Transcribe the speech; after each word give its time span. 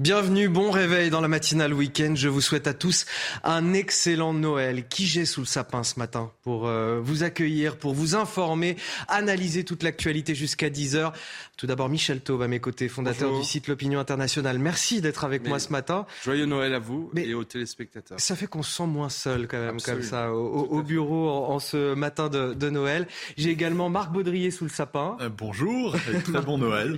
Bienvenue, 0.00 0.48
bon 0.48 0.70
réveil 0.70 1.10
dans 1.10 1.20
la 1.20 1.28
matinale 1.28 1.74
week-end. 1.74 2.14
Je 2.14 2.30
vous 2.30 2.40
souhaite 2.40 2.66
à 2.66 2.72
tous 2.72 3.04
un 3.44 3.74
excellent 3.74 4.32
Noël. 4.32 4.88
Qui 4.88 5.04
j'ai 5.04 5.26
sous 5.26 5.40
le 5.40 5.46
sapin 5.46 5.82
ce 5.82 5.98
matin 5.98 6.30
pour 6.42 6.66
euh, 6.66 7.00
vous 7.02 7.22
accueillir, 7.22 7.76
pour 7.76 7.92
vous 7.92 8.14
informer, 8.14 8.76
analyser 9.08 9.62
toute 9.62 9.82
l'actualité 9.82 10.34
jusqu'à 10.34 10.70
10h. 10.70 11.12
Tout 11.58 11.66
d'abord, 11.66 11.90
Michel 11.90 12.22
Taube 12.22 12.40
à 12.40 12.48
mes 12.48 12.60
côtés, 12.60 12.88
fondateur 12.88 13.38
du 13.38 13.44
site 13.44 13.68
L'Opinion 13.68 14.00
Internationale. 14.00 14.58
Merci 14.58 15.02
d'être 15.02 15.22
avec 15.22 15.46
moi 15.46 15.58
ce 15.58 15.68
matin. 15.68 16.06
Joyeux 16.24 16.46
Noël 16.46 16.72
à 16.72 16.78
vous 16.78 17.10
et 17.14 17.34
aux 17.34 17.44
téléspectateurs. 17.44 18.18
Ça 18.18 18.34
fait 18.34 18.46
qu'on 18.46 18.62
se 18.62 18.74
sent 18.74 18.86
moins 18.86 19.10
seul 19.10 19.46
quand 19.48 19.60
même, 19.60 19.82
comme 19.82 20.00
ça, 20.00 20.32
au, 20.32 20.82
bureau 20.82 21.28
en, 21.28 21.58
ce 21.58 21.92
matin 21.92 22.30
de, 22.30 22.70
Noël. 22.70 23.06
J'ai 23.36 23.50
également 23.50 23.90
Marc 23.90 24.10
Baudrier 24.12 24.50
sous 24.50 24.64
le 24.64 24.70
sapin. 24.70 25.18
Euh, 25.20 25.28
bonjour, 25.28 25.94
très 26.24 26.40
bon 26.46 26.56
Noël. 26.56 26.96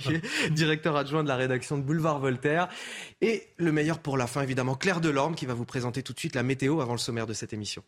Directeur 0.53 0.95
adjoint 0.95 1.25
de 1.25 1.29
la 1.29 1.37
rédaction 1.37 1.77
de 1.77 1.82
Boulevard 1.82 2.21
Voltaire. 2.21 2.69
Et 3.21 3.49
le 3.57 3.73
meilleur 3.73 3.99
pour 3.99 4.17
la 4.17 4.27
fin, 4.27 4.43
évidemment, 4.43 4.75
Claire 4.75 5.00
Delorme 5.00 5.35
qui 5.35 5.46
va 5.46 5.55
vous 5.55 5.64
présenter 5.64 6.03
tout 6.03 6.13
de 6.13 6.19
suite 6.19 6.35
la 6.35 6.43
météo 6.43 6.81
avant 6.81 6.93
le 6.93 6.99
sommaire 6.99 7.27
de 7.27 7.33
cette 7.33 7.53
émission. 7.53 7.83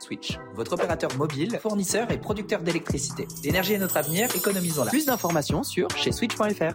Switch, 0.00 0.38
votre 0.54 0.74
opérateur 0.74 1.16
mobile, 1.16 1.58
fournisseur 1.60 2.10
et 2.12 2.18
producteur 2.18 2.62
d'électricité. 2.62 3.26
L'énergie 3.42 3.74
est 3.74 3.78
notre 3.78 3.96
avenir, 3.96 4.34
économisons-la. 4.34 4.90
Plus 4.90 5.06
d'informations 5.06 5.64
sur 5.64 5.90
chez 5.96 6.12
switch.fr. 6.12 6.74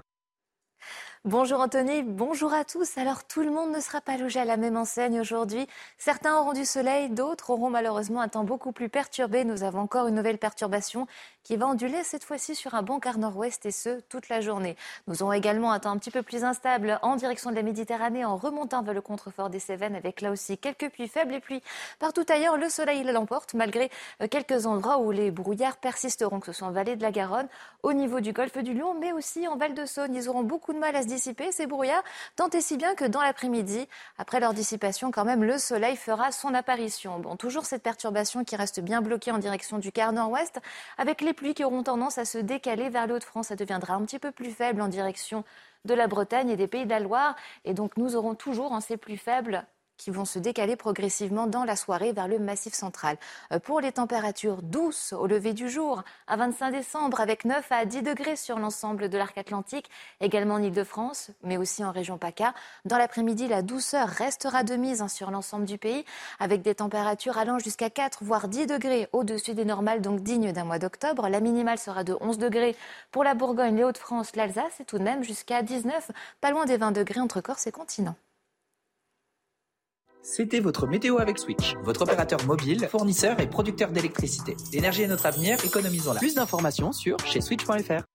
Bonjour 1.26 1.62
Anthony, 1.62 2.04
bonjour 2.04 2.54
à 2.54 2.66
tous. 2.66 2.98
Alors 2.98 3.23
tout 3.23 3.44
le 3.44 3.50
monde 3.50 3.72
ne 3.72 3.80
sera 3.80 4.02
pas 4.02 4.18
logé 4.18 4.41
à 4.41 4.44
la 4.44 4.58
même 4.58 4.76
enseigne 4.76 5.22
aujourd'hui. 5.22 5.66
Certains 5.98 6.38
auront 6.38 6.52
du 6.52 6.66
soleil, 6.66 7.09
d'autres 7.09 7.52
auront 7.52 7.70
malheureusement 7.70 8.20
un 8.20 8.27
temps 8.27 8.44
beaucoup 8.44 8.73
plus 8.73 8.90
perturbé. 8.90 9.46
Nous 9.46 9.63
avons 9.63 9.80
encore 9.80 10.08
une 10.08 10.16
nouvelle 10.16 10.38
perturbation 10.38 11.08
qui 11.46 11.55
va 11.55 11.68
onduler 11.68 12.04
cette 12.04 12.26
fois-ci 12.26 12.55
sur 12.55 12.76
un 12.76 12.82
bon 12.82 12.99
quart 12.99 13.18
nord-ouest 13.18 13.66
et 13.66 13.72
ce, 13.72 14.02
toute 14.09 14.27
la 14.27 14.41
journée. 14.41 14.76
Nous 15.08 15.23
aurons 15.23 15.32
également 15.32 15.72
un 15.72 15.80
temps 15.80 15.91
un 15.91 15.98
petit 15.98 16.12
peu 16.12 16.23
plus 16.23 16.44
instable 16.44 16.99
en 17.02 17.16
direction 17.16 17.52
de 17.52 17.55
la 17.55 17.63
Méditerranée 17.63 18.26
en 18.26 18.35
remontant 18.35 18.84
vers 18.84 18.93
le 18.93 18.99
contrefort 18.99 19.49
des 19.49 19.60
Cévennes 19.60 19.96
avec 19.96 20.20
là 20.20 20.30
aussi 20.30 20.58
quelques 20.58 20.90
pluies 20.90 21.08
faibles 21.08 21.35
et 21.35 21.40
puis 21.40 21.62
partout 21.99 22.26
ailleurs 22.27 22.58
le 22.58 22.68
soleil 22.68 23.02
l'emporte 23.04 23.54
malgré 23.54 23.90
euh, 24.21 24.27
quelques 24.27 24.65
endroits 24.65 24.98
où 24.98 25.12
les 25.12 25.32
brouillards 25.32 25.77
persisteront, 25.77 26.41
que 26.41 26.48
ce 26.48 26.52
soit 26.52 26.68
en 26.68 26.71
vallée 26.71 26.98
de 26.98 27.02
la 27.02 27.12
Garonne, 27.12 27.48
au 27.82 27.93
niveau 27.93 28.20
du 28.20 28.34
golfe 28.34 28.58
du 28.58 28.74
Lion, 28.74 28.93
mais 28.99 29.13
aussi 29.13 29.48
en 29.48 29.55
Val 29.55 29.74
de 29.74 29.85
Saône. 29.85 30.15
Ils 30.15 30.27
auront 30.27 30.43
beaucoup 30.43 30.74
de 30.74 30.80
mal 30.80 30.93
à 30.98 31.02
se 31.02 31.12
ces 31.17 31.67
brouillards, 31.67 32.03
tant 32.35 32.49
et 32.49 32.61
si 32.61 32.77
bien 32.77 32.95
que 32.95 33.05
dans 33.05 33.21
l'après-midi, 33.21 33.87
après 34.17 34.39
leur 34.39 34.53
dissipation, 34.53 35.11
quand 35.11 35.25
même, 35.25 35.43
le 35.43 35.57
soleil 35.57 35.95
fera 35.95 36.31
son 36.31 36.53
apparition. 36.53 37.19
Bon, 37.19 37.35
toujours 37.35 37.65
cette 37.65 37.83
perturbation 37.83 38.43
qui 38.43 38.55
reste 38.55 38.79
bien 38.79 39.01
bloquée 39.01 39.31
en 39.31 39.37
direction 39.37 39.77
du 39.77 39.91
quart 39.91 40.13
nord-ouest, 40.13 40.59
avec 40.97 41.21
les 41.21 41.34
pluies 41.34 41.53
qui 41.53 41.63
auront 41.63 41.84
tendance 41.84 42.17
à 42.17 42.25
se 42.25 42.37
décaler 42.37 42.89
vers 42.89 43.07
le 43.07 43.15
Haut-de-France. 43.15 43.47
Ça 43.47 43.55
deviendra 43.55 43.95
un 43.95 44.01
petit 44.05 44.19
peu 44.19 44.31
plus 44.31 44.51
faible 44.51 44.81
en 44.81 44.87
direction 44.87 45.43
de 45.85 45.93
la 45.93 46.07
Bretagne 46.07 46.49
et 46.49 46.55
des 46.55 46.67
Pays 46.67 46.85
de 46.85 46.89
la 46.89 46.99
Loire. 46.99 47.35
Et 47.65 47.73
donc, 47.73 47.97
nous 47.97 48.15
aurons 48.15 48.35
toujours, 48.35 48.71
en 48.71 48.81
ces 48.81 48.97
plus 48.97 49.17
faibles, 49.17 49.65
qui 50.04 50.12
vont 50.12 50.26
se 50.26 50.37
décaler 50.37 50.76
progressivement 50.76 51.48
dans 51.48 51.63
la 51.63 51.77
soirée 51.77 52.12
vers 52.12 52.27
le 52.27 52.37
massif 52.37 52.73
central. 52.73 53.15
Euh, 53.54 53.59
pour 53.59 53.79
les 53.79 53.93
températures 53.93 54.62
douces 54.62 55.13
au 55.13 55.27
lever 55.27 55.54
du 55.54 55.70
jour, 55.70 56.04
à 56.27 56.35
25 56.35 56.71
décembre, 56.71 57.21
avec 57.21 57.46
9 57.46 57.71
à 57.71 57.85
10 57.85 58.01
degrés 58.01 58.35
sur 58.35 58.59
l'ensemble 58.59 59.07
de 59.07 59.18
l'arc 59.18 59.37
atlantique, 59.37 59.90
également 60.20 60.55
en 60.55 60.62
Ile-de-France, 60.62 61.31
mais 61.43 61.55
aussi 61.55 61.85
en 61.85 61.91
région 61.91 62.18
PACA. 62.18 62.54
Dans 62.84 62.98
l'après-midi, 62.98 63.48
la 63.48 63.62
douceur 63.62 64.09
restera 64.09 64.63
de 64.63 64.75
mise 64.75 65.01
hein, 65.01 65.07
sur 65.07 65.31
l'ensemble 65.31 65.66
du 65.66 65.78
pays, 65.78 66.03
avec 66.38 66.62
des 66.63 66.75
températures 66.75 67.38
allant 67.38 67.59
jusqu'à 67.59 67.90
4 67.90 68.25
voire 68.25 68.50
10 68.50 68.68
degrés 68.68 69.07
au-dessus 69.13 69.53
des 69.53 69.63
normales, 69.66 70.01
donc 70.01 70.19
dignes 70.19 70.51
d'un 70.51 70.66
mois 70.66 70.79
d'octobre. 70.79 71.29
La 71.29 71.40
minimale 71.40 71.79
sera 71.79 72.03
de 72.03 72.18
11 72.19 72.40
degrés 72.40 72.75
pour 73.12 73.24
la 73.24 73.35
Bourgogne, 73.35 73.78
les 73.78 73.85
Hauts-de-France, 73.85 74.35
l'Alsace 74.35 74.81
et 74.81 74.85
tout 74.85 74.97
de 74.97 75.03
même 75.03 75.24
jusqu'à 75.24 75.62
19, 75.62 76.12
pas 76.41 76.51
loin 76.51 76.66
des 76.66 76.75
20 76.75 76.91
degrés 76.91 77.22
entre 77.22 77.40
Corse 77.40 77.68
et 77.68 77.72
continent. 77.72 78.16
C'était 80.24 80.62
votre 80.62 80.88
météo 80.88 81.19
avec 81.19 81.38
Switch, 81.38 81.75
votre 81.84 82.03
opérateur 82.03 82.46
mobile, 82.46 82.88
fournisseur 82.90 83.42
et 83.42 83.47
producteur 83.47 83.92
d'électricité. 83.92 84.56
L'énergie 84.72 85.03
est 85.03 85.08
notre 85.08 85.25
avenir, 85.25 85.58
économisons-la. 85.66 86.20
Plus 86.20 86.36
d'informations 86.36 86.94
sur 86.94 87.20
chez 87.25 87.42
switch.fr. 87.42 88.12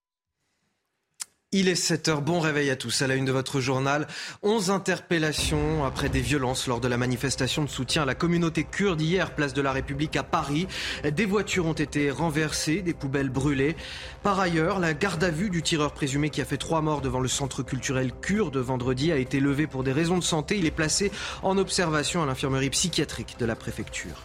Il 1.50 1.69
est 1.69 1.76
7 1.76 2.09
heures, 2.09 2.20
bon 2.20 2.41
réveil 2.41 2.69
à 2.69 2.76
tous. 2.76 3.00
À 3.00 3.06
la 3.06 3.14
une 3.14 3.25
de 3.25 3.32
votre 3.32 3.59
journal, 3.59 4.06
11 4.42 4.69
interpellations 4.69 5.82
après 5.86 6.10
des 6.10 6.20
violences 6.20 6.66
lors 6.66 6.78
de 6.78 6.88
la 6.88 6.98
manifestation 6.98 7.64
de 7.64 7.70
soutien 7.70 8.03
à 8.03 8.04
la 8.04 8.14
communauté 8.14 8.64
kurde 8.64 9.00
hier, 9.00 9.34
place 9.34 9.54
de 9.54 9.62
la 9.62 9.72
République 9.72 10.14
à 10.16 10.22
Paris. 10.22 10.69
Des 11.10 11.25
voitures 11.25 11.64
ont 11.64 11.72
été 11.72 12.10
renversées, 12.10 12.82
des 12.82 12.92
poubelles 12.92 13.31
brûlées. 13.31 13.76
Par 14.22 14.38
ailleurs, 14.38 14.78
la 14.78 14.92
garde 14.92 15.25
à 15.25 15.31
vue 15.31 15.48
du 15.48 15.62
tireur 15.62 15.94
présumé 15.94 16.28
qui 16.28 16.42
a 16.42 16.44
fait 16.44 16.58
trois 16.58 16.82
morts 16.82 17.00
devant 17.00 17.19
le 17.19 17.28
centre 17.28 17.62
culturel 17.62 18.12
kurde 18.12 18.58
vendredi 18.58 19.10
a 19.10 19.16
été 19.16 19.41
levée 19.41 19.66
pour 19.66 19.84
des 19.84 19.92
raisons 19.92 20.19
de 20.19 20.25
santé. 20.25 20.58
Il 20.58 20.66
est 20.66 20.70
placé 20.70 21.10
en 21.42 21.56
observation 21.56 22.22
à 22.22 22.26
l'infirmerie 22.26 22.69
psychiatrique 22.69 23.37
de 23.38 23.47
la 23.47 23.56
préfecture. 23.56 24.22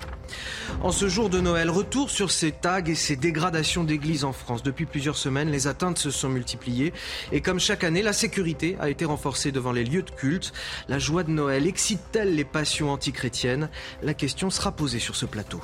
En 0.82 0.92
ce 0.92 1.08
jour 1.08 1.30
de 1.30 1.40
Noël, 1.40 1.70
retour 1.70 2.10
sur 2.10 2.32
ces 2.32 2.52
tags 2.52 2.84
et 2.84 2.96
ces 2.96 3.16
dégradations 3.16 3.86
d'églises 3.86 4.26
en 4.26 4.34
France. 4.34 4.62
Depuis 4.62 4.86
plusieurs 4.86 5.16
semaines, 5.16 5.50
les 5.50 5.68
atteintes 5.68 5.98
se 5.98 6.12
sont 6.12 6.28
multipliées. 6.28 6.92
Et 7.32 7.42
comme 7.42 7.60
chaque 7.60 7.84
année, 7.84 8.02
la 8.02 8.14
sécurité 8.14 8.78
a 8.80 8.90
été 8.90 9.06
renforcée 9.06 9.52
devant 9.52 9.72
les 9.72 9.84
lieux 9.84 10.04
de 10.04 10.12
culte. 10.12 10.54
La 10.88 11.00
joie 11.00 11.24
de 11.24 11.32
Noël 11.32 11.68
excite-t-elle 11.68 12.36
les 12.36 12.46
passions 12.46 12.92
antichrétiennes? 12.92 13.70
La 14.02 14.14
question 14.14 14.50
sera 14.50 14.72
posée 14.72 15.00
sur 15.00 15.16
ce 15.16 15.26
plateau. 15.26 15.62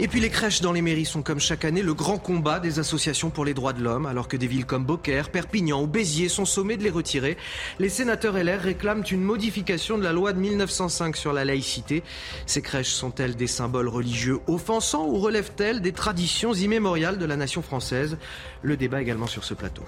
Et 0.00 0.08
puis 0.08 0.18
les 0.18 0.30
crèches 0.30 0.60
dans 0.60 0.72
les 0.72 0.82
mairies 0.82 1.04
sont 1.04 1.22
comme 1.22 1.38
chaque 1.38 1.64
année 1.64 1.82
le 1.82 1.94
grand 1.94 2.18
combat 2.18 2.58
des 2.58 2.80
associations 2.80 3.30
pour 3.30 3.44
les 3.44 3.54
droits 3.54 3.72
de 3.72 3.80
l'homme, 3.80 4.06
alors 4.06 4.26
que 4.26 4.36
des 4.36 4.48
villes 4.48 4.66
comme 4.66 4.84
Beaucaire, 4.84 5.30
Perpignan 5.30 5.82
ou 5.82 5.86
Béziers 5.86 6.28
sont 6.28 6.44
sommées 6.44 6.76
de 6.76 6.82
les 6.82 6.90
retirer. 6.90 7.36
Les 7.78 7.88
sénateurs 7.88 8.36
LR 8.36 8.60
réclament 8.60 9.04
une 9.08 9.22
modification 9.22 9.96
de 9.96 10.02
la 10.02 10.12
loi 10.12 10.32
de 10.32 10.40
1905 10.40 11.16
sur 11.16 11.32
la 11.32 11.44
laïcité. 11.44 12.02
Ces 12.46 12.60
crèches 12.60 12.90
sont-elles 12.90 13.36
des 13.36 13.46
symboles 13.46 13.88
religieux 13.88 14.40
offensants 14.48 15.06
ou 15.06 15.18
relèvent-elles 15.18 15.80
des 15.80 15.92
traditions 15.92 16.54
immémoriales 16.54 17.18
de 17.18 17.24
la 17.24 17.36
nation 17.36 17.62
française? 17.62 18.18
Le 18.62 18.76
débat 18.76 19.00
également 19.00 19.28
sur 19.28 19.44
ce 19.44 19.54
plateau. 19.54 19.84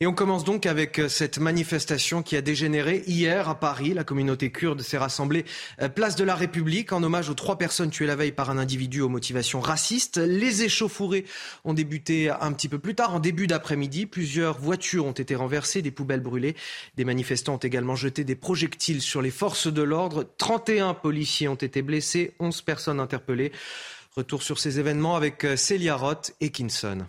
Et 0.00 0.06
on 0.06 0.12
commence 0.12 0.44
donc 0.44 0.66
avec 0.66 0.98
euh, 0.98 1.08
cette 1.08 1.38
manifestation 1.38 2.22
qui 2.22 2.36
a 2.36 2.42
dégénéré 2.42 3.02
hier 3.06 3.48
à 3.48 3.58
Paris. 3.58 3.94
La 3.94 4.04
communauté 4.04 4.52
kurde 4.52 4.82
s'est 4.82 4.98
rassemblée 4.98 5.46
euh, 5.80 5.88
place 5.88 6.16
de 6.16 6.24
la 6.24 6.34
République 6.34 6.92
en 6.92 7.02
hommage 7.02 7.30
aux 7.30 7.34
trois 7.34 7.56
personnes 7.56 7.88
tuées 7.88 8.04
la 8.04 8.14
veille 8.14 8.32
par 8.32 8.50
un 8.50 8.58
individu 8.58 9.00
aux 9.00 9.08
motivations 9.08 9.60
racistes. 9.60 10.18
Les 10.18 10.64
échauffourées 10.64 11.24
ont 11.64 11.72
débuté 11.72 12.28
un 12.28 12.52
petit 12.52 12.68
peu 12.68 12.78
plus 12.78 12.94
tard, 12.94 13.14
en 13.14 13.20
début 13.20 13.46
d'après-midi. 13.46 14.04
Plusieurs 14.04 14.58
voitures 14.58 15.06
ont 15.06 15.12
été 15.12 15.34
renversées, 15.34 15.80
des 15.80 15.90
poubelles 15.90 16.20
brûlées. 16.20 16.56
Des 16.98 17.06
manifestants 17.06 17.54
ont 17.54 17.56
également 17.56 17.96
jeté 17.96 18.22
des 18.22 18.36
projectiles 18.36 19.00
sur 19.00 19.22
les 19.22 19.30
forces 19.30 19.66
de 19.66 19.82
l'ordre. 19.82 20.26
31 20.36 20.92
policiers 20.92 21.48
ont 21.48 21.54
été 21.54 21.80
blessés, 21.80 22.34
11 22.38 22.60
personnes 22.60 23.00
interpellées. 23.00 23.50
Retour 24.14 24.42
sur 24.42 24.58
ces 24.58 24.78
événements 24.78 25.16
avec 25.16 25.42
euh, 25.44 25.56
Célia 25.56 25.96
Roth 25.96 26.34
et 26.42 26.50
Kinson. 26.50 27.06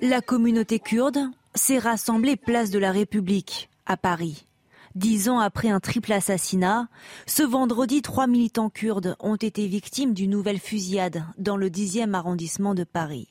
La 0.00 0.20
communauté 0.20 0.78
kurde 0.78 1.18
s'est 1.56 1.80
rassemblée 1.80 2.36
place 2.36 2.70
de 2.70 2.78
la 2.78 2.92
République 2.92 3.68
à 3.84 3.96
Paris. 3.96 4.46
Dix 4.94 5.28
ans 5.28 5.40
après 5.40 5.70
un 5.70 5.80
triple 5.80 6.12
assassinat, 6.12 6.86
ce 7.26 7.42
vendredi, 7.42 8.00
trois 8.00 8.28
militants 8.28 8.70
kurdes 8.70 9.16
ont 9.18 9.34
été 9.34 9.66
victimes 9.66 10.14
d'une 10.14 10.30
nouvelle 10.30 10.60
fusillade 10.60 11.24
dans 11.36 11.56
le 11.56 11.68
10e 11.68 12.14
arrondissement 12.14 12.76
de 12.76 12.84
Paris. 12.84 13.26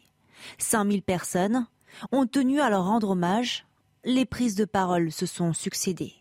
5000 0.57 1.03
personnes 1.03 1.67
ont 2.11 2.25
tenu 2.25 2.59
à 2.59 2.69
leur 2.69 2.83
rendre 2.83 3.11
hommage. 3.11 3.65
Les 4.03 4.25
prises 4.25 4.55
de 4.55 4.65
parole 4.65 5.09
se 5.13 5.25
sont 5.25 5.53
succédées. 5.53 6.15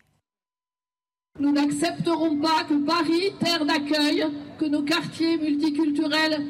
Nous 1.41 1.51
n'accepterons 1.51 2.37
pas 2.39 2.63
que 2.63 2.85
Paris, 2.85 3.33
terre 3.41 3.65
d'accueil, 3.65 4.25
que 4.57 4.65
nos 4.65 4.83
quartiers 4.83 5.37
multiculturels 5.37 6.41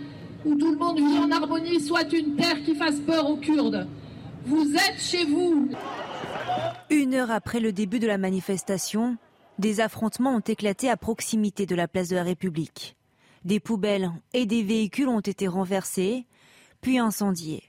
où 0.47 0.55
tout 0.55 0.71
le 0.71 0.77
monde 0.77 0.97
vit 0.97 1.19
en 1.19 1.31
harmonie 1.31 1.79
soit 1.81 2.11
une 2.13 2.35
terre 2.35 2.63
qui 2.63 2.73
fasse 2.73 2.99
peur 3.01 3.29
aux 3.29 3.37
Kurdes. 3.37 3.87
Vous 4.45 4.73
êtes 4.73 4.99
chez 4.99 5.25
vous. 5.25 5.69
Une 6.89 7.13
heure 7.13 7.31
après 7.31 7.59
le 7.59 7.73
début 7.73 7.99
de 7.99 8.07
la 8.07 8.17
manifestation, 8.17 9.17
des 9.59 9.81
affrontements 9.81 10.35
ont 10.35 10.39
éclaté 10.39 10.89
à 10.89 10.95
proximité 10.95 11.65
de 11.65 11.75
la 11.75 11.87
place 11.87 12.07
de 12.07 12.15
la 12.15 12.23
République. 12.23 12.95
Des 13.43 13.59
poubelles 13.59 14.11
et 14.33 14.45
des 14.45 14.63
véhicules 14.63 15.09
ont 15.09 15.19
été 15.19 15.47
renversés, 15.47 16.25
puis 16.79 16.97
incendiés. 16.97 17.63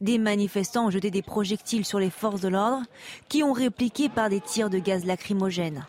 Des 0.00 0.18
manifestants 0.18 0.86
ont 0.86 0.90
jeté 0.90 1.10
des 1.10 1.22
projectiles 1.22 1.84
sur 1.84 1.98
les 1.98 2.10
forces 2.10 2.40
de 2.40 2.48
l'ordre 2.48 2.82
qui 3.28 3.42
ont 3.42 3.52
répliqué 3.52 4.08
par 4.08 4.30
des 4.30 4.40
tirs 4.40 4.70
de 4.70 4.78
gaz 4.78 5.04
lacrymogène. 5.04 5.86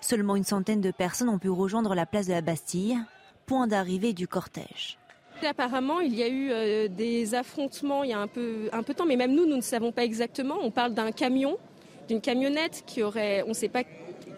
Seulement 0.00 0.34
une 0.34 0.44
centaine 0.44 0.80
de 0.80 0.90
personnes 0.90 1.28
ont 1.28 1.38
pu 1.38 1.50
rejoindre 1.50 1.94
la 1.94 2.06
place 2.06 2.26
de 2.26 2.32
la 2.32 2.40
Bastille, 2.40 2.98
point 3.46 3.66
d'arrivée 3.66 4.12
du 4.12 4.26
cortège. 4.26 4.98
Apparemment, 5.44 6.00
il 6.00 6.14
y 6.14 6.22
a 6.22 6.28
eu 6.28 6.50
euh, 6.50 6.88
des 6.88 7.34
affrontements 7.34 8.02
il 8.02 8.10
y 8.10 8.12
a 8.12 8.18
un 8.18 8.26
peu, 8.26 8.68
un 8.72 8.82
peu 8.82 8.92
de 8.92 8.98
temps, 8.98 9.06
mais 9.06 9.16
même 9.16 9.34
nous, 9.34 9.46
nous 9.46 9.56
ne 9.56 9.62
savons 9.62 9.92
pas 9.92 10.04
exactement. 10.04 10.56
On 10.62 10.70
parle 10.70 10.94
d'un 10.94 11.12
camion, 11.12 11.58
d'une 12.08 12.20
camionnette 12.20 12.84
qui 12.86 13.02
aurait, 13.02 13.44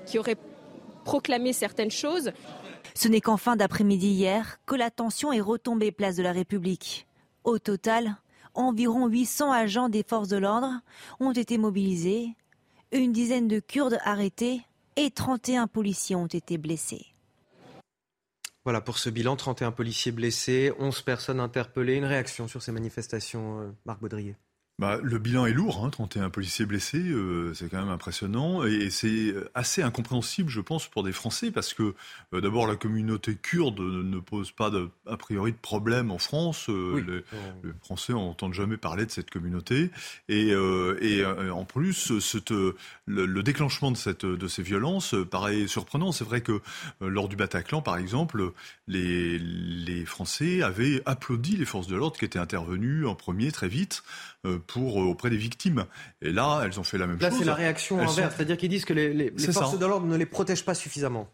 qui 0.06 0.18
aurait 0.18 0.36
proclamé 1.04 1.52
certaines 1.52 1.90
choses. 1.90 2.32
Ce 2.94 3.08
n'est 3.08 3.20
qu'en 3.20 3.36
fin 3.36 3.56
d'après-midi 3.56 4.08
hier 4.08 4.58
que 4.66 4.74
la 4.74 4.90
tension 4.90 5.32
est 5.32 5.40
retombée 5.40 5.92
place 5.92 6.16
de 6.16 6.22
la 6.22 6.32
République. 6.32 7.06
Au 7.44 7.58
total, 7.58 8.16
environ 8.54 9.06
800 9.06 9.52
agents 9.52 9.88
des 9.88 10.02
forces 10.02 10.28
de 10.28 10.36
l'ordre 10.36 10.80
ont 11.20 11.32
été 11.32 11.58
mobilisés, 11.58 12.34
une 12.92 13.12
dizaine 13.12 13.48
de 13.48 13.60
Kurdes 13.60 13.98
arrêtés 14.04 14.62
et 14.96 15.10
31 15.10 15.66
policiers 15.66 16.16
ont 16.16 16.26
été 16.26 16.56
blessés. 16.58 17.06
Voilà 18.66 18.80
pour 18.80 18.98
ce 18.98 19.10
bilan, 19.10 19.36
31 19.36 19.70
policiers 19.70 20.10
blessés, 20.10 20.72
11 20.80 21.02
personnes 21.02 21.38
interpellées. 21.38 21.94
Une 21.94 22.04
réaction 22.04 22.48
sur 22.48 22.64
ces 22.64 22.72
manifestations, 22.72 23.60
euh, 23.60 23.70
Marc 23.84 24.00
Baudrier? 24.00 24.34
Bah, 24.78 25.00
le 25.02 25.18
bilan 25.18 25.46
est 25.46 25.54
lourd, 25.54 25.82
hein, 25.82 25.88
31 25.88 26.28
policiers 26.28 26.66
blessés, 26.66 26.98
euh, 26.98 27.54
c'est 27.54 27.70
quand 27.70 27.78
même 27.78 27.88
impressionnant 27.88 28.62
et, 28.62 28.90
c'est 28.90 29.34
assez 29.54 29.82
incompréhensible, 29.82 30.50
je 30.50 30.60
pense, 30.60 30.86
pour 30.86 31.02
des 31.02 31.12
Français 31.12 31.50
parce 31.50 31.72
que 31.72 31.94
euh, 32.34 32.42
d'abord 32.42 32.66
la 32.66 32.76
communauté 32.76 33.36
kurde 33.36 33.80
ne 33.80 34.18
pose 34.18 34.52
pas 34.52 34.68
de, 34.68 34.90
a 35.06 35.16
priori 35.16 35.52
de 35.52 35.56
problème 35.56 36.10
en 36.10 36.18
France. 36.18 36.68
Euh, 36.68 37.22
les, 37.64 37.70
Français 37.82 38.12
n'entendent 38.12 38.52
jamais 38.52 38.76
parler 38.76 39.06
de 39.06 39.10
cette 39.10 39.30
communauté 39.30 39.90
et, 40.28 40.48
et 40.48 41.24
en 41.24 41.64
plus, 41.64 42.18
cette, 42.20 42.50
le, 42.50 42.76
le, 43.06 43.42
déclenchement 43.42 43.90
de, 43.90 43.96
cette, 43.96 44.26
de 44.26 44.48
ces 44.48 44.62
violences 44.62 45.14
paraît 45.30 45.66
surprenant. 45.66 46.12
C'est 46.12 46.24
vrai 46.24 46.42
que 46.42 46.60
lors 47.00 47.28
du 47.28 47.36
Bataclan, 47.36 47.80
par 47.80 47.96
exemple, 47.96 48.52
les, 48.88 49.38
les 49.38 50.04
Français 50.04 50.62
avaient 50.62 51.02
applaudi 51.06 51.56
les 51.56 51.64
forces 51.64 51.86
de 51.86 51.96
l'ordre 51.96 52.18
qui 52.18 52.24
étaient 52.24 52.38
intervenues 52.38 53.06
en 53.06 53.14
premier 53.14 53.52
très 53.52 53.68
vite 53.68 54.02
pour, 54.66 55.00
euh, 55.00 55.04
auprès 55.04 55.30
des 55.30 55.36
victimes. 55.36 55.86
Et 56.22 56.32
là, 56.32 56.62
elles 56.64 56.78
ont 56.78 56.84
fait 56.84 56.98
la 56.98 57.06
même 57.06 57.20
chose. 57.20 57.30
Là, 57.30 57.36
c'est 57.38 57.44
la 57.44 57.54
réaction 57.54 57.98
inverse, 57.98 58.34
c'est-à-dire 58.36 58.56
qu'ils 58.56 58.70
disent 58.70 58.84
que 58.84 58.94
les, 58.94 59.32
forces 59.52 59.78
de 59.78 59.86
l'ordre 59.86 60.06
ne 60.06 60.16
les 60.16 60.26
protègent 60.26 60.64
pas 60.64 60.74
suffisamment. 60.74 61.28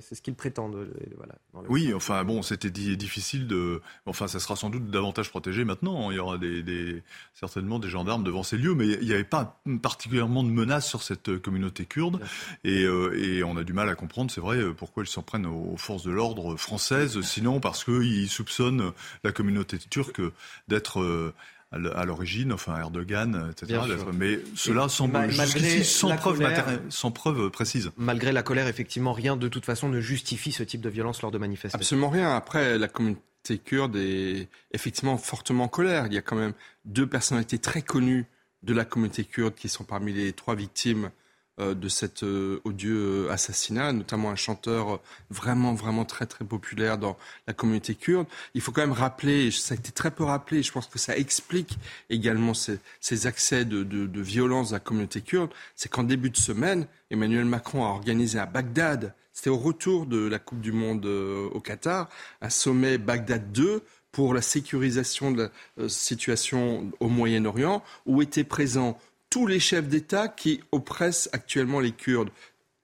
C'est 0.00 0.16
ce 0.16 0.22
qu'ils 0.22 0.34
prétendent. 0.34 0.74
Euh, 0.74 1.62
oui, 1.68 1.94
enfin 1.94 2.24
bon, 2.24 2.42
c'était 2.42 2.70
difficile 2.70 3.46
de. 3.46 3.80
Enfin, 4.06 4.26
ça 4.26 4.40
sera 4.40 4.56
sans 4.56 4.70
doute 4.70 4.90
davantage 4.90 5.30
protégé 5.30 5.64
maintenant. 5.64 6.10
Il 6.10 6.16
y 6.16 6.18
aura 6.18 6.36
des, 6.36 7.00
certainement 7.32 7.78
des 7.78 7.88
gendarmes 7.88 8.24
devant 8.24 8.42
ces 8.42 8.56
lieux, 8.58 8.74
mais 8.74 8.88
il 8.88 9.06
n'y 9.06 9.12
avait 9.12 9.22
pas 9.22 9.62
particulièrement 9.80 10.42
de 10.42 10.50
menace 10.50 10.88
sur 10.88 11.04
cette 11.04 11.38
communauté 11.38 11.84
kurde. 11.84 12.18
Et, 12.64 12.82
euh, 12.82 13.16
et, 13.22 13.44
on 13.44 13.56
a 13.56 13.62
du 13.62 13.72
mal 13.72 13.88
à 13.88 13.94
comprendre, 13.94 14.32
c'est 14.32 14.40
vrai, 14.40 14.58
pourquoi 14.76 15.04
ils 15.04 15.08
s'en 15.08 15.22
prennent 15.22 15.46
aux 15.46 15.76
forces 15.76 16.02
de 16.02 16.10
l'ordre 16.10 16.56
françaises, 16.56 17.20
sinon 17.20 17.60
parce 17.60 17.84
qu'ils 17.84 18.28
soupçonnent 18.28 18.90
la 19.22 19.30
communauté 19.30 19.78
turque 19.78 20.20
d'être 20.66 21.32
à 21.70 22.04
l'origine, 22.04 22.52
enfin 22.52 22.78
Erdogan, 22.78 23.50
etc. 23.50 23.80
Mais 24.14 24.40
cela 24.54 24.88
semble 24.88 25.30
jusqu'ici 25.30 25.84
sans, 25.84 26.16
preuve 26.16 26.42
sans 26.88 27.10
preuve 27.10 27.50
précise. 27.50 27.90
Malgré 27.96 28.32
la 28.32 28.42
colère, 28.42 28.68
effectivement, 28.68 29.12
rien 29.12 29.36
de 29.36 29.48
toute 29.48 29.66
façon 29.66 29.88
ne 29.88 30.00
justifie 30.00 30.52
ce 30.52 30.62
type 30.62 30.80
de 30.80 30.88
violence 30.88 31.20
lors 31.20 31.30
de 31.30 31.38
manifestations. 31.38 31.78
Absolument 31.78 32.08
rien. 32.08 32.34
Après, 32.34 32.78
la 32.78 32.88
communauté 32.88 33.58
kurde 33.62 33.96
est 33.96 34.48
effectivement 34.72 35.18
fortement 35.18 35.64
en 35.64 35.68
colère. 35.68 36.06
Il 36.06 36.14
y 36.14 36.18
a 36.18 36.22
quand 36.22 36.36
même 36.36 36.54
deux 36.84 37.06
personnalités 37.06 37.58
très 37.58 37.82
connues 37.82 38.26
de 38.62 38.74
la 38.74 38.84
communauté 38.84 39.24
kurde 39.24 39.54
qui 39.54 39.68
sont 39.68 39.84
parmi 39.84 40.12
les 40.12 40.32
trois 40.32 40.54
victimes 40.54 41.04
euh, 41.06 41.10
de 41.58 41.88
cet 41.88 42.22
euh, 42.22 42.60
odieux 42.64 43.26
euh, 43.26 43.32
assassinat, 43.32 43.92
notamment 43.92 44.30
un 44.30 44.36
chanteur 44.36 45.00
vraiment, 45.30 45.74
vraiment 45.74 46.04
très, 46.04 46.26
très 46.26 46.44
populaire 46.44 46.98
dans 46.98 47.16
la 47.46 47.52
communauté 47.52 47.94
kurde. 47.94 48.26
Il 48.54 48.60
faut 48.60 48.72
quand 48.72 48.80
même 48.80 48.92
rappeler, 48.92 49.50
ça 49.50 49.74
a 49.74 49.76
été 49.76 49.90
très 49.90 50.10
peu 50.10 50.24
rappelé, 50.24 50.62
je 50.62 50.72
pense 50.72 50.86
que 50.86 50.98
ça 50.98 51.16
explique 51.16 51.78
également 52.10 52.54
ces, 52.54 52.78
ces 53.00 53.26
accès 53.26 53.64
de, 53.64 53.82
de, 53.82 54.06
de, 54.06 54.20
violence 54.20 54.68
de 54.68 54.74
la 54.74 54.80
communauté 54.80 55.20
kurde, 55.20 55.50
c'est 55.74 55.88
qu'en 55.88 56.04
début 56.04 56.30
de 56.30 56.36
semaine, 56.36 56.86
Emmanuel 57.10 57.44
Macron 57.44 57.84
a 57.84 57.88
organisé 57.88 58.38
à 58.38 58.46
Bagdad, 58.46 59.14
c'était 59.32 59.50
au 59.50 59.58
retour 59.58 60.06
de 60.06 60.26
la 60.26 60.38
Coupe 60.38 60.60
du 60.60 60.72
Monde 60.72 61.06
au 61.06 61.60
Qatar, 61.60 62.08
un 62.40 62.50
sommet 62.50 62.98
Bagdad 62.98 63.52
2 63.52 63.82
pour 64.12 64.34
la 64.34 64.42
sécurisation 64.42 65.30
de 65.30 65.50
la 65.76 65.88
situation 65.88 66.90
au 66.98 67.08
Moyen-Orient, 67.08 67.84
où 68.06 68.20
étaient 68.20 68.42
présents 68.42 68.98
tous 69.30 69.46
les 69.46 69.60
chefs 69.60 69.88
d'État 69.88 70.28
qui 70.28 70.60
oppressent 70.72 71.28
actuellement 71.32 71.80
les 71.80 71.92
Kurdes. 71.92 72.30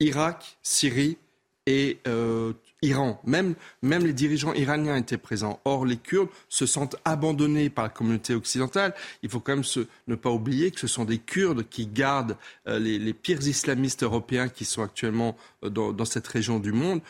Irak, 0.01 0.59
Syrie 0.63 1.17
et 1.67 1.99
euh, 2.07 2.53
Iran. 2.83 3.21
Même, 3.25 3.55
même 3.83 4.05
les 4.05 4.13
dirigeants 4.13 4.53
iraniens 4.53 4.97
étaient 4.97 5.19
présents. 5.19 5.61
Or, 5.65 5.87
les 5.87 5.97
Kurdes 5.97 6.29
se 6.49 6.67
sentent 6.67 6.97
abandonnés 7.05 7.71
par 7.71 7.85
la 7.85 7.91
communauté 7.91 8.35
occidentale. 8.35 8.95
Il 9.23 9.31
faut 9.31 9.41
quand 9.41 9.57
même 9.57 9.85
ne 10.07 10.15
pas 10.15 10.31
oublier 10.31 10.71
que 10.71 10.81
ce 10.81 10.87
sont 10.87 11.05
des 11.05 11.19
Kurdes 11.19 11.67
qui 11.69 11.87
gardent 11.87 12.37
euh, 12.69 12.79
les, 12.79 13.15
pires 13.15 13.47
islamistes 13.47 14.03
européens 14.03 14.49
qui 14.49 14.65
sont 14.65 14.83
actuellement 14.83 15.37
euh, 15.65 15.71
dans, 15.71 16.05
cette 16.05 16.27
région 16.27 16.59
du 16.59 16.73
monde 16.73 17.01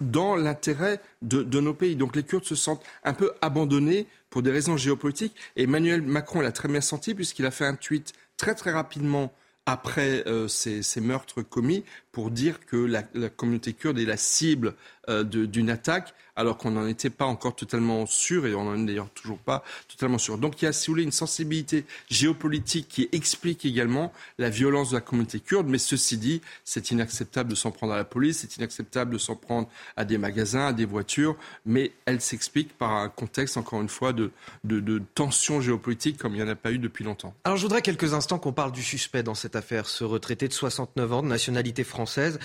dans 0.00 0.36
l'intérêt 0.36 1.00
de, 1.22 1.42
de, 1.42 1.60
nos 1.60 1.74
pays. 1.74 1.96
Donc 1.96 2.14
les 2.14 2.22
Kurdes 2.22 2.44
se 2.44 2.54
sentent 2.54 2.84
un 3.04 3.14
peu 3.14 3.32
abandonnés 3.40 4.06
pour 4.30 4.42
des 4.42 4.50
raisons 4.50 4.76
géopolitiques. 4.76 5.34
Et 5.56 5.64
Emmanuel 5.64 6.02
Macron 6.02 6.40
l'a 6.40 6.52
très 6.52 6.68
bien 6.68 6.80
senti 6.80 7.14
puisqu'il 7.14 7.46
a 7.46 7.50
fait 7.50 7.64
un 7.64 7.74
tweet 7.74 8.12
très 8.36 8.54
très 8.54 8.70
rapidement 8.72 9.32
après 9.66 10.22
euh, 10.26 10.46
ces, 10.48 11.00
meurtres 11.00 11.42
commis 11.42 11.84
pour 12.12 12.30
dire 12.30 12.64
que 12.64 12.76
la, 12.76 13.02
communauté 13.28 13.72
kurde 13.72 13.98
est 13.98 14.06
la 14.06 14.16
cible 14.16 14.74
euh, 15.08 15.24
d'une 15.24 15.70
attaque 15.70 16.14
alors 16.36 16.58
qu'on 16.58 16.70
n'en 16.70 16.86
était 16.86 17.10
pas 17.10 17.24
encore 17.24 17.56
totalement 17.56 18.06
sûr 18.06 18.46
et 18.46 18.54
on 18.54 18.64
n'en 18.64 18.76
est 18.76 18.86
d'ailleurs 18.86 19.10
toujours 19.10 19.38
pas 19.38 19.64
totalement 19.88 20.18
sûr. 20.18 20.38
Donc 20.38 20.60
il 20.60 20.66
y 20.66 20.68
a, 20.68 20.72
si 20.72 20.86
vous 20.86 20.92
voulez, 20.92 21.02
une 21.02 21.12
sensibilité 21.12 21.86
géopolitique 22.10 22.88
qui 22.88 23.08
explique 23.12 23.64
également 23.64 24.12
la 24.38 24.50
violence 24.50 24.90
de 24.90 24.96
la 24.96 25.00
communauté 25.00 25.40
kurde. 25.40 25.66
Mais 25.66 25.78
ceci 25.78 26.18
dit, 26.18 26.42
c'est 26.64 26.90
inacceptable 26.90 27.50
de 27.50 27.54
s'en 27.54 27.70
prendre 27.70 27.94
à 27.94 27.96
la 27.96 28.04
police, 28.04 28.40
c'est 28.40 28.56
inacceptable 28.58 29.14
de 29.14 29.18
s'en 29.18 29.34
prendre 29.34 29.68
à 29.96 30.04
des 30.04 30.18
magasins, 30.18 30.66
à 30.66 30.72
des 30.74 30.84
voitures, 30.84 31.36
mais 31.64 31.92
elle 32.04 32.20
s'explique 32.20 32.76
par 32.76 32.92
un 32.92 33.08
contexte, 33.08 33.56
encore 33.56 33.80
une 33.80 33.88
fois, 33.88 34.12
de, 34.12 34.30
de, 34.64 34.80
de 34.80 35.02
tension 35.14 35.60
géopolitique 35.60 36.18
comme 36.18 36.34
il 36.34 36.42
n'y 36.42 36.44
en 36.44 36.48
a 36.48 36.54
pas 36.54 36.70
eu 36.70 36.78
depuis 36.78 37.04
longtemps. 37.04 37.34
Alors 37.44 37.56
je 37.56 37.62
voudrais 37.62 37.82
quelques 37.82 38.12
instants 38.12 38.38
qu'on 38.38 38.52
parle 38.52 38.72
du 38.72 38.82
suspect 38.82 39.22
dans 39.22 39.34
cette 39.34 39.55
affaire, 39.56 39.86
ce 39.86 40.04
retraité 40.04 40.48
de 40.48 40.52
69 40.52 41.12
ans 41.12 41.22
de 41.22 41.28
nationalité 41.28 41.84
française. 41.84 42.38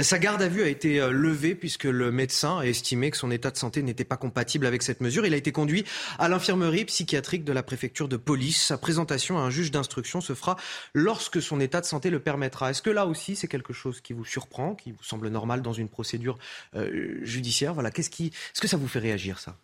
Sa 0.00 0.18
garde 0.18 0.42
à 0.42 0.48
vue 0.48 0.62
a 0.62 0.68
été 0.68 1.00
euh, 1.00 1.10
levée 1.10 1.54
puisque 1.54 1.84
le 1.84 2.10
médecin 2.12 2.58
a 2.58 2.64
estimé 2.64 3.10
que 3.10 3.16
son 3.16 3.30
état 3.30 3.50
de 3.50 3.56
santé 3.56 3.82
n'était 3.82 4.04
pas 4.04 4.16
compatible 4.16 4.66
avec 4.66 4.82
cette 4.82 5.00
mesure. 5.00 5.26
Il 5.26 5.34
a 5.34 5.36
été 5.36 5.52
conduit 5.52 5.84
à 6.18 6.28
l'infirmerie 6.28 6.84
psychiatrique 6.84 7.44
de 7.44 7.52
la 7.52 7.62
préfecture 7.62 8.08
de 8.08 8.16
police. 8.16 8.62
Sa 8.62 8.78
présentation 8.78 9.38
à 9.38 9.42
un 9.42 9.50
juge 9.50 9.70
d'instruction 9.70 10.20
se 10.20 10.34
fera 10.34 10.56
lorsque 10.94 11.42
son 11.42 11.60
état 11.60 11.80
de 11.80 11.86
santé 11.86 12.10
le 12.10 12.20
permettra. 12.20 12.70
Est-ce 12.70 12.82
que 12.82 12.90
là 12.90 13.06
aussi 13.06 13.36
c'est 13.36 13.48
quelque 13.48 13.72
chose 13.72 14.00
qui 14.00 14.12
vous 14.12 14.24
surprend, 14.24 14.74
qui 14.74 14.92
vous 14.92 15.02
semble 15.02 15.28
normal 15.28 15.62
dans 15.62 15.72
une 15.72 15.88
procédure 15.88 16.38
euh, 16.74 17.18
judiciaire? 17.22 17.74
Voilà, 17.74 17.90
qu'est-ce 17.90 18.10
qui, 18.10 18.26
est-ce 18.26 18.60
que 18.60 18.68
ça 18.68 18.76
vous 18.76 18.88
fait 18.88 18.98
réagir 18.98 19.38
ça? 19.38 19.56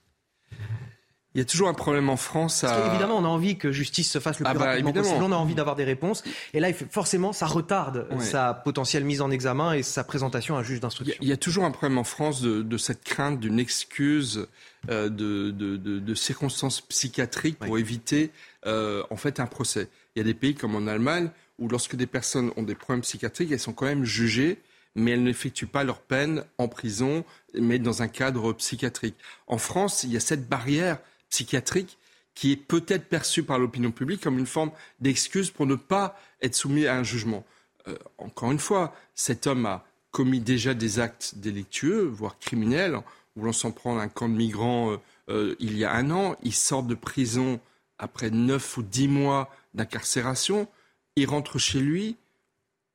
Il 1.35 1.39
y 1.39 1.41
a 1.41 1.45
toujours 1.45 1.69
un 1.69 1.75
problème 1.75 2.09
en 2.11 2.17
France. 2.17 2.63
À... 2.63 2.87
Évidemment, 2.87 3.17
on 3.17 3.25
a 3.25 3.29
envie 3.29 3.59
que 3.59 3.73
justice 3.73 4.11
se 4.11 4.21
fasse 4.21 4.39
le 4.39 4.47
ah 4.47 4.51
plus 4.51 4.59
bah, 4.61 4.67
rapidement 4.67 4.93
possible. 4.93 5.23
On 5.23 5.33
a 5.33 5.37
envie 5.37 5.57
d'avoir 5.57 5.75
des 5.75 5.85
réponses. 5.85 6.23
Et 6.53 6.61
là, 6.61 6.73
forcément, 6.73 7.33
ça 7.33 7.47
retarde 7.47 8.07
sa 8.21 8.55
potentielle 8.55 9.05
mise 9.05 9.21
en 9.21 9.31
examen 9.31 9.73
et 9.73 9.83
sa 9.83 10.05
présentation 10.05 10.57
à 10.57 10.61
un 10.61 10.63
juge 10.63 10.81
d'instruction. 10.81 11.17
Il 11.21 11.29
y, 11.29 11.33
a 11.33 11.37
toujours 11.37 11.65
un 11.65 11.73
problème 11.73 11.99
en 11.99 12.05
France 12.05 12.41
de, 12.41 12.77
cette 12.77 13.03
crainte 13.03 13.41
d'une 13.41 13.59
excuse 13.59 14.47
euh, 14.91 15.09
de, 15.09 16.15
circonstances 16.15 16.81
psychiatriques 16.81 17.59
pour 17.59 17.79
éviter 17.79 18.31
euh, 18.67 19.03
en 19.11 19.17
fait 19.17 19.41
un 19.41 19.47
procès. 19.47 19.89
Il 20.15 20.21
y 20.21 20.23
a 20.23 20.25
des 20.25 20.35
pays 20.35 20.55
comme 20.55 20.77
en 20.77 20.87
Allemagne 20.87 21.31
où 21.59 21.69
lorsque 21.69 21.97
des 21.97 22.07
personnes 22.07 22.53
ont 22.57 22.63
des 22.63 22.75
problèmes 22.75 23.03
psychiatriques, 23.03 23.51
elles 23.51 23.61
sont 23.61 23.73
quand 23.73 23.87
même 23.87 24.05
jugées 24.05 24.59
mais 24.97 25.13
elles 25.13 25.23
n'effectuent 25.23 25.67
pas 25.67 25.85
leur 25.85 25.99
peine 25.99 26.45
en 26.59 26.69
prison, 26.69 27.25
mais 27.55 27.79
dans 27.79 28.03
un 28.03 28.09
cadre 28.09 28.53
psychiatrique. 28.53 29.17
En 29.47 29.59
France, 29.59 30.05
il 30.05 30.13
y 30.13 30.17
a 30.17 30.21
cette 30.21 30.49
barrière 30.49 30.99
psychiatrique 31.35 31.99
qui 32.35 32.53
est 32.53 32.57
peut-être 32.57 33.09
perçue 33.09 33.43
par 33.43 33.59
l'opinion 33.59 33.91
publique 33.91 34.21
comme 34.21 34.39
une 34.39 34.47
forme 34.47 34.71
d'excuse 35.01 35.51
pour 35.51 35.67
ne 35.67 35.75
pas 35.75 36.19
être 36.43 36.55
soumis 36.55 36.87
à 36.87 36.97
un 36.97 37.03
jugement. 37.03 37.45
Euh, 37.89 37.97
encore 38.19 38.53
une 38.53 38.59
fois, 38.59 38.95
cet 39.15 39.47
homme 39.47 39.67
a 39.67 39.85
commis 40.11 40.41
déjà 40.41 40.75
des 40.75 41.01
actes 41.01 41.35
délictueux, 41.37 42.03
voire 42.03 42.39
criminels, 42.39 43.01
voulant 43.37 43.53
s'en 43.53 43.73
prendre 43.73 44.01
un 44.01 44.09
camp 44.09 44.29
de 44.29 44.35
migrants 44.35 44.93
euh, 44.93 44.97
euh, 45.31 45.57
il 45.59 45.77
y 45.77 45.85
a 45.85 45.93
un 45.93 46.11
an. 46.11 46.37
Il 46.43 46.55
sort 46.55 46.83
de 46.83 46.95
prison 46.95 47.61
après 47.99 48.31
neuf 48.31 48.77
ou 48.77 48.83
dix 48.83 49.09
mois 49.09 49.51
d'incarcération. 49.75 50.69
Il 51.17 51.27
rentre 51.29 51.59
chez 51.59 51.81
lui. 51.81 52.17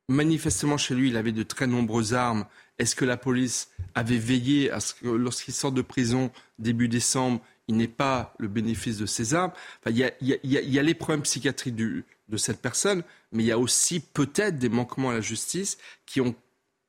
Manifestement, 0.07 0.77
chez 0.77 0.95
lui, 0.95 1.09
il 1.09 1.17
avait 1.17 1.31
de 1.31 1.43
très 1.43 1.67
nombreuses 1.67 2.13
armes. 2.13 2.45
Est-ce 2.77 2.95
que 2.95 3.05
la 3.05 3.17
police 3.17 3.69
avait 3.95 4.17
veillé 4.17 4.71
à 4.71 4.79
ce 4.79 4.93
que, 4.93 5.07
lorsqu'il 5.07 5.53
sort 5.53 5.71
de 5.71 5.81
prison 5.81 6.31
début 6.57 6.87
décembre, 6.87 7.41
il 7.69 7.77
n'est 7.77 7.87
pas 7.87 8.33
le 8.39 8.47
bénéfice 8.47 8.97
de 8.97 9.05
ses 9.05 9.35
armes. 9.35 9.51
il, 9.85 10.11
y 10.23 10.79
a, 10.79 10.83
les 10.83 10.93
problèmes 10.95 11.21
psychiatriques 11.21 11.75
de 11.75 12.37
cette 12.37 12.61
personne, 12.61 13.03
mais 13.31 13.43
il 13.43 13.45
y 13.45 13.51
a 13.51 13.59
aussi 13.59 13.99
peut-être 13.99 14.57
des 14.57 14.69
manquements 14.69 15.11
à 15.11 15.13
la 15.13 15.21
justice 15.21 15.77
qui 16.07 16.19
ont 16.19 16.35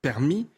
permis 0.00 0.48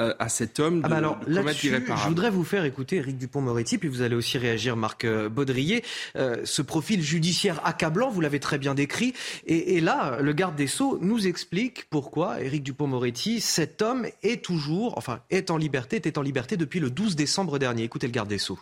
euh, 0.00 0.14
à 0.18 0.28
cet 0.28 0.60
homme 0.60 0.82
ah 0.84 0.88
bah 0.88 0.94
de, 0.94 0.98
alors, 0.98 1.20
commettre 1.20 1.58
Je 1.58 2.08
voudrais 2.08 2.30
vous 2.30 2.44
faire 2.44 2.64
écouter 2.64 2.96
Eric 2.96 3.16
Dupont-Moretti, 3.16 3.78
puis 3.78 3.88
vous 3.88 4.02
allez 4.02 4.14
aussi 4.14 4.36
réagir, 4.36 4.76
Marc 4.76 5.04
euh, 5.04 5.30
Baudrier. 5.30 5.82
Euh, 6.16 6.42
ce 6.44 6.60
profil 6.60 7.02
judiciaire 7.02 7.66
accablant, 7.66 8.10
vous 8.10 8.20
l'avez 8.20 8.40
très 8.40 8.58
bien 8.58 8.74
décrit. 8.74 9.14
Et, 9.46 9.76
et, 9.76 9.80
là, 9.80 10.20
le 10.20 10.32
garde 10.34 10.56
des 10.56 10.66
Sceaux 10.66 10.98
nous 11.00 11.26
explique 11.26 11.86
pourquoi, 11.88 12.42
Eric 12.42 12.62
Dupont-Moretti, 12.62 13.40
cet 13.40 13.80
homme 13.80 14.06
est 14.22 14.44
toujours, 14.44 14.98
enfin, 14.98 15.20
est 15.30 15.50
en 15.50 15.56
liberté, 15.56 15.96
était 15.96 16.18
en 16.18 16.22
liberté 16.22 16.58
depuis 16.58 16.80
le 16.80 16.90
12 16.90 17.16
décembre 17.16 17.58
dernier. 17.58 17.84
Écoutez 17.84 18.06
le 18.06 18.12
garde 18.12 18.28
des 18.28 18.38
Sceaux. 18.38 18.58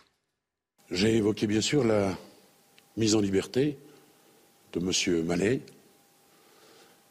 J'ai 0.91 1.17
évoqué 1.17 1.47
bien 1.47 1.61
sûr 1.61 1.85
la 1.85 2.17
mise 2.97 3.15
en 3.15 3.21
liberté 3.21 3.77
de 4.73 4.81
M. 4.81 5.23
Mallet, 5.25 5.61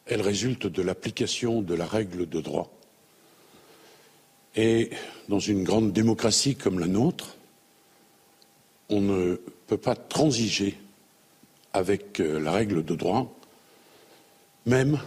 elle 0.07 0.21
résulte 0.21 0.65
de 0.65 0.81
l'application 0.81 1.61
de 1.61 1.75
la 1.75 1.85
règle 1.85 2.27
de 2.27 2.41
droit. 2.41 2.71
Et 4.55 4.89
dans 5.29 5.39
une 5.39 5.63
grande 5.63 5.93
démocratie 5.93 6.55
comme 6.55 6.79
la 6.79 6.87
nôtre, 6.87 7.35
on 8.89 9.01
ne 9.01 9.35
peut 9.67 9.77
pas 9.77 9.95
transiger 9.95 10.75
avec 11.73 12.19
euh, 12.19 12.39
la 12.39 12.51
règle 12.51 12.83
de 12.83 12.95
droit, 12.95 13.31
même 14.65 14.99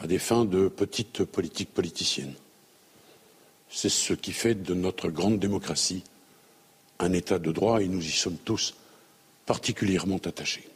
à 0.00 0.06
des 0.06 0.18
fins 0.18 0.44
de 0.44 0.68
petite 0.68 1.24
politique 1.24 1.72
politicienne. 1.72 2.34
C'est 3.70 3.88
ce 3.88 4.12
qui 4.12 4.32
fait 4.32 4.56
de 4.56 4.74
notre 4.74 5.08
grande 5.08 5.38
démocratie 5.38 6.04
un 7.00 7.12
État 7.12 7.38
de 7.38 7.52
droit 7.52 7.82
et 7.82 7.88
nous 7.88 8.04
y 8.04 8.10
sommes 8.10 8.38
tous 8.44 8.74
particulièrement 9.46 10.18
attachés. 10.18 10.69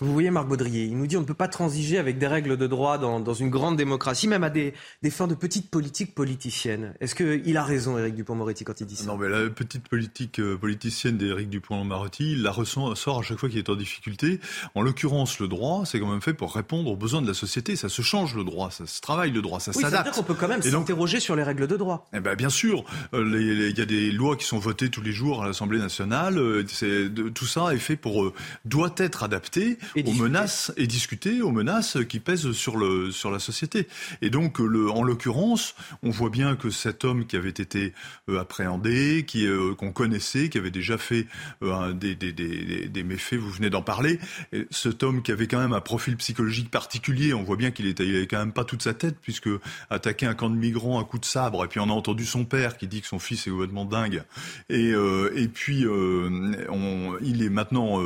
Vous 0.00 0.12
voyez 0.12 0.30
Marc 0.30 0.46
Baudrier, 0.46 0.84
il 0.84 0.96
nous 0.96 1.08
dit 1.08 1.16
on 1.16 1.22
ne 1.22 1.26
peut 1.26 1.34
pas 1.34 1.48
transiger 1.48 1.98
avec 1.98 2.18
des 2.18 2.28
règles 2.28 2.56
de 2.56 2.68
droit 2.68 2.98
dans, 2.98 3.18
dans 3.18 3.34
une 3.34 3.50
grande 3.50 3.76
démocratie, 3.76 4.28
même 4.28 4.44
à 4.44 4.50
des, 4.50 4.72
des 5.02 5.10
fins 5.10 5.26
de 5.26 5.34
petite 5.34 5.72
politique 5.72 6.14
politicienne. 6.14 6.94
Est-ce 7.00 7.16
qu'il 7.16 7.56
a 7.56 7.64
raison, 7.64 7.98
Éric 7.98 8.14
Dupont-Moretti, 8.14 8.62
quand 8.62 8.80
il 8.80 8.86
dit 8.86 8.94
ça? 8.94 9.06
Non, 9.06 9.16
mais 9.16 9.28
la 9.28 9.50
petite 9.50 9.88
politique 9.88 10.38
euh, 10.38 10.56
politicienne 10.56 11.18
d'Éric 11.18 11.50
Dupont-Moretti, 11.50 12.34
il 12.34 12.42
la 12.42 12.52
ressent, 12.52 12.94
sort 12.94 13.18
à 13.18 13.22
chaque 13.22 13.38
fois 13.38 13.48
qu'il 13.48 13.58
est 13.58 13.68
en 13.70 13.74
difficulté. 13.74 14.38
En 14.76 14.82
l'occurrence, 14.82 15.40
le 15.40 15.48
droit, 15.48 15.82
c'est 15.84 15.98
quand 15.98 16.06
même 16.06 16.22
fait 16.22 16.32
pour 16.32 16.54
répondre 16.54 16.92
aux 16.92 16.96
besoins 16.96 17.20
de 17.20 17.26
la 17.26 17.34
société. 17.34 17.74
Ça 17.74 17.88
se 17.88 18.00
change 18.00 18.36
le 18.36 18.44
droit, 18.44 18.70
ça 18.70 18.86
se 18.86 19.00
travaille 19.00 19.32
le 19.32 19.42
droit, 19.42 19.58
ça 19.58 19.72
oui, 19.74 19.82
s'adapte. 19.82 20.14
qu'on 20.14 20.22
peut 20.22 20.34
quand 20.34 20.46
même 20.46 20.62
s'interroger 20.62 21.18
sur 21.18 21.34
les 21.34 21.42
règles 21.42 21.66
de 21.66 21.76
droit. 21.76 22.08
Eh 22.12 22.20
ben, 22.20 22.36
bien 22.36 22.50
sûr, 22.50 22.84
euh, 23.14 23.68
il 23.68 23.76
y 23.76 23.82
a 23.82 23.86
des 23.86 24.12
lois 24.12 24.36
qui 24.36 24.44
sont 24.44 24.58
votées 24.58 24.90
tous 24.90 25.02
les 25.02 25.12
jours 25.12 25.42
à 25.42 25.48
l'Assemblée 25.48 25.80
nationale. 25.80 26.38
Euh, 26.38 26.62
de, 26.62 27.28
tout 27.30 27.46
ça 27.46 27.74
est 27.74 27.78
fait 27.78 27.96
pour, 27.96 28.32
doit 28.64 28.94
être 28.98 29.24
adapté 29.24 29.76
aux 29.96 30.12
menaces 30.12 30.72
et 30.76 30.86
discuter 30.86 31.42
aux 31.42 31.52
menaces 31.52 31.98
qui 32.08 32.20
pèsent 32.20 32.52
sur, 32.52 32.76
le, 32.76 33.10
sur 33.10 33.30
la 33.30 33.38
société. 33.38 33.88
Et 34.22 34.30
donc, 34.30 34.58
le, 34.58 34.90
en 34.90 35.02
l'occurrence, 35.02 35.74
on 36.02 36.10
voit 36.10 36.30
bien 36.30 36.56
que 36.56 36.70
cet 36.70 37.04
homme 37.04 37.26
qui 37.26 37.36
avait 37.36 37.48
été 37.48 37.92
euh, 38.28 38.40
appréhendé, 38.40 39.24
qui 39.26 39.46
euh, 39.46 39.74
qu'on 39.74 39.92
connaissait, 39.92 40.48
qui 40.48 40.58
avait 40.58 40.70
déjà 40.70 40.98
fait 40.98 41.26
euh, 41.62 41.92
des, 41.92 42.14
des, 42.14 42.32
des, 42.32 42.88
des, 42.88 43.02
méfaits, 43.02 43.36
vous 43.36 43.50
venez 43.50 43.70
d'en 43.70 43.82
parler, 43.82 44.18
et 44.52 44.66
cet 44.70 45.02
homme 45.02 45.22
qui 45.22 45.32
avait 45.32 45.46
quand 45.46 45.58
même 45.58 45.72
un 45.72 45.80
profil 45.80 46.16
psychologique 46.16 46.70
particulier, 46.70 47.34
on 47.34 47.42
voit 47.42 47.56
bien 47.56 47.70
qu'il 47.70 47.86
était, 47.86 48.06
il 48.06 48.16
avait 48.16 48.26
quand 48.26 48.38
même 48.38 48.52
pas 48.52 48.64
toute 48.64 48.82
sa 48.82 48.94
tête, 48.94 49.16
puisque 49.20 49.48
attaquer 49.90 50.26
un 50.26 50.34
camp 50.34 50.50
de 50.50 50.56
migrants 50.56 51.00
à 51.00 51.04
coup 51.04 51.18
de 51.18 51.24
sabre, 51.24 51.64
et 51.64 51.68
puis 51.68 51.80
on 51.80 51.88
a 51.88 51.92
entendu 51.92 52.26
son 52.26 52.44
père 52.44 52.76
qui 52.76 52.86
dit 52.86 53.00
que 53.00 53.06
son 53.06 53.18
fils 53.18 53.46
est 53.46 53.50
complètement 53.50 53.84
dingue, 53.84 54.22
et, 54.68 54.90
et 55.34 55.48
puis 55.48 55.86
on, 55.86 57.16
il 57.22 57.42
est 57.42 57.48
maintenant 57.48 58.00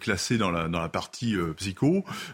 classé 0.00 0.38
dans 0.38 0.50
la, 0.50 0.68
dans 0.68 0.80
la 0.80 0.88
partie 0.90 1.36
psy 1.56 1.74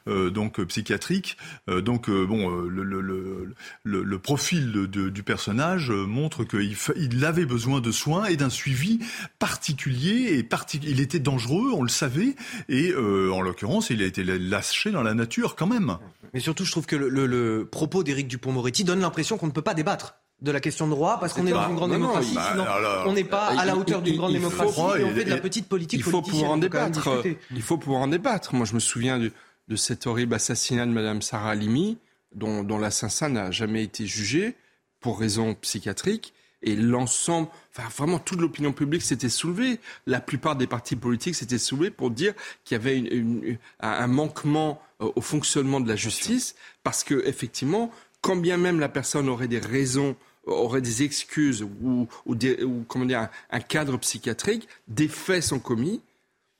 euh, 0.08 0.30
donc 0.30 0.60
euh, 0.60 0.66
psychiatrique. 0.66 1.36
Euh, 1.68 1.80
donc 1.80 2.10
bon, 2.10 2.50
le, 2.50 2.82
le, 2.82 3.54
le, 3.84 4.18
profil 4.18 4.72
du 4.88 5.22
personnage 5.22 5.90
montre 5.90 6.44
qu'il 6.44 6.76
il 6.96 7.24
avait 7.24 7.46
besoin 7.46 7.80
de 7.80 7.92
soins 7.92 8.26
et 8.26 8.36
d'un 8.36 8.50
suivi 8.50 8.98
particulier 9.38 10.38
et 10.38 10.48
il 10.82 11.00
était 11.00 11.18
dangereux, 11.18 11.70
on 11.74 11.82
le 11.82 11.88
savait, 11.88 12.34
et 12.68 12.94
en 12.94 13.40
l'occurrence, 13.40 13.90
il 13.90 14.02
a 14.02 14.06
été 14.06 14.24
lâché 14.24 14.90
dans 14.90 15.02
la 15.02 15.14
nature 15.14 15.54
quand 15.54 15.66
même. 15.66 15.98
Mais 16.34 16.40
surtout, 16.40 16.64
je 16.64 16.70
trouve 16.70 16.86
que 16.86 16.96
le, 16.96 17.68
propos 17.70 18.02
d'Éric 18.02 18.28
Dupont-Moretti 18.28 18.84
donne 18.84 19.00
l'impression 19.00 19.38
qu'on 19.38 19.46
ne 19.46 19.52
peut 19.52 19.62
pas 19.62 19.74
débattre 19.74 20.16
de 20.42 20.50
la 20.50 20.60
question 20.60 20.86
de 20.86 20.90
droit 20.90 21.18
parce 21.18 21.32
qu'on 21.32 21.46
est 21.46 21.50
dans 21.50 21.68
une 21.68 21.76
grande 21.76 21.92
démocratie. 21.92 22.28
sinon, 22.28 22.64
on 23.06 23.12
n'est 23.12 23.24
pas 23.24 23.46
à 23.46 23.64
la 23.64 23.76
hauteur 23.76 24.02
d'une 24.02 24.16
grande 24.16 24.32
démocratie 24.32 24.80
et 24.98 25.04
on 25.04 25.14
fait 25.14 25.24
de 25.24 25.30
la 25.30 25.38
petite 25.38 25.68
politique. 25.68 26.00
Il 26.00 26.10
faut 26.10 26.22
pouvoir 26.22 26.52
en 26.52 26.56
débattre. 26.58 27.08
Il 27.50 27.62
faut 27.62 27.78
pouvoir 27.78 28.02
en 28.02 28.08
débattre. 28.08 28.54
Moi, 28.54 28.66
je 28.66 28.74
me 28.74 28.80
souviens 28.80 29.18
du, 29.18 29.32
de 29.68 29.76
cet 29.76 30.06
horrible 30.06 30.34
assassinat 30.34 30.86
de 30.86 30.90
Mme 30.90 31.22
Sarah 31.22 31.50
Halimi, 31.50 31.98
dont, 32.34 32.62
dont 32.62 32.78
l'assassin 32.78 33.30
n'a 33.30 33.50
jamais 33.50 33.82
été 33.82 34.06
jugé 34.06 34.54
pour 35.00 35.18
raison 35.18 35.54
psychiatrique. 35.54 36.34
Et 36.62 36.74
l'ensemble, 36.74 37.48
enfin 37.76 37.88
vraiment 37.96 38.18
toute 38.18 38.40
l'opinion 38.40 38.72
publique 38.72 39.02
s'était 39.02 39.28
soulevée. 39.28 39.78
La 40.06 40.20
plupart 40.20 40.56
des 40.56 40.66
partis 40.66 40.96
politiques 40.96 41.34
s'étaient 41.34 41.58
soulevés 41.58 41.90
pour 41.90 42.10
dire 42.10 42.34
qu'il 42.64 42.76
y 42.76 42.80
avait 42.80 42.98
une, 42.98 43.58
un 43.80 44.06
manquement 44.06 44.80
euh, 45.00 45.10
au 45.14 45.20
fonctionnement 45.20 45.80
de 45.80 45.88
la 45.88 45.96
justice, 45.96 46.56
parce 46.82 47.04
que 47.04 47.22
effectivement, 47.26 47.90
quand 48.20 48.36
bien 48.36 48.56
même 48.56 48.80
la 48.80 48.88
personne 48.88 49.28
aurait 49.28 49.48
des 49.48 49.58
raisons 49.58 50.16
aurait 50.46 50.80
des 50.80 51.02
excuses 51.02 51.62
ou, 51.62 52.08
ou, 52.24 52.34
ou 52.34 52.84
comment 52.88 53.04
dire, 53.04 53.20
un, 53.20 53.30
un, 53.50 53.60
cadre 53.60 53.96
psychiatrique, 53.98 54.68
des 54.88 55.08
faits 55.08 55.42
sont 55.42 55.58
commis 55.58 56.00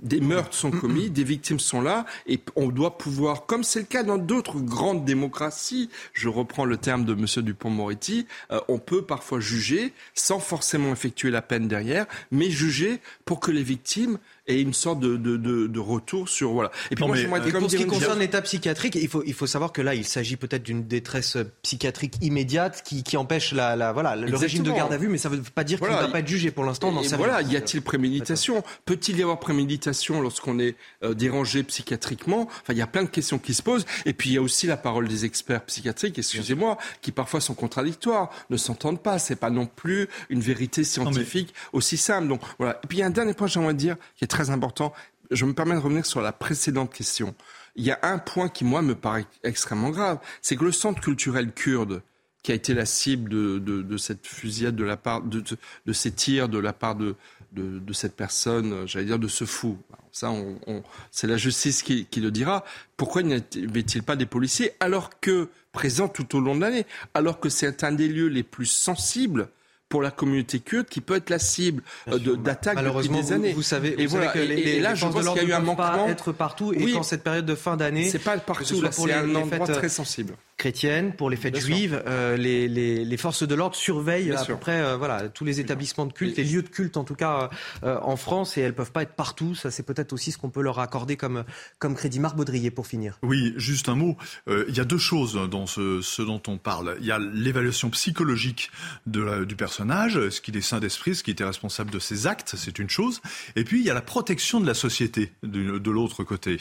des 0.01 0.21
meurtres 0.21 0.55
sont 0.55 0.71
commis, 0.71 1.09
des 1.09 1.25
victimes 1.25 1.59
sont 1.59 1.81
là, 1.81 2.05
et 2.27 2.39
on 2.55 2.69
doit 2.69 2.99
pouvoir, 2.99 3.47
comme 3.47 3.65
c'est 3.65 3.81
le 3.81 3.87
cas 3.87 4.03
dans 4.03 4.19
d'autres 4.19 4.61
grandes 4.61 5.05
démocraties, 5.05 5.89
je 6.13 6.29
reprends 6.29 6.67
le 6.67 6.77
terme 6.77 7.05
de 7.05 7.15
M. 7.15 7.43
Dupont-Moretti, 7.43 8.27
euh, 8.51 8.61
on 8.69 8.79
peut 8.79 9.03
parfois 9.03 9.41
juger 9.41 9.95
sans 10.15 10.39
forcément 10.39 10.93
effectuer 10.93 11.31
la 11.31 11.43
peine 11.43 11.67
derrière, 11.67 12.07
mais 12.31 12.51
juger 12.51 13.01
pour 13.25 13.41
que 13.41 13.51
les 13.51 13.63
victimes 13.63 14.19
et 14.47 14.61
une 14.61 14.75
sorte 14.75 15.01
de, 15.01 15.17
de, 15.17 15.37
de, 15.37 15.67
de 15.67 15.81
retour 15.81 16.29
sur 16.29 16.53
voilà. 16.53 16.71
Et 16.91 16.95
puis 16.95 17.05
moi, 17.05 17.17
mais, 17.17 17.53
pour 17.53 17.71
ce 17.71 17.77
qui 17.77 17.87
concerne 17.87 18.19
l'état 18.19 18.43
psychiatrique, 18.43 18.95
il 18.95 19.09
faut 19.09 19.23
il 19.27 19.35
faut 19.35 19.47
savoir 19.47 19.73
que 19.73 19.83
là, 19.83 19.95
il 19.95 20.05
s'agit 20.05 20.37
peut-être 20.37 20.63
d'une 20.63 20.87
détresse 20.87 21.37
psychiatrique 21.63 22.15
immédiate 22.21 22.83
qui, 22.85 23.03
qui 23.03 23.17
empêche 23.17 23.53
la, 23.53 23.77
la 23.77 23.93
voilà 23.93 24.17
le 24.17 24.37
régime 24.37 24.63
de 24.63 24.71
garde 24.71 24.93
à 24.93 24.97
vue, 24.97 25.09
mais 25.09 25.19
ça 25.19 25.29
ne 25.29 25.37
veut 25.37 25.43
pas 25.55 25.65
dire 25.65 25.79
qu'il 25.79 25.89
ne 25.89 25.95
va 25.95 26.09
pas 26.09 26.21
être 26.21 26.29
jugé 26.29 26.51
pour 26.51 26.65
l'instant. 26.65 26.93
dans 26.93 27.03
sa 27.03 27.17
voilà, 27.17 27.43
y 27.43 27.57
a-t-il 27.57 27.83
préméditation 27.83 28.63
Peut-il 28.85 29.19
y 29.19 29.23
avoir 29.23 29.39
préméditation 29.41 30.21
lorsqu'on 30.21 30.59
est 30.59 30.77
euh, 31.03 31.15
dérangé 31.15 31.63
psychiatriquement 31.63 32.49
Enfin, 32.63 32.73
il 32.73 32.79
y 32.79 32.83
a 32.83 32.87
plein 32.87 33.03
de 33.03 33.09
questions 33.09 33.39
qui 33.39 33.55
se 33.55 33.63
posent. 33.63 33.87
Et 34.05 34.13
puis 34.13 34.31
il 34.31 34.33
y 34.35 34.39
a 34.39 34.43
aussi 34.43 34.67
la 34.67 34.77
parole 34.77 35.09
des 35.09 35.25
experts 35.25 35.65
psychiatriques, 35.65 36.19
excusez-moi, 36.19 36.79
qui 37.01 37.13
parfois 37.13 37.41
sont 37.41 37.55
contradictoires, 37.55 38.31
ne 38.51 38.57
s'entendent 38.57 39.03
pas. 39.03 39.19
C'est 39.19 39.37
pas 39.37 39.51
non 39.51 39.67
plus 39.67 40.09
une 40.29 40.41
vérité 40.41 40.85
scientifique 40.85 41.55
aussi 41.73 41.97
simple. 41.97 42.29
Donc 42.29 42.41
voilà. 42.59 42.81
Et 42.85 42.87
puis 42.87 42.99
il 42.99 43.01
y 43.01 43.05
a 43.05 43.07
un 43.07 43.11
dernier 43.11 43.35
point, 43.35 43.47
j'aimerais 43.47 43.75
dire, 43.75 43.97
qui 44.17 44.25
est 44.25 44.29
très 44.37 44.51
important. 44.51 44.93
Je 45.31 45.47
me 45.47 45.55
permets 45.55 45.75
de 45.75 45.81
revenir 45.81 46.05
sur 46.05 46.21
la 46.21 46.33
précédente 46.33 46.93
question. 46.93 47.35
Il 47.75 47.85
y 47.85 47.91
a 47.91 47.99
un 48.03 48.19
point 48.19 48.51
qui, 48.51 48.65
moi, 48.65 48.83
me 48.83 48.95
paraît 48.95 49.27
extrêmement 49.43 49.89
grave. 49.89 50.19
C'est 50.43 50.57
que 50.57 50.65
le 50.65 50.73
centre 50.73 51.01
culturel 51.01 51.53
kurde, 51.53 52.03
qui 52.43 52.53
a 52.53 52.55
été 52.55 52.75
la 52.75 52.85
cible 52.85 53.31
de, 53.31 53.59
de, 53.59 53.97
cette 53.97 54.27
fusillade 54.27 54.77
de 54.77 54.85
la 54.85 54.99
part 54.99 55.23
de, 55.23 55.43
de, 55.87 55.93
ces 55.93 56.13
tirs 56.13 56.49
de 56.51 56.59
la 56.59 56.75
part 56.75 56.97
de, 56.97 57.17
de, 57.53 57.93
cette 57.93 58.15
personne, 58.15 58.87
j'allais 58.87 59.07
dire 59.07 59.19
de 59.19 59.27
ce 59.27 59.47
fou. 59.47 59.79
Ça, 60.13 60.31
on, 60.31 60.83
c'est 61.11 61.27
la 61.27 61.39
justice 61.39 61.83
qui, 61.83 62.05
qui, 62.05 62.21
le 62.21 62.31
dira. 62.31 62.63
Pourquoi 62.99 63.23
n'y 63.23 63.35
avait-il 63.35 64.03
pas 64.03 64.17
des 64.17 64.27
policiers 64.27 64.73
alors 64.81 65.19
que 65.19 65.49
présents 65.73 66.09
tout 66.09 66.37
au 66.37 66.41
long 66.41 66.55
de 66.55 66.61
l'année, 66.61 66.87
alors 67.15 67.41
que 67.41 67.49
c'est 67.49 67.85
un 67.85 67.93
des 67.93 68.09
lieux 68.09 68.29
les 68.29 68.43
plus 68.43 68.67
sensibles 68.67 69.49
pour 69.89 70.03
la 70.03 70.11
communauté 70.11 70.61
kurde 70.61 70.87
qui 70.87 71.01
peut 71.01 71.17
être 71.17 71.31
la 71.31 71.39
cible 71.39 71.83
euh, 72.09 72.19
d'attaques 72.37 72.83
depuis 72.83 73.09
des 73.09 73.33
années. 73.33 73.53
Vous, 73.53 73.63
savez, 73.63 73.95
et, 74.01 74.07
voilà, 74.07 74.29
que 74.29 74.39
les, 74.39 74.55
et, 74.55 74.81
là, 74.81 74.95
je 74.95 75.07
pense 75.07 75.15
qu'il 75.15 75.43
y 75.43 75.47
a 75.47 75.49
eu 75.49 75.53
un 75.53 75.61
manquement. 75.61 76.09
être 76.09 76.33
partout 76.33 76.73
et 76.73 76.93
quand 76.93 77.03
cette 77.03 77.23
période 77.23 77.47
de 77.47 77.55
fin 77.55 77.77
d'année, 77.77 78.09
c'est 78.09 78.19
pas 78.19 78.37
partout, 78.39 78.83
c'est 78.91 79.13
un 79.13 79.35
endroit 79.35 79.67
très 79.67 79.89
sensible 79.89 80.35
chrétiennes, 80.57 81.13
pour 81.15 81.29
les 81.29 81.37
fêtes 81.37 81.59
juives, 81.59 82.03
euh, 82.07 82.37
les, 82.37 82.67
les, 82.67 83.05
les, 83.05 83.17
forces 83.17 83.47
de 83.47 83.55
l'ordre 83.55 83.77
surveillent 83.77 84.33
à 84.33 84.45
peu 84.45 84.57
près 84.57 84.81
euh, 84.81 84.97
voilà, 84.97 85.29
tous 85.29 85.45
les 85.45 85.61
établissements 85.61 86.07
de 86.07 86.13
culte, 86.13 86.37
les 86.39 86.45
lieux 86.45 86.63
de 86.63 86.69
culte 86.69 86.97
en 86.97 87.05
tout 87.05 87.15
cas 87.15 87.51
euh, 87.85 87.99
en 88.03 88.17
France, 88.17 88.57
et 88.57 88.63
elles 88.63 88.75
peuvent 88.75 88.93
pas 88.93 89.03
être 89.03 89.15
partout. 89.15 89.55
Ça, 89.55 89.71
c'est 89.71 89.83
peut-être 89.83 90.13
aussi 90.15 90.33
ce 90.33 90.39
qu'on 90.39 90.49
peut 90.49 90.63
leur 90.63 90.79
accorder 90.79 91.17
comme, 91.17 91.45
comme 91.79 91.95
crédit. 91.95 92.21
Marc 92.21 92.37
Baudrier, 92.37 92.71
pour 92.71 92.87
finir. 92.87 93.19
Oui, 93.23 93.53
juste 93.57 93.89
un 93.89 93.95
mot. 93.95 94.17
il 94.47 94.75
y 94.75 94.81
a 94.81 94.85
deux 94.85 94.99
choses 94.99 95.39
dans 95.51 95.67
ce, 95.67 96.01
ce 96.01 96.23
dont 96.23 96.41
on 96.49 96.57
parle. 96.57 96.97
Il 97.01 97.07
y 97.07 97.13
a 97.13 97.19
l'évaluation 97.19 97.91
psychologique 97.91 98.71
de 99.07 99.21
la, 99.21 99.45
du 99.45 99.57
ce 99.79 100.41
qu'il 100.41 100.57
est 100.57 100.63
saint 100.63 100.81
d'esprit, 100.81 101.15
ce 101.15 101.23
qui 101.23 101.33
était 101.33 101.45
responsable 101.45 101.91
de 101.91 101.99
ses 101.99 102.27
actes, 102.27 102.55
c'est 102.57 102.79
une 102.79 102.91
chose. 102.91 103.21
Et 103.57 103.65
puis, 103.65 103.81
il 103.81 103.87
y 103.87 103.91
a 103.91 103.95
la 103.95 104.03
protection 104.03 104.61
de 104.61 104.67
la 104.67 104.75
société 104.75 105.33
de, 105.43 105.91
l'autre 105.91 106.25
côté. 106.25 106.59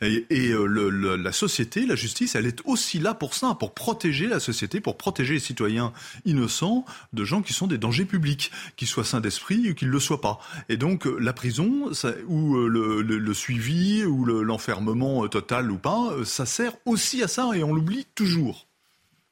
Et, 0.00 0.24
le, 0.30 1.16
la 1.16 1.32
société, 1.32 1.86
la 1.86 1.96
justice, 1.96 2.34
elle 2.34 2.46
est 2.46 2.60
aussi 2.64 2.98
là 2.98 3.14
pour 3.14 3.28
pour 3.58 3.74
protéger 3.74 4.26
la 4.26 4.40
société, 4.40 4.80
pour 4.80 4.96
protéger 4.96 5.34
les 5.34 5.40
citoyens 5.40 5.92
innocents 6.24 6.84
de 7.12 7.24
gens 7.24 7.42
qui 7.42 7.52
sont 7.52 7.66
des 7.66 7.78
dangers 7.78 8.04
publics, 8.04 8.50
qu'ils 8.76 8.88
soient 8.88 9.04
sains 9.04 9.20
d'esprit 9.20 9.70
ou 9.70 9.74
qu'ils 9.74 9.88
ne 9.88 9.92
le 9.92 10.00
soient 10.00 10.20
pas. 10.20 10.38
Et 10.68 10.76
donc 10.76 11.06
euh, 11.06 11.16
la 11.20 11.32
prison, 11.32 11.90
ou 12.26 12.56
euh, 12.56 12.68
le, 13.02 13.34
suivi, 13.34 14.04
ou 14.04 14.24
l'enfermement 14.24 15.24
euh, 15.24 15.28
total 15.28 15.70
ou 15.70 15.78
pas, 15.78 16.12
ça 16.24 16.46
sert 16.46 16.72
aussi 16.86 17.22
à 17.22 17.28
ça 17.28 17.50
et 17.54 17.62
on 17.62 17.72
l'oublie 17.72 18.06
toujours. 18.14 18.67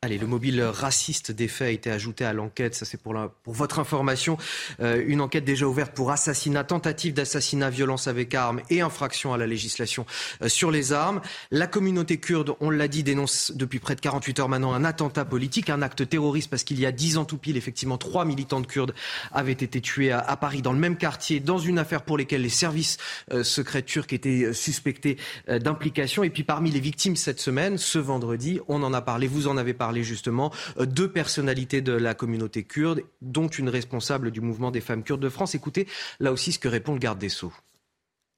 Allez, 0.06 0.18
le 0.18 0.28
mobile 0.28 0.62
raciste 0.62 1.32
des 1.32 1.48
faits 1.48 1.66
a 1.66 1.70
été 1.72 1.90
ajouté 1.90 2.24
à 2.24 2.32
l'enquête. 2.32 2.76
Ça, 2.76 2.84
c'est 2.84 2.96
pour, 2.96 3.12
votre 3.44 3.80
information. 3.80 4.38
Euh, 4.78 5.02
une 5.04 5.20
enquête 5.20 5.44
déjà 5.44 5.66
ouverte 5.66 5.96
pour 5.96 6.12
assassinat, 6.12 6.62
tentative 6.62 7.12
d'assassinat, 7.12 7.70
violence 7.70 8.06
avec 8.06 8.32
armes 8.32 8.60
et 8.70 8.82
infraction 8.82 9.34
à 9.34 9.36
la 9.36 9.48
législation 9.48 10.06
euh, 10.42 10.48
sur 10.48 10.70
les 10.70 10.92
armes. 10.92 11.20
La 11.50 11.66
communauté 11.66 12.18
kurde, 12.18 12.54
on 12.60 12.70
l'a 12.70 12.86
dit, 12.86 13.02
dénonce 13.02 13.50
depuis 13.52 13.80
près 13.80 13.96
de 13.96 14.00
48 14.00 14.38
heures 14.38 14.48
maintenant 14.48 14.74
un 14.74 14.84
attentat 14.84 15.24
politique, 15.24 15.70
un 15.70 15.82
acte 15.82 16.08
terroriste 16.08 16.50
parce 16.50 16.62
qu'il 16.62 16.78
y 16.78 16.86
a 16.86 16.92
10 16.92 17.16
ans 17.16 17.24
tout 17.24 17.38
pile, 17.38 17.56
effectivement, 17.56 17.98
trois 17.98 18.24
militantes 18.24 18.68
kurdes 18.68 18.94
avaient 19.32 19.50
été 19.50 19.80
tuées 19.80 20.12
à, 20.12 20.36
Paris 20.36 20.62
dans 20.62 20.72
le 20.72 20.78
même 20.78 20.98
quartier, 20.98 21.40
dans 21.40 21.58
une 21.58 21.80
affaire 21.80 22.02
pour 22.02 22.16
laquelle 22.16 22.42
les 22.42 22.48
services 22.48 22.98
euh, 23.32 23.42
secrets 23.42 23.82
turcs 23.82 24.12
étaient 24.12 24.52
suspectés 24.52 25.16
d'implication. 25.48 26.22
Et 26.22 26.30
puis 26.30 26.44
parmi 26.44 26.70
les 26.70 26.78
victimes 26.78 27.16
cette 27.16 27.40
semaine, 27.40 27.76
ce 27.76 27.98
vendredi, 27.98 28.60
on 28.68 28.84
en 28.84 28.94
a 28.94 29.02
parlé, 29.02 29.26
vous 29.26 29.48
en 29.48 29.56
avez 29.56 29.74
parlé 29.74 29.95
justement 30.02 30.52
euh, 30.78 30.86
deux 30.86 31.10
personnalités 31.10 31.80
de 31.80 31.92
la 31.92 32.14
communauté 32.14 32.64
kurde, 32.64 33.02
dont 33.22 33.48
une 33.48 33.68
responsable 33.68 34.30
du 34.30 34.40
mouvement 34.40 34.70
des 34.70 34.80
femmes 34.80 35.02
kurdes 35.02 35.20
de 35.20 35.28
France. 35.28 35.54
Écoutez 35.54 35.86
là 36.20 36.32
aussi 36.32 36.52
ce 36.52 36.58
que 36.58 36.68
répond 36.68 36.92
le 36.92 36.98
garde 36.98 37.18
des 37.18 37.28
Sceaux. 37.28 37.52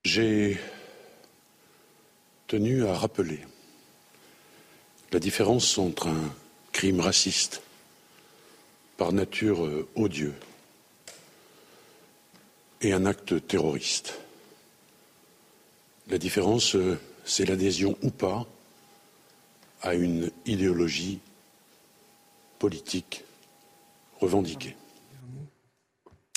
J'ai 0.04 0.58
tenu 2.46 2.86
à 2.86 2.94
rappeler 2.94 3.40
la 5.12 5.18
différence 5.18 5.78
entre 5.78 6.08
un 6.08 6.32
crime 6.72 7.00
raciste 7.00 7.62
par 8.96 9.12
nature 9.12 9.64
euh, 9.64 9.88
odieux 9.94 10.34
et 12.80 12.92
un 12.92 13.06
acte 13.06 13.46
terroriste. 13.46 14.20
La 16.08 16.18
différence, 16.18 16.74
euh, 16.74 16.98
c'est 17.24 17.44
l'adhésion 17.44 17.96
ou 18.02 18.10
pas 18.10 18.46
à 19.82 19.94
une 19.94 20.30
idéologie 20.46 21.20
politique 22.58 23.24
revendiquée. 24.20 24.76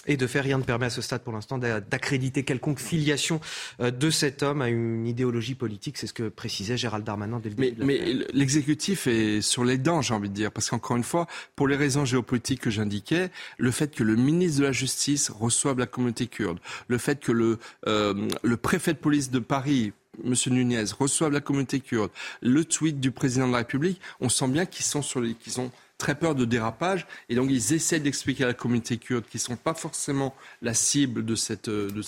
Et 0.08 0.18
de 0.18 0.26
faire 0.26 0.44
rien 0.44 0.58
ne 0.58 0.64
permet 0.64 0.88
à 0.88 0.90
ce 0.90 1.02
stade 1.02 1.22
pour 1.22 1.32
l'instant 1.32 1.60
d'accréditer 1.60 2.44
quelconque 2.44 2.80
filiation 2.80 3.40
euh, 3.80 3.92
de 3.92 4.10
cet 4.10 4.42
homme 4.42 4.64
à 4.64 4.70
une 4.70 5.06
idéologie 5.06 5.54
politique. 5.54 5.98
C'est 5.98 6.08
ce 6.08 6.14
que 6.14 6.28
précisait 6.28 6.76
Gérald 6.76 7.06
Darmanin 7.06 7.40
dès 7.40 7.50
le 7.50 7.56
début. 7.56 7.76
Mais, 7.78 8.00
mais 8.00 8.26
l'exécutif 8.34 9.06
est 9.06 9.42
sur 9.42 9.64
les 9.64 9.78
dents, 9.78 10.02
j'ai 10.02 10.16
envie 10.16 10.30
de 10.30 10.34
dire. 10.34 10.52
Parce 10.52 10.72
qu'encore 10.72 10.98
une 10.98 11.04
fois, 11.04 11.28
pour 11.56 11.68
les 11.68 11.76
raisons 11.76 12.04
géopolitiques 12.04 12.62
que 12.62 12.72
j'indiquais, 12.72 13.30
le 13.60 13.70
fait 13.70 13.94
que 13.94 14.04
le 14.04 14.16
ministre 14.16 14.62
de 14.62 14.66
la 14.66 14.72
Justice 14.72 15.30
reçoive 15.30 15.78
la 15.78 15.86
communauté 15.86 16.26
kurde, 16.26 16.58
le 16.88 16.98
fait 16.98 17.20
que 17.20 17.32
le, 17.32 17.60
euh, 17.88 18.28
le 18.42 18.58
préfet 18.58 18.94
de 18.94 19.00
police 19.00 19.30
de 19.30 19.40
Paris 19.40 19.94
M. 20.26 20.34
Nunez 20.48 20.84
reçoive 20.98 21.32
la 21.32 21.42
communauté 21.42 21.80
kurde, 21.80 22.12
le 22.42 22.66
tweet 22.66 23.00
du 23.00 23.12
président 23.12 23.48
de 23.48 23.54
la 23.54 23.60
République, 23.60 24.02
on 24.20 24.30
sent 24.30 24.48
bien 24.48 24.66
qu'ils 24.66 24.86
sont 24.86 25.02
sur 25.02 25.22
les, 25.22 25.36
qu'ils 25.36 25.60
ont 25.60 25.72
très 26.02 26.16
peur 26.16 26.34
de 26.34 26.46
dérapage 26.46 27.06
et 27.30 27.36
donc 27.36 27.52
ils 27.52 27.74
essaient 27.74 28.00
d'expliquer 28.00 28.44
à 28.44 28.48
la 28.48 28.54
communauté 28.56 28.98
kurde 28.98 29.24
qu'ils 29.30 29.38
ne 29.38 29.44
sont 29.44 29.56
pas 29.56 29.76
forcément 29.76 30.34
la 30.64 30.74
cible 30.74 31.24
de 31.24 31.36
cette, 31.36 31.70
de, 31.70 32.04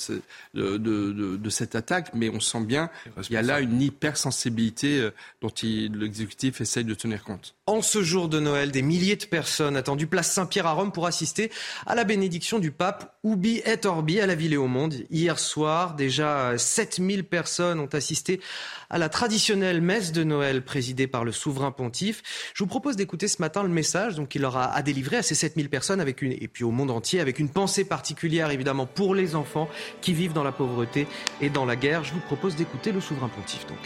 de, 0.56 0.78
de, 0.78 1.38
de 1.38 1.50
cette 1.50 1.76
attaque, 1.76 2.10
mais 2.16 2.30
on 2.30 2.40
sent 2.40 2.62
bien 2.62 2.90
qu'il 3.22 3.34
y 3.34 3.38
a 3.38 3.44
là 3.44 3.60
une 3.60 3.80
hypersensibilité 3.82 5.00
euh, 5.00 5.12
dont 5.42 5.54
l'exécutif 5.62 6.60
essaye 6.60 6.84
de 6.86 6.96
tenir 6.96 7.24
compte. 7.24 7.54
En 7.66 7.82
ce 7.82 8.04
jour 8.04 8.28
de 8.28 8.42
Noël, 8.42 8.72
des 8.72 8.82
milliers 8.82 9.16
de 9.16 9.24
personnes 9.24 9.78
attendues 9.78 10.06
place 10.06 10.30
Saint-Pierre 10.30 10.68
à 10.68 10.74
Rome 10.74 10.92
pour 10.92 11.08
assister 11.08 11.50
à 11.86 11.96
la 11.96 12.04
bénédiction 12.04 12.60
du 12.60 12.72
pape 12.72 13.18
Ubi 13.24 13.62
et 13.66 13.88
Orbi 13.88 14.20
à 14.20 14.26
la 14.26 14.36
Ville 14.36 14.52
et 14.52 14.58
au 14.58 14.68
Monde. 14.68 14.96
Hier 15.10 15.40
soir, 15.40 15.96
déjà 15.96 16.58
7000 16.58 17.24
personnes 17.24 17.80
ont 17.80 17.88
assisté 17.94 18.42
à 18.90 18.98
la 18.98 19.08
traditionnelle 19.08 19.80
messe 19.80 20.12
de 20.12 20.26
Noël 20.26 20.66
présidée 20.66 21.08
par 21.08 21.24
le 21.24 21.32
souverain 21.32 21.72
pontife. 21.72 22.22
Je 22.54 22.66
vous 22.66 22.68
propose 22.68 22.98
d'écouter 22.98 23.30
ce 23.30 23.42
matin 23.42 23.64
le 23.64 23.70
message 23.70 24.16
donc 24.16 24.28
qu'il 24.28 24.44
aura 24.44 24.66
à 24.66 24.82
délivrer 24.82 25.16
à 25.16 25.24
ces 25.24 25.34
7000 25.34 25.70
personnes 25.70 26.02
avec 26.02 26.22
une, 26.22 26.34
et 26.34 26.50
puis 26.50 26.66
au 26.66 26.72
monde 26.72 26.92
entier 26.92 27.22
avec 27.22 27.40
une 27.40 27.48
pensée 27.48 27.86
particulière 27.86 28.52
évidemment 28.52 28.88
pour 28.88 29.16
les 29.16 29.36
enfants 29.36 29.70
qui 30.02 30.12
vivent 30.12 30.34
dans 30.34 30.44
la 30.44 30.52
pauvreté 30.52 31.08
et 31.40 31.50
dans 31.50 31.64
la 31.64 31.78
guerre. 31.78 32.04
Je 32.04 32.12
vous 32.12 32.20
propose 32.20 32.58
d'écouter 32.58 32.92
le 32.92 33.00
souverain 33.00 33.30
pontife 33.30 33.66
donc. 33.68 33.80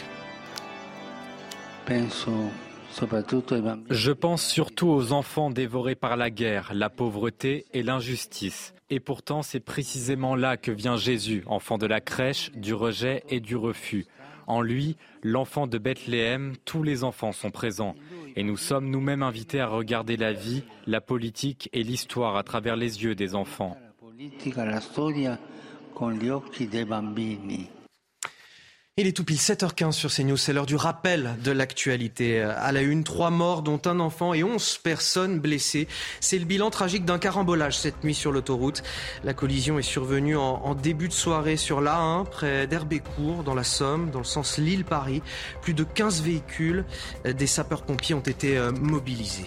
Je 3.90 4.12
pense 4.12 4.44
surtout 4.44 4.88
aux 4.88 5.12
enfants 5.12 5.50
dévorés 5.50 5.94
par 5.94 6.16
la 6.16 6.30
guerre, 6.30 6.72
la 6.74 6.90
pauvreté 6.90 7.66
et 7.72 7.82
l'injustice. 7.82 8.74
Et 8.90 9.00
pourtant, 9.00 9.42
c'est 9.42 9.60
précisément 9.60 10.34
là 10.34 10.56
que 10.56 10.70
vient 10.70 10.96
Jésus, 10.96 11.42
enfant 11.46 11.78
de 11.78 11.86
la 11.86 12.00
crèche, 12.00 12.50
du 12.52 12.74
rejet 12.74 13.22
et 13.28 13.40
du 13.40 13.56
refus. 13.56 14.06
En 14.46 14.62
lui, 14.62 14.96
l'enfant 15.22 15.66
de 15.66 15.76
Bethléem, 15.76 16.54
tous 16.64 16.82
les 16.82 17.04
enfants 17.04 17.32
sont 17.32 17.50
présents. 17.50 17.94
Et 18.34 18.42
nous 18.42 18.56
sommes 18.56 18.88
nous-mêmes 18.88 19.22
invités 19.22 19.60
à 19.60 19.66
regarder 19.66 20.16
la 20.16 20.32
vie, 20.32 20.62
la 20.86 21.02
politique 21.02 21.68
et 21.74 21.82
l'histoire 21.82 22.36
à 22.36 22.42
travers 22.42 22.76
les 22.76 23.04
yeux 23.04 23.14
des 23.14 23.34
enfants. 23.34 23.76
Il 29.00 29.06
est 29.06 29.12
tout 29.12 29.22
pile 29.22 29.36
7h15 29.36 29.92
sur 29.92 30.12
CNews. 30.12 30.36
C'est 30.36 30.52
l'heure 30.52 30.66
du 30.66 30.74
rappel 30.74 31.36
de 31.44 31.52
l'actualité. 31.52 32.40
À 32.40 32.72
la 32.72 32.82
une, 32.82 33.04
trois 33.04 33.30
morts, 33.30 33.62
dont 33.62 33.80
un 33.84 34.00
enfant 34.00 34.34
et 34.34 34.42
11 34.42 34.78
personnes 34.78 35.38
blessées. 35.38 35.86
C'est 36.18 36.36
le 36.36 36.44
bilan 36.44 36.70
tragique 36.70 37.04
d'un 37.04 37.20
carambolage 37.20 37.78
cette 37.78 38.02
nuit 38.02 38.12
sur 38.12 38.32
l'autoroute. 38.32 38.82
La 39.22 39.34
collision 39.34 39.78
est 39.78 39.82
survenue 39.82 40.36
en, 40.36 40.74
début 40.74 41.06
de 41.06 41.12
soirée 41.12 41.56
sur 41.56 41.80
l'A1, 41.80 42.28
près 42.28 42.66
d'Herbécourt, 42.66 43.44
dans 43.44 43.54
la 43.54 43.62
Somme, 43.62 44.10
dans 44.10 44.18
le 44.18 44.24
sens 44.24 44.58
Lille-Paris. 44.58 45.22
Plus 45.62 45.74
de 45.74 45.84
15 45.84 46.22
véhicules 46.22 46.84
des 47.24 47.46
sapeurs-pompiers 47.46 48.16
ont 48.16 48.20
été 48.20 48.58
euh, 48.58 48.72
mobilisés. 48.72 49.46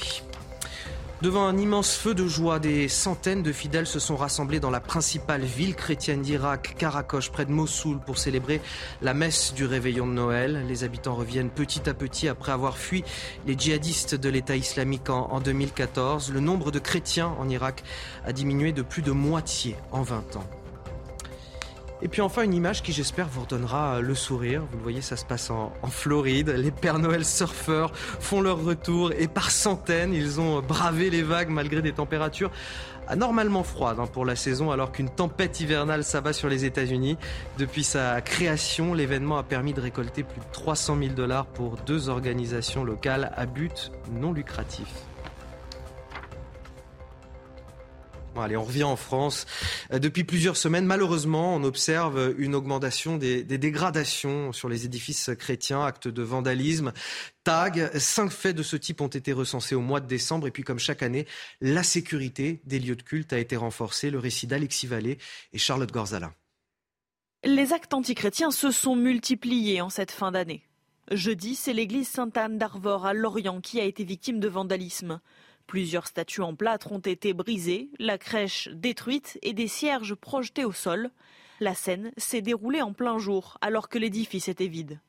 Devant 1.22 1.46
un 1.46 1.56
immense 1.56 1.96
feu 1.96 2.16
de 2.16 2.26
joie, 2.26 2.58
des 2.58 2.88
centaines 2.88 3.44
de 3.44 3.52
fidèles 3.52 3.86
se 3.86 4.00
sont 4.00 4.16
rassemblés 4.16 4.60
dans 4.60 4.72
la 4.72 4.80
principale 4.80 5.44
ville 5.44 5.76
chrétienne 5.76 6.24
d'Irak, 6.24 6.74
Karakosh, 6.80 7.30
près 7.30 7.46
de 7.46 7.52
Mossoul, 7.52 8.00
pour 8.00 8.18
célébrer 8.18 8.60
la 9.04 9.14
messe 9.14 9.54
du 9.54 9.66
réveillon 9.66 10.08
de 10.08 10.14
Noël. 10.14 10.66
Les 10.68 10.84
habitants 10.84 11.14
reviennent 11.14 11.52
petit 11.52 11.88
à 11.88 11.94
petit 11.94 12.28
après 12.28 12.52
avoir 12.52 12.76
fui 12.76 13.04
les 13.46 13.56
djihadistes 13.56 14.16
de 14.16 14.30
l'État 14.30 14.56
islamique 14.56 15.12
en, 15.12 15.40
2014. 15.40 16.32
Le 16.32 16.40
nombre 16.40 16.72
de 16.72 16.80
chrétiens 16.80 17.36
en 17.40 17.48
Irak 17.50 17.84
a 18.26 18.34
diminué 18.34 18.72
de 18.72 18.82
plus 18.82 19.04
de 19.04 19.12
moitié 19.12 19.76
en 19.92 20.02
20 20.02 20.38
ans. 20.38 20.61
Et 22.04 22.08
puis 22.08 22.22
enfin 22.22 22.42
une 22.42 22.54
image 22.54 22.82
qui 22.82 22.94
j'espère 22.94 23.28
vous 23.28 23.42
redonnera 23.42 24.02
le 24.02 24.16
sourire. 24.16 24.64
Vous 24.72 24.78
le 24.78 24.84
voyez, 24.84 25.02
ça 25.02 25.16
se 25.16 25.26
passe 25.26 25.52
en, 25.52 25.72
Floride. 25.90 26.50
Les 26.50 26.72
Pères 26.72 27.00
Noël 27.00 27.24
surfeurs 27.26 27.92
font 27.94 28.42
leur 28.42 28.64
retour 28.64 29.12
et 29.18 29.28
par 29.28 29.52
centaines, 29.52 30.14
ils 30.14 30.40
ont 30.40 30.62
bravé 30.62 31.10
les 31.10 31.22
vagues 31.22 31.50
malgré 31.50 31.82
des 31.82 31.92
températures 31.92 32.52
anormalement 33.08 33.64
froides 33.64 34.00
hein, 34.00 34.08
pour 34.08 34.26
la 34.26 34.36
saison 34.36 34.72
alors 34.72 34.92
qu'une 34.92 35.10
tempête 35.10 35.60
hivernale 35.60 36.04
s'abat 36.04 36.34
sur 36.34 36.50
les 36.50 36.66
États-Unis. 36.66 37.18
Depuis 37.58 37.84
sa 37.84 38.22
création, 38.22 38.94
l'événement 38.94 39.38
a 39.38 39.44
permis 39.44 39.74
de 39.74 39.82
récolter 39.82 40.24
plus 40.24 40.40
de 40.40 40.46
300 40.54 40.98
000 41.00 41.14
dollars 41.14 41.46
pour 41.46 41.76
deux 41.86 42.10
organisations 42.10 42.84
locales 42.84 43.32
à 43.36 43.46
but 43.46 43.92
non 44.12 44.32
lucratif. 44.32 44.88
Allez, 48.38 48.58
on 48.58 48.64
revient 48.64 48.84
en 48.84 48.96
France. 48.96 49.46
Euh, 49.92 50.00
depuis 50.00 50.24
plusieurs 50.24 50.58
semaines, 50.58 50.86
malheureusement, 50.86 51.56
on 51.56 51.64
observe 51.64 52.36
une 52.38 52.56
augmentation 52.56 53.18
des, 53.18 53.44
dégradations 53.44 54.52
sur 54.54 54.70
les 54.70 54.86
édifices 54.86 55.32
chrétiens, 55.38 55.84
actes 55.86 56.08
de 56.08 56.22
vandalisme, 56.22 56.94
tags. 57.44 57.90
Cinq 58.00 58.32
faits 58.32 58.56
de 58.56 58.64
ce 58.64 58.76
type 58.76 59.02
ont 59.02 59.08
été 59.08 59.34
recensés 59.34 59.76
au 59.76 59.82
mois 59.82 60.00
de 60.00 60.08
décembre. 60.08 60.48
Et 60.48 60.52
puis, 60.52 60.64
comme 60.64 60.80
chaque 60.80 61.04
année, 61.04 61.26
la 61.60 61.84
sécurité 61.84 62.62
des 62.66 62.80
lieux 62.80 62.96
de 62.96 63.04
culte 63.04 63.34
a 63.34 63.40
été 63.40 63.56
renforcée. 63.56 64.10
Le 64.10 64.20
récit 64.20 64.48
d'Alexis 64.48 64.88
Vallée 64.88 65.18
et 65.54 65.58
Charlotte 65.58 65.92
Gorzala. 65.92 66.34
Les 67.44 67.74
actes 67.74 67.94
antichrétiens 67.94 68.52
se 68.52 68.70
sont 68.70 68.96
multipliés 68.96 69.82
en 69.82 69.90
cette 69.90 70.12
fin 70.12 70.32
d'année. 70.32 70.64
Jeudi, 71.12 71.56
c'est 71.56 71.74
l'église 71.74 72.08
Sainte-Anne 72.08 72.58
d'Arvor 72.58 73.06
à 73.06 73.14
Lorient 73.14 73.60
qui 73.60 73.80
a 73.82 73.84
été 73.84 74.04
victime 74.04 74.40
de 74.40 74.48
vandalisme. 74.48 75.20
Plusieurs 75.72 76.06
statues 76.06 76.42
en 76.42 76.54
plâtre 76.54 76.92
ont 76.92 77.00
été 77.00 77.34
brisées, 77.34 77.92
la 77.98 78.18
crèche 78.18 78.68
détruite 78.74 79.40
et 79.42 79.54
des 79.54 79.70
cierges 79.70 80.16
projetés 80.16 80.66
au 80.66 80.74
sol. 80.74 81.12
La 81.62 81.76
scène 81.76 82.12
s'est 82.18 82.42
déroulée 82.42 82.82
en 82.82 82.92
plein 82.92 83.20
jour 83.20 83.58
alors 83.62 83.88
que 83.88 83.98
l'édifice 83.98 84.50
était 84.50 84.68
vide. 84.68 85.00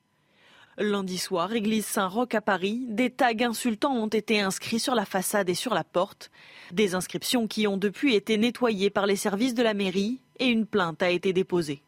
Lundi 0.79 1.18
soir, 1.18 1.53
église 1.53 1.85
Saint-Roch 1.87 2.33
à 2.37 2.40
Paris, 2.40 2.87
des 2.87 3.11
tags 3.11 3.33
insultants 3.40 3.96
ont 3.96 4.07
été 4.07 4.40
inscrits 4.40 4.79
sur 4.79 4.94
la 4.94 5.05
façade 5.05 5.51
et 5.51 5.55
sur 5.55 5.75
la 5.75 5.83
porte. 5.83 6.31
Des 6.70 6.94
inscriptions 6.94 7.48
qui 7.48 7.66
ont 7.66 7.77
depuis 7.77 8.14
été 8.14 8.38
nettoyées 8.38 8.90
par 8.90 9.07
les 9.07 9.16
services 9.16 9.55
de 9.55 9.64
la 9.64 9.75
mairie 9.75 10.20
et 10.38 10.46
une 10.46 10.66
plainte 10.66 11.03
a 11.03 11.11
été 11.11 11.33
déposée. 11.33 11.83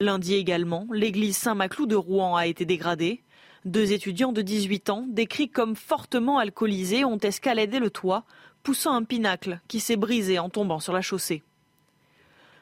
Lundi 0.00 0.34
également, 0.34 0.86
l'église 0.90 1.36
Saint-Maclou 1.36 1.84
de 1.84 1.94
Rouen 1.94 2.36
a 2.36 2.46
été 2.46 2.64
dégradée. 2.64 3.22
Deux 3.66 3.92
étudiants 3.92 4.30
de 4.30 4.42
18 4.42 4.90
ans, 4.90 5.04
décrits 5.08 5.48
comme 5.48 5.74
fortement 5.74 6.38
alcoolisés, 6.38 7.04
ont 7.04 7.18
escaladé 7.18 7.80
le 7.80 7.90
toit, 7.90 8.22
poussant 8.62 8.94
un 8.94 9.02
pinacle 9.02 9.58
qui 9.66 9.80
s'est 9.80 9.96
brisé 9.96 10.38
en 10.38 10.48
tombant 10.48 10.78
sur 10.78 10.92
la 10.92 11.02
chaussée. 11.02 11.42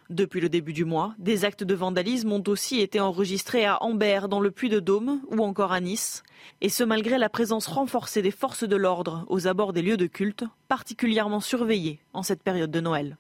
Depuis 0.09 0.41
le 0.41 0.49
début 0.49 0.73
du 0.73 0.87
mois, 0.87 1.15
des 1.19 1.45
actes 1.45 1.63
de 1.63 1.75
vandalisme 1.75 2.33
ont 2.33 2.43
aussi 2.47 2.81
été 2.81 3.01
enregistrés 3.01 3.67
à 3.67 3.83
Ambert, 3.83 4.31
dans 4.31 4.41
le 4.41 4.51
Puy-de-Dôme 4.51 5.21
ou 5.29 5.43
encore 5.43 5.73
à 5.73 5.81
Nice. 5.81 6.23
Et 6.63 6.71
ce 6.71 6.83
malgré 6.83 7.19
la 7.19 7.29
présence 7.29 7.67
renforcée 7.67 8.23
des 8.23 8.31
forces 8.31 8.65
de 8.65 8.77
l'ordre 8.77 9.27
aux 9.29 9.47
abords 9.47 9.75
des 9.75 9.83
lieux 9.83 9.99
de 9.99 10.07
culte, 10.07 10.45
particulièrement 10.69 11.41
surveillés 11.41 12.01
en 12.15 12.23
cette 12.23 12.43
période 12.43 12.71
de 12.71 12.81
Noël. 12.81 13.19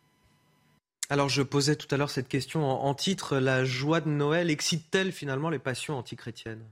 Alors 1.10 1.28
je 1.28 1.42
posais 1.42 1.76
tout 1.76 1.94
à 1.94 1.98
l'heure 1.98 2.08
cette 2.08 2.28
question 2.28 2.64
en, 2.64 2.94
titre, 2.94 3.36
la 3.36 3.66
joie 3.66 4.00
de 4.00 4.08
Noël 4.08 4.48
excite-t-elle 4.48 5.12
finalement 5.12 5.50
les 5.50 5.58
passions 5.58 5.98
antichrétiennes? 5.98 6.64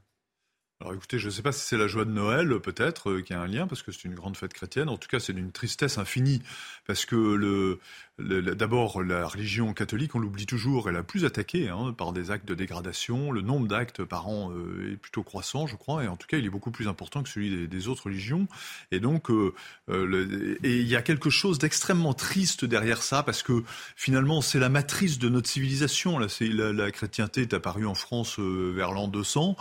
Alors 0.83 0.95
écoutez, 0.95 1.21
je 1.21 1.27
ne 1.27 1.31
sais 1.31 1.43
pas 1.43 1.53
si 1.53 1.65
c'est 1.65 1.77
la 1.77 1.87
joie 1.87 2.05
de 2.05 2.11
Noël, 2.11 2.59
peut-être, 2.59 3.11
euh, 3.11 3.23
qui 3.23 3.33
a 3.33 3.41
un 3.41 3.47
lien, 3.47 3.69
parce 3.69 3.85
que 3.85 3.93
c'est 3.93 4.03
une 4.03 4.17
grande 4.17 4.37
fête 4.37 4.53
chrétienne. 4.53 4.89
En 4.89 4.97
tout 4.97 5.07
cas, 5.07 5.21
c'est 5.21 5.33
d'une 5.33 5.53
tristesse 5.53 5.97
infinie, 5.97 6.43
parce 6.89 7.07
que 7.07 7.79
D'abord, 8.19 9.03
la 9.03 9.27
religion 9.27 9.73
catholique, 9.73 10.15
on 10.15 10.19
l'oublie 10.19 10.45
toujours, 10.45 10.89
elle 10.89 10.97
a 10.97 11.03
plus 11.03 11.25
attaqué 11.25 11.71
hein, 11.71 11.95
par 11.97 12.13
des 12.13 12.31
actes 12.31 12.47
de 12.47 12.55
dégradation. 12.55 13.33
Le 13.33 13.41
nombre 13.41 13.67
d'actes 13.67 14.05
par 14.05 14.29
an 14.29 14.53
euh, 14.53 14.93
est 14.93 14.97
plutôt 14.97 15.23
croissant, 15.23 15.67
je 15.67 15.77
crois, 15.77 16.05
et 16.05 16.09
en 16.09 16.17
tout 16.17 16.27
cas, 16.27 16.37
il 16.37 16.45
est 16.45 16.51
beaucoup 16.51 16.71
plus 16.71 16.89
important 16.89 17.23
que 17.23 17.31
celui 17.31 17.67
des, 17.67 17.89
autres 17.89 18.05
religions. 18.05 18.47
Et 18.91 19.01
donc, 19.01 19.31
euh, 19.31 19.55
euh, 19.89 20.59
il 20.63 20.87
y 20.87 20.95
a 20.95 21.01
quelque 21.01 21.31
chose 21.31 21.59
d'extrêmement 21.59 22.13
triste 22.13 22.67
derrière 22.67 23.03
ça, 23.03 23.23
parce 23.23 23.43
que 23.43 23.65
finalement, 23.97 24.43
c'est 24.43 24.59
la 24.59 24.69
matrice 24.69 25.19
de 25.19 25.31
notre 25.31 25.49
civilisation. 25.49 26.19
C'est 26.29 26.49
la, 26.49 26.91
chrétienté 26.91 27.43
est 27.43 27.55
apparue 27.55 27.87
en 27.87 27.95
France 27.95 28.39
vers 28.39 28.93
l'an 28.93 29.09
200, 29.09 29.57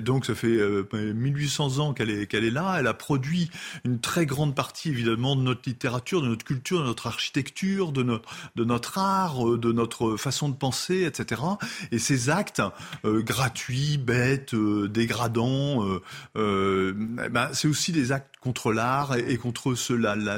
donc 0.00 0.11
ça 0.20 0.34
fait 0.34 0.58
1800 0.92 1.78
ans 1.78 1.92
qu'elle 1.92 2.10
est 2.10 2.26
qu'elle 2.26 2.44
est 2.44 2.50
là. 2.50 2.76
Elle 2.78 2.86
a 2.86 2.94
produit 2.94 3.50
une 3.84 4.00
très 4.00 4.26
grande 4.26 4.54
partie, 4.54 4.90
évidemment, 4.90 5.36
de 5.36 5.42
notre 5.42 5.62
littérature, 5.66 6.22
de 6.22 6.28
notre 6.28 6.44
culture, 6.44 6.80
de 6.80 6.86
notre 6.86 7.06
architecture 7.06 7.42
de 7.92 8.02
notre, 8.02 8.28
de 8.56 8.64
notre 8.64 8.98
art, 8.98 9.46
euh, 9.46 9.58
de 9.58 9.72
notre 9.72 10.16
façon 10.16 10.48
de 10.48 10.54
penser, 10.54 11.04
etc. 11.04 11.40
Et 11.90 11.98
ces 11.98 12.30
actes 12.30 12.62
euh, 13.04 13.22
gratuits, 13.22 13.98
bêtes, 13.98 14.54
euh, 14.54 14.88
dégradants, 14.88 15.84
ben, 16.34 17.48
c'est 17.52 17.68
aussi 17.68 17.92
des 17.92 18.12
actes 18.12 18.36
contre 18.40 18.72
l'art 18.72 19.16
et, 19.16 19.36
contre 19.36 19.74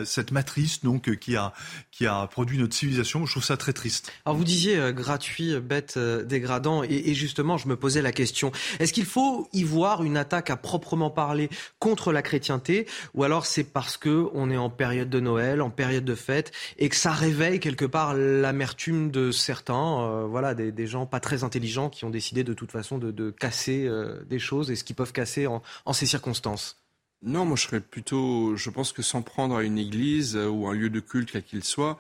cette 0.05 0.33
matrice 0.33 0.83
donc 0.83 1.17
qui 1.17 1.37
a, 1.37 1.53
qui 1.91 2.07
a 2.07 2.27
produit 2.27 2.59
notre 2.59 2.75
civilisation. 2.75 3.25
Je 3.27 3.33
trouve 3.33 3.45
ça 3.45 3.57
très 3.57 3.73
triste. 3.73 4.13
Alors 4.27 4.37
vous 4.37 4.45
disiez 4.45 4.93
gratuit, 4.93 5.59
bête, 5.61 5.99
dégradant, 5.99 6.83
et, 6.83 7.15
justement 7.15 7.57
je 7.57 7.69
me 7.69 7.77
posais 7.77 8.03
la 8.03 8.13
question 8.13 8.53
est-ce 8.79 8.93
qu'il 8.93 9.07
faut 9.07 9.49
voir 9.65 10.05
une 10.05 10.17
attaque 10.17 10.51
à 10.51 10.57
proprement 10.57 11.11
parler 11.11 11.49
contre 11.79 12.13
la 12.13 12.23
chrétienté, 12.23 12.87
ou 13.15 13.25
alors 13.25 13.47
c'est 13.47 13.65
parce 13.65 13.97
que 13.97 14.29
on 14.35 14.51
est 14.51 14.57
en 14.57 14.71
période 14.71 15.11
de 15.11 15.21
Noël, 15.21 15.63
en 15.63 15.71
période 15.71 16.05
de 16.05 16.15
fête, 16.15 16.53
et 16.79 16.89
que 16.89 16.97
ça 16.97 17.13
réveille 17.13 17.61
quelque 17.61 17.85
part 17.85 18.15
l'amertume 18.15 19.11
de 19.11 19.31
certains, 19.31 20.03
euh, 20.03 20.27
voilà, 20.27 20.55
des, 20.55 20.87
gens 20.87 21.07
pas 21.07 21.21
très 21.21 21.45
intelligents 21.45 21.89
qui 21.89 22.05
ont 22.05 22.11
décidé 22.11 22.45
de 22.45 22.53
toute 22.53 22.71
façon 22.71 22.99
de, 22.99 23.31
casser 23.31 23.87
euh, 23.87 24.23
des 24.25 24.39
choses 24.39 24.71
et 24.71 24.77
ce 24.77 24.85
qu'ils 24.85 24.97
peuvent 24.97 25.13
casser 25.13 25.47
en, 25.47 25.63
ces 25.93 26.07
circonstances. 26.07 26.81
Non, 27.23 27.47
moi 27.47 27.57
je 27.57 27.63
serais 27.63 27.81
plutôt, 27.81 28.55
je 28.55 28.69
pense 28.69 28.93
que 28.93 29.01
s'en 29.01 29.23
prendre 29.23 29.57
à 29.57 29.63
une 29.63 29.79
église 29.79 30.37
euh, 30.37 30.49
ou 30.49 30.69
un 30.69 30.75
lieu 30.75 30.91
de 30.91 31.01
culte 31.01 31.31
quel 31.33 31.43
qu'il 31.43 31.65
soit, 31.65 31.99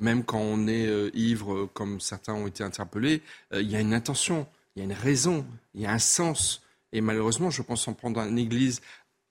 même 0.00 0.22
quand 0.22 0.38
on 0.38 0.68
est 0.68 1.10
ivre, 1.14 1.68
comme 1.72 1.98
certains 1.98 2.34
ont 2.34 2.46
été 2.46 2.62
interpellés, 2.62 3.22
il 3.54 3.70
y 3.70 3.74
a 3.74 3.80
une 3.80 3.94
intention, 3.94 4.46
il 4.78 4.82
y 4.82 4.82
a 4.82 4.84
une 4.84 4.92
raison, 4.92 5.44
il 5.74 5.80
y 5.80 5.86
a 5.86 5.92
un 5.92 5.98
sens. 5.98 6.62
Et 6.92 7.00
malheureusement, 7.00 7.50
je 7.50 7.62
pense 7.62 7.82
s'en 7.82 7.94
prendre 7.94 8.20
une 8.20 8.38
église 8.38 8.80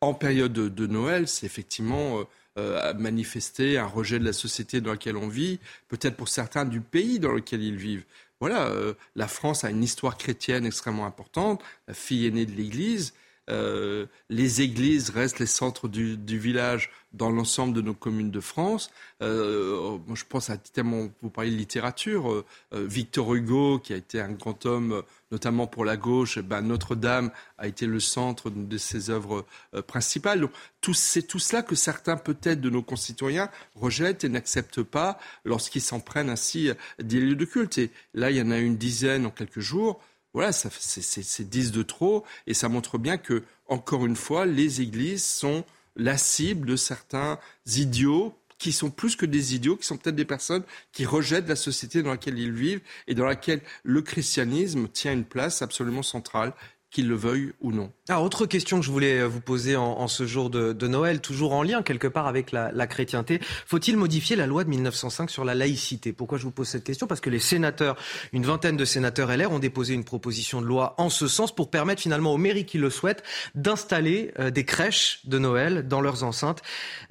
en 0.01 0.13
période 0.13 0.53
de 0.53 0.88
Noël, 0.88 1.27
c'est 1.27 1.45
effectivement 1.45 2.23
euh, 2.57 2.93
manifester 2.95 3.77
un 3.77 3.88
rejet 3.88 4.19
de 4.19 4.25
la 4.25 4.33
société 4.33 4.81
dans 4.81 4.91
laquelle 4.91 5.15
on 5.15 5.29
vit, 5.29 5.60
peut-être 5.88 6.17
pour 6.17 6.27
certains 6.27 6.65
du 6.65 6.81
pays 6.81 7.19
dans 7.19 7.31
lequel 7.31 7.63
ils 7.63 7.77
vivent. 7.77 8.03
Voilà, 8.39 8.67
euh, 8.67 8.93
la 9.15 9.27
France 9.27 9.63
a 9.63 9.71
une 9.71 9.83
histoire 9.83 10.17
chrétienne 10.17 10.65
extrêmement 10.65 11.05
importante, 11.05 11.63
la 11.88 11.93
fille 11.93 12.27
aînée 12.27 12.45
de 12.45 12.51
l'Église. 12.51 13.13
Euh, 13.49 14.05
les 14.29 14.62
églises 14.62 15.10
restent 15.10 15.39
les 15.39 15.45
centres 15.45 15.88
du, 15.88 16.17
village 16.38 16.91
dans 17.13 17.29
l'ensemble 17.29 17.73
de 17.73 17.81
nos 17.81 17.93
communes 17.93 18.29
de 18.29 18.41
France. 18.41 18.91
Euh, 19.23 19.97
je 20.13 20.23
pense 20.27 20.49
à 20.49 20.57
tellement 20.57 21.07
vous 21.21 21.29
parlez 21.29 21.51
de 21.51 21.55
littérature, 21.55 22.31
euh, 22.31 22.45
Victor 22.73 23.33
Hugo, 23.33 23.79
qui 23.79 23.93
a 23.93 23.95
été 23.95 24.19
un 24.19 24.31
grand 24.31 24.65
homme, 24.65 25.01
notamment 25.31 25.65
pour 25.65 25.86
la 25.86 25.95
gauche. 25.95 26.39
Ben, 26.39 26.62
Notre-Dame 26.62 27.31
a 27.57 27.67
été 27.67 27.86
le 27.86 27.99
centre 27.99 28.49
de 28.49 28.77
ses 28.77 29.10
œuvres 29.10 29.45
principales. 29.88 30.47
C'est 30.93 31.27
tout 31.27 31.39
cela 31.39 31.63
que 31.63 31.75
certains, 31.75 32.17
peut-être, 32.17 32.62
de 32.62 32.69
nos 32.69 32.83
concitoyens 32.83 33.49
rejettent 33.75 34.23
et 34.23 34.29
n'acceptent 34.29 34.83
pas 34.83 35.19
lorsqu'ils 35.45 35.81
s'en 35.81 35.99
prennent 35.99 36.29
ainsi 36.29 36.71
des 36.99 37.19
lieux 37.19 37.36
de 37.36 37.45
culte. 37.45 37.77
Et 37.77 37.91
là, 38.13 38.29
il 38.31 38.38
y 38.38 38.41
en 38.41 38.51
a 38.51 38.57
une 38.57 38.77
dizaine 38.77 39.25
en 39.25 39.31
quelques 39.31 39.60
jours. 39.60 40.01
Voilà, 40.38 40.52
c'est 40.52 41.50
10 41.50 41.71
de 41.71 41.82
trop 41.82 42.23
et 42.45 42.54
ça 42.54 42.69
montre 42.69 43.00
bien 43.00 43.17
que, 43.17 43.41
encore 43.69 44.06
une 44.06 44.15
fois, 44.15 44.45
les 44.45 44.82
églises 44.82 45.26
sont 45.26 45.65
la 45.95 46.15
cible 46.15 46.67
de 46.67 46.76
certains 46.76 47.39
idiots 47.65 48.38
qui 48.60 48.71
sont 48.71 48.91
plus 48.91 49.15
que 49.15 49.26
des 49.26 49.56
idiots, 49.56 49.78
qui 49.78 49.88
sont 49.88 49.97
peut-être 49.97 50.15
des 50.15 50.26
personnes 50.26 50.62
qui 50.91 51.08
rejettent 51.08 51.50
la 51.50 51.56
société 51.56 52.04
dans 52.04 52.12
laquelle 52.12 52.38
ils 52.38 52.52
vivent 52.52 52.82
et 53.08 53.15
dans 53.15 53.26
laquelle 53.26 53.62
le 53.82 54.04
christianisme 54.04 54.88
tient 54.89 55.12
une 55.12 55.26
place 55.26 55.63
absolument 55.63 56.04
centrale 56.04 56.54
qu'ils 56.89 57.08
le 57.08 57.15
veuillent 57.15 57.52
ou 57.60 57.71
non. 57.71 57.91
Alors, 58.08 58.23
autre 58.23 58.45
question 58.45 58.80
que 58.80 58.86
je 58.86 58.91
voulais 58.91 59.26
vous 59.26 59.41
poser 59.41 59.76
en, 59.76 60.08
ce 60.08 60.26
jour 60.26 60.50
de, 60.50 60.88
Noël, 60.88 61.19
toujours 61.19 61.54
en 61.54 61.62
lien 61.62 61.84
quelque 61.84 62.08
part 62.08 62.28
avec 62.28 62.54
la, 62.54 62.88
chrétienté. 62.88 63.41
Faut-il 63.65 63.97
modifier 63.97 64.38
la 64.38 64.47
loi 64.47 64.63
de 64.63 64.69
1905 64.69 65.30
sur 65.30 65.43
la 65.43 65.54
laïcité? 65.54 66.13
Pourquoi 66.13 66.38
je 66.38 66.43
vous 66.43 66.52
pose 66.52 66.67
cette 66.67 66.86
question? 66.86 67.08
Parce 67.08 67.19
que 67.19 67.30
les 67.30 67.39
sénateurs, 67.39 67.97
une 68.32 68.45
vingtaine 68.45 68.78
de 68.78 68.86
sénateurs 68.86 69.36
LR, 69.36 69.52
ont 69.52 69.60
déposé 69.60 69.93
une 69.93 70.06
proposition 70.06 70.62
de 70.62 70.65
loi 70.65 70.95
en 70.97 71.10
ce 71.10 71.28
sens 71.28 71.54
pour 71.54 71.69
permettre 71.69 72.02
finalement 72.02 72.32
aux 72.32 72.38
mairies 72.38 72.65
qui 72.65 72.78
le 72.78 72.89
souhaitent 72.89 73.23
d'installer 73.56 74.32
euh, 74.39 74.50
des 74.50 74.63
crèches 74.63 75.19
de 75.26 75.38
Noël 75.38 75.86
dans 75.88 76.00
leurs 76.00 76.23
enceintes. 76.23 76.62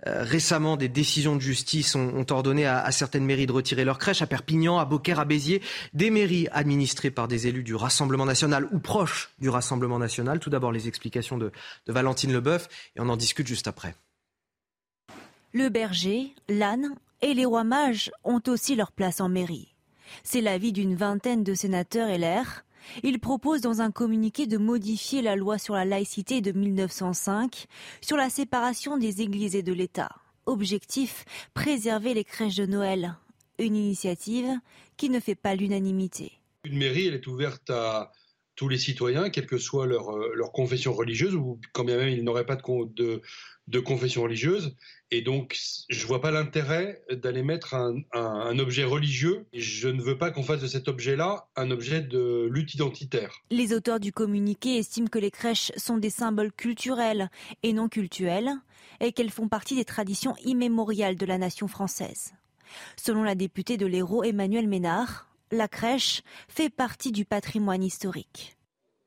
Euh, 0.07 0.23
récemment, 0.23 0.79
des 0.79 0.89
décisions 0.89 1.37
de 1.37 1.43
justice 1.43 1.95
ont, 1.95 2.25
ordonné 2.31 2.65
à, 2.65 2.81
à, 2.81 2.91
certaines 2.93 3.27
mairies 3.27 3.47
de 3.47 3.53
retirer 3.53 3.85
leurs 3.85 3.99
crèches, 3.99 4.23
à 4.23 4.27
Perpignan, 4.27 4.79
à 4.79 4.87
Beaucaire, 4.87 5.21
à 5.21 5.27
Béziers, 5.27 5.61
des 5.93 6.11
mairies 6.11 6.49
administrées 6.53 7.11
par 7.11 7.29
des 7.29 7.47
élus 7.47 7.62
du 7.62 7.75
Rassemblement 7.75 8.25
national 8.25 8.67
ou 8.73 8.79
proches 8.79 9.31
du 9.39 9.51
Rassemblement 9.51 9.65
national. 9.98 10.38
Tout 10.38 10.50
d'abord, 10.50 10.72
les 10.72 10.88
explications 10.88 11.38
de, 11.38 11.52
Valentine 11.87 12.33
Leboeuf 12.33 12.68
et 12.96 13.00
on 13.00 13.09
en 13.09 13.16
discute 13.16 13.46
juste 13.46 13.68
après. 13.68 13.94
Le 15.52 15.68
berger, 15.68 16.35
l'âne 16.48 16.94
et 17.22 17.35
les 17.35 17.44
rois 17.44 17.64
mages 17.64 18.11
ont 18.24 18.42
aussi 18.46 18.76
leur 18.76 18.92
place 18.92 19.20
en 19.20 19.29
mairie. 19.29 19.74
C'est 20.22 20.40
l'avis 20.40 20.72
d'une 20.72 20.94
vingtaine 20.94 21.44
de 21.44 21.55
sénateurs 21.55 22.09
LR. 22.09 22.64
Ils 23.02 23.18
proposent 23.18 23.62
dans 23.62 23.81
un 23.81 23.90
communiqué 23.90 24.46
de 24.46 24.59
modifier 24.59 25.22
la 25.22 25.35
loi 25.35 25.59
sur 25.59 25.74
la 25.74 25.85
laïcité 25.85 26.40
de 26.40 26.52
1905 26.52 27.66
sur 28.00 28.16
la 28.16 28.31
séparation 28.31 28.96
des 28.96 29.22
églises 29.22 29.57
et 29.57 29.62
de 29.62 29.72
l'État. 29.72 30.11
Objectif, 30.44 31.24
préserver 31.55 32.14
les 32.14 32.24
crèches 32.24 32.57
de 32.57 32.66
Noël. 32.66 33.16
Une 33.59 33.74
initiative 33.74 34.46
qui 34.96 35.11
ne 35.11 35.18
fait 35.18 35.35
pas 35.35 35.57
l'unanimité. 35.57 36.33
Une 36.64 36.79
mairie, 36.79 37.07
elle 37.07 37.14
est 37.14 37.26
ouverte 37.26 37.70
à, 37.70 38.12
tous 38.57 38.69
les 38.69 38.79
citoyens, 38.79 39.31
quelle 39.31 39.47
que 39.47 39.59
soit 39.59 39.87
leur, 39.87 40.11
euh, 40.11 40.33
leur 40.35 40.51
confession 40.51 40.92
religieuse, 40.92 41.35
ou 41.35 41.61
quand 41.73 41.85
bien 41.85 41.99
même 41.99 42.09
ils 42.09 42.25
n'auraient 42.25 42.47
pas 42.47 42.57
de, 42.57 43.23
de, 43.69 43.81
confession 43.81 44.23
religieuse. 44.23 44.75
Et 45.11 45.23
donc, 45.23 45.57
je 45.88 46.03
ne 46.03 46.07
vois 46.07 46.21
pas 46.21 46.31
l'intérêt 46.31 47.03
d'aller 47.11 47.42
mettre 47.42 47.75
un, 47.75 48.01
un, 48.12 48.59
objet 48.59 48.85
religieux. 48.85 49.47
Je 49.53 49.88
ne 49.88 50.03
veux 50.03 50.19
pas 50.19 50.31
qu'on 50.31 50.42
fasse 50.42 50.62
de 50.62 50.66
cet 50.66 50.88
objet-là 50.88 51.47
un 51.55 51.71
objet 51.71 52.01
de 52.01 52.49
lutte 52.51 52.75
identitaire. 52.75 53.42
Les 53.51 53.73
auteurs 53.73 54.01
du 54.01 54.12
communiqué 54.12 54.79
estiment 54.79 55.09
que 55.09 55.19
les 55.19 55.31
crèches 55.31 55.71
sont 55.77 55.99
des 55.99 56.11
symboles 56.11 56.53
culturels 56.53 57.31
et 57.62 57.73
non 57.73 57.88
cultuels, 57.88 58.51
et 59.01 59.12
qu'elles 59.12 59.31
font 59.31 59.49
partie 59.49 59.77
des 59.77 59.85
traditions 59.85 60.35
immémoriales 60.45 61.16
de 61.16 61.27
la 61.27 61.38
nation 61.38 61.69
française. 61.69 62.33
Selon 62.97 63.23
la 63.23 63.35
députée 63.35 63.77
de 63.77 63.87
l'Hérault 63.87 64.25
Emmanuel 64.25 64.66
Ménard, 64.66 65.26
la 65.52 65.68
crèche 65.68 66.22
fait 66.48 66.70
partie 66.70 67.12
du 67.12 67.24
patrimoine 67.24 67.82
historique. 67.82 68.56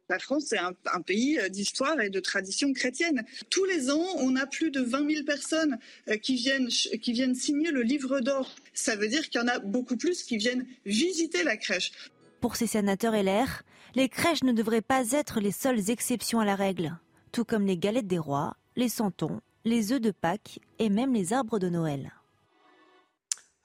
La 0.10 0.18
France 0.18 0.52
est 0.54 0.58
un, 0.58 1.02
pays 1.02 1.38
euh, 1.38 1.50
d'histoire 1.50 2.02
et 2.02 2.10
de 2.10 2.20
tradition 2.20 2.74
chrétienne. 2.74 3.24
Tous 3.52 3.66
les 3.66 3.92
ans, 3.92 4.04
on 4.18 4.36
a 4.36 4.48
plus 4.48 4.72
de 4.72 4.82
20 4.82 5.08
000 5.08 5.24
personnes 5.24 5.78
euh, 6.08 6.18
qui 6.18 6.36
viennent, 6.36 6.68
qui 6.68 7.12
viennent 7.12 7.36
signer 7.36 7.70
le 7.70 7.84
livre 7.84 8.20
d'or. 8.20 8.56
Ça 8.74 8.96
veut 8.96 9.08
dire 9.08 9.30
qu'il 9.30 9.40
y 9.40 9.44
en 9.44 9.48
a 9.48 9.60
beaucoup 9.60 9.98
plus 9.98 10.24
qui 10.24 10.38
viennent 10.38 10.66
visiter 10.84 11.44
la 11.44 11.58
crèche. 11.58 11.92
Pour 12.42 12.56
ces 12.56 12.66
sénateurs 12.66 13.14
LR, 13.14 13.62
les 13.94 14.10
crèches 14.10 14.44
ne 14.44 14.52
devraient 14.52 14.82
pas 14.82 15.12
être 15.12 15.40
les 15.40 15.52
seules 15.52 15.92
exceptions 15.92 16.40
à 16.40 16.46
la 16.46 16.56
règle, 16.56 16.98
tout 17.32 17.46
comme 17.46 17.68
les 17.68 17.78
galettes 17.78 18.08
des 18.08 18.18
rois, 18.18 18.56
les 18.76 18.90
santons, 18.90 19.42
les 19.64 19.92
œufs 19.92 20.02
de 20.02 20.12
Pâques 20.12 20.60
et 20.80 20.90
même 20.90 21.14
les 21.14 21.34
arbres 21.34 21.60
de 21.60 21.70
Noël. 21.70 22.14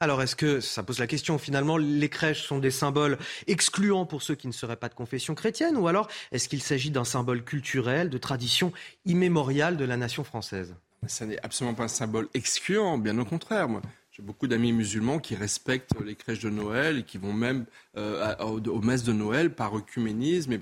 Alors, 0.00 0.20
est-ce 0.22 0.37
que, 0.37 0.61
ça 0.61 0.83
pose 0.83 0.98
la 0.98 1.07
question, 1.07 1.38
finalement, 1.38 1.76
les 1.76 2.09
crèches 2.09 2.42
sont 2.42 2.59
des 2.59 2.72
symboles 2.72 3.16
excluants 3.46 4.07
pour 4.07 4.22
ceux 4.22 4.35
qui 4.35 4.48
ne 4.48 4.52
seraient 4.52 4.76
pas 4.76 4.88
de 4.88 4.94
confession 4.94 5.35
chrétienne 5.35 5.76
Ou 5.76 5.87
alors, 5.87 6.09
est-ce 6.33 6.48
qu'il 6.48 6.62
s'agit 6.62 6.90
d'un 6.90 7.04
symbole 7.04 7.44
culturel, 7.44 8.11
de 8.11 8.18
tradition 8.18 8.72
immémoriale 9.07 9.76
de 9.76 9.85
la 9.85 9.96
nation 9.96 10.24
française? 10.24 10.74
Ça 11.07 11.26
n'est 11.26 11.38
absolument 11.42 11.74
pas 11.74 11.85
un 11.85 11.88
symbole 11.88 12.28
excluant, 12.35 12.98
bien 12.98 13.16
au 13.18 13.24
contraire. 13.24 13.68
Moi, 13.68 13.83
J'ai 14.11 14.22
beaucoup 14.22 14.48
d'amis 14.48 14.72
musulmans 14.72 15.20
qui 15.20 15.37
respectent 15.37 15.92
les 16.04 16.16
crèches 16.16 16.40
de 16.40 16.50
Noël 16.50 16.98
et 16.98 17.02
qui 17.04 17.18
vont 17.18 17.33
même 17.33 17.64
euh, 17.96 18.35
aux, 18.38 18.80
messes 18.80 19.04
de 19.04 19.12
Noël 19.12 19.54
par 19.54 19.74
œcuménisme 19.76 20.52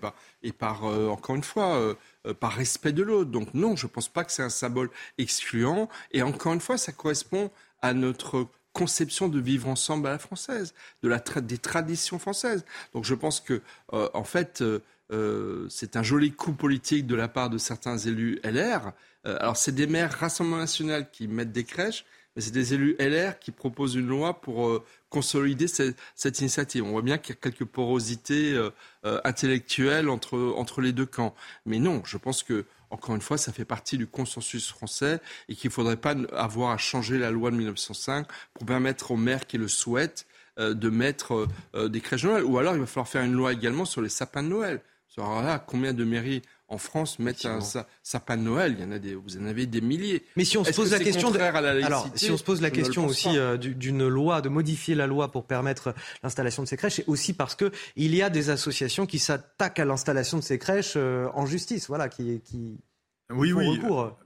et 0.42 0.52
par, 0.52 0.84
euh, 0.84 1.08
encore 1.08 1.36
une 1.36 1.44
fois, 1.44 1.76
euh, 1.76 2.34
par 2.34 2.52
respect 2.52 2.92
de 2.92 3.02
l'autre. 3.02 3.30
Donc 3.30 3.54
non, 3.54 3.76
je 3.76 3.86
ne 3.86 3.90
pense 3.90 4.08
pas 4.08 4.24
que 4.24 4.32
c'est 4.32 4.42
un 4.42 4.50
symbole 4.50 4.90
excluant. 5.16 5.88
Et 6.12 6.22
encore 6.22 6.52
une 6.52 6.60
fois, 6.60 6.76
ça 6.76 6.92
correspond 6.92 7.50
à 7.80 7.94
notre 7.94 8.46
conception 8.72 9.28
de 9.28 9.40
vivre 9.40 9.68
ensemble 9.68 10.06
à 10.08 10.10
la 10.10 10.18
française, 10.18 10.74
de 11.02 11.08
la 11.08 11.18
des 11.18 11.58
traditions 11.58 12.18
françaises. 12.18 12.64
Donc 12.94 13.04
je 13.04 13.14
pense 13.14 13.40
que, 13.40 13.60
en 13.90 14.24
fait, 14.24 14.64
c'est 15.68 15.96
un 15.96 16.02
joli 16.02 16.32
coup 16.32 16.52
politique 16.52 17.06
de 17.06 17.14
la 17.14 17.28
part 17.28 17.50
de 17.50 17.58
certains 17.58 17.98
élus 17.98 18.40
LR. 18.44 18.92
alors 19.24 19.56
c'est 19.56 19.72
des 19.72 19.86
maires 19.86 20.12
Rassemblement 20.12 20.58
national 20.58 21.10
qui 21.10 21.28
mettent 21.28 21.52
des 21.52 21.64
crèches, 21.64 22.04
mais 22.34 22.42
c'est 22.42 22.52
des 22.52 22.74
élus 22.74 22.96
LR 22.98 23.38
qui 23.38 23.50
proposent 23.50 23.94
une 23.94 24.06
loi 24.06 24.40
pour 24.40 24.68
euh, 24.68 24.84
consolider 25.10 25.66
cette, 25.66 26.40
initiative. 26.40 26.84
On 26.84 26.92
voit 26.92 27.02
bien 27.02 27.18
qu'il 27.18 27.34
y 27.34 27.38
a 27.38 27.40
quelques 27.40 27.64
porosités 27.64 28.54
euh, 28.54 28.70
euh, 29.04 29.20
intellectuelles 29.24 30.08
entre, 30.08 30.54
entre 30.56 30.80
les 30.80 30.92
deux 30.92 31.06
camps. 31.06 31.34
Mais 31.66 31.78
non, 31.78 32.02
je 32.04 32.16
pense 32.16 32.42
que, 32.42 32.64
encore 32.92 33.14
une 33.14 33.22
fois, 33.22 33.38
ça 33.38 33.52
fait 33.52 33.64
partie 33.64 33.98
du 33.98 34.06
consensus 34.06 34.68
français 34.68 35.20
et 35.48 35.56
qu'il 35.56 35.68
ne 35.68 35.72
faudrait 35.72 35.96
pas 35.96 36.14
avoir 36.32 36.70
à 36.70 36.76
changer 36.76 37.18
la 37.18 37.30
loi 37.30 37.50
de 37.50 37.56
1905 37.56 38.26
pour 38.54 38.66
permettre 38.66 39.10
aux 39.10 39.16
maires 39.16 39.46
qui 39.46 39.58
le 39.58 39.66
souhaitent 39.66 40.26
de 40.58 40.90
mettre 40.90 41.48
des 41.74 42.00
crèches 42.00 42.22
de 42.22 42.28
Noël. 42.28 42.44
Ou 42.44 42.58
alors, 42.58 42.74
il 42.74 42.80
va 42.80 42.86
falloir 42.86 43.08
faire 43.08 43.22
une 43.22 43.32
loi 43.32 43.52
également 43.52 43.86
sur 43.86 44.02
les 44.02 44.10
sapins 44.10 44.42
de 44.42 44.48
Noël. 44.48 44.82
Alors 45.16 45.42
là, 45.42 45.58
combien 45.58 45.92
de 45.92 46.04
mairies 46.04 46.42
en 46.72 46.78
France 46.78 47.18
mettent 47.18 47.44
un 47.44 47.60
sapin 48.02 48.36
de 48.36 48.42
Noël. 48.42 48.74
Il 48.78 48.82
y 48.82 48.86
en 48.86 48.92
a 48.92 48.98
des, 48.98 49.14
vous 49.14 49.36
en 49.36 49.44
avez 49.44 49.66
des 49.66 49.82
milliers. 49.82 50.24
Mais 50.36 50.44
si 50.44 50.56
on 50.56 50.64
se 50.64 50.72
pose 50.72 50.90
la 50.90 50.98
question, 50.98 51.30
de... 51.30 51.38
alors 51.38 52.08
si 52.14 52.30
on 52.30 52.36
se 52.38 52.42
pose 52.42 52.62
la 52.62 52.70
question 52.70 53.06
aussi 53.06 53.36
euh, 53.36 53.58
d'une 53.58 54.08
loi, 54.08 54.40
de 54.40 54.48
modifier 54.48 54.94
la 54.94 55.06
loi 55.06 55.30
pour 55.30 55.44
permettre 55.44 55.94
l'installation 56.22 56.62
de 56.62 56.68
ces 56.68 56.78
crèches, 56.78 56.94
c'est 56.96 57.08
aussi 57.08 57.34
parce 57.34 57.54
que 57.54 57.70
il 57.96 58.14
y 58.14 58.22
a 58.22 58.30
des 58.30 58.48
associations 58.48 59.04
qui 59.04 59.18
s'attaquent 59.18 59.80
à 59.80 59.84
l'installation 59.84 60.38
de 60.38 60.42
ces 60.42 60.58
crèches 60.58 60.94
euh, 60.96 61.28
en 61.34 61.44
justice, 61.44 61.88
voilà, 61.88 62.08
qui, 62.08 62.40
qui 62.40 62.78
oui, 63.30 63.52
oui. 63.52 63.80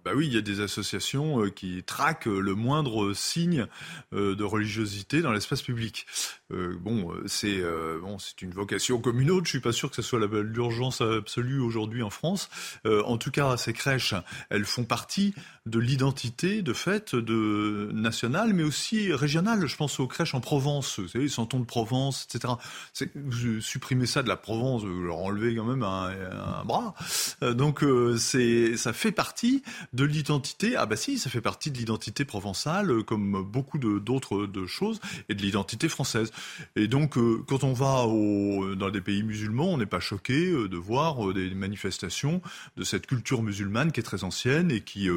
Bah 0.05 0.13
oui, 0.17 0.27
il 0.27 0.35
y 0.35 0.39
a 0.39 0.41
des 0.41 0.61
associations 0.61 1.45
euh, 1.45 1.51
qui 1.51 1.83
traquent 1.85 2.27
le 2.27 2.55
moindre 2.55 3.13
signe 3.13 3.67
de 4.13 4.45
religiosité 4.45 5.21
dans 5.21 5.33
l'espace 5.33 5.63
public. 5.63 6.07
Euh, 6.53 6.77
bon, 6.81 7.13
euh, 7.13 7.25
c'est 7.27 7.59
euh, 7.61 7.99
bon, 8.01 8.19
c'est 8.19 8.41
une 8.43 8.53
vocation 8.53 9.01
comme 9.01 9.21
une 9.21 9.31
autre. 9.31 9.47
Je 9.47 9.51
suis 9.51 9.61
pas 9.61 9.73
sûr 9.73 9.91
que 9.91 9.97
ce 9.97 10.03
soit 10.03 10.21
l'urgence 10.21 11.01
absolue 11.01 11.61
aujourd'hui 11.61 12.03
en 12.03 12.11
France. 12.11 12.49
en 12.85 13.19
tout 13.19 13.31
cas, 13.31 13.57
ces 13.57 13.73
crèches, 13.73 14.15
elles 14.51 14.65
font 14.65 14.85
partie 14.85 15.35
de 15.67 15.79
l'identité 15.79 16.63
de 16.63 16.73
fait 16.73 17.15
de 17.15 17.91
nationale, 17.93 18.53
mais 18.53 18.63
aussi 18.63 19.13
régionale. 19.13 19.67
Je 19.67 19.77
pense 19.77 19.99
aux 19.99 20.07
crèches 20.07 20.35
en 20.35 20.41
Provence, 20.41 21.01
vous 21.01 21.09
savez, 21.09 21.29
Santon 21.29 21.61
de 21.61 21.65
Provence, 21.65 22.29
etc. 22.31 22.55
Supprimer 23.61 24.07
ça 24.07 24.23
de 24.23 24.29
la 24.29 24.37
Provence, 24.37 24.85
leur 24.85 25.19
enlever 25.19 25.57
quand 25.57 25.65
même 25.65 25.83
un, 25.83 26.11
un 26.11 26.65
bras. 26.65 26.95
donc 27.43 27.85
c'est 28.19 28.77
ça 28.77 28.93
fait 28.93 29.13
partie 29.13 29.63
de 29.93 30.05
l'identité. 30.05 30.77
Ah 30.77 30.87
bah 30.87 30.97
si, 30.97 31.19
ça 31.19 31.31
fait 31.31 31.41
partie 31.41 31.71
de 31.71 31.79
l'identité 31.79 32.25
provençale, 32.25 33.03
comme 33.03 33.43
beaucoup 33.43 33.79
d'autres 33.79 34.47
de 34.47 34.67
choses, 34.67 35.01
et 35.29 35.35
de 35.35 35.43
l'identité 35.43 35.89
française. 35.89 36.31
Et 36.75 36.89
donc, 36.89 37.17
euh, 37.17 37.43
quand 37.47 37.65
on 37.65 37.73
va 37.73 38.07
dans 38.77 38.91
des 38.91 39.01
pays 39.01 39.23
musulmans, 39.23 39.73
on 39.73 39.79
n'est 39.79 39.87
pas 39.87 40.01
choqué 40.01 40.51
euh, 40.51 40.69
de 40.69 40.77
voir 40.77 41.29
euh, 41.29 41.35
des 41.35 41.55
manifestations 41.55 42.43
de 42.77 42.85
cette 42.85 43.07
culture 43.07 43.43
musulmane 43.43 43.93
qui 43.93 44.01
est 44.01 44.03
très 44.03 44.25
ancienne 44.25 44.71
et 44.71 44.81
qui, 44.81 45.09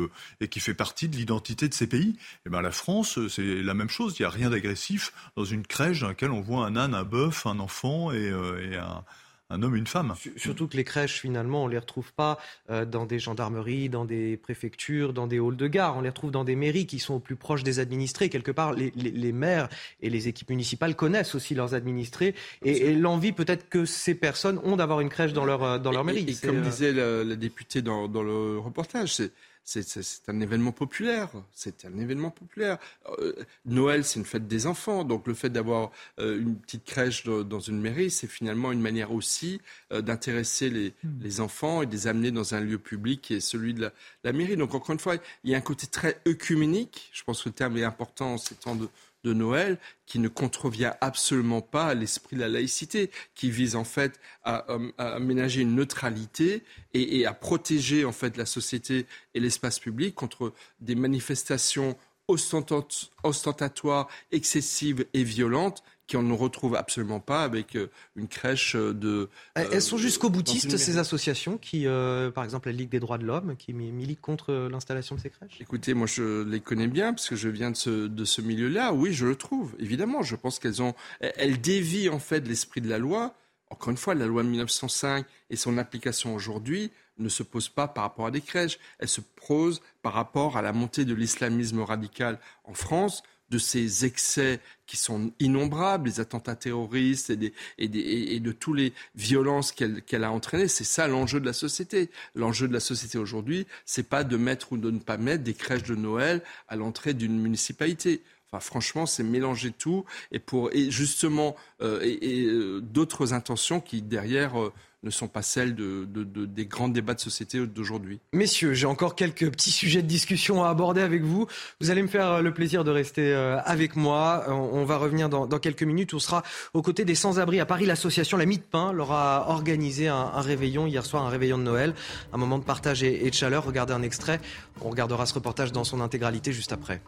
fait 0.60 0.74
partie 0.74 1.10
de 1.10 1.16
l'identité 1.16 1.68
de 1.68 1.74
ces 1.74 1.88
pays. 1.88 2.10
Et 2.10 2.48
eh 2.48 2.50
ben, 2.50 2.62
la 2.62 2.72
France, 2.72 3.20
c'est 3.28 3.62
la 3.62 3.74
même 3.74 3.90
chose. 3.90 4.16
Il 4.20 4.24
n'y 4.24 4.26
a 4.26 4.30
rien 4.30 4.50
d'agressif 4.50 5.14
dans 5.36 5.46
une 5.46 5.66
crèche 5.66 6.02
dans 6.02 6.10
laquelle 6.10 6.32
on 6.32 6.42
voit 6.42 6.66
un 6.66 6.76
âne, 6.76 6.94
un 6.94 7.04
bœuf, 7.04 7.46
un 7.46 7.60
enfant 7.60 8.12
et 8.12 8.32
un 8.76 9.04
un 9.52 9.64
homme, 9.64 9.76
une 9.76 9.88
femme. 9.88 10.14
Surtout 10.36 10.68
que 10.68 10.78
les 10.78 10.84
crèches, 10.84 11.20
finalement, 11.22 11.64
on 11.64 11.68
ne 11.68 11.72
les 11.72 11.80
retrouve 11.80 12.14
pas 12.14 12.38
euh, 12.70 12.86
dans 12.86 13.06
des 13.06 13.18
gendarmeries, 13.18 13.90
dans 13.90 14.06
des 14.06 14.38
préfectures, 14.38 15.12
dans 15.12 15.26
des 15.26 15.40
halls 15.40 15.56
de 15.56 15.68
gare. 15.68 15.98
On 15.98 16.02
les 16.02 16.10
retrouve 16.10 16.32
dans 16.32 16.44
des 16.44 16.56
mairies 16.56 16.86
qui 16.86 17.00
sont 17.00 17.16
au 17.16 17.20
plus 17.20 17.36
proches 17.36 17.64
des 17.64 17.80
administrés. 17.80 18.30
Quelque 18.30 18.52
part, 18.52 18.74
les, 18.74 19.32
maires 19.32 19.70
et 20.02 20.10
les 20.10 20.28
équipes 20.28 20.50
municipales 20.50 20.96
connaissent 20.96 21.34
aussi 21.34 21.56
leurs 21.56 21.74
administrés 21.74 22.36
et, 22.64 22.94
l'envie 22.94 23.32
peut-être 23.32 23.70
que 23.70 23.86
ces 23.86 24.16
personnes 24.16 24.60
ont 24.64 24.76
d'avoir 24.76 25.00
une 25.00 25.10
crèche 25.10 25.34
dans 25.34 25.46
leur, 25.46 25.64
euh, 25.64 25.80
dans 25.80 25.92
leur 25.92 26.04
mairie. 26.04 26.26
Et, 26.28 26.36
comme 26.46 26.58
euh, 26.58 26.62
disait 26.62 26.92
la, 26.92 27.36
députée 27.36 27.82
dans, 27.82 28.08
dans 28.08 28.24
le 28.24 28.60
reportage, 28.60 29.16
c'est 29.16 29.32
c'est 29.64 30.30
un 30.30 30.40
événement 30.40 30.72
populaire. 30.72 31.30
C'est 31.54 31.86
un 31.86 31.98
événement 32.00 32.32
populaire. 32.32 32.78
Euh, 33.20 33.34
Noël, 33.66 34.04
c'est 34.04 34.20
une 34.20 34.26
fête 34.26 34.48
des 34.48 34.66
enfants. 34.66 35.04
Donc 35.04 35.28
le 35.28 35.34
fait 35.34 35.50
d'avoir 35.50 35.92
euh, 36.20 36.40
une 36.40 36.56
petite 36.58 36.86
crèche 36.86 37.26
dans 37.26 37.60
une 37.60 37.80
mairie, 37.80 38.10
c'est 38.10 38.28
finalement 38.28 38.72
une 38.72 38.82
manière 38.82 39.12
aussi 39.12 39.62
euh, 39.92 40.02
d'intéresser 40.02 40.70
les, 40.70 40.94
hmm. 41.04 41.22
les, 41.22 41.40
enfants 41.40 41.82
et 41.82 41.86
de 41.86 41.92
les 41.92 42.08
amener 42.08 42.32
dans 42.32 42.56
un 42.56 42.62
lieu 42.62 42.80
public 42.80 43.22
qui 43.22 43.36
est 43.36 43.40
celui 43.40 43.74
de 43.74 43.82
la, 43.82 43.92
la, 44.24 44.34
mairie. 44.34 44.58
Donc 44.58 44.74
encore 44.74 44.94
une 44.94 45.00
fois, 45.00 45.16
il 45.44 45.52
y 45.52 45.56
a 45.56 45.58
un 45.58 45.62
côté 45.62 45.86
très 45.88 46.20
œcuménique. 46.28 47.10
Je 47.14 47.24
pense 47.24 47.44
que 47.44 47.50
le 47.50 47.54
terme 47.54 47.78
est 47.78 47.84
important 47.84 48.34
en 48.34 48.38
ces 48.38 48.56
temps 48.56 48.76
de, 48.76 48.90
de 49.24 49.34
Noël 49.34 49.78
qui 50.06 50.20
ne 50.20 50.28
contrevient 50.28 50.94
absolument 51.02 51.62
pas 51.62 51.88
à 51.88 51.94
l'esprit 51.94 52.36
de 52.36 52.42
la 52.42 52.48
laïcité, 52.48 53.12
qui 53.36 53.52
vise 53.52 53.76
en 53.76 53.84
fait 53.84 54.20
à, 54.44 54.66
aménager 54.98 55.62
une 55.62 55.76
neutralité 55.76 56.64
et, 56.94 57.20
et, 57.20 57.26
à 57.26 57.34
protéger 57.34 58.06
en 58.06 58.12
fait 58.12 58.38
la 58.38 58.46
société 58.46 59.06
et 59.34 59.40
l'espace 59.40 59.80
public 59.80 60.16
contre 60.16 60.54
des 60.80 60.96
manifestations 60.96 61.98
ostentatoires, 62.30 64.08
excessives 64.32 65.06
et 65.14 65.24
violentes 65.24 65.84
qu'on 66.10 66.24
ne 66.24 66.34
retrouve 66.34 66.76
absolument 66.76 67.20
pas 67.20 67.44
avec 67.44 67.76
euh, 67.76 67.90
une 68.16 68.28
crèche 68.28 68.76
de. 68.76 69.30
Euh, 69.58 69.70
elles 69.72 69.82
sont 69.82 69.98
jusqu'au 69.98 70.30
boutiste, 70.30 70.78
ces 70.78 70.98
associations 70.98 71.58
qui, 71.58 71.86
euh, 71.86 72.32
par 72.32 72.44
exemple, 72.44 72.70
la 72.70 72.74
Ligue 72.74 72.90
des 72.90 73.00
droits 73.00 73.18
de 73.18 73.26
l'homme, 73.26 73.56
qui 73.58 73.74
milite 73.74 74.22
contre 74.22 74.68
l'installation 74.72 75.16
de 75.16 75.22
ces 75.22 75.30
crèches? 75.30 75.58
Écoutez, 75.60 75.94
moi 75.94 76.08
je 76.08 76.44
les 76.44 76.60
connais 76.60 76.88
bien 76.88 77.14
parce 77.14 77.30
que 77.30 77.36
je 77.36 77.50
viens 77.50 77.72
de 77.72 77.78
ce, 77.78 78.08
de 78.08 78.26
ce 78.26 78.42
milieu-là. 78.42 78.94
Oui, 78.94 79.14
je 79.14 79.26
le 79.26 79.36
trouve, 79.36 79.76
évidemment. 79.80 80.22
Je 80.22 80.36
pense 80.36 80.60
qu'elles 80.60 80.82
ont. 80.82 80.94
Elles 81.20 81.62
dévient 81.62 82.10
en 82.10 82.20
fait 82.20 82.48
l'esprit 82.48 82.82
de 82.82 82.90
la 82.90 82.98
loi. 82.98 83.36
Encore 83.70 83.92
une 83.92 83.98
fois, 83.98 84.16
la 84.16 84.26
loi 84.26 84.42
de 84.42 84.50
1905 84.50 85.26
et 85.52 85.56
son 85.56 85.78
application 85.78 86.34
aujourd'hui 86.34 86.92
ne 87.20 87.30
se 87.30 87.44
pose 87.44 87.70
pas 87.70 87.88
par 87.88 88.04
rapport 88.04 88.28
à 88.28 88.32
des 88.32 88.42
crèches. 88.42 88.80
Elle 89.00 89.10
se 89.10 89.22
pose 89.48 89.82
par 90.02 90.14
rapport 90.14 90.58
à 90.58 90.62
la 90.62 90.74
montée 90.74 91.06
de 91.06 91.14
l'islamisme 91.14 91.82
radical 91.82 92.40
en 92.64 92.74
France 92.74 93.24
de 93.50 93.58
ces 93.58 94.06
excès 94.06 94.60
qui 94.86 94.98
sont 94.98 95.32
innombrables, 95.40 96.08
les 96.08 96.20
attentats 96.20 96.56
terroristes 96.56 97.32
et, 97.32 97.54
et, 97.78 98.40
de 98.40 98.52
toutes 98.52 98.78
les 98.78 98.94
violences 99.16 99.72
qu'elle 99.72 100.24
a 100.24 100.32
entraînées. 100.32 100.68
C'est 100.68 100.84
ça 100.84 101.08
l'enjeu 101.08 101.40
de 101.40 101.46
la 101.46 101.54
société. 101.54 102.10
L'enjeu 102.36 102.68
de 102.68 102.74
la 102.74 102.80
société 102.80 103.18
aujourd'hui, 103.18 103.66
c'est 103.86 104.08
pas 104.08 104.24
de 104.24 104.38
mettre 104.38 104.74
ou 104.74 104.78
de 104.78 104.92
ne 104.92 105.00
pas 105.00 105.18
mettre 105.18 105.44
des 105.44 105.54
crèches 105.54 105.84
de 105.84 105.96
Noël 105.96 106.42
à 106.68 106.76
l'entrée 106.76 107.14
d'une 107.14 107.40
municipalité. 107.40 108.22
Enfin, 108.52 108.60
franchement, 108.60 109.06
c'est 109.06 109.24
mélanger 109.24 109.72
tout 109.72 110.06
et 110.32 110.40
pour 110.40 110.72
et 110.74 110.90
justement 110.90 111.56
euh, 111.82 112.02
et, 112.02 112.46
euh, 112.46 112.82
d'autres 112.82 113.34
intentions 113.34 113.80
qui 113.80 114.02
derrière 114.02 114.60
euh, 114.60 114.74
ne 115.04 115.10
sont 115.10 115.28
pas 115.28 115.42
celles 115.42 115.76
de, 115.76 116.06
des 116.06 116.66
grands 116.66 116.90
débats 116.90 117.14
de 117.14 117.20
société 117.20 117.66
d'aujourd'hui. 117.66 118.20
Messieurs, 118.34 118.74
j'ai 118.74 118.86
encore 118.86 119.16
quelques 119.16 119.50
petits 119.50 119.72
sujets 119.72 120.02
de 120.02 120.08
discussion 120.08 120.64
à 120.64 120.70
aborder 120.70 121.02
avec 121.02 121.24
vous. 121.24 121.48
Vous 121.80 121.90
allez 121.90 122.02
me 122.02 122.08
faire 122.08 122.42
le 122.42 122.54
plaisir 122.54 122.84
de 122.84 122.92
rester 122.92 123.34
avec 123.34 123.96
moi. 123.96 124.46
On, 124.48 124.84
va 124.84 124.98
revenir 124.98 125.30
dans, 125.30 125.48
quelques 125.60 125.84
minutes. 125.84 126.14
On 126.14 126.20
sera 126.20 126.44
aux 126.74 126.82
côtés 126.82 127.06
des 127.06 127.16
sans-abri 127.16 127.60
à 127.60 127.66
Paris. 127.66 127.86
L'association 127.86 128.38
La 128.38 128.46
Mie 128.46 128.58
de 128.58 128.64
Pain 128.64 128.92
leur 128.92 129.12
a 129.12 129.50
organisé 129.50 130.08
un, 130.08 130.42
réveillon 130.42 130.88
hier 130.88 131.06
soir, 131.06 131.26
un 131.26 131.30
réveillon 131.30 131.58
de 131.58 131.64
Noël, 131.64 131.94
un 132.34 132.38
moment 132.38 132.58
de 132.58 132.64
partage 132.64 133.04
et, 133.04 133.26
et 133.26 133.30
de 133.30 133.36
chaleur. 133.36 133.66
Regardez 133.66 133.94
un 133.94 134.04
extrait. 134.04 134.42
On 134.82 134.90
regardera 134.90 135.26
ce 135.26 135.34
reportage 135.34 135.72
dans 135.72 135.84
son 135.84 136.02
intégralité 136.02 136.52
juste 136.52 136.74
après. 136.74 137.02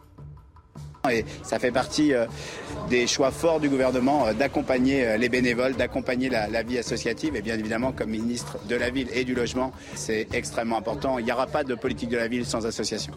Et 1.10 1.24
ça 1.42 1.58
fait 1.58 1.72
partie 1.72 2.14
euh, 2.14 2.26
des 2.88 3.08
choix 3.08 3.32
forts 3.32 3.58
du 3.58 3.68
gouvernement 3.68 4.28
euh, 4.28 4.34
d'accompagner 4.34 5.04
euh, 5.04 5.16
les 5.16 5.28
bénévoles, 5.28 5.74
d'accompagner 5.74 6.28
la, 6.28 6.62
vie 6.62 6.78
associative. 6.78 7.34
Et 7.34 7.42
bien 7.42 7.58
évidemment, 7.58 7.90
comme 7.90 8.10
ministre 8.10 8.56
de 8.68 8.76
la 8.76 8.90
Ville 8.90 9.08
et 9.12 9.24
du 9.24 9.34
Logement, 9.34 9.72
c'est 9.96 10.28
extrêmement 10.32 10.78
important. 10.78 11.18
Il 11.18 11.24
n'y 11.24 11.32
aura 11.32 11.48
pas 11.48 11.64
de 11.64 11.74
politique 11.74 12.08
de 12.08 12.16
la 12.16 12.28
ville 12.28 12.46
sans 12.46 12.66
association. 12.66 13.14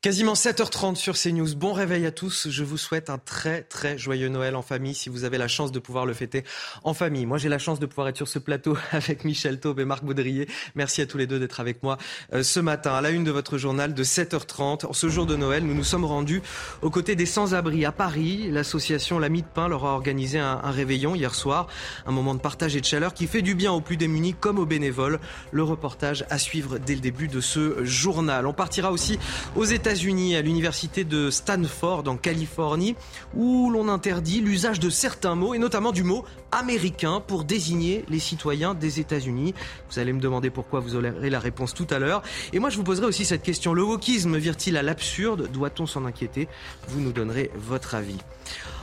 Quasiment 0.00 0.34
7h30 0.34 0.94
sur 0.94 1.18
CNews. 1.18 1.56
Bon 1.56 1.72
réveil 1.72 2.06
à 2.06 2.12
tous. 2.12 2.46
Je 2.50 2.62
vous 2.62 2.76
souhaite 2.76 3.10
un 3.10 3.18
très 3.18 3.62
très 3.62 3.98
joyeux 3.98 4.28
Noël 4.28 4.54
en 4.54 4.62
famille 4.62 4.94
si 4.94 5.08
vous 5.08 5.24
avez 5.24 5.38
la 5.38 5.48
chance 5.48 5.72
de 5.72 5.80
pouvoir 5.80 6.06
le 6.06 6.14
fêter 6.14 6.44
en 6.84 6.94
famille. 6.94 7.26
Moi 7.26 7.36
j'ai 7.36 7.48
la 7.48 7.58
chance 7.58 7.80
de 7.80 7.86
pouvoir 7.86 8.06
être 8.06 8.16
sur 8.16 8.28
ce 8.28 8.38
plateau 8.38 8.76
avec 8.92 9.24
Michel 9.24 9.58
Taube 9.58 9.80
et 9.80 9.84
Marc 9.84 10.04
Baudrier. 10.04 10.46
Merci 10.76 11.02
à 11.02 11.06
tous 11.06 11.18
les 11.18 11.26
deux 11.26 11.40
d'être 11.40 11.58
avec 11.58 11.82
moi 11.82 11.98
euh, 12.32 12.44
ce 12.44 12.60
matin 12.60 12.94
à 12.94 13.00
la 13.00 13.10
une 13.10 13.24
de 13.24 13.32
votre 13.32 13.58
journal 13.58 13.92
de 13.92 14.04
7h30. 14.04 14.86
En 14.86 14.92
ce 14.92 15.08
jour 15.08 15.26
de 15.26 15.34
Noël, 15.34 15.64
nous 15.64 15.74
nous 15.74 15.82
sommes 15.82 16.04
rendus 16.04 16.42
aux 16.80 16.90
côtés 16.90 17.16
des 17.16 17.26
sans-abri 17.26 17.84
à 17.84 17.90
Paris. 17.90 18.52
L'association 18.52 19.18
L'Ami 19.18 19.42
de 19.42 19.48
Pain 19.48 19.66
leur 19.66 19.84
a 19.84 19.94
organisé 19.94 20.38
un, 20.38 20.60
un 20.62 20.70
réveillon 20.70 21.16
hier 21.16 21.34
soir. 21.34 21.66
Un 22.06 22.12
moment 22.12 22.36
de 22.36 22.40
partage 22.40 22.76
et 22.76 22.80
de 22.80 22.86
chaleur 22.86 23.14
qui 23.14 23.26
fait 23.26 23.42
du 23.42 23.56
bien 23.56 23.72
aux 23.72 23.80
plus 23.80 23.96
démunis 23.96 24.34
comme 24.34 24.60
aux 24.60 24.66
bénévoles. 24.66 25.18
Le 25.50 25.64
reportage 25.64 26.24
à 26.30 26.38
suivre 26.38 26.78
dès 26.78 26.94
le 26.94 27.00
début 27.00 27.26
de 27.26 27.40
ce 27.40 27.84
journal. 27.84 28.46
On 28.46 28.52
partira 28.52 28.92
aussi 28.92 29.18
aux 29.56 29.64
États 29.64 29.87
États-Unis, 29.88 30.36
à 30.36 30.42
l'université 30.42 31.02
de 31.02 31.30
Stanford 31.30 32.04
en 32.08 32.18
Californie, 32.18 32.94
où 33.34 33.70
l'on 33.70 33.88
interdit 33.88 34.42
l'usage 34.42 34.80
de 34.80 34.90
certains 34.90 35.34
mots, 35.34 35.54
et 35.54 35.58
notamment 35.58 35.92
du 35.92 36.02
mot 36.02 36.26
américain, 36.52 37.22
pour 37.26 37.42
désigner 37.42 38.04
les 38.10 38.18
citoyens 38.18 38.74
des 38.74 39.00
États-Unis. 39.00 39.54
Vous 39.90 39.98
allez 39.98 40.12
me 40.12 40.20
demander 40.20 40.50
pourquoi, 40.50 40.80
vous 40.80 40.94
aurez 40.94 41.30
la 41.30 41.38
réponse 41.40 41.72
tout 41.72 41.86
à 41.88 41.98
l'heure. 41.98 42.22
Et 42.52 42.58
moi, 42.58 42.68
je 42.68 42.76
vous 42.76 42.84
poserai 42.84 43.06
aussi 43.06 43.24
cette 43.24 43.42
question. 43.42 43.72
Le 43.72 43.82
wokisme 43.82 44.36
vire-t-il 44.36 44.76
à 44.76 44.82
l'absurde? 44.82 45.50
Doit-on 45.50 45.86
s'en 45.86 46.04
inquiéter? 46.04 46.48
Vous 46.88 47.00
nous 47.00 47.12
donnerez 47.12 47.50
votre 47.56 47.94
avis. 47.94 48.18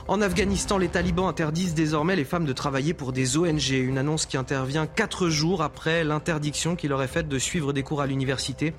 En 0.08 0.20
Afghanistan, 0.20 0.76
les 0.76 0.88
talibans 0.88 1.28
interdisent 1.28 1.74
désormais 1.74 2.16
les 2.16 2.24
femmes 2.24 2.46
de 2.46 2.52
travailler 2.52 2.94
pour 2.94 3.12
des 3.12 3.36
ONG. 3.36 3.70
Une 3.70 3.98
annonce 3.98 4.26
qui 4.26 4.36
intervient 4.36 4.88
quatre 4.88 5.28
jours 5.28 5.62
après 5.62 6.02
l'interdiction 6.02 6.74
qui 6.74 6.88
leur 6.88 7.00
est 7.00 7.06
faite 7.06 7.28
de 7.28 7.38
suivre 7.38 7.72
des 7.72 7.84
cours 7.84 8.00
à 8.00 8.08
l'université. 8.08 8.74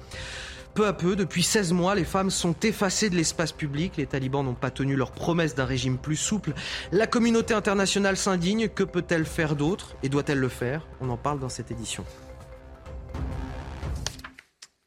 Peu 0.77 0.85
à 0.85 0.93
peu, 0.93 1.15
depuis 1.15 1.41
16 1.41 1.73
mois, 1.73 1.95
les 1.95 2.03
femmes 2.03 2.29
sont 2.29 2.53
effacées 2.61 3.09
de 3.09 3.15
l'espace 3.15 3.51
public. 3.51 3.93
Les 3.97 4.05
talibans 4.05 4.45
n'ont 4.45 4.53
pas 4.53 4.69
tenu 4.69 4.95
leur 4.95 5.09
promesse 5.09 5.55
d'un 5.55 5.65
régime 5.65 5.97
plus 5.97 6.15
souple. 6.15 6.53
La 6.91 7.07
communauté 7.07 7.55
internationale 7.55 8.15
s'indigne. 8.15 8.67
Que 8.67 8.83
peut-elle 8.83 9.25
faire 9.25 9.55
d'autre? 9.55 9.95
Et 10.03 10.09
doit-elle 10.09 10.37
le 10.37 10.49
faire? 10.49 10.85
On 11.01 11.09
en 11.09 11.17
parle 11.17 11.39
dans 11.39 11.49
cette 11.49 11.71
édition. 11.71 12.05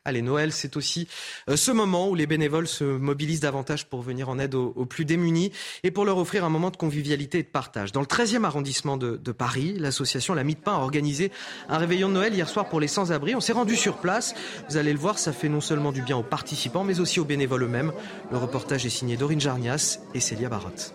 Allez, 0.07 0.23
Noël, 0.23 0.51
c'est 0.51 0.79
aussi 0.79 1.09
euh, 1.51 1.57
ce 1.57 1.71
moment 1.71 2.09
où 2.09 2.15
les 2.15 2.27
bénévoles 2.27 2.67
se 2.67 2.85
mobilisent 2.85 3.41
davantage 3.41 3.85
pour 3.85 4.01
venir 4.01 4.31
en 4.31 4.39
aide 4.39 4.55
aux, 4.55 4.87
plus 4.87 5.05
démunis 5.05 5.53
et 5.83 5.91
pour 5.91 6.07
leur 6.07 6.17
offrir 6.17 6.43
un 6.43 6.49
moment 6.49 6.71
de 6.71 6.79
convivialité 6.79 7.41
et 7.41 7.43
de 7.43 7.49
partage. 7.49 7.93
Dans 7.93 8.01
le 8.01 8.07
13e 8.07 8.45
arrondissement 8.45 8.97
de, 8.97 9.33
Paris, 9.33 9.75
l'association 9.77 10.33
La 10.33 10.43
Mie 10.43 10.55
de 10.55 10.61
Pain 10.61 10.73
a 10.73 10.79
organisé 10.79 11.31
un 11.69 11.77
réveillon 11.77 12.09
de 12.09 12.15
Noël 12.15 12.33
hier 12.33 12.49
soir 12.49 12.71
pour 12.71 12.81
les 12.81 12.89
sans-abri. 12.89 13.35
On 13.35 13.41
s'est 13.41 13.53
rendu 13.53 13.77
sur 13.77 13.99
place. 13.99 14.35
Vous 14.71 14.79
allez 14.79 14.95
le 14.95 14.99
voir, 14.99 15.19
ça 15.19 15.35
fait 15.35 15.51
non 15.51 15.61
seulement 15.61 15.93
du 15.93 16.01
bien 16.01 16.17
aux 16.17 16.23
participants, 16.23 16.83
mais 16.83 16.99
aussi 16.99 17.21
aux 17.21 17.27
bénévoles 17.27 17.65
eux-mêmes. 17.65 17.93
Le 18.31 18.39
reportage 18.39 18.87
est 18.87 18.91
signé 18.91 19.19
Dorine 19.19 19.41
Jarnias 19.41 19.99
et 20.15 20.21
Célia 20.21 20.49
Barotte. 20.49 20.95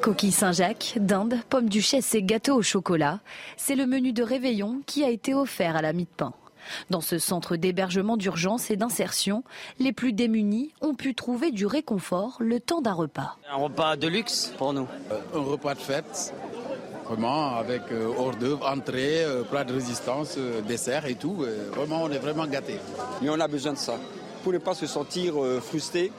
Coquille 0.00 0.30
Saint-Jacques, 0.30 0.94
dinde, 1.00 1.40
pommes 1.48 1.68
duchesse 1.68 2.14
et 2.14 2.22
gâteaux 2.22 2.54
au 2.54 2.62
chocolat, 2.62 3.18
c'est 3.56 3.74
le 3.74 3.86
menu 3.86 4.12
de 4.12 4.22
réveillon 4.22 4.80
qui 4.86 5.02
a 5.02 5.10
été 5.10 5.34
offert 5.34 5.74
à 5.74 5.82
la 5.82 5.92
Mie 5.92 6.04
de 6.04 6.16
Pain. 6.16 6.32
Dans 6.90 7.00
ce 7.00 7.18
centre 7.18 7.56
d'hébergement 7.56 8.16
d'urgence 8.16 8.70
et 8.70 8.76
d'insertion, 8.76 9.44
les 9.78 9.92
plus 9.92 10.12
démunis 10.12 10.72
ont 10.80 10.94
pu 10.94 11.14
trouver 11.14 11.50
du 11.50 11.66
réconfort 11.66 12.36
le 12.40 12.60
temps 12.60 12.80
d'un 12.80 12.92
repas. 12.92 13.36
Un 13.50 13.56
repas 13.56 13.96
de 13.96 14.08
luxe 14.08 14.52
pour 14.58 14.72
nous. 14.72 14.86
Euh, 15.10 15.38
un 15.38 15.42
repas 15.42 15.74
de 15.74 15.80
fête, 15.80 16.34
vraiment 17.06 17.56
avec 17.56 17.82
euh, 17.92 18.12
hors 18.16 18.36
d'œuvre, 18.36 18.66
entrée, 18.68 19.24
euh, 19.24 19.42
plat 19.42 19.64
de 19.64 19.72
résistance, 19.72 20.38
dessert 20.66 21.06
et 21.06 21.14
tout. 21.14 21.44
vraiment, 21.74 22.02
on 22.02 22.10
est 22.10 22.18
vraiment 22.18 22.46
gâtés. 22.46 22.78
Mais 23.22 23.30
on 23.30 23.40
a 23.40 23.48
besoin 23.48 23.72
de 23.72 23.78
ça 23.78 23.94
pour 24.42 24.52
ne 24.52 24.58
pas 24.58 24.74
se 24.74 24.86
sentir 24.86 25.34
frustré 25.60 26.10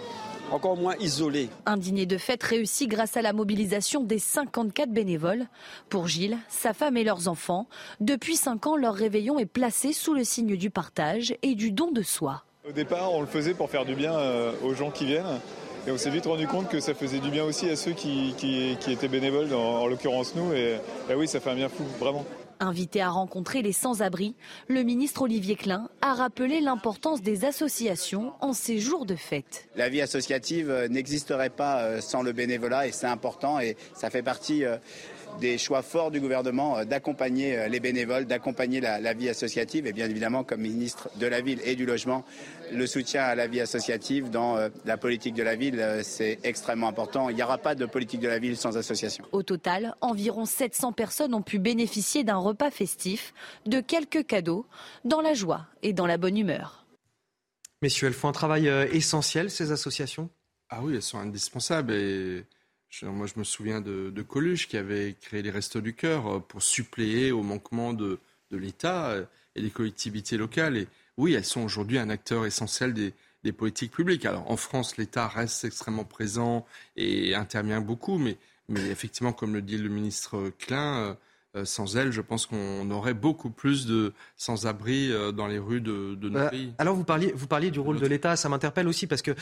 encore 0.52 0.78
moins 0.78 0.96
isolé. 1.00 1.50
Un 1.66 1.78
dîner 1.78 2.06
de 2.06 2.18
fête 2.18 2.44
réussi 2.44 2.88
grâce 2.88 3.18
à 3.18 3.22
la 3.22 3.34
mobilisation 3.34 4.04
des 4.04 4.20
54 4.20 4.90
bénévoles. 4.90 5.48
Pour 5.90 6.08
Gilles, 6.08 6.38
sa 6.50 6.74
femme 6.74 6.98
et 6.98 7.04
leurs 7.04 7.28
enfants, 7.28 7.68
depuis 8.00 8.36
5 8.36 8.68
ans, 8.68 8.76
leur 8.76 8.94
réveillon 8.94 9.40
est 9.40 9.46
placé 9.46 9.94
sous 9.94 10.14
le 10.14 10.24
signe 10.24 10.56
du 10.56 10.70
partage 10.70 11.36
et 11.42 11.56
du 11.56 11.72
don 11.72 11.92
de 11.92 12.02
soi. 12.02 12.44
Au 12.68 12.72
départ, 12.72 13.14
on 13.14 13.22
le 13.22 13.28
faisait 13.28 13.54
pour 13.54 13.70
faire 13.70 13.86
du 13.86 13.96
bien 13.96 14.14
euh, 14.14 14.54
aux 14.64 14.74
gens 14.74 14.92
qui 14.92 15.06
viennent. 15.06 15.40
Et 15.88 15.92
on 15.92 15.98
s'est 15.98 16.12
vite 16.12 16.28
rendu 16.28 16.46
compte 16.48 16.70
que 16.70 16.80
ça 16.80 16.94
faisait 16.94 17.20
du 17.20 17.32
bien 17.32 17.44
aussi 17.44 17.68
à 17.68 17.76
ceux 17.76 17.94
qui, 17.94 18.36
étaient 18.88 19.08
bénévoles, 19.08 19.52
en, 19.54 19.88
l'occurrence 19.88 20.36
nous. 20.36 20.54
Et 20.54 20.78
oui, 21.16 21.28
ça 21.28 21.40
fait 21.40 21.50
un 21.50 21.56
bien 21.56 21.70
fou, 21.70 21.84
vraiment. 22.00 22.24
Invité 22.64 23.02
à 23.02 23.10
rencontrer 23.10 23.64
les 23.64 23.72
sans-abri, 23.72 24.36
le 24.68 24.84
ministre 24.84 25.24
Olivier 25.24 25.56
Klein 25.56 25.90
a 26.04 26.14
rappelé 26.14 26.62
l'importance 26.62 27.24
des 27.24 27.44
associations 27.44 28.34
en 28.40 28.54
ces 28.54 28.78
jours 28.78 29.08
de 29.08 29.16
fête. 29.16 29.68
La 29.76 29.90
vie 29.90 30.00
associative 30.00 30.70
euh, 30.70 30.88
n'existerait 30.88 31.50
pas 31.50 31.82
euh, 31.82 32.02
sans 32.02 32.22
le 32.22 32.34
bénévolat 32.34 32.86
et 32.86 32.92
c'est 32.92 33.08
important 33.08 33.60
et 33.60 33.78
ça 33.96 34.12
fait 34.12 34.22
partie 34.22 34.64
euh, 34.64 34.78
des 35.40 35.58
choix 35.58 35.82
forts 35.82 36.12
du 36.12 36.20
gouvernement 36.20 36.78
euh, 36.78 36.86
d'accompagner 36.86 37.58
euh, 37.58 37.68
les 37.68 37.80
bénévoles, 37.80 38.26
d'accompagner 38.26 38.82
la, 38.82 39.14
vie 39.14 39.30
associative 39.30 39.88
et 39.88 39.94
bien 39.94 40.10
évidemment 40.10 40.44
comme 40.44 40.62
ministre 40.62 41.10
de 41.18 41.28
la 41.28 41.42
ville 41.42 41.60
et 41.64 41.76
du 41.76 41.86
logement, 41.86 42.24
le 42.72 42.88
soutien 42.88 43.24
à 43.24 43.36
la 43.36 43.48
vie 43.48 43.60
associative 43.60 44.30
dans 44.30 44.58
euh, 44.58 44.70
la 44.86 44.98
politique 44.98 45.34
de 45.34 45.44
la 45.44 45.56
ville, 45.56 45.84
c'est 46.04 46.40
extrêmement 46.44 46.88
important. 46.88 47.30
Il 47.30 47.36
n'y 47.36 47.44
aura 47.44 47.58
pas 47.58 47.76
de 47.76 47.86
politique 47.86 48.22
de 48.22 48.28
la 48.28 48.40
ville 48.40 48.58
sans 48.58 48.78
association. 48.78 49.26
Au 49.32 49.44
total, 49.44 49.96
environ 50.02 50.46
700 50.46 50.94
personnes 50.94 51.34
ont 51.34 51.42
pu 51.42 51.60
bénéficier 51.60 52.24
d'un 52.24 52.38
repas 52.38 52.72
festif, 52.72 53.34
de 53.66 53.80
quelques 53.82 54.26
cadeaux, 54.26 54.66
dans 55.06 55.22
la 55.22 55.34
joie 55.34 55.66
et 55.84 55.94
dans 55.94 56.06
la 56.06 56.18
bonne 56.18 56.38
humeur. 56.38 56.86
Messieurs, 57.82 58.08
elles 58.08 58.14
font 58.14 58.30
un 58.30 58.34
travail 58.34 58.68
essentiel, 58.92 59.50
ces 59.50 59.72
associations? 59.72 60.30
Ah 60.70 60.80
oui, 60.82 60.96
elles 60.96 61.02
sont 61.02 61.18
indispensables 61.18 61.94
et 61.94 62.46
moi, 63.04 63.26
je 63.28 63.40
me 63.40 63.44
souviens 63.44 63.82
de, 63.82 64.22
Coluche 64.22 64.68
qui 64.68 64.78
avait 64.78 65.16
créé 65.20 65.42
les 65.42 65.52
Restos 65.52 65.82
du 65.82 65.94
Cœur 65.94 66.28
euh, 66.28 66.40
pour 66.40 66.62
suppléer 66.62 67.32
au 67.32 67.42
manquement 67.42 67.94
de, 67.94 68.20
l'État 68.52 69.12
euh, 69.12 69.26
et 69.56 69.62
des 69.62 69.70
collectivités 69.70 70.38
locales. 70.38 70.78
Et 70.78 70.88
oui, 71.18 71.34
elles 71.34 71.46
sont 71.46 71.64
aujourd'hui 71.64 71.98
un 71.98 72.10
acteur 72.10 72.46
essentiel 72.46 72.94
des, 72.94 73.14
des 73.44 73.52
politiques 73.52 73.92
publiques. 73.92 74.26
Alors, 74.26 74.50
en 74.52 74.58
France, 74.58 74.98
l'État 74.98 75.28
reste 75.28 75.66
extrêmement 75.66 76.04
présent 76.04 76.66
et 76.98 77.34
intervient 77.36 77.82
beaucoup, 77.82 78.18
mais, 78.18 78.38
mais 78.70 78.88
effectivement, 78.90 79.34
comme 79.34 79.54
le 79.54 79.62
dit 79.62 79.78
le 79.78 79.90
ministre 79.90 80.52
Klein, 80.60 80.98
euh, 81.00 81.14
sans 81.64 81.98
elle, 81.98 82.12
je 82.12 82.22
pense 82.22 82.46
qu'on 82.46 82.90
aurait 82.92 83.14
beaucoup 83.14 83.50
plus 83.50 83.86
de 83.86 84.14
sans-abri 84.38 85.12
euh, 85.12 85.32
dans 85.32 85.48
les 85.48 85.60
rues 85.60 85.82
de, 85.82 86.16
de 86.16 86.30
notre 86.30 86.46
euh, 86.46 86.50
pays. 86.50 86.74
Alors 86.78 86.96
vous 86.96 87.04
parliez, 87.04 87.34
vous 87.36 87.48
parliez 87.48 87.72
du 87.72 87.80
rôle 87.80 88.00
de 88.00 88.08
l'État, 88.08 88.36
ça 88.36 88.50
m'interpelle 88.50 88.88
aussi 88.88 89.08
parce 89.08 89.22
que 89.22 89.36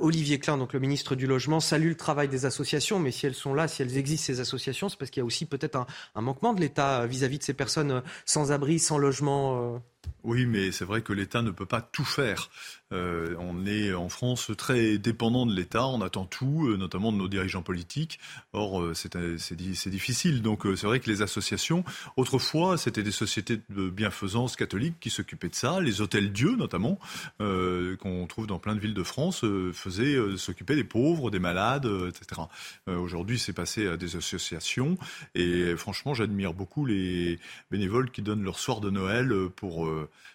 Olivier 0.00 0.38
Klein, 0.38 0.58
donc 0.58 0.72
le 0.72 0.80
ministre 0.80 1.14
du 1.14 1.26
Logement, 1.26 1.60
salue 1.60 1.88
le 1.88 1.94
travail 1.94 2.28
des 2.28 2.46
associations, 2.46 2.98
mais 2.98 3.10
si 3.10 3.26
elles 3.26 3.34
sont 3.34 3.54
là, 3.54 3.68
si 3.68 3.82
elles 3.82 3.96
existent 3.98 4.26
ces 4.26 4.40
associations, 4.40 4.88
c'est 4.88 4.98
parce 4.98 5.10
qu'il 5.10 5.20
y 5.20 5.22
a 5.22 5.26
aussi 5.26 5.46
peut-être 5.46 5.76
un, 5.76 5.86
un, 6.14 6.20
manquement 6.20 6.54
de 6.54 6.60
l'État 6.60 7.06
vis-à-vis 7.06 7.38
de 7.38 7.44
ces 7.44 7.54
personnes 7.54 8.02
sans 8.24 8.52
abri, 8.52 8.78
sans 8.78 8.98
logement. 8.98 9.80
Oui, 10.22 10.46
mais 10.46 10.72
c'est 10.72 10.84
vrai 10.84 11.02
que 11.02 11.12
l'État 11.12 11.42
ne 11.42 11.50
peut 11.50 11.66
pas 11.66 11.80
tout 11.80 12.04
faire. 12.04 12.50
Euh, 12.92 13.36
on 13.38 13.66
est 13.66 13.92
en 13.94 14.08
France 14.08 14.50
très 14.56 14.98
dépendant 14.98 15.46
de 15.46 15.54
l'État, 15.54 15.86
on 15.86 16.00
attend 16.00 16.24
tout, 16.24 16.66
euh, 16.66 16.76
notamment 16.76 17.12
de 17.12 17.18
nos 17.18 17.28
dirigeants 17.28 17.62
politiques. 17.62 18.18
Or, 18.52 18.82
euh, 18.82 18.94
c'est 18.94 19.56
difficile. 19.90 20.42
Donc, 20.42 20.62
c'est 20.76 20.86
vrai 20.86 21.00
que 21.00 21.08
les 21.08 21.22
associations, 21.22 21.84
autrefois, 22.16 22.76
c'était 22.78 23.02
des 23.02 23.10
sociétés 23.10 23.60
de 23.70 23.88
bienfaisance 23.90 24.56
catholique 24.56 24.94
qui 25.00 25.10
s'occupaient 25.10 25.48
de 25.48 25.54
ça. 25.54 25.80
Les 25.80 26.00
hôtels 26.00 26.32
Dieu, 26.32 26.56
notamment, 26.56 26.98
qu'on 27.38 28.26
trouve 28.28 28.46
dans 28.46 28.58
plein 28.58 28.74
de 28.74 28.80
villes 28.80 28.94
de 28.94 29.02
France, 29.02 29.44
faisaient 29.72 30.16
s'occuper 30.36 30.74
des 30.74 30.84
pauvres, 30.84 31.30
des 31.30 31.38
malades, 31.38 31.88
etc. 32.08 32.42
Aujourd'hui, 32.86 33.38
c'est 33.38 33.52
passé 33.52 33.86
à 33.86 33.96
des 33.96 34.16
associations. 34.16 34.96
Et 35.34 35.76
franchement, 35.76 36.14
j'admire 36.14 36.54
beaucoup 36.54 36.86
les 36.86 37.38
bénévoles 37.70 38.10
qui 38.10 38.22
donnent 38.22 38.44
leur 38.44 38.58
soir 38.58 38.80
de 38.80 38.90
Noël 38.90 39.32
pour 39.56 39.90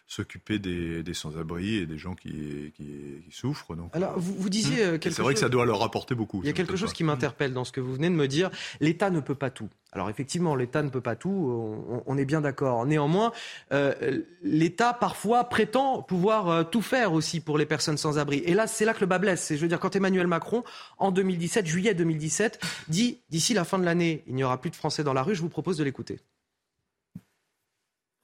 s'occuper 0.08 0.60
des, 0.60 1.13
sans-abri 1.13 1.78
et 1.78 1.86
des 1.86 1.98
gens 1.98 2.15
qui, 2.15 2.74
souffrent. 3.32 3.76
Donc, 3.76 3.89
Alors, 3.96 4.18
vous, 4.18 4.36
vous 4.38 4.50
disiez 4.50 4.82
euh, 4.82 4.91
quelque 4.94 5.06
chose. 5.06 5.15
C'est 5.15 5.22
vrai 5.22 5.34
que 5.34 5.39
ça 5.39 5.50
doit 5.50 5.65
leur 5.65 5.82
apporter 5.84 6.15
beaucoup. 6.15 6.41
Il 6.44 6.48
y 6.48 6.50
a 6.50 6.54
quelque 6.54 6.76
chose 6.76 6.94
qui 6.94 7.04
m'interpelle 7.04 7.54
dans 7.54 7.65
ce 7.65 7.72
que 7.72 7.82
vous 7.82 7.94
venez 7.94 8.10
de 8.10 8.15
me 8.15 8.28
dire. 8.28 8.50
L'État 8.80 9.10
ne 9.10 9.20
peut 9.20 9.36
pas 9.36 9.50
tout. 9.50 9.70
Alors 9.91 10.10
effectivement, 10.10 10.56
l'État 10.56 10.84
ne 10.84 10.89
peut 10.89 11.02
pas 11.02 11.15
tout, 11.15 12.04
on, 12.06 12.18
est 12.18 12.26
bien 12.26 12.41
d'accord. 12.41 12.86
Néanmoins, 12.86 13.32
euh, 13.72 14.22
l'État 14.44 14.94
parfois 14.94 15.46
prétend 15.46 16.02
pouvoir 16.02 16.50
euh, 16.50 16.63
tout 16.63 16.82
faire 16.82 17.13
aussi 17.13 17.39
pour 17.39 17.58
les 17.58 17.65
personnes 17.65 17.98
sans 17.98 18.20
abri. 18.20 18.39
Et 18.39 18.54
là, 18.54 18.68
c'est 18.68 18.84
là 18.84 18.94
que 18.94 19.00
le 19.00 19.06
bas 19.06 19.20
blesse. 19.20 19.54
Je 19.56 19.60
veux 19.60 19.70
dire, 19.70 19.80
quand 19.80 19.96
Emmanuel 19.96 20.28
Macron, 20.28 20.65
en 20.98 21.12
2017, 21.12 21.65
juillet 21.65 21.94
2017, 21.94 22.60
dit 22.89 23.22
d'ici 23.30 23.54
la 23.54 23.63
fin 23.63 23.80
de 23.80 23.86
l'année, 23.86 24.24
il 24.28 24.36
n'y 24.36 24.44
aura 24.44 24.60
plus 24.60 24.70
de 24.70 24.76
Français 24.76 25.04
dans 25.04 25.13
la 25.13 25.24
rue, 25.24 25.34
je 25.34 25.41
vous 25.41 25.50
propose 25.50 25.78
de 25.78 25.86
l'écouter. 25.86 26.20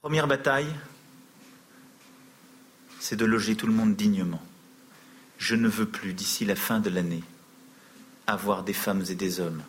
Première 0.02 0.26
bataille, 0.26 0.66
c'est 3.02 3.16
de 3.16 3.24
loger 3.24 3.56
tout 3.56 3.66
le 3.66 3.72
monde 3.72 3.96
dignement. 3.96 4.40
Je 5.36 5.56
ne 5.56 5.66
veux 5.66 5.86
plus, 5.86 6.12
d'ici 6.12 6.44
la 6.44 6.54
fin 6.54 6.78
de 6.78 6.88
l'année, 6.88 7.24
avoir 8.28 8.62
des 8.62 8.72
femmes 8.72 9.02
et 9.10 9.16
des 9.16 9.40
hommes 9.40 9.64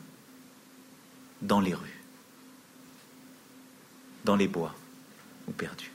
dans 1.42 1.60
les 1.60 1.74
rues, 1.74 2.00
dans 4.24 4.36
les 4.36 4.48
bois 4.48 4.76
ou 5.48 5.52
perdus. 5.52 5.92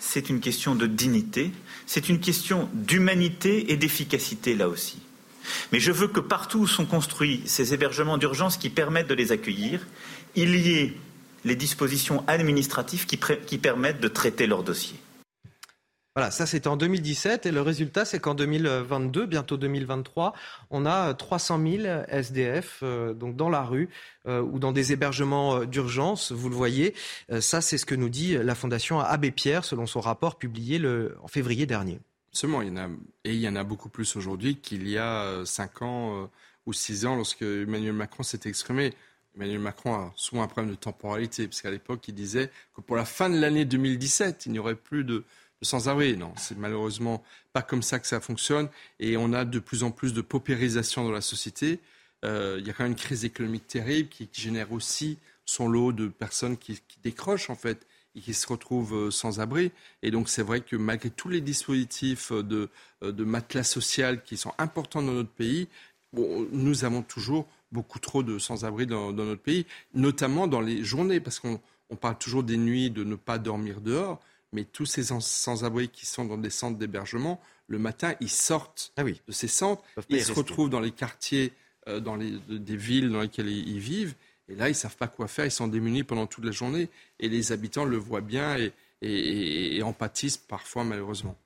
C'est 0.00 0.28
une 0.28 0.40
question 0.40 0.74
de 0.74 0.88
dignité, 0.88 1.52
c'est 1.86 2.08
une 2.08 2.18
question 2.18 2.68
d'humanité 2.72 3.70
et 3.70 3.76
d'efficacité 3.76 4.56
là 4.56 4.68
aussi. 4.68 4.98
Mais 5.70 5.78
je 5.78 5.92
veux 5.92 6.08
que 6.08 6.18
partout 6.18 6.58
où 6.58 6.66
sont 6.66 6.84
construits 6.84 7.42
ces 7.46 7.72
hébergements 7.72 8.18
d'urgence 8.18 8.56
qui 8.56 8.70
permettent 8.70 9.06
de 9.08 9.14
les 9.14 9.30
accueillir, 9.30 9.86
il 10.34 10.56
y 10.56 10.72
ait 10.72 10.96
les 11.44 11.54
dispositions 11.54 12.24
administratives 12.26 13.06
qui, 13.06 13.20
qui 13.46 13.58
permettent 13.58 14.00
de 14.00 14.08
traiter 14.08 14.48
leurs 14.48 14.64
dossiers. 14.64 14.98
Voilà, 16.14 16.30
ça 16.30 16.44
c'était 16.44 16.68
en 16.68 16.76
2017 16.76 17.46
et 17.46 17.52
le 17.52 17.62
résultat 17.62 18.04
c'est 18.04 18.20
qu'en 18.20 18.34
2022, 18.34 19.24
bientôt 19.24 19.56
2023, 19.56 20.34
on 20.70 20.84
a 20.84 21.14
300 21.14 21.58
000 21.66 22.04
SDF 22.06 22.84
donc 23.14 23.34
dans 23.34 23.48
la 23.48 23.62
rue 23.62 23.88
euh, 24.26 24.42
ou 24.42 24.58
dans 24.58 24.72
des 24.72 24.92
hébergements 24.92 25.56
euh, 25.56 25.64
d'urgence. 25.64 26.30
Vous 26.30 26.50
le 26.50 26.54
voyez, 26.54 26.94
euh, 27.30 27.40
ça 27.40 27.62
c'est 27.62 27.78
ce 27.78 27.86
que 27.86 27.94
nous 27.94 28.10
dit 28.10 28.34
la 28.34 28.54
Fondation 28.54 29.00
Abbé 29.00 29.30
Pierre 29.30 29.64
selon 29.64 29.86
son 29.86 30.00
rapport 30.00 30.36
publié 30.36 30.78
le, 30.78 31.16
en 31.22 31.28
février 31.28 31.64
dernier. 31.64 31.98
Absolument, 32.30 32.60
il 32.60 32.68
y 32.68 32.72
en 32.72 32.76
a, 32.76 32.88
et 33.24 33.32
il 33.32 33.40
y 33.40 33.48
en 33.48 33.56
a 33.56 33.64
beaucoup 33.64 33.88
plus 33.88 34.14
aujourd'hui 34.14 34.56
qu'il 34.56 34.86
y 34.88 34.98
a 34.98 35.42
5 35.46 35.82
ans 35.82 36.30
ou 36.66 36.72
6 36.74 37.06
ans 37.06 37.16
lorsque 37.16 37.42
Emmanuel 37.42 37.94
Macron 37.94 38.22
s'est 38.22 38.40
exprimé. 38.44 38.92
Emmanuel 39.34 39.60
Macron 39.60 39.94
a 39.94 40.12
souvent 40.14 40.42
un 40.42 40.46
problème 40.46 40.70
de 40.70 40.78
temporalité, 40.78 41.46
parce 41.46 41.62
qu'à 41.62 41.70
l'époque, 41.70 42.06
il 42.08 42.14
disait 42.14 42.50
que 42.74 42.82
pour 42.82 42.96
la 42.96 43.04
fin 43.04 43.30
de 43.30 43.38
l'année 43.38 43.64
2017, 43.64 44.46
il 44.46 44.52
n'y 44.52 44.58
aurait 44.58 44.74
plus 44.74 45.04
de, 45.04 45.24
sans-abri. 45.62 46.16
Non, 46.16 46.32
c'est 46.36 46.58
malheureusement 46.58 47.22
pas 47.52 47.62
comme 47.62 47.82
ça 47.82 47.98
que 47.98 48.06
ça 48.06 48.20
fonctionne. 48.20 48.68
Et 49.00 49.16
on 49.16 49.32
a 49.32 49.44
de 49.44 49.58
plus 49.58 49.82
en 49.82 49.90
plus 49.90 50.12
de 50.12 50.20
paupérisation 50.20 51.04
dans 51.04 51.10
la 51.10 51.20
société. 51.20 51.80
Euh, 52.24 52.58
il 52.60 52.66
y 52.66 52.70
a 52.70 52.72
quand 52.72 52.84
même 52.84 52.92
une 52.92 52.98
crise 52.98 53.24
économique 53.24 53.66
terrible 53.66 54.08
qui, 54.08 54.28
génère 54.32 54.72
aussi 54.72 55.18
son 55.44 55.68
lot 55.68 55.92
de 55.92 56.08
personnes 56.08 56.56
qui, 56.56 56.80
décrochent, 57.02 57.50
en 57.50 57.56
fait, 57.56 57.86
et 58.14 58.20
qui 58.20 58.34
se 58.34 58.46
retrouvent 58.46 58.94
euh, 58.94 59.10
sans 59.10 59.40
abri. 59.40 59.72
Et 60.02 60.10
donc, 60.10 60.28
c'est 60.28 60.42
vrai 60.42 60.60
que 60.60 60.76
malgré 60.76 61.10
tous 61.10 61.28
les 61.28 61.40
dispositifs 61.40 62.32
de, 62.32 62.68
euh, 63.02 63.12
de 63.12 63.24
matelas 63.24 63.64
social 63.64 64.22
qui 64.22 64.36
sont 64.36 64.52
importants 64.58 65.02
dans 65.02 65.12
notre 65.12 65.30
pays, 65.30 65.68
nous 66.14 66.84
avons 66.84 67.02
toujours 67.02 67.46
beaucoup 67.72 67.98
trop 67.98 68.22
de 68.22 68.38
sans-abri 68.38 68.86
dans, 68.86 69.12
notre 69.12 69.40
pays, 69.40 69.66
notamment 69.94 70.46
dans 70.46 70.60
les 70.60 70.84
journées, 70.84 71.20
parce 71.20 71.40
qu'on 71.40 71.58
parle 72.00 72.18
toujours 72.18 72.42
des 72.42 72.58
nuits 72.58 72.90
de 72.90 73.02
ne 73.02 73.16
pas 73.16 73.38
dormir 73.38 73.80
dehors, 73.80 74.20
mais 74.52 74.64
tous 74.64 74.86
ces 74.86 75.04
sans-abri 75.04 75.88
qui 75.88 76.06
sont 76.06 76.24
dans 76.24 76.38
des 76.38 76.50
centres 76.50 76.78
d'hébergement, 76.78 77.40
le 77.68 77.78
matin, 77.78 78.14
ils 78.20 78.30
sortent 78.30 78.92
ah 78.96 79.04
de 79.04 79.32
ces 79.32 79.48
centres, 79.48 79.82
ils 80.08 80.22
se 80.22 80.32
retrouvent 80.32 80.70
dans 80.70 80.80
les 80.80 80.90
quartiers, 80.90 81.52
euh, 81.88 82.00
dans 82.00 82.16
les, 82.16 82.38
des 82.48 82.76
villes 82.76 83.10
dans 83.10 83.22
lesquelles 83.22 83.48
ils, 83.48 83.78
vivent, 83.78 84.14
et 84.48 84.54
là, 84.54 84.68
ils 84.68 84.72
ne 84.72 84.76
savent 84.76 84.96
pas 84.96 85.08
quoi 85.08 85.26
faire, 85.28 85.46
ils 85.46 85.50
sont 85.50 85.68
démunis 85.68 86.04
pendant 86.04 86.26
toute 86.26 86.44
la 86.44 86.50
journée, 86.50 86.90
et 87.18 87.28
les 87.28 87.52
habitants 87.52 87.84
le 87.84 87.96
voient 87.96 88.20
bien 88.20 88.58
et, 88.58 88.72
et, 89.00 89.76
et 89.76 89.82
en 89.82 89.92
pâtissent 89.92 90.36
parfois, 90.36 90.84
malheureusement. 90.84 91.36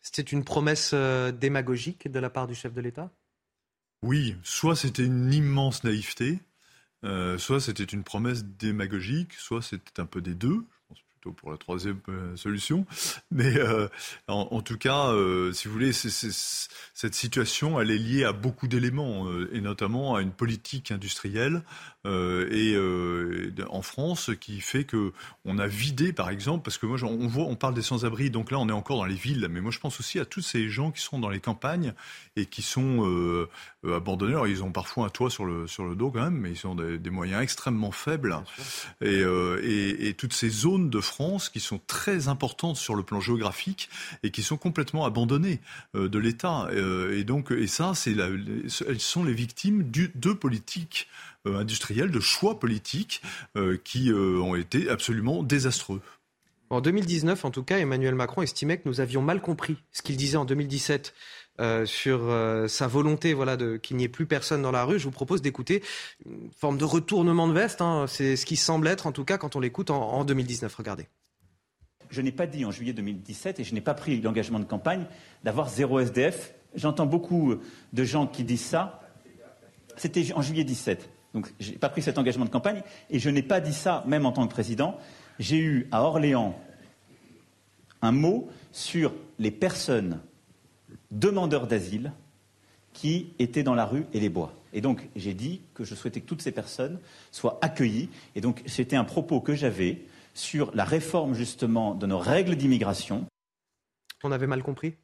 C'était 0.00 0.22
une 0.22 0.44
promesse 0.44 0.90
euh, 0.94 1.32
démagogique 1.32 2.10
de 2.10 2.18
la 2.20 2.30
part 2.30 2.46
du 2.46 2.54
chef 2.54 2.72
de 2.72 2.80
l'État? 2.80 3.10
Oui, 4.02 4.36
soit 4.44 4.76
c'était 4.76 5.04
une 5.04 5.32
immense 5.32 5.82
naïveté, 5.82 6.38
euh, 7.04 7.38
soit 7.38 7.60
c'était 7.60 7.84
une 7.84 8.04
promesse 8.04 8.44
démagogique, 8.44 9.32
soit 9.34 9.62
c'était 9.62 10.00
un 10.00 10.06
peu 10.06 10.20
des 10.20 10.34
deux 10.34 10.64
pour 11.30 11.50
la 11.50 11.56
troisième 11.56 11.98
euh, 12.08 12.36
solution. 12.36 12.86
Mais 13.30 13.56
euh, 13.56 13.88
en, 14.28 14.60
tout 14.60 14.78
cas, 14.78 15.08
euh, 15.08 15.52
si 15.52 15.68
vous 15.68 15.74
voulez, 15.74 15.92
cette 15.92 17.14
situation, 17.14 17.80
elle 17.80 17.90
est 17.90 17.98
liée 17.98 18.24
à 18.24 18.32
beaucoup 18.32 18.68
d'éléments, 18.68 19.26
et 19.52 19.60
notamment 19.60 20.16
à 20.16 20.22
une 20.22 20.32
politique 20.32 20.90
industrielle 20.90 21.62
et 22.04 22.76
en 23.68 23.82
France 23.82 24.30
qui 24.40 24.60
fait 24.60 24.84
que 24.84 25.12
on 25.44 25.58
a 25.58 25.66
vidé, 25.66 26.12
par 26.12 26.30
exemple, 26.30 26.62
parce 26.64 26.78
que 26.78 26.86
moi, 26.86 26.98
on 27.02 27.26
voit, 27.26 27.46
on 27.46 27.56
parle 27.56 27.74
des 27.74 27.82
sans-abri, 27.82 28.30
donc 28.30 28.52
là, 28.52 28.58
on 28.58 28.68
est 28.68 28.72
encore 28.72 28.98
dans 28.98 29.04
les 29.04 29.14
villes, 29.14 29.48
mais 29.50 29.60
moi, 29.60 29.72
je 29.72 29.80
pense 29.80 29.98
aussi 29.98 30.20
à 30.20 30.24
tous 30.24 30.40
ces 30.40 30.68
gens 30.68 30.92
qui 30.92 31.02
sont 31.02 31.18
dans 31.18 31.30
les 31.30 31.40
campagnes 31.40 31.94
et 32.36 32.46
qui 32.46 32.62
sont 32.62 33.46
abandonnés. 33.94 34.32
Alors, 34.32 34.48
ils 34.48 34.62
ont 34.62 34.72
parfois 34.72 35.06
un 35.06 35.08
toit 35.08 35.30
sur 35.30 35.44
le 35.44 35.66
sur 35.66 35.84
le 35.84 35.94
dos 35.94 36.10
quand 36.10 36.22
même, 36.22 36.38
mais 36.38 36.52
ils 36.52 36.66
ont 36.66 36.74
des, 36.74 37.10
moyens 37.10 37.42
extrêmement 37.42 37.92
faibles. 37.92 38.36
Et, 39.00 39.22
et, 39.62 40.08
et 40.08 40.14
toutes 40.14 40.32
ces 40.32 40.48
zones 40.48 40.90
de 40.90 41.00
France 41.00 41.48
qui 41.48 41.60
sont 41.60 41.80
très 41.86 42.28
importantes 42.28 42.76
sur 42.76 42.94
le 42.94 43.02
plan 43.02 43.20
géographique 43.20 43.88
et 44.22 44.30
qui 44.30 44.42
sont 44.42 44.56
complètement 44.56 45.04
abandonnées 45.04 45.60
euh, 45.94 46.08
de 46.08 46.18
l'État. 46.18 46.68
Euh, 46.72 47.18
et 47.18 47.24
donc, 47.24 47.50
et 47.50 47.66
ça, 47.66 47.92
c'est 47.94 48.14
elles 48.16 49.00
sont 49.00 49.24
les 49.24 49.34
victimes 49.34 49.90
de 49.90 50.32
politiques 50.32 51.08
euh, 51.46 51.58
industrielles, 51.58 52.10
de 52.10 52.20
choix 52.20 52.58
politiques 52.58 53.22
qui 53.84 54.10
ont 54.12 54.54
été 54.54 54.88
absolument 54.88 55.42
désastreux. 55.42 56.00
En 56.68 56.80
2019, 56.80 57.44
en 57.44 57.50
tout 57.50 57.62
cas, 57.62 57.78
Emmanuel 57.78 58.14
Macron 58.14 58.42
estimait 58.42 58.78
que 58.78 58.88
nous 58.88 59.00
avions 59.00 59.22
mal 59.22 59.40
compris 59.40 59.76
ce 59.92 60.02
qu'il 60.02 60.16
disait 60.16 60.36
en 60.36 60.44
2017 60.44 61.14
euh, 61.60 61.86
sur 61.86 62.20
euh, 62.24 62.68
sa 62.68 62.86
volonté 62.86 63.34
voilà, 63.34 63.56
de, 63.56 63.76
qu'il 63.76 63.96
n'y 63.96 64.04
ait 64.04 64.08
plus 64.08 64.26
personne 64.26 64.62
dans 64.62 64.70
la 64.70 64.84
rue. 64.84 64.98
Je 64.98 65.04
vous 65.04 65.10
propose 65.10 65.42
d'écouter 65.42 65.82
une 66.24 66.50
forme 66.50 66.78
de 66.78 66.84
retournement 66.84 67.48
de 67.48 67.52
veste. 67.52 67.80
Hein. 67.80 68.06
C'est 68.08 68.36
ce 68.36 68.44
qui 68.46 68.56
semble 68.56 68.88
être, 68.88 69.06
en 69.06 69.12
tout 69.12 69.24
cas, 69.24 69.38
quand 69.38 69.56
on 69.56 69.60
l'écoute 69.60 69.90
en, 69.90 70.12
en 70.12 70.24
2019. 70.24 70.74
Regardez. 70.74 71.06
Je 72.10 72.20
n'ai 72.20 72.32
pas 72.32 72.46
dit 72.46 72.64
en 72.64 72.70
juillet 72.70 72.92
2017 72.92 73.60
et 73.60 73.64
je 73.64 73.74
n'ai 73.74 73.80
pas 73.80 73.94
pris 73.94 74.20
l'engagement 74.20 74.60
de 74.60 74.64
campagne 74.64 75.06
d'avoir 75.44 75.68
zéro 75.68 75.98
SDF. 75.98 76.54
J'entends 76.74 77.06
beaucoup 77.06 77.56
de 77.92 78.04
gens 78.04 78.26
qui 78.26 78.44
disent 78.44 78.64
ça. 78.64 79.00
C'était 79.96 80.32
en 80.34 80.42
juillet 80.42 80.64
17. 80.64 81.08
Donc 81.34 81.52
je 81.58 81.72
n'ai 81.72 81.78
pas 81.78 81.88
pris 81.88 82.02
cet 82.02 82.18
engagement 82.18 82.44
de 82.44 82.50
campagne 82.50 82.82
et 83.10 83.18
je 83.18 83.28
n'ai 83.28 83.42
pas 83.42 83.60
dit 83.60 83.74
ça 83.74 84.04
même 84.06 84.24
en 84.24 84.32
tant 84.32 84.46
que 84.46 84.52
président. 84.52 84.96
J'ai 85.38 85.58
eu 85.58 85.88
à 85.90 86.02
Orléans 86.02 86.58
un 88.02 88.12
mot 88.12 88.48
sur 88.72 89.12
les 89.38 89.50
personnes 89.50 90.20
demandeurs 91.10 91.66
d'asile 91.66 92.12
qui 92.92 93.32
étaient 93.38 93.62
dans 93.62 93.74
la 93.74 93.84
rue 93.84 94.06
et 94.12 94.20
les 94.20 94.28
bois. 94.28 94.54
Et 94.72 94.80
donc, 94.80 95.08
j'ai 95.16 95.34
dit 95.34 95.60
que 95.74 95.84
je 95.84 95.94
souhaitais 95.94 96.20
que 96.20 96.26
toutes 96.26 96.42
ces 96.42 96.52
personnes 96.52 96.98
soient 97.30 97.58
accueillies. 97.62 98.08
Et 98.34 98.40
donc, 98.40 98.62
c'était 98.66 98.96
un 98.96 99.04
propos 99.04 99.40
que 99.40 99.54
j'avais 99.54 100.02
sur 100.34 100.74
la 100.74 100.84
réforme, 100.84 101.34
justement, 101.34 101.94
de 101.94 102.06
nos 102.06 102.18
règles 102.18 102.56
d'immigration. 102.56 103.26
On 104.22 104.32
avait 104.32 104.46
mal 104.46 104.62
compris? 104.62 104.94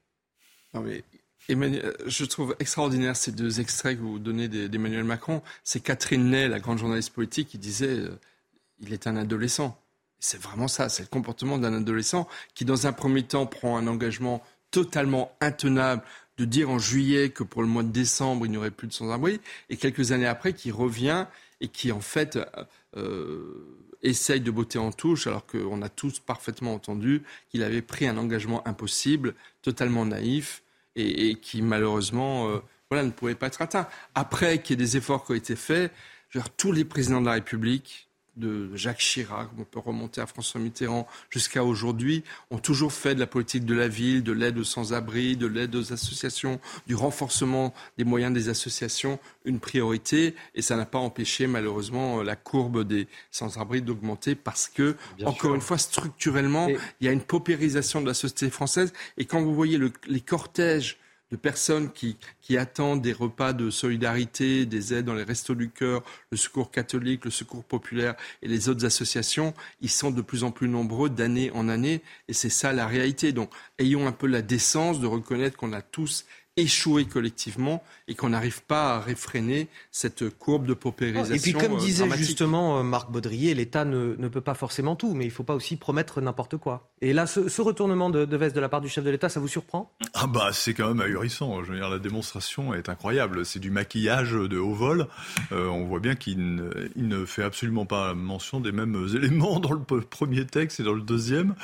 Non, 0.74 0.80
mais 0.80 1.04
Emmanuel, 1.48 1.94
je 2.06 2.24
trouve 2.24 2.56
extraordinaire 2.60 3.16
ces 3.16 3.32
deux 3.32 3.60
extraits 3.60 3.96
que 3.96 4.02
vous 4.02 4.18
donnez 4.18 4.48
d'Emmanuel 4.48 5.04
Macron. 5.04 5.42
C'est 5.64 5.80
Catherine 5.80 6.30
Ney, 6.30 6.48
la 6.48 6.60
grande 6.60 6.78
journaliste 6.78 7.12
politique, 7.12 7.48
qui 7.48 7.58
disait 7.58 7.88
euh, 7.88 8.18
il 8.80 8.92
est 8.92 9.06
un 9.06 9.16
adolescent. 9.16 9.78
C'est 10.18 10.40
vraiment 10.40 10.68
ça, 10.68 10.88
c'est 10.88 11.02
le 11.02 11.08
comportement 11.08 11.58
d'un 11.58 11.74
adolescent 11.74 12.28
qui, 12.54 12.64
dans 12.64 12.86
un 12.86 12.92
premier 12.92 13.24
temps, 13.24 13.46
prend 13.46 13.76
un 13.76 13.86
engagement 13.86 14.42
totalement 14.72 15.36
intenable 15.40 16.02
de 16.38 16.44
dire 16.44 16.70
en 16.70 16.80
juillet 16.80 17.30
que 17.30 17.44
pour 17.44 17.62
le 17.62 17.68
mois 17.68 17.84
de 17.84 17.92
décembre, 17.92 18.46
il 18.46 18.50
n'y 18.50 18.56
aurait 18.56 18.72
plus 18.72 18.88
de 18.88 18.92
sans-abri, 18.92 19.40
et 19.70 19.76
quelques 19.76 20.10
années 20.10 20.26
après, 20.26 20.52
qui 20.54 20.72
revient 20.72 21.26
et 21.60 21.68
qui, 21.68 21.92
en 21.92 22.00
fait, 22.00 22.38
euh, 22.96 23.86
essaye 24.02 24.40
de 24.40 24.50
botter 24.50 24.78
en 24.78 24.90
touche, 24.90 25.28
alors 25.28 25.46
qu'on 25.46 25.80
a 25.82 25.88
tous 25.88 26.18
parfaitement 26.18 26.74
entendu 26.74 27.22
qu'il 27.50 27.62
avait 27.62 27.82
pris 27.82 28.08
un 28.08 28.16
engagement 28.16 28.66
impossible, 28.66 29.34
totalement 29.60 30.04
naïf, 30.04 30.64
et, 30.96 31.36
qui, 31.36 31.62
malheureusement, 31.62 32.48
euh, 32.48 32.58
voilà, 32.90 33.04
ne 33.04 33.10
pouvait 33.10 33.34
pas 33.36 33.46
être 33.46 33.62
atteint. 33.62 33.86
Après 34.14 34.60
qu'il 34.60 34.78
y 34.78 34.82
ait 34.82 34.84
des 34.84 34.96
efforts 34.96 35.24
qui 35.24 35.32
ont 35.32 35.36
été 35.36 35.54
faits, 35.54 35.92
tous 36.56 36.72
les 36.72 36.84
présidents 36.84 37.20
de 37.20 37.26
la 37.26 37.32
République, 37.32 38.08
de 38.36 38.74
Jacques 38.74 38.98
Chirac, 38.98 39.48
on 39.58 39.64
peut 39.64 39.78
remonter 39.78 40.20
à 40.20 40.26
François 40.26 40.60
Mitterrand 40.60 41.06
jusqu'à 41.30 41.64
aujourd'hui, 41.64 42.24
ont 42.50 42.58
toujours 42.58 42.92
fait 42.92 43.14
de 43.14 43.20
la 43.20 43.26
politique 43.26 43.64
de 43.64 43.74
la 43.74 43.88
ville, 43.88 44.22
de 44.22 44.32
l'aide 44.32 44.58
aux 44.58 44.64
sans-abri, 44.64 45.36
de 45.36 45.46
l'aide 45.46 45.74
aux 45.74 45.92
associations, 45.92 46.60
du 46.86 46.94
renforcement 46.94 47.74
des 47.98 48.04
moyens 48.04 48.32
des 48.32 48.48
associations 48.48 49.18
une 49.44 49.60
priorité. 49.60 50.34
Et 50.54 50.62
ça 50.62 50.76
n'a 50.76 50.86
pas 50.86 50.98
empêché 50.98 51.46
malheureusement 51.46 52.22
la 52.22 52.36
courbe 52.36 52.86
des 52.86 53.08
sans-abri 53.30 53.82
d'augmenter 53.82 54.34
parce 54.34 54.68
que, 54.68 54.96
encore 55.24 55.54
une 55.54 55.60
fois, 55.60 55.78
structurellement, 55.78 56.68
il 56.68 57.06
y 57.06 57.08
a 57.08 57.12
une 57.12 57.22
paupérisation 57.22 58.00
de 58.00 58.06
la 58.06 58.14
société 58.14 58.50
française. 58.50 58.92
Et 59.18 59.24
quand 59.24 59.42
vous 59.42 59.54
voyez 59.54 59.78
les 60.06 60.20
cortèges 60.20 60.98
de 61.32 61.36
personnes 61.36 61.90
qui, 61.90 62.18
qui, 62.42 62.58
attendent 62.58 63.00
des 63.00 63.14
repas 63.14 63.54
de 63.54 63.70
solidarité, 63.70 64.66
des 64.66 64.92
aides 64.92 65.06
dans 65.06 65.14
les 65.14 65.24
restos 65.24 65.54
du 65.54 65.70
cœur, 65.70 66.02
le 66.30 66.36
secours 66.36 66.70
catholique, 66.70 67.24
le 67.24 67.30
secours 67.30 67.64
populaire 67.64 68.14
et 68.42 68.48
les 68.48 68.68
autres 68.68 68.84
associations, 68.84 69.54
ils 69.80 69.90
sont 69.90 70.10
de 70.10 70.20
plus 70.20 70.44
en 70.44 70.50
plus 70.50 70.68
nombreux 70.68 71.08
d'année 71.08 71.50
en 71.52 71.70
année 71.70 72.02
et 72.28 72.34
c'est 72.34 72.50
ça 72.50 72.74
la 72.74 72.86
réalité. 72.86 73.32
Donc 73.32 73.50
ayons 73.78 74.06
un 74.06 74.12
peu 74.12 74.26
la 74.26 74.42
décence 74.42 75.00
de 75.00 75.06
reconnaître 75.06 75.56
qu'on 75.56 75.72
a 75.72 75.80
tous 75.80 76.26
échoué 76.56 77.06
collectivement 77.06 77.82
et 78.08 78.14
qu'on 78.14 78.28
n'arrive 78.28 78.62
pas 78.62 78.96
à 78.96 79.00
réfréner 79.00 79.68
cette 79.90 80.28
courbe 80.28 80.66
de 80.66 80.74
paupérisation. 80.74 81.34
Et 81.34 81.38
puis 81.38 81.52
comme 81.52 81.74
euh, 81.74 81.78
disait 81.78 82.08
justement 82.16 82.78
euh, 82.78 82.82
Marc 82.82 83.10
Baudrier, 83.10 83.54
l'État 83.54 83.84
ne, 83.84 84.16
ne, 84.18 84.28
peut 84.28 84.42
pas 84.42 84.54
forcément 84.54 84.94
tout, 84.94 85.14
mais 85.14 85.24
il 85.24 85.28
ne 85.28 85.32
faut 85.32 85.44
pas 85.44 85.54
aussi 85.54 85.76
promettre 85.76 86.20
n'importe 86.20 86.58
quoi. 86.58 86.90
Et 87.00 87.12
là, 87.14 87.26
ce, 87.26 87.48
ce 87.48 87.62
retournement 87.62 88.10
de, 88.10 88.26
de, 88.26 88.36
veste 88.36 88.54
de 88.54 88.60
la 88.60 88.68
part 88.68 88.82
du 88.82 88.88
chef 88.88 89.02
de 89.02 89.10
l'État, 89.10 89.28
ça 89.28 89.40
vous 89.40 89.48
surprend? 89.48 89.90
Ah 90.12 90.26
bah 90.26 90.50
c'est 90.52 90.74
quand 90.74 90.88
même 90.88 91.00
ahurissant. 91.00 91.64
Je 91.64 91.72
veux 91.72 91.78
dire, 91.78 91.88
la 91.88 91.98
démonstration 91.98 92.74
est 92.74 92.88
incroyable. 92.88 93.46
C'est 93.46 93.58
du 93.58 93.70
maquillage 93.70 94.32
de 94.32 94.58
haut 94.58 94.74
vol. 94.74 95.06
Euh, 95.52 95.66
on 95.68 95.84
voit 95.84 96.00
bien 96.00 96.16
qu'il 96.16 96.54
ne, 96.54 96.70
il 96.96 97.08
ne, 97.08 97.24
fait 97.24 97.44
absolument 97.44 97.86
pas 97.86 98.12
mention 98.14 98.60
des 98.60 98.72
mêmes 98.72 99.08
éléments 99.14 99.58
dans 99.58 99.72
le 99.72 99.80
premier 99.80 100.44
texte 100.44 100.80
et 100.80 100.82
dans 100.82 100.92
le 100.92 101.00
deuxième. 101.00 101.54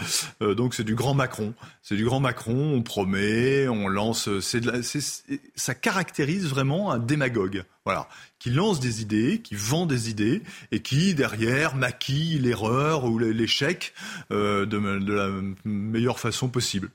Euh, 0.41 0.55
donc 0.55 0.75
c'est 0.75 0.85
du 0.85 0.95
grand 0.95 1.15
Macron. 1.15 1.53
C'est 1.83 1.97
du 1.97 2.05
grand 2.05 2.21
Macron. 2.21 2.73
On 2.75 2.83
promet, 2.83 3.69
on 3.69 3.89
lance. 3.89 4.31
C'est 4.41 4.61
de 4.61 4.71
la, 4.71 4.78
ça 4.83 5.75
caractérise 5.75 6.47
vraiment 6.47 6.91
un 6.93 6.99
démagogue. 6.99 7.65
Voilà, 7.85 8.09
qui 8.39 8.51
lance 8.51 8.81
des 8.81 9.01
idées, 9.01 9.41
qui 9.43 9.55
vend 9.55 9.87
des 9.87 10.11
idées 10.11 10.43
et 10.73 10.81
qui 10.81 11.15
derrière 11.15 11.75
maquille 11.75 12.39
l'erreur 12.39 13.05
ou 13.05 13.19
l'échec 13.19 13.95
euh, 14.31 14.67
de, 14.67 14.77
la 14.77 15.31
meilleure 15.65 16.21
façon 16.21 16.49
possible. 16.49 16.91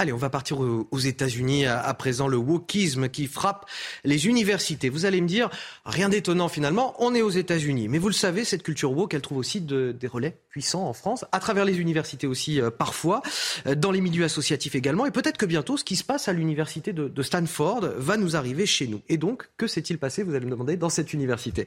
Allez, 0.00 0.14
on 0.14 0.16
va 0.16 0.30
partir 0.30 0.60
aux 0.60 0.98
États-Unis 0.98 1.66
à 1.66 1.92
présent, 1.92 2.26
le 2.26 2.38
wokisme 2.38 3.10
qui 3.10 3.26
frappe 3.26 3.66
les 4.02 4.28
universités. 4.28 4.88
Vous 4.88 5.04
allez 5.04 5.20
me 5.20 5.28
dire, 5.28 5.50
rien 5.84 6.08
d'étonnant 6.08 6.48
finalement, 6.48 6.94
on 7.00 7.14
est 7.14 7.20
aux 7.20 7.28
États-Unis. 7.28 7.86
Mais 7.88 7.98
vous 7.98 8.08
le 8.08 8.14
savez, 8.14 8.46
cette 8.46 8.62
culture 8.62 8.92
woke, 8.92 9.12
elle 9.12 9.20
trouve 9.20 9.36
aussi 9.36 9.60
de, 9.60 9.92
des 9.92 10.06
relais 10.06 10.38
puissants 10.48 10.88
en 10.88 10.94
France, 10.94 11.26
à 11.32 11.38
travers 11.38 11.66
les 11.66 11.80
universités 11.80 12.26
aussi 12.26 12.62
euh, 12.62 12.70
parfois, 12.70 13.20
euh, 13.66 13.74
dans 13.74 13.90
les 13.90 14.00
milieux 14.00 14.24
associatifs 14.24 14.74
également. 14.74 15.04
Et 15.04 15.10
peut-être 15.10 15.36
que 15.36 15.44
bientôt, 15.44 15.76
ce 15.76 15.84
qui 15.84 15.96
se 15.96 16.04
passe 16.04 16.28
à 16.28 16.32
l'université 16.32 16.94
de, 16.94 17.06
de, 17.06 17.22
Stanford 17.22 17.82
va 17.98 18.16
nous 18.16 18.36
arriver 18.36 18.64
chez 18.64 18.86
nous. 18.86 19.02
Et 19.10 19.18
donc, 19.18 19.50
que 19.58 19.66
s'est-il 19.66 19.98
passé, 19.98 20.22
vous 20.22 20.34
allez 20.34 20.46
me 20.46 20.50
demander, 20.50 20.78
dans 20.78 20.88
cette 20.88 21.12
université? 21.12 21.66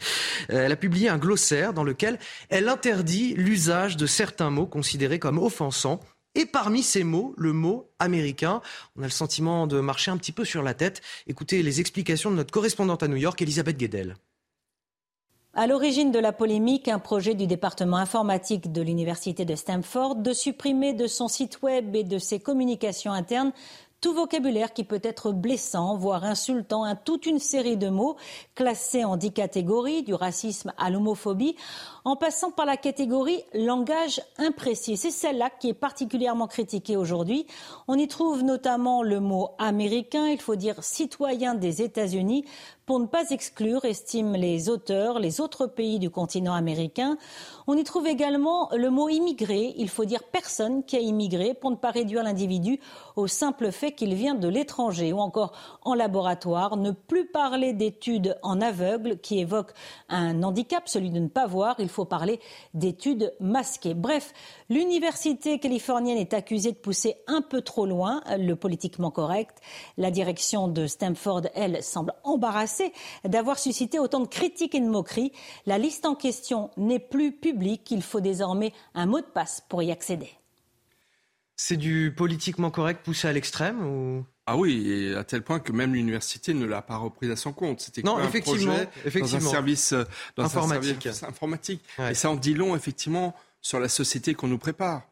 Euh, 0.49 0.65
Elle 0.65 0.71
a 0.71 0.75
publié 0.75 1.07
un 1.07 1.19
glossaire 1.19 1.71
dans 1.71 1.84
lequel 1.84 2.17
elle 2.49 2.67
interdit 2.67 3.36
l'usage 3.36 3.95
de 3.95 4.07
certains 4.07 4.49
mots 4.49 4.65
considérés 4.65 5.19
comme 5.19 5.38
offensants 5.38 5.99
et 6.36 6.45
parmi 6.45 6.84
ces 6.84 7.03
mots, 7.03 7.34
le 7.38 7.53
mot 7.53 7.89
américain. 7.99 8.61
On 8.95 9.01
a 9.01 9.05
le 9.05 9.11
sentiment 9.11 9.67
de 9.67 9.79
marcher 9.79 10.11
un 10.11 10.17
petit 10.17 10.31
peu 10.31 10.45
sur 10.45 10.63
la 10.63 10.73
tête. 10.73 11.01
Écoutez 11.27 11.63
les 11.63 11.79
explications 11.79 12.31
de 12.31 12.36
notre 12.36 12.51
correspondante 12.51 13.03
à 13.03 13.07
New 13.07 13.17
York, 13.17 13.41
Elisabeth 13.41 13.77
Guedel. 13.77 14.15
À 15.55 15.67
l'origine 15.67 16.11
de 16.11 16.17
la 16.17 16.31
polémique, 16.31 16.88
un 16.88 16.97
projet 16.97 17.36
du 17.36 17.45
département 17.45 17.97
informatique 17.97 18.71
de 18.71 18.81
l'université 18.81 19.45
de 19.45 19.53
Stanford 19.53 20.15
de 20.15 20.34
supprimer 20.34 20.93
de 20.93 21.05
son 21.05 21.27
site 21.27 21.61
web 21.61 21.95
et 21.95 22.03
de 22.03 22.17
ses 22.17 22.39
communications 22.39 23.11
internes 23.11 23.51
tout 24.04 24.14
vocabulaire 24.14 24.74
qui 24.74 24.84
peut 24.84 24.99
être 25.01 25.32
blessant, 25.32 25.95
voire 25.95 26.26
insultant, 26.26 26.84
hein, 26.84 26.95
toute 26.95 27.26
une 27.26 27.39
série 27.39 27.78
de 27.78 27.88
mots 27.88 28.18
classés 28.54 29.06
en 29.06 29.16
dix 29.16 29.32
catégories, 29.32 30.04
du 30.04 30.14
racisme 30.14 30.74
à 30.78 30.89
l'homophobie, 30.89 31.56
en 32.04 32.18
passant 32.18 32.51
par 32.51 32.66
la 32.66 32.76
catégorie 32.76 33.41
langage 33.54 34.22
imprécis. 34.38 34.97
C'est 34.97 35.10
celle-là 35.10 35.49
qui 35.58 35.70
est 35.70 35.74
particulièrement 35.74 36.47
critiquée 36.47 36.97
aujourd'hui. 36.97 37.47
On 37.88 37.97
y 37.97 38.10
trouve 38.10 38.43
notamment 38.43 39.04
le 39.04 39.22
mot 39.22 39.51
américain, 39.58 40.28
il 40.28 40.41
faut 40.41 40.58
dire 40.58 40.84
citoyen 40.84 41.56
des 41.56 41.82
États-Unis, 41.82 42.43
pour 42.86 42.99
ne 42.99 43.05
pas 43.05 43.29
exclure, 43.29 43.86
estiment 43.86 44.34
les 44.34 44.69
auteurs, 44.69 45.19
les 45.19 45.39
autres 45.39 45.67
pays 45.67 45.99
du 45.99 46.09
continent 46.09 46.53
américain. 46.53 47.17
On 47.65 47.77
y 47.77 47.84
trouve 47.84 48.07
également 48.07 48.69
le 48.75 48.89
mot 48.89 49.07
immigré, 49.07 49.73
il 49.77 49.88
faut 49.88 50.03
dire 50.03 50.23
personne 50.23 50.84
qui 50.84 50.97
a 50.97 50.99
immigré, 50.99 51.53
pour 51.53 51.71
ne 51.71 51.77
pas 51.77 51.91
réduire 51.91 52.23
l'individu 52.23 52.81
au 53.15 53.27
simple 53.27 53.71
fait 53.71 53.93
qu'il 53.93 54.13
vient 54.15 54.36
de 54.36 54.49
l'étranger, 54.49 55.13
ou 55.13 55.19
encore 55.19 55.53
en 55.84 55.93
laboratoire, 55.93 56.75
ne 56.75 56.91
plus 56.91 57.25
parler 57.25 57.71
d'études 57.71 58.38
en 58.43 58.59
aveugle 58.59 59.17
qui 59.19 59.39
évoquent 59.39 59.73
un 60.09 60.43
handicap, 60.43 60.89
celui 60.89 61.09
de 61.09 61.19
ne 61.19 61.29
pas 61.29 61.47
voir, 61.47 61.75
il 61.79 61.89
faut 61.89 62.05
parler 62.05 62.41
d'études 62.73 63.34
masquées. 63.39 63.93
Bref, 63.93 64.34
l'université 64.69 65.59
californienne 65.59 66.17
est 66.17 66.34
accusée 66.34 66.73
de 66.73 66.77
pousser 66.77 67.15
un 67.27 67.41
peu 67.41 67.61
trop 67.61 67.86
loin 67.86 68.21
le 68.38 68.55
politiquement 68.55 69.11
correct. 69.11 69.59
La 69.97 70.11
direction 70.11 70.67
de 70.67 70.86
Stanford, 70.86 71.43
elle, 71.55 71.81
semble 71.81 72.13
embarrassée 72.23 72.72
d'avoir 73.24 73.59
suscité 73.59 73.99
autant 73.99 74.21
de 74.21 74.28
critiques 74.28 74.76
et 74.76 74.80
de 74.80 74.88
moqueries. 74.88 75.32
La 75.65 75.78
liste 75.78 76.05
en 76.05 76.15
question 76.15 76.71
n'est 76.78 76.99
plus 76.99 77.32
publique. 77.32 77.91
Il 77.91 78.01
faut 78.01 78.21
désormais 78.21 78.74
un 78.93 79.05
mot 79.05 79.19
de 79.19 79.26
passe 79.26 79.61
pour 79.69 79.84
y 79.84 79.91
accéder. 79.91 80.30
C'est 81.55 81.78
du 81.78 82.13
politiquement 82.15 82.71
correct 82.71 83.01
poussé 83.03 83.28
à 83.28 83.34
l'extrême 83.34 83.86
ou? 83.86 84.26
Ah 84.45 84.57
oui, 84.57 84.89
et 84.91 85.15
à 85.15 85.24
tel 85.24 85.41
point 85.41 85.59
que 85.59 85.71
même 85.71 85.93
l'université 85.93 86.53
ne 86.53 86.65
l'a 86.65 86.82
pas 86.82 86.97
repris 86.97 87.32
à 87.32 87.38
son 87.38 87.53
compte. 87.53 87.80
C'était 87.80 88.01
non, 88.01 88.17
un 88.17 88.28
effectivement, 88.28 88.74
projet 88.74 88.89
effectivement. 89.05 89.39
dans 89.39 89.47
un 89.47 89.51
service 89.51 89.93
euh, 89.93 90.03
dans 90.36 90.43
informatique. 90.43 90.97
Un 90.97 91.13
service 91.13 91.24
informatique. 91.24 91.82
Et 92.09 92.13
ça 92.13 92.30
en 92.30 92.36
dit 92.36 92.53
long, 92.53 92.76
effectivement, 92.76 93.36
sur 93.61 93.80
la 93.80 93.88
société 93.88 94.34
qu'on 94.34 94.49
nous 94.49 94.57
prépare. 94.57 95.03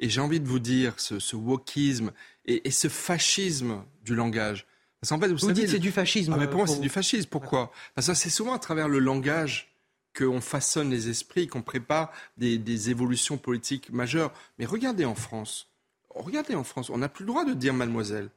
Et 0.00 0.08
j'ai 0.08 0.20
envie 0.20 0.40
de 0.40 0.48
vous 0.48 0.58
dire, 0.58 0.94
ce, 0.96 1.20
ce 1.20 1.36
wokisme 1.36 2.10
et, 2.46 2.66
et, 2.66 2.70
ce 2.72 2.88
fascisme 2.88 3.84
du 4.02 4.16
langage, 4.16 4.66
parce 5.00 5.20
fait, 5.20 5.28
vous, 5.28 5.52
dites 5.52 5.68
c'est 5.68 5.78
du 5.78 5.92
fascisme. 5.92 6.34
Ah, 6.34 6.38
mais 6.38 6.46
pour 6.46 6.58
moi, 6.58 6.66
c'est 6.66 6.80
du 6.80 6.90
fascisme. 6.90 7.28
Pourquoi 7.28 7.72
Parce 7.94 8.08
que 8.08 8.14
c'est 8.14 8.30
souvent 8.30 8.52
à 8.52 8.58
travers 8.58 8.88
le 8.88 8.98
langage 8.98 9.72
qu'on 10.16 10.40
façonne 10.40 10.90
les 10.90 11.08
esprits, 11.08 11.46
qu'on 11.46 11.62
prépare 11.62 12.12
des, 12.36 12.58
des, 12.58 12.90
évolutions 12.90 13.38
politiques 13.38 13.90
majeures. 13.90 14.32
Mais 14.58 14.66
regardez 14.66 15.04
en 15.04 15.14
France. 15.14 15.68
Regardez 16.10 16.54
en 16.54 16.64
France. 16.64 16.90
On 16.90 16.98
n'a 16.98 17.08
plus 17.08 17.22
le 17.24 17.28
droit 17.28 17.44
de 17.44 17.54
dire 17.54 17.72
mademoiselle. 17.72 18.28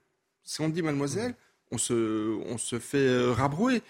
Si 0.44 0.62
on 0.62 0.70
dit 0.70 0.82
mademoiselle, 0.82 1.36
on 1.72 1.78
se, 1.78 2.38
on 2.46 2.58
se 2.58 2.80
fait 2.80 2.98
euh, 2.98 3.32
rabrouer. 3.32 3.82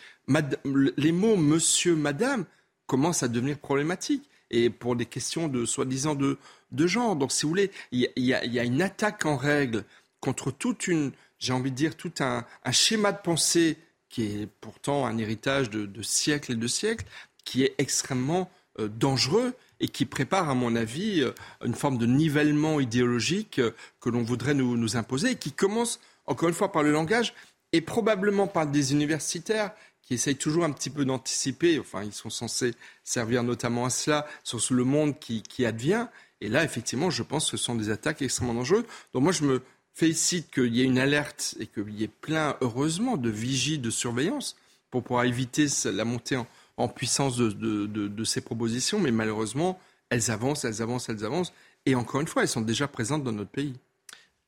les 0.66 1.12
mots 1.12 1.36
monsieur, 1.36 1.96
madame 1.96 2.46
commencent 2.88 3.24
à 3.24 3.28
devenir 3.28 3.60
problématiques. 3.60 4.30
Et 4.50 4.70
pour 4.70 4.96
des 4.96 5.06
questions 5.06 5.48
de 5.48 5.66
soi-disant 5.66 6.16
de, 6.16 6.38
de 6.72 6.88
genre. 6.88 7.16
Donc, 7.16 7.32
si 7.32 7.44
vous 7.44 7.50
voulez, 7.50 7.72
il 7.92 8.02
y, 8.16 8.22
y, 8.22 8.30
y 8.30 8.60
a 8.60 8.64
une 8.64 8.82
attaque 8.82 9.26
en 9.26 9.36
règle 9.36 9.84
contre 10.20 10.52
toute 10.52 10.88
une, 10.88 11.12
j'ai 11.44 11.52
envie 11.52 11.72
de 11.72 11.76
dire, 11.76 11.98
tout 11.98 12.14
un, 12.22 12.46
schéma 12.72 13.12
de 13.12 13.18
pensée 13.18 13.78
qui 14.10 14.24
est 14.24 14.48
pourtant 14.62 15.06
un 15.06 15.18
héritage 15.18 15.70
de, 15.70 16.02
siècles 16.02 16.54
et 16.54 16.56
de 16.56 16.68
siècles, 16.68 17.06
qui 17.44 17.64
est 17.64 17.76
extrêmement 17.80 18.50
euh, 18.80 18.88
dangereux 18.88 19.54
et 19.82 19.90
qui 19.90 20.06
prépare, 20.06 20.50
à 20.50 20.56
mon 20.56 20.76
avis, 20.78 21.22
euh, 21.22 21.32
une 21.66 21.76
forme 21.76 21.98
de 21.98 22.06
nivellement 22.06 22.80
idéologique 22.80 23.60
euh, 23.60 23.72
que 24.00 24.10
l'on 24.10 24.24
voudrait 24.24 24.54
nous, 24.54 24.96
imposer 24.96 25.32
et 25.32 25.36
qui 25.36 25.52
commence, 25.52 26.00
encore 26.26 26.48
une 26.48 26.56
fois, 26.56 26.72
par 26.72 26.84
le 26.84 26.92
langage 26.92 27.34
et 27.74 27.82
probablement 27.82 28.48
par 28.48 28.66
des 28.66 28.94
universitaires 28.94 29.72
qui 30.02 30.14
essayent 30.14 30.38
toujours 30.38 30.64
un 30.64 30.72
petit 30.72 30.90
peu 30.90 31.04
d'anticiper, 31.04 31.80
enfin, 31.80 32.04
ils 32.04 32.14
sont 32.14 32.30
censés 32.30 32.76
servir 33.04 33.44
notamment 33.44 33.86
à 33.86 33.90
cela, 33.90 34.26
sur 34.44 34.60
le 34.70 34.84
monde 34.86 35.20
qui, 35.20 35.42
qui 35.42 35.66
advient. 35.66 36.08
Et 36.40 36.48
là, 36.48 36.64
effectivement, 36.64 37.10
je 37.10 37.24
pense 37.24 37.52
que 37.52 37.58
ce 37.58 37.64
sont 37.64 37.76
des 37.76 37.90
attaques 37.90 38.22
extrêmement 38.22 38.54
dangereuses. 38.54 38.86
Donc 39.14 39.24
moi, 39.24 39.32
je 39.32 39.44
me, 39.44 39.62
félicite 39.94 40.52
qu'il 40.52 40.76
y 40.76 40.82
ait 40.82 40.86
une 40.86 41.00
alerte 41.00 41.56
et 41.60 41.68
qu'il 41.68 41.90
y 41.94 42.04
ait 42.04 42.12
plein, 42.22 42.58
heureusement, 42.62 43.18
de 43.18 43.30
vigies 43.30 43.80
de 43.80 43.90
surveillance 43.90 44.56
pour 44.90 45.04
pouvoir 45.04 45.26
éviter 45.26 45.68
la 45.86 46.06
montée 46.06 46.40
en, 46.78 46.88
puissance 46.88 47.38
de, 47.38 48.24
ces 48.24 48.42
propositions. 48.42 49.00
Mais 49.00 49.12
malheureusement, 49.12 49.80
elles 50.10 50.32
avancent, 50.32 50.66
elles 50.66 50.82
avancent, 50.82 51.10
elles 51.10 51.26
avancent. 51.26 51.54
Et 51.86 51.96
encore 51.96 52.22
une 52.22 52.28
fois, 52.28 52.44
elles 52.44 52.48
sont 52.48 52.62
déjà 52.62 52.88
présentes 52.88 53.24
dans 53.24 53.32
notre 53.32 53.50
pays. 53.50 53.76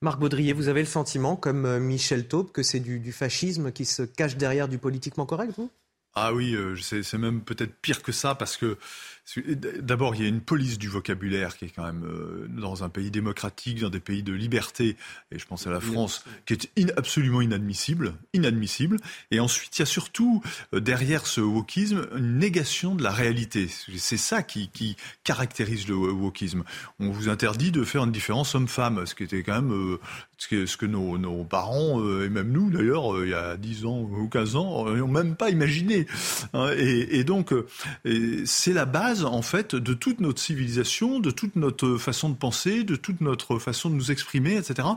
Marc 0.01 0.19
Baudrier, 0.19 0.53
vous 0.53 0.67
avez 0.67 0.81
le 0.81 0.87
sentiment, 0.87 1.35
comme 1.35 1.65
euh, 1.65 1.79
Michel 1.79 2.27
Taube, 2.27 2.51
que 2.51 2.63
c'est 2.63 2.79
du, 2.79 2.99
du, 2.99 3.11
fascisme 3.11 3.71
qui 3.71 3.85
se 3.85 4.03
cache 4.03 4.35
derrière 4.35 4.67
du 4.67 4.77
politiquement 4.77 5.25
correct, 5.25 5.53
vous? 5.57 5.71
Ah 6.13 6.33
oui, 6.33 6.53
euh, 6.53 6.75
c'est 6.77 7.17
même 7.17 7.41
peut-être 7.41 7.73
pire 7.81 8.01
que 8.01 8.11
ça, 8.11 8.35
parce 8.35 8.55
que 8.55 8.77
D'abord, 9.81 10.13
il 10.15 10.21
y 10.21 10.25
a 10.25 10.27
une 10.27 10.41
police 10.41 10.77
du 10.77 10.87
vocabulaire 10.87 11.57
qui 11.57 11.65
est 11.65 11.69
quand 11.75 11.83
même 11.83 12.05
euh, 12.05 12.47
dans 12.47 12.83
un 12.83 12.89
pays 12.89 13.09
démocratique, 13.09 13.81
dans 13.81 13.89
des 13.89 13.99
pays 13.99 14.21
de 14.21 14.31
liberté, 14.31 14.97
et 15.31 15.39
je 15.39 15.45
pense 15.47 15.65
à 15.65 15.71
la 15.71 15.79
France, 15.79 16.23
qui 16.45 16.53
est 16.53 16.97
absolument 16.97 17.41
inadmissible, 17.41 18.13
inadmissible. 18.33 18.97
Et 19.31 19.39
ensuite, 19.39 19.77
il 19.77 19.81
y 19.81 19.83
a 19.83 19.87
surtout 19.87 20.43
euh, 20.73 20.79
derrière 20.79 21.25
ce 21.25 21.41
wokisme 21.41 22.07
une 22.15 22.37
négation 22.37 22.93
de 22.93 23.01
la 23.01 23.11
réalité. 23.11 23.67
C'est 23.97 24.17
ça 24.17 24.43
qui, 24.43 24.69
qui, 24.69 24.95
caractérise 25.23 25.87
le 25.87 25.95
wokisme. 25.95 26.63
On 26.99 27.09
vous 27.09 27.27
interdit 27.27 27.71
de 27.71 27.83
faire 27.83 28.03
une 28.03 28.11
différence 28.11 28.53
homme-femme, 28.53 29.07
ce 29.07 29.15
qui 29.15 29.23
était 29.23 29.41
quand 29.41 29.61
même 29.61 29.73
euh, 29.73 29.99
ce 30.37 30.47
que, 30.47 30.65
ce 30.67 30.77
que 30.77 30.85
nos, 30.85 31.17
nos, 31.17 31.43
parents 31.45 31.99
et 32.21 32.29
même 32.29 32.51
nous 32.51 32.69
d'ailleurs 32.69 33.23
il 33.23 33.29
y 33.29 33.33
a 33.33 33.55
10 33.55 33.85
ans 33.85 33.99
ou 34.01 34.27
15 34.27 34.55
ans 34.55 34.89
n'ont 34.89 35.07
même 35.07 35.35
pas 35.35 35.49
imaginé. 35.49 36.05
Hein. 36.53 36.71
Et, 36.77 37.19
et, 37.19 37.23
donc 37.23 37.53
c'est 38.45 38.73
la 38.73 38.85
base 38.85 39.14
en 39.23 39.41
fait 39.41 39.75
de 39.75 39.93
toute 39.93 40.19
notre 40.19 40.41
civilisation, 40.41 41.19
de 41.19 41.31
toute 41.31 41.55
notre 41.55 41.97
façon 41.97 42.29
de 42.29 42.35
penser, 42.35 42.83
de 42.83 42.95
toute 42.95 43.21
notre 43.21 43.59
façon 43.59 43.89
de 43.89 43.95
nous 43.95 44.11
exprimer, 44.11 44.57
etc., 44.57 44.87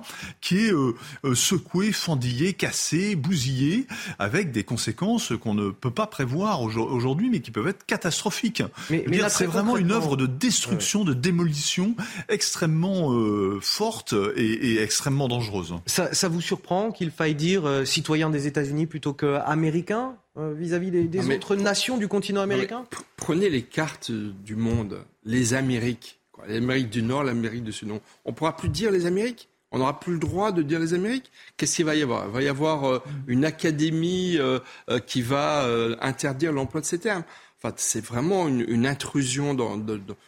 qui 0.41 0.59
est 0.59 0.73
euh, 0.73 0.95
euh, 1.25 1.35
secouée, 1.35 1.93
fendillée, 1.93 2.53
cassée, 2.53 3.17
bousillée, 3.17 3.87
avec 4.19 4.53
des 4.53 4.65
conséquences 4.65 5.33
qu'on 5.41 5.55
ne 5.55 5.71
peut 5.71 5.91
pas 5.91 6.07
prévoir 6.07 6.63
aujourd'hui, 6.63 7.31
mais 7.31 7.41
qui 7.41 7.51
peuvent 7.51 7.69
être 7.69 7.85
catastrophiques. 7.87 8.63
Mais, 8.91 9.05
c'est 9.29 9.47
vraiment 9.47 9.77
une 9.77 9.93
œuvre 9.93 10.17
de 10.17 10.27
destruction, 10.27 11.05
de 11.05 11.15
démolition 11.15 11.95
extrêmement 12.29 13.13
euh, 13.13 13.59
forte 13.61 14.15
et, 14.37 14.83
extrêmement 14.83 15.29
dangereuse. 15.29 15.75
Ça, 15.87 16.29
vous 16.29 16.41
surprend 16.41 16.91
qu'il 16.91 17.11
faille 17.11 17.35
dire 17.35 17.83
citoyen 17.85 18.31
des 18.31 18.47
États-Unis 18.47 18.87
plutôt 18.87 19.13
qu'américain? 19.13 20.17
Euh, 20.39 20.55
vis-à-vis 20.55 20.91
des, 20.91 21.35
autres 21.35 21.57
nations 21.57 21.97
du 21.97 22.07
continent 22.07 22.41
américain 22.43 22.85
Prenez 23.17 23.51
les 23.51 23.63
cartes 23.63 24.11
du 24.11 24.55
monde, 24.55 25.03
les 25.25 25.55
Amériques, 25.55 26.21
l'Amérique 26.47 26.91
du 26.91 27.03
Nord, 27.03 27.25
l'Amérique 27.25 27.65
du 27.65 27.73
Sud. 27.73 27.91
On 27.91 28.31
ne 28.31 28.35
pourra 28.35 28.57
plus 28.57 28.69
dire 28.69 28.91
les 28.91 29.07
Amériques? 29.07 29.49
On 29.73 29.79
n'aura 29.79 30.01
plus 30.01 30.15
le 30.15 30.19
droit 30.19 30.53
de 30.53 30.63
dire 30.63 30.79
les 30.79 30.95
Amériques? 30.95 31.31
Qu'est-ce 31.57 31.77
qu'il 31.77 31.85
va 31.85 31.95
y 31.95 32.03
avoir? 32.03 32.27
Il 32.27 32.33
va 32.33 32.43
y 32.43 32.49
avoir 32.49 32.85
euh, 32.85 33.03
une 33.27 33.45
académie 33.45 34.37
euh, 34.39 34.61
qui 35.07 35.23
va 35.23 35.67
interdire 36.01 36.53
l'emploi 36.53 36.81
de 36.81 36.87
ces 36.87 36.99
termes. 36.99 37.25
Enfin, 37.61 37.75
c'est 37.77 38.05
vraiment 38.05 38.47
une, 38.47 38.87
intrusion 38.87 39.53
dans, 39.53 39.77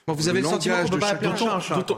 vous 0.08 0.28
avez 0.28 0.40
le, 0.40 0.48
sentiment 0.48 0.82
qu'on 0.82 0.88
peut 0.88 0.98
pas 0.98 1.10
appeler 1.10 1.30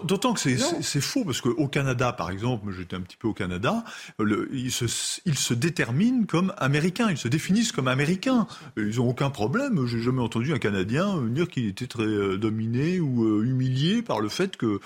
D'autant 0.04 0.34
que 0.34 0.40
c'est 0.40 1.00
faux, 1.00 1.24
parce 1.24 1.40
qu'au 1.40 1.68
Canada, 1.68 2.12
par 2.12 2.30
exemple, 2.30 2.70
j'étais 2.76 2.96
un 2.96 3.00
petit 3.00 3.16
peu 3.16 3.28
au 3.28 3.32
Canada, 3.32 3.82
le, 4.18 4.50
ils, 4.52 4.70
se, 4.70 4.84
ils 5.24 5.38
se 5.38 5.54
déterminent 5.54 6.26
comme 6.26 6.52
américains, 6.58 7.10
ils 7.10 7.16
se 7.16 7.28
définissent 7.28 7.72
comme 7.72 7.88
américains. 7.88 8.46
Ils 8.76 8.96
n'ont 8.96 9.08
aucun 9.08 9.30
problème. 9.30 9.86
J'ai 9.86 10.00
jamais 10.00 10.20
entendu 10.20 10.52
un 10.52 10.58
Canadien 10.58 11.16
dire 11.28 11.48
qu'il 11.48 11.66
était 11.66 11.86
très 11.86 12.02
euh, 12.02 12.36
dominé 12.36 13.00
ou 13.00 13.24
euh, 13.24 13.44
humilié 13.44 14.02
par 14.02 14.20
le 14.20 14.28
fait 14.28 14.58
que, 14.58 14.80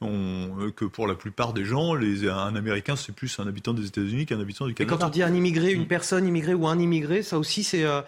on, 0.00 0.72
que 0.74 0.86
pour 0.86 1.08
la 1.08 1.14
plupart 1.14 1.52
des 1.52 1.66
gens, 1.66 1.94
les, 1.94 2.26
un 2.26 2.56
Américain, 2.56 2.96
c'est 2.96 3.14
plus 3.14 3.38
un 3.38 3.46
habitant 3.46 3.74
des 3.74 3.84
États-Unis 3.86 4.24
qu'un 4.24 4.40
habitant 4.40 4.66
du 4.66 4.72
Canada. 4.72 4.94
Et 4.94 4.98
quand 4.98 5.06
on 5.06 5.10
dit 5.10 5.22
un 5.22 5.34
immigré, 5.34 5.72
une 5.72 5.86
personne 5.86 6.26
immigrée 6.26 6.54
ou 6.54 6.66
un 6.66 6.78
immigré, 6.78 7.22
ça 7.22 7.38
aussi, 7.38 7.64
c'est... 7.64 7.84
Euh, 7.84 8.00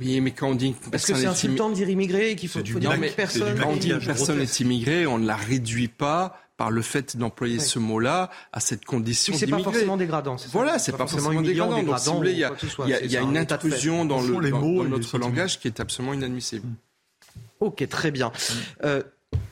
oui, 0.00 0.20
mais 0.20 0.32
quand 0.32 0.48
on 0.48 0.54
dit 0.54 0.68
une 0.68 0.74
Parce 0.74 1.06
que 1.06 1.14
c'est 1.14 1.26
insultant 1.26 1.68
de 1.68 1.74
dire 1.74 1.88
immigré 1.88 2.32
et 2.32 2.36
qu'il 2.36 2.48
faut, 2.48 2.64
faut 2.64 2.78
dire 2.78 2.92
une 2.92 3.10
personne. 3.10 3.58
Quand 3.58 3.70
on 3.70 3.76
dit 3.76 3.90
une 3.90 4.00
personne 4.00 4.40
est 4.40 4.60
immigrée, 4.60 5.06
on 5.06 5.18
ne 5.18 5.26
la 5.26 5.36
réduit 5.36 5.88
pas 5.88 6.40
par 6.56 6.70
le 6.70 6.82
fait 6.82 7.16
d'employer 7.16 7.58
ce 7.58 7.78
mot-là 7.78 8.30
à 8.52 8.60
cette 8.60 8.84
condition 8.84 9.32
d'immigré. 9.32 9.58
C'est 9.58 9.64
pas 9.64 9.70
forcément 9.70 9.96
dégradant. 9.96 10.36
Voilà, 10.50 10.78
c'est 10.78 10.92
pas, 10.92 10.98
pas 10.98 11.06
forcément 11.06 11.42
dégradant. 11.42 11.82
Donc, 11.82 11.98
si 11.98 12.08
vous 12.10 12.16
voulez, 12.16 12.32
il 12.32 12.38
y 12.38 12.44
a, 12.44 12.52
il 13.02 13.10
y 13.10 13.16
a, 13.16 13.20
une 13.20 13.36
intrusion 13.36 14.04
dans, 14.04 14.20
le, 14.20 14.50
dans, 14.50 14.84
notre 14.84 15.18
langage 15.18 15.60
qui 15.60 15.68
est 15.68 15.80
absolument 15.80 16.14
inadmissible. 16.14 16.66
Ok, 17.60 17.88
très 17.88 18.10
bien. 18.10 18.32
Euh, 18.84 19.02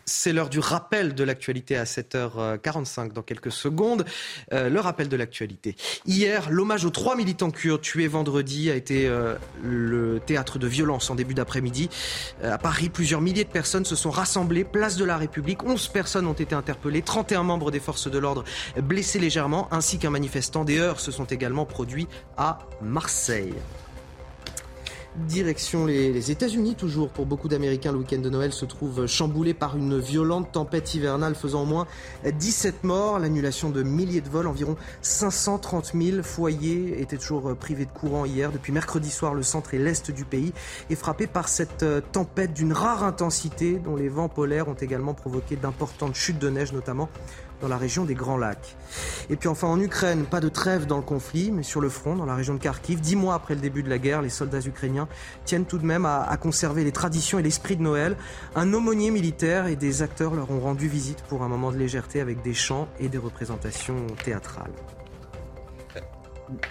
c'est 0.05 0.33
l'heure 0.33 0.49
du 0.49 0.59
rappel 0.59 1.14
de 1.14 1.24
l'actualité 1.24 1.76
à 1.76 1.85
7h45 1.85 3.12
dans 3.12 3.22
quelques 3.22 3.53
secondes. 3.53 4.05
Euh, 4.53 4.68
le 4.68 4.80
rappel 4.80 5.09
de 5.09 5.16
l'actualité. 5.16 5.76
Hier, 6.07 6.51
l'hommage 6.51 6.85
aux 6.85 6.91
trois 6.91 7.16
militants 7.16 7.51
kurdes 7.51 7.80
tués 7.80 8.09
vendredi 8.09 8.70
a 8.70 8.74
été 8.74 9.07
euh, 9.07 9.35
le 9.62 10.20
théâtre 10.24 10.59
de 10.59 10.66
violence 10.66 11.11
en 11.11 11.14
début 11.14 11.35
d'après-midi. 11.35 11.89
Euh, 12.43 12.53
à 12.53 12.59
Paris, 12.59 12.89
plusieurs 12.89 13.20
milliers 13.20 13.45
de 13.45 13.51
personnes 13.51 13.85
se 13.85 13.97
sont 13.97 14.11
rassemblées, 14.11 14.64
place 14.64 14.97
de 14.97 15.05
la 15.05 15.16
République. 15.16 15.62
11 15.62 15.89
personnes 15.89 16.26
ont 16.26 16.33
été 16.33 16.55
interpellées, 16.55 17.03
31 17.03 17.43
membres 17.43 17.70
des 17.70 17.80
forces 17.80 18.11
de 18.11 18.18
l'ordre 18.18 18.45
blessés 18.83 19.18
légèrement, 19.18 19.68
ainsi 19.72 19.99
qu'un 19.99 20.11
manifestant. 20.11 20.64
Des 20.64 20.78
heurts 20.78 21.01
se 21.01 21.11
sont 21.11 21.24
également 21.24 21.64
produits 21.64 22.07
à 22.37 22.59
Marseille. 22.80 23.55
Direction 25.15 25.85
les, 25.85 26.31
États-Unis, 26.31 26.75
toujours 26.75 27.11
pour 27.11 27.27
beaucoup 27.27 27.47
d'Américains, 27.47 27.93
le 27.93 27.99
week-end 27.99 28.21
de 28.21 28.31
Noël 28.31 28.51
se 28.51 28.65
trouve 28.65 29.07
chamboulé 29.07 29.53
par 29.53 29.77
une 29.77 29.99
violente 29.99 30.53
tempête 30.53 30.95
hivernale 30.95 31.35
faisant 31.35 31.65
au 31.65 31.67
moins 31.67 31.87
17 32.25 32.83
morts, 32.83 33.19
l'annulation 33.19 33.69
de 33.69 33.83
milliers 33.83 34.23
de 34.23 34.31
vols, 34.31 34.47
environ 34.47 34.75
530 35.03 35.93
000 35.95 36.23
foyers 36.23 36.99
étaient 37.03 37.19
toujours 37.19 37.55
privés 37.57 37.85
de 37.85 37.91
courant 37.91 38.25
hier. 38.25 38.53
Depuis 38.53 38.73
mercredi 38.73 39.11
soir, 39.11 39.35
le 39.35 39.43
centre 39.43 39.75
et 39.75 39.79
l'est 39.79 40.11
du 40.11 40.25
pays 40.25 40.55
est 40.89 40.95
frappé 40.95 41.27
par 41.27 41.49
cette 41.49 41.83
euh, 41.83 42.01
tempête 42.01 42.55
d'une 42.55 42.73
rare 42.73 43.05
intensité 43.05 43.75
dont 43.75 43.97
les 43.97 44.09
vents 44.09 44.31
polaires 44.31 44.69
ont 44.69 44.75
également 44.75 45.13
provoqué 45.13 45.57
d'importantes 45.57 46.15
chutes 46.15 46.39
de 46.39 46.49
neige, 46.49 46.73
notamment 46.73 47.11
dans 47.63 47.69
la 47.69 47.79
région 47.79 48.05
des 48.05 48.15
Grands 48.15 48.37
Lacs. 48.37 48.77
Et 49.31 49.37
puis 49.37 49.49
enfin 49.49 49.69
en 49.69 49.81
Ukraine, 49.81 50.27
pas 50.27 50.41
de 50.41 50.49
trêve 50.49 50.87
dans 50.87 50.99
le 50.99 51.03
conflit, 51.03 51.51
mais 51.51 51.63
sur 51.63 51.81
le 51.81 51.89
front, 51.89 52.17
dans 52.17 52.27
la 52.27 52.35
région 52.35 52.55
de 52.55 52.59
Kharkiv, 52.59 53.01
dix 53.01 53.17
mois 53.17 53.35
après 53.35 53.55
le 53.55 53.61
début 53.61 53.83
de 53.83 53.89
la 53.89 53.99
guerre, 53.99 54.21
les 54.21 54.29
soldats 54.29 54.61
ukrainiens 54.61 55.09
tiennent 55.45 55.65
tout 55.65 55.79
de 55.79 55.87
même 55.87 56.05
à, 56.05 56.37
conserver 56.37 56.85
les 56.85 56.93
traditions 56.93 57.39
et 57.39 57.43
l'esprit 57.43 57.77
de 57.77 57.83
Noël. 57.83 58.17
Un 58.57 58.73
aumônier 58.75 59.11
militaire 59.11 59.69
et 59.69 59.77
des 59.77 60.03
acteurs 60.03 60.35
leur 60.35 60.51
ont 60.51 60.61
rendu 60.61 60.89
visite 60.89 61.23
pour 61.23 61.43
un 61.43 61.49
moment 61.49 61.71
de 61.71 61.79
légèreté 61.79 62.21
avec 62.21 62.43
des 62.43 62.55
chants 62.55 62.89
et 62.99 63.09
des 63.09 63.19
représentations 63.19 64.07
théâtrales. 64.25 64.73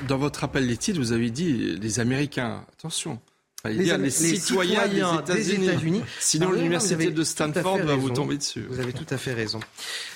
Dans 0.08 0.18
votre 0.18 0.44
appel 0.44 0.68
des 0.68 0.78
titres, 0.78 1.00
vous 1.00 1.14
avez 1.14 1.32
dit 1.32 1.78
les 1.82 2.00
Américains. 2.00 2.66
Attention, 2.74 3.20
les, 3.66 4.10
citoyens, 4.10 4.88
des 4.88 5.54
États-Unis. 5.54 6.04
Sinon, 6.20 6.52
l'université 6.52 7.12
de 7.12 7.24
Stanford 7.24 7.80
va 7.80 7.96
vous 7.96 8.10
tomber 8.10 8.38
dessus. 8.38 8.66
Vous 8.70 8.80
avez 8.80 8.94
tout 8.94 9.06
à 9.10 9.18
fait 9.18 9.34
raison. 9.34 9.60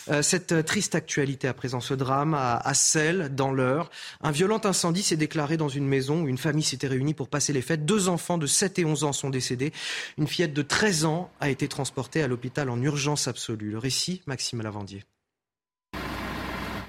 Euh, 0.09 0.21
cette 0.21 0.51
euh, 0.51 0.63
triste 0.63 0.95
actualité 0.95 1.47
à 1.47 1.53
présent, 1.53 1.79
ce 1.79 1.93
drame 1.93 2.33
à, 2.33 2.57
à 2.57 2.73
Celle, 2.73 3.33
dans 3.33 3.51
l'heure. 3.51 3.89
Un 4.21 4.31
violent 4.31 4.61
incendie 4.63 5.03
s'est 5.03 5.17
déclaré 5.17 5.57
dans 5.57 5.69
une 5.69 5.87
maison 5.87 6.23
où 6.23 6.27
une 6.27 6.37
famille 6.37 6.63
s'était 6.63 6.87
réunie 6.87 7.13
pour 7.13 7.27
passer 7.27 7.53
les 7.53 7.61
fêtes. 7.61 7.85
Deux 7.85 8.07
enfants 8.07 8.37
de 8.37 8.47
7 8.47 8.79
et 8.79 8.85
11 8.85 9.03
ans 9.03 9.13
sont 9.13 9.29
décédés. 9.29 9.73
Une 10.17 10.27
fillette 10.27 10.53
de 10.53 10.61
13 10.61 11.05
ans 11.05 11.31
a 11.39 11.49
été 11.49 11.67
transportée 11.67 12.21
à 12.21 12.27
l'hôpital 12.27 12.69
en 12.69 12.81
urgence 12.81 13.27
absolue. 13.27 13.71
Le 13.71 13.77
récit, 13.77 14.21
Maxime 14.27 14.61
Lavandier. 14.61 15.03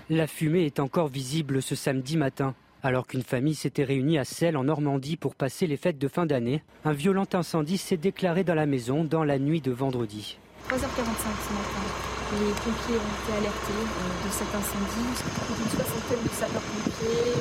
La 0.09 0.27
fumée 0.27 0.67
est 0.67 0.79
encore 0.79 1.09
visible 1.09 1.63
ce 1.63 1.75
samedi 1.75 2.17
matin. 2.17 2.55
Alors 2.87 3.09
qu'une 3.09 3.25
famille 3.25 3.57
s'était 3.57 3.83
réunie 3.83 4.17
à 4.17 4.25
Celle 4.25 4.57
en 4.57 4.63
Normandie 4.63 5.17
pour 5.17 5.35
passer 5.35 5.67
les 5.67 5.77
fêtes 5.77 5.99
de 5.99 6.07
fin 6.07 6.25
d'année, 6.25 6.63
un 6.85 6.93
violent 6.93 7.27
incendie 7.35 7.79
s'est 7.79 7.97
déclaré 7.97 8.45
dans 8.45 8.55
la 8.55 8.65
maison 8.65 9.03
dans 9.03 9.25
la 9.25 9.41
nuit 9.41 9.61
de 9.61 9.73
vendredi. 9.73 10.39
3h45 10.71 10.79
ce 10.79 11.51
matin. 11.51 11.83
Les 12.39 12.55
pompiers 12.55 12.95
ont 12.95 13.15
été 13.19 13.33
alertés 13.43 13.83
euh, 13.83 14.23
de 14.23 14.31
cet 14.31 14.55
incendie. 14.55 15.19
Une 15.19 15.71
soixantaine 15.75 16.23
de 16.23 16.31
sapeurs-pompiers, 16.31 17.35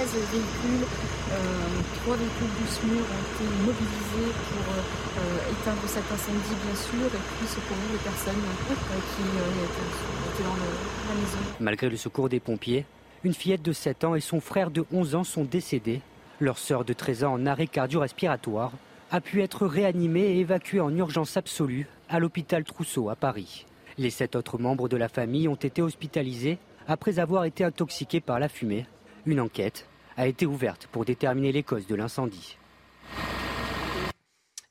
13, 0.00 0.32
véhicules, 0.32 0.88
euh, 1.28 2.08
3 2.08 2.16
véhicules 2.16 2.54
du 2.56 2.64
SMUR 2.64 3.04
ont 3.04 3.20
été 3.20 3.44
mobilisés 3.68 4.32
pour 4.48 4.64
euh, 4.64 5.52
éteindre 5.52 5.84
cet 5.84 6.08
incendie, 6.08 6.56
bien 6.64 6.76
sûr, 6.80 7.04
et 7.04 7.20
puis 7.36 7.48
secourir 7.52 7.88
les 7.92 8.00
personnes 8.00 8.40
euh, 8.40 8.72
qui 9.12 9.28
étaient 9.28 10.48
dans 10.48 10.56
la 10.56 11.20
maison. 11.20 11.52
Malgré 11.60 11.90
le 11.90 11.98
secours 11.98 12.30
des 12.30 12.40
pompiers, 12.40 12.86
une 13.24 13.34
fillette 13.34 13.62
de 13.62 13.72
7 13.72 14.04
ans 14.04 14.14
et 14.14 14.20
son 14.20 14.40
frère 14.40 14.70
de 14.70 14.84
11 14.92 15.14
ans 15.14 15.24
sont 15.24 15.44
décédés. 15.44 16.02
Leur 16.40 16.58
sœur 16.58 16.84
de 16.84 16.92
13 16.92 17.24
ans 17.24 17.32
en 17.32 17.46
arrêt 17.46 17.66
cardio-respiratoire 17.66 18.72
a 19.10 19.20
pu 19.20 19.42
être 19.42 19.66
réanimée 19.66 20.20
et 20.20 20.40
évacuée 20.40 20.80
en 20.80 20.94
urgence 20.94 21.36
absolue 21.36 21.86
à 22.08 22.18
l'hôpital 22.18 22.64
Trousseau 22.64 23.08
à 23.08 23.16
Paris. 23.16 23.66
Les 23.96 24.10
sept 24.10 24.36
autres 24.36 24.58
membres 24.58 24.88
de 24.88 24.96
la 24.96 25.08
famille 25.08 25.48
ont 25.48 25.54
été 25.54 25.80
hospitalisés 25.80 26.58
après 26.86 27.18
avoir 27.18 27.44
été 27.44 27.64
intoxiqués 27.64 28.20
par 28.20 28.38
la 28.38 28.48
fumée. 28.48 28.86
Une 29.24 29.40
enquête 29.40 29.86
a 30.16 30.26
été 30.26 30.44
ouverte 30.44 30.88
pour 30.92 31.04
déterminer 31.04 31.52
les 31.52 31.62
causes 31.62 31.86
de 31.86 31.94
l'incendie. 31.94 32.58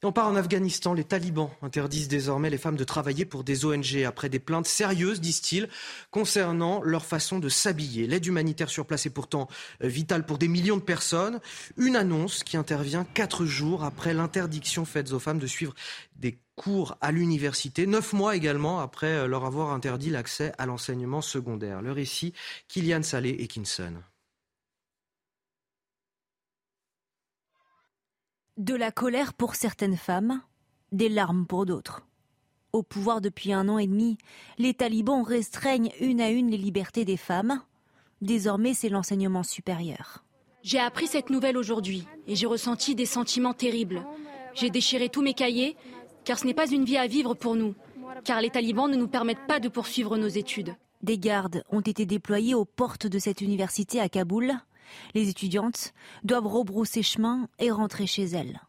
On 0.04 0.12
part 0.12 0.28
en 0.28 0.36
Afghanistan. 0.36 0.94
Les 0.94 1.04
talibans 1.04 1.50
interdisent 1.62 2.08
désormais 2.08 2.50
les 2.50 2.58
femmes 2.58 2.76
de 2.76 2.84
travailler 2.84 3.26
pour 3.26 3.44
des 3.44 3.66
ONG 3.66 4.04
après 4.06 4.30
des 4.30 4.40
plaintes 4.40 4.68
sérieuses, 4.68 5.22
disent-ils, 5.22 5.70
concernant 6.12 6.82
leur 6.84 7.06
façon 7.06 7.40
de 7.40 7.50
s'habiller. 7.50 8.08
L'aide 8.08 8.26
humanitaire 8.26 8.70
sur 8.70 8.86
place 8.86 9.06
est 9.06 9.12
pourtant 9.12 9.48
euh, 9.84 9.88
vitale 9.88 10.26
pour 10.26 10.38
des 10.38 10.48
millions 10.48 10.78
de 10.78 10.82
personnes. 10.82 11.40
Une 11.78 11.96
annonce 11.96 12.44
qui 12.44 12.58
intervient 12.58 13.06
quatre 13.14 13.46
jours 13.46 13.84
après 13.84 14.14
l'interdiction 14.14 14.86
faite 14.86 15.12
aux 15.12 15.20
femmes 15.20 15.40
de 15.40 15.48
suivre 15.48 15.74
des 16.16 16.40
cours 16.56 16.98
à 17.02 17.12
l'université, 17.12 17.88
neuf 17.88 18.14
mois 18.14 18.36
également 18.36 18.80
après 18.80 19.08
euh, 19.08 19.28
leur 19.28 19.46
avoir 19.46 19.72
interdit 19.72 20.10
l'accès 20.10 20.54
à 20.58 20.66
l'enseignement 20.66 21.22
secondaire. 21.22 21.82
Le 21.82 21.92
récit, 21.92 22.34
Kylian 22.68 23.04
Salé 23.04 23.30
et 23.30 23.48
Kinson. 23.48 23.94
De 28.58 28.76
la 28.76 28.92
colère 28.92 29.34
pour 29.34 29.56
certaines 29.56 29.98
femmes, 29.98 30.40
des 30.92 31.10
larmes 31.10 31.48
pour 31.48 31.66
d'autres. 31.66 32.06
Au 32.72 32.84
pouvoir 32.84 33.20
depuis 33.20 33.52
un 33.52 33.68
an 33.68 33.80
et 33.80 33.88
demi, 33.88 34.20
les 34.60 34.76
talibans 34.76 35.24
restreignent 35.24 35.92
une 36.00 36.22
à 36.22 36.30
une 36.30 36.52
les 36.52 36.58
libertés 36.58 37.04
des 37.04 37.18
femmes. 37.18 37.62
Désormais, 38.22 38.76
c'est 38.76 38.90
l'enseignement 38.90 39.42
supérieur. 39.42 40.24
J'ai 40.62 40.78
appris 40.78 41.08
cette 41.08 41.32
nouvelle 41.32 41.58
aujourd'hui 41.58 42.08
et 42.28 42.36
j'ai 42.36 42.46
ressenti 42.46 42.94
des 42.94 43.08
sentiments 43.08 43.56
terribles. 43.56 44.06
J'ai 44.54 44.70
déchiré 44.70 45.10
tous 45.10 45.24
mes 45.24 45.34
cahiers 45.34 45.76
car 46.24 46.38
ce 46.38 46.46
n'est 46.46 46.54
pas 46.54 46.70
une 46.70 46.86
vie 46.86 46.98
à 46.98 47.08
vivre 47.08 47.34
pour 47.34 47.56
nous, 47.56 47.74
car 48.24 48.40
les 48.40 48.52
talibans 48.52 48.90
ne 48.90 48.98
nous 48.98 49.08
permettent 49.08 49.48
pas 49.48 49.60
de 49.60 49.68
poursuivre 49.68 50.16
nos 50.18 50.28
études. 50.28 50.76
Des 51.02 51.18
gardes 51.18 51.64
ont 51.72 51.82
été 51.82 52.06
déployés 52.06 52.54
aux 52.54 52.66
portes 52.66 53.08
de 53.08 53.18
cette 53.18 53.42
université 53.42 54.00
à 54.00 54.10
Kaboul. 54.10 54.54
Les 55.14 55.30
étudiantes 55.30 55.94
doivent 56.24 56.48
rebrousser 56.48 57.04
chemin 57.04 57.48
et 57.60 57.72
rentrer 57.72 58.08
chez 58.08 58.26
elles. 58.26 58.62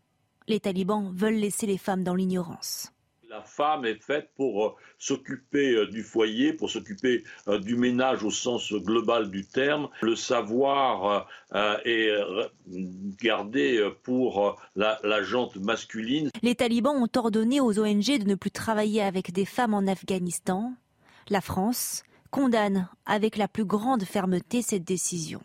Les 0.46 0.60
talibans 0.60 1.12
veulent 1.14 1.34
laisser 1.34 1.66
les 1.66 1.78
femmes 1.78 2.04
dans 2.04 2.14
l'ignorance. 2.14 2.94
La 3.34 3.42
femme 3.42 3.84
est 3.84 4.00
faite 4.00 4.30
pour 4.36 4.64
euh, 4.64 4.74
s'occuper 4.96 5.72
euh, 5.72 5.86
du 5.88 6.04
foyer, 6.04 6.52
pour 6.52 6.70
s'occuper 6.70 7.24
euh, 7.48 7.58
du 7.58 7.74
ménage 7.74 8.22
au 8.22 8.30
sens 8.30 8.72
global 8.72 9.28
du 9.28 9.44
terme. 9.44 9.88
Le 10.02 10.14
savoir 10.14 11.26
est 11.84 12.12
gardé 13.20 13.90
pour 14.04 14.56
la, 14.76 15.00
la 15.02 15.22
jante 15.22 15.56
masculine. 15.56 16.30
Les 16.42 16.54
talibans 16.54 16.96
ont 16.96 17.08
ordonné 17.16 17.60
aux 17.60 17.78
ONG 17.80 18.18
de 18.18 18.28
ne 18.28 18.36
plus 18.36 18.52
travailler 18.52 19.02
avec 19.02 19.32
des 19.32 19.44
femmes 19.44 19.74
en 19.74 19.86
Afghanistan. 19.88 20.72
La 21.28 21.40
France 21.40 22.04
condamne 22.30 22.88
avec 23.04 23.36
la 23.36 23.48
plus 23.48 23.64
grande 23.64 24.04
fermeté 24.04 24.62
cette 24.62 24.84
décision. 24.84 25.40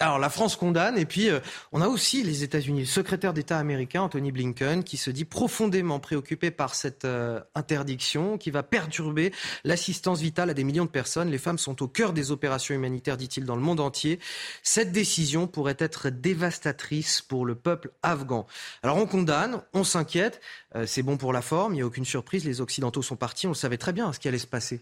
Alors 0.00 0.18
la 0.18 0.28
France 0.28 0.56
condamne 0.56 0.98
et 0.98 1.06
puis 1.06 1.30
euh, 1.30 1.38
on 1.70 1.80
a 1.80 1.86
aussi 1.86 2.24
les 2.24 2.42
États-Unis. 2.42 2.80
Le 2.80 2.86
secrétaire 2.86 3.32
d'État 3.32 3.58
américain 3.58 4.02
Anthony 4.02 4.32
Blinken 4.32 4.82
qui 4.82 4.96
se 4.96 5.08
dit 5.08 5.24
profondément 5.24 6.00
préoccupé 6.00 6.50
par 6.50 6.74
cette 6.74 7.04
euh, 7.04 7.40
interdiction 7.54 8.36
qui 8.36 8.50
va 8.50 8.64
perturber 8.64 9.32
l'assistance 9.62 10.18
vitale 10.18 10.50
à 10.50 10.54
des 10.54 10.64
millions 10.64 10.84
de 10.84 10.90
personnes. 10.90 11.30
Les 11.30 11.38
femmes 11.38 11.58
sont 11.58 11.80
au 11.80 11.86
cœur 11.86 12.12
des 12.12 12.32
opérations 12.32 12.74
humanitaires, 12.74 13.16
dit-il, 13.16 13.44
dans 13.44 13.54
le 13.54 13.62
monde 13.62 13.78
entier. 13.78 14.18
Cette 14.64 14.90
décision 14.90 15.46
pourrait 15.46 15.76
être 15.78 16.10
dévastatrice 16.10 17.22
pour 17.22 17.46
le 17.46 17.54
peuple 17.54 17.92
afghan. 18.02 18.46
Alors 18.82 18.96
on 18.96 19.06
condamne, 19.06 19.62
on 19.74 19.84
s'inquiète, 19.84 20.40
euh, 20.74 20.86
c'est 20.86 21.04
bon 21.04 21.16
pour 21.16 21.32
la 21.32 21.40
forme, 21.40 21.72
il 21.72 21.76
n'y 21.76 21.82
a 21.82 21.86
aucune 21.86 22.04
surprise, 22.04 22.44
les 22.44 22.60
Occidentaux 22.60 23.02
sont 23.02 23.16
partis, 23.16 23.46
on 23.46 23.54
savait 23.54 23.78
très 23.78 23.92
bien 23.92 24.12
ce 24.12 24.18
qui 24.18 24.26
allait 24.26 24.38
se 24.38 24.48
passer. 24.48 24.80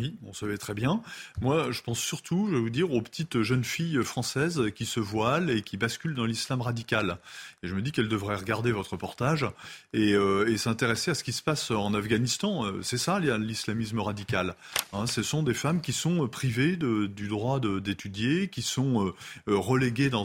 Oui, 0.00 0.16
on 0.24 0.32
savait 0.32 0.56
très 0.56 0.72
bien. 0.72 1.02
Moi, 1.42 1.72
je 1.72 1.82
pense 1.82 2.00
surtout, 2.00 2.46
je 2.48 2.54
vais 2.54 2.60
vous 2.60 2.70
dire, 2.70 2.90
aux 2.90 3.02
petites 3.02 3.42
jeunes 3.42 3.64
filles 3.64 4.02
françaises 4.02 4.62
qui 4.74 4.86
se 4.86 4.98
voilent 4.98 5.50
et 5.50 5.60
qui 5.60 5.76
basculent 5.76 6.14
dans 6.14 6.24
l'islam 6.24 6.62
radical. 6.62 7.18
Et 7.62 7.68
je 7.68 7.74
me 7.74 7.82
dis 7.82 7.92
qu'elles 7.92 8.08
devraient 8.08 8.36
regarder 8.36 8.72
votre 8.72 8.92
reportage 8.92 9.44
et, 9.92 10.14
euh, 10.14 10.56
s'intéresser 10.56 11.10
à 11.10 11.14
ce 11.14 11.22
qui 11.22 11.32
se 11.32 11.42
passe 11.42 11.70
en 11.70 11.92
Afghanistan. 11.92 12.64
Euh, 12.64 12.80
c'est 12.80 12.96
ça, 12.96 13.20
l'islamisme 13.20 14.00
radical. 14.00 14.54
Hein, 14.94 15.06
ce 15.06 15.22
sont 15.22 15.42
des 15.42 15.52
femmes 15.52 15.82
qui 15.82 15.92
sont 15.92 16.26
privées 16.28 16.76
du 16.76 17.28
droit 17.28 17.60
d'étudier, 17.60 18.48
qui 18.48 18.62
sont 18.62 19.06
euh, 19.06 19.12
reléguées 19.46 20.08
dans, 20.08 20.24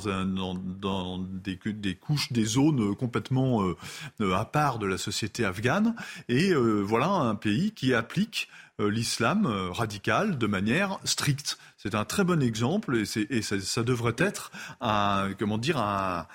des, 1.19 1.95
couches, 1.95 2.31
des 2.31 2.45
zones 2.45 2.95
complètement 2.95 3.73
à 4.21 4.45
part 4.45 4.79
de 4.79 4.85
la 4.85 4.97
société 4.97 5.43
afghane. 5.43 5.95
Et 6.29 6.53
voilà 6.53 7.07
un 7.07 7.35
pays 7.35 7.71
qui 7.71 7.93
applique 7.93 8.47
euh, 8.47 8.64
l'islam 8.79 9.45
euh, 9.45 9.71
radical 9.71 10.37
de 10.37 10.47
manière 10.47 10.99
stricte. 11.03 11.57
C'est 11.77 11.95
un 11.95 12.03
très 12.03 12.23
bon 12.23 12.41
exemple 12.41 12.97
et, 12.97 13.41
ça, 13.41 13.83
devrait 13.83 14.15
être 14.17 14.51
un, 14.81 15.29
comment 15.37 15.57
dire, 15.57 15.77
un, 15.77 16.25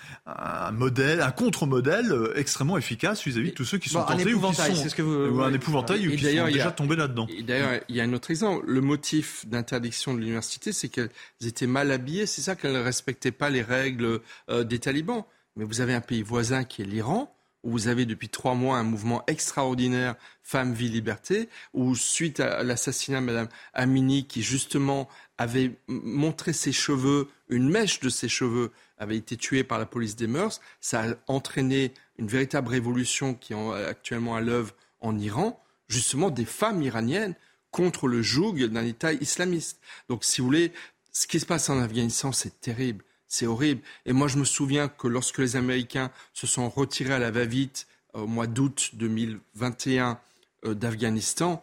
modèle, 0.73 1.21
un 1.21 1.33
contre-modèle 1.33 2.13
euh, 2.13 2.39
extrêmement 2.39 2.79
efficace 2.79 3.25
vis-à-vis 3.25 3.51
de 3.51 3.55
tous 3.55 3.65
ceux 3.65 3.79
qui 3.79 3.89
sont 3.89 4.05
tentés 4.05 4.33
ou 4.33 4.41
qui 4.41 4.55
sont 4.55 4.75
ce 4.75 4.95
que 4.95 5.03
vous, 5.03 5.41
un 5.41 5.53
épouvantail 5.53 6.09
ou 6.09 6.13
qui 6.13 6.37
sont 6.37 6.47
déjà 6.47 6.71
tombés 6.71 6.97
là-dedans. 6.97 7.27
D'ailleurs, 7.43 7.81
il 7.89 7.97
y 7.97 8.01
a 8.01 8.05
un 8.05 8.13
autre 8.13 8.31
exemple. 8.31 8.65
Le 8.67 8.81
motif 8.81 9.47
d'interdiction 9.47 10.15
de 10.15 10.21
l'université, 10.21 10.73
c'est 10.73 10.89
qu'elles 10.89 11.11
étaient 11.43 11.67
mal 11.67 11.91
habillées. 11.91 12.27
C'est 12.27 12.43
ça 12.43 12.55
qu'elles 12.55 12.73
ne 12.73 12.79
respectaient 12.81 13.33
pas 13.33 13.51
les 13.51 13.63
règles 13.63 14.21
des 14.49 14.79
talibans. 14.79 15.25
Mais 15.57 15.65
vous 15.65 15.81
avez 15.81 15.95
un 15.95 16.01
pays 16.01 16.23
voisin 16.23 16.65
qui 16.65 16.83
est 16.83 16.85
l'Iran 16.85 17.35
où 17.63 17.71
vous 17.71 17.89
avez 17.89 18.07
depuis 18.07 18.29
trois 18.29 18.55
mois 18.55 18.79
un 18.79 18.83
mouvement 18.83 19.23
extraordinaire 19.27 20.17
Femmes, 20.43 20.73
Vie, 20.73 20.89
Liberté, 20.89 21.49
où 21.75 21.95
suite 21.95 22.41
à 22.41 22.63
l'assassinat 22.63 23.21
de 23.21 23.27
Mme 23.27 23.49
Amini, 23.75 24.27
qui 24.27 24.43
justement 24.43 25.09
avait 25.39 25.77
montré 25.89 26.53
ses 26.53 26.73
cheveux, 26.73 27.29
une 27.49 27.69
mèche 27.69 28.01
de 28.01 28.09
ses 28.09 28.29
cheveux 28.29 28.73
avait 28.99 29.17
été 29.17 29.37
tuée 29.37 29.65
par 29.65 29.79
la 29.79 29.87
police 29.87 30.17
des 30.17 30.27
mœurs, 30.27 30.61
ça 30.81 31.03
a 31.03 31.15
entraîné 31.27 31.93
une 32.19 32.29
véritable 32.29 32.69
révolution 32.69 33.35
qui 33.35 33.53
est 33.53 33.85
actuellement 33.87 34.37
à 34.37 34.41
l'œuvre 34.41 34.75
en 35.01 35.19
Iran, 35.19 35.63
justement 35.89 36.31
des 36.31 36.45
femmes 36.45 36.83
iraniennes 36.83 37.35
contre 37.71 38.09
le 38.09 38.23
joug 38.23 38.55
d'un 38.55 38.85
État 38.85 39.13
islamiste. 39.13 39.81
Donc 40.09 40.25
si 40.25 40.41
vous 40.41 40.47
voulez, 40.47 40.73
ce 41.13 41.27
qui 41.27 41.41
se 41.41 41.47
passe 41.47 41.71
en 41.71 41.81
Afghanistan, 41.81 42.33
c'est 42.33 42.61
terrible. 42.61 43.05
C'est 43.31 43.47
horrible. 43.47 43.81
Et 44.07 44.13
moi, 44.13 44.27
je 44.27 44.39
me 44.39 44.45
souviens 44.45 44.89
que 44.89 45.07
lorsque 45.07 45.39
les 45.39 45.55
Américains 45.55 46.11
se 46.33 46.49
sont 46.49 46.69
retirés 46.69 47.15
à 47.15 47.21
la 47.21 47.31
va-vite 47.31 47.87
au 48.13 48.27
mois 48.27 48.49
d'août 48.49 48.91
2021 48.95 50.19
euh, 50.65 50.75
d'Afghanistan, 50.75 51.63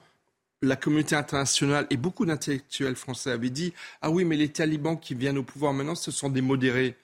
la 0.61 0.77
communauté 0.77 1.17
internationale 1.17 1.85
et 1.89 1.97
beaucoup 1.97 2.25
d'intellectuels 2.25 2.95
français 2.95 3.31
avaient 3.31 3.49
dit 3.49 3.73
Ah 4.01 4.09
oui, 4.09 4.23
mais 4.23 4.37
les 4.37 4.47
talibans 4.47 4.97
qui 4.97 5.13
viennent 5.13 5.37
au 5.37 5.43
pouvoir 5.43 5.73
maintenant, 5.73 5.95
ce 5.95 6.09
sont 6.09 6.29
des 6.29 6.41
modérés. 6.41 6.95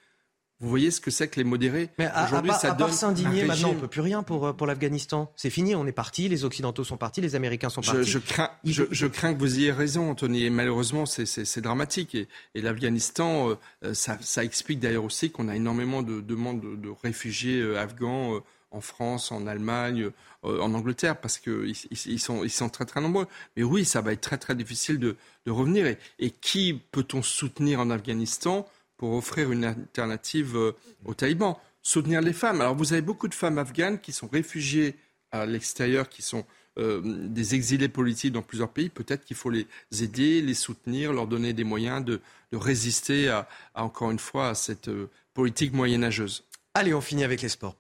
Vous 0.64 0.70
voyez 0.70 0.92
ce 0.92 1.02
que 1.02 1.12
c'est 1.12 1.28
que 1.28 1.36
les 1.36 1.44
modérés 1.44 1.90
Mais 2.00 2.10
Aujourd'hui, 2.26 2.54
ça 2.58 2.72
à 2.72 2.76
part 2.76 2.94
s'indigner, 2.94 3.44
maintenant, 3.44 3.72
on 3.72 3.74
ne 3.74 3.80
peut 3.82 3.90
plus 3.90 4.00
rien 4.00 4.24
pour, 4.24 4.48
euh, 4.48 4.54
pour 4.54 4.66
l'Afghanistan. 4.66 5.30
C'est 5.36 5.50
fini, 5.50 5.76
on 5.76 5.86
est 5.86 5.92
parti, 5.92 6.30
les 6.30 6.46
Occidentaux 6.46 6.86
sont 6.86 6.96
partis, 6.96 7.20
les 7.20 7.36
Américains 7.36 7.68
sont 7.68 7.82
partis. 7.82 8.10
Je, 8.10 8.18
crains, 8.18 8.50
je, 8.64 9.06
crains 9.08 9.34
que 9.34 9.40
vous 9.40 9.60
ayez 9.60 9.74
raison, 9.74 10.10
Anthony, 10.10 10.46
et 10.46 10.50
malheureusement, 10.50 11.06
c'est 11.06 11.60
dramatique. 11.60 12.16
Et, 12.16 12.30
et 12.56 12.62
l'Afghanistan, 12.62 13.50
euh, 13.50 13.56
euh, 13.84 13.94
ça, 13.94 14.18
ça, 14.22 14.46
explique 14.46 14.80
d'ailleurs 14.80 15.04
aussi 15.04 15.32
qu'on 15.32 15.50
a 15.50 15.56
énormément 15.56 16.02
de 16.02 16.22
demandes 16.22 16.62
de, 16.62 16.90
réfugiés 17.04 17.62
afghans 17.76 18.40
en 18.72 18.80
France, 18.80 19.34
en 19.34 19.46
Allemagne, 19.48 20.12
en 20.44 20.74
Angleterre, 20.74 21.20
parce 21.20 21.40
qu'ils 21.40 21.76
ils 22.06 22.20
sont, 22.20 22.46
ils 22.46 22.50
sont 22.50 22.70
très 22.70 22.86
très 22.86 23.02
nombreux. 23.02 23.28
Mais 23.58 23.64
oui, 23.64 23.84
ça 23.84 24.00
va 24.00 24.14
être 24.14 24.22
très 24.22 24.38
très 24.38 24.56
difficile 24.56 24.98
de, 24.98 25.18
de 25.46 25.52
revenir. 25.52 25.86
Et, 25.86 25.98
et 26.20 26.32
qui 26.32 26.82
peut-on 26.92 27.22
soutenir 27.22 27.82
en 27.82 27.90
Afghanistan? 27.90 28.66
Pour 28.98 29.14
offrir 29.14 29.52
une 29.52 29.66
alternative 29.66 30.56
euh, 30.56 30.72
aux 31.06 31.14
talibans. 31.14 31.56
Soutenir 31.82 32.22
les 32.22 32.34
femmes. 32.34 32.62
Alors 32.62 32.76
vous 32.76 32.94
avez 32.94 33.02
beaucoup 33.02 33.28
de 33.28 33.34
femmes 33.34 33.58
afghanes 33.58 34.00
qui 34.00 34.14
sont 34.14 34.28
réfugiées 34.28 34.96
à 35.32 35.46
l'extérieur, 35.46 36.08
qui 36.08 36.22
sont 36.22 36.46
euh, 36.80 37.02
des 37.04 37.54
exilés 37.54 37.88
politiques 37.88 38.32
dans 38.32 38.42
plusieurs 38.42 38.70
pays. 38.70 38.90
Peut-être 38.90 39.26
qu'il 39.26 39.36
faut 39.36 39.52
les 39.52 39.68
aider, 40.02 40.42
les 40.42 40.56
soutenir, 40.56 41.14
leur 41.14 41.28
donner 41.28 41.54
des 41.54 41.64
moyens 41.64 42.04
de, 42.04 42.20
résister 42.52 43.30
à, 43.30 43.48
encore 43.76 44.12
une 44.12 44.20
fois, 44.20 44.50
à 44.50 44.56
cette 44.56 44.88
euh, 44.88 45.10
politique 45.34 45.74
moyenâgeuse. 45.74 46.46
Allez, 46.74 46.94
on 46.94 47.02
finit 47.02 47.24
avec 47.24 47.42
les 47.42 47.50
sports. 47.50 47.76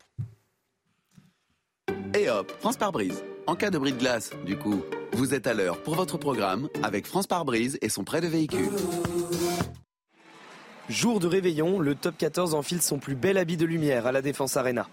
Et 2.16 2.30
hop, 2.30 2.51
France 2.59 2.78
par 2.78 2.91
brise. 2.91 3.24
En 3.47 3.55
cas 3.55 3.72
de 3.72 3.78
bris 3.78 3.93
de 3.93 3.97
glace, 3.97 4.32
du 4.45 4.57
coup, 4.57 4.84
vous 5.14 5.34
êtes 5.34 5.47
à 5.47 5.53
l'heure 5.53 5.82
pour 5.82 5.95
votre 5.95 6.18
programme 6.18 6.70
avec 6.84 7.07
France 7.07 7.28
par 7.28 7.45
brise 7.45 7.78
et 7.82 7.89
son 7.89 8.03
prêt 8.03 8.22
de 8.22 8.28
véhicule. 8.28 8.70
Jour 10.90 11.22
de 11.22 11.28
réveillon, 11.28 11.80
le 11.80 11.96
top 11.96 12.18
14 12.18 12.54
enfile 12.56 12.82
son 12.82 13.00
plus 13.00 13.16
bel 13.16 13.38
habit 13.38 13.56
de 13.56 13.66
lumière 13.66 14.06
à 14.06 14.12
la 14.12 14.22
Défense 14.22 14.58
Arena. 14.58 14.90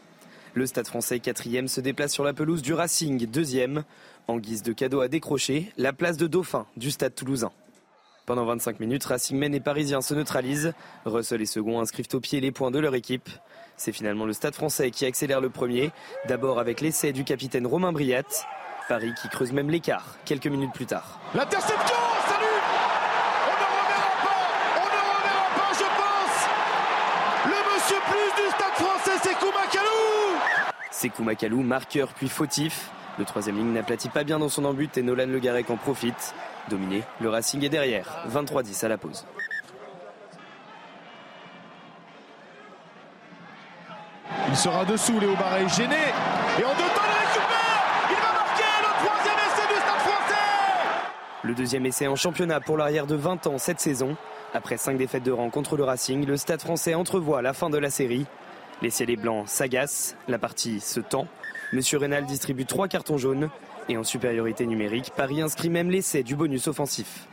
Le 0.54 0.64
Stade 0.66 0.86
français 0.86 1.18
4 1.18 1.66
se 1.66 1.80
déplace 1.80 2.12
sur 2.12 2.22
la 2.22 2.32
pelouse 2.32 2.62
du 2.62 2.72
Racing 2.72 3.26
2 3.26 3.42
En 4.28 4.38
guise 4.38 4.62
de 4.62 4.72
cadeau 4.72 5.00
à 5.00 5.08
décrocher, 5.08 5.72
la 5.76 5.92
place 5.92 6.16
de 6.16 6.28
Dauphin 6.28 6.66
du 6.76 6.92
Stade 6.92 7.16
toulousain. 7.16 7.50
Pendant 8.24 8.44
25 8.44 8.78
minutes, 8.78 9.04
Racing 9.04 9.36
Men 9.36 9.52
et 9.52 9.58
Parisien 9.58 10.00
se 10.00 10.14
neutralisent. 10.14 10.74
Russell 11.06 11.42
et 11.42 11.46
Second 11.46 11.80
inscrivent 11.80 12.06
au 12.12 12.20
pied 12.20 12.40
les 12.40 12.52
points 12.52 12.70
de 12.70 12.78
leur 12.78 12.94
équipe. 12.94 13.28
C'est 13.76 13.92
finalement 13.92 14.26
le 14.26 14.32
Stade 14.32 14.54
français 14.54 14.92
qui 14.92 15.06
accélère 15.06 15.40
le 15.40 15.50
premier, 15.50 15.90
d'abord 16.28 16.60
avec 16.60 16.80
l'essai 16.80 17.12
du 17.12 17.24
capitaine 17.24 17.66
Romain 17.66 17.90
Briat. 17.90 18.22
Paris 18.88 19.12
qui 19.20 19.28
creuse 19.28 19.52
même 19.52 19.70
l'écart 19.70 20.18
quelques 20.24 20.46
minutes 20.46 20.72
plus 20.72 20.86
tard. 20.86 21.20
Sekou 30.90 31.22
Makalou, 31.22 31.62
marqueur 31.62 32.08
puis 32.08 32.28
fautif. 32.28 32.90
Le 33.18 33.24
troisième 33.24 33.56
ligne 33.56 33.72
n'aplatit 33.72 34.10
pas 34.10 34.22
bien 34.22 34.38
dans 34.38 34.48
son 34.48 34.64
embut 34.64 34.90
et 34.96 35.02
Nolan 35.02 35.26
Le 35.26 35.38
Garec 35.38 35.70
en 35.70 35.76
profite. 35.76 36.34
Dominé, 36.68 37.02
le 37.20 37.30
Racing 37.30 37.64
est 37.64 37.70
derrière, 37.70 38.26
23-10 38.30 38.84
à 38.84 38.88
la 38.88 38.98
pause. 38.98 39.24
Il 44.48 44.56
sera 44.56 44.84
dessous, 44.84 45.18
Léo 45.18 45.34
Barret 45.36 45.68
gêné. 45.68 45.96
Et 46.58 46.64
en 46.64 46.74
deux 46.74 46.82
temps, 46.82 47.06
il 47.06 47.26
récupère 47.26 48.10
Il 48.10 48.16
va 48.16 48.32
marquer 48.32 48.64
le 48.82 49.06
troisième 49.06 49.38
essai 49.46 49.68
du 49.68 49.80
Stade 49.80 50.00
français 50.00 50.34
Le 51.44 51.54
deuxième 51.54 51.86
essai 51.86 52.08
en 52.08 52.16
championnat 52.16 52.60
pour 52.60 52.76
l'arrière 52.76 53.06
de 53.06 53.14
20 53.14 53.46
ans 53.46 53.58
cette 53.58 53.80
saison. 53.80 54.16
Après 54.52 54.76
cinq 54.76 54.98
défaites 54.98 55.22
de 55.22 55.32
rang 55.32 55.50
contre 55.50 55.76
le 55.76 55.84
Racing, 55.84 56.26
le 56.26 56.36
Stade 56.36 56.60
français 56.60 56.94
entrevoit 56.94 57.40
la 57.42 57.52
fin 57.52 57.70
de 57.70 57.78
la 57.78 57.90
série. 57.90 58.26
Les 58.82 58.90
ciels 58.90 59.16
blancs 59.16 59.46
s'agacent, 59.46 60.16
la 60.26 60.38
partie 60.38 60.80
se 60.80 61.00
tend. 61.00 61.26
Monsieur 61.72 61.98
Rénal 61.98 62.24
distribue 62.24 62.64
trois 62.64 62.88
cartons 62.88 63.18
jaunes. 63.18 63.50
Et 63.88 63.96
en 63.96 64.04
supériorité 64.04 64.66
numérique, 64.66 65.12
Paris 65.16 65.42
inscrit 65.42 65.68
même 65.68 65.90
l'essai 65.90 66.22
du 66.22 66.36
bonus 66.36 66.68
offensif 66.68 67.26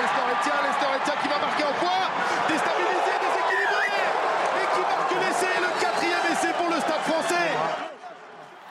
Lester 0.00 0.26
Etienne, 0.32 0.64
Lester 0.68 0.90
Etienne 0.96 1.18
qui 1.22 1.28
va 1.28 1.38
marquer 1.40 1.64
en 1.64 1.74
point, 1.80 2.06
déstabilisé, 2.48 3.12
déséquilibré, 3.20 3.88
et 4.60 4.66
qui 4.74 4.80
marque 4.80 5.14
l'essai, 5.18 5.54
le 5.60 5.70
quatrième 5.80 6.26
essai 6.32 6.52
pour 6.56 6.68
le 6.70 6.78
Stade 6.80 7.04
français. 7.10 7.50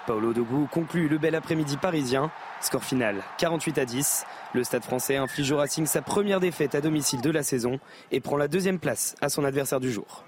Paolo 0.10 0.34
Dogou 0.34 0.68
conclut 0.72 1.08
le 1.08 1.20
bel 1.20 1.36
après-midi 1.36 1.78
parisien. 1.78 2.32
Score 2.62 2.84
final 2.84 3.22
48 3.38 3.78
à 3.78 3.86
10. 3.86 4.26
Le 4.56 4.64
Stade 4.64 4.84
français 4.84 5.18
inflige 5.18 5.52
au 5.52 5.58
Racing 5.58 5.86
sa 5.86 6.02
première 6.02 6.40
défaite 6.40 6.74
à 6.74 6.82
domicile 6.82 7.22
de 7.22 7.30
la 7.30 7.44
saison 7.44 7.80
et 8.12 8.20
prend 8.20 8.36
la 8.36 8.48
deuxième 8.48 8.80
place 8.80 9.14
à 9.22 9.30
son 9.30 9.46
adversaire 9.46 9.80
du 9.80 9.92
jour. 9.92 10.24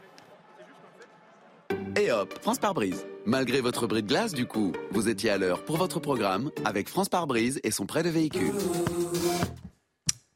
Et 1.99 2.11
hop, 2.11 2.31
France 2.43 2.59
par 2.59 2.75
brise. 2.75 3.07
Malgré 3.25 3.59
votre 3.59 3.87
bris 3.87 4.03
de 4.03 4.07
glace, 4.07 4.35
du 4.35 4.45
coup, 4.45 4.71
vous 4.91 5.09
étiez 5.09 5.31
à 5.31 5.39
l'heure 5.39 5.65
pour 5.65 5.77
votre 5.77 5.99
programme 5.99 6.51
avec 6.63 6.87
France 6.87 7.09
par 7.09 7.25
brise 7.25 7.59
et 7.63 7.71
son 7.71 7.87
prêt 7.87 8.03
de 8.03 8.09
véhicule. 8.09 8.53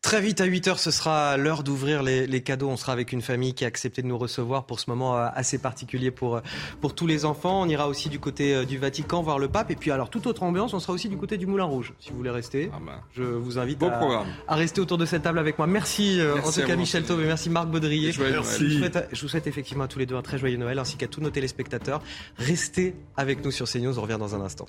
Très 0.05 0.21
vite 0.21 0.39
à 0.39 0.45
8h, 0.45 0.77
ce 0.77 0.91
sera 0.91 1.35
l'heure 1.35 1.63
d'ouvrir 1.63 2.03
les, 2.03 2.41
cadeaux. 2.41 2.69
On 2.69 2.77
sera 2.77 2.93
avec 2.93 3.11
une 3.11 3.23
famille 3.23 3.55
qui 3.55 3.63
a 3.63 3.67
accepté 3.67 4.03
de 4.03 4.07
nous 4.07 4.19
recevoir 4.19 4.65
pour 4.65 4.79
ce 4.79 4.87
moment 4.87 5.17
euh, 5.17 5.29
assez 5.33 5.57
particulier 5.57 6.11
pour, 6.11 6.35
euh, 6.35 6.41
pour 6.79 6.93
tous 6.93 7.07
les 7.07 7.25
enfants. 7.25 7.63
On 7.63 7.67
ira 7.67 7.87
aussi 7.87 8.07
du 8.07 8.19
côté 8.19 8.53
euh, 8.53 8.65
du 8.65 8.77
Vatican 8.77 9.23
voir 9.23 9.39
le 9.39 9.47
pape. 9.47 9.71
Et 9.71 9.75
puis 9.75 9.89
alors, 9.89 10.11
toute 10.11 10.27
autre 10.27 10.43
ambiance, 10.43 10.75
on 10.75 10.79
sera 10.79 10.93
aussi 10.93 11.09
du 11.09 11.17
côté 11.17 11.37
du 11.37 11.47
Moulin 11.47 11.63
Rouge, 11.63 11.91
si 11.99 12.11
vous 12.11 12.17
voulez 12.17 12.29
rester. 12.29 12.69
Ah 12.71 12.77
ben. 12.85 13.01
Je 13.13 13.23
vous 13.23 13.57
invite 13.57 13.81
à, 13.81 14.23
à, 14.47 14.55
rester 14.55 14.79
autour 14.79 14.99
de 14.99 15.07
cette 15.07 15.23
table 15.23 15.39
avec 15.39 15.57
moi. 15.57 15.65
Merci, 15.65 16.19
en 16.21 16.51
tout 16.51 16.61
cas 16.61 16.75
Michel 16.75 17.03
Taube 17.03 17.21
et 17.21 17.25
merci 17.25 17.49
Marc 17.49 17.69
Baudrier. 17.69 18.11
Je 18.11 18.21
vous, 18.21 18.69
souhaite, 18.77 19.09
je 19.11 19.19
vous 19.19 19.27
souhaite 19.27 19.47
effectivement 19.47 19.85
à 19.85 19.87
tous 19.87 19.97
les 19.97 20.05
deux 20.05 20.15
un 20.15 20.21
très 20.21 20.37
joyeux 20.37 20.57
Noël 20.57 20.77
ainsi 20.77 20.97
qu'à 20.97 21.07
tous 21.07 21.19
nos 21.19 21.31
téléspectateurs. 21.31 21.99
Restez 22.37 22.93
avec 23.17 23.43
nous 23.43 23.49
sur 23.49 23.67
CNews, 23.67 23.97
on 23.97 24.03
revient 24.03 24.17
dans 24.19 24.35
un 24.35 24.41
instant. 24.41 24.67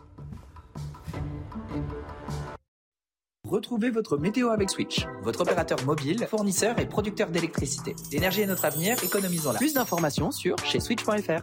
Retrouvez 3.47 3.91
votre 3.91 4.19
météo 4.19 4.49
avec 4.49 4.71
Switch, 4.71 5.07
votre 5.23 5.43
opérateur 5.43 5.79
mobile, 5.85 6.27
fournisseur 6.29 6.81
et 6.81 6.87
producteur 6.87 7.29
d'électricité. 7.31 7.95
L'énergie 8.11 8.41
est 8.41 8.47
notre 8.47 8.65
avenir, 8.65 8.97
économisons-la. 9.05 9.59
Plus 9.59 9.73
d'informations 9.73 10.33
sur 10.33 10.59
chez 10.65 10.81
switch.fr. 10.81 11.43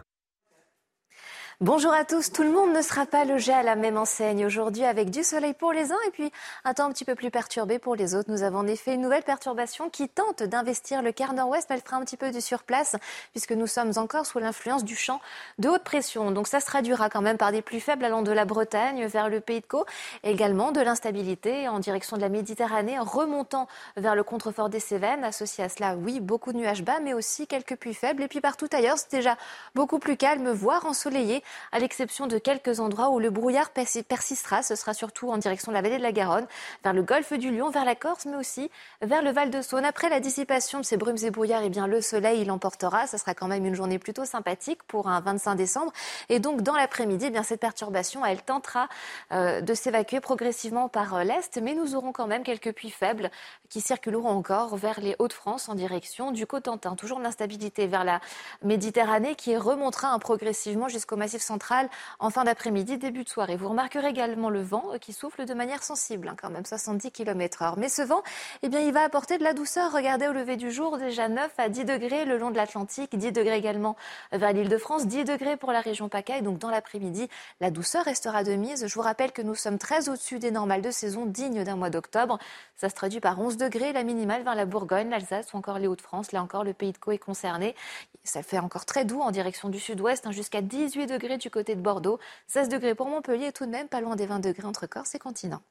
Bonjour 1.60 1.92
à 1.92 2.04
tous. 2.04 2.32
Tout 2.32 2.42
le 2.42 2.50
monde 2.50 2.72
ne 2.72 2.82
sera 2.82 3.06
pas 3.06 3.24
logé 3.24 3.52
à 3.52 3.62
la 3.62 3.76
même 3.76 3.96
enseigne 3.96 4.44
aujourd'hui 4.44 4.84
avec 4.84 5.10
du 5.10 5.22
soleil 5.22 5.54
pour 5.54 5.72
les 5.72 5.92
uns 5.92 5.98
et 6.08 6.10
puis 6.10 6.32
un 6.64 6.74
temps 6.74 6.86
un 6.86 6.90
petit 6.90 7.04
peu 7.04 7.14
plus 7.14 7.30
perturbé 7.30 7.78
pour 7.78 7.94
les 7.94 8.16
autres. 8.16 8.28
Nous 8.28 8.42
avons 8.42 8.58
en 8.58 8.66
effet 8.66 8.94
une 8.94 9.02
nouvelle 9.02 9.22
perturbation 9.22 9.88
qui 9.88 10.08
tente 10.08 10.42
d'investir 10.42 11.00
le 11.00 11.12
quart 11.12 11.32
nord-ouest, 11.32 11.68
mais 11.70 11.76
elle 11.76 11.82
fera 11.82 11.96
un 11.96 12.04
petit 12.04 12.16
peu 12.16 12.32
du 12.32 12.40
surplace 12.40 12.96
puisque 13.30 13.52
nous 13.52 13.68
sommes 13.68 13.92
encore 13.98 14.26
sous 14.26 14.40
l'influence 14.40 14.82
du 14.82 14.96
champ 14.96 15.20
de 15.60 15.68
haute 15.68 15.84
pression. 15.84 16.32
Donc 16.32 16.48
ça 16.48 16.58
se 16.58 16.66
traduira 16.66 17.08
quand 17.08 17.22
même 17.22 17.38
par 17.38 17.52
des 17.52 17.62
plus 17.62 17.78
faibles 17.78 18.04
allant 18.04 18.22
de 18.22 18.32
la 18.32 18.46
Bretagne 18.46 19.06
vers 19.06 19.28
le 19.28 19.38
Pays 19.38 19.60
de 19.60 19.66
Caux, 19.66 19.86
également 20.24 20.72
de 20.72 20.80
l'instabilité 20.80 21.68
en 21.68 21.78
direction 21.78 22.16
de 22.16 22.22
la 22.22 22.30
Méditerranée, 22.30 22.98
remontant 22.98 23.68
vers 23.96 24.16
le 24.16 24.24
contrefort 24.24 24.70
des 24.70 24.80
Cévennes. 24.80 25.22
Associé 25.22 25.62
à 25.62 25.68
cela, 25.68 25.94
oui, 25.94 26.18
beaucoup 26.18 26.52
de 26.52 26.58
nuages 26.58 26.82
bas, 26.82 26.98
mais 26.98 27.14
aussi 27.14 27.46
quelques 27.46 27.76
pluies 27.76 27.94
faibles. 27.94 28.24
Et 28.24 28.28
puis 28.28 28.40
partout 28.40 28.68
ailleurs, 28.72 28.98
c'est 28.98 29.12
déjà 29.12 29.36
beaucoup 29.76 30.00
plus 30.00 30.16
calme, 30.16 30.50
voire 30.50 30.84
ensoleillé 30.86 31.43
à 31.72 31.78
l'exception 31.78 32.26
de 32.26 32.38
quelques 32.38 32.80
endroits 32.80 33.10
où 33.10 33.18
le 33.18 33.30
brouillard 33.30 33.70
persistera. 33.70 34.62
Ce 34.62 34.74
sera 34.74 34.94
surtout 34.94 35.30
en 35.30 35.38
direction 35.38 35.72
de 35.72 35.74
la 35.74 35.82
vallée 35.82 35.98
de 35.98 36.02
la 36.02 36.12
Garonne, 36.12 36.46
vers 36.82 36.92
le 36.92 37.02
golfe 37.02 37.32
du 37.32 37.50
Lion, 37.50 37.70
vers 37.70 37.84
la 37.84 37.94
Corse, 37.94 38.26
mais 38.26 38.36
aussi 38.36 38.70
vers 39.02 39.22
le 39.22 39.30
Val 39.30 39.50
de 39.50 39.62
Saône. 39.62 39.84
Après 39.84 40.08
la 40.08 40.20
dissipation 40.20 40.80
de 40.80 40.84
ces 40.84 40.96
brumes 40.96 41.18
et 41.22 41.30
brouillards, 41.30 41.62
eh 41.64 41.70
bien, 41.70 41.86
le 41.86 42.00
soleil, 42.00 42.40
il 42.42 42.48
l'emportera. 42.48 43.06
Ce 43.06 43.18
sera 43.18 43.34
quand 43.34 43.48
même 43.48 43.64
une 43.64 43.74
journée 43.74 43.98
plutôt 43.98 44.24
sympathique 44.24 44.82
pour 44.84 45.08
un 45.08 45.20
25 45.20 45.54
décembre. 45.54 45.92
Et 46.28 46.38
donc, 46.38 46.62
dans 46.62 46.74
l'après-midi, 46.74 47.30
eh 47.34 47.42
cette 47.42 47.60
perturbation, 47.60 48.24
elle 48.24 48.42
tentera 48.42 48.88
euh, 49.32 49.60
de 49.60 49.74
s'évacuer 49.74 50.20
progressivement 50.20 50.88
par 50.88 51.14
euh, 51.14 51.24
l'est, 51.24 51.58
mais 51.58 51.74
nous 51.74 51.94
aurons 51.94 52.12
quand 52.12 52.26
même 52.26 52.42
quelques 52.42 52.72
puits 52.72 52.90
faibles 52.90 53.30
qui 53.68 53.80
circuleront 53.80 54.28
encore 54.28 54.76
vers 54.76 55.00
les 55.00 55.16
Hauts-de-France 55.18 55.68
en 55.68 55.74
direction 55.74 56.30
du 56.30 56.46
Cotentin. 56.46 56.96
Toujours 56.96 57.20
l'instabilité 57.20 57.86
vers 57.86 58.04
la 58.04 58.20
Méditerranée 58.62 59.34
qui 59.34 59.56
remontera 59.56 60.18
progressivement 60.18 60.88
jusqu'au 60.88 61.16
massif 61.16 61.33
central 61.42 61.88
en 62.18 62.30
fin 62.30 62.44
d'après-midi, 62.44 62.98
début 62.98 63.24
de 63.24 63.28
soirée. 63.28 63.56
Vous 63.56 63.68
remarquerez 63.68 64.08
également 64.08 64.50
le 64.50 64.62
vent 64.62 64.84
qui 65.00 65.12
souffle 65.12 65.44
de 65.44 65.54
manière 65.54 65.82
sensible, 65.82 66.28
hein, 66.28 66.36
quand 66.40 66.50
même 66.50 66.64
70 66.64 67.10
km 67.10 67.62
heure. 67.62 67.78
Mais 67.78 67.88
ce 67.88 68.02
vent, 68.02 68.22
eh 68.62 68.68
bien, 68.68 68.80
il 68.80 68.92
va 68.92 69.02
apporter 69.02 69.38
de 69.38 69.44
la 69.44 69.52
douceur. 69.52 69.92
Regardez 69.92 70.28
au 70.28 70.32
lever 70.32 70.56
du 70.56 70.70
jour, 70.70 70.98
déjà 70.98 71.28
9 71.28 71.52
à 71.58 71.68
10 71.68 71.84
degrés 71.84 72.24
le 72.24 72.38
long 72.38 72.50
de 72.50 72.56
l'Atlantique, 72.56 73.16
10 73.16 73.32
degrés 73.32 73.56
également 73.56 73.96
vers 74.32 74.52
l'île 74.52 74.68
de 74.68 74.78
France, 74.78 75.06
10 75.06 75.24
degrés 75.24 75.56
pour 75.56 75.72
la 75.72 75.80
région 75.80 76.08
PACA. 76.08 76.38
Et 76.38 76.42
donc, 76.42 76.58
dans 76.58 76.70
l'après-midi, 76.70 77.28
la 77.60 77.70
douceur 77.70 78.04
restera 78.04 78.44
de 78.44 78.54
mise. 78.54 78.86
Je 78.86 78.94
vous 78.94 79.02
rappelle 79.02 79.32
que 79.32 79.42
nous 79.42 79.54
sommes 79.54 79.78
très 79.78 80.08
au-dessus 80.08 80.38
des 80.38 80.50
normales 80.50 80.82
de 80.82 80.90
saison 80.90 81.26
dignes 81.26 81.64
d'un 81.64 81.76
mois 81.76 81.90
d'octobre. 81.90 82.38
Ça 82.76 82.88
se 82.88 82.94
traduit 82.94 83.20
par 83.20 83.40
11 83.40 83.56
degrés, 83.56 83.92
la 83.92 84.04
minimale 84.04 84.42
vers 84.42 84.54
la 84.54 84.66
Bourgogne, 84.66 85.10
l'Alsace 85.10 85.52
ou 85.52 85.56
encore 85.56 85.78
les 85.78 85.86
Hauts-de-France. 85.86 86.32
Là 86.32 86.42
encore, 86.42 86.64
le 86.64 86.72
pays 86.72 86.92
de 86.92 86.98
Caux 86.98 87.12
est 87.12 87.18
concerné. 87.18 87.74
Ça 88.22 88.42
fait 88.42 88.58
encore 88.58 88.84
très 88.84 89.04
doux 89.04 89.20
en 89.20 89.30
direction 89.30 89.68
du 89.68 89.78
sud-ouest, 89.78 90.26
hein, 90.26 90.32
jusqu'à 90.32 90.62
18 90.62 91.06
degrés 91.06 91.23
du 91.38 91.50
côté 91.50 91.74
de 91.74 91.80
Bordeaux, 91.80 92.18
16 92.48 92.68
degrés 92.68 92.94
pour 92.94 93.08
Montpellier 93.08 93.46
et 93.46 93.52
tout 93.52 93.66
de 93.66 93.70
même 93.70 93.88
pas 93.88 94.00
loin 94.00 94.16
des 94.16 94.26
20 94.26 94.40
degrés 94.40 94.66
entre 94.66 94.86
Corse 94.86 95.14
et 95.14 95.18
continent. 95.18 95.62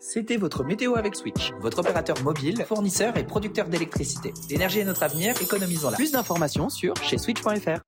C'était 0.00 0.36
votre 0.36 0.64
météo 0.64 0.96
avec 0.96 1.14
Switch, 1.14 1.52
votre 1.60 1.78
opérateur 1.78 2.20
mobile, 2.22 2.64
fournisseur 2.64 3.16
et 3.16 3.24
producteur 3.24 3.68
d'électricité. 3.68 4.34
L'énergie 4.50 4.80
est 4.80 4.84
notre 4.84 5.04
avenir, 5.04 5.40
économisons-la. 5.40 5.96
Plus 5.96 6.10
d'informations 6.10 6.70
sur 6.70 6.96
chez 6.96 7.18
switch.fr. 7.18 7.80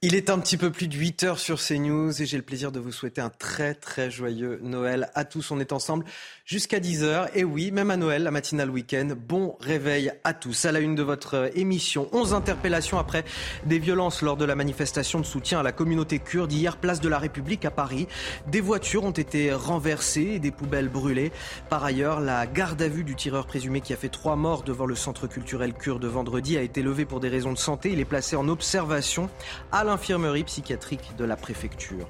Il 0.00 0.14
est 0.14 0.30
un 0.30 0.38
petit 0.38 0.56
peu 0.56 0.70
plus 0.70 0.86
de 0.86 0.94
8 0.94 1.24
heures 1.24 1.38
sur 1.40 1.58
CNews 1.58 2.22
et 2.22 2.24
j'ai 2.24 2.36
le 2.36 2.44
plaisir 2.44 2.70
de 2.70 2.78
vous 2.78 2.92
souhaiter 2.92 3.20
un 3.20 3.30
très 3.30 3.74
très 3.74 4.12
joyeux 4.12 4.60
Noël 4.62 5.10
à 5.16 5.24
tous. 5.24 5.50
On 5.50 5.58
est 5.58 5.72
ensemble 5.72 6.04
jusqu'à 6.44 6.78
10h. 6.78 7.30
Et 7.34 7.42
oui, 7.42 7.72
même 7.72 7.90
à 7.90 7.96
Noël, 7.96 8.22
la 8.22 8.30
matinale 8.30 8.70
week-end, 8.70 9.08
bon 9.16 9.56
réveil 9.58 10.12
à 10.22 10.34
tous. 10.34 10.66
À 10.66 10.70
la 10.70 10.78
une 10.78 10.94
de 10.94 11.02
votre 11.02 11.50
émission, 11.56 12.08
11 12.12 12.32
interpellations 12.32 13.00
après 13.00 13.24
des 13.66 13.80
violences 13.80 14.22
lors 14.22 14.36
de 14.36 14.44
la 14.44 14.54
manifestation 14.54 15.18
de 15.18 15.24
soutien 15.24 15.58
à 15.58 15.62
la 15.64 15.72
communauté 15.72 16.20
kurde 16.20 16.52
hier, 16.52 16.76
place 16.76 17.00
de 17.00 17.08
la 17.08 17.18
République 17.18 17.64
à 17.64 17.72
Paris. 17.72 18.06
Des 18.46 18.60
voitures 18.60 19.02
ont 19.02 19.10
été 19.10 19.52
renversées 19.52 20.34
et 20.34 20.38
des 20.38 20.52
poubelles 20.52 20.88
brûlées. 20.88 21.32
Par 21.70 21.82
ailleurs, 21.82 22.20
la 22.20 22.46
garde 22.46 22.80
à 22.82 22.88
vue 22.88 23.02
du 23.02 23.16
tireur 23.16 23.48
présumé 23.48 23.80
qui 23.80 23.94
a 23.94 23.96
fait 23.96 24.10
trois 24.10 24.36
morts 24.36 24.62
devant 24.62 24.86
le 24.86 24.94
centre 24.94 25.26
culturel 25.26 25.74
kurde 25.74 26.04
vendredi 26.04 26.56
a 26.56 26.62
été 26.62 26.82
levée 26.82 27.04
pour 27.04 27.18
des 27.18 27.28
raisons 27.28 27.52
de 27.52 27.58
santé. 27.58 27.90
Il 27.90 27.98
est 27.98 28.04
placé 28.04 28.36
en 28.36 28.46
observation 28.46 29.28
l'infirmerie 29.88 30.44
psychiatrique 30.44 31.16
de 31.16 31.24
la 31.24 31.34
préfecture. 31.34 32.06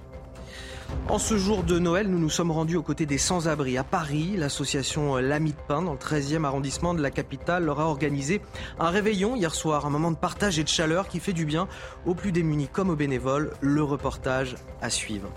En 1.09 1.19
ce 1.19 1.37
jour 1.37 1.63
de 1.63 1.79
Noël, 1.79 2.09
nous 2.09 2.19
nous 2.19 2.29
sommes 2.29 2.51
rendus 2.51 2.77
aux 2.77 2.83
côtés 2.83 3.07
des 3.07 3.19
sans-abri 3.19 3.79
à 3.79 3.85
Paris. 3.85 4.35
L'association 4.37 5.17
L'Ami 5.19 5.53
de 5.53 5.59
Pain, 5.69 5.83
dans 5.83 5.93
le 5.93 5.99
13e 5.99 6.45
arrondissement 6.45 6.93
de 6.93 7.01
la 7.01 7.13
capitale, 7.13 7.67
leur 7.67 7.79
a 7.79 7.87
organisé 7.87 8.41
un 8.81 8.91
réveillon 8.91 9.37
hier 9.37 9.55
soir, 9.55 9.87
un 9.87 9.91
moment 9.91 10.11
de 10.11 10.17
partage 10.17 10.59
et 10.59 10.65
de 10.65 10.69
chaleur 10.69 11.07
qui 11.07 11.21
fait 11.21 11.33
du 11.33 11.45
bien 11.45 11.69
aux 12.05 12.15
plus 12.15 12.33
démunis 12.33 12.69
comme 12.69 12.91
aux 12.91 12.97
bénévoles. 12.97 13.53
Le 13.61 13.85
reportage 13.85 14.57
à 14.83 14.91
suivre. 14.91 15.29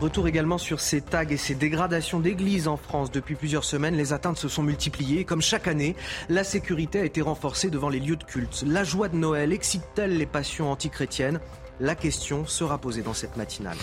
Retour 0.00 0.26
également 0.26 0.58
sur 0.58 0.80
ces 0.80 1.00
tags 1.00 1.28
et 1.28 1.36
ces 1.36 1.54
dégradations 1.54 2.18
d'églises 2.18 2.66
en 2.66 2.76
France. 2.76 3.12
Depuis 3.12 3.36
plusieurs 3.36 3.62
semaines, 3.62 3.94
les 3.94 4.12
atteintes 4.12 4.36
se 4.36 4.48
sont 4.48 4.64
multipliées. 4.64 5.24
Comme 5.24 5.40
chaque 5.40 5.68
année, 5.68 5.94
la 6.28 6.42
sécurité 6.42 6.98
a 6.98 7.04
été 7.04 7.22
renforcée 7.22 7.70
devant 7.70 7.88
les 7.88 8.00
lieux 8.00 8.16
de 8.16 8.24
culte. 8.24 8.64
La 8.66 8.82
joie 8.82 9.08
de 9.08 9.16
Noël 9.16 9.52
excite-t-elle 9.52 10.16
les 10.16 10.26
passions 10.26 10.72
antichrétiennes? 10.72 11.38
La 11.78 11.94
question 11.94 12.46
sera 12.46 12.78
posée 12.78 13.02
dans 13.02 13.14
cette 13.14 13.36
matinale. 13.36 13.78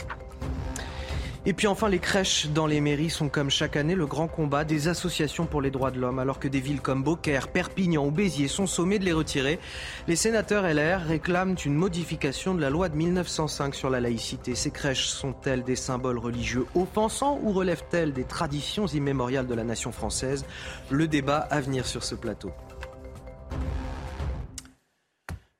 Et 1.50 1.54
puis 1.54 1.66
enfin, 1.66 1.90
les 1.90 1.98
crèches 1.98 2.46
dans 2.54 2.68
les 2.68 2.80
mairies 2.80 3.10
sont 3.10 3.28
comme 3.28 3.50
chaque 3.50 3.76
année 3.76 3.96
le 3.96 4.06
grand 4.06 4.28
combat 4.28 4.64
des 4.64 4.88
associations 4.88 5.48
pour 5.48 5.64
les 5.64 5.72
droits 5.72 5.90
de 5.90 6.00
l'homme. 6.00 6.20
Alors 6.20 6.38
que 6.38 6.48
des 6.48 6.60
villes 6.60 6.80
comme 6.80 7.02
Beaucaire, 7.02 7.48
Perpignan 7.48 8.06
ou 8.06 8.12
Béziers 8.12 8.48
sont 8.48 8.68
sommées 8.68 9.00
de 9.00 9.06
les 9.06 9.14
retirer, 9.14 9.60
les 10.08 10.16
sénateurs 10.16 10.72
LR 10.72 11.02
réclament 11.08 11.56
une 11.66 11.74
modification 11.74 12.54
de 12.54 12.62
la 12.62 12.70
loi 12.70 12.88
de 12.88 12.96
1905 12.96 13.74
sur 13.74 13.90
la 13.90 14.00
laïcité. 14.00 14.54
Ces 14.54 14.70
crèches 14.70 15.08
sont-elles 15.08 15.64
des 15.64 15.76
symboles 15.76 16.20
religieux 16.20 16.68
offensants 16.76 17.40
ou 17.42 17.52
relèvent-elles 17.52 18.14
des 18.14 18.26
traditions 18.26 18.86
immémoriales 18.86 19.48
de 19.48 19.56
la 19.56 19.64
nation 19.64 19.92
française? 19.92 20.46
Le 20.92 21.08
débat 21.08 21.48
à 21.50 21.62
venir 21.62 21.88
sur 21.88 22.04
ce 22.04 22.14
plateau. 22.14 22.52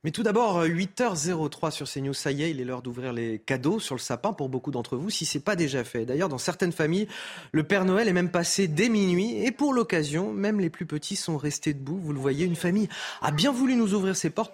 Mais 0.06 0.12
tout 0.12 0.24
d'abord, 0.24 0.64
8h03 0.64 1.68
euh, 1.68 1.72
sur 1.72 1.86
CNews, 1.86 2.14
ça 2.14 2.32
y 2.32 2.44
est, 2.44 2.52
il 2.52 2.62
est 2.62 2.64
l'heure 2.64 2.82
d'ouvrir 2.82 3.12
les 3.12 3.38
cadeaux 3.38 3.82
sur 3.82 3.96
le 3.96 4.00
sapin 4.00 4.32
pour 4.32 4.48
beaucoup 4.48 4.72
d'entre 4.72 4.96
vous, 4.96 5.10
si 5.10 5.26
ce 5.26 5.38
n'est 5.38 5.44
pas 5.44 5.58
déjà 5.58 5.84
fait. 5.84 6.06
D'ailleurs, 6.06 6.30
dans 6.30 6.38
certaines 6.38 6.72
familles, 6.72 7.10
le 7.52 7.64
Père 7.64 7.84
Noël 7.84 8.08
est 8.08 8.14
même 8.14 8.32
passé 8.32 8.70
dès 8.70 8.88
minuit 8.88 9.44
et 9.44 9.52
pour 9.52 9.74
l'occasion, 9.74 10.32
même 10.32 10.62
les 10.62 10.70
plus 10.70 10.86
petits 10.86 11.18
sont 11.18 11.36
restés 11.36 11.74
debout. 11.74 12.00
Vous 12.02 12.14
le 12.14 12.20
voyez, 12.20 12.46
une 12.46 12.56
famille 12.56 12.88
a 13.22 13.32
bien 13.32 13.52
voulu 13.52 13.76
nous 13.76 13.94
ouvrir 13.94 14.16
ses 14.16 14.30
portes 14.30 14.54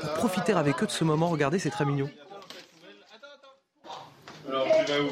pour 0.00 0.14
profiter 0.14 0.54
avec 0.54 0.82
eux 0.82 0.86
de 0.86 0.90
ce 0.90 1.04
moment. 1.04 1.28
Regardez, 1.28 1.58
c'est 1.58 1.68
très 1.68 1.84
mignon. 1.84 2.08
Alors, 4.48 4.66
tu 4.86 4.92
vas 4.92 5.00
où? 5.02 5.08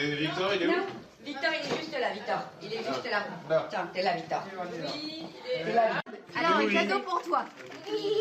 Et 0.00 0.14
Victor, 0.14 0.54
il 0.54 0.62
est 0.62 0.68
où? 0.68 1.05
Victor, 1.26 1.50
il 1.52 1.66
est 1.66 1.76
juste 1.76 1.98
là, 2.00 2.10
Victor. 2.14 2.38
Il 2.62 2.72
est 2.72 2.76
juste 2.78 3.10
là. 3.10 3.26
Tiens, 3.68 3.90
t'es 3.92 4.02
là, 4.02 4.12
Victor. 4.14 4.44
Oui, 4.94 5.26
il 5.44 5.68
est 5.68 5.74
là. 5.74 6.00
Alors, 6.38 6.58
un 6.58 6.68
cadeau 6.72 7.00
pour 7.00 7.20
toi. 7.22 7.44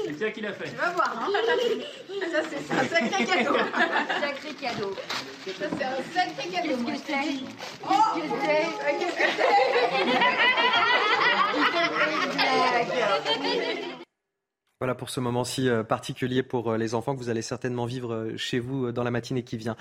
C'est 0.08 0.18
ça 0.18 0.32
qui 0.32 0.42
l'a 0.42 0.54
fait. 0.54 0.70
Tu 0.70 0.76
vas 0.76 0.90
voir, 0.90 1.16
hein 1.16 1.28
Ça, 2.32 2.42
c'est 2.50 2.74
un 2.74 2.84
sacré 2.88 3.26
cadeau. 3.26 3.56
sacré 4.22 4.54
cadeau. 4.54 4.96
Ça, 5.46 5.52
c'est 5.60 5.86
un 5.86 6.02
sacré 6.14 6.50
cadeau. 6.50 6.78
Qu'est-ce 6.84 7.04
que 7.04 7.06
c'est 7.06 7.26
Qu'est-ce 9.00 9.16
que 9.16 9.18
c'est 9.18 9.18
Qu'est-ce 9.18 9.18
que 9.18 9.28
c'est 13.90 14.05
Voilà 14.82 14.94
pour 14.94 15.10
ce 15.10 15.22
moment 15.22 15.46
si 15.46 15.70
euh, 15.70 15.84
particulier 15.84 16.44
pour 16.44 16.70
euh, 16.70 16.78
les 16.78 16.96
enfants 16.96 17.16
que 17.16 17.20
vous 17.22 17.30
allez 17.30 17.42
certainement 17.42 17.86
vivre 17.86 18.14
euh, 18.14 18.34
chez 18.36 18.60
vous 18.60 18.92
dans 18.92 19.04
la 19.04 19.12
matinée 19.12 19.42
qui 19.42 19.56
vient. 19.56 19.78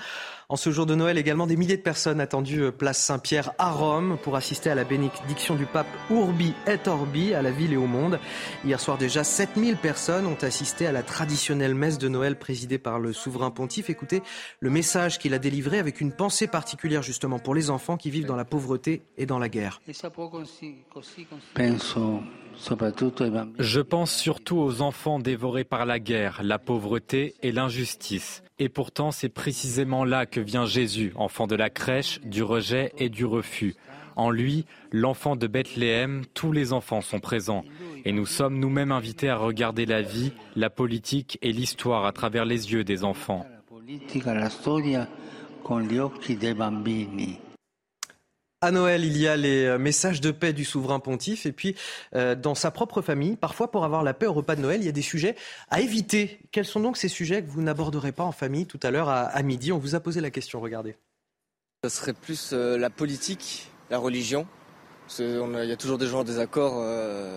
En 0.47 0.55
ce 0.55 0.71
jour 0.71 0.85
de 0.85 0.95
Noël 0.95 1.17
également, 1.17 1.47
des 1.47 1.57
milliers 1.57 1.75
de 1.75 1.81
personnes 1.81 2.21
attendues 2.21 2.71
place 2.71 2.97
Saint-Pierre 2.97 3.51
à 3.57 3.71
Rome 3.71 4.17
pour 4.23 4.37
assister 4.37 4.69
à 4.69 4.75
la 4.75 4.85
bénédiction 4.85 5.55
du 5.55 5.65
pape 5.65 5.89
Urbi 6.09 6.53
et 6.65 6.87
Orbi 6.87 7.33
à 7.33 7.41
la 7.41 7.51
ville 7.51 7.73
et 7.73 7.77
au 7.77 7.87
monde. 7.87 8.21
Hier 8.63 8.79
soir 8.79 8.97
déjà, 8.97 9.25
7000 9.25 9.75
personnes 9.75 10.27
ont 10.27 10.41
assisté 10.41 10.87
à 10.87 10.93
la 10.93 11.03
traditionnelle 11.03 11.75
messe 11.75 11.97
de 11.97 12.07
Noël 12.07 12.39
présidée 12.39 12.77
par 12.77 12.97
le 12.97 13.11
souverain 13.11 13.51
pontife. 13.51 13.89
Écoutez 13.89 14.23
le 14.61 14.69
message 14.69 15.19
qu'il 15.19 15.33
a 15.33 15.39
délivré 15.39 15.77
avec 15.77 15.99
une 15.99 16.13
pensée 16.13 16.47
particulière 16.47 17.03
justement 17.03 17.37
pour 17.37 17.53
les 17.53 17.69
enfants 17.69 17.97
qui 17.97 18.11
vivent 18.11 18.27
dans 18.27 18.37
la 18.37 18.45
pauvreté 18.45 19.01
et 19.17 19.25
dans 19.25 19.39
la 19.39 19.49
guerre. 19.49 19.81
Je 23.59 23.81
pense 23.81 24.13
surtout 24.13 24.57
aux 24.57 24.81
enfants 24.81 25.19
dévorés 25.19 25.63
par 25.63 25.85
la 25.85 25.99
guerre, 25.99 26.41
la 26.43 26.59
pauvreté 26.59 27.35
et 27.41 27.51
l'injustice. 27.51 28.43
Et 28.59 28.69
pourtant, 28.69 29.11
c'est 29.11 29.29
précisément 29.29 30.05
là 30.05 30.25
que 30.25 30.39
vient 30.39 30.65
Jésus, 30.65 31.11
enfant 31.15 31.47
de 31.47 31.55
la 31.55 31.69
crèche, 31.69 32.21
du 32.21 32.43
rejet 32.43 32.93
et 32.97 33.09
du 33.09 33.25
refus. 33.25 33.75
En 34.15 34.29
lui, 34.29 34.65
l'enfant 34.91 35.35
de 35.35 35.47
Bethléem, 35.47 36.23
tous 36.33 36.53
les 36.53 36.71
enfants 36.71 37.01
sont 37.01 37.19
présents. 37.19 37.65
Et 38.05 38.13
nous 38.13 38.25
sommes 38.25 38.59
nous-mêmes 38.59 38.93
invités 38.93 39.29
à 39.29 39.35
regarder 39.35 39.85
la 39.85 40.01
vie, 40.01 40.31
la 40.55 40.69
politique 40.69 41.37
et 41.41 41.51
l'histoire 41.51 42.05
à 42.05 42.13
travers 42.13 42.45
les 42.45 42.71
yeux 42.71 42.83
des 42.83 43.03
enfants. 43.03 43.45
À 48.65 48.71
Noël, 48.71 49.05
il 49.05 49.15
y 49.15 49.27
a 49.27 49.37
les 49.37 49.65
euh, 49.65 49.77
messages 49.77 50.21
de 50.21 50.31
paix 50.31 50.51
du 50.51 50.65
souverain 50.65 50.99
pontife 50.99 51.45
et 51.45 51.51
puis 51.51 51.75
euh, 52.15 52.33
dans 52.33 52.55
sa 52.55 52.71
propre 52.71 53.03
famille, 53.03 53.35
parfois 53.35 53.69
pour 53.69 53.85
avoir 53.85 54.01
la 54.01 54.15
paix 54.15 54.25
au 54.25 54.33
repas 54.33 54.55
de 54.55 54.61
Noël, 54.61 54.81
il 54.81 54.87
y 54.87 54.89
a 54.89 54.91
des 54.91 55.03
sujets 55.03 55.35
à 55.69 55.81
éviter. 55.81 56.39
Quels 56.51 56.65
sont 56.65 56.79
donc 56.79 56.97
ces 56.97 57.07
sujets 57.07 57.43
que 57.43 57.47
vous 57.47 57.61
n'aborderez 57.61 58.11
pas 58.11 58.23
en 58.23 58.31
famille 58.31 58.65
tout 58.65 58.79
à 58.81 58.89
l'heure 58.89 59.07
à, 59.07 59.43
midi? 59.43 59.71
On 59.71 59.77
vous 59.77 59.93
a 59.93 59.99
posé 59.99 60.19
la 60.19 60.31
question, 60.31 60.61
regardez. 60.61 60.95
Ce 61.83 61.89
serait 61.89 62.13
plus 62.13 62.53
euh, 62.53 62.75
la 62.75 62.89
politique, 62.89 63.69
la 63.91 63.99
religion. 63.99 64.47
il 65.19 65.63
y 65.63 65.71
a 65.71 65.77
toujours 65.77 65.99
des 65.99 66.07
gens 66.07 66.21
en 66.21 66.23
désaccord 66.23 66.83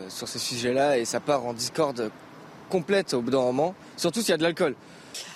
sur 0.08 0.28
ces 0.28 0.38
sujets-là 0.38 0.96
et 0.96 1.04
ça 1.04 1.20
part 1.20 1.44
en 1.44 1.52
discorde 1.52 2.10
complète 2.70 3.12
au 3.12 3.20
bout 3.20 3.32
d'un 3.32 3.42
moment, 3.42 3.74
surtout 3.98 4.20
s'il 4.20 4.30
y 4.30 4.32
a 4.32 4.38
de 4.38 4.44
l'alcool. 4.44 4.74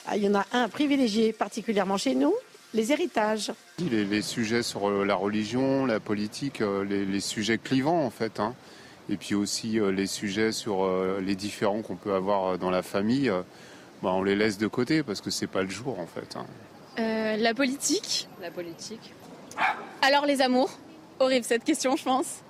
Ah, 0.06 0.16
il 0.16 0.24
y 0.24 0.28
en 0.28 0.36
a 0.36 0.46
un 0.52 0.70
privilégié 0.70 1.34
particulièrement 1.34 1.98
chez 1.98 2.14
nous, 2.14 2.32
les 2.74 2.92
héritages. 2.92 3.52
Les, 3.90 4.22
sujets 4.22 4.62
sur 4.62 4.88
euh, 4.88 5.04
la 5.04 5.14
religion, 5.14 5.86
la 5.86 6.00
politique, 6.00 6.60
euh, 6.60 6.84
les, 6.84 7.20
sujets 7.20 7.58
clivants 7.58 8.04
en 8.04 8.10
fait. 8.10 8.40
Hein. 8.40 8.54
Et 9.08 9.16
puis 9.16 9.34
aussi 9.34 9.78
euh, 9.78 9.90
les 9.90 10.06
sujets 10.06 10.52
sur 10.52 10.88
les 11.20 11.34
différends 11.34 11.82
qu'on 11.82 11.96
peut 11.96 12.14
avoir 12.14 12.58
dans 12.58 12.70
la 12.70 12.82
famille, 12.82 13.30
bah, 14.02 14.10
on 14.12 14.22
les 14.22 14.36
laisse 14.36 14.58
de 14.58 14.66
côté 14.66 15.02
parce 15.02 15.20
que 15.20 15.30
c'est 15.30 15.46
pas 15.46 15.62
le 15.62 15.70
jour 15.70 15.98
en 15.98 16.06
fait. 16.06 16.36
Hein. 16.36 17.36
la 17.36 17.54
politique. 17.54 18.28
La 18.40 18.50
politique. 18.50 19.12
Alors 20.00 20.26
les 20.26 20.40
amours. 20.40 20.70
Horrible 21.20 21.44
cette 21.44 21.64
question, 21.64 21.96
je 21.96 22.04
pense. 22.04 22.40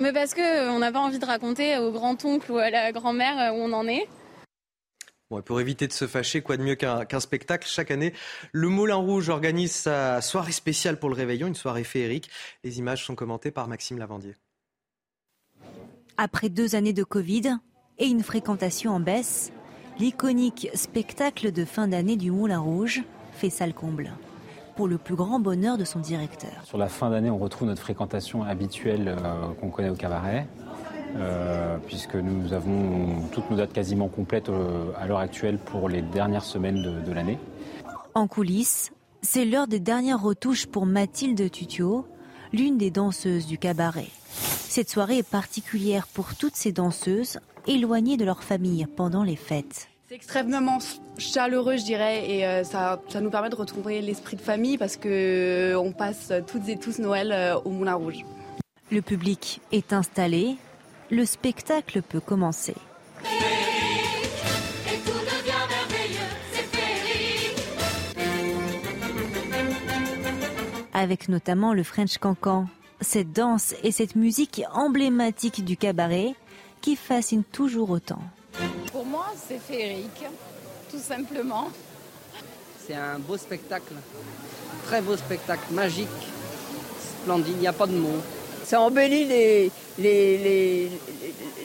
Mais 0.00 0.12
parce 0.12 0.34
qu'on 0.34 0.78
n'a 0.80 0.90
pas 0.90 0.98
envie 0.98 1.20
de 1.20 1.24
raconter 1.24 1.78
au 1.78 1.92
grand-oncle 1.92 2.50
ou 2.50 2.58
à 2.58 2.70
la 2.70 2.90
grand-mère 2.90 3.54
où 3.54 3.58
on 3.58 3.72
en 3.72 3.86
est 3.86 4.08
pour 5.40 5.60
éviter 5.60 5.86
de 5.86 5.92
se 5.92 6.06
fâcher, 6.06 6.42
quoi 6.42 6.56
de 6.56 6.62
mieux 6.62 6.74
qu'un 6.74 7.20
spectacle 7.20 7.66
Chaque 7.66 7.90
année, 7.90 8.12
le 8.52 8.68
Moulin 8.68 8.96
Rouge 8.96 9.30
organise 9.30 9.72
sa 9.72 10.20
soirée 10.20 10.52
spéciale 10.52 10.98
pour 10.98 11.08
le 11.08 11.14
réveillon, 11.14 11.46
une 11.46 11.54
soirée 11.54 11.84
féerique. 11.84 12.28
Les 12.64 12.78
images 12.78 13.04
sont 13.04 13.14
commentées 13.14 13.50
par 13.50 13.68
Maxime 13.68 13.98
Lavandier. 13.98 14.34
Après 16.18 16.50
deux 16.50 16.74
années 16.74 16.92
de 16.92 17.04
Covid 17.04 17.56
et 17.98 18.06
une 18.06 18.22
fréquentation 18.22 18.92
en 18.92 19.00
baisse, 19.00 19.52
l'iconique 19.98 20.68
spectacle 20.74 21.52
de 21.52 21.64
fin 21.64 21.88
d'année 21.88 22.16
du 22.16 22.30
Moulin 22.30 22.58
Rouge 22.58 23.02
fait 23.32 23.50
salle 23.50 23.72
comble 23.72 24.12
pour 24.76 24.88
le 24.88 24.98
plus 24.98 25.14
grand 25.14 25.38
bonheur 25.38 25.78
de 25.78 25.84
son 25.84 26.00
directeur. 26.00 26.50
Sur 26.64 26.78
la 26.78 26.88
fin 26.88 27.10
d'année, 27.10 27.30
on 27.30 27.38
retrouve 27.38 27.68
notre 27.68 27.82
fréquentation 27.82 28.42
habituelle 28.42 29.08
euh, 29.08 29.48
qu'on 29.60 29.70
connaît 29.70 29.90
au 29.90 29.94
cabaret. 29.94 30.46
Euh, 31.16 31.76
puisque 31.86 32.14
nous 32.14 32.52
avons 32.52 33.28
toutes 33.32 33.50
nos 33.50 33.56
dates 33.56 33.72
quasiment 33.72 34.08
complètes 34.08 34.48
euh, 34.48 34.92
à 34.98 35.06
l'heure 35.06 35.18
actuelle 35.18 35.58
pour 35.58 35.88
les 35.88 36.00
dernières 36.00 36.44
semaines 36.44 37.02
de, 37.04 37.12
l'année. 37.12 37.38
En 38.14 38.26
coulisses, 38.26 38.92
c'est 39.20 39.44
l'heure 39.44 39.66
des 39.66 39.80
dernières 39.80 40.22
retouches 40.22 40.66
pour 40.66 40.86
Mathilde 40.86 41.50
Tutio, 41.50 42.06
l'une 42.52 42.78
des 42.78 42.90
danseuses 42.90 43.46
du 43.46 43.58
cabaret. 43.58 44.08
Cette 44.30 44.88
soirée 44.88 45.18
est 45.18 45.28
particulière 45.28 46.06
pour 46.06 46.34
toutes 46.34 46.56
ces 46.56 46.72
danseuses 46.72 47.40
éloignées 47.66 48.16
de 48.16 48.24
leur 48.24 48.42
famille 48.42 48.86
pendant 48.96 49.22
les 49.22 49.36
fêtes. 49.36 49.88
C'est 50.08 50.14
extrêmement 50.14 50.78
chaleureux, 51.18 51.76
je 51.76 51.84
dirais, 51.84 52.30
et 52.30 52.46
euh, 52.46 52.64
ça, 52.64 53.02
ça 53.08 53.20
nous 53.20 53.30
permet 53.30 53.50
de 53.50 53.56
retrouver 53.56 54.00
l'esprit 54.00 54.36
de 54.36 54.42
famille 54.42 54.78
parce 54.78 54.96
que 54.96 55.74
on 55.76 55.92
passe 55.92 56.32
toutes 56.46 56.68
et 56.68 56.78
tous 56.78 56.98
Noël 56.98 57.54
au 57.64 57.70
Moulin 57.70 57.94
Rouge. 57.94 58.24
Le 58.90 59.00
public 59.00 59.60
est 59.72 59.92
installé, 59.92 60.56
le 61.12 61.26
spectacle 61.26 62.00
peut 62.00 62.20
commencer. 62.20 62.74
Avec 70.94 71.28
notamment 71.28 71.74
le 71.74 71.82
French 71.82 72.16
Cancan, 72.16 72.66
cette 73.02 73.30
danse 73.30 73.74
et 73.82 73.92
cette 73.92 74.16
musique 74.16 74.62
emblématique 74.72 75.62
du 75.66 75.76
cabaret 75.76 76.34
qui 76.80 76.96
fascinent 76.96 77.44
toujours 77.44 77.90
autant. 77.90 78.22
Pour 78.90 79.04
moi, 79.04 79.26
c'est 79.36 79.60
féerique, 79.60 80.24
tout 80.90 80.98
simplement. 80.98 81.68
C'est 82.86 82.94
un 82.94 83.18
beau 83.18 83.36
spectacle, 83.36 83.92
très 84.86 85.02
beau 85.02 85.18
spectacle, 85.18 85.74
magique, 85.74 86.08
splendide, 87.20 87.54
il 87.56 87.60
n'y 87.60 87.66
a 87.66 87.74
pas 87.74 87.86
de 87.86 87.96
mots 87.96 88.22
ça 88.64 88.80
embellit 88.80 89.24
les, 89.24 89.70
les, 89.98 90.88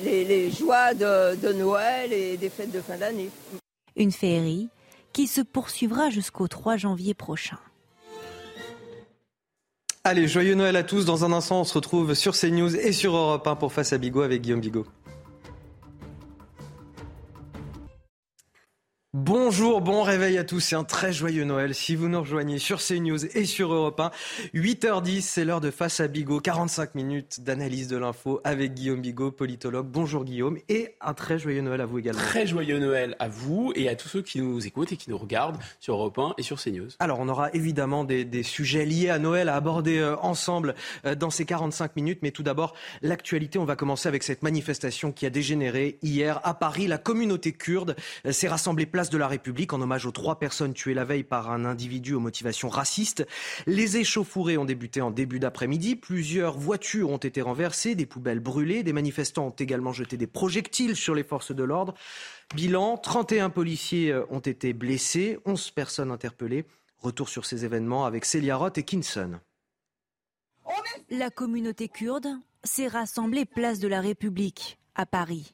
les, 0.04 0.52
joies 0.52 0.93
de, 0.93 1.54
Noël 1.54 2.14
et 2.14 2.38
des 2.38 2.50
fêtes 2.50 2.72
de 2.72 2.82
fin 2.82 2.98
d'année. 2.98 3.30
Une 3.95 4.12
féerie 4.12 4.70
qui 5.14 5.28
se 5.28 5.41
poursuivra 5.41 6.10
jusqu'au 6.10 6.48
3 6.48 6.78
janvier 6.78 7.14
prochain. 7.14 7.58
Allez, 10.04 10.28
joyeux 10.28 10.56
Noël 10.56 10.76
à 10.76 10.84
tous. 10.84 11.06
Dans 11.06 11.26
un 11.26 11.34
instant, 11.34 11.62
on 11.62 11.64
se 11.64 11.74
retrouve 11.74 12.14
sur 12.14 12.34
CNews 12.34 12.76
et 12.76 12.93
sur 12.93 13.16
Europe 13.16 13.45
1 13.45 13.56
pour 13.56 13.74
Face 13.74 13.91
à 13.91 13.98
Bigot 13.98 14.22
avec 14.22 14.41
Guillaume 14.41 14.62
Bigot. 14.62 14.86
Bonjour, 19.20 19.82
bon 19.82 20.03
réveil 20.03 20.38
à 20.38 20.43
tous 20.43 20.59
C'est 20.59 20.76
un 20.76 20.84
très 20.84 21.11
joyeux 21.11 21.43
Noël. 21.43 21.74
Si 21.74 21.95
vous 21.95 22.07
nous 22.07 22.20
rejoignez 22.20 22.59
sur 22.59 22.80
CNews 22.80 23.26
et 23.36 23.45
sur 23.45 23.74
Europe 23.74 23.99
1, 23.99 24.11
8h10, 24.53 25.22
c'est 25.22 25.43
l'heure 25.43 25.59
de 25.59 25.72
Face 25.72 25.99
à 26.01 26.07
Bigot, 26.07 26.39
45 26.39 26.93
minutes 26.93 27.41
d'analyse 27.41 27.88
de 27.88 27.97
l'info 27.97 28.41
avec 28.43 28.76
Guillaume 28.76 29.01
Bigot, 29.01 29.32
politologue. 29.32 29.88
Bonjour 29.88 30.24
Guillaume 30.24 30.59
et 30.70 30.93
un 31.01 31.15
très 31.15 31.39
joyeux 31.39 31.61
Noël 31.61 31.82
à 31.82 31.88
vous 31.88 31.97
également. 31.97 32.22
Très 32.22 32.45
joyeux 32.45 32.78
Noël 32.78 33.15
à 33.18 33.28
vous 33.28 33.74
et 33.76 33.89
à 33.89 33.95
tous 33.95 34.07
ceux 34.07 34.22
qui 34.22 34.39
nous 34.39 34.68
écoutent 34.68 34.91
et 34.91 34.97
qui 34.97 35.09
nous 35.09 35.18
regardent 35.18 35.57
sur 35.80 35.95
Europe 35.95 36.20
1 36.20 36.36
et 36.38 36.43
sur 36.43 36.61
CNews. 36.61 36.89
Alors 36.99 37.20
on 37.20 37.28
aura 37.28 37.49
évidemment 37.53 38.03
des, 38.03 38.43
sujets 38.43 38.86
liés 38.86 39.09
à 39.09 39.18
Noël 39.18 39.49
à 39.49 39.55
aborder 39.55 39.97
euh, 39.97 40.15
ensemble 40.18 40.76
euh, 41.07 41.15
dans 41.15 41.32
ces 41.32 41.45
45 41.45 41.95
minutes, 41.95 42.20
mais 42.22 42.30
tout 42.30 42.43
d'abord 42.43 42.76
l'actualité. 43.01 43.57
On 43.57 43.65
va 43.65 43.76
commencer 43.76 44.07
avec 44.07 44.22
cette 44.22 44.43
manifestation 44.43 45.11
qui 45.11 45.26
a 45.26 45.32
dégénéré 45.32 45.97
hier 46.03 46.39
à 46.43 46.53
Paris. 46.53 46.86
La 46.86 46.99
communauté 46.99 47.51
kurde 47.51 47.95
euh, 48.28 48.32
s'est 48.32 48.47
rassemblée 48.47 48.86
place 48.86 49.07
de 49.10 49.18
la 49.18 49.28
République 49.28 49.74
en 49.74 49.82
hommage 49.82 50.05
aux 50.05 50.12
trois 50.12 50.39
personnes 50.39 50.74
tuées 50.74 50.93
la 50.93 51.05
veille 51.05 51.24
par 51.24 51.51
un 51.51 51.66
individu 51.66 52.14
aux 52.14 52.20
motivations 52.20 52.70
racistes. 52.70 53.26
Les 53.66 53.97
échauffourées 53.97 54.58
ont 54.58 54.66
débuté 54.66 55.01
en 55.01 55.12
début 55.12 55.39
d'après-midi. 55.39 55.95
Plusieurs 55.95 56.58
voitures 56.58 57.10
ont 57.10 57.18
été 57.18 57.41
renversées, 57.41 57.95
des 57.95 58.05
poubelles 58.05 58.39
brûlées. 58.39 58.84
Des 58.84 58.93
manifestants 58.93 59.47
ont 59.47 59.55
également 59.58 59.93
jeté 59.93 60.18
des 60.18 60.28
projectiles 60.28 60.95
sur 60.95 61.16
les 61.16 61.24
forces 61.24 61.51
de 61.51 61.64
l'ordre. 61.64 61.93
Bilan, 62.55 62.97
31 62.97 63.49
policiers 63.49 64.12
euh, 64.12 64.26
ont 64.30 64.39
été 64.39 64.74
blessés, 64.74 65.39
11 65.45 65.72
personnes 65.72 66.12
interpellées. 66.12 66.66
Retour 66.99 67.30
sur 67.30 67.45
ces 67.45 67.66
événements 67.66 68.05
avec 68.05 68.26
Célia 68.26 68.55
Roth 68.55 68.78
et 68.78 68.84
Kinson. 68.84 69.39
La 71.10 71.30
communauté 71.30 71.88
kurde 71.88 72.28
s'est 72.64 72.88
rassemblée 72.88 73.45
place 73.45 73.80
de 73.80 73.88
la 73.88 74.01
République 74.01 74.78
à 74.95 75.05
Paris. 75.05 75.53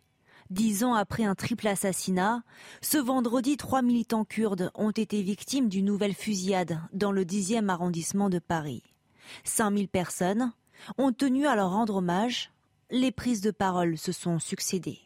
Dix 0.53 0.83
ans 0.83 0.93
après 0.93 1.23
un 1.23 1.33
triple 1.33 1.67
assassinat, 1.67 2.43
ce 2.79 2.99
vendredi, 2.99 3.57
trois 3.57 3.81
militants 3.81 4.23
kurdes 4.23 4.69
ont 4.75 4.91
été 4.91 5.23
victimes 5.23 5.67
d'une 5.67 5.85
nouvelle 5.85 6.13
fusillade 6.13 6.79
dans 6.93 7.11
le 7.11 7.25
10e 7.25 7.69
arrondissement 7.69 8.29
de 8.29 8.37
Paris. 8.37 8.83
5000 9.45 9.87
personnes 9.87 10.53
ont 10.99 11.11
tenu 11.11 11.47
à 11.47 11.55
leur 11.55 11.71
rendre 11.71 11.95
hommage. 11.95 12.51
Les 12.91 13.11
prises 13.11 13.41
de 13.41 13.49
parole 13.49 13.97
se 13.97 14.11
sont 14.11 14.37
succédées. 14.37 14.99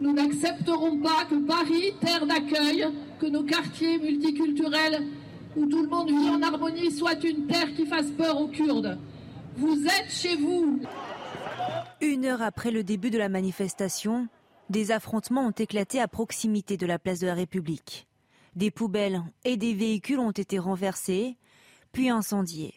Nous 0.00 0.14
n'accepterons 0.14 1.00
pas 1.00 1.26
que 1.28 1.46
Paris, 1.46 1.92
terre 2.00 2.26
d'accueil, 2.26 2.86
que 3.20 3.26
nos 3.26 3.42
quartiers 3.42 3.98
multiculturels, 3.98 5.06
où 5.54 5.66
tout 5.66 5.82
le 5.82 5.88
monde 5.88 6.08
vit 6.08 6.30
en 6.30 6.40
harmonie, 6.40 6.90
soit 6.92 7.22
une 7.24 7.46
terre 7.46 7.74
qui 7.74 7.84
fasse 7.84 8.10
peur 8.12 8.40
aux 8.40 8.48
Kurdes. 8.48 8.98
Vous 9.58 9.84
êtes 9.84 10.10
chez 10.10 10.36
vous. 10.36 10.80
Une 12.00 12.26
heure 12.26 12.42
après 12.42 12.70
le 12.70 12.84
début 12.84 13.10
de 13.10 13.18
la 13.18 13.28
manifestation, 13.28 14.28
Des 14.70 14.90
affrontements 14.90 15.46
ont 15.46 15.50
éclaté 15.50 15.98
à 15.98 16.08
proximité 16.08 16.76
de 16.76 16.84
la 16.84 16.98
place 16.98 17.20
de 17.20 17.26
la 17.26 17.34
République. 17.34 18.06
Des 18.54 18.70
poubelles 18.70 19.22
et 19.44 19.56
des 19.56 19.72
véhicules 19.72 20.18
ont 20.18 20.30
été 20.30 20.58
renversés, 20.58 21.36
puis 21.90 22.10
incendiés. 22.10 22.74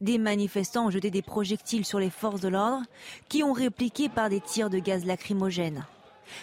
Des 0.00 0.18
manifestants 0.18 0.86
ont 0.86 0.90
jeté 0.90 1.10
des 1.10 1.20
projectiles 1.20 1.84
sur 1.84 1.98
les 1.98 2.10
forces 2.10 2.40
de 2.40 2.48
l'ordre 2.48 2.84
qui 3.28 3.42
ont 3.42 3.52
répliqué 3.52 4.08
par 4.08 4.28
des 4.28 4.40
tirs 4.40 4.70
de 4.70 4.78
gaz 4.78 5.04
lacrymogène. 5.04 5.84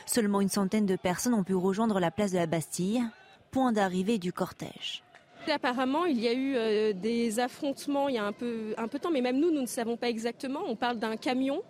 Seulement 0.06 0.42
une 0.42 0.50
centaine 0.50 0.86
de 0.86 0.98
personnes 0.98 1.34
ont 1.34 1.46
pu 1.46 1.56
rejoindre 1.56 2.00
la 2.02 2.12
place 2.12 2.34
de 2.34 2.38
la 2.38 2.46
Bastille, 2.46 3.02
point 3.52 3.72
d'arrivée 3.72 4.18
du 4.18 4.34
cortège. 4.34 5.04
Apparemment, 5.48 6.06
il 6.06 6.20
y 6.20 6.28
a 6.28 6.34
eu 6.34 6.56
euh, 6.56 6.94
des 6.94 7.40
affrontements 7.40 8.10
il 8.10 8.16
y 8.16 8.18
a 8.20 8.26
un 8.26 8.34
peu, 8.34 8.76
un 8.78 8.88
peu 8.88 8.98
de 8.98 9.04
temps, 9.04 9.12
mais 9.12 9.22
même 9.22 9.40
nous, 9.40 9.52
nous 9.52 9.62
ne 9.62 9.66
savons 9.66 9.96
pas 9.98 10.10
exactement. 10.10 10.60
On 10.68 10.76
parle 10.76 11.00
d'un 11.00 11.16
camion, 11.16 11.64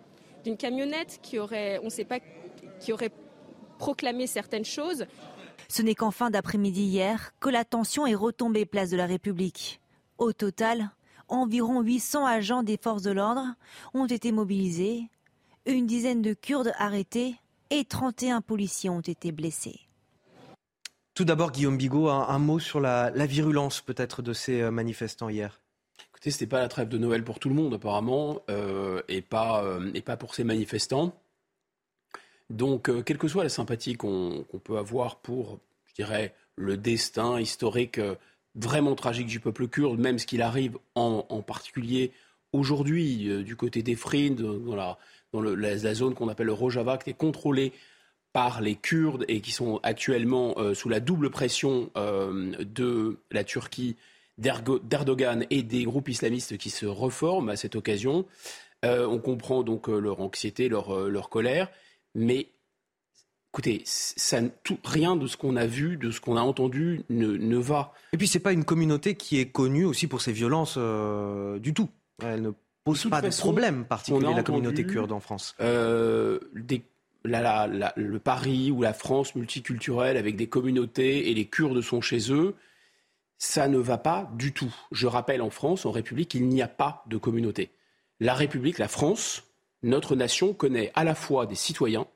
d'une 0.44 0.56
camionnette 0.56 1.20
qui 1.22 1.38
aurait, 1.38 1.78
on 1.82 1.86
ne 1.86 1.90
sait 1.90 2.04
pas, 2.04 2.18
qui 2.80 2.92
aurait 2.92 3.12
proclamé 3.78 4.26
certaines 4.26 4.64
choses. 4.64 5.06
Ce 5.68 5.82
n'est 5.82 5.94
qu'en 5.94 6.10
fin 6.10 6.30
d'après-midi 6.30 6.82
hier 6.82 7.32
que 7.40 7.48
la 7.48 7.64
tension 7.64 8.06
est 8.06 8.14
retombée 8.14 8.66
place 8.66 8.90
de 8.90 8.96
la 8.96 9.06
République. 9.06 9.80
Au 10.18 10.32
total, 10.32 10.90
environ 11.28 11.80
800 11.80 12.26
agents 12.26 12.62
des 12.62 12.76
forces 12.76 13.02
de 13.02 13.12
l'ordre 13.12 13.46
ont 13.94 14.06
été 14.06 14.32
mobilisés, 14.32 15.08
une 15.66 15.86
dizaine 15.86 16.22
de 16.22 16.34
Kurdes 16.34 16.72
arrêtés 16.78 17.36
et 17.70 17.84
31 17.84 18.40
policiers 18.40 18.90
ont 18.90 19.00
été 19.00 19.32
blessés. 19.32 19.80
Tout 21.14 21.24
d'abord, 21.24 21.52
Guillaume 21.52 21.76
Bigot, 21.76 22.08
un, 22.08 22.38
mot 22.38 22.58
sur 22.58 22.80
la, 22.80 23.10
virulence 23.26 23.80
peut-être 23.80 24.22
de 24.22 24.32
ces 24.32 24.62
euh, 24.62 24.70
manifestants 24.70 25.28
hier. 25.28 25.60
Écoutez, 26.20 26.30
ce 26.32 26.36
n'était 26.36 26.50
pas 26.50 26.60
la 26.60 26.68
trêve 26.68 26.88
de 26.88 26.98
Noël 26.98 27.24
pour 27.24 27.38
tout 27.38 27.48
le 27.48 27.54
monde 27.54 27.74
apparemment, 27.74 28.42
euh, 28.50 29.00
et, 29.08 29.22
pas, 29.22 29.64
euh, 29.64 29.90
et 29.94 30.02
pas 30.02 30.16
pour 30.16 30.34
ces 30.34 30.44
manifestants. 30.44 31.18
Donc, 32.50 32.90
quelle 33.04 33.16
que 33.16 33.28
soit 33.28 33.44
la 33.44 33.48
sympathie 33.48 33.94
qu'on 33.94 34.44
peut 34.64 34.76
avoir 34.76 35.16
pour, 35.16 35.60
je 35.86 35.94
dirais, 35.94 36.34
le 36.56 36.76
destin 36.76 37.40
historique 37.40 38.00
vraiment 38.54 38.94
tragique 38.94 39.26
du 39.26 39.40
peuple 39.40 39.68
kurde, 39.68 39.98
même 39.98 40.18
ce 40.18 40.26
qu'il 40.26 40.42
arrive 40.42 40.78
en, 40.94 41.22
particulier 41.42 42.12
aujourd'hui 42.52 43.28
euh, 43.28 43.42
du 43.42 43.56
côté 43.56 43.82
des 43.82 43.96
dans, 44.30 44.96
la, 45.32 45.94
zone 45.94 46.14
qu'on 46.14 46.28
appelle 46.28 46.46
le 46.46 46.52
Rojava, 46.52 46.98
qui 46.98 47.10
est 47.10 47.14
contrôlée 47.14 47.72
par 48.32 48.60
les 48.60 48.76
Kurdes 48.76 49.24
et 49.28 49.40
qui 49.40 49.52
sont 49.52 49.80
actuellement 49.82 50.54
euh, 50.58 50.74
sous 50.74 50.88
la 50.88 51.00
double 51.00 51.30
pression 51.30 51.90
euh, 51.96 52.52
de 52.60 53.18
la 53.30 53.44
Turquie, 53.44 53.96
d'Erdogan 54.40 55.46
et 55.50 55.62
des 55.62 55.84
groupes 55.84 56.08
islamistes 56.08 56.56
qui 56.56 56.70
se 56.70 56.86
reforment 56.86 57.50
à 57.50 57.56
cette 57.56 57.76
occasion. 57.76 58.26
on 58.82 59.18
comprend 59.18 59.62
donc 59.62 59.88
leur 59.88 60.20
anxiété, 60.20 60.68
leur, 60.68 61.08
leur 61.08 61.28
colère, 61.28 61.70
mais 62.14 62.48
Écoutez, 63.52 63.82
ça, 63.84 64.40
tout, 64.62 64.78
rien 64.84 65.16
de 65.16 65.26
ce 65.26 65.36
qu'on 65.36 65.56
a 65.56 65.66
vu, 65.66 65.96
de 65.96 66.12
ce 66.12 66.20
qu'on 66.20 66.36
a 66.36 66.40
entendu 66.40 67.02
ne, 67.10 67.36
ne 67.36 67.56
va. 67.56 67.92
Et 68.12 68.16
puis, 68.16 68.28
c'est 68.28 68.38
pas 68.38 68.52
une 68.52 68.64
communauté 68.64 69.16
qui 69.16 69.40
est 69.40 69.46
connue 69.46 69.84
aussi 69.84 70.06
pour 70.06 70.20
ses 70.20 70.30
violences 70.30 70.76
euh, 70.78 71.58
du 71.58 71.74
tout. 71.74 71.88
Elle 72.22 72.42
ne 72.42 72.50
pose 72.84 73.08
pas 73.10 73.20
de 73.20 73.28
problème 73.28 73.84
particulier, 73.84 74.32
la 74.34 74.44
communauté 74.44 74.86
kurde 74.86 75.10
en 75.10 75.18
France. 75.18 75.56
Euh, 75.60 76.38
des, 76.54 76.84
la, 77.24 77.66
la, 77.66 77.92
le 77.96 78.18
Paris 78.20 78.70
ou 78.70 78.82
la 78.82 78.92
France 78.92 79.34
multiculturelle 79.34 80.16
avec 80.16 80.36
des 80.36 80.46
communautés 80.46 81.28
et 81.28 81.34
les 81.34 81.46
Kurdes 81.46 81.80
sont 81.80 82.00
chez 82.00 82.32
eux, 82.32 82.54
ça 83.40 83.66
ne 83.66 83.78
va 83.78 83.98
pas 83.98 84.30
du 84.36 84.52
tout. 84.52 84.72
Je 84.92 85.08
rappelle, 85.08 85.42
en 85.42 85.50
France, 85.50 85.86
en 85.86 85.90
République, 85.90 86.34
il 86.34 86.46
n'y 86.46 86.62
a 86.62 86.68
pas 86.68 87.02
de 87.08 87.16
communauté. 87.16 87.70
La 88.20 88.34
République, 88.34 88.78
la 88.78 88.86
France, 88.86 89.42
notre 89.82 90.14
nation 90.14 90.52
connaît 90.52 90.92
à 90.94 91.04
la 91.04 91.14
fois 91.16 91.46
des 91.46 91.54
citoyens, 91.56 92.06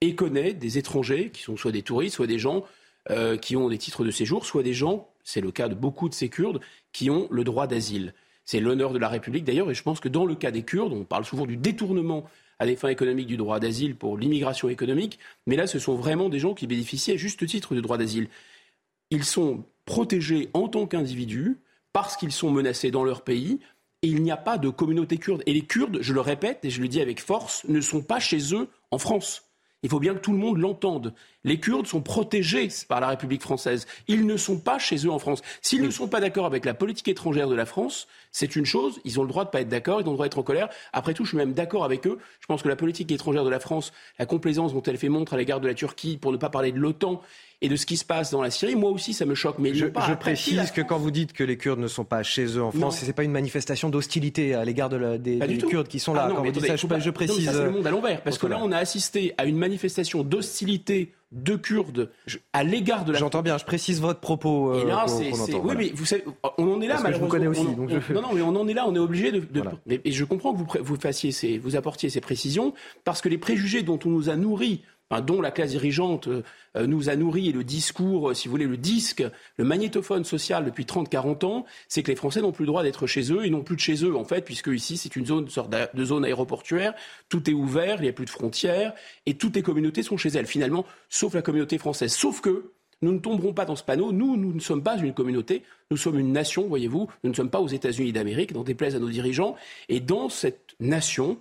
et 0.00 0.14
connaît 0.14 0.52
des 0.52 0.78
étrangers 0.78 1.30
qui 1.30 1.42
sont 1.42 1.56
soit 1.56 1.72
des 1.72 1.82
touristes, 1.82 2.16
soit 2.16 2.26
des 2.26 2.38
gens 2.38 2.64
euh, 3.10 3.36
qui 3.36 3.56
ont 3.56 3.68
des 3.68 3.78
titres 3.78 4.04
de 4.04 4.10
séjour, 4.10 4.44
soit 4.44 4.62
des 4.62 4.74
gens, 4.74 5.08
c'est 5.24 5.40
le 5.40 5.50
cas 5.50 5.68
de 5.68 5.74
beaucoup 5.74 6.08
de 6.08 6.14
ces 6.14 6.28
Kurdes, 6.28 6.60
qui 6.92 7.10
ont 7.10 7.26
le 7.30 7.44
droit 7.44 7.66
d'asile. 7.66 8.14
C'est 8.44 8.60
l'honneur 8.60 8.92
de 8.92 8.98
la 8.98 9.08
République 9.08 9.44
d'ailleurs, 9.44 9.70
et 9.70 9.74
je 9.74 9.82
pense 9.82 10.00
que 10.00 10.08
dans 10.08 10.24
le 10.24 10.34
cas 10.34 10.50
des 10.50 10.62
Kurdes, 10.62 10.92
on 10.92 11.04
parle 11.04 11.24
souvent 11.24 11.46
du 11.46 11.56
détournement 11.56 12.24
à 12.58 12.66
des 12.66 12.76
fins 12.76 12.88
économiques 12.88 13.26
du 13.26 13.36
droit 13.36 13.58
d'asile 13.58 13.96
pour 13.96 14.18
l'immigration 14.18 14.68
économique, 14.68 15.18
mais 15.46 15.56
là 15.56 15.66
ce 15.66 15.78
sont 15.78 15.94
vraiment 15.94 16.28
des 16.28 16.38
gens 16.38 16.54
qui 16.54 16.66
bénéficient 16.66 17.12
à 17.12 17.16
juste 17.16 17.46
titre 17.46 17.74
du 17.74 17.80
droit 17.80 17.98
d'asile. 17.98 18.28
Ils 19.10 19.24
sont 19.24 19.64
protégés 19.88 20.50
en 20.52 20.68
tant 20.68 20.86
qu'individus 20.86 21.56
parce 21.94 22.18
qu'ils 22.18 22.30
sont 22.30 22.50
menacés 22.50 22.90
dans 22.90 23.04
leur 23.04 23.22
pays, 23.22 23.58
et 24.02 24.08
il 24.08 24.22
n'y 24.22 24.30
a 24.30 24.36
pas 24.36 24.58
de 24.58 24.68
communauté 24.68 25.16
kurde. 25.16 25.42
Et 25.46 25.54
les 25.54 25.62
Kurdes, 25.62 25.98
je 26.02 26.12
le 26.12 26.20
répète 26.20 26.62
et 26.62 26.70
je 26.70 26.82
le 26.82 26.88
dis 26.88 27.00
avec 27.00 27.20
force, 27.20 27.64
ne 27.68 27.80
sont 27.80 28.02
pas 28.02 28.20
chez 28.20 28.54
eux 28.54 28.68
en 28.90 28.98
France. 28.98 29.44
Il 29.82 29.88
faut 29.88 30.00
bien 30.00 30.14
que 30.14 30.18
tout 30.18 30.32
le 30.32 30.38
monde 30.38 30.58
l'entende. 30.58 31.14
Les 31.44 31.58
Kurdes 31.58 31.86
sont 31.86 32.02
protégés 32.02 32.68
par 32.88 33.00
la 33.00 33.08
République 33.08 33.42
française. 33.42 33.86
Ils 34.08 34.26
ne 34.26 34.36
sont 34.36 34.58
pas 34.58 34.78
chez 34.78 34.96
eux 35.06 35.10
en 35.10 35.18
France. 35.18 35.40
S'ils 35.62 35.82
ne 35.82 35.90
sont 35.90 36.08
pas 36.08 36.20
d'accord 36.20 36.46
avec 36.46 36.64
la 36.64 36.74
politique 36.74 37.08
étrangère 37.08 37.48
de 37.48 37.54
la 37.54 37.64
France, 37.64 38.08
c'est 38.30 38.56
une 38.56 38.66
chose. 38.66 39.00
Ils 39.04 39.18
ont 39.20 39.22
le 39.22 39.28
droit 39.28 39.44
de 39.44 39.48
ne 39.48 39.52
pas 39.52 39.60
être 39.60 39.68
d'accord, 39.68 40.00
ils 40.00 40.06
ont 40.06 40.10
le 40.10 40.16
droit 40.16 40.26
d'être 40.26 40.38
en 40.38 40.42
colère. 40.42 40.68
Après 40.92 41.14
tout, 41.14 41.24
je 41.24 41.30
suis 41.30 41.38
même 41.38 41.52
d'accord 41.52 41.84
avec 41.84 42.06
eux. 42.06 42.18
Je 42.40 42.46
pense 42.46 42.62
que 42.62 42.68
la 42.68 42.76
politique 42.76 43.10
étrangère 43.10 43.44
de 43.44 43.50
la 43.50 43.60
France, 43.60 43.92
la 44.18 44.26
complaisance 44.26 44.74
dont 44.74 44.82
elle 44.82 44.98
fait 44.98 45.08
montre 45.08 45.34
à 45.34 45.36
l'égard 45.36 45.60
de 45.60 45.68
la 45.68 45.74
Turquie, 45.74 46.18
pour 46.18 46.32
ne 46.32 46.36
pas 46.36 46.50
parler 46.50 46.72
de 46.72 46.78
l'OTAN, 46.78 47.22
et 47.60 47.68
de 47.68 47.76
ce 47.76 47.86
qui 47.86 47.96
se 47.96 48.04
passe 48.04 48.30
dans 48.30 48.40
la 48.40 48.50
Syrie, 48.50 48.76
moi 48.76 48.90
aussi 48.90 49.12
ça 49.12 49.24
me 49.24 49.34
choque. 49.34 49.56
Mais 49.58 49.74
je, 49.74 49.86
je 49.86 50.14
précise 50.14 50.70
que 50.70 50.80
quand 50.80 50.98
vous 50.98 51.10
dites 51.10 51.32
que 51.32 51.42
les 51.42 51.56
Kurdes 51.56 51.80
ne 51.80 51.88
sont 51.88 52.04
pas 52.04 52.22
chez 52.22 52.44
eux 52.44 52.62
en 52.62 52.70
France, 52.70 53.00
ce 53.00 53.06
n'est 53.06 53.12
pas 53.12 53.24
une 53.24 53.32
manifestation 53.32 53.90
d'hostilité 53.90 54.54
à 54.54 54.64
l'égard 54.64 54.88
de 54.88 55.16
des, 55.16 55.58
Kurdes 55.58 55.88
qui 55.88 55.98
sont 55.98 56.14
là. 56.14 56.26
Ah 56.26 56.32
non, 56.32 56.42
mais 56.42 56.52
ça, 56.54 56.76
je, 56.76 57.10
précise. 57.10 57.50
c'est 57.50 57.64
le 57.64 57.70
monde 57.70 57.86
à 57.86 57.90
l'envers. 57.90 58.22
Parce 58.22 58.38
que 58.38 58.46
là, 58.46 58.60
on 58.62 58.70
a 58.70 58.78
assisté 58.78 59.34
à 59.38 59.44
une 59.44 59.56
manifestation 59.56 60.22
d'hostilité 60.22 61.12
de 61.32 61.56
Kurdes 61.56 62.10
à 62.52 62.64
l'égard 62.64 63.04
de 63.04 63.12
la. 63.12 63.18
J'entends 63.18 63.42
bien, 63.42 63.58
je 63.58 63.64
précise 63.64 64.00
votre 64.00 64.20
propos. 64.20 64.72
Euh, 64.74 64.82
et 64.82 64.86
là, 64.86 65.06
c'est. 65.08 65.54
Oui, 65.54 65.74
mais 65.76 65.90
vous 65.92 66.04
savez, 66.04 66.24
on 66.56 66.72
en 66.72 66.80
est 66.80 66.86
là, 66.86 66.94
Parce 66.94 67.04
malheureusement. 67.04 67.28
Que 67.28 67.38
je 67.38 67.48
vous 67.48 67.52
connais 67.52 67.68
aussi. 67.68 67.76
donc 67.76 67.90
je... 67.90 68.12
Non, 68.12 68.22
non, 68.22 68.32
mais 68.32 68.42
on 68.42 68.56
en 68.56 68.68
est 68.68 68.74
là, 68.74 68.84
on 68.86 68.94
est 68.94 69.00
obligé 69.00 69.32
de. 69.32 69.42
Et 70.04 70.12
je 70.12 70.24
comprends 70.24 70.52
que 70.52 70.58
vous, 70.58 70.66
vous, 70.80 70.96
fassiez 70.96 71.32
ces, 71.32 71.58
vous 71.58 71.76
apportiez 71.76 72.08
ces 72.08 72.20
précisions, 72.20 72.72
parce 73.04 73.20
que 73.20 73.28
les 73.28 73.38
préjugés 73.38 73.82
dont 73.82 73.98
on 74.04 74.10
nous 74.10 74.30
a 74.30 74.36
nourris 74.36 74.82
dont 75.10 75.40
la 75.40 75.50
classe 75.50 75.70
dirigeante 75.70 76.28
euh, 76.28 76.42
nous 76.86 77.08
a 77.08 77.16
nourri 77.16 77.48
et 77.48 77.52
le 77.52 77.64
discours, 77.64 78.30
euh, 78.30 78.34
si 78.34 78.46
vous 78.46 78.52
voulez, 78.52 78.66
le 78.66 78.76
disque, 78.76 79.24
le 79.56 79.64
magnétophone 79.64 80.24
social 80.24 80.64
depuis 80.64 80.84
30-40 80.84 81.44
ans, 81.46 81.64
c'est 81.88 82.02
que 82.02 82.10
les 82.10 82.16
Français 82.16 82.40
n'ont 82.40 82.52
plus 82.52 82.64
le 82.64 82.68
droit 82.68 82.82
d'être 82.82 83.06
chez 83.06 83.32
eux, 83.32 83.46
ils 83.46 83.50
n'ont 83.50 83.62
plus 83.62 83.76
de 83.76 83.80
chez 83.80 84.04
eux 84.04 84.16
en 84.16 84.24
fait, 84.24 84.44
puisque 84.44 84.68
ici 84.68 84.96
c'est 84.96 85.16
une 85.16 85.26
zone 85.26 85.48
sorte 85.48 85.74
de 85.94 86.04
zone 86.04 86.24
aéroportuaire, 86.24 86.94
tout 87.28 87.48
est 87.48 87.54
ouvert, 87.54 87.96
il 87.96 88.02
n'y 88.02 88.08
a 88.08 88.12
plus 88.12 88.26
de 88.26 88.30
frontières 88.30 88.92
et 89.26 89.34
toutes 89.34 89.56
les 89.56 89.62
communautés 89.62 90.02
sont 90.02 90.16
chez 90.16 90.30
elles 90.30 90.46
finalement, 90.46 90.84
sauf 91.08 91.34
la 91.34 91.42
communauté 91.42 91.78
française. 91.78 92.12
Sauf 92.12 92.40
que 92.40 92.72
nous 93.00 93.12
ne 93.12 93.18
tomberons 93.18 93.52
pas 93.52 93.64
dans 93.64 93.76
ce 93.76 93.84
panneau. 93.84 94.12
Nous, 94.12 94.36
nous 94.36 94.52
ne 94.52 94.60
sommes 94.60 94.82
pas 94.82 94.98
une 94.98 95.14
communauté, 95.14 95.62
nous 95.90 95.96
sommes 95.96 96.18
une 96.18 96.32
nation, 96.32 96.66
voyez-vous. 96.66 97.08
Nous 97.22 97.30
ne 97.30 97.34
sommes 97.34 97.50
pas 97.50 97.60
aux 97.60 97.68
États-Unis 97.68 98.12
d'Amérique, 98.12 98.52
dans 98.52 98.64
déplaise 98.64 98.96
à 98.96 98.98
nos 98.98 99.08
dirigeants. 99.08 99.54
Et 99.88 100.00
dans 100.00 100.28
cette 100.28 100.74
nation, 100.80 101.38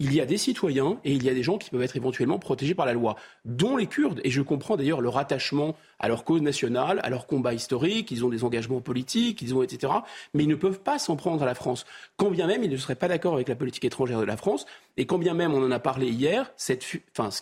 il 0.00 0.14
y 0.14 0.20
a 0.20 0.26
des 0.26 0.38
citoyens 0.38 0.98
et 1.04 1.12
il 1.12 1.24
y 1.24 1.28
a 1.28 1.34
des 1.34 1.42
gens 1.42 1.58
qui 1.58 1.70
peuvent 1.70 1.82
être 1.82 1.96
éventuellement 1.96 2.38
protégés 2.38 2.74
par 2.74 2.86
la 2.86 2.92
loi, 2.92 3.16
dont 3.44 3.76
les 3.76 3.86
Kurdes. 3.86 4.20
Et 4.22 4.30
je 4.30 4.42
comprends 4.42 4.76
d'ailleurs 4.76 5.00
leur 5.00 5.18
attachement 5.18 5.74
à 5.98 6.06
leur 6.06 6.24
cause 6.24 6.40
nationale, 6.40 7.00
à 7.02 7.10
leur 7.10 7.26
combat 7.26 7.52
historique, 7.52 8.12
ils 8.12 8.24
ont 8.24 8.28
des 8.28 8.44
engagements 8.44 8.80
politiques, 8.80 9.42
ils 9.42 9.54
ont 9.54 9.62
etc. 9.62 9.92
Mais 10.34 10.44
ils 10.44 10.48
ne 10.48 10.54
peuvent 10.54 10.80
pas 10.80 11.00
s'en 11.00 11.16
prendre 11.16 11.42
à 11.42 11.46
la 11.46 11.56
France. 11.56 11.84
Quand 12.16 12.30
bien 12.30 12.46
même 12.46 12.62
ils 12.62 12.70
ne 12.70 12.76
seraient 12.76 12.94
pas 12.94 13.08
d'accord 13.08 13.34
avec 13.34 13.48
la 13.48 13.56
politique 13.56 13.84
étrangère 13.84 14.20
de 14.20 14.24
la 14.24 14.36
France, 14.36 14.66
et 14.96 15.06
quand 15.06 15.18
bien 15.18 15.34
même 15.34 15.52
on 15.52 15.64
en 15.64 15.70
a 15.72 15.80
parlé 15.80 16.08
hier, 16.08 16.52
ce 16.56 16.74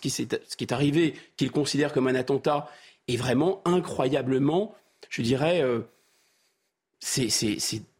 qui 0.01 0.63
est 0.63 0.71
arrivé, 0.71 1.13
qu'ils 1.35 1.51
considèrent 1.51 1.93
comme 1.93 2.07
un 2.07 2.15
attentat, 2.15 2.69
est 3.07 3.17
vraiment 3.17 3.61
incroyablement, 3.65 4.73
je 5.09 5.21
dirais, 5.21 5.61
euh, 5.61 5.81
c'est 6.99 7.29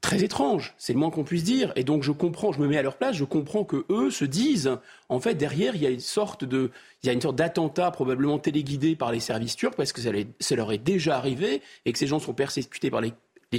très 0.08 0.24
étrange, 0.24 0.74
c'est 0.78 0.94
le 0.94 1.00
moins 1.00 1.10
qu'on 1.10 1.26
puisse 1.26 1.44
dire. 1.44 1.74
Et 1.76 1.84
donc 1.84 2.02
je 2.02 2.14
comprends, 2.14 2.54
je 2.54 2.62
me 2.62 2.68
mets 2.68 2.78
à 2.78 2.82
leur 2.82 2.96
place, 2.96 3.18
je 3.18 3.26
comprends 3.26 3.66
que 3.66 3.86
eux 3.90 4.10
se 4.10 4.24
disent, 4.24 4.78
en 5.10 5.20
fait, 5.20 5.36
derrière, 5.36 5.76
il 5.76 5.82
y 5.82 5.86
a 5.86 5.90
une 5.90 6.00
sorte 6.00 6.46
de, 6.46 6.72
il 7.04 7.08
y 7.08 7.10
a 7.10 7.14
une 7.14 7.20
sorte 7.20 7.36
d'attentat 7.36 7.92
probablement 7.92 8.40
téléguidé 8.40 8.96
par 8.96 9.12
les 9.12 9.20
services 9.20 9.58
turcs 9.58 9.76
parce 9.76 9.92
que 9.92 10.00
ça, 10.00 10.56
leur 10.56 10.72
est 10.72 10.78
déjà 10.78 11.18
arrivé 11.18 11.62
et 11.86 11.92
que 11.92 12.00
ces 12.00 12.08
gens 12.08 12.20
sont 12.20 12.34
persécutés 12.34 12.90
par 12.90 13.02
les, 13.02 13.14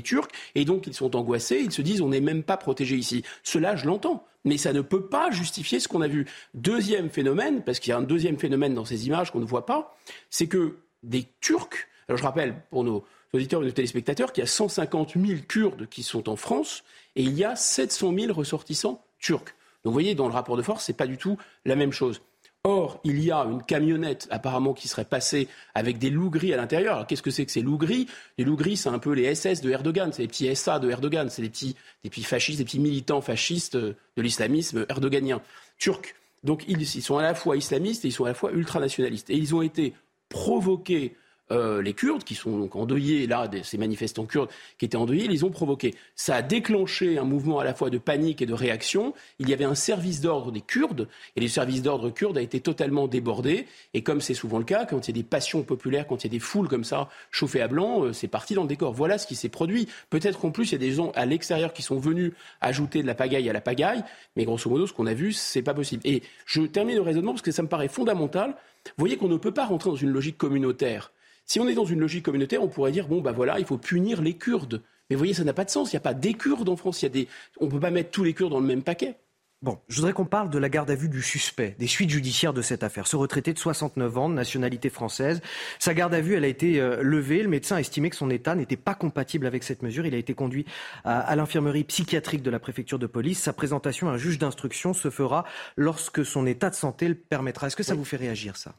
Turcs 0.05 0.29
et 0.55 0.65
donc 0.65 0.87
ils 0.87 0.95
sont 0.95 1.17
angoissés, 1.17 1.61
ils 1.65 1.73
se 1.73 1.83
disent 1.83 2.03
on 2.03 2.11
n'est 2.11 2.21
même 2.21 2.43
pas 2.43 2.57
protégé 2.57 2.95
ici. 2.95 3.25
Cela, 3.43 3.75
je 3.75 3.87
l'entends, 3.87 4.25
mais 4.45 4.57
ça 4.57 4.73
ne 4.73 4.83
peut 4.83 5.07
pas 5.07 5.31
justifier 5.31 5.81
ce 5.81 5.89
qu'on 5.89 6.03
a 6.03 6.09
vu. 6.09 6.27
Deuxième 6.55 7.09
phénomène, 7.09 7.63
parce 7.63 7.81
qu'il 7.81 7.91
y 7.91 7.95
a 7.95 7.97
un 7.97 8.03
deuxième 8.03 8.39
phénomène 8.39 8.75
dans 8.75 8.85
ces 8.85 9.07
images 9.07 9.33
qu'on 9.33 9.41
ne 9.41 9.47
voit 9.47 9.67
pas, 9.67 9.97
c'est 10.31 10.47
que 10.47 10.77
des 11.03 11.27
Turcs, 11.41 11.89
alors 12.07 12.19
je 12.19 12.23
rappelle 12.23 12.55
pour 12.71 12.85
nos 12.85 13.03
auditeurs 13.33 13.62
et 13.62 13.66
nos 13.66 13.72
téléspectateurs 13.72 14.33
qu'il 14.33 14.43
y 14.43 14.45
a 14.45 14.49
150 14.49 15.14
000 15.14 15.41
Kurdes 15.47 15.89
qui 15.89 16.03
sont 16.03 16.29
en 16.29 16.37
France 16.37 16.85
et 17.16 17.22
il 17.22 17.35
y 17.35 17.45
a 17.45 17.57
700 17.57 18.14
000 18.14 18.33
ressortissants 18.33 19.03
turcs. 19.18 19.55
Donc 19.85 19.93
vous 19.93 19.93
voyez, 19.93 20.14
dans 20.14 20.26
le 20.26 20.33
rapport 20.33 20.57
de 20.57 20.62
force, 20.62 20.85
ce 20.87 20.93
n'est 20.93 20.97
pas 20.97 21.07
du 21.07 21.18
tout 21.18 21.37
la 21.64 21.76
même 21.76 21.93
chose. 21.93 22.20
Or, 22.64 23.01
il 23.05 23.22
y 23.24 23.31
a 23.31 23.39
une 23.45 23.62
camionnette 23.62 24.26
apparemment 24.31 24.74
qui 24.74 24.89
serait 24.89 25.05
passée 25.05 25.49
avec 25.74 25.99
des 25.99 26.11
loups 26.11 26.31
gris 26.31 26.53
à 26.53 26.57
l'intérieur. 26.57 26.97
Alors 26.97 27.07
qu'est-ce 27.07 27.22
que 27.22 27.31
c'est 27.31 27.47
que 27.47 27.53
ces 27.53 27.62
loups 27.62 27.79
gris 27.79 28.09
Les 28.37 28.45
loups 28.45 28.57
gris, 28.57 28.76
c'est 28.76 28.89
un 28.89 28.99
peu 28.99 29.12
les 29.12 29.33
SS 29.35 29.61
de 29.61 29.70
Erdogan, 29.70 30.12
c'est 30.12 30.22
les 30.22 30.29
petits 30.29 30.55
SA 30.57 30.81
de 30.81 30.91
Erdogan, 30.91 31.31
c'est 31.31 31.41
les 31.41 31.49
petits, 31.49 31.76
des 32.03 32.11
petits 32.11 32.24
fascistes, 32.24 32.59
des 32.59 32.64
petits 32.64 32.81
militants 32.81 33.20
fascistes 33.20 33.76
de 33.76 33.97
l'islamisme 34.16 34.85
erdoganien 34.89 35.41
turc. 35.79 36.16
Donc 36.43 36.64
ils 36.68 36.85
sont 36.87 37.18
à 37.18 37.22
la 37.22 37.35
fois 37.35 37.57
islamistes 37.57 38.05
et 38.05 38.09
ils 38.09 38.12
sont 38.12 38.24
à 38.24 38.29
la 38.29 38.35
fois 38.35 38.51
ultranationalistes. 38.53 39.31
Et 39.31 39.37
ils 39.37 39.55
ont 39.55 39.62
été 39.62 39.95
provoqués 40.29 41.16
euh, 41.51 41.83
les 41.83 41.95
Kurdes, 41.95 42.25
qui 42.25 42.35
sont 42.35 42.59
donc 42.59 42.77
endeuillés, 42.77 43.27
là, 43.27 43.51
ces 43.63 43.79
manifestants 43.79 44.27
kurdes 44.27 44.51
qui 44.79 44.85
étaient 44.85 44.97
endeuillés, 44.97 45.25
ils 45.25 45.31
les 45.31 45.45
ont 45.45 45.51
provoqués. 45.51 45.95
Ça 46.15 46.37
a 46.37 46.43
déclenché 46.43 47.19
un 47.19 47.25
mouvement 47.25 47.59
à 47.59 47.65
la 47.65 47.75
fois 47.75 47.91
de 47.91 47.99
panique 47.99 48.43
et 48.43 48.47
de 48.47 48.55
réaction. 48.55 49.15
Il 49.39 49.49
y 49.49 49.53
avait 49.53 49.65
un 49.65 49.75
service 49.75 50.21
d'ordre 50.21 50.53
des 50.53 50.61
Kurdes, 50.61 51.09
et 51.37 51.41
le 51.41 51.49
service 51.49 51.83
d'ordre 51.83 52.11
kurde 52.11 52.39
a 52.39 52.43
été 52.43 52.61
totalement 52.61 53.09
débordé. 53.09 53.67
Et 53.95 54.03
comme 54.03 54.21
c'est 54.21 54.35
souvent 54.35 54.59
le 54.59 54.65
cas, 54.65 54.85
quand 54.85 55.09
il 55.09 55.11
y 55.11 55.19
a 55.19 55.23
des 55.23 55.29
passions 55.29 55.63
populaires, 55.63 56.07
quand 56.07 56.25
il 56.25 56.27
y 56.27 56.31
a 56.31 56.33
des 56.33 56.39
foules 56.39 56.69
comme 56.69 56.85
ça, 56.85 57.09
chauffées 57.31 57.63
à 57.63 57.69
blanc, 57.69 58.05
euh, 58.05 58.13
c'est 58.13 58.29
parti 58.29 58.55
dans 58.55 58.63
le 58.63 58.69
décor. 58.69 58.93
Voilà 58.93 59.19
ce 59.19 59.27
qui 59.27 59.35
s'est 59.35 59.49
produit. 59.49 59.89
Peut-être 60.11 60.39
qu'en 60.39 60.51
plus, 60.51 60.71
il 60.71 60.73
y 60.73 60.75
a 60.77 60.79
des 60.79 60.93
gens 60.93 61.13
à 61.15 61.27
l'extérieur 61.27 61.73
qui 61.73 61.83
sont 61.83 61.99
venus 61.99 62.33
ajouter 62.61 63.03
de 63.03 63.07
la 63.07 63.15
pagaille 63.15 63.49
à 63.49 63.53
la 63.53 63.61
pagaille, 63.61 64.03
mais 64.37 64.45
grosso 64.45 64.69
modo, 64.69 64.87
ce 64.87 64.93
qu'on 64.93 65.07
a 65.07 65.15
vu, 65.15 65.33
c'est 65.33 65.63
pas 65.63 65.75
possible. 65.75 66.03
Et 66.05 66.23
je 66.47 66.63
termine 66.63 66.97
le 66.97 67.03
raisonnement 67.03 67.33
parce 67.33 67.43
que 67.43 67.53
ça 67.53 67.63
me 67.63 67.69
paraît 67.69 67.89
fondamental. 67.89 68.55
Vous 68.85 69.03
voyez 69.03 69.17
qu'on 69.17 69.29
ne 69.29 69.37
peut 69.37 69.53
pas 69.53 69.67
rentrer 69.67 69.91
dans 69.91 69.97
une 69.97 70.11
logique 70.11 70.39
communautaire. 70.39 71.13
Si 71.49 71.59
on 71.61 71.67
est 71.67 71.75
dans 71.75 71.87
une 71.87 72.01
logique 72.01 72.27
communautaire, 72.27 72.63
on 72.63 72.69
pourrait 72.69 72.93
dire 72.93 73.09
bon 73.09 73.20
bah 73.23 73.33
voilà, 73.33 73.59
il 73.59 73.65
faut 73.65 73.79
punir 73.79 74.20
les 74.20 74.35
Kurdes. 74.35 74.83
Mais 75.09 75.16
vous 75.16 75.20
voyez, 75.20 75.33
ça 75.33 75.45
n'a 75.45 75.55
pas 75.55 75.65
de 75.65 75.70
sens. 75.70 75.93
Il 75.93 75.97
n'y 75.97 75.99
a 75.99 76.03
pas 76.03 76.15
des 76.15 76.35
Kurdes 76.35 76.69
en 76.69 76.77
France. 76.77 77.01
Il 77.01 77.07
y 77.07 77.07
a 77.07 77.11
des... 77.11 77.29
On 77.59 77.66
ne 77.66 77.70
peut 77.70 77.81
pas 77.81 77.91
mettre 77.91 78.11
tous 78.11 78.23
les 78.23 78.35
Kurdes 78.35 78.53
dans 78.53 78.61
le 78.61 78.66
même 78.66 78.83
paquet. 78.83 79.16
Bon, 79.62 79.79
je 79.89 79.97
voudrais 79.97 80.12
qu'on 80.12 80.27
parle 80.27 80.51
de 80.51 80.59
la 80.59 80.69
garde 80.69 80.89
à 80.89 80.95
vue 80.95 81.09
du 81.09 81.20
suspect, 81.20 81.75
des 81.81 81.89
suites 81.89 82.11
judiciaires 82.11 82.53
de 82.53 82.62
cette 82.62 82.85
affaire. 82.85 83.09
Ce 83.09 83.16
retraité 83.16 83.53
de 83.53 83.59
69 83.59 84.16
ans, 84.19 84.29
de 84.29 84.35
nationalité 84.35 84.89
française, 84.89 85.41
sa 85.81 85.95
garde 85.95 86.15
à 86.15 86.20
vue, 86.20 86.35
elle 86.35 86.45
a 86.45 86.49
été 86.49 86.81
euh, 86.81 87.03
levée. 87.03 87.43
Le 87.43 87.49
médecin 87.49 87.75
a 87.77 87.81
estimé 87.81 88.09
que 88.09 88.15
son 88.15 88.31
état 88.31 88.55
n'était 88.55 88.77
pas 88.77 88.95
compatible 88.95 89.47
avec 89.47 89.65
cette 89.65 89.83
mesure. 89.83 90.07
Il 90.07 90.15
a 90.15 90.19
été 90.19 90.35
conduit 90.35 90.65
à, 91.03 91.19
à 91.20 91.35
l'infirmerie 91.35 91.83
psychiatrique 91.85 92.43
de 92.43 92.51
la 92.51 92.61
préfecture 92.61 93.01
de 93.01 93.07
police. 93.09 93.41
Sa 93.41 93.53
présentation 93.53 94.09
à 94.09 94.12
un 94.12 94.16
juge 94.16 94.39
d'instruction 94.39 94.93
se 94.93 95.11
fera 95.11 95.45
lorsque 95.77 96.25
son 96.25 96.47
état 96.47 96.70
de 96.70 96.77
santé 96.77 97.09
le 97.09 97.16
permettra. 97.16 97.66
Est-ce 97.66 97.77
que 97.77 97.83
ça 97.83 97.95
vous 97.95 98.05
fait 98.05 98.19
réagir, 98.19 98.57
ça? 98.57 98.75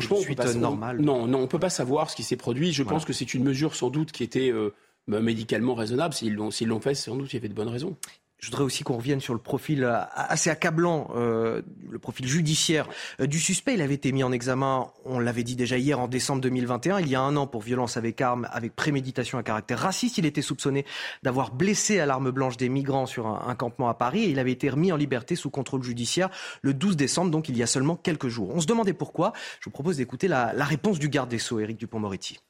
Franchement, 0.00 0.16
on 0.20 0.24
peut 0.24 0.34
pas, 0.34 0.54
normale. 0.54 1.00
Non, 1.00 1.26
non, 1.26 1.40
on 1.40 1.46
peut 1.46 1.58
pas 1.58 1.70
savoir 1.70 2.10
ce 2.10 2.16
qui 2.16 2.22
s'est 2.22 2.36
produit. 2.36 2.72
Je 2.72 2.82
pense 2.82 3.04
que 3.04 3.12
c'est 3.12 3.34
une 3.34 3.44
mesure 3.44 3.74
sans 3.76 3.90
doute 3.90 4.12
qui 4.12 4.22
était 4.22 4.50
euh, 4.50 4.74
bah, 5.08 5.20
médicalement 5.20 5.74
raisonnable. 5.74 6.14
S'ils 6.14 6.34
l'ont, 6.34 6.50
s'ils 6.50 6.68
l'ont 6.68 6.80
fait, 6.80 6.94
sans 6.94 7.16
doute 7.16 7.32
il 7.32 7.36
y 7.36 7.38
avait 7.38 7.48
de 7.48 7.54
bonnes 7.54 7.68
raisons. 7.68 7.96
Je 8.38 8.50
voudrais 8.50 8.64
aussi 8.64 8.84
qu'on 8.84 8.98
revienne 8.98 9.20
sur 9.20 9.32
le 9.32 9.40
profil 9.40 9.84
euh, 9.84 10.00
assez 10.14 10.50
accablant, 10.50 11.08
euh, 11.16 11.62
le 11.88 11.98
profil 11.98 12.26
judiciaire 12.26 12.88
euh, 13.20 13.26
du 13.26 13.38
suspect. 13.38 13.72
Il 13.72 13.80
avait 13.80 13.94
été 13.94 14.12
mis 14.12 14.22
en 14.22 14.32
examen, 14.32 14.88
on 15.06 15.18
l'avait 15.18 15.44
dit 15.44 15.56
déjà 15.56 15.78
hier, 15.78 15.98
en 15.98 16.08
décembre 16.08 16.42
2021, 16.42 17.00
il 17.00 17.08
y 17.08 17.14
a 17.14 17.22
un 17.22 17.36
an, 17.36 17.46
pour 17.46 17.62
violence 17.62 17.96
avec 17.96 18.20
arme, 18.20 18.46
avec 18.52 18.76
préméditation 18.76 19.38
à 19.38 19.42
caractère 19.42 19.78
raciste. 19.78 20.18
Il 20.18 20.26
était 20.26 20.42
soupçonné 20.42 20.84
d'avoir 21.22 21.54
blessé 21.54 22.00
à 22.00 22.06
l'arme 22.06 22.32
blanche 22.32 22.58
des 22.58 22.68
migrants 22.68 23.06
sur 23.06 23.26
un, 23.26 23.54
campement 23.54 23.88
à 23.88 23.94
Paris 23.94 24.24
et 24.24 24.30
il 24.30 24.38
avait 24.38 24.52
été 24.52 24.68
remis 24.68 24.92
en 24.92 24.96
liberté 24.96 25.36
sous 25.36 25.48
contrôle 25.48 25.82
judiciaire 25.82 26.28
le 26.60 26.74
12 26.74 26.96
décembre, 26.96 27.30
donc 27.30 27.48
il 27.48 27.56
y 27.56 27.62
a 27.62 27.66
seulement 27.66 27.96
quelques 27.96 28.28
jours. 28.28 28.50
On 28.54 28.60
se 28.60 28.66
demandait 28.66 28.92
pourquoi. 28.92 29.32
Je 29.60 29.66
vous 29.66 29.70
propose 29.70 29.96
d'écouter 29.96 30.28
la, 30.28 30.52
la 30.52 30.64
réponse 30.64 30.98
du 30.98 31.08
garde 31.08 31.30
des 31.30 31.38
Sceaux, 31.38 31.60
Éric 31.60 31.78
Dupont-Moretti. 31.78 32.40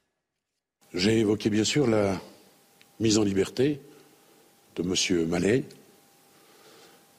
J'ai 0.93 1.19
évoqué 1.19 1.49
bien 1.49 1.63
sûr 1.63 1.87
la 1.87 2.19
mise 2.99 3.17
en 3.17 3.23
liberté 3.23 3.81
de 4.75 4.83
M. 4.83 5.27
Mallet. 5.27 5.63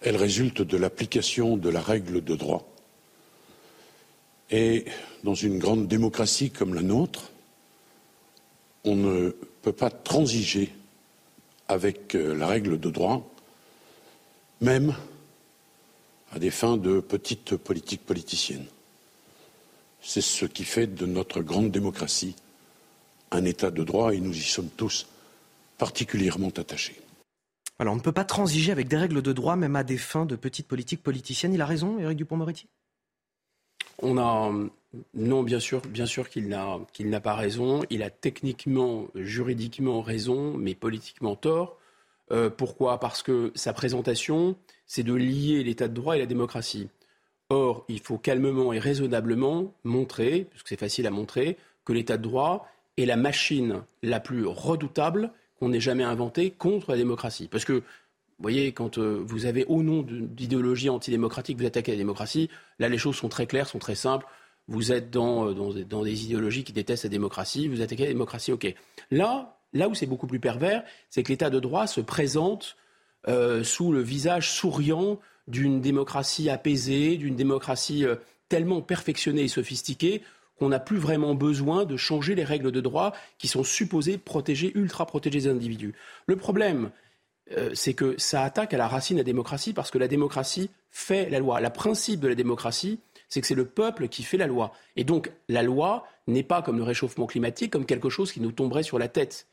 Elle 0.00 0.16
résulte 0.16 0.62
de 0.62 0.76
l'application 0.76 1.56
de 1.56 1.68
la 1.68 1.80
règle 1.80 2.22
de 2.22 2.36
droit. 2.36 2.66
Et 4.50 4.84
dans 5.24 5.34
une 5.34 5.58
grande 5.58 5.88
démocratie 5.88 6.50
comme 6.50 6.74
la 6.74 6.82
nôtre, 6.82 7.32
on 8.84 8.94
ne 8.94 9.30
peut 9.62 9.72
pas 9.72 9.90
transiger 9.90 10.72
avec 11.68 12.14
euh, 12.14 12.34
la 12.36 12.46
règle 12.46 12.78
de 12.78 12.90
droit, 12.90 13.28
même 14.60 14.94
à 16.30 16.38
des 16.38 16.50
fins 16.50 16.76
de 16.76 17.00
petite 17.00 17.56
politique 17.56 18.06
politicienne. 18.06 18.66
C'est 20.00 20.20
ce 20.20 20.46
qui 20.46 20.64
fait 20.64 20.86
de 20.86 21.06
notre 21.06 21.42
grande 21.42 21.72
démocratie 21.72 22.36
un 23.32 23.44
État 23.44 23.72
de 23.72 23.82
droit 23.82 24.14
et 24.14 24.20
nous 24.20 24.36
y 24.36 24.42
sommes 24.42 24.70
tous 24.76 25.08
particulièrement 25.78 26.50
attachés. 26.50 26.96
Alors, 27.78 27.92
on 27.92 27.96
ne 27.96 28.02
peut 28.02 28.12
pas 28.12 28.24
transiger 28.24 28.72
avec 28.72 28.88
des 28.88 28.96
règles 28.96 29.22
de 29.22 29.32
droit, 29.32 29.56
même 29.56 29.76
à 29.76 29.84
des 29.84 29.98
fins 29.98 30.26
de 30.26 30.36
petite 30.36 30.66
politique 30.66 31.02
politicienne. 31.02 31.52
Il 31.52 31.60
a 31.60 31.66
raison, 31.66 31.98
Éric 31.98 32.16
Dupont-Moretti 32.16 32.68
On 34.00 34.16
a 34.18 34.50
non, 35.14 35.42
bien 35.42 35.60
sûr, 35.60 35.82
bien 35.82 36.06
sûr 36.06 36.28
qu'il 36.28 36.48
n'a 36.48 37.20
pas 37.20 37.34
raison. 37.34 37.82
Il 37.90 38.02
a 38.02 38.10
techniquement, 38.10 39.08
juridiquement 39.14 40.00
raison, 40.02 40.56
mais 40.56 40.74
politiquement 40.74 41.36
tort. 41.36 41.78
Euh, 42.32 42.50
pourquoi? 42.50 42.98
Parce 42.98 43.22
que 43.22 43.52
sa 43.54 43.72
présentation, 43.72 44.56
c'est 44.86 45.02
de 45.02 45.14
lier 45.14 45.62
l'état 45.62 45.88
de 45.88 45.94
droit 45.94 46.16
et 46.16 46.18
la 46.18 46.26
démocratie. 46.26 46.88
Or, 47.50 47.84
il 47.88 48.00
faut 48.00 48.18
calmement 48.18 48.72
et 48.72 48.78
raisonnablement 48.78 49.72
montrer, 49.84 50.46
parce 50.50 50.62
que 50.62 50.68
c'est 50.70 50.80
facile 50.80 51.06
à 51.06 51.10
montrer, 51.10 51.56
que 51.84 51.92
l'état 51.92 52.16
de 52.16 52.22
droit 52.22 52.68
est 52.96 53.06
la 53.06 53.16
machine 53.16 53.84
la 54.02 54.18
plus 54.18 54.46
redoutable 54.46 55.30
qu'on 55.58 55.72
ait 55.72 55.80
jamais 55.80 56.04
inventée 56.04 56.50
contre 56.50 56.90
la 56.90 56.96
démocratie. 56.96 57.48
Parce 57.48 57.64
que, 57.64 57.72
vous 57.74 57.82
voyez, 58.42 58.72
quand 58.72 58.98
euh, 58.98 59.22
vous 59.24 59.46
avez 59.46 59.64
au 59.64 59.82
nom 59.82 60.02
d'idéologie 60.02 60.90
antidémocratique, 60.90 61.58
vous 61.58 61.66
attaquez 61.66 61.92
la 61.92 61.98
démocratie, 61.98 62.50
là 62.78 62.88
les 62.88 62.98
choses 62.98 63.16
sont 63.16 63.28
très 63.28 63.46
claires, 63.46 63.66
sont 63.66 63.78
très 63.78 63.94
simples. 63.94 64.26
Vous 64.68 64.92
êtes 64.92 65.10
dans, 65.10 65.48
euh, 65.48 65.54
dans, 65.84 66.02
des- 66.02 66.24
idéologies 66.24 66.64
qui 66.64 66.72
détestent 66.72 67.04
la 67.04 67.10
démocratie, 67.10 67.68
vous 67.68 67.80
attaquez 67.80 68.02
la 68.04 68.08
démocratie, 68.10 68.52
ok. 68.52 68.74
Là, 69.10 69.58
là 69.72 69.88
où 69.88 69.94
c'est 69.94 70.06
beaucoup 70.06 70.26
plus 70.26 70.40
pervers, 70.40 70.84
c'est 71.08 71.22
que 71.22 71.30
l'état 71.32 71.50
de 71.50 71.60
droit 71.60 71.86
se 71.86 72.00
présente 72.02 72.76
euh, 73.28 73.64
sous 73.64 73.92
le 73.92 74.00
visage 74.02 74.50
souriant 74.50 75.18
d'une 75.48 75.80
démocratie 75.80 76.50
apaisée, 76.50 77.16
d'une 77.16 77.36
démocratie 77.36 78.04
tellement 78.48 78.82
perfectionnée 78.82 79.42
et 79.44 79.48
sophistiquée 79.48 80.22
qu'on 80.58 80.68
n'a 80.70 80.80
plus 80.80 80.98
vraiment 80.98 81.34
besoin 81.34 81.84
de 81.84 81.96
changer 81.96 82.34
les 82.34 82.44
règles 82.44 82.72
de 82.72 82.80
droit 82.80 83.12
qui 83.38 83.48
sont 83.48 83.64
supposées 83.64 84.18
protéger, 84.18 84.72
ultra 84.74 85.06
protéger 85.06 85.40
les 85.40 85.48
individus. 85.48 85.94
Le 86.26 86.36
problème, 86.36 86.90
euh, 87.56 87.70
c'est 87.74 87.94
que 87.94 88.14
ça 88.18 88.42
attaque 88.42 88.74
à 88.74 88.78
la 88.78 88.88
racine 88.88 89.18
la 89.18 89.22
démocratie 89.22 89.72
parce 89.72 89.90
que 89.90 89.98
la 89.98 90.08
démocratie 90.08 90.70
fait 90.90 91.28
la 91.30 91.38
loi. 91.38 91.60
Le 91.60 91.70
principe 91.70 92.20
de 92.20 92.28
la 92.28 92.34
démocratie, 92.34 93.00
c'est 93.28 93.40
que 93.40 93.46
c'est 93.46 93.54
le 93.54 93.66
peuple 93.66 94.08
qui 94.08 94.22
fait 94.22 94.36
la 94.36 94.46
loi. 94.46 94.72
Et 94.96 95.04
donc 95.04 95.30
la 95.48 95.62
loi 95.62 96.06
n'est 96.26 96.42
pas 96.42 96.62
comme 96.62 96.78
le 96.78 96.84
réchauffement 96.84 97.26
climatique, 97.26 97.72
comme 97.72 97.86
quelque 97.86 98.10
chose 98.10 98.32
qui 98.32 98.40
nous 98.40 98.52
tomberait 98.52 98.82
sur 98.82 98.98
la 98.98 99.08
tête. 99.08 99.46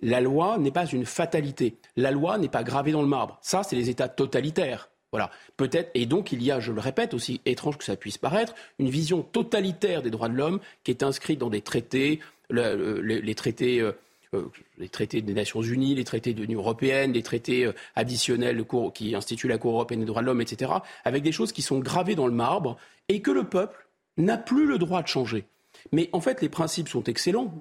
La 0.00 0.20
loi 0.20 0.58
n'est 0.58 0.70
pas 0.70 0.86
une 0.86 1.04
fatalité. 1.04 1.76
La 1.96 2.12
loi 2.12 2.38
n'est 2.38 2.48
pas 2.48 2.62
gravée 2.62 2.92
dans 2.92 3.02
le 3.02 3.08
marbre. 3.08 3.38
Ça, 3.42 3.62
c'est 3.64 3.76
les 3.76 3.90
États 3.90 4.08
totalitaires. 4.08 4.90
Voilà. 5.12 5.30
Peut-être, 5.56 5.90
et 5.94 6.06
donc 6.06 6.32
il 6.32 6.42
y 6.42 6.50
a, 6.50 6.60
je 6.60 6.72
le 6.72 6.80
répète, 6.80 7.14
aussi 7.14 7.40
étrange 7.46 7.78
que 7.78 7.84
ça 7.84 7.96
puisse 7.96 8.18
paraître, 8.18 8.54
une 8.78 8.90
vision 8.90 9.22
totalitaire 9.22 10.02
des 10.02 10.10
droits 10.10 10.28
de 10.28 10.34
l'homme 10.36 10.60
qui 10.84 10.90
est 10.90 11.02
inscrite 11.02 11.38
dans 11.38 11.48
des 11.50 11.62
traités, 11.62 12.20
le- 12.50 13.00
les, 13.00 13.34
traités, 13.34 13.80
euh, 13.80 13.92
euh, 14.34 14.44
les 14.76 14.88
traités 14.90 15.22
des 15.22 15.32
Nations 15.32 15.62
Unies, 15.62 15.94
les 15.94 16.04
traités 16.04 16.34
de 16.34 16.42
l'Union 16.42 16.60
européenne, 16.60 17.12
les 17.12 17.22
traités 17.22 17.64
euh, 17.64 17.72
additionnels 17.96 18.62
qui 18.94 19.14
instituent 19.14 19.48
la 19.48 19.56
Cour 19.58 19.72
européenne 19.74 20.00
des 20.00 20.06
droits 20.06 20.20
de 20.20 20.26
l'homme, 20.26 20.42
etc., 20.42 20.72
avec 21.04 21.22
des 21.22 21.32
choses 21.32 21.52
qui 21.52 21.62
sont 21.62 21.78
gravées 21.78 22.14
dans 22.14 22.26
le 22.26 22.34
marbre 22.34 22.76
et 23.08 23.22
que 23.22 23.30
le 23.30 23.44
peuple 23.44 23.86
n'a 24.18 24.36
plus 24.36 24.66
le 24.66 24.76
droit 24.78 25.02
de 25.02 25.08
changer. 25.08 25.44
Mais 25.92 26.10
en 26.12 26.20
fait, 26.20 26.42
les 26.42 26.48
principes 26.48 26.88
sont 26.88 27.04
excellents. 27.04 27.54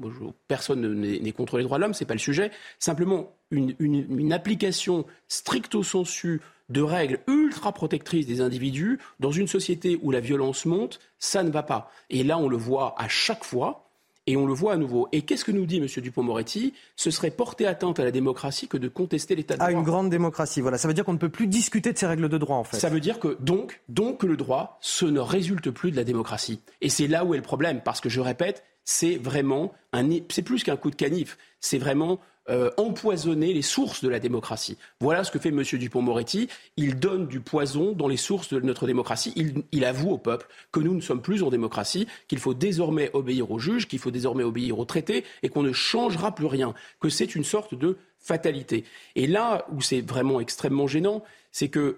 Personne 0.47 0.81
ne- 0.81 0.93
n'est 0.93 1.19
n'est 1.19 1.31
contre 1.31 1.57
les 1.57 1.63
droits 1.63 1.77
de 1.77 1.83
l'homme, 1.83 1.93
c'est 1.93 2.03
pas 2.05 2.15
le 2.15 2.19
sujet. 2.19 2.51
Simplement, 2.79 3.31
une- 3.51 3.75
une 3.79 4.33
application 4.33 5.05
stricto 5.27 5.83
sensu 5.83 6.41
de 6.69 6.81
règles 6.81 7.19
ultra 7.27 7.71
protectrices 7.71 8.27
des 8.27 8.41
individus 8.41 8.99
dans 9.19 9.31
une 9.31 9.47
société 9.47 9.99
où 10.01 10.11
la 10.11 10.19
violence 10.19 10.65
monte, 10.65 10.99
ça 11.19 11.43
ne 11.43 11.49
va 11.49 11.63
pas. 11.63 11.91
Et 12.09 12.23
là, 12.23 12.37
on 12.37 12.47
le 12.47 12.57
voit 12.57 12.95
à 12.97 13.07
chaque 13.07 13.43
fois. 13.43 13.83
Et 14.29 14.35
on 14.35 14.45
le 14.45 14.53
voit 14.53 14.73
à 14.73 14.75
nouveau. 14.75 15.07
Et 15.13 15.21
qu'est-ce 15.21 15.45
que 15.45 15.53
nous 15.53 15.65
dit 15.65 15.77
M. 15.77 15.87
Dupont-Moretti 15.87 16.73
Ce 16.97 17.11
serait 17.11 17.31
porter 17.31 17.65
atteinte 17.65 17.97
à 18.01 18.03
la 18.03 18.11
démocratie 18.11 18.67
que 18.67 18.75
de 18.75 18.89
contester 18.89 19.37
l'état 19.37 19.53
de 19.53 19.59
droit. 19.59 19.69
À 19.69 19.71
une 19.71 19.83
grande 19.83 20.09
démocratie, 20.09 20.59
voilà. 20.59 20.77
Ça 20.77 20.89
veut 20.89 20.93
dire 20.93 21.05
qu'on 21.05 21.13
ne 21.13 21.17
peut 21.17 21.29
plus 21.29 21.47
discuter 21.47 21.93
de 21.93 21.97
ces 21.97 22.07
règles 22.07 22.27
de 22.27 22.37
droit, 22.37 22.57
en 22.57 22.65
fait. 22.65 22.77
Ça 22.77 22.89
veut 22.89 22.99
dire 22.99 23.19
que 23.19 23.37
donc, 23.39 23.79
donc 23.87 24.23
le 24.23 24.35
droit, 24.35 24.79
ce 24.81 25.05
ne 25.05 25.21
résulte 25.21 25.71
plus 25.71 25.91
de 25.91 25.95
la 25.95 26.03
démocratie. 26.03 26.59
Et 26.81 26.89
c'est 26.89 27.07
là 27.07 27.23
où 27.23 27.35
est 27.35 27.37
le 27.37 27.43
problème, 27.43 27.79
parce 27.79 28.01
que 28.01 28.09
je 28.09 28.19
répète, 28.19 28.65
c'est 28.83 29.15
vraiment 29.15 29.73
un, 29.93 30.09
c'est 30.29 30.41
plus 30.41 30.63
qu'un 30.65 30.75
coup 30.75 30.89
de 30.89 30.95
canif, 30.95 31.37
c'est 31.61 31.77
vraiment 31.77 32.19
euh, 32.49 32.69
empoisonner 32.77 33.53
les 33.53 33.61
sources 33.61 34.03
de 34.03 34.09
la 34.09 34.19
démocratie. 34.19 34.77
Voilà 34.99 35.23
ce 35.23 35.31
que 35.31 35.39
fait 35.39 35.49
M. 35.49 35.63
Dupont-Moretti. 35.63 36.47
Il 36.77 36.99
donne 36.99 37.27
du 37.27 37.39
poison 37.39 37.91
dans 37.91 38.07
les 38.07 38.17
sources 38.17 38.53
de 38.53 38.59
notre 38.59 38.87
démocratie. 38.87 39.33
Il, 39.35 39.63
il 39.71 39.85
avoue 39.85 40.11
au 40.11 40.17
peuple 40.17 40.47
que 40.71 40.79
nous 40.79 40.95
ne 40.95 41.01
sommes 41.01 41.21
plus 41.21 41.43
en 41.43 41.49
démocratie, 41.49 42.07
qu'il 42.27 42.39
faut 42.39 42.53
désormais 42.53 43.09
obéir 43.13 43.51
aux 43.51 43.59
juges, 43.59 43.87
qu'il 43.87 43.99
faut 43.99 44.11
désormais 44.11 44.43
obéir 44.43 44.79
aux 44.79 44.85
traités 44.85 45.25
et 45.43 45.49
qu'on 45.49 45.63
ne 45.63 45.73
changera 45.73 46.33
plus 46.33 46.45
rien, 46.45 46.73
que 46.99 47.09
c'est 47.09 47.35
une 47.35 47.43
sorte 47.43 47.75
de 47.75 47.97
fatalité. 48.19 48.83
Et 49.15 49.27
là 49.27 49.65
où 49.71 49.81
c'est 49.81 50.01
vraiment 50.01 50.39
extrêmement 50.39 50.87
gênant, 50.87 51.23
c'est 51.51 51.69
que 51.69 51.97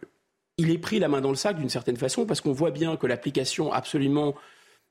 il 0.58 0.72
est 0.72 0.78
pris 0.78 1.00
la 1.00 1.08
main 1.08 1.22
dans 1.22 1.30
le 1.30 1.36
sac 1.36 1.58
d'une 1.58 1.70
certaine 1.70 1.96
façon 1.96 2.26
parce 2.26 2.42
qu'on 2.42 2.52
voit 2.52 2.72
bien 2.72 2.98
que 2.98 3.08
l'application 3.08 3.72
absolument, 3.72 4.36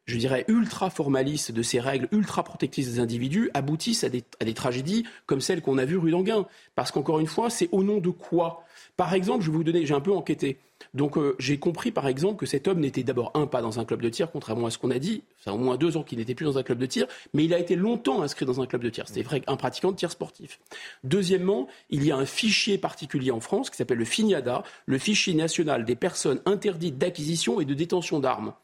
je 0.09 0.17
dirais, 0.17 0.47
ultra 0.49 0.89
formaliste 0.89 1.53
de 1.53 1.63
ces 1.63 1.81
règles 1.81 2.09
ultra 2.13 2.43
protectrices 2.43 2.91
des 2.93 2.99
individus 2.99 3.51
aboutissent 3.53 4.05
à 4.05 4.09
des, 4.09 4.55
tragédies 4.55 5.05
comme 5.27 5.43
celles 5.43 5.61
qu'on 5.61 5.77
a 5.77 5.85
vues 5.85 5.99
rue 5.99 6.11
d'Anguin. 6.11 6.47
Parce 6.75 6.91
qu'encore 6.91 7.21
une 7.21 7.27
fois, 7.27 7.51
c'est 7.51 7.69
au 7.73 7.85
nom 7.85 7.99
de 7.99 8.09
quoi? 8.09 8.65
Par 8.97 9.13
exemple, 9.13 9.45
je 9.45 9.51
vais 9.51 9.57
vous 9.59 9.65
donner, 9.65 9.85
j'ai 9.85 9.95
un 9.95 10.01
peu 10.01 10.13
enquêté. 10.13 10.57
Donc 10.95 11.19
euh, 11.19 11.37
j'ai 11.39 11.59
compris 11.59 11.91
par 11.91 12.09
exemple 12.09 12.37
que 12.37 12.47
cet 12.47 12.69
homme 12.69 12.81
n'était 12.81 13.03
d'abord 13.03 13.33
un 13.35 13.47
pas 13.47 13.61
dans 13.61 13.79
un 13.81 13.85
club 13.85 14.01
de 14.01 14.09
tir, 14.09 14.31
contrairement 14.31 14.67
à 14.67 14.71
ce 14.71 14.79
qu'on 14.79 14.91
a 14.91 14.99
dit. 14.99 15.23
Ça 15.45 15.53
au 15.53 15.59
moins 15.59 15.77
deux 15.77 15.99
ans 15.99 16.03
qu'il 16.03 16.19
n'était 16.19 16.35
plus 16.35 16.47
dans 16.47 16.57
un 16.57 16.63
club 16.63 16.79
de 16.79 16.87
tir, 16.87 17.07
mais 17.35 17.45
il 17.45 17.53
a 17.53 17.59
été 17.59 17.77
longtemps 17.77 18.23
inscrit 18.23 18.47
dans 18.47 18.63
un 18.63 18.67
club 18.67 18.83
de 18.83 18.89
tir. 18.89 19.07
C'était 19.07 19.23
vrai 19.23 19.43
un 19.47 19.57
pratiquant 19.57 19.91
de 19.93 19.97
tir 19.97 20.11
sportif. 20.11 20.59
Deuxièmement, 21.05 21.69
il 21.91 22.05
y 22.05 22.13
a 22.13 22.17
un 22.17 22.25
fichier 22.25 22.79
particulier 22.79 23.31
en 23.31 23.41
France 23.41 23.69
qui 23.69 23.77
s'appelle 23.77 23.99
le 23.99 24.05
FINIADA, 24.07 24.63
le 24.87 24.99
fichier 24.99 25.35
national 25.35 25.85
des 25.85 25.97
personnes 25.97 26.41
interdites 26.47 26.97
d'acquisition 26.97 27.61
et 27.61 27.67
de 27.67 27.75
détention 27.75 28.21
d'armes. 28.21 28.55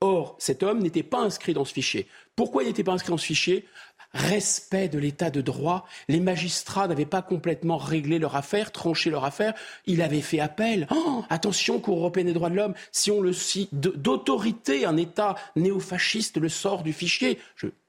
Or, 0.00 0.36
cet 0.38 0.62
homme 0.62 0.80
n'était 0.80 1.02
pas 1.02 1.20
inscrit 1.20 1.54
dans 1.54 1.64
ce 1.64 1.72
fichier. 1.72 2.06
Pourquoi 2.34 2.62
il 2.62 2.66
n'était 2.66 2.84
pas 2.84 2.92
inscrit 2.92 3.10
dans 3.10 3.16
ce 3.16 3.26
fichier? 3.26 3.66
Respect 4.12 4.88
de 4.88 4.98
l'état 4.98 5.30
de 5.30 5.40
droit. 5.40 5.86
Les 6.08 6.20
magistrats 6.20 6.86
n'avaient 6.86 7.06
pas 7.06 7.22
complètement 7.22 7.78
réglé 7.78 8.18
leur 8.18 8.36
affaire, 8.36 8.72
tranché 8.72 9.10
leur 9.10 9.24
affaire. 9.24 9.54
Il 9.86 10.02
avait 10.02 10.20
fait 10.20 10.40
appel. 10.40 10.86
Oh, 10.94 11.24
attention, 11.30 11.80
Cour 11.80 11.98
européenne 11.98 12.26
des 12.26 12.32
droits 12.34 12.50
de 12.50 12.56
l'homme, 12.56 12.74
si 12.92 13.10
on 13.10 13.20
le 13.20 13.32
cite 13.32 13.74
d'autorité, 13.74 14.84
un 14.84 14.96
État 14.96 15.34
néofasciste 15.56 16.36
le 16.38 16.48
sort 16.48 16.82
du 16.82 16.92
fichier. 16.92 17.38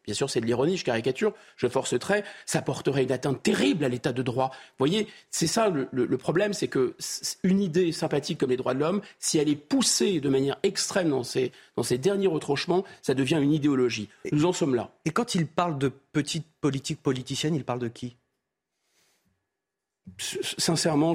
Bien 0.07 0.15
sûr 0.15 0.29
c'est 0.29 0.41
de 0.41 0.45
l'ironie, 0.45 0.77
je 0.77 0.85
caricature, 0.85 1.34
je 1.57 1.67
force 1.67 1.97
trait, 1.99 2.23
ça 2.45 2.61
porterait 2.61 3.03
une 3.03 3.11
atteinte 3.11 3.43
terrible 3.43 3.85
à 3.85 3.89
l'état 3.89 4.13
de 4.13 4.23
droit. 4.23 4.49
Vous 4.51 4.79
voyez, 4.79 5.07
c'est 5.29 5.47
ça 5.47 5.69
le, 5.69 6.17
problème, 6.17 6.53
c'est 6.53 6.67
que 6.67 6.95
une 7.43 7.61
idée 7.61 7.91
sympathique 7.91 8.39
comme 8.39 8.49
les 8.49 8.57
droits 8.57 8.73
de 8.73 8.79
l'homme, 8.79 9.01
si 9.19 9.38
elle 9.38 9.49
est 9.49 9.55
poussée 9.55 10.19
de 10.19 10.29
manière 10.29 10.57
extrême 10.63 11.09
dans 11.09 11.23
ces 11.23 11.97
derniers 11.97 12.27
retranchements, 12.27 12.84
ça 13.01 13.13
devient 13.13 13.39
une 13.41 13.53
idéologie. 13.53 14.09
Nous 14.31 14.45
en 14.45 14.53
sommes 14.53 14.75
là. 14.75 14.91
Et 15.05 15.11
quand 15.11 15.35
il 15.35 15.45
parle 15.45 15.77
de 15.77 15.91
petite 16.13 16.47
politique 16.61 17.01
politicienne, 17.01 17.53
il 17.55 17.63
parle 17.63 17.79
de 17.79 17.88
qui? 17.88 18.15
Sincèrement, 20.17 21.13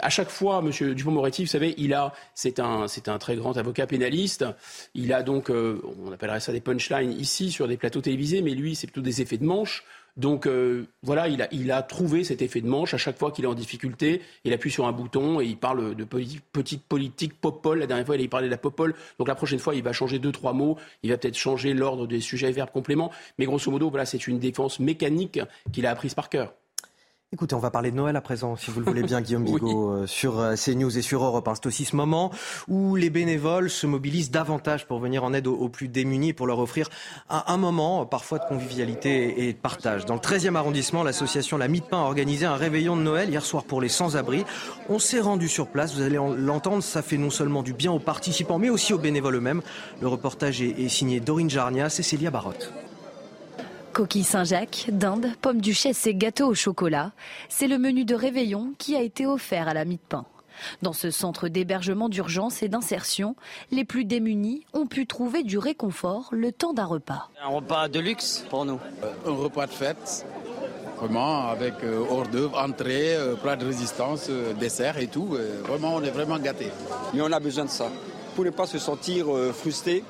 à 0.00 0.10
chaque 0.10 0.30
fois, 0.30 0.62
M. 0.64 0.94
Dupont-Moretti, 0.94 1.44
vous 1.44 1.50
savez, 1.50 1.74
il 1.78 1.94
a, 1.94 2.12
c'est 2.34 2.58
un, 2.58 2.88
c'est 2.88 3.08
un 3.08 3.18
très 3.18 3.36
grand 3.36 3.56
avocat 3.56 3.86
pénaliste. 3.86 4.44
Il 4.94 5.12
a 5.12 5.22
donc, 5.22 5.50
euh, 5.50 5.80
on 6.04 6.12
appellerait 6.12 6.40
ça 6.40 6.52
des 6.52 6.60
punchlines 6.60 7.12
ici 7.12 7.50
sur 7.50 7.68
des 7.68 7.76
plateaux 7.76 8.00
télévisés, 8.00 8.42
mais 8.42 8.54
lui, 8.54 8.74
c'est 8.74 8.86
plutôt 8.86 9.02
des 9.02 9.22
effets 9.22 9.38
de 9.38 9.44
manche. 9.44 9.84
Donc 10.16 10.46
euh, 10.46 10.86
voilà, 11.02 11.28
il 11.28 11.40
a, 11.40 11.48
il 11.52 11.70
a 11.70 11.82
trouvé 11.82 12.24
cet 12.24 12.42
effet 12.42 12.60
de 12.60 12.66
manche. 12.66 12.94
À 12.94 12.98
chaque 12.98 13.18
fois 13.18 13.30
qu'il 13.30 13.44
est 13.44 13.48
en 13.48 13.54
difficulté, 13.54 14.20
il 14.44 14.52
appuie 14.52 14.70
sur 14.70 14.86
un 14.86 14.92
bouton 14.92 15.40
et 15.40 15.46
il 15.46 15.56
parle 15.56 15.94
de 15.94 16.04
petite 16.04 16.82
politique 16.82 17.40
popole. 17.40 17.78
La 17.78 17.86
dernière 17.86 18.06
fois, 18.06 18.16
il 18.16 18.28
parlait 18.28 18.48
de 18.48 18.50
la 18.50 18.58
popole. 18.58 18.94
Donc 19.18 19.28
la 19.28 19.34
prochaine 19.34 19.60
fois, 19.60 19.74
il 19.74 19.82
va 19.82 19.92
changer 19.92 20.18
deux, 20.18 20.32
trois 20.32 20.52
mots. 20.52 20.76
Il 21.02 21.10
va 21.10 21.16
peut-être 21.16 21.38
changer 21.38 21.74
l'ordre 21.74 22.06
des 22.06 22.20
sujets 22.20 22.48
et 22.48 22.52
verbes 22.52 22.70
compléments. 22.70 23.10
Mais 23.38 23.46
grosso 23.46 23.70
modo, 23.70 23.88
voilà, 23.88 24.04
c'est 24.04 24.26
une 24.26 24.38
défense 24.38 24.80
mécanique 24.80 25.40
qu'il 25.72 25.86
a 25.86 25.90
apprise 25.90 26.14
par 26.14 26.28
cœur. 26.28 26.54
Écoutez, 27.32 27.54
on 27.54 27.60
va 27.60 27.70
parler 27.70 27.92
de 27.92 27.96
Noël 27.96 28.16
à 28.16 28.20
présent, 28.20 28.56
si 28.56 28.72
vous 28.72 28.80
le 28.80 28.86
voulez 28.86 29.04
bien, 29.04 29.20
Guillaume 29.22 29.44
Bigot, 29.44 29.92
euh, 29.92 30.06
sur 30.08 30.40
euh, 30.40 30.56
CNews 30.56 30.98
et 30.98 31.00
sur 31.00 31.22
Europe 31.22 31.46
1. 31.46 31.54
C'est 31.54 31.66
aussi 31.66 31.84
ce 31.84 31.94
moment 31.94 32.32
où 32.66 32.96
les 32.96 33.08
bénévoles 33.08 33.70
se 33.70 33.86
mobilisent 33.86 34.32
davantage 34.32 34.84
pour 34.84 34.98
venir 34.98 35.22
en 35.22 35.32
aide 35.32 35.46
aux, 35.46 35.68
plus 35.68 35.86
démunis, 35.86 36.32
pour 36.32 36.48
leur 36.48 36.58
offrir 36.58 36.88
un, 37.28 37.56
moment, 37.56 38.04
parfois 38.04 38.40
de 38.40 38.44
convivialité 38.46 39.46
et 39.46 39.52
de 39.52 39.58
partage. 39.58 40.06
Dans 40.06 40.14
le 40.14 40.20
13e 40.20 40.56
arrondissement, 40.56 41.04
l'association 41.04 41.56
La 41.56 41.68
Mie 41.68 41.82
de 41.82 41.86
Pain 41.86 42.00
a 42.00 42.06
organisé 42.06 42.46
un 42.46 42.56
réveillon 42.56 42.96
de 42.96 43.02
Noël 43.02 43.30
hier 43.30 43.44
soir 43.44 43.62
pour 43.62 43.80
les 43.80 43.88
sans-abri. 43.88 44.44
On 44.88 44.98
s'est 44.98 45.20
rendu 45.20 45.46
sur 45.46 45.68
place, 45.68 45.94
vous 45.94 46.02
allez 46.02 46.18
l'entendre, 46.36 46.82
ça 46.82 47.00
fait 47.00 47.16
non 47.16 47.30
seulement 47.30 47.62
du 47.62 47.74
bien 47.74 47.92
aux 47.92 48.00
participants, 48.00 48.58
mais 48.58 48.70
aussi 48.70 48.92
aux 48.92 48.98
bénévoles 48.98 49.36
eux-mêmes. 49.36 49.62
Le 50.00 50.08
reportage 50.08 50.62
est, 50.62 50.70
est 50.70 50.88
signé 50.88 51.20
Dorine 51.20 51.48
Jarnia, 51.48 51.90
Cécilia 51.90 52.32
Barotte. 52.32 52.72
Coquille 53.92 54.24
Saint-Jacques, 54.24 54.86
dinde, 54.92 55.32
pommes 55.40 55.60
duchesse 55.60 56.06
et 56.06 56.14
gâteaux 56.14 56.46
au 56.46 56.54
chocolat, 56.54 57.10
c'est 57.48 57.66
le 57.66 57.76
menu 57.76 58.04
de 58.04 58.14
réveillon 58.14 58.72
qui 58.78 58.94
a 58.94 59.02
été 59.02 59.26
offert 59.26 59.66
à 59.66 59.74
la 59.74 59.84
mie 59.84 59.96
de 59.96 60.08
pain. 60.08 60.26
Dans 60.82 60.92
ce 60.92 61.10
centre 61.10 61.48
d'hébergement 61.48 62.08
d'urgence 62.08 62.62
et 62.62 62.68
d'insertion, 62.68 63.34
les 63.72 63.84
plus 63.84 64.04
démunis 64.04 64.64
ont 64.74 64.86
pu 64.86 65.06
trouver 65.06 65.42
du 65.42 65.58
réconfort 65.58 66.28
le 66.30 66.52
temps 66.52 66.72
d'un 66.72 66.84
repas. 66.84 67.30
Un 67.42 67.48
repas 67.48 67.88
de 67.88 67.98
luxe 67.98 68.44
pour 68.48 68.64
nous. 68.64 68.78
Euh, 69.02 69.30
un 69.30 69.34
repas 69.34 69.66
de 69.66 69.72
fête, 69.72 70.24
vraiment, 70.98 71.48
avec 71.48 71.74
euh, 71.82 72.04
hors 72.08 72.28
d'œuvre, 72.28 72.58
entrée, 72.62 73.16
euh, 73.16 73.34
plat 73.34 73.56
de 73.56 73.64
résistance, 73.64 74.30
dessert 74.60 74.98
et 74.98 75.08
tout. 75.08 75.36
vraiment, 75.66 75.96
on 75.96 76.02
est 76.02 76.10
vraiment 76.10 76.38
gâtés. 76.38 76.70
Mais 77.12 77.22
on 77.22 77.32
a 77.32 77.40
besoin 77.40 77.64
de 77.64 77.70
ça 77.70 77.88
pour 78.36 78.44
ne 78.44 78.50
pas 78.50 78.66
se 78.66 78.78
sentir 78.78 79.26
frustré 79.52 80.04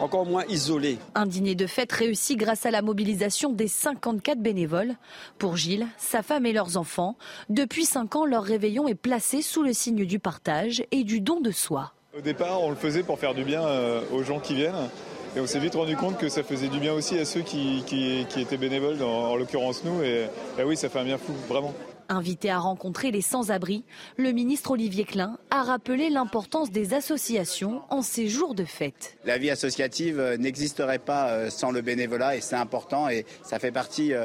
encore 0.00 0.26
moins 0.26 0.44
isolé. 0.48 0.98
Un 1.14 1.26
dîner 1.26 1.54
de 1.54 1.66
fête 1.66 1.92
réussi 1.92 2.36
grâce 2.36 2.66
à 2.66 2.70
la 2.70 2.82
mobilisation 2.82 3.52
des 3.52 3.68
54 3.68 4.38
bénévoles. 4.40 4.94
Pour 5.38 5.56
Gilles, 5.56 5.86
sa 5.96 6.22
femme 6.22 6.46
et 6.46 6.52
leurs 6.52 6.76
enfants, 6.76 7.16
depuis 7.48 7.84
5 7.84 8.16
ans, 8.16 8.24
leur 8.24 8.42
réveillon 8.42 8.88
est 8.88 8.94
placé 8.94 9.42
sous 9.42 9.62
le 9.62 9.72
signe 9.72 10.04
du 10.04 10.18
partage 10.18 10.82
et 10.90 11.04
du 11.04 11.20
don 11.20 11.40
de 11.40 11.50
soi. 11.50 11.92
Au 12.16 12.20
départ, 12.20 12.62
on 12.62 12.70
le 12.70 12.76
faisait 12.76 13.02
pour 13.02 13.18
faire 13.18 13.34
du 13.34 13.44
bien 13.44 13.62
euh, 13.62 14.02
aux 14.12 14.22
gens 14.22 14.40
qui 14.40 14.54
viennent. 14.54 14.88
Et 15.36 15.40
on 15.40 15.46
s'est 15.46 15.58
vite 15.58 15.74
rendu 15.74 15.94
compte 15.94 16.18
que 16.18 16.28
ça 16.28 16.42
faisait 16.42 16.68
du 16.68 16.80
bien 16.80 16.94
aussi 16.94 17.18
à 17.18 17.24
ceux 17.24 17.42
qui, 17.42 17.84
étaient 18.36 18.56
bénévoles, 18.56 19.02
en 19.02 19.36
l'occurrence 19.36 19.84
nous. 19.84 20.02
Et, 20.02 20.26
et 20.58 20.64
oui, 20.64 20.76
ça 20.76 20.88
fait 20.88 20.98
un 20.98 21.04
bien 21.04 21.18
fou, 21.18 21.32
vraiment. 21.48 21.74
Invité 22.10 22.48
à 22.48 22.58
rencontrer 22.58 23.10
les 23.10 23.20
sans-abri, 23.20 23.84
le 24.16 24.32
ministre 24.32 24.70
Olivier 24.70 25.04
Klein 25.04 25.36
a 25.50 25.62
rappelé 25.62 26.08
l'importance 26.08 26.70
des 26.70 26.94
associations 26.94 27.82
en 27.90 28.00
ces 28.00 28.28
jours 28.28 28.54
de 28.54 28.64
fête. 28.64 29.18
La 29.26 29.36
vie 29.36 29.50
associative 29.50 30.18
euh, 30.18 30.38
n'existerait 30.38 31.00
pas 31.00 31.28
euh, 31.28 31.50
sans 31.50 31.70
le 31.70 31.82
bénévolat 31.82 32.36
et 32.36 32.40
c'est 32.40 32.56
important 32.56 33.10
et 33.10 33.26
ça 33.42 33.58
fait 33.58 33.72
partie 33.72 34.14
euh, 34.14 34.24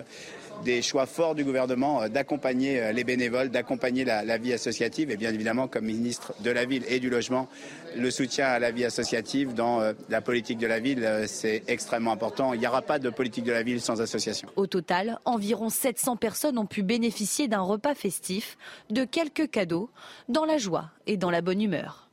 des 0.63 0.81
choix 0.81 1.05
forts 1.05 1.35
du 1.35 1.43
gouvernement 1.43 2.01
euh, 2.01 2.07
d'accompagner 2.07 2.81
euh, 2.81 2.91
les 2.91 3.03
bénévoles, 3.03 3.49
d'accompagner 3.49 4.05
la, 4.05 4.37
vie 4.37 4.53
associative 4.53 5.11
et 5.11 5.17
bien 5.17 5.33
évidemment 5.33 5.67
comme 5.67 5.85
ministre 5.85 6.33
de 6.41 6.51
la 6.51 6.65
ville 6.65 6.83
et 6.87 6.99
du 6.99 7.09
logement, 7.09 7.47
le 7.95 8.09
soutien 8.11 8.47
à 8.47 8.59
la 8.59 8.71
vie 8.71 8.85
associative 8.85 9.53
dans 9.53 9.81
euh, 9.81 9.93
la 10.09 10.21
politique 10.21 10.57
de 10.57 10.67
la 10.67 10.79
ville, 10.79 11.07
c'est 11.27 11.63
extrêmement 11.67 12.11
important. 12.11 12.53
Il 12.53 12.59
n'y 12.59 12.67
aura 12.67 12.81
pas 12.81 12.99
de 12.99 13.09
politique 13.09 13.43
de 13.43 13.51
la 13.51 13.63
ville 13.63 13.81
sans 13.81 14.01
association. 14.01 14.49
Au 14.55 14.67
total, 14.67 15.19
environ 15.25 15.69
700 15.69 16.17
personnes 16.17 16.57
ont 16.57 16.65
pu 16.65 16.83
bénéficier 16.83 17.47
d'un 17.47 17.61
repas 17.61 17.95
festif, 17.95 18.57
de 18.89 19.03
quelques 19.03 19.49
cadeaux, 19.49 19.89
dans 20.29 20.45
la 20.45 20.57
joie 20.57 20.89
et 21.07 21.17
dans 21.17 21.29
la 21.29 21.41
bonne 21.41 21.61
humeur. 21.61 22.09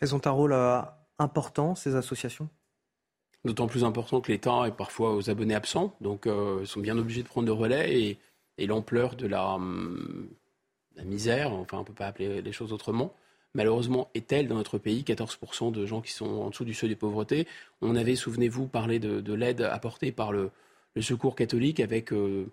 Elles 0.00 0.14
ont 0.14 0.20
un 0.24 0.30
rôle 0.30 0.54
important, 1.18 1.74
ces 1.74 1.96
associations? 1.96 2.48
D'autant 3.48 3.66
plus 3.66 3.82
important 3.82 4.20
que 4.20 4.30
l'État 4.30 4.64
est 4.66 4.76
parfois 4.76 5.14
aux 5.14 5.30
abonnés 5.30 5.54
absents, 5.54 5.96
donc 6.00 6.26
euh, 6.26 6.58
ils 6.60 6.66
sont 6.66 6.80
bien 6.80 6.96
obligés 6.98 7.22
de 7.22 7.28
prendre 7.28 7.46
le 7.46 7.52
relais 7.52 8.18
et, 8.58 8.66
l'ampleur 8.66 9.14
de 9.14 9.32
hum, 9.32 10.28
la, 10.96 11.04
misère, 11.04 11.52
enfin 11.52 11.78
on 11.78 11.80
ne 11.80 11.86
peut 11.86 11.94
pas 11.94 12.06
appeler 12.06 12.42
les 12.42 12.52
choses 12.52 12.72
autrement, 12.72 13.14
malheureusement 13.54 14.10
est 14.14 14.26
telle 14.26 14.48
dans 14.48 14.56
notre 14.56 14.78
pays, 14.78 15.02
14% 15.02 15.72
de 15.72 15.86
gens 15.86 16.00
qui 16.00 16.12
sont 16.12 16.26
en 16.26 16.50
dessous 16.50 16.64
du 16.64 16.74
seuil 16.74 16.90
de 16.90 16.94
pauvreté. 16.94 17.46
On 17.80 17.96
avait, 17.96 18.16
souvenez-vous, 18.16 18.66
parlé 18.66 18.98
de, 18.98 19.32
l'aide 19.32 19.62
apportée 19.62 20.12
par 20.12 20.32
le, 20.32 20.50
Secours 21.00 21.36
catholique 21.36 21.78
avec 21.78 22.12
euh, 22.12 22.46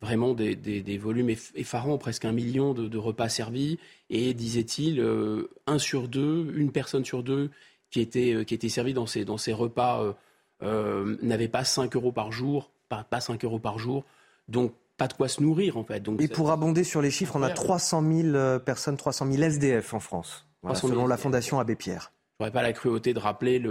vraiment 0.00 0.32
des, 0.32 0.98
volumes 0.98 1.30
effarants, 1.56 1.98
presque 1.98 2.24
un 2.24 2.30
million 2.30 2.72
de, 2.72 2.98
repas 2.98 3.28
servis, 3.28 3.78
et 4.10 4.32
disait-il, 4.32 5.00
euh, 5.00 5.50
un 5.66 5.80
sur 5.80 6.06
deux, 6.06 6.52
une 6.54 6.70
personne 6.70 7.04
sur 7.04 7.24
deux 7.24 7.50
qui 7.90 8.00
était, 8.00 8.44
qui 8.44 8.54
était 8.54 8.68
servie 8.68 8.94
dans 8.94 9.06
ces, 9.06 9.24
dans 9.24 9.38
ces 9.38 9.52
repas 9.52 10.14
n'avaient 10.62 11.48
pas 11.48 11.64
5 11.64 11.94
euros 11.96 12.12
par 12.12 12.32
jour, 12.32 12.70
pas, 12.88 13.04
pas 13.04 13.20
5 13.20 13.44
euros 13.44 13.58
par 13.58 13.78
jour, 13.78 14.04
donc 14.48 14.72
pas 14.96 15.08
de 15.08 15.14
quoi 15.14 15.28
se 15.28 15.42
nourrir 15.42 15.78
en 15.78 15.84
fait. 15.84 16.00
Donc, 16.00 16.20
Et 16.20 16.28
pour 16.28 16.50
abonder 16.50 16.84
sur 16.84 17.00
les 17.00 17.10
chiffres, 17.10 17.36
on 17.36 17.42
a 17.42 17.50
300 17.50 18.02
000 18.02 18.28
euh, 18.34 18.58
personnes, 18.58 18.96
300 18.96 19.32
000 19.32 19.42
SDF 19.42 19.94
en 19.94 20.00
France, 20.00 20.46
selon 20.74 21.06
la 21.06 21.16
Fondation 21.16 21.58
Abbé 21.58 21.74
Pierre. 21.74 22.12
Je 22.38 22.44
n'aurais 22.44 22.52
pas 22.52 22.62
la 22.62 22.72
cruauté 22.72 23.14
de 23.14 23.18
rappeler 23.18 23.62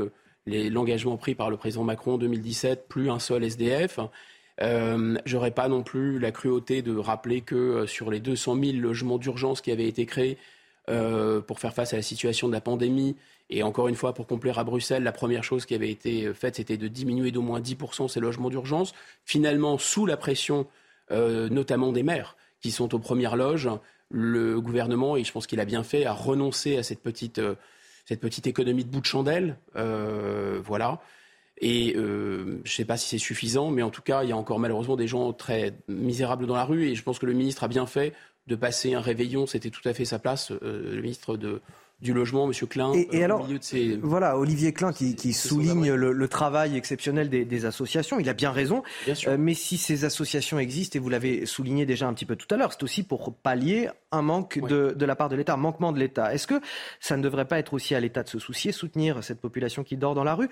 l'engagement 0.45 1.17
pris 1.17 1.35
par 1.35 1.49
le 1.49 1.57
président 1.57 1.83
Macron 1.83 2.13
en 2.13 2.17
2017, 2.17 2.87
plus 2.87 3.09
un 3.09 3.19
seul 3.19 3.43
SDF. 3.43 3.99
Euh, 4.61 5.17
J'aurais 5.25 5.51
pas 5.51 5.67
non 5.67 5.83
plus 5.83 6.19
la 6.19 6.31
cruauté 6.31 6.81
de 6.81 6.95
rappeler 6.97 7.41
que 7.41 7.55
euh, 7.55 7.87
sur 7.87 8.11
les 8.11 8.19
200 8.19 8.57
000 8.61 8.77
logements 8.77 9.17
d'urgence 9.17 9.61
qui 9.61 9.71
avaient 9.71 9.87
été 9.87 10.05
créés 10.05 10.37
euh, 10.89 11.41
pour 11.41 11.59
faire 11.59 11.73
face 11.73 11.93
à 11.93 11.97
la 11.97 12.01
situation 12.01 12.47
de 12.47 12.53
la 12.53 12.61
pandémie, 12.61 13.15
et 13.49 13.63
encore 13.63 13.87
une 13.87 13.95
fois, 13.95 14.13
pour 14.13 14.27
complaire 14.27 14.59
à 14.59 14.63
Bruxelles, 14.63 15.03
la 15.03 15.11
première 15.11 15.43
chose 15.43 15.65
qui 15.65 15.73
avait 15.73 15.89
été 15.89 16.33
faite, 16.33 16.57
c'était 16.57 16.77
de 16.77 16.87
diminuer 16.87 17.31
d'au 17.31 17.41
moins 17.41 17.59
10% 17.59 18.07
ces 18.07 18.19
logements 18.19 18.49
d'urgence. 18.49 18.93
Finalement, 19.25 19.77
sous 19.77 20.05
la 20.05 20.17
pression 20.17 20.67
euh, 21.11 21.49
notamment 21.49 21.91
des 21.91 22.03
maires, 22.03 22.35
qui 22.61 22.69
sont 22.69 22.93
aux 22.93 22.99
premières 22.99 23.35
loges, 23.35 23.69
le 24.11 24.61
gouvernement, 24.61 25.17
et 25.17 25.23
je 25.23 25.31
pense 25.31 25.47
qu'il 25.47 25.59
a 25.59 25.65
bien 25.65 25.81
fait, 25.81 26.05
a 26.05 26.13
renoncé 26.13 26.77
à 26.77 26.83
cette 26.83 27.01
petite, 27.01 27.39
euh, 27.39 27.55
cette 28.05 28.19
petite 28.19 28.45
économie 28.45 28.83
de 28.83 28.89
bout 28.89 29.01
de 29.01 29.05
chandelle. 29.05 29.57
Euh, 29.75 30.59
voilà. 30.63 31.01
Et 31.61 31.93
je 31.95 32.01
ne 32.01 32.67
sais 32.67 32.85
pas 32.85 32.95
si 32.95 33.09
c'est 33.09 33.17
suffisant, 33.17 33.69
mais 33.69 33.81
en 33.81 33.89
tout 33.89 34.01
cas, 34.01 34.23
il 34.23 34.29
y 34.29 34.31
a 34.31 34.37
encore 34.37 34.59
malheureusement 34.59 34.95
des 34.95 35.07
gens 35.07 35.33
très 35.33 35.73
misérables 35.89 36.45
dans 36.47 36.55
la 36.55 36.63
rue. 36.63 36.87
Et 36.87 36.95
je 36.95 37.03
pense 37.03 37.19
que 37.19 37.25
le 37.25 37.33
ministre 37.33 37.65
a 37.65 37.67
bien 37.67 37.85
fait 37.85 38.13
de 38.47 38.55
passer 38.55 38.93
un 38.93 39.01
réveillon. 39.01 39.45
C'était 39.45 39.69
tout 39.69 39.81
à 39.83 39.93
fait 39.93 40.05
sa 40.05 40.19
place, 40.19 40.51
le 40.51 41.01
ministre 41.01 41.35
de, 41.35 41.61
du 42.01 42.13
logement, 42.13 42.47
Monsieur 42.47 42.65
Klein. 42.65 42.93
Et, 42.93 43.23
alors, 43.23 43.47
voilà, 44.01 44.37
Olivier 44.37 44.71
Klein 44.73 44.93
qui, 44.93 45.33
souligne 45.33 45.93
le, 45.93 46.27
travail 46.27 46.77
exceptionnel 46.77 47.29
des, 47.29 47.65
associations. 47.65 48.19
Il 48.19 48.29
a 48.29 48.33
bien 48.33 48.51
raison. 48.51 48.83
mais 49.37 49.53
si 49.53 49.77
ces 49.77 50.05
associations 50.05 50.59
existent, 50.59 50.97
et 50.97 50.99
vous 50.99 51.09
l'avez 51.09 51.45
souligné 51.45 51.85
déjà 51.85 52.07
un 52.07 52.13
petit 52.13 52.25
peu 52.25 52.35
tout 52.35 52.47
à 52.53 52.57
l'heure, 52.57 52.73
c'est 52.73 52.83
aussi 52.83 53.03
pour 53.03 53.33
pallier 53.33 53.89
un 54.11 54.21
manque 54.21 54.59
de, 54.59 54.93
de, 54.95 55.05
la 55.05 55.15
part 55.15 55.29
de 55.29 55.35
l'État, 55.35 55.53
un 55.53 55.57
manquement 55.57 55.91
de 55.91 55.99
l'État. 55.99 56.33
Est-ce 56.33 56.47
que 56.47 56.61
ça 56.99 57.17
ne 57.17 57.21
devrait 57.21 57.45
pas 57.45 57.59
être 57.59 57.73
aussi 57.73 57.95
à 57.95 57.99
l'État 57.99 58.23
de 58.23 58.29
se 58.29 58.39
soucier, 58.39 58.71
soutenir 58.71 59.23
cette 59.23 59.41
population 59.41 59.83
qui 59.83 59.97
dort 59.97 60.15
dans 60.15 60.23
la 60.23 60.35
rue? 60.35 60.49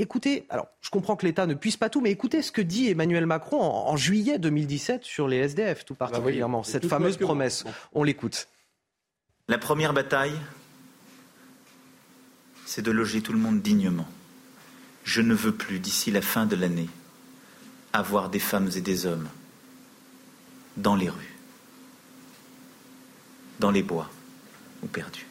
Écoutez, 0.00 0.46
alors 0.48 0.68
je 0.80 0.88
comprends 0.88 1.14
que 1.14 1.26
l'État 1.26 1.46
ne 1.46 1.54
puisse 1.54 1.76
pas 1.76 1.90
tout, 1.90 2.00
mais 2.00 2.10
écoutez 2.10 2.40
ce 2.40 2.52
que 2.52 2.62
dit 2.62 2.88
Emmanuel 2.88 3.26
Macron 3.26 3.60
en, 3.60 3.96
juillet 3.96 4.38
2017 4.38 5.04
sur 5.04 5.28
les 5.28 5.36
SDF, 5.38 5.84
tout 5.84 5.94
bah 5.94 6.08
particulièrement, 6.08 6.62
cette 6.62 6.86
fameuse 6.86 7.18
promesse. 7.18 7.64
On 7.92 8.02
l'écoute. 8.02 8.48
La 9.48 9.58
première 9.58 9.92
bataille, 9.92 10.32
c'est 12.70 12.82
de 12.82 12.92
loger 12.92 13.20
tout 13.20 13.32
le 13.32 13.38
monde 13.40 13.62
dignement. 13.62 14.08
Je 15.02 15.22
ne 15.22 15.34
veux 15.34 15.50
plus, 15.50 15.80
d'ici 15.80 16.12
la 16.12 16.22
fin 16.22 16.46
de 16.46 16.54
l'année, 16.54 16.88
avoir 17.92 18.30
des 18.30 18.38
femmes 18.38 18.70
et 18.76 18.80
des 18.80 19.06
hommes 19.06 19.28
dans 20.76 20.94
les 20.94 21.08
rues, 21.08 21.34
dans 23.58 23.72
les 23.72 23.82
bois 23.82 24.08
ou 24.84 24.86
perdus. 24.86 25.26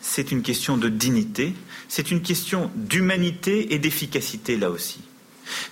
C'est 0.00 0.30
une 0.30 0.42
question 0.42 0.76
de 0.76 0.88
dignité, 0.88 1.56
c'est 1.88 2.12
une 2.12 2.22
question 2.22 2.70
d'humanité 2.76 3.74
et 3.74 3.80
d'efficacité 3.80 4.56
là 4.56 4.70
aussi. 4.70 5.00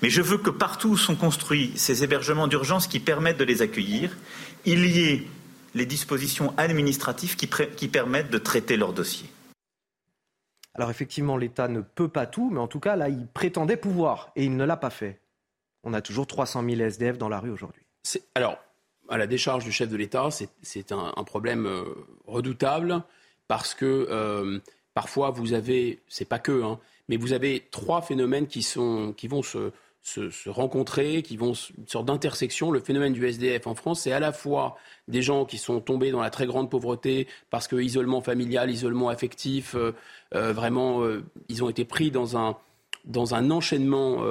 Mais 0.03 0.11
je 0.11 0.21
veux 0.21 0.39
que 0.39 0.51
partout 0.51 0.89
où 0.89 0.97
sont 0.97 1.15
construits 1.15 1.71
ces 1.77 2.03
hébergements 2.03 2.49
d'urgence 2.49 2.89
qui 2.89 2.99
permettent 2.99 3.39
de 3.39 3.45
les 3.45 3.63
accueillir, 3.63 4.17
il 4.65 4.85
y 4.85 4.99
ait 5.05 5.29
les 5.77 5.87
dispositions 5.87 6.53
administratives 6.57 7.37
qui, 7.37 7.49
qui 7.77 7.87
permettent 7.87 8.33
de 8.33 8.39
traiter 8.39 8.77
leurs 8.77 8.93
dossiers. 8.93 9.31
Alors 10.75 10.91
effectivement, 10.91 11.37
l'État 11.37 11.69
ne 11.69 11.81
peut 11.81 12.09
pas 12.09 12.27
tout, 12.27 12.51
mais 12.51 12.61
en 12.61 12.67
tout 12.67 12.81
cas, 12.81 12.97
là, 12.97 13.09
il 13.09 13.27
prétendait 13.29 13.77
pouvoir, 13.77 14.33
et 14.37 14.45
il 14.45 14.57
ne 14.57 14.65
l'a 14.65 14.77
pas 14.77 14.91
fait. 14.91 15.21
On 15.85 15.95
a 15.95 16.01
toujours 16.01 16.27
300 16.27 16.65
000 16.69 16.81
SDF 16.81 17.19
dans 17.19 17.29
la 17.29 17.39
rue 17.39 17.51
aujourd'hui. 17.51 17.83
Alors, 18.35 18.59
à 19.09 19.19
la 19.19 19.27
décharge 19.27 19.65
du 19.65 19.73
chef 19.73 19.89
de 19.89 19.97
l'État, 19.97 20.29
c'est 20.63 20.93
un, 20.93 21.25
problème 21.25 21.67
euh, 21.67 21.85
redoutable, 22.27 23.03
parce 23.47 23.75
que 23.75 24.07
euh, 24.11 24.59
parfois, 24.95 25.31
vous 25.31 25.53
avez, 25.53 26.03
c'est 26.09 26.29
pas 26.29 26.39
que, 26.39 26.63
hein, 26.63 26.81
mais 27.09 27.17
vous 27.17 27.33
avez 27.33 27.69
trois 27.71 28.03
phénomènes 28.03 28.47
qui, 28.47 28.63
sont, 28.63 29.13
qui 29.17 29.29
vont 29.29 29.43
se, 29.43 29.71
se, 30.05 30.51
rencontrer, 30.51 31.23
qui 31.23 31.37
vont 31.37 31.55
une 31.55 31.89
sorte 31.89 32.05
d'intersection. 32.05 32.71
Le 32.71 32.81
phénomène 32.81 33.15
du 33.15 33.27
SDF 33.27 33.67
en 33.67 33.75
France, 33.75 34.03
c'est 34.03 34.13
à 34.13 34.21
la 34.21 34.33
fois 34.33 34.77
des 35.09 35.23
gens 35.23 35.47
qui 35.47 35.57
sont 35.57 35.81
tombés 35.81 36.11
dans 36.11 36.21
la 36.21 36.31
très 36.31 36.47
grande 36.47 36.71
pauvreté 36.71 37.27
parce 37.51 37.67
que 37.67 37.77
isolement 37.77 38.21
familial, 38.21 38.71
isolement 38.71 39.09
affectif, 39.09 39.75
euh, 39.75 39.93
euh, 40.35 40.53
vraiment, 40.53 41.03
euh, 41.03 41.25
ils 41.49 41.65
ont 41.65 41.71
été 41.71 41.87
pris 41.87 42.11
dans 42.11 42.37
un, 42.37 42.57
dans 43.07 43.35
un 43.35 43.51
enchaînement 43.51 44.23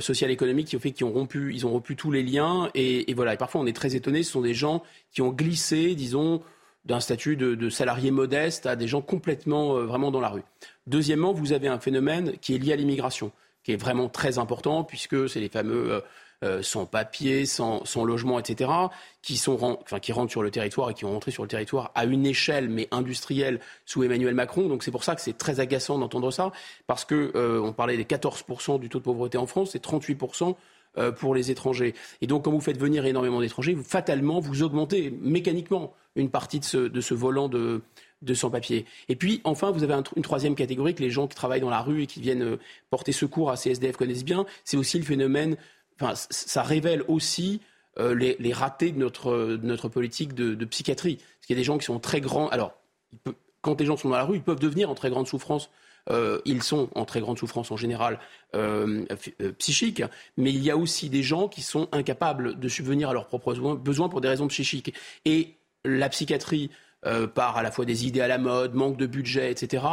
social-économique 0.00 0.68
qui 0.68 0.76
ont 0.76 0.80
fait 0.80 0.90
qu'ils 0.90 1.06
ont 1.06 1.12
rompu, 1.12 1.54
ils 1.54 1.66
ont 1.66 1.70
rompu 1.70 1.94
tous 1.94 2.10
les 2.10 2.22
liens. 2.22 2.70
Et, 2.74 3.12
voilà. 3.14 3.34
Et 3.34 3.36
parfois, 3.36 3.60
on 3.60 3.66
est 3.66 3.76
très 3.76 3.94
étonné. 3.94 4.22
Ce 4.22 4.32
sont 4.32 4.40
des 4.40 4.54
gens 4.54 4.82
qui 5.12 5.22
ont 5.22 5.30
glissé, 5.30 5.94
disons, 5.94 6.42
d'un 6.84 7.00
statut 7.00 7.36
de, 7.36 7.54
de 7.54 7.70
salarié 7.70 8.10
modeste 8.10 8.66
à 8.66 8.76
des 8.76 8.88
gens 8.88 9.00
complètement, 9.00 9.74
vraiment 9.84 10.10
dans 10.10 10.20
la 10.20 10.28
rue. 10.28 10.42
Deuxièmement, 10.86 11.32
vous 11.32 11.52
avez 11.52 11.68
un 11.68 11.78
phénomène 11.78 12.32
qui 12.40 12.54
est 12.54 12.58
lié 12.58 12.72
à 12.72 12.76
l'immigration 12.76 13.32
qui 13.68 13.74
est 13.74 13.76
vraiment 13.76 14.08
très 14.08 14.38
important, 14.38 14.82
puisque 14.82 15.28
c'est 15.28 15.40
les 15.40 15.50
fameux 15.50 15.92
euh, 15.92 16.00
euh, 16.42 16.62
sans 16.62 16.86
papier, 16.86 17.44
sans, 17.44 17.82
logement, 18.02 18.38
etc., 18.38 18.70
qui, 19.20 19.36
sont, 19.36 19.58
enfin, 19.84 20.00
qui 20.00 20.10
rentrent 20.10 20.30
sur 20.30 20.42
le 20.42 20.50
territoire 20.50 20.88
et 20.88 20.94
qui 20.94 21.04
ont 21.04 21.12
rentré 21.12 21.32
sur 21.32 21.42
le 21.42 21.50
territoire 21.50 21.92
à 21.94 22.06
une 22.06 22.24
échelle, 22.24 22.70
mais 22.70 22.88
industrielle, 22.92 23.60
sous 23.84 24.02
Emmanuel 24.02 24.34
Macron. 24.34 24.68
Donc 24.68 24.82
c'est 24.82 24.90
pour 24.90 25.04
ça 25.04 25.14
que 25.14 25.20
c'est 25.20 25.36
très 25.36 25.60
agaçant 25.60 25.98
d'entendre 25.98 26.30
ça, 26.30 26.50
parce 26.86 27.04
que 27.04 27.30
euh, 27.34 27.60
on 27.60 27.74
parlait 27.74 27.98
des 27.98 28.04
14% 28.04 28.80
du 28.80 28.88
taux 28.88 29.00
de 29.00 29.04
pauvreté 29.04 29.36
en 29.36 29.46
France, 29.46 29.72
c'est 29.72 29.84
38% 29.84 30.54
pour 31.16 31.32
les 31.32 31.52
étrangers. 31.52 31.94
Et 32.22 32.26
donc, 32.26 32.46
quand 32.46 32.50
vous 32.50 32.60
faites 32.60 32.78
venir 32.78 33.06
énormément 33.06 33.40
d'étrangers, 33.40 33.76
fatalement, 33.76 34.40
vous 34.40 34.64
augmentez 34.64 35.16
mécaniquement 35.20 35.94
une 36.16 36.28
partie 36.28 36.58
de 36.58 36.64
ce, 36.64 36.78
de 36.78 37.00
ce 37.00 37.14
volant 37.14 37.48
de, 37.48 37.82
de 38.22 38.34
sans-papiers. 38.34 38.84
Et 39.08 39.16
puis, 39.16 39.40
enfin, 39.44 39.70
vous 39.70 39.82
avez 39.82 39.94
une 40.16 40.22
troisième 40.22 40.54
catégorie 40.54 40.94
que 40.94 41.02
les 41.02 41.10
gens 41.10 41.26
qui 41.26 41.36
travaillent 41.36 41.60
dans 41.60 41.70
la 41.70 41.80
rue 41.80 42.02
et 42.02 42.06
qui 42.06 42.20
viennent 42.20 42.42
euh, 42.42 42.56
porter 42.90 43.12
secours 43.12 43.50
à 43.50 43.56
CSDF 43.56 43.96
connaissent 43.96 44.24
bien. 44.24 44.44
C'est 44.64 44.76
aussi 44.76 44.98
le 44.98 45.04
phénomène, 45.04 45.56
enfin, 46.00 46.14
ça 46.14 46.62
révèle 46.62 47.04
aussi 47.06 47.60
euh, 47.98 48.14
les, 48.14 48.52
ratés 48.52 48.90
de 48.90 48.98
notre, 48.98 49.58
notre 49.62 49.88
politique 49.88 50.34
de, 50.34 50.64
psychiatrie. 50.64 51.16
Parce 51.16 51.46
qu'il 51.46 51.56
y 51.56 51.58
a 51.58 51.60
des 51.60 51.64
gens 51.64 51.78
qui 51.78 51.84
sont 51.84 52.00
très 52.00 52.20
grands. 52.20 52.48
Alors, 52.48 52.74
quand 53.60 53.80
les 53.80 53.86
gens 53.86 53.96
sont 53.96 54.08
dans 54.08 54.16
la 54.16 54.24
rue, 54.24 54.36
ils 54.36 54.42
peuvent 54.42 54.60
devenir 54.60 54.90
en 54.90 54.94
très 54.94 55.10
grande 55.10 55.28
souffrance. 55.28 55.70
Euh, 56.10 56.40
ils 56.44 56.62
sont 56.62 56.88
en 56.94 57.04
très 57.04 57.20
grande 57.20 57.38
souffrance 57.38 57.70
en 57.70 57.76
général 57.76 58.18
psychique, 59.58 60.02
mais 60.38 60.50
il 60.50 60.64
y 60.64 60.70
a 60.70 60.76
aussi 60.76 61.10
des 61.10 61.22
gens 61.22 61.48
qui 61.48 61.60
sont 61.60 61.86
incapables 61.92 62.58
de 62.58 62.68
subvenir 62.68 63.10
à 63.10 63.12
leurs 63.12 63.26
propres 63.26 63.54
besoins 63.74 64.08
pour 64.08 64.20
des 64.20 64.28
raisons 64.28 64.48
psychiques. 64.48 64.94
Et 65.24 65.54
la 65.84 66.08
psychiatrie, 66.08 66.70
euh, 67.06 67.26
par 67.26 67.56
à 67.56 67.62
la 67.62 67.70
fois 67.70 67.84
des 67.84 68.06
idées 68.06 68.20
à 68.20 68.28
la 68.28 68.38
mode, 68.38 68.74
manque 68.74 68.96
de 68.96 69.06
budget, 69.06 69.50
etc., 69.50 69.84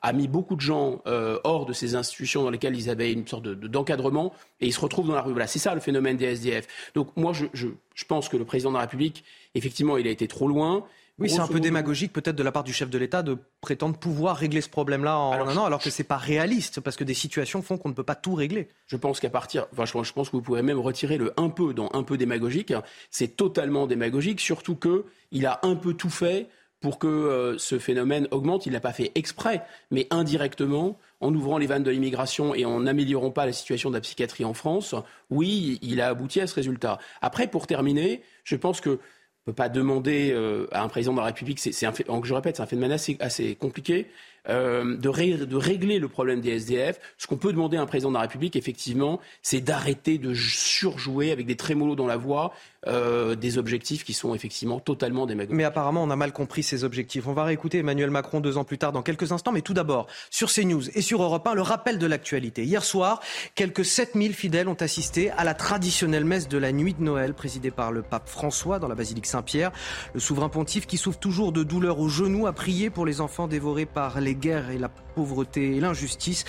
a 0.00 0.12
mis 0.12 0.28
beaucoup 0.28 0.56
de 0.56 0.60
gens 0.60 1.02
euh, 1.06 1.38
hors 1.44 1.66
de 1.66 1.72
ces 1.72 1.94
institutions 1.94 2.42
dans 2.42 2.50
lesquelles 2.50 2.76
ils 2.76 2.88
avaient 2.88 3.12
une 3.12 3.26
sorte 3.26 3.46
d'encadrement 3.46 4.32
et 4.60 4.66
ils 4.66 4.72
se 4.72 4.80
retrouvent 4.80 5.08
dans 5.08 5.14
la 5.14 5.22
rue. 5.22 5.32
Voilà, 5.32 5.46
c'est 5.46 5.58
ça 5.58 5.74
le 5.74 5.80
phénomène 5.80 6.16
des 6.16 6.26
SDF. 6.26 6.66
Donc 6.94 7.08
moi, 7.16 7.32
je, 7.32 7.46
je 7.52 8.04
pense 8.06 8.28
que 8.28 8.36
le 8.36 8.44
président 8.44 8.70
de 8.70 8.76
la 8.76 8.82
République, 8.82 9.24
effectivement, 9.54 9.96
il 9.96 10.06
a 10.06 10.10
été 10.10 10.26
trop 10.26 10.48
loin. 10.48 10.84
Oui, 11.18 11.30
c'est 11.30 11.38
un 11.38 11.46
peu 11.46 11.60
démagogique 11.60 12.12
peut-être 12.12 12.34
de 12.34 12.42
la 12.42 12.50
part 12.50 12.64
du 12.64 12.72
chef 12.72 12.90
de 12.90 12.98
l'État 12.98 13.22
de 13.22 13.38
prétendre 13.60 13.96
pouvoir 13.96 14.36
régler 14.36 14.60
ce 14.60 14.68
problème-là 14.68 15.16
en 15.16 15.32
un 15.48 15.56
an, 15.56 15.64
alors 15.64 15.80
que 15.80 15.88
ce 15.88 16.02
n'est 16.02 16.06
pas 16.06 16.16
réaliste, 16.16 16.80
parce 16.80 16.96
que 16.96 17.04
des 17.04 17.14
situations 17.14 17.62
font 17.62 17.78
qu'on 17.78 17.88
ne 17.88 17.94
peut 17.94 18.02
pas 18.02 18.16
tout 18.16 18.34
régler. 18.34 18.68
Je 18.86 18.96
pense 18.96 19.20
qu'à 19.20 19.30
partir, 19.30 19.66
enfin, 19.72 19.84
je, 19.84 20.12
pense 20.12 20.28
que 20.28 20.36
vous 20.36 20.42
pourrez 20.42 20.62
même 20.62 20.80
retirer 20.80 21.16
le 21.16 21.32
un 21.36 21.50
peu 21.50 21.72
dans 21.72 21.88
un 21.92 22.02
peu 22.02 22.16
démagogique. 22.16 22.72
C'est 23.10 23.36
totalement 23.36 23.86
démagogique, 23.86 24.40
surtout 24.40 24.74
qu'il 24.74 25.46
a 25.46 25.60
un 25.62 25.76
peu 25.76 25.94
tout 25.94 26.10
fait 26.10 26.48
pour 26.80 26.98
que 26.98 27.06
euh, 27.06 27.58
ce 27.58 27.78
phénomène 27.78 28.26
augmente. 28.32 28.66
Il 28.66 28.70
ne 28.70 28.74
l'a 28.74 28.80
pas 28.80 28.92
fait 28.92 29.12
exprès, 29.14 29.62
mais 29.92 30.08
indirectement, 30.10 30.98
en 31.20 31.32
ouvrant 31.32 31.58
les 31.58 31.66
vannes 31.66 31.84
de 31.84 31.92
l'immigration 31.92 32.56
et 32.56 32.64
en 32.64 32.80
n'améliorant 32.80 33.30
pas 33.30 33.46
la 33.46 33.52
situation 33.52 33.88
de 33.88 33.94
la 33.94 34.00
psychiatrie 34.00 34.44
en 34.44 34.52
France, 34.52 34.96
oui, 35.30 35.78
il 35.80 36.00
a 36.00 36.08
abouti 36.08 36.40
à 36.40 36.48
ce 36.48 36.54
résultat. 36.56 36.98
Après, 37.22 37.46
pour 37.46 37.68
terminer, 37.68 38.22
je 38.42 38.56
pense 38.56 38.80
que 38.80 38.98
ne 39.46 39.52
peut 39.52 39.56
pas 39.56 39.68
demander 39.68 40.30
euh, 40.32 40.66
à 40.72 40.82
un 40.82 40.88
président 40.88 41.12
de 41.12 41.18
la 41.18 41.26
République, 41.26 41.58
c'est 41.58 41.86
un 41.86 41.92
fait, 41.92 42.06
je 42.22 42.34
répète, 42.34 42.56
c'est 42.56 42.62
un 42.62 42.66
phénomène 42.66 42.92
assez, 42.92 43.16
assez 43.20 43.54
compliqué, 43.54 44.06
euh, 44.48 44.96
de, 44.96 45.44
de, 45.44 45.56
régler 45.56 45.98
le 45.98 46.08
problème 46.08 46.40
des 46.40 46.50
SDF. 46.50 46.98
Ce 47.18 47.26
qu'on 47.26 47.36
peut 47.36 47.52
demander 47.52 47.76
à 47.76 47.82
un 47.82 47.86
président 47.86 48.10
de 48.10 48.14
la 48.14 48.22
République, 48.22 48.56
effectivement, 48.56 49.20
c'est 49.42 49.60
d'arrêter 49.60 50.16
de 50.16 50.32
surjouer 50.32 51.30
avec 51.30 51.46
des 51.46 51.56
trémolos 51.56 51.94
dans 51.94 52.06
la 52.06 52.16
voix 52.16 52.54
euh, 52.86 53.34
des 53.34 53.58
objectifs 53.58 54.04
qui 54.04 54.12
sont 54.12 54.34
effectivement 54.34 54.80
totalement 54.80 55.26
démagogiques. 55.26 55.56
Mais 55.56 55.64
apparemment, 55.64 56.02
on 56.02 56.10
a 56.10 56.16
mal 56.16 56.32
compris 56.32 56.62
ces 56.62 56.84
objectifs. 56.84 57.26
On 57.26 57.32
va 57.32 57.44
réécouter 57.44 57.78
Emmanuel 57.78 58.10
Macron 58.10 58.40
deux 58.40 58.58
ans 58.58 58.64
plus 58.64 58.78
tard 58.78 58.92
dans 58.92 59.02
quelques 59.02 59.32
instants. 59.32 59.52
Mais 59.52 59.62
tout 59.62 59.74
d'abord, 59.74 60.06
sur 60.30 60.50
CNews 60.50 60.90
et 60.90 61.00
sur 61.00 61.22
Europe 61.22 61.46
1, 61.46 61.54
le 61.54 61.62
rappel 61.62 61.98
de 61.98 62.06
l'actualité. 62.06 62.64
Hier 62.64 62.84
soir, 62.84 63.20
quelques 63.54 63.84
7000 63.84 64.34
fidèles 64.34 64.68
ont 64.68 64.74
assisté 64.74 65.30
à 65.30 65.44
la 65.44 65.54
traditionnelle 65.54 66.24
messe 66.24 66.48
de 66.48 66.58
la 66.58 66.72
nuit 66.72 66.94
de 66.94 67.02
Noël 67.02 67.34
présidée 67.34 67.70
par 67.70 67.92
le 67.92 68.02
pape 68.02 68.28
François 68.28 68.78
dans 68.78 68.88
la 68.88 68.94
basilique 68.94 69.26
Saint-Pierre. 69.26 69.72
Le 70.12 70.20
souverain 70.20 70.48
pontife 70.48 70.86
qui 70.86 70.96
souffre 70.96 71.18
toujours 71.18 71.52
de 71.52 71.62
douleur 71.62 71.98
aux 72.00 72.08
genoux 72.08 72.46
a 72.46 72.52
prié 72.52 72.90
pour 72.90 73.06
les 73.06 73.20
enfants 73.20 73.48
dévorés 73.48 73.86
par 73.86 74.20
les 74.20 74.34
guerres 74.34 74.70
et 74.70 74.78
la 74.78 74.90
pauvreté 75.14 75.76
et 75.76 75.80
l'injustice. 75.80 76.44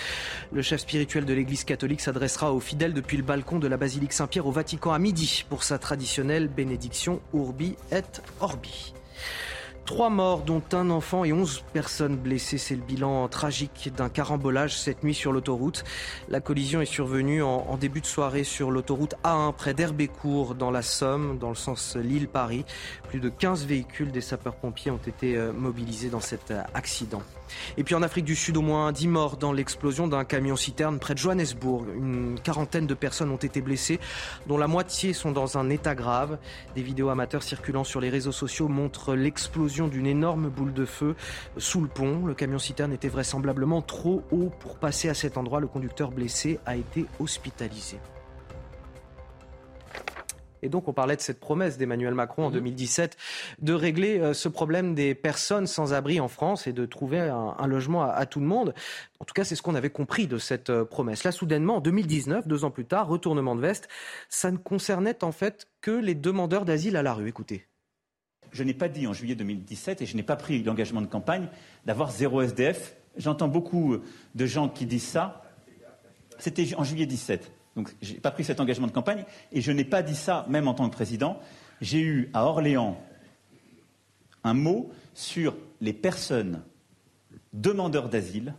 Le 0.52 0.62
chef 0.62 0.80
spirituel 0.80 1.24
de 1.24 1.32
l'Église 1.32 1.64
catholique 1.64 2.00
s'adressera 2.00 2.52
aux 2.52 2.60
fidèles 2.60 2.94
depuis 2.94 3.16
le 3.16 3.22
balcon 3.22 3.58
de 3.58 3.68
la 3.68 3.76
basilique 3.76 4.12
Saint-Pierre 4.12 4.46
au 4.46 4.52
Vatican 4.52 4.92
à 4.92 4.98
midi 4.98 5.44
pour 5.48 5.62
sa 5.62 5.78
traditionnelle 5.78 6.48
bénédiction 6.48 7.20
Urbi 7.32 7.76
et 7.92 8.02
Orbi. 8.40 8.94
Trois 9.86 10.10
morts, 10.10 10.42
dont 10.42 10.62
un 10.72 10.90
enfant 10.90 11.24
et 11.24 11.32
onze 11.32 11.62
personnes 11.72 12.16
blessées. 12.16 12.58
C'est 12.58 12.74
le 12.74 12.82
bilan 12.82 13.28
tragique 13.28 13.92
d'un 13.96 14.08
carambolage 14.08 14.76
cette 14.76 15.04
nuit 15.04 15.14
sur 15.14 15.30
l'autoroute. 15.30 15.84
La 16.28 16.40
collision 16.40 16.80
est 16.80 16.86
survenue 16.86 17.40
en, 17.40 17.76
début 17.76 18.00
de 18.00 18.06
soirée 18.06 18.42
sur 18.42 18.72
l'autoroute 18.72 19.14
A1 19.22 19.54
près 19.54 19.74
d'Herbécourt 19.74 20.56
dans 20.56 20.72
la 20.72 20.82
Somme, 20.82 21.38
dans 21.38 21.50
le 21.50 21.54
sens 21.54 21.94
Lille-Paris. 21.94 22.64
Plus 23.08 23.20
de 23.20 23.28
15 23.28 23.64
véhicules 23.64 24.10
des 24.10 24.20
sapeurs-pompiers 24.20 24.90
ont 24.90 24.96
été 24.96 25.36
euh, 25.36 25.52
mobilisés 25.52 26.10
dans 26.10 26.20
cet 26.20 26.50
euh, 26.50 26.62
accident. 26.74 27.22
Et 27.76 27.84
puis 27.84 27.94
en 27.94 28.02
Afrique 28.02 28.24
du 28.24 28.34
Sud, 28.36 28.56
au 28.56 28.62
moins 28.62 28.92
10 28.92 29.08
morts 29.08 29.36
dans 29.36 29.52
l'explosion 29.52 30.08
d'un 30.08 30.24
camion-citerne 30.24 30.98
près 30.98 31.14
de 31.14 31.18
Johannesburg. 31.18 31.86
Une 31.94 32.38
quarantaine 32.42 32.86
de 32.86 32.94
personnes 32.94 33.30
ont 33.30 33.36
été 33.36 33.60
blessées, 33.60 34.00
dont 34.46 34.58
la 34.58 34.66
moitié 34.66 35.12
sont 35.12 35.32
dans 35.32 35.58
un 35.58 35.70
état 35.70 35.94
grave. 35.94 36.38
Des 36.74 36.82
vidéos 36.82 37.08
amateurs 37.08 37.42
circulant 37.42 37.84
sur 37.84 38.00
les 38.00 38.10
réseaux 38.10 38.32
sociaux 38.32 38.68
montrent 38.68 39.14
l'explosion 39.14 39.88
d'une 39.88 40.06
énorme 40.06 40.48
boule 40.48 40.72
de 40.72 40.84
feu 40.84 41.14
sous 41.56 41.80
le 41.80 41.88
pont. 41.88 42.26
Le 42.26 42.34
camion-citerne 42.34 42.92
était 42.92 43.08
vraisemblablement 43.08 43.82
trop 43.82 44.22
haut 44.30 44.50
pour 44.60 44.76
passer 44.76 45.08
à 45.08 45.14
cet 45.14 45.36
endroit. 45.36 45.60
Le 45.60 45.66
conducteur 45.66 46.10
blessé 46.10 46.58
a 46.66 46.76
été 46.76 47.06
hospitalisé. 47.18 47.98
Et 50.62 50.68
donc 50.68 50.88
on 50.88 50.92
parlait 50.92 51.16
de 51.16 51.20
cette 51.20 51.40
promesse 51.40 51.78
d'Emmanuel 51.78 52.14
Macron 52.14 52.46
en 52.46 52.50
2017 52.50 53.16
mhm. 53.60 53.64
de 53.64 53.72
régler 53.72 54.18
euh, 54.18 54.34
ce 54.34 54.48
problème 54.48 54.94
des 54.94 55.14
personnes 55.14 55.66
sans 55.66 55.92
abri 55.92 56.20
en 56.20 56.28
France 56.28 56.66
et 56.66 56.72
de 56.72 56.86
trouver 56.86 57.20
un, 57.20 57.66
logement 57.66 58.02
à, 58.02 58.26
tout 58.26 58.40
le 58.40 58.46
monde. 58.46 58.74
En 59.20 59.24
tout 59.24 59.34
cas, 59.34 59.44
c'est 59.44 59.56
ce 59.56 59.62
qu'on 59.62 59.74
avait 59.74 59.90
compris 59.90 60.26
de 60.26 60.38
cette 60.38 60.70
euh, 60.70 60.84
promesse. 60.84 61.24
Là, 61.24 61.32
soudainement, 61.32 61.76
en 61.76 61.80
2019, 61.80 62.46
deux 62.46 62.64
ans 62.64 62.70
plus 62.70 62.84
tard, 62.84 63.08
retournement 63.08 63.56
de 63.56 63.60
veste, 63.60 63.88
ça 64.28 64.50
ne 64.50 64.56
concernait 64.56 65.24
en 65.24 65.32
fait 65.32 65.68
que 65.80 65.90
les 65.90 66.14
demandeurs 66.14 66.64
d'asile 66.64 66.96
à 66.96 67.02
la 67.02 67.14
rue. 67.14 67.28
Écoutez. 67.28 67.66
Je 68.52 68.62
n'ai 68.62 68.74
pas 68.74 68.88
dit 68.88 69.06
en 69.06 69.12
juillet 69.12 69.34
2017 69.34 70.02
et 70.02 70.06
je 70.06 70.16
n'ai 70.16 70.22
pas 70.22 70.36
pris 70.36 70.62
l'engagement 70.62 71.02
de 71.02 71.06
campagne 71.06 71.48
d'avoir 71.84 72.10
zéro 72.10 72.42
SDF. 72.42 72.96
J'entends 73.16 73.48
beaucoup 73.48 73.96
de 74.34 74.46
gens 74.46 74.68
qui 74.68 74.86
disent 74.86 75.08
ça. 75.08 75.42
C'était 76.38 76.74
en 76.76 76.84
juillet 76.84 77.06
17. 77.06 77.50
Donc 77.76 77.94
je 78.02 78.14
n'ai 78.14 78.20
pas 78.20 78.30
pris 78.30 78.42
cet 78.42 78.58
engagement 78.58 78.86
de 78.86 78.92
campagne 78.92 79.24
et 79.52 79.60
je 79.60 79.70
n'ai 79.70 79.84
pas 79.84 80.02
dit 80.02 80.16
ça 80.16 80.46
même 80.48 80.66
en 80.66 80.74
tant 80.74 80.88
que 80.88 80.94
président. 80.94 81.38
J'ai 81.80 82.00
eu 82.00 82.30
à 82.32 82.46
Orléans 82.46 83.00
un 84.44 84.54
mot 84.54 84.90
sur 85.14 85.54
les 85.80 85.92
personnes 85.92 86.62
demandeurs 87.52 88.08
d'asile 88.08 88.54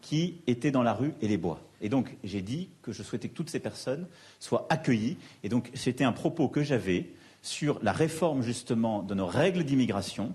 qui 0.00 0.42
étaient 0.46 0.72
dans 0.72 0.82
la 0.82 0.92
rue 0.92 1.14
et 1.20 1.28
les 1.28 1.36
bois. 1.36 1.60
Et 1.80 1.88
donc 1.88 2.16
j'ai 2.24 2.42
dit 2.42 2.68
que 2.82 2.92
je 2.92 3.02
souhaitais 3.02 3.28
que 3.28 3.34
toutes 3.34 3.50
ces 3.50 3.60
personnes 3.60 4.08
soient 4.40 4.66
accueillies. 4.70 5.16
Et 5.44 5.48
donc 5.48 5.70
c'était 5.74 6.04
un 6.04 6.12
propos 6.12 6.48
que 6.48 6.62
j'avais 6.62 7.10
sur 7.42 7.78
la 7.82 7.92
réforme 7.92 8.42
justement 8.42 9.02
de 9.02 9.14
nos 9.14 9.26
règles 9.26 9.64
d'immigration. 9.64 10.34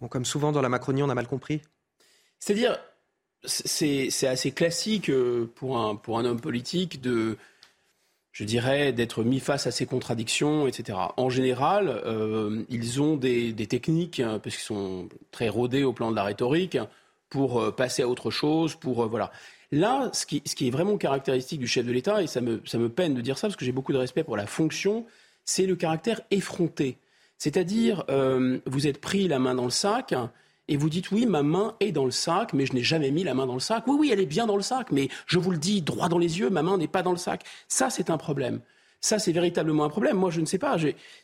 Bon, 0.00 0.08
comme 0.08 0.24
souvent 0.24 0.52
dans 0.52 0.60
la 0.60 0.68
Macronie, 0.68 1.02
on 1.02 1.08
a 1.08 1.14
mal 1.14 1.28
compris. 1.28 1.62
C'est-à-dire, 2.38 2.78
c'est 3.46 4.26
assez 4.26 4.52
classique 4.52 5.10
euh, 5.10 5.50
pour 5.54 5.78
un, 5.78 5.96
pour 5.96 6.18
un 6.18 6.24
homme 6.24 6.40
politique 6.40 7.00
de, 7.00 7.36
je 8.32 8.44
dirais, 8.44 8.92
d'être 8.92 9.22
mis 9.22 9.40
face 9.40 9.66
à 9.66 9.70
ces 9.70 9.86
contradictions, 9.86 10.66
etc. 10.66 10.98
En 11.16 11.30
général, 11.30 11.88
euh, 11.88 12.64
ils 12.68 13.00
ont 13.00 13.16
des, 13.16 13.54
techniques, 13.66 14.20
hein, 14.20 14.40
parce 14.42 14.56
qu'ils 14.56 14.64
sont 14.64 15.08
très 15.30 15.48
rodés 15.48 15.84
au 15.84 15.92
plan 15.92 16.10
de 16.10 16.16
la 16.16 16.24
rhétorique, 16.24 16.78
pour 17.28 17.60
euh, 17.60 17.70
passer 17.70 18.02
à 18.02 18.08
autre 18.08 18.30
chose, 18.30 18.74
pour 18.74 19.06
voilà. 19.08 19.30
Là, 19.72 20.10
ce 20.12 20.24
qui, 20.26 20.42
ce 20.46 20.54
qui, 20.54 20.68
est 20.68 20.70
vraiment 20.70 20.96
caractéristique 20.96 21.58
du 21.58 21.66
chef 21.66 21.84
de 21.84 21.92
l'État, 21.92 22.22
et 22.22 22.26
ça 22.26 22.40
me, 22.40 22.60
ça 22.64 22.78
me 22.78 22.88
peine 22.88 23.14
de 23.14 23.20
dire 23.20 23.38
ça, 23.38 23.48
parce 23.48 23.56
que 23.56 23.64
j'ai 23.64 23.72
beaucoup 23.72 23.92
de 23.92 23.98
respect 23.98 24.22
pour 24.22 24.36
la 24.36 24.46
fonction, 24.46 25.04
c'est 25.44 25.66
le 25.66 25.74
caractère 25.74 26.20
effronté. 26.30 26.98
C'est-à-dire, 27.38 28.04
vous 28.66 28.86
êtes 28.86 29.00
pris 29.00 29.26
la 29.26 29.40
main 29.40 29.54
dans 29.56 29.64
le 29.64 29.70
sac, 29.70 30.14
et 30.68 30.76
vous 30.76 30.88
dites 30.88 31.10
oui, 31.10 31.26
ma 31.26 31.42
main 31.42 31.76
est 31.80 31.92
dans 31.92 32.04
le 32.04 32.10
sac, 32.10 32.52
mais 32.52 32.66
je 32.66 32.72
n'ai 32.72 32.82
jamais 32.82 33.10
mis 33.10 33.24
la 33.24 33.34
main 33.34 33.46
dans 33.46 33.54
le 33.54 33.60
sac. 33.60 33.84
Oui, 33.86 33.96
oui, 33.98 34.10
elle 34.12 34.20
est 34.20 34.26
bien 34.26 34.46
dans 34.46 34.56
le 34.56 34.62
sac, 34.62 34.90
mais 34.90 35.08
je 35.26 35.38
vous 35.38 35.50
le 35.50 35.58
dis 35.58 35.82
droit 35.82 36.08
dans 36.08 36.18
les 36.18 36.38
yeux, 36.38 36.50
ma 36.50 36.62
main 36.62 36.78
n'est 36.78 36.88
pas 36.88 37.02
dans 37.02 37.10
le 37.12 37.18
sac. 37.18 37.44
Ça, 37.68 37.90
c'est 37.90 38.10
un 38.10 38.16
problème. 38.16 38.60
Ça, 39.00 39.18
c'est 39.18 39.32
véritablement 39.32 39.84
un 39.84 39.90
problème. 39.90 40.16
Moi, 40.16 40.30
je 40.30 40.40
ne 40.40 40.46
sais 40.46 40.56
pas. 40.56 40.78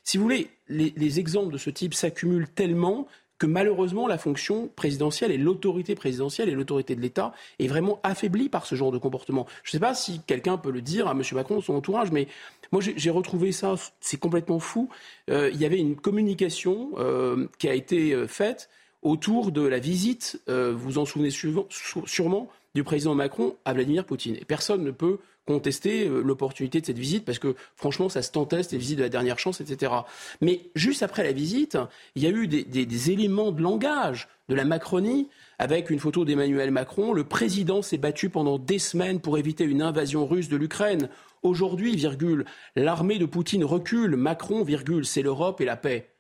Si 0.05 0.19
vous 0.19 0.23
voulez, 0.23 0.51
les, 0.69 1.19
exemples 1.19 1.53
de 1.53 1.57
ce 1.57 1.71
type 1.71 1.95
s'accumulent 1.95 2.49
tellement 2.49 3.07
que 3.39 3.47
malheureusement, 3.47 4.07
la 4.07 4.19
fonction 4.19 4.69
présidentielle 4.77 5.31
et 5.31 5.39
l'autorité 5.39 5.95
présidentielle 5.95 6.51
et 6.51 6.53
l'autorité 6.53 6.95
de 6.95 7.01
l'État 7.01 7.33
est 7.59 7.69
vraiment 7.69 7.99
affaiblie 8.03 8.51
par 8.51 8.67
ce 8.67 8.75
genre 8.75 8.93
de 8.93 8.99
comportement. 8.99 9.47
Je 9.65 9.71
ne 9.71 9.73
sais 9.73 9.81
pas 9.81 9.95
si 9.95 10.21
quelqu'un 10.27 10.59
peut 10.59 10.71
le 10.71 10.83
dire 10.83 11.09
à 11.09 11.13
M. 11.13 11.23
Macron, 11.33 11.63
son 11.63 11.73
entourage, 11.73 12.13
mais 12.13 12.29
moi, 12.71 12.83
j'ai 12.83 13.11
retrouvé 13.11 13.51
ça, 13.51 13.77
c'est 14.01 14.19
complètement 14.19 14.59
fou. 14.59 14.91
Euh, 15.31 15.51
il 15.51 15.59
y 15.59 15.65
avait 15.65 15.79
une 15.79 15.97
communication 15.97 16.91
euh, 16.99 17.49
qui 17.59 17.67
a 17.67 17.73
été 17.73 18.13
euh, 18.13 18.29
faite 18.29 18.69
autour 19.03 19.53
de 19.53 19.63
la 19.63 19.79
visite, 19.79 20.41
euh, 20.49 20.73
vous 20.77 20.99
en 20.99 21.05
souvenez 21.05 21.31
sûrement, 21.31 22.49
du 22.75 22.85
président 22.85 23.15
Macron 23.15 23.57
à 23.65 23.73
Vladimir 23.73 24.05
Poutine. 24.05 24.37
Et 24.37 24.45
personne 24.45 24.85
ne 24.85 24.91
peut 24.91 25.19
contester 25.47 26.07
euh, 26.07 26.23
l'opportunité 26.23 26.81
de 26.81 26.87
cette 26.87 26.99
visite 26.99 27.25
parce 27.25 27.39
que 27.39 27.57
franchement, 27.75 28.09
ça 28.09 28.23
se 28.23 28.31
tentait, 28.31 28.63
c'était 28.63 28.77
visite 28.77 28.99
de 28.99 29.03
la 29.03 29.09
dernière 29.09 29.39
chance, 29.39 29.61
etc. 29.61 29.93
Mais 30.41 30.71
juste 30.75 31.03
après 31.03 31.25
la 31.25 31.33
visite, 31.33 31.79
il 32.15 32.23
y 32.23 32.27
a 32.27 32.31
eu 32.31 32.47
des, 32.47 32.63
des 32.63 33.11
éléments 33.11 33.51
de 33.51 33.63
langage 33.63 34.29
de 34.49 34.55
la 34.55 34.65
Macronie 34.65 35.29
avec 35.59 35.91
une 35.91 35.99
photo 35.99 36.25
d'Emmanuel 36.25 36.71
Macron. 36.71 37.13
Le 37.13 37.25
président 37.25 37.83
s'est 37.83 37.99
battu 37.99 38.29
pendant 38.29 38.59
des 38.59 38.79
semaines 38.79 39.21
pour 39.21 39.39
éviter 39.39 39.65
une 39.65 39.83
invasion 39.83 40.27
russe 40.27 40.49
de 40.49 40.57
l'Ukraine. 40.57 41.09
Aujourd'hui, 41.43 41.97
virgule, 41.97 42.45
l'armée 42.77 43.19
de 43.19 43.27
Poutine 43.27 43.65
recule. 43.65 44.17
Macron, 44.17 44.63
virgule, 44.63 45.07
c'est 45.07 45.23
l'Europe 45.23 45.61
et 45.61 45.65
la 45.65 45.77
paix 45.77 46.11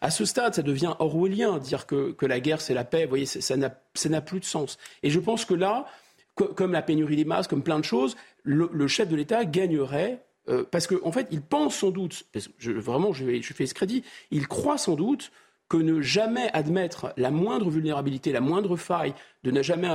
à 0.00 0.10
ce 0.10 0.24
stade, 0.24 0.54
ça 0.54 0.62
devient 0.62 0.94
orwellien, 0.98 1.58
dire 1.58 1.86
que, 1.86 2.14
la 2.22 2.40
guerre, 2.40 2.60
c'est 2.60 2.74
la 2.74 2.84
paix. 2.84 3.04
Vous 3.04 3.10
voyez, 3.10 3.26
ça 3.26 3.56
n'a 3.56 4.20
plus 4.20 4.40
de 4.40 4.44
sens. 4.44 4.78
Et 5.02 5.10
je 5.10 5.20
pense 5.20 5.44
que 5.44 5.54
là, 5.54 5.86
comme 6.34 6.72
la 6.72 6.82
pénurie 6.82 7.16
des 7.16 7.24
masques, 7.24 7.50
comme 7.50 7.62
plein 7.62 7.78
de 7.78 7.84
choses, 7.84 8.16
le, 8.42 8.86
chef 8.88 9.08
de 9.08 9.16
l'État 9.16 9.44
gagnerait 9.44 10.24
euh, 10.48 10.64
parce 10.70 10.86
qu'en 10.86 11.08
en 11.08 11.12
fait, 11.12 11.26
il 11.30 11.40
pense 11.40 11.76
sans 11.76 11.90
doute, 11.90 12.26
vraiment, 12.60 13.12
je, 13.12 13.40
je, 13.40 13.52
fais 13.54 13.64
ce 13.66 13.72
crédit, 13.72 14.04
il 14.30 14.46
croit 14.46 14.76
sans 14.76 14.94
doute 14.94 15.32
que 15.68 15.78
ne 15.78 16.02
jamais 16.02 16.50
admettre 16.52 17.14
la 17.16 17.30
moindre 17.30 17.70
vulnérabilité, 17.70 18.30
la 18.30 18.42
moindre 18.42 18.76
faille, 18.76 19.14
de 19.42 19.50
ne 19.50 19.62
jamais 19.62 19.88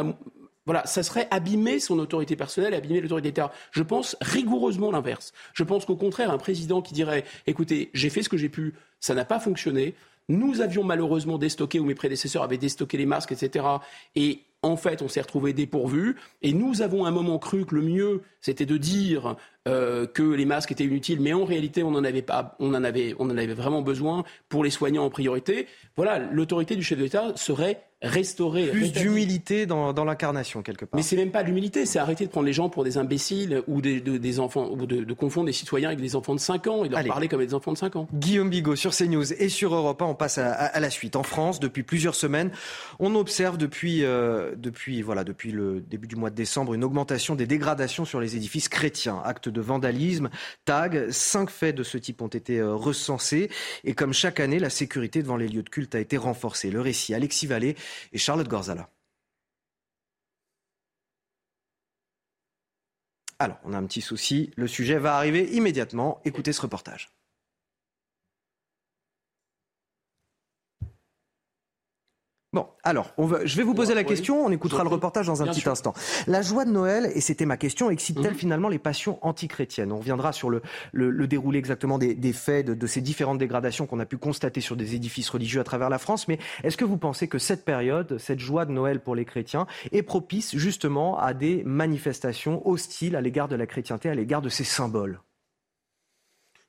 voilà, 0.70 0.86
ça 0.86 1.02
serait 1.02 1.28
abîmer 1.32 1.80
son 1.80 1.98
autorité 1.98 2.36
personnelle, 2.36 2.76
abîmer 2.76 3.02
l'autorité 3.02 3.30
d'État. 3.30 3.52
Je 3.72 3.82
pense 3.82 4.16
rigoureusement 4.22 4.91
l'inverse. 4.91 5.34
Je 5.56 5.64
pense 5.64 5.84
qu'au 5.84 5.96
contraire, 5.96 6.30
un 6.30 6.38
président 6.38 6.84
qui 6.84 6.94
dirait 6.94 7.24
écoutez, 7.48 7.90
j'ai 7.96 8.12
fait 8.12 8.22
ce 8.22 8.30
que 8.30 8.38
j'ai 8.38 8.50
pu, 8.50 8.76
ça 9.00 9.16
n'a 9.16 9.26
pas 9.26 9.40
fonctionné. 9.40 9.96
Nous 10.28 10.62
avions 10.62 10.84
malheureusement 10.84 11.40
déstocké, 11.40 11.80
ou 11.80 11.86
mes 11.86 11.96
prédécesseurs 11.96 12.44
avaient 12.44 12.60
déstocké 12.60 12.98
les 12.98 13.08
masques, 13.08 13.32
etc. 13.32 13.66
Et 14.16 14.44
en 14.62 14.78
fait, 14.78 15.02
on 15.02 15.08
s'est 15.08 15.22
retrouvé 15.22 15.54
dépourvu. 15.54 16.18
Et 16.44 16.54
nous 16.54 16.84
avons 16.84 17.08
un 17.08 17.12
moment 17.12 17.40
cru 17.40 17.66
que 17.66 17.74
le 17.74 17.82
mieux, 17.82 18.22
c'était 18.40 18.68
de 18.68 18.78
dire 18.78 19.38
euh, 19.68 20.06
que 20.06 20.22
les 20.22 20.46
masques 20.46 20.72
étaient 20.72 20.86
inutiles, 20.86 21.20
mais 21.20 21.34
en 21.34 21.46
réalité, 21.46 21.82
on 21.82 21.96
en 21.96 22.04
avait 22.04 22.22
pas, 22.22 22.56
on 22.60 22.76
en 22.76 22.84
avait, 22.84 23.16
on 23.18 23.26
en 23.32 23.38
avait 23.40 23.56
vraiment 23.56 23.82
besoin 23.82 24.24
pour 24.50 24.64
les 24.64 24.70
soignants 24.70 25.06
en 25.06 25.10
priorité. 25.10 25.66
Voilà, 25.96 26.20
l'autorité 26.20 26.76
du 26.76 26.84
chef 26.84 27.00
d'État 27.00 27.34
serait 27.36 27.89
restaurer. 28.02 28.68
Plus 28.68 28.94
d'humilité 28.94 29.66
dans, 29.66 29.94
l'incarnation, 30.06 30.62
quelque 30.62 30.86
part. 30.86 30.98
Mais 30.98 31.04
c'est 31.04 31.18
même 31.18 31.32
pas 31.32 31.44
l'humilité, 31.44 31.86
c'est 31.86 32.00
arrêter 32.00 32.26
de 32.26 32.32
prendre 32.32 32.46
les 32.46 32.54
gens 32.54 32.70
pour 32.70 32.84
des 32.84 32.98
imbéciles 32.98 33.62
ou 33.68 33.82
des, 33.82 34.00
des 34.00 34.40
enfants, 34.40 34.70
ou 34.72 34.86
de, 34.86 35.14
confondre 35.14 35.48
des 35.48 35.54
citoyens 35.54 35.90
avec 35.90 36.00
des 36.00 36.16
enfants 36.16 36.34
de 36.34 36.40
5 36.40 36.68
ans 36.68 36.86
et 36.86 36.90
de 36.90 36.94
leur 36.94 37.04
parler 37.06 37.28
comme 37.28 37.46
des 37.46 37.54
enfants 37.54 37.74
de 37.74 37.78
5 37.78 37.96
ans. 37.98 38.08
Guillaume 38.14 38.50
Bigot 38.50 38.76
sur 38.76 38.96
CNews 38.96 39.34
et 39.34 39.50
sur 39.50 39.76
Europe 39.76 40.02
1, 40.02 40.06
on 40.06 40.16
passe 40.16 40.38
à, 40.38 40.80
la 40.80 40.90
suite. 40.90 41.16
En 41.16 41.24
France, 41.24 41.60
depuis 41.60 41.84
plusieurs 41.84 42.16
semaines, 42.16 42.52
on 43.00 43.16
observe 43.16 43.58
depuis, 43.58 44.04
euh, 44.04 44.56
depuis, 44.56 45.02
voilà, 45.02 45.24
depuis 45.24 45.52
le 45.52 45.82
début 45.82 46.08
du 46.08 46.16
mois 46.16 46.30
de 46.30 46.36
décembre 46.36 46.74
une 46.74 46.84
augmentation 46.84 47.36
des 47.36 47.48
dégradations 47.48 48.06
sur 48.06 48.22
les 48.22 48.36
édifices 48.38 48.70
chrétiens. 48.70 49.22
Actes 49.26 49.50
de 49.50 49.62
vandalisme, 49.62 50.30
tags, 50.64 51.12
cinq 51.12 51.50
faits 51.50 51.76
de 51.76 51.84
ce 51.84 51.98
type 51.98 52.22
ont 52.22 52.28
été 52.28 52.60
euh, 52.60 52.76
recensés. 52.76 53.50
Et 53.84 53.94
comme 53.94 54.14
chaque 54.14 54.40
année, 54.40 54.60
la 54.60 54.70
sécurité 54.70 55.22
devant 55.22 55.38
les 55.38 55.48
lieux 55.50 55.64
de 55.64 55.70
culte 55.70 55.96
a 55.96 56.00
été 56.00 56.16
renforcée. 56.16 56.72
Le 56.72 56.80
récit, 56.80 57.14
Alexis 57.14 57.48
Vallée 57.48 57.76
et 58.11 58.18
Charlotte 58.18 58.48
Gorzala. 58.48 58.90
Alors, 63.40 63.57
on 63.64 63.74
a 63.74 63.78
un 63.78 63.86
petit 63.86 64.02
souci, 64.02 64.52
le 64.57 64.68
sujet 64.68 64.98
va 64.99 65.16
arriver 65.16 65.49
immédiatement. 65.56 66.22
Écoutez 66.26 66.52
ce 66.52 66.61
reportage. 66.61 67.10
Bon, 72.52 72.66
alors, 72.84 73.14
on 73.20 73.28
va, 73.28 73.46
je 73.46 73.56
vais 73.58 73.62
vous 73.62 73.76
poser 73.76 73.94
la 73.94 74.04
question, 74.04 74.44
on 74.44 74.50
écoutera 74.50 74.82
le 74.82 74.90
reportage 74.90 75.28
dans 75.28 75.44
un 75.44 75.46
petit 75.46 75.70
instant. 75.70 75.94
La 76.26 76.42
joie 76.42 76.66
de 76.66 76.72
Noël, 76.72 77.12
et 77.14 77.22
c'était 77.22 77.46
ma 77.46 77.58
question, 77.58 77.92
excite-t-elle 77.92 78.32
mhm. 78.32 78.38
finalement 78.38 78.70
les 78.70 78.80
passions 78.80 79.20
antichrétiennes? 79.22 79.92
On 79.92 80.00
reviendra 80.00 80.34
sur 80.34 80.50
le, 80.50 80.64
le, 80.92 81.28
déroulé 81.28 81.60
exactement 81.60 82.00
des, 82.00 82.34
faits, 82.34 82.66
de, 82.66 82.88
ces 82.88 83.02
différentes 83.02 83.38
dégradations 83.38 83.86
qu'on 83.86 84.00
a 84.00 84.06
pu 84.08 84.18
constater 84.18 84.62
sur 84.62 84.76
des 84.76 84.96
édifices 84.96 85.30
religieux 85.30 85.62
à 85.62 85.64
travers 85.64 85.92
la 85.92 86.00
France, 86.00 86.28
mais 86.28 86.40
est-ce 86.64 86.76
que 86.76 86.86
vous 86.86 86.98
pensez 86.98 87.28
que 87.28 87.38
cette 87.38 87.66
période, 87.66 88.18
cette 88.18 88.40
joie 88.40 88.66
de 88.66 88.72
Noël 88.72 89.00
pour 89.00 89.14
les 89.14 89.26
chrétiens, 89.26 89.68
est 89.92 90.02
propice 90.02 90.56
justement 90.58 91.20
à 91.20 91.36
des 91.36 91.62
manifestations 91.66 92.68
hostiles 92.68 93.16
à 93.16 93.22
l'égard 93.22 93.48
de 93.48 93.58
la 93.58 93.68
chrétienté, 93.68 94.10
à 94.10 94.16
l'égard 94.16 94.42
de 94.42 94.50
ses 94.50 94.64
symboles? 94.64 95.20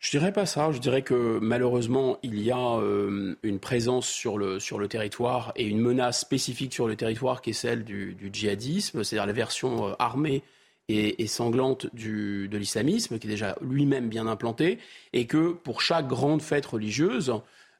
Je 0.00 0.10
dirais 0.10 0.32
pas 0.32 0.46
ça. 0.46 0.72
Je 0.72 0.78
dirais 0.78 1.02
que 1.02 1.38
malheureusement, 1.40 2.18
il 2.22 2.42
y 2.42 2.50
a 2.50 2.78
euh, 2.78 3.36
une 3.42 3.60
présence 3.60 4.08
sur 4.08 4.38
le, 4.38 4.58
sur 4.58 4.78
le 4.78 4.88
territoire 4.88 5.52
et 5.56 5.66
une 5.66 5.78
menace 5.78 6.20
spécifique 6.20 6.72
sur 6.72 6.88
le 6.88 6.96
territoire 6.96 7.42
qui 7.42 7.50
est 7.50 7.54
celle 7.54 7.84
du, 7.84 8.16
djihadisme, 8.32 9.04
c'est-à-dire 9.04 9.26
la 9.26 9.34
version 9.34 9.88
euh, 9.88 9.92
armée 9.98 10.42
et, 10.88 11.28
sanglante 11.28 11.86
du, 11.94 12.48
de 12.48 12.58
l'islamisme, 12.58 13.20
qui 13.20 13.28
est 13.28 13.30
déjà 13.30 13.56
lui-même 13.60 14.08
bien 14.08 14.26
implanté, 14.26 14.78
et 15.12 15.26
que 15.26 15.52
pour 15.52 15.82
chaque 15.82 16.08
grande 16.08 16.42
fête 16.42 16.66
religieuse, 16.66 17.32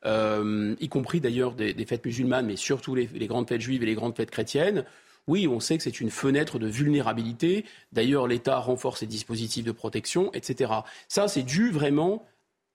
euh, 0.07 0.77
y 0.79 0.89
compris 0.89 1.21
d'ailleurs 1.21 1.55
des, 1.55 1.75
fêtes 1.87 2.05
musulmanes, 2.05 2.47
mais 2.47 2.55
surtout 2.55 2.95
les, 2.95 3.09
les 3.13 3.27
grandes 3.27 3.49
fêtes 3.49 3.63
juives 3.63 3.83
et 3.83 3.87
les 3.87 3.97
grandes 3.97 4.15
fêtes 4.15 4.31
chrétiennes, 4.31 4.85
oui, 5.31 5.47
on 5.47 5.61
sait 5.61 5.77
que 5.77 5.85
c'est 5.85 6.01
une 6.01 6.11
fenêtre 6.11 6.59
de 6.59 6.67
vulnérabilité. 6.67 7.65
D'ailleurs, 7.93 8.27
l'État 8.27 8.59
renforce 8.59 8.99
ses 8.99 9.07
dispositifs 9.07 9.65
de 9.65 9.71
protection, 9.71 10.33
etc. 10.33 10.73
Ça, 11.07 11.29
c'est 11.29 11.45
dû 11.45 11.71
vraiment 11.71 12.27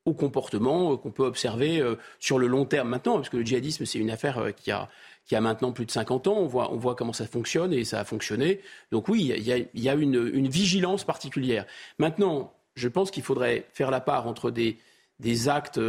au 0.05 0.13
comportement 0.13 0.93
euh, 0.93 0.95
qu'on 0.95 1.11
peut 1.11 1.25
observer 1.25 1.81
euh, 1.81 1.95
sur 2.17 2.39
le 2.39 2.47
long 2.47 2.63
terme 2.63 2.87
maintenant, 2.87 3.15
parce 3.15 3.27
que 3.27 3.35
le 3.35 3.43
djihadisme, 3.43 3.83
c'est 3.85 3.99
une 3.99 4.09
affaire 4.09 4.37
euh, 4.37 4.51
qui 4.51 4.71
a, 4.71 4.87
qui 5.25 5.35
a 5.35 5.41
maintenant 5.41 5.73
plus 5.73 5.85
de 5.85 5.91
50 5.91 6.27
ans. 6.27 6.37
On 6.37 6.45
voit, 6.45 6.71
on 6.71 6.77
voit 6.77 6.95
comment 6.95 7.11
ça 7.11 7.27
fonctionne 7.27 7.73
et 7.73 7.83
ça 7.83 7.99
a 7.99 8.05
fonctionné. 8.05 8.61
Donc 8.91 9.09
oui, 9.09 9.33
il 9.35 9.81
y 9.81 9.89
a, 9.89 9.93
une, 9.93 10.47
vigilance 10.47 11.03
particulière. 11.03 11.65
Maintenant, 11.99 12.53
je 12.75 12.87
pense 12.87 13.11
qu'il 13.11 13.23
faudrait 13.23 13.67
faire 13.73 13.91
la 13.91 13.99
part 13.99 14.27
entre 14.27 14.49
des, 14.49 14.77
des 15.19 15.49
actes 15.49 15.79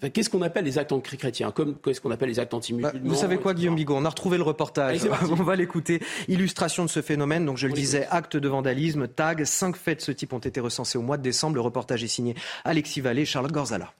qu'est-ce 0.00 0.30
qu'on 0.30 0.42
appelle 0.42 0.64
les 0.64 0.78
actes 0.78 0.92
anti-chrétiens? 0.92 1.50
Comme 1.50 1.76
qu'est-ce 1.76 2.00
qu'on 2.00 2.10
appelle 2.10 2.28
les 2.28 2.38
actes 2.38 2.54
anti-musulmans 2.54 2.92
bah, 2.92 3.00
Vous 3.02 3.14
savez 3.14 3.38
quoi, 3.38 3.54
Guillaume 3.54 3.74
Bigot? 3.74 3.96
On 3.96 4.04
a 4.04 4.08
retrouvé 4.08 4.36
le 4.36 4.42
reportage. 4.42 5.00
on 5.30 5.42
va 5.42 5.56
l'écouter. 5.56 6.00
Illustration 6.28 6.84
de 6.84 6.90
ce 6.90 7.02
phénomène. 7.02 7.44
Donc, 7.44 7.56
je 7.56 7.66
le 7.66 7.72
disais, 7.72 8.06
actes 8.10 8.36
de 8.36 8.48
vandalisme, 8.48 9.08
tag. 9.08 9.44
Cinq 9.44 9.76
faits 9.76 9.98
de 9.98 10.04
ce 10.04 10.12
type 10.12 10.32
ont 10.32 10.38
été 10.38 10.60
recensés 10.60 10.98
au 10.98 11.02
mois 11.02 11.16
de 11.16 11.22
décembre. 11.22 11.56
Le 11.56 11.60
reportage 11.60 12.04
est 12.04 12.08
signé 12.08 12.34
Alexis 12.64 13.00
Vallée, 13.00 13.24
Charlotte 13.24 13.52
Gorzala. 13.52 13.92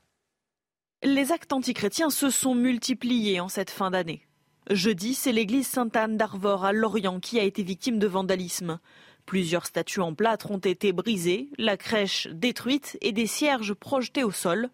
Les 1.03 1.31
actes 1.31 1.53
antichrétiens 1.53 2.11
se 2.11 2.29
sont 2.29 2.55
multipliés 2.55 3.41
en 3.41 3.49
cette 3.49 3.71
fin 3.71 3.91
d'année. 3.91 4.23
Jeudi, 4.71 5.15
c'est 5.15 5.33
l'église 5.33 5.67
Sainte-Anne 5.67 6.17
d'Arvor 6.17 6.65
à 6.65 6.73
Lorient 6.73 7.21
qui 7.21 7.39
a 7.39 7.43
été 7.43 7.63
victime 7.63 7.99
de 7.99 8.07
vandalisme. 8.07 8.81
Plusieurs 9.25 9.67
statues 9.67 10.01
en 10.01 10.15
plâtre 10.15 10.51
ont 10.51 10.59
été 10.59 10.93
brisées, 10.93 11.51
la 11.57 11.77
crèche 11.77 12.29
détruite 12.33 12.99
et 13.01 13.13
des 13.13 13.27
cierges 13.27 13.75
projetés 13.75 14.25
au 14.25 14.31
sol. 14.31 14.71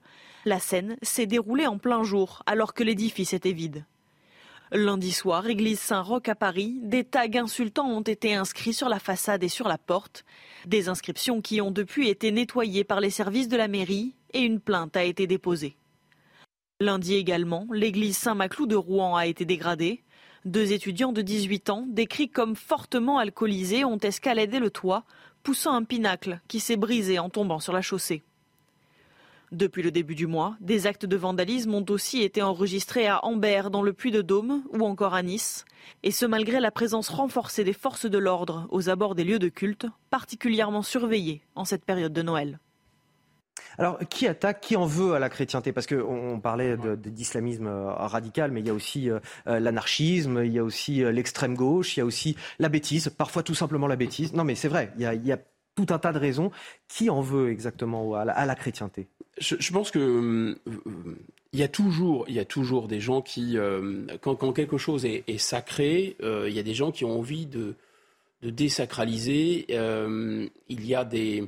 La 0.46 0.58
scène 0.58 0.96
s'est 1.00 1.26
déroulée 1.26 1.66
en 1.66 1.78
plein 1.78 2.02
jour, 2.02 2.42
alors 2.44 2.74
que 2.74 2.82
l'édifice 2.82 3.32
était 3.32 3.52
vide. 3.52 3.86
Lundi 4.72 5.12
soir, 5.12 5.46
église 5.46 5.80
Saint-Roch 5.80 6.28
à 6.28 6.34
Paris, 6.34 6.80
des 6.82 7.04
tags 7.04 7.28
insultants 7.34 7.88
ont 7.88 8.02
été 8.02 8.34
inscrits 8.34 8.74
sur 8.74 8.90
la 8.90 8.98
façade 8.98 9.42
et 9.42 9.48
sur 9.48 9.68
la 9.68 9.78
porte. 9.78 10.24
Des 10.66 10.88
inscriptions 10.88 11.40
qui 11.40 11.62
ont 11.62 11.70
depuis 11.70 12.08
été 12.10 12.30
nettoyées 12.30 12.84
par 12.84 13.00
les 13.00 13.10
services 13.10 13.48
de 13.48 13.56
la 13.56 13.68
mairie 13.68 14.14
et 14.34 14.40
une 14.40 14.60
plainte 14.60 14.96
a 14.96 15.04
été 15.04 15.26
déposée. 15.26 15.76
Lundi 16.80 17.14
également, 17.14 17.66
l'église 17.72 18.18
Saint-Maclou 18.18 18.66
de 18.66 18.76
Rouen 18.76 19.16
a 19.16 19.26
été 19.26 19.46
dégradée. 19.46 20.02
Deux 20.44 20.72
étudiants 20.72 21.12
de 21.12 21.22
18 21.22 21.70
ans, 21.70 21.86
décrits 21.88 22.28
comme 22.28 22.56
fortement 22.56 23.18
alcoolisés, 23.18 23.86
ont 23.86 23.98
escaladé 23.98 24.58
le 24.58 24.70
toit, 24.70 25.04
poussant 25.42 25.72
un 25.72 25.84
pinacle 25.84 26.40
qui 26.48 26.60
s'est 26.60 26.76
brisé 26.76 27.18
en 27.18 27.30
tombant 27.30 27.60
sur 27.60 27.72
la 27.72 27.80
chaussée. 27.80 28.22
Depuis 29.54 29.82
le 29.82 29.92
début 29.92 30.16
du 30.16 30.26
mois, 30.26 30.56
des 30.60 30.88
actes 30.88 31.06
de 31.06 31.16
vandalisme 31.16 31.74
ont 31.74 31.86
aussi 31.88 32.22
été 32.22 32.42
enregistrés 32.42 33.06
à 33.06 33.24
Ambert, 33.24 33.70
dans 33.70 33.82
le 33.82 33.92
Puy-de-Dôme, 33.92 34.64
ou 34.72 34.84
encore 34.84 35.14
à 35.14 35.22
Nice, 35.22 35.64
et 36.02 36.10
ce 36.10 36.26
malgré 36.26 36.58
la 36.58 36.72
présence 36.72 37.08
renforcée 37.08 37.62
des 37.62 37.72
forces 37.72 38.06
de 38.06 38.18
l'ordre 38.18 38.66
aux 38.72 38.88
abords 38.88 39.14
des 39.14 39.22
lieux 39.22 39.38
de 39.38 39.48
culte, 39.48 39.86
particulièrement 40.10 40.82
surveillés 40.82 41.40
en 41.54 41.64
cette 41.64 41.84
période 41.84 42.12
de 42.12 42.22
Noël. 42.22 42.58
Alors, 43.78 44.00
qui 44.10 44.26
attaque, 44.26 44.60
qui 44.60 44.74
en 44.74 44.86
veut 44.86 45.14
à 45.14 45.20
la 45.20 45.28
chrétienté? 45.28 45.70
Parce 45.70 45.86
qu'on 45.86 46.40
parlait 46.42 46.76
d'islamisme 46.96 47.68
euh, 47.68 47.92
radical, 47.92 48.50
mais 48.50 48.58
il 48.58 48.66
y 48.66 48.70
a 48.70 48.74
aussi 48.74 49.08
euh, 49.08 49.20
euh, 49.46 49.60
l'anarchisme, 49.60 50.42
il 50.44 50.52
y 50.52 50.58
a 50.58 50.64
aussi 50.64 51.04
l'extrême 51.12 51.54
gauche, 51.54 51.96
il 51.96 52.00
y 52.00 52.02
a 52.02 52.06
aussi 52.06 52.36
la 52.58 52.68
bêtise, 52.68 53.08
parfois 53.08 53.44
tout 53.44 53.54
simplement 53.54 53.86
la 53.86 53.94
bêtise. 53.94 54.32
Non, 54.32 54.42
mais 54.42 54.56
c'est 54.56 54.68
vrai, 54.68 54.92
il 54.96 55.02
y 55.04 55.32
a 55.32 55.38
tout 55.74 55.86
un 55.90 55.98
tas 55.98 56.12
de 56.12 56.18
raisons. 56.18 56.50
Qui 56.88 57.10
en 57.10 57.20
veut 57.20 57.50
exactement 57.50 58.14
à 58.14 58.46
la, 58.46 58.54
chrétienté? 58.54 59.08
Je, 59.38 59.72
pense 59.72 59.90
que 59.90 59.98
euh, 59.98 60.54
il 61.52 61.58
y 61.58 61.62
a 61.62 61.68
toujours, 61.68 62.28
y 62.28 62.38
a 62.38 62.44
toujours 62.44 62.88
des 62.88 63.00
gens 63.00 63.22
qui, 63.22 63.58
euh, 63.58 64.06
quand, 64.20 64.52
quelque 64.52 64.78
chose 64.78 65.04
est, 65.04 65.38
sacré, 65.38 66.16
euh, 66.22 66.46
il 66.48 66.54
y 66.54 66.58
a 66.58 66.62
des 66.62 66.74
gens 66.74 66.92
qui 66.92 67.04
ont 67.04 67.18
envie 67.18 67.46
de, 67.46 67.74
de 68.42 68.50
désacraliser. 68.50 69.66
il 69.68 70.86
y 70.86 70.94
a 70.94 71.04
des, 71.04 71.44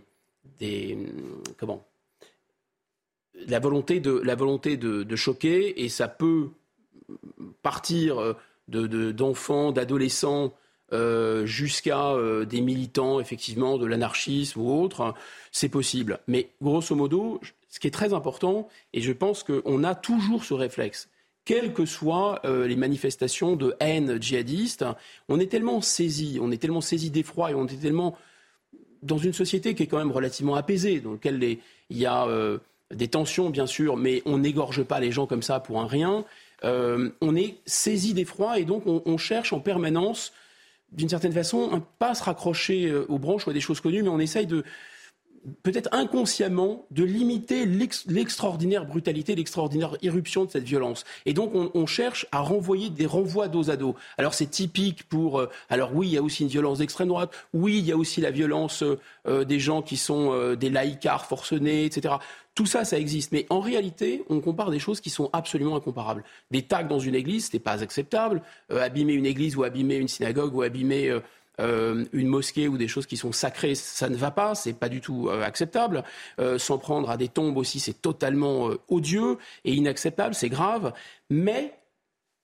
des 0.59 0.99
comment 1.59 1.85
la 3.47 3.59
volonté 3.59 4.01
de 4.01 4.13
la 4.13 4.35
volonté 4.35 4.77
de, 4.77 5.17
choquer 5.17 5.85
et 5.85 5.89
ça 5.89 6.09
peut 6.09 6.49
partir 7.63 8.35
de 8.69 9.13
d'enfants, 9.13 9.73
d'adolescents 9.73 10.55
euh, 10.93 11.47
jusqu'à 11.47 12.11
euh, 12.13 12.45
des 12.45 12.61
militants, 12.61 13.19
effectivement, 13.19 13.77
de 13.77 13.87
l'anarchisme 13.87 14.61
ou 14.61 14.71
autre, 14.71 15.15
c'est 15.51 15.69
possible. 15.69 16.21
Mais 16.29 16.51
grosso 16.63 16.95
modo, 16.95 17.41
ce 17.69 17.81
qui 17.81 17.87
est 17.87 17.93
très 17.93 18.13
important, 18.13 18.69
et 18.93 19.01
je 19.01 19.13
pense 19.13 19.43
qu'on 19.43 19.85
a 19.85 19.95
toujours 19.95 20.45
ce 20.45 20.55
réflexe, 20.55 21.09
quelles 21.45 21.73
que 21.73 21.85
soient 21.85 22.41
euh, 22.45 22.67
les 22.67 22.77
manifestations 22.77 23.55
de 23.55 23.75
haine 23.81 24.21
djihadiste, 24.21 24.85
on 25.29 25.39
est 25.39 25.47
tellement 25.47 25.81
saisi, 25.81 26.39
on 26.41 26.51
est 26.51 26.57
tellement 26.57 26.81
saisi 26.81 27.11
d'effroi 27.11 27.53
et 27.53 27.55
on 27.55 27.67
est 27.67 27.81
tellement 27.81 28.17
dans 29.03 29.19
une 29.19 29.33
société 29.33 29.75
qui 29.75 29.85
est 29.85 29.87
quand 29.87 29.99
même 29.99 30.11
relativement 30.11 30.57
apaisée, 30.57 31.01
dans 31.01 31.13
laquelle 31.13 31.41
il 31.43 31.97
y 31.97 32.07
a 32.07 32.27
des 32.93 33.07
tensions, 33.07 33.51
bien 33.51 33.67
sûr, 33.67 33.97
mais 33.97 34.23
on 34.25 34.39
n'égorge 34.39 34.83
pas 34.83 34.99
les 34.99 35.13
gens 35.13 35.27
comme 35.27 35.43
ça 35.43 35.61
pour 35.61 35.81
un 35.81 35.87
rien. 35.87 36.25
on 36.65 37.37
est 37.37 37.59
saisi 37.67 38.15
d'effroi 38.15 38.59
et 38.59 38.65
donc 38.65 38.83
on 38.87 39.19
cherche 39.19 39.53
en 39.53 39.61
permanence 39.61 40.33
d'une 40.93 41.09
certaine 41.09 41.33
façon, 41.33 41.83
pas 41.99 42.15
se 42.15 42.25
raccrocher 42.25 42.87
euh, 42.87 43.07
aux 43.09 43.19
branches 43.19 43.47
ou 43.47 43.51
à 43.51 43.53
des 43.53 43.61
choses 43.61 43.81
connues, 43.81 44.03
mais 44.03 44.09
on 44.09 44.19
essaye 44.19 44.47
de, 44.47 44.65
peut-être 45.63 45.89
inconsciemment, 45.93 46.87
de 46.91 47.05
limiter 47.05 47.67
l'extraordinaire 47.67 48.87
brutalité, 48.87 49.35
l'extraordinaire 49.35 49.97
irruption 50.03 50.45
de 50.45 50.51
cette 50.51 50.65
violence. 50.65 51.05
Et 51.25 51.33
donc, 51.33 51.53
on, 51.55 51.87
cherche 51.87 52.27
à 52.33 52.41
renvoyer 52.41 52.91
des 52.91 53.07
renvois 53.07 53.47
dos 53.49 53.71
à 53.71 53.77
dos. 53.77 53.95
Alors, 54.19 54.35
c'est 54.35 54.51
typique 54.51 55.05
pour. 55.05 55.39
Euh, 55.39 55.49
alors, 55.69 55.95
oui, 55.95 56.09
il 56.09 56.15
y 56.15 56.19
a 56.19 56.23
aussi 56.23 56.43
une 56.43 56.49
violence 56.49 56.79
d'extrême 56.79 57.09
droite. 57.09 57.33
Oui, 57.55 57.79
il 57.79 57.87
y 57.87 57.93
a 57.93 57.97
aussi 57.97 58.21
la 58.21 58.33
violence 58.33 58.83
euh, 59.27 59.45
des 59.45 59.61
gens 59.61 59.83
qui 59.83 59.97
sont 59.97 60.55
des 60.55 60.71
laïcards 60.71 61.27
forcenés, 61.27 61.85
etc. 61.85 62.17
Tout 62.57 62.65
ça, 62.65 62.87
ça 62.87 62.99
existe. 62.99 63.33
Mais 63.33 63.47
en 63.51 63.61
réalité, 63.61 64.25
on 64.31 64.41
compare 64.41 64.71
des 64.71 64.79
choses 64.79 65.03
qui 65.03 65.11
sont 65.11 65.29
absolument 65.35 65.77
incomparables. 65.77 66.25
Des 66.51 66.63
tags 66.63 66.85
dans 66.85 66.99
une 66.99 67.15
église, 67.15 67.49
ce 67.49 67.53
n'est 67.53 67.61
pas 67.61 67.83
acceptable. 67.83 68.43
Euh, 68.73 68.83
abîmer 68.83 69.13
une 69.13 69.27
église 69.27 69.57
ou 69.57 69.63
abîmer 69.63 69.97
une 69.97 70.09
synagogue 70.09 70.55
ou 70.55 70.63
abîmer 70.63 71.15
euh, 71.61 71.77
euh, 71.77 72.05
une 72.13 72.29
mosquée 72.29 72.69
ou 72.69 72.77
des 72.77 72.89
choses 72.89 73.07
qui 73.07 73.17
sont 73.17 73.33
sacrées, 73.33 73.75
ça 73.75 74.09
ne 74.09 74.17
va 74.17 74.31
pas, 74.31 74.55
c'est 74.55 74.73
pas 74.73 74.89
du 74.89 75.01
tout 75.01 75.29
acceptable. 75.31 76.05
S'en 76.59 76.79
prendre 76.79 77.11
à 77.11 77.17
des 77.17 77.29
tombes 77.29 77.57
aussi, 77.57 77.81
c'est 77.81 78.01
totalement 78.01 78.71
odieux 78.89 79.39
et 79.65 79.75
inacceptable, 79.75 80.35
c'est 80.35 80.49
grave. 80.49 80.93
Mais, 81.31 81.75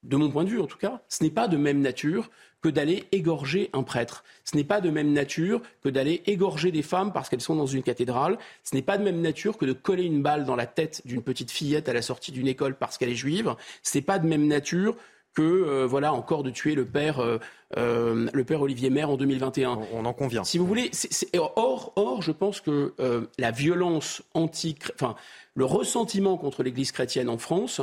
de 0.03 0.17
mon 0.17 0.31
point 0.31 0.45
de 0.45 0.51
vue 0.51 0.61
en 0.61 0.67
tout 0.67 0.79
cas, 0.79 1.03
ce 1.09 1.23
n'est 1.23 1.31
pas 1.31 1.49
de 1.49 1.57
même 1.57 1.81
nature 1.81 2.31
que 2.63 2.69
d'aller 2.69 3.05
égorger 3.13 3.71
un 3.73 3.83
prêtre. 3.83 4.25
Ce 4.45 4.57
n'est 4.57 4.65
pas 4.65 4.81
de 4.81 4.89
même 4.89 5.13
nature 5.13 5.61
que 5.83 5.89
d'aller 5.89 6.23
égorger 6.27 6.71
des 6.71 6.83
femmes 6.83 7.13
parce 7.13 7.29
qu'elles 7.29 7.41
sont 7.41 7.57
dans 7.57 7.67
une 7.67 7.83
cathédrale. 7.83 8.39
Ce 8.63 8.75
n'est 8.75 8.83
pas 8.83 8.99
de 8.99 9.03
même 9.03 9.21
nature 9.21 9.59
que 9.59 9.67
de 9.67 9.73
coller 9.73 10.05
une 10.05 10.23
balle 10.23 10.45
dans 10.45 10.57
la 10.57 10.67
tête 10.67 11.03
d'une 11.05 11.23
petite 11.23 11.51
fillette 11.51 11.89
à 11.89 11.93
la 11.93 12.03
sortie 12.03 12.31
d'une 12.31 12.47
école 12.47 12.77
parce 12.77 12.99
qu'elle 12.99 13.11
est 13.11 13.17
juive. 13.17 13.55
Ce 13.83 13.99
n'est 13.99 14.03
pas 14.03 14.21
de 14.21 14.27
même 14.27 14.47
nature 14.47 14.97
que 15.35 15.43
euh, 15.43 15.87
voilà 15.87 16.13
encore 16.13 16.43
de 16.43 16.51
tuer 16.51 16.75
le 16.75 16.85
père 16.85 17.21
euh, 17.21 17.39
euh, 17.77 18.29
le 18.33 18.45
père 18.45 18.61
Olivier 18.61 18.91
Maire 18.91 19.11
en 19.11 19.17
2021. 19.17 19.79
On 19.93 20.05
en 20.05 20.13
convient. 20.13 20.45
Si 20.45 20.59
vous 20.59 20.67
voulez, 20.67 20.91
or 21.35 21.93
or 21.97 22.23
je 22.23 22.33
pense 22.33 22.61
que 22.61 22.95
la 23.39 23.51
violence 23.51 24.23
anti, 24.35 24.77
enfin 24.95 25.15
le 25.55 25.65
ressentiment 25.65 26.37
contre 26.37 26.63
l'Église 26.63 26.93
chrétienne 26.93 27.29
en 27.29 27.39
France 27.39 27.81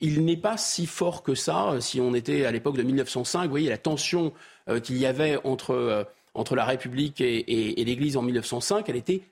il 0.00 0.24
n'est 0.24 0.36
pas 0.36 0.56
si 0.56 0.86
fort 0.86 1.22
que 1.22 1.34
ça. 1.34 1.80
Si 1.80 2.00
on 2.00 2.14
était 2.14 2.44
à 2.44 2.50
l'époque 2.50 2.76
de 2.76 2.82
1905, 2.82 3.44
vous 3.44 3.50
voyez 3.50 3.68
la 3.68 3.78
tension 3.78 4.32
euh, 4.68 4.80
qu'il 4.80 4.98
y 4.98 5.06
avait 5.06 5.38
entre, 5.44 5.70
euh, 5.70 6.04
entre 6.34 6.56
la 6.56 6.64
République 6.64 7.20
et, 7.20 7.80
et 7.80 7.84
l'Église 7.84 8.16
en 8.16 8.22
1905, 8.22 8.88
elle 8.88 8.96
était 8.96 9.22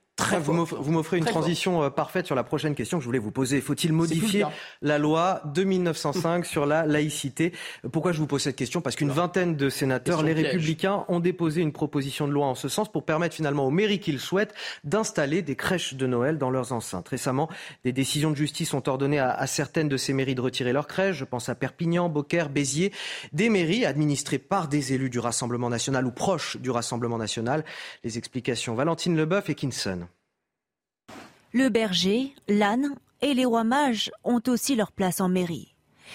vous 0.41 0.93
m'offrez 0.93 1.19
une 1.19 1.25
transition 1.25 1.83
euh, 1.83 1.91
parfaite 1.91 2.27
sur 2.27 2.35
la 2.35 2.45
prochaine 2.45 2.75
question 2.75 2.99
que 2.99 3.03
je 3.03 3.07
voulais 3.07 3.19
vous 3.19 3.31
poser. 3.31 3.61
Faut-il 3.61 3.93
modifier 3.93 4.45
la 4.81 4.99
loi 4.99 5.43
de 5.47 5.65
1905 5.65 6.45
sur 6.45 6.67
la 6.67 6.87
laïcité? 6.87 7.53
Pourquoi 7.93 8.13
je 8.13 8.19
vous 8.19 8.27
pose 8.27 8.43
cette 8.43 8.57
question? 8.57 8.81
Parce 8.81 8.97
qu'une 8.97 9.11
vingtaine 9.11 9.57
de 9.57 9.69
sénateurs, 9.69 10.23
les 10.23 10.33
républicains, 10.33 11.05
ont 11.09 11.21
déposé 11.21 11.63
une 11.63 11.73
proposition 11.73 12.29
de 12.29 12.33
loi 12.33 12.47
en 12.47 12.55
ce 12.55 12.69
sens 12.69 12.91
pour 12.91 13.05
permettre 13.05 13.35
finalement 13.35 13.67
aux 13.67 13.71
mairies 13.71 14.01
qu'ils 14.01 14.21
souhaitent 14.21 14.55
d'installer 14.85 15.43
des 15.43 15.57
crèches 15.57 15.95
de 15.95 16.07
Noël 16.07 16.39
dans 16.39 16.51
leurs 16.51 16.73
enceintes. 16.73 17.09
Récemment, 17.09 17.49
des 17.85 17.93
décisions 17.93 18.31
de 18.31 18.37
justice 18.37 18.75
ont 18.75 18.83
ordonné 18.87 19.19
à, 19.19 19.31
à 19.31 19.47
certaines 19.47 19.89
de 19.89 19.97
ces 19.97 20.13
mairies 20.13 20.35
de 20.35 20.41
retirer 20.41 20.73
leurs 20.73 20.87
crèches. 20.87 21.17
Je 21.17 21.25
pense 21.25 21.49
à 21.49 21.55
Perpignan, 21.55 22.09
Beaucaire, 22.09 22.49
Béziers. 22.49 22.93
Des 23.33 23.49
mairies 23.49 23.85
administrées 23.87 24.39
par 24.39 24.69
des 24.69 24.93
élus 24.93 25.11
du 25.11 25.19
Rassemblement 25.19 25.71
national 25.71 26.07
ou 26.07 26.13
proches 26.13 26.59
du 26.59 26.71
Rassemblement 26.71 27.19
national. 27.19 27.65
Les 28.05 28.19
explications 28.19 28.75
Valentine 28.75 29.17
Leboeuf 29.17 29.49
et 29.51 29.55
Kinson. 29.55 30.07
Le 31.55 31.69
berger, 31.69 32.35
l'âne 32.49 32.95
et 33.21 33.35
les 33.35 33.45
rois 33.45 33.63
mages 33.63 34.11
ont 34.25 34.41
aussi 34.49 34.75
leur 34.75 34.91
place 34.91 35.21
en 35.21 35.29
mairie. 35.29 35.75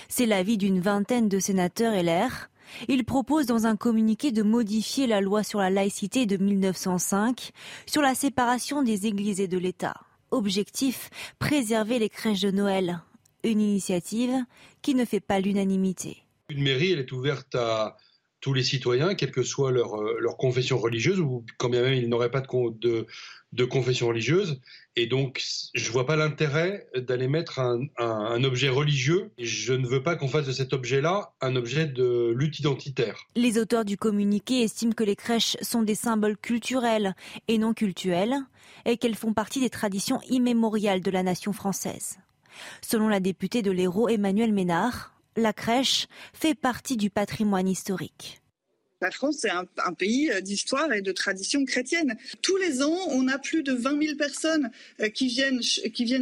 C'est 0.09 0.25
l'avis 0.25 0.57
d'une 0.57 0.79
vingtaine 0.79 1.29
de 1.29 1.37
sénateurs 1.37 1.93
LR. 1.93 2.49
Ils 2.87 3.05
proposent 3.05 3.45
dans 3.45 3.67
un 3.67 3.75
communiqué 3.75 4.31
de 4.31 4.41
modifier 4.41 5.05
la 5.05 5.21
loi 5.21 5.43
sur 5.43 5.59
la 5.59 5.69
laïcité 5.69 6.25
de 6.25 6.37
1905 6.37 7.51
sur 7.85 8.01
la 8.01 8.15
séparation 8.15 8.81
des 8.81 9.05
églises 9.05 9.39
et 9.39 9.47
de 9.47 9.59
l'État. 9.59 9.93
Objectif, 10.31 11.11
préserver 11.37 11.99
les 11.99 12.09
crèches 12.09 12.41
de 12.41 12.49
Noël. 12.49 13.01
Une 13.43 13.61
initiative 13.61 14.43
qui 14.81 14.95
ne 14.95 15.05
fait 15.05 15.19
pas 15.19 15.39
l'unanimité. 15.39 16.17
Une 16.49 16.63
mairie, 16.63 16.93
elle 16.93 16.99
est 16.99 17.11
ouverte 17.11 17.53
à, 17.53 17.95
tous 18.39 18.53
les 18.53 18.63
citoyens, 18.63 19.15
quelle 19.15 19.31
que 19.31 19.43
soit 19.43 19.71
leur, 19.71 20.01
leur 20.01 20.37
confession 20.37 20.77
religieuse, 20.77 21.19
ou 21.19 21.43
quand 21.57 21.69
bien 21.69 21.81
même 21.81 21.93
ils 21.93 22.07
n'auraient 22.07 22.31
pas 22.31 22.41
de, 22.41 22.71
de, 22.79 23.05
de 23.57 23.65
confession 23.65 24.07
religieuse. 24.07 24.61
Et 24.95 25.07
donc, 25.07 25.43
je 25.73 25.87
ne 25.87 25.91
vois 25.91 26.05
pas 26.05 26.15
l'intérêt 26.15 26.87
d'aller 26.95 27.27
mettre 27.27 27.59
un, 27.59 28.43
objet 28.43 28.69
religieux. 28.69 29.31
Je 29.39 29.73
ne 29.73 29.85
veux 29.87 30.03
pas 30.03 30.15
qu'on 30.15 30.27
fasse 30.27 30.45
de 30.45 30.51
cet 30.51 30.73
objet-là 30.73 31.33
un 31.41 31.55
objet 31.55 31.87
de 31.87 32.33
lutte 32.35 32.59
identitaire. 32.59 33.17
Les 33.35 33.57
auteurs 33.57 33.83
du 33.83 33.97
communiqué 33.97 34.61
estiment 34.61 34.93
que 34.93 35.03
les 35.03 35.15
crèches 35.15 35.57
sont 35.61 35.81
des 35.81 35.95
symboles 35.95 36.37
culturels 36.37 37.15
et 37.47 37.57
non 37.57 37.73
cultuels, 37.73 38.37
et 38.85 38.97
qu'elles 38.97 39.15
font 39.15 39.33
partie 39.33 39.59
des 39.59 39.69
traditions 39.69 40.21
immémoriales 40.29 41.01
de 41.01 41.11
la 41.11 41.23
nation 41.23 41.51
française. 41.51 42.17
Selon 42.81 43.07
la 43.07 43.19
députée 43.19 43.63
de 43.63 43.71
l'Hérault 43.71 44.07
Emmanuel 44.07 44.53
Ménard, 44.53 45.13
la 45.35 45.53
crèche 45.53 46.07
fait 46.33 46.55
partie 46.55 46.97
du 46.97 47.09
patrimoine 47.09 47.67
historique. 47.67 48.41
La 48.99 49.11
France, 49.11 49.37
c'est 49.41 49.51
un, 49.51 49.93
pays 49.93 50.31
euh, 50.31 50.41
d'histoire 50.41 50.91
et 50.91 51.01
de 51.01 51.11
tradition 51.11 51.63
chrétienne. 51.65 52.17
Tous 52.41 52.57
les 52.57 52.81
ans, 52.81 52.97
on 53.09 53.27
a 53.27 53.37
plus 53.37 53.61
de 53.61 53.71
20 53.71 54.01
000 54.01 54.17
personnes 54.17 54.71
euh, 55.01 55.09
qui 55.09 55.27
viennent, 55.27 55.61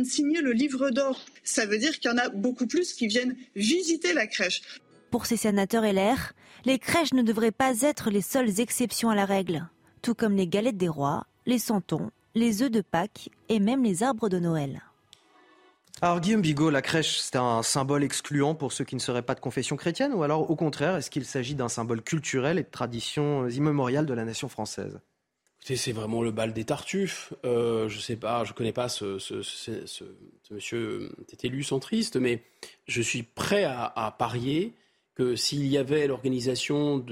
signer 0.03 0.41
le 0.41 0.51
livre 0.51 0.89
d'or. 0.89 1.23
Ça 1.45 1.65
veut 1.65 1.77
dire 1.77 1.97
qu'il 1.99 2.11
y 2.11 2.13
en 2.13 2.17
a 2.17 2.27
beaucoup 2.27 2.67
plus 2.67 2.93
qui 2.93 3.07
viennent 3.07 3.37
visiter 3.55 4.11
la 4.11 4.27
crèche. 4.27 4.61
Pour 5.09 5.25
ces 5.25 5.37
sénateurs 5.37 5.83
LR, 5.83 6.33
les 6.65 6.77
crèches 6.77 7.13
ne 7.13 7.21
devraient 7.21 7.51
pas 7.51 7.79
être 7.79 8.09
les 8.09 8.21
seules 8.21 8.59
exceptions 8.59 9.09
à 9.09 9.15
la 9.15 9.25
règle, 9.25 9.69
tout 10.01 10.13
comme 10.13 10.35
les 10.35 10.47
galettes 10.47 10.77
des 10.77 10.89
rois, 10.89 11.27
les 11.45 11.59
santons, 11.59 12.11
les 12.33 12.61
œufs 12.61 12.71
de 12.71 12.81
Pâques 12.81 13.29
et 13.47 13.61
même 13.61 13.83
les 13.83 14.03
arbres 14.03 14.27
de 14.27 14.39
Noël. 14.39 14.83
Alors 16.01 16.19
Guillaume 16.19 16.41
Bigot, 16.41 16.69
la 16.69 16.81
crèche, 16.81 17.19
c'est 17.19 17.37
un 17.37 17.63
symbole 17.63 18.03
excluant 18.03 18.53
pour 18.53 18.73
ceux 18.73 18.83
qui 18.83 18.95
ne 18.95 18.99
seraient 18.99 19.21
pas 19.21 19.33
de 19.33 19.39
confession 19.39 19.77
chrétienne 19.77 20.13
ou 20.13 20.23
alors 20.23 20.51
au 20.51 20.55
contraire, 20.55 20.97
est-ce 20.97 21.09
qu'il 21.09 21.23
s'agit 21.25 21.55
d'un 21.55 21.69
symbole 21.69 22.01
culturel 22.01 22.59
et 22.59 22.63
de 22.63 22.69
tradition 22.69 23.47
immémoriale 23.47 24.05
de 24.05 24.13
la 24.13 24.25
nation 24.25 24.49
française? 24.49 24.99
C'est 25.73 25.93
vraiment 25.93 26.21
le 26.21 26.29
bal 26.29 26.53
des 26.53 26.63
tartuffes. 26.63 27.33
Euh, 27.43 27.89
je 27.89 27.99
sais 27.99 28.17
pas, 28.17 28.43
je 28.43 28.53
connais 28.53 28.73
pas 28.73 28.87
ce, 28.87 29.17
ce, 29.17 29.41
ce, 29.41 30.03
monsieur 30.51 31.11
élu 31.41 31.63
centriste, 31.63 32.17
mais 32.17 32.43
je 32.87 33.01
suis 33.01 33.23
prêt 33.23 33.63
à, 33.63 34.15
parier 34.19 34.73
que 35.15 35.35
s'il 35.35 35.65
y 35.65 35.77
avait 35.79 36.05
l'organisation 36.05 37.03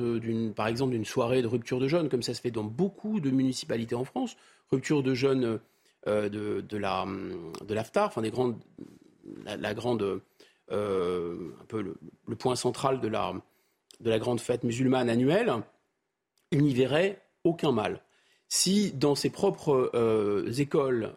par 0.55 0.67
exemple, 0.67 0.91
d'une 0.91 1.05
soirée 1.05 1.41
de 1.41 1.47
rupture 1.47 1.79
de 1.79 1.87
jeunes, 1.87 2.09
comme 2.09 2.21
ça 2.21 2.35
se 2.35 2.41
fait 2.41 2.51
dans 2.51 2.63
beaucoup 2.63 3.19
de 3.19 3.31
municipalités 3.31 3.95
en 3.95 4.03
France, 4.03 4.35
rupture 4.69 5.01
de 5.01 5.15
jeunes 5.15 5.45
euh, 5.45 5.57
de, 6.05 6.61
de, 6.61 6.77
la, 6.77 7.05
de 7.65 7.73
l'AFTAR, 7.73 8.07
enfin 8.07 8.21
des 8.21 8.31
grandes, 8.31 8.57
la, 9.45 9.73
grande, 9.73 10.21
euh, 10.71 11.51
un 11.61 11.65
peu 11.65 11.81
le, 11.81 12.35
point 12.35 12.55
central 12.55 12.99
de 12.99 13.07
la, 13.07 13.33
de 13.99 14.09
la 14.09 14.19
grande 14.19 14.41
fête 14.41 14.63
musulmane 14.63 15.09
annuelle, 15.09 15.53
il 16.51 16.63
n'y 16.63 16.73
verrait 16.73 17.21
aucun 17.43 17.71
mal. 17.71 18.01
Si 18.49 18.91
dans 18.91 19.15
ses 19.15 19.29
propres 19.29 19.91
euh, 19.93 20.51
écoles, 20.53 21.15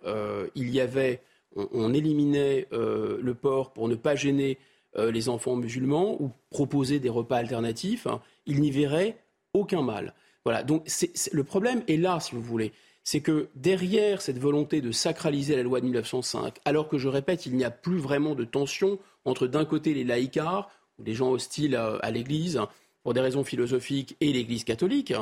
il 0.54 0.70
y 0.70 0.80
avait, 0.80 1.20
on, 1.54 1.92
éliminait 1.92 2.68
le 2.70 3.34
port 3.34 3.72
pour 3.72 3.88
ne 3.88 3.94
pas 3.94 4.14
gêner 4.14 4.58
les 4.96 5.28
enfants 5.28 5.56
musulmans 5.56 6.16
ou 6.22 6.30
proposer 6.50 7.00
des 7.00 7.10
repas 7.10 7.36
alternatifs, 7.36 8.06
hein, 8.06 8.22
il 8.46 8.60
n'y 8.60 8.70
verrait 8.70 9.18
aucun 9.52 9.82
mal. 9.82 10.14
Voilà, 10.44 10.62
donc 10.62 10.86
le 11.32 11.44
problème 11.44 11.82
est 11.88 11.96
là, 11.96 12.20
si 12.20 12.34
vous 12.34 12.40
voulez 12.42 12.72
c'est 13.06 13.20
que 13.20 13.48
derrière 13.54 14.20
cette 14.20 14.40
volonté 14.40 14.80
de 14.80 14.90
sacraliser 14.90 15.54
la 15.54 15.62
loi 15.62 15.78
de 15.78 15.84
1905, 15.84 16.58
alors 16.64 16.88
que 16.88 16.98
je 16.98 17.06
répète, 17.06 17.46
il 17.46 17.54
n'y 17.54 17.62
a 17.62 17.70
plus 17.70 17.98
vraiment 17.98 18.34
de 18.34 18.44
tension 18.44 18.98
entre 19.24 19.46
d'un 19.46 19.64
côté 19.64 19.94
les 19.94 20.02
laïcards, 20.02 20.68
ou 20.98 21.04
les 21.04 21.14
gens 21.14 21.30
hostiles 21.30 21.76
à, 21.76 22.10
l'Église, 22.10 22.60
pour 23.04 23.14
des 23.14 23.20
raisons 23.20 23.44
philosophiques, 23.44 24.16
et 24.20 24.32
l'Église 24.32 24.64
catholique, 24.64 25.14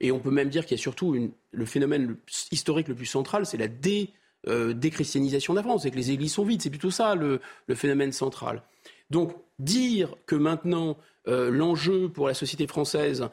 et 0.00 0.10
on 0.10 0.18
peut 0.18 0.32
même 0.32 0.48
dire 0.48 0.66
qu'il 0.66 0.76
y 0.76 0.80
a 0.80 0.82
surtout 0.82 1.30
le 1.52 1.64
phénomène 1.64 2.16
historique 2.50 2.88
le 2.88 2.96
plus 2.96 3.06
central, 3.06 3.46
c'est 3.46 3.56
la 3.56 3.68
euh, 4.48 4.72
déchristianisation 4.72 5.52
de 5.52 5.58
la 5.58 5.62
France, 5.62 5.84
c'est 5.84 5.92
que 5.92 5.96
les 5.96 6.10
églises 6.10 6.32
sont 6.32 6.44
vides, 6.44 6.60
c'est 6.60 6.70
plutôt 6.70 6.90
ça 6.90 7.14
le, 7.14 7.40
phénomène 7.76 8.10
central. 8.10 8.64
Donc 9.10 9.32
dire 9.60 10.16
que 10.26 10.34
maintenant 10.34 10.98
euh, 11.28 11.50
l'enjeu 11.50 12.08
pour 12.08 12.26
la 12.26 12.34
société 12.34 12.66
française, 12.66 13.28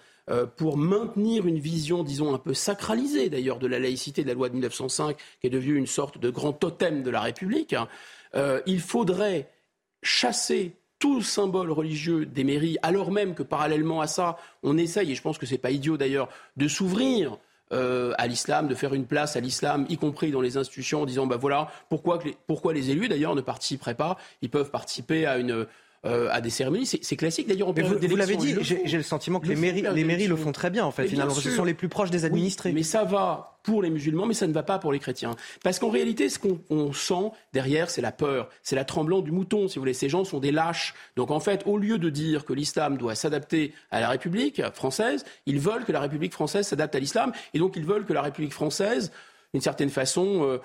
pour 0.58 0.78
maintenir 0.78 1.46
une 1.46 1.60
vision, 1.60 2.04
disons, 2.04 2.34
un 2.34 2.40
peu 2.40 2.54
sacralisée 2.54 3.30
d'ailleurs 3.30 3.60
de 3.60 3.68
la 3.68 3.78
laïcité 3.78 4.24
de 4.24 4.28
la 4.28 4.34
loi 4.34 4.50
de 4.50 4.54
1905, 4.54 5.18
qui 5.40 5.48
est 5.48 5.52
devenue 5.52 5.76
une 5.76 5.86
sorte 5.86 6.18
de 6.18 6.30
grand 6.30 6.54
totem 6.54 7.04
de 7.04 7.12
la 7.12 7.22
République, 7.22 7.74
hein, 7.74 7.88
euh, 8.36 8.62
il 8.66 8.82
faudrait 8.82 9.50
chasser 10.04 10.74
tout 11.00 11.22
symbole 11.22 11.72
religieux 11.72 12.26
des 12.26 12.44
mairies, 12.44 12.78
alors 12.82 13.12
même 13.12 13.36
que 13.36 13.44
parallèlement 13.44 14.02
à 14.02 14.08
ça, 14.08 14.38
on 14.64 14.78
essaye, 14.78 15.12
et 15.12 15.16
je 15.16 15.22
pense 15.22 15.38
que 15.38 15.46
ce 15.46 15.54
n'est 15.54 15.58
pas 15.58 15.72
idiot 15.72 15.98
d'ailleurs, 15.98 16.30
de 16.58 16.68
s'ouvrir 16.68 17.38
euh, 17.72 18.14
à 18.18 18.28
l'islam, 18.28 18.68
de 18.68 18.76
faire 18.76 18.94
une 18.94 19.06
place 19.06 19.36
à 19.36 19.40
l'islam, 19.40 19.86
y 19.90 19.98
compris 19.98 20.32
dans 20.32 20.42
les 20.42 20.58
institutions, 20.58 21.02
en 21.02 21.06
disant 21.06 21.28
bah 21.28 21.38
voilà 21.38 21.70
pourquoi, 21.90 22.20
pourquoi 22.48 22.74
les 22.74 22.92
élus 22.92 23.08
d'ailleurs 23.08 23.36
ne 23.36 23.42
participeraient 23.42 23.96
pas, 23.96 24.18
ils 24.42 24.50
peuvent 24.50 24.72
participer 24.72 25.26
à 25.26 25.38
une 25.38 25.66
euh, 26.06 26.30
à 26.32 26.42
des 26.42 26.50
cérémonies. 26.50 26.86
C'est 26.86 27.16
classique 27.16 27.48
d'ailleurs. 27.48 27.74
Vous, 27.74 28.08
vous 28.08 28.16
l'avez 28.16 28.36
dit, 28.36 28.56
j'ai 28.62 28.98
le 28.98 29.04
sentiment 29.04 29.40
que 29.40 29.48
les 29.48 29.56
mairies, 29.56 29.84
les 29.94 30.04
mairies 30.04 30.28
le 30.28 30.36
font 30.36 30.52
très 30.52 30.70
bien 30.70 30.86
en 30.86 30.92
fait. 30.92 31.08
Finalement, 31.08 31.34
ce 31.34 31.50
sont 31.50 31.64
les 31.64 31.74
plus 31.74 31.90
proches 31.90 32.12
des 32.12 32.26
administrés. 32.26 32.72
mais 32.74 32.84
ça 32.84 33.04
va 33.04 33.58
pour 33.64 33.82
les 33.82 33.90
musulmans, 33.90 34.28
mais 34.28 34.36
ça 34.36 34.46
ne 34.46 34.54
va 34.54 34.62
pas 34.62 34.78
pour 34.78 34.94
les 34.94 35.00
chrétiens. 35.00 35.36
Parce 35.64 35.80
qu'en 35.80 35.90
réalité, 35.90 36.30
ce 36.30 36.38
qu'on 36.38 36.94
sent 36.94 37.32
derrière, 37.52 37.90
c'est 37.90 38.02
la 38.02 38.12
peur, 38.12 38.50
c'est 38.62 38.76
la 38.76 38.86
tremblant 38.86 39.22
du 39.22 39.32
mouton, 39.32 39.68
si 39.68 39.76
vous 39.76 39.82
voulez. 39.82 39.96
Ces 39.96 40.08
gens 40.08 40.24
sont 40.24 40.40
des 40.40 40.52
lâches. 40.52 40.94
Donc 41.16 41.32
en 41.32 41.40
fait, 41.40 41.64
au 41.66 41.80
lieu 41.80 41.98
de 41.98 42.12
dire 42.12 42.46
que 42.46 42.54
l'islam 42.54 42.98
doit 42.98 43.16
s'adapter 43.16 43.74
à 43.90 44.00
la 44.00 44.10
République 44.10 44.62
française, 44.74 45.26
ils 45.48 45.60
veulent 45.60 45.86
que 45.86 45.92
la 45.92 46.02
République 46.02 46.34
française 46.34 46.68
s'adapte 46.68 46.96
à 46.96 47.00
l'islam, 47.00 47.32
et 47.56 47.60
donc 47.60 47.76
ils 47.76 47.86
veulent 47.86 48.06
que 48.06 48.14
la 48.14 48.22
République 48.22 48.54
française, 48.54 49.12
d'une 49.54 49.62
certaine 49.62 49.90
façon, 49.90 50.44
euh, 50.44 50.60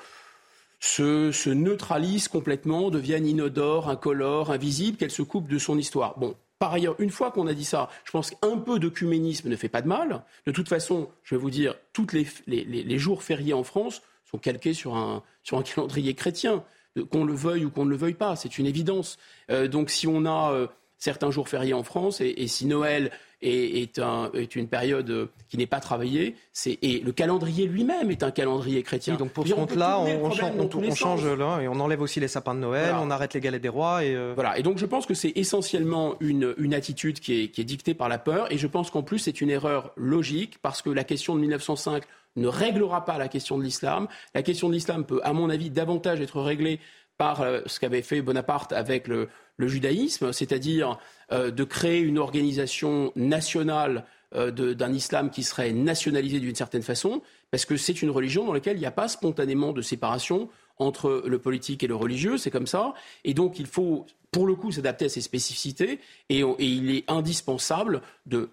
se, 0.80 1.30
se 1.30 1.50
neutralise 1.50 2.26
complètement, 2.28 2.90
devienne 2.90 3.26
inodore, 3.26 3.88
incolore, 3.88 4.50
invisible, 4.50 4.96
qu'elle 4.96 5.10
se 5.10 5.22
coupe 5.22 5.46
de 5.46 5.58
son 5.58 5.78
histoire. 5.78 6.18
Bon, 6.18 6.34
par 6.58 6.72
ailleurs, 6.72 6.96
une 6.98 7.10
fois 7.10 7.30
qu'on 7.30 7.46
a 7.46 7.54
dit 7.54 7.64
ça, 7.64 7.88
je 8.04 8.10
pense 8.10 8.30
qu'un 8.30 8.56
peu 8.58 8.78
d'œcuménisme 8.78 9.48
ne 9.48 9.56
fait 9.56 9.68
pas 9.68 9.82
de 9.82 9.88
mal. 9.88 10.24
De 10.46 10.52
toute 10.52 10.68
façon, 10.68 11.10
je 11.22 11.34
vais 11.34 11.40
vous 11.40 11.50
dire, 11.50 11.74
tous 11.92 12.06
les, 12.12 12.26
les, 12.46 12.64
les, 12.64 12.98
jours 12.98 13.22
fériés 13.22 13.54
en 13.54 13.62
France 13.62 14.02
sont 14.24 14.38
calqués 14.38 14.74
sur 14.74 14.96
un, 14.96 15.22
sur 15.42 15.58
un 15.58 15.62
calendrier 15.64 16.14
chrétien, 16.14 16.64
qu'on 17.10 17.24
le 17.24 17.34
veuille 17.34 17.66
ou 17.66 17.70
qu'on 17.70 17.84
ne 17.84 17.90
le 17.90 17.96
veuille 17.96 18.14
pas, 18.14 18.34
c'est 18.34 18.58
une 18.58 18.66
évidence. 18.66 19.18
Euh, 19.50 19.68
donc 19.68 19.90
si 19.90 20.06
on 20.06 20.24
a 20.24 20.52
euh, 20.52 20.66
certains 20.98 21.30
jours 21.30 21.48
fériés 21.48 21.74
en 21.74 21.84
France, 21.84 22.20
et, 22.20 22.34
et 22.36 22.48
si 22.48 22.66
Noël 22.66 23.10
est, 23.42 23.98
un, 23.98 24.30
est 24.34 24.54
une 24.56 24.68
période 24.68 25.10
euh, 25.10 25.26
qui 25.48 25.56
n'est 25.56 25.66
pas 25.66 25.80
travaillée. 25.80 26.36
Et 26.66 27.00
le 27.00 27.12
calendrier 27.12 27.66
lui-même 27.66 28.10
est 28.10 28.22
un 28.22 28.30
calendrier 28.30 28.82
chrétien. 28.82 29.16
donc 29.16 29.30
pour 29.30 29.46
ce 29.46 29.54
compte-là, 29.54 29.98
on, 29.98 30.30
change, 30.30 31.26
là 31.26 31.60
et 31.62 31.68
on 31.68 31.80
enlève 31.80 32.02
aussi 32.02 32.20
les 32.20 32.28
sapins 32.28 32.54
de 32.54 32.60
Noël, 32.60 32.94
on 33.00 33.10
arrête 33.10 33.34
les 33.34 33.40
galettes 33.40 33.62
des 33.62 33.68
rois. 33.68 34.04
Et 34.04 34.14
euh, 34.14 34.32
Voilà. 34.34 34.58
Et 34.58 34.62
donc 34.62 34.78
je 34.78 34.86
pense 34.86 35.06
que 35.06 35.14
c'est 35.14 35.32
essentiellement 35.36 36.16
une, 36.20 36.54
une 36.58 36.74
attitude 36.74 37.20
qui 37.20 37.42
est, 37.42 37.48
qui 37.48 37.60
est 37.60 37.64
dictée 37.64 37.94
par 37.94 38.08
la 38.08 38.18
peur. 38.18 38.52
Et 38.52 38.58
je 38.58 38.66
pense 38.66 38.90
qu'en 38.90 39.02
plus 39.02 39.18
c'est 39.18 39.40
une 39.40 39.50
erreur 39.50 39.92
logique 39.96 40.58
parce 40.60 40.82
que 40.82 40.90
la 40.90 41.04
question 41.04 41.34
de 41.34 41.40
1905 41.40 42.04
ne 42.36 42.46
réglera 42.48 43.04
pas 43.04 43.18
la 43.18 43.28
question 43.28 43.58
de 43.58 43.64
l'islam. 43.64 44.06
La 44.34 44.42
question 44.42 44.68
de 44.68 44.74
l'islam 44.74 45.04
peut, 45.04 45.20
à 45.24 45.32
mon 45.32 45.50
avis, 45.50 45.70
davantage 45.70 46.20
être 46.20 46.40
réglée 46.40 46.80
par 47.20 47.42
euh, 47.42 47.60
ce 47.66 47.78
qu'avait 47.78 48.00
fait 48.00 48.22
Bonaparte 48.22 48.72
avec 48.72 49.06
le, 49.06 49.28
judaïsme, 49.58 50.32
c'est-à-dire 50.32 50.98
euh, 51.32 51.50
de 51.50 51.64
créer 51.64 52.00
une 52.00 52.18
organisation 52.18 53.12
nationale 53.14 54.06
euh, 54.34 54.50
d'un 54.50 54.90
islam 54.94 55.28
qui 55.28 55.42
serait 55.42 55.72
nationalisé 55.72 56.40
d'une 56.40 56.54
certaine 56.54 56.80
façon, 56.80 57.20
parce 57.50 57.66
que 57.66 57.76
c'est 57.76 58.00
une 58.00 58.08
religion 58.08 58.46
dans 58.46 58.54
laquelle 58.54 58.78
il 58.78 58.80
n'y 58.80 58.86
a 58.86 58.90
pas 58.90 59.06
spontanément 59.06 59.74
de 59.74 59.82
séparation 59.82 60.48
entre 60.78 61.22
le 61.26 61.38
politique 61.38 61.82
et 61.82 61.86
le 61.86 61.94
religieux, 61.94 62.38
c'est 62.38 62.50
comme 62.50 62.66
ça, 62.66 62.94
et 63.24 63.34
donc 63.34 63.58
il 63.58 63.66
faut 63.66 64.06
pour 64.30 64.46
le 64.46 64.54
coup 64.54 64.72
s'adapter 64.72 65.04
à 65.04 65.08
ces 65.10 65.20
spécificités, 65.20 65.98
et, 66.30 66.40
il 66.58 66.90
est 66.90 67.04
indispensable 67.10 68.00
de, 68.24 68.48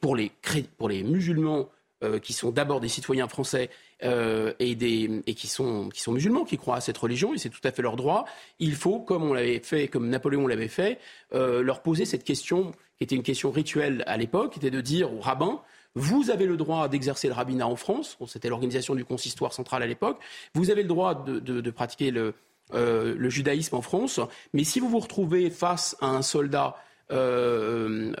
pour, 0.00 0.14
les, 0.14 1.02
musulmans 1.02 1.68
qui 2.22 2.32
sont 2.32 2.52
d'abord 2.52 2.78
des 2.78 2.88
citoyens 2.88 3.26
français 3.26 3.70
euh, 4.04 4.52
et, 4.58 4.74
des, 4.74 5.22
et 5.26 5.34
qui, 5.34 5.46
sont, 5.46 5.88
qui 5.88 6.00
sont 6.00 6.12
musulmans, 6.12 6.44
qui 6.44 6.56
croient 6.56 6.76
à 6.76 6.80
cette 6.80 6.98
religion, 6.98 7.34
et 7.34 7.38
c'est 7.38 7.48
tout 7.48 7.60
à 7.64 7.72
fait 7.72 7.82
leur 7.82 7.96
droit, 7.96 8.24
il 8.58 8.74
faut, 8.74 9.00
comme 9.00 9.24
on 9.24 9.32
l'avait 9.32 9.60
fait, 9.60 9.88
comme 9.88 10.08
Napoléon 10.08 10.46
l'avait 10.46 10.68
fait, 10.68 10.98
euh, 11.34 11.62
leur 11.62 11.82
poser 11.82 12.04
cette 12.04 12.24
question, 12.24 12.72
qui 12.96 13.04
était 13.04 13.16
une 13.16 13.22
question 13.22 13.50
rituelle 13.50 14.04
à 14.06 14.16
l'époque, 14.16 14.52
qui 14.52 14.58
était 14.58 14.70
de 14.70 14.80
dire 14.80 15.12
aux 15.12 15.20
rabbins, 15.20 15.62
vous 15.94 16.30
avez 16.30 16.46
le 16.46 16.56
droit 16.56 16.88
d'exercer 16.88 17.28
le 17.28 17.34
rabbinat 17.34 17.66
en 17.66 17.76
France, 17.76 18.18
c'était 18.26 18.48
l'organisation 18.48 18.94
du 18.94 19.04
consistoire 19.04 19.52
central 19.52 19.82
à 19.82 19.86
l'époque, 19.86 20.18
vous 20.54 20.70
avez 20.70 20.82
le 20.82 20.88
droit 20.88 21.14
de, 21.24 21.40
de, 21.40 21.60
de 21.60 21.70
pratiquer 21.70 22.10
le, 22.10 22.34
euh, 22.74 23.14
le 23.16 23.30
judaïsme 23.30 23.76
en 23.76 23.82
France, 23.82 24.20
mais 24.52 24.62
si 24.62 24.78
vous 24.78 24.88
vous 24.90 24.98
retrouvez 24.98 25.48
face 25.48 25.96
à 26.00 26.08
un 26.08 26.22
soldat 26.22 26.76
euh, 27.10 28.12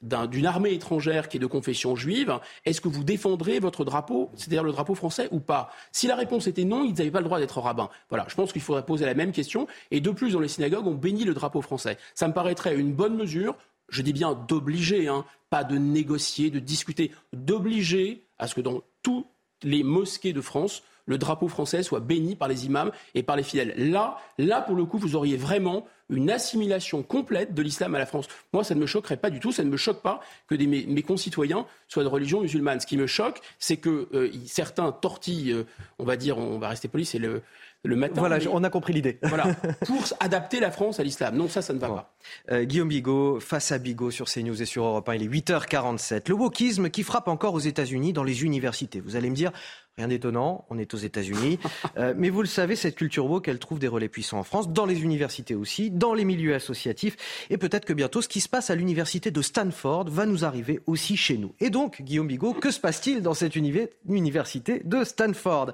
d'une 0.00 0.46
armée 0.46 0.72
étrangère 0.72 1.28
qui 1.28 1.36
est 1.36 1.40
de 1.40 1.46
confession 1.46 1.96
juive, 1.96 2.38
est-ce 2.64 2.80
que 2.80 2.88
vous 2.88 3.04
défendrez 3.04 3.60
votre 3.60 3.84
drapeau, 3.84 4.30
c'est-à-dire 4.34 4.64
le 4.64 4.72
drapeau 4.72 4.94
français 4.94 5.28
ou 5.30 5.40
pas? 5.40 5.70
Si 5.92 6.06
la 6.06 6.16
réponse 6.16 6.46
était 6.46 6.64
non, 6.64 6.84
ils 6.84 6.94
n'avaient 6.94 7.10
pas 7.10 7.20
le 7.20 7.26
droit 7.26 7.38
d'être 7.38 7.60
rabbins. 7.60 7.90
Voilà, 8.08 8.26
je 8.28 8.34
pense 8.34 8.52
qu'il 8.52 8.62
faudrait 8.62 8.84
poser 8.84 9.06
la 9.06 9.14
même 9.14 9.32
question. 9.32 9.66
Et 9.90 10.00
de 10.00 10.10
plus, 10.10 10.32
dans 10.32 10.40
les 10.40 10.48
synagogues, 10.48 10.86
on 10.86 10.94
bénit 10.94 11.24
le 11.24 11.34
drapeau 11.34 11.62
français. 11.62 11.98
Ça 12.14 12.28
me 12.28 12.32
paraîtrait 12.32 12.76
une 12.76 12.92
bonne 12.92 13.16
mesure 13.16 13.56
je 13.92 14.02
dis 14.02 14.12
bien 14.12 14.34
d'obliger, 14.48 15.06
hein, 15.06 15.24
pas 15.50 15.62
de 15.64 15.76
négocier, 15.76 16.50
de 16.50 16.58
discuter, 16.58 17.12
d'obliger 17.32 18.24
à 18.38 18.48
ce 18.48 18.54
que 18.54 18.60
dans 18.60 18.82
toutes 19.02 19.26
les 19.62 19.84
mosquées 19.84 20.32
de 20.32 20.40
France, 20.40 20.82
le 21.06 21.18
drapeau 21.18 21.48
français 21.48 21.82
soit 21.82 22.00
béni 22.00 22.34
par 22.34 22.48
les 22.48 22.64
imams 22.66 22.90
et 23.14 23.22
par 23.22 23.36
les 23.36 23.42
fidèles. 23.42 23.74
Là, 23.90 24.18
là 24.38 24.60
pour 24.62 24.74
le 24.74 24.84
coup, 24.84 24.98
vous 24.98 25.14
auriez 25.14 25.36
vraiment 25.36 25.86
une 26.12 26.30
assimilation 26.30 27.02
complète 27.02 27.54
de 27.54 27.62
l'islam 27.62 27.94
à 27.94 27.98
la 27.98 28.06
France. 28.06 28.28
Moi, 28.52 28.64
ça 28.64 28.74
ne 28.74 28.80
me 28.80 28.86
choquerait 28.86 29.16
pas 29.16 29.30
du 29.30 29.40
tout, 29.40 29.52
ça 29.52 29.64
ne 29.64 29.70
me 29.70 29.76
choque 29.76 30.02
pas 30.02 30.20
que 30.46 30.54
mes, 30.54 31.02
concitoyens 31.02 31.66
soient 31.88 32.04
de 32.04 32.08
religion 32.08 32.40
musulmane. 32.40 32.80
Ce 32.80 32.86
qui 32.86 32.96
me 32.96 33.06
choque, 33.06 33.40
c'est 33.58 33.76
que 33.76 34.08
euh, 34.14 34.30
certains 34.46 34.92
tortillent, 34.92 35.52
euh, 35.52 35.66
on 35.98 36.04
va 36.04 36.16
dire, 36.16 36.38
on 36.38 36.58
va 36.58 36.68
rester 36.68 36.88
poli, 36.88 37.04
c'est 37.04 37.18
le, 37.18 37.42
le 37.84 37.96
matin. 37.96 38.20
Voilà, 38.20 38.38
on 38.50 38.62
a 38.62 38.70
compris 38.70 38.92
l'idée. 38.92 39.18
Voilà, 39.22 39.54
pour 39.86 40.04
adapter 40.20 40.60
la 40.60 40.70
France 40.70 41.00
à 41.00 41.02
l'islam. 41.02 41.36
Non, 41.36 41.48
ça, 41.48 41.62
ça 41.62 41.72
ne 41.72 41.78
va 41.78 41.88
pas. 41.88 42.14
Euh, 42.50 42.64
Guillaume 42.64 42.88
Bigot, 42.88 43.40
face 43.40 43.72
à 43.72 43.78
Bigot 43.78 44.10
sur 44.10 44.26
CNews 44.26 44.60
et 44.60 44.66
sur 44.66 44.84
Europe 44.84 45.08
1, 45.08 45.14
il 45.16 45.22
est 45.24 45.28
8h47. 45.28 46.28
Le 46.28 46.34
wokisme 46.34 46.90
qui 46.90 47.02
frappe 47.02 47.28
encore 47.28 47.54
aux 47.54 47.60
États-Unis 47.60 48.12
dans 48.12 48.24
les 48.24 48.44
universités. 48.44 49.00
Vous 49.00 49.16
allez 49.16 49.30
me 49.30 49.34
dire, 49.34 49.50
Rien 49.98 50.08
d'étonnant, 50.08 50.64
on 50.70 50.78
est 50.78 50.94
aux 50.94 50.98
États-Unis. 50.98 51.58
Euh, 51.98 52.14
mais 52.16 52.30
vous 52.30 52.40
le 52.40 52.48
savez, 52.48 52.74
cette 52.74 52.94
culture 52.94 53.26
woke, 53.26 53.48
elle 53.48 53.58
trouve 53.58 53.78
des 53.78 53.88
relais 53.88 54.08
puissants 54.08 54.38
en 54.38 54.44
France, 54.44 54.70
dans 54.70 54.86
les 54.86 55.02
universités 55.02 55.54
aussi, 55.54 55.90
dans 55.90 56.14
les 56.14 56.24
milieux 56.24 56.54
associatifs. 56.54 57.16
Et 57.50 57.58
peut-être 57.58 57.84
que 57.84 57.92
bientôt, 57.92 58.22
ce 58.22 58.28
qui 58.28 58.40
se 58.40 58.48
passe 58.48 58.70
à 58.70 58.74
l'université 58.74 59.30
de 59.30 59.42
Stanford 59.42 60.08
va 60.08 60.24
nous 60.24 60.44
arriver 60.44 60.80
aussi 60.86 61.18
chez 61.18 61.36
nous. 61.36 61.54
Et 61.60 61.68
donc, 61.68 62.00
Guillaume 62.00 62.28
Bigot, 62.28 62.54
que 62.54 62.70
se 62.70 62.80
passe-t-il 62.80 63.20
dans 63.20 63.34
cette 63.34 63.56
université 63.56 64.80
de 64.84 65.04
Stanford? 65.04 65.72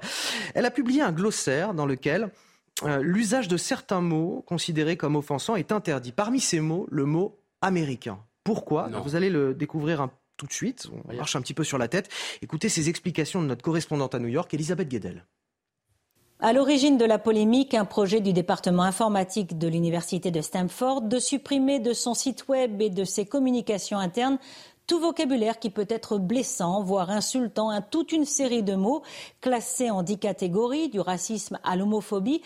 Elle 0.55 0.65
a 0.65 0.71
publié 0.71 1.01
un 1.01 1.13
glossaire 1.13 1.73
dans 1.73 1.85
lequel 1.85 2.29
euh, 2.83 2.99
l'usage 3.01 3.47
de 3.47 3.57
certains 3.57 4.01
mots 4.01 4.43
considérés 4.45 4.97
comme 4.97 5.15
offensants 5.15 5.55
est 5.55 5.71
interdit. 5.71 6.11
Parmi 6.11 6.41
ces 6.41 6.59
mots, 6.59 6.87
le 6.91 7.05
mot 7.05 7.39
américain. 7.61 8.19
Pourquoi? 8.43 8.89
Vous 9.03 9.15
allez 9.15 9.29
le 9.29 9.53
découvrir 9.53 10.01
un 10.01 10.11
tout 10.39 10.47
de 10.47 10.53
suite. 10.53 10.87
On 11.07 11.13
marche 11.13 11.35
un 11.35 11.41
petit 11.41 11.53
peu 11.53 11.63
sur 11.63 11.77
la 11.77 11.87
tête. 11.87 12.09
Écoutez 12.41 12.69
ces 12.69 12.89
explications 12.89 13.41
de 13.41 13.47
notre 13.47 13.61
correspondante 13.61 14.15
à 14.15 14.19
New 14.19 14.29
York, 14.29 14.51
Elisabeth 14.53 14.87
Guedel. 14.87 15.25
À 16.39 16.53
l'origine 16.53 16.97
de 16.97 17.03
la 17.03 17.19
polémique, 17.19 17.73
un 17.73 17.83
projet 17.83 18.21
du 18.21 18.31
département 18.31 18.83
informatique 18.83 19.57
de 19.57 19.67
l'université 19.67 20.31
de 20.31 20.39
Stanford 20.39 21.01
de 21.01 21.19
supprimer 21.19 21.79
de 21.79 21.91
son 21.91 22.13
site 22.13 22.47
web 22.47 22.81
et 22.81 22.89
de 22.89 23.03
ses 23.03 23.25
communications 23.25 23.99
internes 23.99 24.39
tout 24.89 24.99
vocabulaire 24.99 25.59
qui 25.59 25.69
peut 25.69 25.85
être 25.87 26.17
blessant, 26.17 26.81
voire 26.81 27.11
insultant, 27.11 27.69
hein, 27.69 27.81
toute 27.81 28.11
une 28.11 28.25
série 28.25 28.63
de 28.63 28.73
mots 28.73 29.03
classés 29.39 29.91
en 29.91 30.01
dix 30.01 30.17
catégories, 30.17 30.89
du 30.89 30.99
racisme 30.99 31.59
à 31.63 31.75
l'homophobie, 31.75 32.41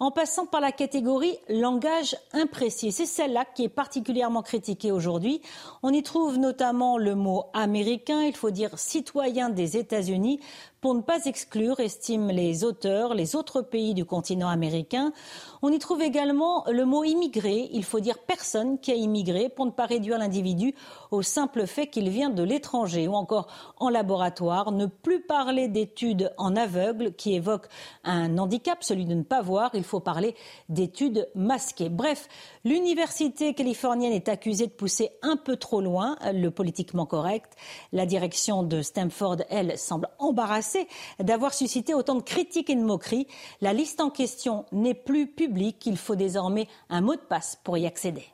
en 0.00 0.10
passant 0.10 0.46
par 0.46 0.60
la 0.60 0.72
catégorie 0.72 1.36
langage 1.48 2.16
imprécis. 2.32 2.92
C'est 2.92 3.06
celle-là 3.06 3.44
qui 3.54 3.64
est 3.64 3.68
particulièrement 3.68 4.42
critiquée 4.42 4.92
aujourd'hui. 4.92 5.42
On 5.82 5.92
y 5.92 6.02
trouve 6.02 6.38
notamment 6.38 6.98
le 6.98 7.14
mot 7.14 7.46
américain, 7.52 8.22
il 8.22 8.36
faut 8.36 8.50
dire 8.50 8.78
citoyen 8.78 9.50
des 9.50 9.76
États-Unis, 9.76 10.40
pour 10.80 10.94
ne 10.94 11.00
pas 11.00 11.24
exclure, 11.24 11.80
estiment 11.80 12.30
les 12.30 12.62
auteurs, 12.62 13.14
les 13.14 13.34
autres 13.34 13.62
pays 13.62 13.94
du 13.94 14.04
continent 14.04 14.48
américain. 14.48 15.12
On 15.60 15.72
y 15.72 15.78
trouve 15.80 16.02
également 16.02 16.64
le 16.70 16.84
mot 16.84 17.02
immigré. 17.02 17.68
Il 17.72 17.84
faut 17.84 17.98
dire 17.98 18.18
personne 18.18 18.78
qui 18.78 18.92
a 18.92 18.94
immigré 18.94 19.48
pour 19.48 19.66
ne 19.66 19.72
pas 19.72 19.86
réduire 19.86 20.18
l'individu 20.18 20.74
au 21.10 21.22
simple 21.22 21.66
fait 21.66 21.88
qu'il 21.88 22.08
vient 22.10 22.30
de 22.30 22.44
l'étranger. 22.44 23.08
Ou 23.08 23.14
encore 23.14 23.48
en 23.78 23.88
laboratoire, 23.88 24.70
ne 24.70 24.86
plus 24.86 25.20
parler 25.20 25.66
d'études 25.66 26.32
en 26.38 26.54
aveugle 26.54 27.12
qui 27.12 27.34
évoquent 27.34 27.68
un 28.04 28.38
handicap, 28.38 28.84
celui 28.84 29.04
de 29.04 29.14
ne 29.14 29.24
pas 29.24 29.42
voir. 29.42 29.74
Faut 29.88 30.00
parler 30.00 30.34
d'études 30.68 31.28
masquées. 31.34 31.88
Bref, 31.88 32.28
l'université 32.64 33.54
californienne 33.54 34.12
est 34.12 34.28
accusée 34.28 34.66
de 34.66 34.72
pousser 34.72 35.10
un 35.22 35.36
peu 35.36 35.56
trop 35.56 35.80
loin 35.80 36.16
le 36.32 36.50
politiquement 36.50 37.06
correct. 37.06 37.54
La 37.92 38.06
direction 38.06 38.62
de 38.62 38.82
Stanford, 38.82 39.38
elle, 39.48 39.78
semble 39.78 40.08
embarrassée 40.18 40.86
d'avoir 41.18 41.54
suscité 41.54 41.94
autant 41.94 42.14
de 42.14 42.22
critiques 42.22 42.70
et 42.70 42.76
de 42.76 42.82
moqueries. 42.82 43.26
La 43.60 43.72
liste 43.72 44.00
en 44.00 44.10
question 44.10 44.66
n'est 44.72 44.94
plus 44.94 45.26
publique. 45.26 45.86
Il 45.86 45.96
faut 45.96 46.16
désormais 46.16 46.68
un 46.88 47.00
mot 47.00 47.14
de 47.14 47.20
passe 47.20 47.58
pour 47.64 47.78
y 47.78 47.86
accéder. 47.86 48.24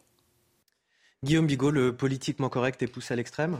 Guillaume 1.22 1.47
Bigot, 1.47 1.70
le 1.70 1.97
politiquement 1.97 2.51
correct 2.51 2.82
est 2.82 2.86
poussé 2.86 3.14
à 3.14 3.16
l'extrême? 3.16 3.59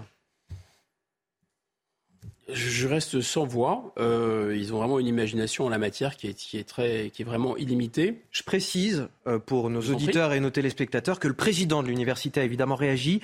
Je 2.53 2.87
reste 2.87 3.21
sans 3.21 3.45
voix. 3.45 3.93
Euh, 3.99 4.55
ils 4.57 4.73
ont 4.75 4.79
vraiment 4.79 4.99
une 4.99 5.07
imagination 5.07 5.67
en 5.67 5.69
la 5.69 5.79
matière 5.79 6.17
qui 6.17 6.29
est, 6.29 6.35
qui 6.35 6.59
est, 6.59 6.69
très, 6.69 7.11
qui 7.11 7.23
est 7.23 7.25
vraiment 7.25 7.57
illimitée. 7.57 8.23
Je 8.31 8.43
précise 8.43 9.09
euh, 9.27 9.39
pour 9.39 9.71
nos 9.71 9.81
auditeurs 9.81 10.33
et 10.33 10.41
nos 10.41 10.51
téléspectateurs 10.51 11.21
que 11.21 11.29
le 11.29 11.35
président 11.35 11.83
de 11.83 11.89
l'université 11.89 12.41
a 12.41 12.45
évidemment 12.45 12.77
réagi 12.77 13.21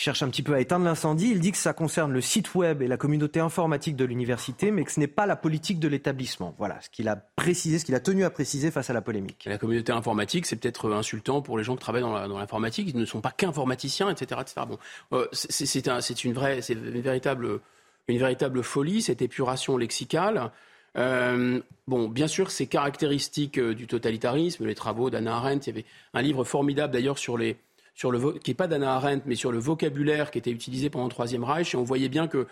cherche 0.00 0.22
un 0.22 0.30
petit 0.30 0.42
peu 0.42 0.54
à 0.54 0.60
éteindre 0.60 0.84
l'incendie. 0.84 1.28
Il 1.30 1.40
dit 1.40 1.52
que 1.52 1.58
ça 1.58 1.72
concerne 1.72 2.12
le 2.12 2.20
site 2.20 2.54
web 2.54 2.80
et 2.80 2.88
la 2.88 2.96
communauté 2.96 3.40
informatique 3.40 3.96
de 3.96 4.04
l'université, 4.04 4.70
mais 4.70 4.84
que 4.84 4.92
ce 4.92 4.98
n'est 4.98 5.06
pas 5.06 5.26
la 5.26 5.36
politique 5.36 5.78
de 5.78 5.88
l'établissement. 5.88 6.54
Voilà 6.58 6.80
ce 6.80 6.88
qu'il 6.88 7.08
a 7.08 7.16
précisé, 7.16 7.78
ce 7.78 7.84
qu'il 7.84 7.94
a 7.94 8.00
tenu 8.00 8.24
à 8.24 8.30
préciser 8.30 8.70
face 8.70 8.88
à 8.88 8.92
la 8.92 9.02
polémique. 9.02 9.44
la 9.46 9.58
communauté 9.58 9.92
informatique, 9.92 10.46
c'est 10.46 10.56
peut-être 10.56 10.90
insultant 10.92 11.42
pour 11.42 11.58
les 11.58 11.64
gens 11.64 11.76
qui 11.76 11.82
travaillent 11.82 12.02
dans 12.02 12.38
l'informatique. 12.38 12.88
Ils 12.88 12.98
ne 12.98 13.04
sont 13.04 13.20
pas 13.20 13.30
qu'informaticiens, 13.30 14.10
etc., 14.10 14.40
etc. 14.40 14.66
Bon, 14.68 14.78
euh, 15.12 15.26
c'est 15.32 15.88
un, 15.88 16.00
une 16.00 16.32
vraie, 16.32 16.62
c'est 16.62 16.74
une 16.74 17.00
véritable, 17.00 17.60
une 18.08 18.18
véritable 18.18 18.62
folie 18.62 19.02
cette 19.02 19.22
épuration 19.22 19.76
lexicale. 19.76 20.50
Euh, 20.96 21.60
bon, 21.86 22.08
bien 22.08 22.26
sûr, 22.26 22.50
c'est 22.50 22.66
caractéristique 22.66 23.58
euh, 23.58 23.74
du 23.74 23.86
totalitarisme. 23.86 24.66
Les 24.66 24.74
travaux 24.74 25.10
d'Anna 25.10 25.36
Arendt, 25.36 25.66
il 25.66 25.74
y 25.74 25.78
avait 25.78 25.86
un 26.14 26.22
livre 26.22 26.44
formidable 26.44 26.92
d'ailleurs 26.92 27.18
sur 27.18 27.38
les 27.38 27.56
sur 27.94 28.10
le 28.10 28.38
qui 28.38 28.50
n'est 28.50 28.54
pas 28.54 28.66
d'Anna 28.66 28.94
Arendt, 28.94 29.24
mais 29.26 29.34
sur 29.34 29.52
le 29.52 29.58
vocabulaire 29.58 30.30
qui 30.30 30.38
était 30.38 30.50
utilisé 30.50 30.90
pendant 30.90 31.04
le 31.04 31.10
Troisième 31.10 31.44
Reich. 31.44 31.74
Et 31.74 31.76
on 31.76 31.84
voyait 31.84 32.08
bien 32.08 32.28
que 32.28 32.46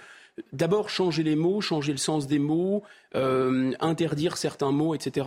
d'abord 0.52 0.90
changer 0.90 1.22
les 1.22 1.36
mots, 1.36 1.60
changer 1.60 1.92
le 1.92 1.98
sens 1.98 2.26
des 2.26 2.38
mots, 2.38 2.82
euh, 3.14 3.72
interdire 3.80 4.36
certains 4.36 4.72
mots, 4.72 4.94
etc. 4.94 5.26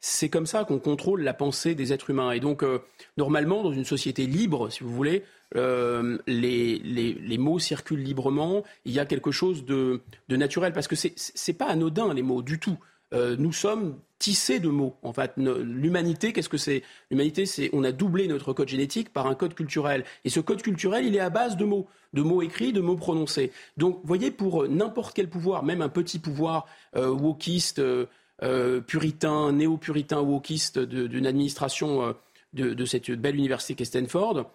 C'est 0.00 0.28
comme 0.28 0.46
ça 0.46 0.64
qu'on 0.64 0.78
contrôle 0.78 1.22
la 1.22 1.34
pensée 1.34 1.74
des 1.74 1.92
êtres 1.92 2.10
humains. 2.10 2.32
Et 2.32 2.40
donc, 2.40 2.62
euh, 2.62 2.80
normalement, 3.16 3.62
dans 3.62 3.72
une 3.72 3.84
société 3.84 4.26
libre, 4.26 4.70
si 4.70 4.84
vous 4.84 4.92
voulez, 4.92 5.24
euh, 5.56 6.18
les, 6.26 7.38
mots 7.38 7.58
circulent 7.58 8.02
librement. 8.02 8.64
Il 8.84 8.92
y 8.92 8.98
a 8.98 9.06
quelque 9.06 9.30
chose 9.30 9.64
de, 9.64 10.00
de 10.28 10.36
naturel 10.36 10.72
parce 10.72 10.88
que 10.88 10.96
c'est 10.96 11.14
n'est 11.48 11.54
pas 11.54 11.66
anodin 11.66 12.12
les 12.14 12.22
mots 12.22 12.42
du 12.42 12.58
tout. 12.58 12.78
nous 13.12 13.52
sommes 13.52 13.96
tissé 14.22 14.60
de 14.60 14.68
mots. 14.68 14.94
En 15.02 15.12
fait, 15.12 15.32
l'humanité, 15.36 16.32
qu'est-ce 16.32 16.48
que 16.48 16.56
c'est? 16.56 16.84
L'humanité, 17.10 17.44
c'est 17.44 17.70
on 17.72 17.82
a 17.82 17.90
doublé 17.90 18.28
notre 18.28 18.52
code 18.52 18.68
génétique 18.68 19.12
par 19.12 19.26
un 19.26 19.34
code 19.34 19.52
culturel. 19.52 20.04
Et 20.24 20.30
ce 20.30 20.38
code 20.38 20.62
culturel, 20.62 21.04
il 21.04 21.16
est 21.16 21.20
à 21.20 21.28
base 21.28 21.56
de 21.56 21.64
mots, 21.64 21.88
de 22.12 22.22
mots 22.22 22.40
écrits, 22.40 22.72
de 22.72 22.80
mots 22.80 22.94
prononcés. 22.94 23.50
Donc, 23.76 24.00
voyez, 24.04 24.30
pour 24.30 24.68
n'importe 24.68 25.14
quel 25.16 25.28
pouvoir, 25.28 25.64
même 25.64 25.82
un 25.82 25.88
petit 25.88 26.20
pouvoir 26.20 26.66
euh, 26.94 27.08
wokiste, 27.08 27.80
euh, 27.80 28.06
euh, 28.44 28.80
puritain, 28.80 29.50
néo-puritain, 29.50 30.20
wokiste 30.20 30.78
d'une 30.78 31.26
administration 31.26 32.14
de, 32.52 32.84
cette 32.84 33.10
belle 33.10 33.34
université 33.34 33.74
qu'est 33.74 33.84
Stanford, 33.86 34.52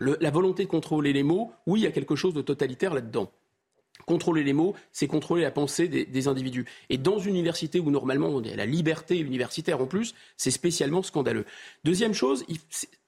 la 0.00 0.30
volonté 0.30 0.64
de 0.64 0.68
contrôler 0.68 1.12
les 1.12 1.22
mots, 1.22 1.52
oui, 1.66 1.80
il 1.80 1.84
y 1.84 1.86
a 1.86 1.92
quelque 1.92 2.16
chose 2.16 2.34
de 2.34 2.42
totalitaire 2.42 2.94
là-dedans. 2.94 3.30
Contrôler 4.06 4.42
les 4.42 4.52
mots, 4.52 4.74
c'est 4.92 5.06
contrôler 5.06 5.42
la 5.42 5.50
pensée 5.50 5.88
des, 5.88 6.28
individus. 6.28 6.66
Et 6.90 6.98
dans 6.98 7.18
une 7.18 7.36
université 7.36 7.80
où 7.80 7.90
normalement 7.90 8.28
on 8.28 8.42
a 8.42 8.54
la 8.54 8.66
liberté 8.66 9.18
universitaire 9.18 9.80
en 9.80 9.86
plus, 9.86 10.14
c'est 10.36 10.50
spécialement 10.50 11.02
scandaleux. 11.02 11.46
Deuxième 11.84 12.12
chose, 12.12 12.44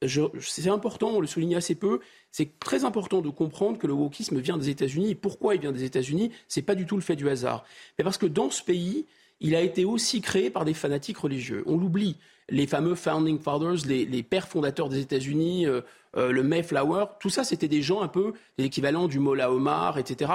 c'est 0.06 0.68
important, 0.68 1.10
on 1.10 1.20
le 1.20 1.26
souligne 1.26 1.56
assez 1.56 1.74
peu, 1.74 2.00
c'est 2.30 2.58
très 2.60 2.84
important 2.84 3.20
de 3.20 3.28
comprendre 3.28 3.78
que 3.78 3.86
le 3.86 3.92
wokisme 3.92 4.38
vient 4.38 4.56
des 4.56 4.70
États-Unis. 4.70 5.10
Et 5.10 5.14
pourquoi 5.14 5.54
il 5.54 5.60
vient 5.60 5.72
des 5.72 5.84
États-Unis 5.84 6.30
C'est 6.48 6.62
pas 6.62 6.74
du 6.74 6.86
tout 6.86 6.96
le 6.96 7.02
fait 7.02 7.16
du 7.16 7.28
hasard. 7.28 7.64
Mais 7.98 8.04
parce 8.04 8.16
que 8.16 8.26
dans 8.26 8.50
ce 8.50 8.62
pays, 8.62 9.06
il 9.40 9.54
a 9.54 9.60
été 9.60 9.84
aussi 9.84 10.20
créé 10.20 10.50
par 10.50 10.64
des 10.64 10.74
fanatiques 10.74 11.18
religieux. 11.18 11.62
On 11.66 11.76
l'oublie. 11.76 12.16
Les 12.48 12.66
fameux 12.66 12.94
founding 12.94 13.40
fathers, 13.40 13.86
les, 13.86 14.22
pères 14.22 14.46
fondateurs 14.46 14.88
des 14.88 15.00
États-Unis, 15.00 15.66
euh, 15.66 15.80
euh, 16.16 16.30
le 16.30 16.44
Mayflower, 16.44 17.06
tout 17.18 17.28
ça, 17.28 17.42
c'était 17.42 17.66
des 17.66 17.82
gens 17.82 18.02
un 18.02 18.08
peu 18.08 18.34
l'équivalent 18.56 19.08
du 19.08 19.18
Mola 19.18 19.50
Omar, 19.50 19.98
etc. 19.98 20.30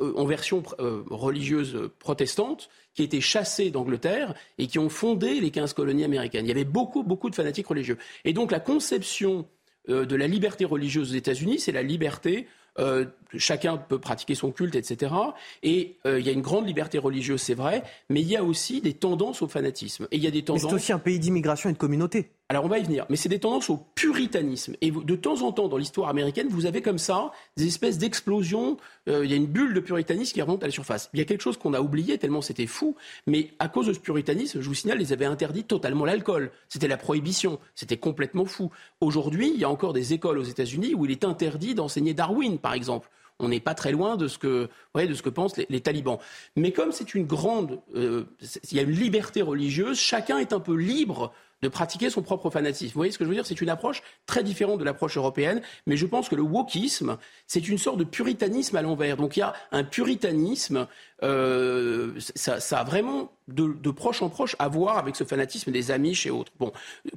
Euh, 0.00 0.12
en 0.16 0.24
version 0.24 0.62
religieuse 1.10 1.90
protestante, 1.98 2.70
qui 2.94 3.02
étaient 3.02 3.20
chassés 3.20 3.70
d'Angleterre 3.70 4.34
et 4.58 4.66
qui 4.66 4.78
ont 4.78 4.88
fondé 4.88 5.40
les 5.40 5.50
15 5.50 5.74
colonies 5.74 6.04
américaines. 6.04 6.46
Il 6.46 6.48
y 6.48 6.52
avait 6.52 6.64
beaucoup, 6.64 7.02
beaucoup 7.02 7.28
de 7.28 7.34
fanatiques 7.34 7.66
religieux. 7.66 7.98
Et 8.24 8.32
donc, 8.32 8.50
la 8.50 8.60
conception 8.60 9.46
de 9.88 10.14
la 10.14 10.28
liberté 10.28 10.64
religieuse 10.64 11.10
aux 11.10 11.16
États-Unis, 11.16 11.58
c'est 11.58 11.72
la 11.72 11.82
liberté 11.82 12.46
euh, 12.78 13.06
chacun 13.36 13.76
peut 13.76 13.98
pratiquer 13.98 14.34
son 14.34 14.50
culte, 14.50 14.74
etc. 14.74 15.14
Et 15.62 15.96
euh, 16.06 16.20
il 16.20 16.26
y 16.26 16.28
a 16.28 16.32
une 16.32 16.42
grande 16.42 16.66
liberté 16.66 16.98
religieuse, 16.98 17.40
c'est 17.40 17.54
vrai, 17.54 17.82
mais 18.08 18.20
il 18.20 18.28
y 18.28 18.36
a 18.36 18.44
aussi 18.44 18.80
des 18.80 18.94
tendances 18.94 19.42
au 19.42 19.48
fanatisme. 19.48 20.08
Et 20.10 20.16
il 20.16 20.22
y 20.22 20.26
a 20.26 20.30
des 20.30 20.42
tendances. 20.42 20.62
c'est 20.68 20.74
aussi 20.74 20.92
un 20.92 20.98
pays 20.98 21.18
d'immigration 21.18 21.70
et 21.70 21.72
de 21.72 21.78
communauté. 21.78 22.30
Alors 22.52 22.66
on 22.66 22.68
va 22.68 22.78
y 22.78 22.82
venir, 22.82 23.06
mais 23.08 23.16
c'est 23.16 23.30
des 23.30 23.38
tendances 23.38 23.70
au 23.70 23.78
puritanisme. 23.94 24.74
Et 24.82 24.90
de 24.90 25.16
temps 25.16 25.40
en 25.40 25.52
temps, 25.52 25.68
dans 25.68 25.78
l'histoire 25.78 26.10
américaine, 26.10 26.48
vous 26.50 26.66
avez 26.66 26.82
comme 26.82 26.98
ça 26.98 27.32
des 27.56 27.66
espèces 27.66 27.96
d'explosions. 27.96 28.76
Euh, 29.08 29.24
il 29.24 29.30
y 29.30 29.32
a 29.32 29.38
une 29.38 29.46
bulle 29.46 29.72
de 29.72 29.80
puritanisme 29.80 30.34
qui 30.34 30.42
remonte 30.42 30.62
à 30.62 30.66
la 30.66 30.70
surface. 30.70 31.08
Il 31.14 31.18
y 31.18 31.22
a 31.22 31.24
quelque 31.24 31.40
chose 31.40 31.56
qu'on 31.56 31.72
a 31.72 31.80
oublié 31.80 32.18
tellement 32.18 32.42
c'était 32.42 32.66
fou, 32.66 32.94
mais 33.26 33.52
à 33.58 33.68
cause 33.68 33.86
de 33.86 33.94
ce 33.94 34.00
puritanisme, 34.00 34.60
je 34.60 34.68
vous 34.68 34.74
signale, 34.74 35.00
ils 35.00 35.14
avaient 35.14 35.24
interdit 35.24 35.64
totalement 35.64 36.04
l'alcool. 36.04 36.50
C'était 36.68 36.88
la 36.88 36.98
prohibition. 36.98 37.58
C'était 37.74 37.96
complètement 37.96 38.44
fou. 38.44 38.70
Aujourd'hui, 39.00 39.50
il 39.54 39.58
y 39.58 39.64
a 39.64 39.70
encore 39.70 39.94
des 39.94 40.12
écoles 40.12 40.36
aux 40.36 40.42
États-Unis 40.42 40.94
où 40.94 41.06
il 41.06 41.10
est 41.10 41.24
interdit 41.24 41.74
d'enseigner 41.74 42.12
Darwin, 42.12 42.58
par 42.58 42.74
exemple 42.74 43.08
on 43.38 43.48
n'est 43.48 43.60
pas 43.60 43.74
très 43.74 43.90
loin 43.90 44.16
de 44.16 44.28
ce 44.28 44.38
que, 44.38 44.68
de 44.94 45.14
ce 45.14 45.22
que 45.22 45.30
pensent 45.30 45.56
les, 45.56 45.80
talibans. 45.80 46.18
Mais 46.54 46.70
comme 46.70 46.92
c'est 46.92 47.14
une 47.14 47.26
grande, 47.26 47.80
euh, 47.96 48.24
il 48.70 48.76
y 48.76 48.78
a 48.78 48.82
une 48.82 48.92
liberté 48.92 49.42
religieuse, 49.42 49.98
chacun 49.98 50.38
est 50.38 50.52
un 50.52 50.60
peu 50.60 50.76
libre 50.76 51.32
de 51.62 51.68
pratiquer 51.68 52.10
son 52.10 52.22
propre 52.22 52.50
fanatisme. 52.50 52.92
Vous 52.92 52.98
voyez 52.98 53.12
ce 53.12 53.18
que 53.18 53.24
je 53.24 53.28
veux 53.28 53.34
dire? 53.34 53.46
C'est 53.46 53.60
une 53.60 53.70
approche 53.70 54.02
très 54.26 54.42
différente 54.42 54.80
de 54.80 54.84
l'approche 54.84 55.16
européenne, 55.16 55.62
mais 55.86 55.96
je 55.96 56.06
pense 56.06 56.28
que 56.28 56.34
le 56.34 56.42
wokisme, 56.42 57.16
c'est 57.46 57.68
une 57.68 57.78
sorte 57.78 57.98
de 57.98 58.04
puritanisme 58.04 58.76
à 58.76 58.82
l'envers. 58.82 59.16
Donc 59.16 59.36
il 59.36 59.40
y 59.40 59.42
a 59.42 59.54
un 59.70 59.84
puritanisme, 59.84 60.88
euh, 61.22 62.12
ça, 62.18 62.56
a 62.78 62.84
vraiment 62.84 63.30
de, 63.48 63.90
proche 63.90 64.22
en 64.22 64.28
proche 64.28 64.56
à 64.58 64.68
voir 64.68 64.98
avec 64.98 65.14
ce 65.14 65.24
fanatisme 65.24 65.70
des 65.70 65.90
amis 65.90 66.14
chez 66.14 66.30
autres. 66.30 66.52
Bon, 66.58 66.72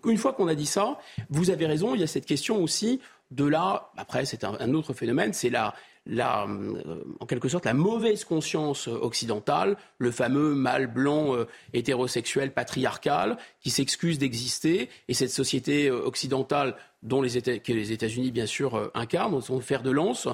une 0.05 0.17
fois 0.17 0.33
qu'on 0.33 0.47
a 0.47 0.55
dit 0.55 0.65
ça, 0.65 0.99
vous 1.29 1.49
avez 1.49 1.65
raison, 1.65 1.95
il 1.95 2.01
y 2.01 2.03
a 2.03 2.07
cette 2.07 2.25
question 2.25 2.61
aussi 2.61 2.99
de 3.31 3.45
là, 3.45 3.91
après 3.97 4.25
c'est 4.25 4.43
un, 4.43 4.73
autre 4.73 4.93
phénomène, 4.93 5.33
c'est 5.33 5.49
la, 5.49 5.73
la, 6.05 6.45
euh, 6.45 7.03
en 7.19 7.25
quelque 7.25 7.49
sorte 7.49 7.65
la 7.65 7.73
mauvaise 7.73 8.23
conscience 8.25 8.87
occidentale, 8.87 9.77
le 9.97 10.11
fameux 10.11 10.53
mâle 10.53 10.87
blanc 10.87 11.35
euh, 11.35 11.47
hétérosexuel 11.73 12.53
patriarcal 12.53 13.37
qui 13.59 13.69
s'excuse 13.69 14.19
d'exister, 14.19 14.89
et 15.07 15.13
cette 15.13 15.31
société 15.31 15.87
euh, 15.87 16.05
occidentale 16.05 16.75
dont 17.05 17.21
les 17.21 17.41
que 17.41 17.73
les 17.73 17.91
États-Unis 17.91 18.31
bien 18.31 18.45
sûr 18.45 18.91
incarnent, 18.93 19.41
sont 19.41 19.59
fer 19.61 19.81
de 19.83 19.91
lance, 19.91 20.27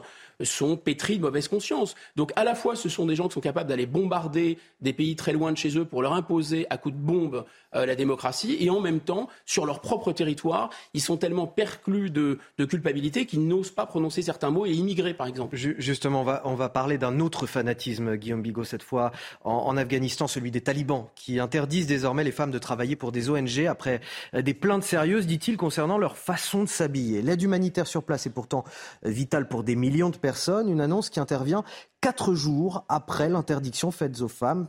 sont 0.43 0.77
pétris 0.77 1.17
de 1.17 1.21
mauvaise 1.21 1.47
conscience. 1.47 1.95
Donc 2.15 2.31
à 2.35 2.43
la 2.43 2.55
fois, 2.55 2.75
ce 2.75 2.89
sont 2.89 3.05
des 3.05 3.15
gens 3.15 3.27
qui 3.27 3.33
sont 3.33 3.41
capables 3.41 3.69
d'aller 3.69 3.85
bombarder 3.85 4.57
des 4.81 4.93
pays 4.93 5.15
très 5.15 5.33
loin 5.33 5.51
de 5.51 5.57
chez 5.57 5.77
eux 5.77 5.85
pour 5.85 6.01
leur 6.01 6.13
imposer 6.13 6.65
à 6.69 6.77
coups 6.77 6.95
de 6.95 6.99
bombe 6.99 7.45
euh, 7.75 7.85
la 7.85 7.95
démocratie, 7.95 8.57
et 8.59 8.69
en 8.69 8.81
même 8.81 8.99
temps, 8.99 9.29
sur 9.45 9.65
leur 9.65 9.79
propre 9.79 10.11
territoire, 10.11 10.69
ils 10.93 11.01
sont 11.01 11.17
tellement 11.17 11.47
perclus 11.47 12.09
de, 12.09 12.39
culpabilité 12.69 13.25
qu'ils 13.25 13.47
n'osent 13.47 13.71
pas 13.71 13.85
prononcer 13.85 14.21
certains 14.21 14.49
mots 14.49 14.65
et 14.65 14.71
immigrer, 14.71 15.13
par 15.13 15.27
exemple. 15.27 15.55
Justement, 15.55 16.21
on 16.21 16.23
va, 16.23 16.41
on 16.45 16.55
va 16.55 16.69
parler 16.69 16.97
d'un 16.97 17.19
autre 17.19 17.47
fanatisme, 17.47 18.15
Guillaume 18.15 18.41
Bigot, 18.41 18.63
cette 18.63 18.83
fois 18.83 19.11
en, 19.43 19.75
Afghanistan, 19.77 20.27
celui 20.27 20.51
des 20.51 20.61
talibans, 20.61 21.07
qui 21.15 21.39
interdisent 21.39 21.87
désormais 21.87 22.23
les 22.23 22.31
femmes 22.31 22.51
de 22.51 22.59
travailler 22.59 22.95
pour 22.95 23.11
des 23.11 23.29
ONG 23.29 23.65
après 23.67 24.01
des 24.33 24.53
plaintes 24.53 24.83
sérieuses, 24.83 25.25
dit-il, 25.25 25.57
concernant 25.57 25.97
leur 25.97 26.17
façon 26.17 26.60
de 26.61 26.69
s'habiller. 26.69 27.21
L'aide 27.21 27.41
humanitaire 27.41 27.87
sur 27.87 28.03
place 28.03 28.25
est 28.25 28.31
pourtant 28.31 28.63
vitale 29.03 29.47
pour 29.47 29.63
des 29.63 29.75
millions 29.75 30.09
de 30.09 30.17
personnes 30.17 30.69
une 30.69 30.81
annonce 30.81 31.09
qui 31.09 31.19
intervient 31.19 31.63
quatre 32.01 32.33
jours 32.33 32.85
après 32.89 33.29
l'interdiction 33.29 33.91
faite 33.91 34.21
aux 34.21 34.27
femmes 34.27 34.67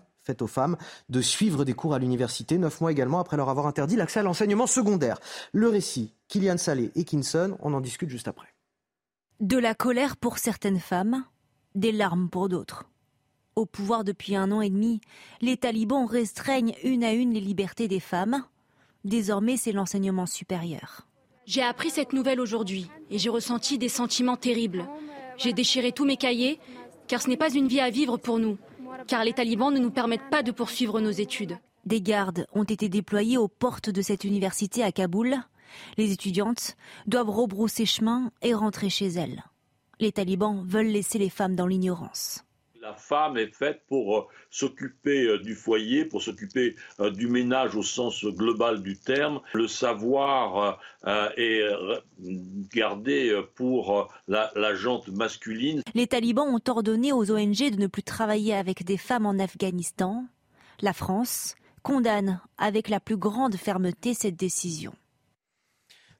de 1.08 1.20
suivre 1.20 1.64
des 1.64 1.74
cours 1.74 1.94
à 1.94 1.98
l'université, 1.98 2.58
neuf 2.58 2.80
mois 2.80 2.92
également 2.92 3.18
après 3.18 3.36
leur 3.36 3.48
avoir 3.48 3.66
interdit 3.66 3.96
l'accès 3.96 4.20
à 4.20 4.22
l'enseignement 4.22 4.66
secondaire. 4.66 5.18
Le 5.52 5.68
récit, 5.68 6.14
Kylian 6.28 6.58
Salé 6.58 6.90
et 6.94 7.04
Kinson, 7.04 7.56
on 7.60 7.74
en 7.74 7.80
discute 7.80 8.10
juste 8.10 8.28
après. 8.28 8.48
De 9.40 9.58
la 9.58 9.74
colère 9.74 10.16
pour 10.16 10.38
certaines 10.38 10.78
femmes, 10.78 11.24
des 11.74 11.92
larmes 11.92 12.28
pour 12.28 12.48
d'autres. 12.48 12.84
Au 13.56 13.66
pouvoir 13.66 14.04
depuis 14.04 14.36
un 14.36 14.50
an 14.52 14.60
et 14.60 14.70
demi, 14.70 15.00
les 15.40 15.56
talibans 15.56 16.06
restreignent 16.06 16.74
une 16.84 17.04
à 17.04 17.12
une 17.12 17.34
les 17.34 17.40
libertés 17.40 17.88
des 17.88 18.00
femmes. 18.00 18.44
Désormais, 19.04 19.56
c'est 19.56 19.72
l'enseignement 19.72 20.26
supérieur. 20.26 21.06
J'ai 21.44 21.62
appris 21.62 21.90
cette 21.90 22.12
nouvelle 22.12 22.40
aujourd'hui 22.40 22.88
et 23.10 23.18
j'ai 23.18 23.28
ressenti 23.28 23.78
des 23.78 23.88
sentiments 23.88 24.36
terribles. 24.36 24.88
J'ai 25.36 25.52
déchiré 25.52 25.92
tous 25.92 26.04
mes 26.04 26.16
cahiers, 26.16 26.60
car 27.08 27.20
ce 27.20 27.28
n'est 27.28 27.36
pas 27.36 27.52
une 27.52 27.68
vie 27.68 27.80
à 27.80 27.90
vivre 27.90 28.16
pour 28.16 28.38
nous, 28.38 28.58
car 29.08 29.24
les 29.24 29.32
talibans 29.32 29.72
ne 29.74 29.80
nous 29.80 29.90
permettent 29.90 30.30
pas 30.30 30.42
de 30.42 30.52
poursuivre 30.52 31.00
nos 31.00 31.10
études. 31.10 31.58
Des 31.84 32.00
gardes 32.00 32.46
ont 32.52 32.64
été 32.64 32.88
déployés 32.88 33.38
aux 33.38 33.48
portes 33.48 33.90
de 33.90 34.02
cette 34.02 34.24
université 34.24 34.84
à 34.84 34.92
Kaboul. 34.92 35.36
Les 35.96 36.12
étudiantes 36.12 36.76
doivent 37.06 37.30
rebrousser 37.30 37.86
chemin 37.86 38.30
et 38.40 38.54
rentrer 38.54 38.88
chez 38.88 39.08
elles. 39.08 39.42
Les 39.98 40.12
talibans 40.12 40.64
veulent 40.64 40.86
laisser 40.86 41.18
les 41.18 41.30
femmes 41.30 41.56
dans 41.56 41.66
l'ignorance. 41.66 42.44
La 42.82 42.94
femme 42.94 43.36
est 43.36 43.54
faite 43.54 43.82
pour 43.86 44.18
euh, 44.18 44.26
s'occuper 44.50 45.28
euh, 45.28 45.38
du 45.38 45.54
foyer, 45.54 46.04
pour 46.04 46.20
s'occuper 46.20 46.74
euh, 46.98 47.12
du 47.12 47.28
ménage 47.28 47.76
au 47.76 47.84
sens 47.84 48.24
global 48.24 48.82
du 48.82 48.98
terme. 48.98 49.40
Le 49.52 49.68
savoir 49.68 50.80
est 51.36 51.62
gardé 52.74 53.40
pour 53.54 54.08
la, 54.26 54.50
la 54.56 54.74
jante 54.74 55.06
masculine. 55.08 55.82
Les 55.94 56.08
talibans 56.08 56.48
ont 56.48 56.60
ordonné 56.70 57.12
aux 57.12 57.30
ONG 57.30 57.70
de 57.70 57.80
ne 57.80 57.86
plus 57.86 58.02
travailler 58.02 58.54
avec 58.54 58.84
des 58.84 58.96
femmes 58.96 59.26
en 59.26 59.38
Afghanistan. 59.38 60.24
La 60.80 60.92
France 60.92 61.54
condamne 61.82 62.40
avec 62.58 62.88
la 62.88 62.98
plus 62.98 63.16
grande 63.16 63.56
fermeté 63.56 64.12
cette 64.14 64.36
décision. 64.36 64.92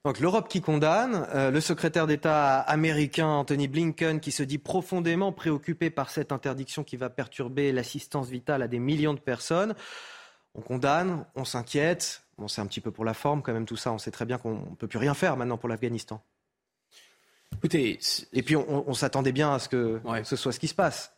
Donc 0.05 0.19
l'Europe 0.19 0.49
qui 0.49 0.59
condamne, 0.59 1.25
euh, 1.33 1.49
le 1.49 1.61
secrétaire 1.61 2.07
d'État 2.07 2.59
américain 2.59 3.27
Anthony 3.27 3.69
Blinken 3.69 4.19
qui 4.19 4.33
se 4.33 4.43
dit 4.43 4.57
profondément 4.57 5.31
préoccupé 5.31 5.89
par 5.89 6.09
cette 6.09 6.33
interdiction 6.33 6.83
qui 6.83 6.97
va 6.97 7.09
perturber 7.09 7.71
l'assistance 7.71 8.27
vitale 8.27 8.61
à 8.61 8.67
des 8.67 8.79
millions 8.79 9.13
de 9.13 9.21
personnes. 9.21 9.75
On 10.55 10.61
condamne, 10.61 11.25
on 11.35 11.45
s'inquiète. 11.45 12.23
Bon, 12.37 12.49
c'est 12.49 12.59
un 12.59 12.65
petit 12.65 12.81
peu 12.81 12.91
pour 12.91 13.05
la 13.05 13.13
forme 13.13 13.41
quand 13.41 13.53
même 13.53 13.65
tout 13.65 13.77
ça. 13.77 13.93
On 13.93 13.97
sait 13.97 14.11
très 14.11 14.25
bien 14.25 14.37
qu'on 14.37 14.55
ne 14.55 14.75
peut 14.75 14.87
plus 14.87 14.99
rien 14.99 15.13
faire 15.13 15.37
maintenant 15.37 15.57
pour 15.57 15.69
l'Afghanistan. 15.69 16.21
Écoutez, 17.55 17.97
et 18.33 18.43
puis 18.43 18.57
on, 18.57 18.93
s'attendait 18.93 19.31
bien 19.31 19.53
à 19.53 19.59
ce 19.59 19.69
que 19.69 20.01
ce 20.23 20.35
soit 20.35 20.51
ce 20.51 20.59
qui 20.59 20.67
se 20.67 20.73
passe. 20.73 21.13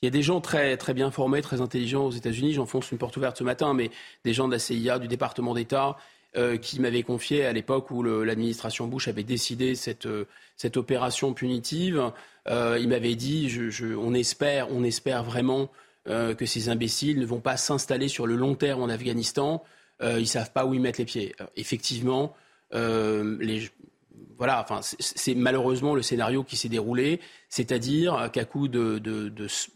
Il 0.00 0.06
y 0.06 0.08
a 0.08 0.10
des 0.10 0.22
gens 0.22 0.40
très, 0.40 0.76
très 0.76 0.94
bien 0.94 1.10
formés, 1.10 1.42
très 1.42 1.60
intelligents 1.60 2.04
aux 2.04 2.12
États-Unis. 2.12 2.52
J'enfonce 2.52 2.92
une 2.92 2.98
porte 2.98 3.16
ouverte 3.16 3.36
ce 3.36 3.42
matin, 3.42 3.74
mais 3.74 3.90
des 4.22 4.32
gens 4.32 4.46
de 4.46 4.52
la 4.52 4.60
CIA, 4.60 5.00
du 5.00 5.08
département 5.08 5.54
d'État, 5.54 5.96
euh, 6.36 6.58
qui 6.58 6.78
m'avait 6.78 7.02
confié 7.02 7.46
à 7.46 7.54
l'époque 7.54 7.90
où 7.90 8.02
l'administration 8.02 8.86
Bush 8.86 9.08
avait 9.08 9.22
décidé 9.22 9.74
cette, 9.74 10.04
euh, 10.04 10.26
cette 10.56 10.76
opération 10.76 11.32
punitive. 11.32 12.12
Euh, 12.48 12.76
il 12.78 12.90
m'avait 12.90 13.14
dit 13.14 13.50
on, 13.98 14.12
espère, 14.12 14.70
on 14.70 14.84
espère 14.84 15.24
vraiment 15.24 15.70
que 16.06 16.46
ces 16.46 16.70
imbéciles 16.70 17.18
ne 17.18 17.26
vont 17.26 17.40
pas 17.40 17.58
s'installer 17.58 18.08
sur 18.08 18.26
le 18.26 18.34
long 18.34 18.54
terme 18.54 18.82
en 18.82 18.88
Afghanistan. 18.88 19.62
ils 20.00 20.20
ne 20.20 20.24
savent 20.24 20.52
pas 20.52 20.64
où 20.64 20.72
ils 20.72 20.80
mettent 20.80 20.96
les 20.96 21.04
pieds. 21.04 21.34
effectivement, 21.56 22.34
voilà, 22.70 24.62
enfin, 24.62 24.80
c'est 24.80 25.34
malheureusement 25.34 25.94
le 25.94 26.00
scénario 26.00 26.44
qui 26.44 26.56
s'est 26.56 26.70
déroulé, 26.70 27.20
c'est-à-dire 27.50 28.30
qu'à 28.32 28.46
coup 28.46 28.68
de, 28.68 29.02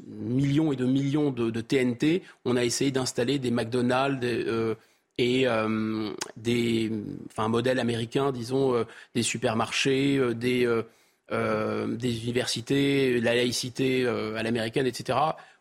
millions 0.06 0.72
et 0.72 0.76
de 0.76 0.86
millions 0.86 1.30
de, 1.32 1.60
TNT, 1.60 2.22
on 2.46 2.56
a 2.56 2.64
essayé 2.64 2.90
d'installer 2.90 3.38
des 3.38 3.50
McDonald's, 3.50 4.26
et 5.18 5.46
euh, 5.46 6.12
des, 6.36 6.90
enfin, 7.30 7.44
un 7.44 7.48
modèle 7.48 7.78
américain, 7.78 8.32
disons, 8.32 8.74
euh, 8.74 8.84
des 9.14 9.22
supermarchés, 9.22 10.16
euh, 10.16 10.34
des, 10.34 10.66
des 11.30 12.24
universités, 12.24 13.20
la 13.20 13.34
laïcité 13.34 14.06
à 14.06 14.42
l'américaine, 14.42 14.86
etc., 14.86 15.18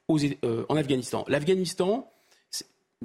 en 0.09 0.75
Afghanistan. 0.75 1.23
L'Afghanistan, 1.29 2.11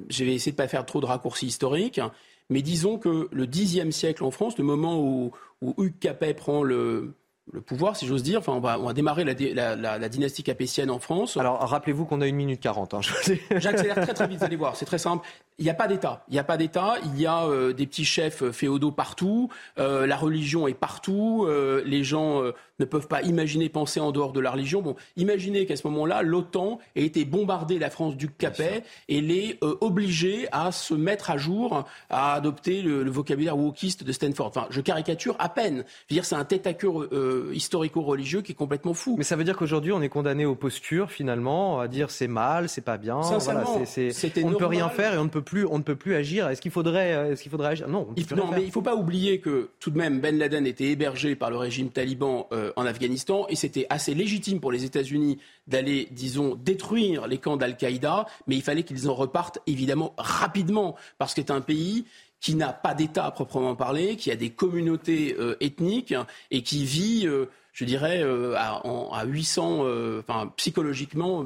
je 0.09 0.25
vais 0.25 0.33
essayer 0.33 0.51
de 0.51 0.55
ne 0.55 0.63
pas 0.63 0.67
faire 0.67 0.85
trop 0.85 0.99
de 0.99 1.05
raccourcis 1.05 1.45
historiques, 1.45 2.01
mais 2.49 2.61
disons 2.61 2.97
que 2.97 3.29
le 3.31 3.45
Xe 3.45 3.89
siècle 3.91 4.25
en 4.25 4.31
France, 4.31 4.57
le 4.57 4.65
moment 4.65 5.01
où, 5.01 5.31
où 5.61 5.75
Hugues 5.81 5.97
Capet 5.99 6.33
prend 6.33 6.61
le, 6.61 7.13
le 7.51 7.61
pouvoir, 7.61 7.95
si 7.95 8.05
j'ose 8.05 8.23
dire. 8.23 8.39
Enfin, 8.39 8.53
on 8.53 8.59
va, 8.59 8.79
on 8.79 8.85
va 8.85 8.93
démarrer 8.93 9.23
la, 9.23 9.75
la, 9.75 9.97
la, 9.97 10.09
dynastie 10.09 10.43
capétienne 10.43 10.89
en 10.89 10.99
France. 10.99 11.37
Alors, 11.37 11.59
rappelez-vous 11.59 12.05
qu'on 12.05 12.21
a 12.21 12.27
une 12.27 12.35
minute 12.35 12.59
quarante. 12.59 12.93
Hein, 12.93 13.01
J'accélère 13.57 13.95
très 14.01 14.13
très 14.13 14.27
vite, 14.27 14.39
vous 14.39 14.45
allez 14.45 14.55
voir. 14.55 14.75
C'est 14.75 14.85
très 14.85 14.97
simple. 14.97 15.25
Il 15.57 15.63
n'y 15.63 15.71
a 15.71 15.73
pas 15.73 15.87
d'État. 15.87 16.23
Il 16.27 16.33
n'y 16.33 16.39
a 16.39 16.43
pas 16.43 16.57
d'État. 16.57 16.95
Il 17.05 17.19
y 17.19 17.25
a 17.25 17.45
euh, 17.45 17.73
des 17.73 17.87
petits 17.87 18.05
chefs 18.05 18.51
féodaux 18.51 18.91
partout. 18.91 19.49
Euh, 19.79 20.05
la 20.05 20.17
religion 20.17 20.67
est 20.67 20.73
partout. 20.73 21.45
Euh, 21.47 21.81
les 21.85 22.03
gens 22.03 22.41
ne 22.79 22.85
peuvent 22.85 23.07
pas 23.07 23.21
imaginer 23.21 23.69
penser 23.69 23.99
en 23.99 24.11
dehors 24.11 24.33
de 24.33 24.39
la 24.39 24.51
religion. 24.51 24.81
Bon, 24.81 24.95
imaginez 25.15 25.65
qu'à 25.65 25.75
ce 25.75 25.87
moment-là, 25.87 26.21
l'OTAN 26.21 26.79
ait 26.95 27.03
été 27.03 27.25
bombardée 27.25 27.79
la 27.79 27.89
France 27.89 28.15
du 28.15 28.29
Capet 28.29 28.83
et 29.07 29.21
l'ait 29.21 29.57
obligée 29.61 30.47
à 30.51 30.71
se 30.71 30.93
mettre 30.93 31.31
à 31.31 31.37
jour, 31.37 31.85
à 32.09 32.33
adopter 32.33 32.81
le, 32.81 33.09
vocabulaire 33.09 33.57
wokiste 33.57 34.03
de 34.03 34.11
Stanford. 34.11 34.47
Enfin, 34.47 34.67
je 34.69 34.81
caricature 34.81 35.35
à 35.39 35.49
peine. 35.49 35.77
Je 35.77 36.15
veux 36.15 36.15
dire, 36.15 36.25
c'est 36.25 36.35
un 36.35 36.45
tête 36.45 36.67
à 36.67 36.73
queue 36.73 37.51
historico-religieux 37.53 38.41
qui 38.41 38.51
est 38.51 38.55
complètement 38.55 38.93
fou. 38.93 39.15
Mais 39.17 39.23
ça 39.23 39.35
veut 39.35 39.43
dire 39.43 39.57
qu'aujourd'hui, 39.57 39.91
on 39.91 40.01
est 40.01 40.09
condamné 40.09 40.45
aux 40.45 40.55
postures, 40.55 41.11
finalement, 41.11 41.79
à 41.79 41.87
dire 41.87 42.11
c'est 42.11 42.27
mal, 42.27 42.69
c'est 42.69 42.81
pas 42.81 42.97
bien. 42.97 43.21
Voilà, 43.21 43.65
on 43.67 44.49
ne 44.49 44.55
peut 44.55 44.65
rien 44.65 44.89
faire 44.89 45.13
et 45.13 45.17
on 45.17 45.23
ne 45.23 45.29
peut 45.29 45.41
plus, 45.41 45.65
on 45.65 45.77
ne 45.77 45.83
peut 45.83 45.95
plus 45.95 46.15
agir. 46.15 46.47
Est-ce 46.49 46.61
qu'il 46.61 46.71
faudrait, 46.71 47.13
euh, 47.13 47.31
est-ce 47.31 47.41
qu'il 47.41 47.51
faudrait 47.51 47.69
agir? 47.69 47.87
Non, 47.87 48.07
il, 48.15 48.25
non 48.35 48.47
mais 48.51 48.61
il 48.61 48.67
ne 48.67 48.71
faut 48.71 48.81
pas 48.81 48.95
oublier 48.95 49.39
que 49.39 49.69
tout 49.79 49.89
de 49.89 49.97
même 49.97 50.19
Ben 50.19 50.37
Laden 50.37 50.65
était 50.65 50.85
hébergé 50.85 51.35
par 51.35 51.49
le 51.49 51.57
régime 51.57 51.89
taliban 51.89 52.47
euh, 52.51 52.66
en 52.75 52.85
Afghanistan 52.85 53.45
et 53.49 53.55
c'était 53.55 53.87
assez 53.89 54.13
légitime 54.13 54.59
pour 54.59 54.71
les 54.71 54.85
États-Unis 54.85 55.37
d'aller, 55.67 56.07
disons, 56.11 56.55
détruire 56.55 57.27
les 57.27 57.37
camps 57.37 57.57
d'Al-Qaïda, 57.57 58.25
mais 58.47 58.55
il 58.55 58.61
fallait 58.61 58.83
qu'ils 58.83 59.09
en 59.09 59.15
repartent 59.15 59.59
évidemment 59.67 60.13
rapidement 60.17 60.95
parce 61.17 61.33
que 61.33 61.41
c'est 61.41 61.51
un 61.51 61.61
pays 61.61 62.05
qui 62.39 62.55
n'a 62.55 62.71
pas 62.73 62.93
d'État 62.93 63.25
à 63.25 63.31
proprement 63.31 63.75
parler, 63.75 64.15
qui 64.15 64.31
a 64.31 64.35
des 64.35 64.51
communautés 64.51 65.35
euh, 65.39 65.57
ethniques 65.59 66.13
et 66.51 66.61
qui 66.61 66.85
vit, 66.85 67.23
euh, 67.25 67.45
je 67.73 67.85
dirais, 67.85 68.21
euh, 68.21 68.55
à, 68.55 68.81
à, 69.11 69.25
800, 69.25 69.85
enfin, 70.19 70.53
psychologiquement, 70.57 71.45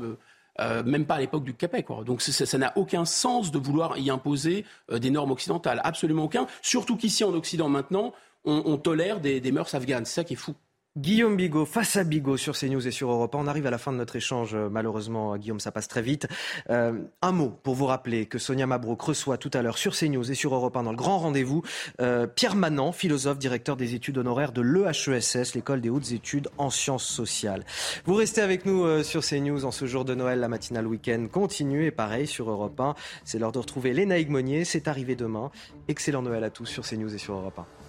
même 0.86 1.06
pas 1.06 1.16
à 1.16 1.20
l'époque 1.20 1.44
du 1.44 1.54
Capet. 1.54 1.84
Quoi. 1.84 2.04
Donc 2.04 2.22
ça 2.22 2.58
n'a 2.58 2.74
aucun 2.76 3.06
sens 3.06 3.52
de 3.52 3.58
vouloir 3.58 3.98
y 3.98 4.10
imposer 4.10 4.66
des 4.92 5.10
normes 5.10 5.32
occidentales, 5.32 5.82
absolument 5.84 6.26
aucun. 6.26 6.46
Surtout 6.62 6.98
qu'ici 6.98 7.24
en 7.24 7.34
Occident 7.34 7.70
maintenant, 7.70 8.14
on, 8.44 8.78
tolère 8.78 9.20
des 9.20 9.52
mœurs 9.52 9.74
afghanes. 9.74 10.06
C'est 10.06 10.16
ça 10.16 10.24
qui 10.24 10.34
est 10.34 10.38
fou. 10.38 10.54
Guillaume 10.98 11.38
Bigot, 11.38 11.66
face 11.66 11.96
à 11.96 12.04
Bigot 12.04 12.36
sur 12.36 12.54
CNews 12.54 12.86
et 12.86 12.92
sur 12.92 13.10
Europe 13.10 13.34
On 13.36 13.48
arrive 13.48 13.66
à 13.66 13.72
la 13.72 13.78
fin 13.78 13.94
de 13.94 13.98
notre 13.98 14.18
échange. 14.18 14.56
Euh, 14.56 14.68
malheureusement, 14.70 15.38
Guillaume, 15.38 15.62
ça 15.62 15.72
passe 15.72 15.88
très 15.88 16.02
vite. 16.02 16.28
Euh, 16.70 17.00
un 17.22 17.32
mot 17.32 17.50
pour 17.64 17.76
vous 17.76 17.86
rappeler 17.86 18.26
que 18.26 18.38
Sonia 18.38 18.68
Mabrouk 18.68 19.02
reçoit 19.02 19.38
tout 19.38 19.50
à 19.54 19.62
l'heure 19.62 19.78
sur 19.78 19.96
CNews 19.96 20.30
et 20.30 20.36
sur 20.36 20.54
Europe 20.54 20.76
1 20.76 20.84
dans 20.84 20.92
le 20.92 20.98
grand 20.98 21.20
rendez-vous 21.20 21.64
euh, 22.02 22.28
Pierre 22.28 22.56
Manant, 22.56 22.92
philosophe, 22.92 23.40
directeur 23.40 23.78
des 23.78 23.96
études 23.96 24.18
honoraires 24.18 24.52
de 24.52 24.60
l'EHESS, 24.60 25.56
l'école 25.56 25.80
des 25.80 25.90
hautes 25.90 26.12
études 26.12 26.50
en 26.58 26.70
sciences 26.70 27.06
sociales. 27.06 27.64
Vous 28.04 28.16
restez 28.16 28.42
avec 28.42 28.66
nous 28.66 28.84
euh, 28.84 29.02
sur 29.02 29.22
CNews 29.22 29.64
en 29.64 29.72
ce 29.72 29.86
jour 29.86 30.04
de 30.04 30.14
Noël. 30.14 30.42
La 30.42 30.50
matinale 30.50 30.88
week-end 30.88 31.28
continue 31.32 31.86
et 31.86 31.92
pareil 31.92 32.28
sur 32.28 32.50
Europe 32.50 32.78
1. 32.78 32.96
C'est 33.24 33.40
l'heure 33.40 33.54
de 33.54 33.60
retrouver 33.60 33.94
Léna 33.94 34.16
Monnier. 34.28 34.66
C'est 34.66 34.90
arrivé 34.90 35.16
demain. 35.16 35.52
Excellent 35.88 36.22
Noël 36.22 36.44
à 36.44 36.50
tous 36.50 36.66
sur 36.66 36.84
CNews 36.84 37.16
et 37.16 37.18
sur 37.18 37.36
Europe 37.36 37.60
1. 37.60 37.81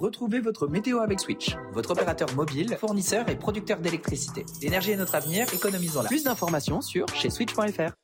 Retrouvez 0.00 0.40
votre 0.40 0.66
météo 0.66 1.00
avec 1.00 1.20
Switch, 1.20 1.54
votre 1.74 1.90
opérateur 1.90 2.34
mobile, 2.34 2.74
fournisseur 2.80 3.28
et 3.28 3.36
producteur 3.36 3.80
d'électricité. 3.80 4.46
L'énergie 4.62 4.92
est 4.92 4.96
notre 4.96 5.14
avenir, 5.14 5.46
économisons-la. 5.52 6.08
Plus 6.08 6.24
d'informations 6.24 6.80
sur 6.80 7.06
chez 7.08 7.28
switch.fr. 7.28 7.99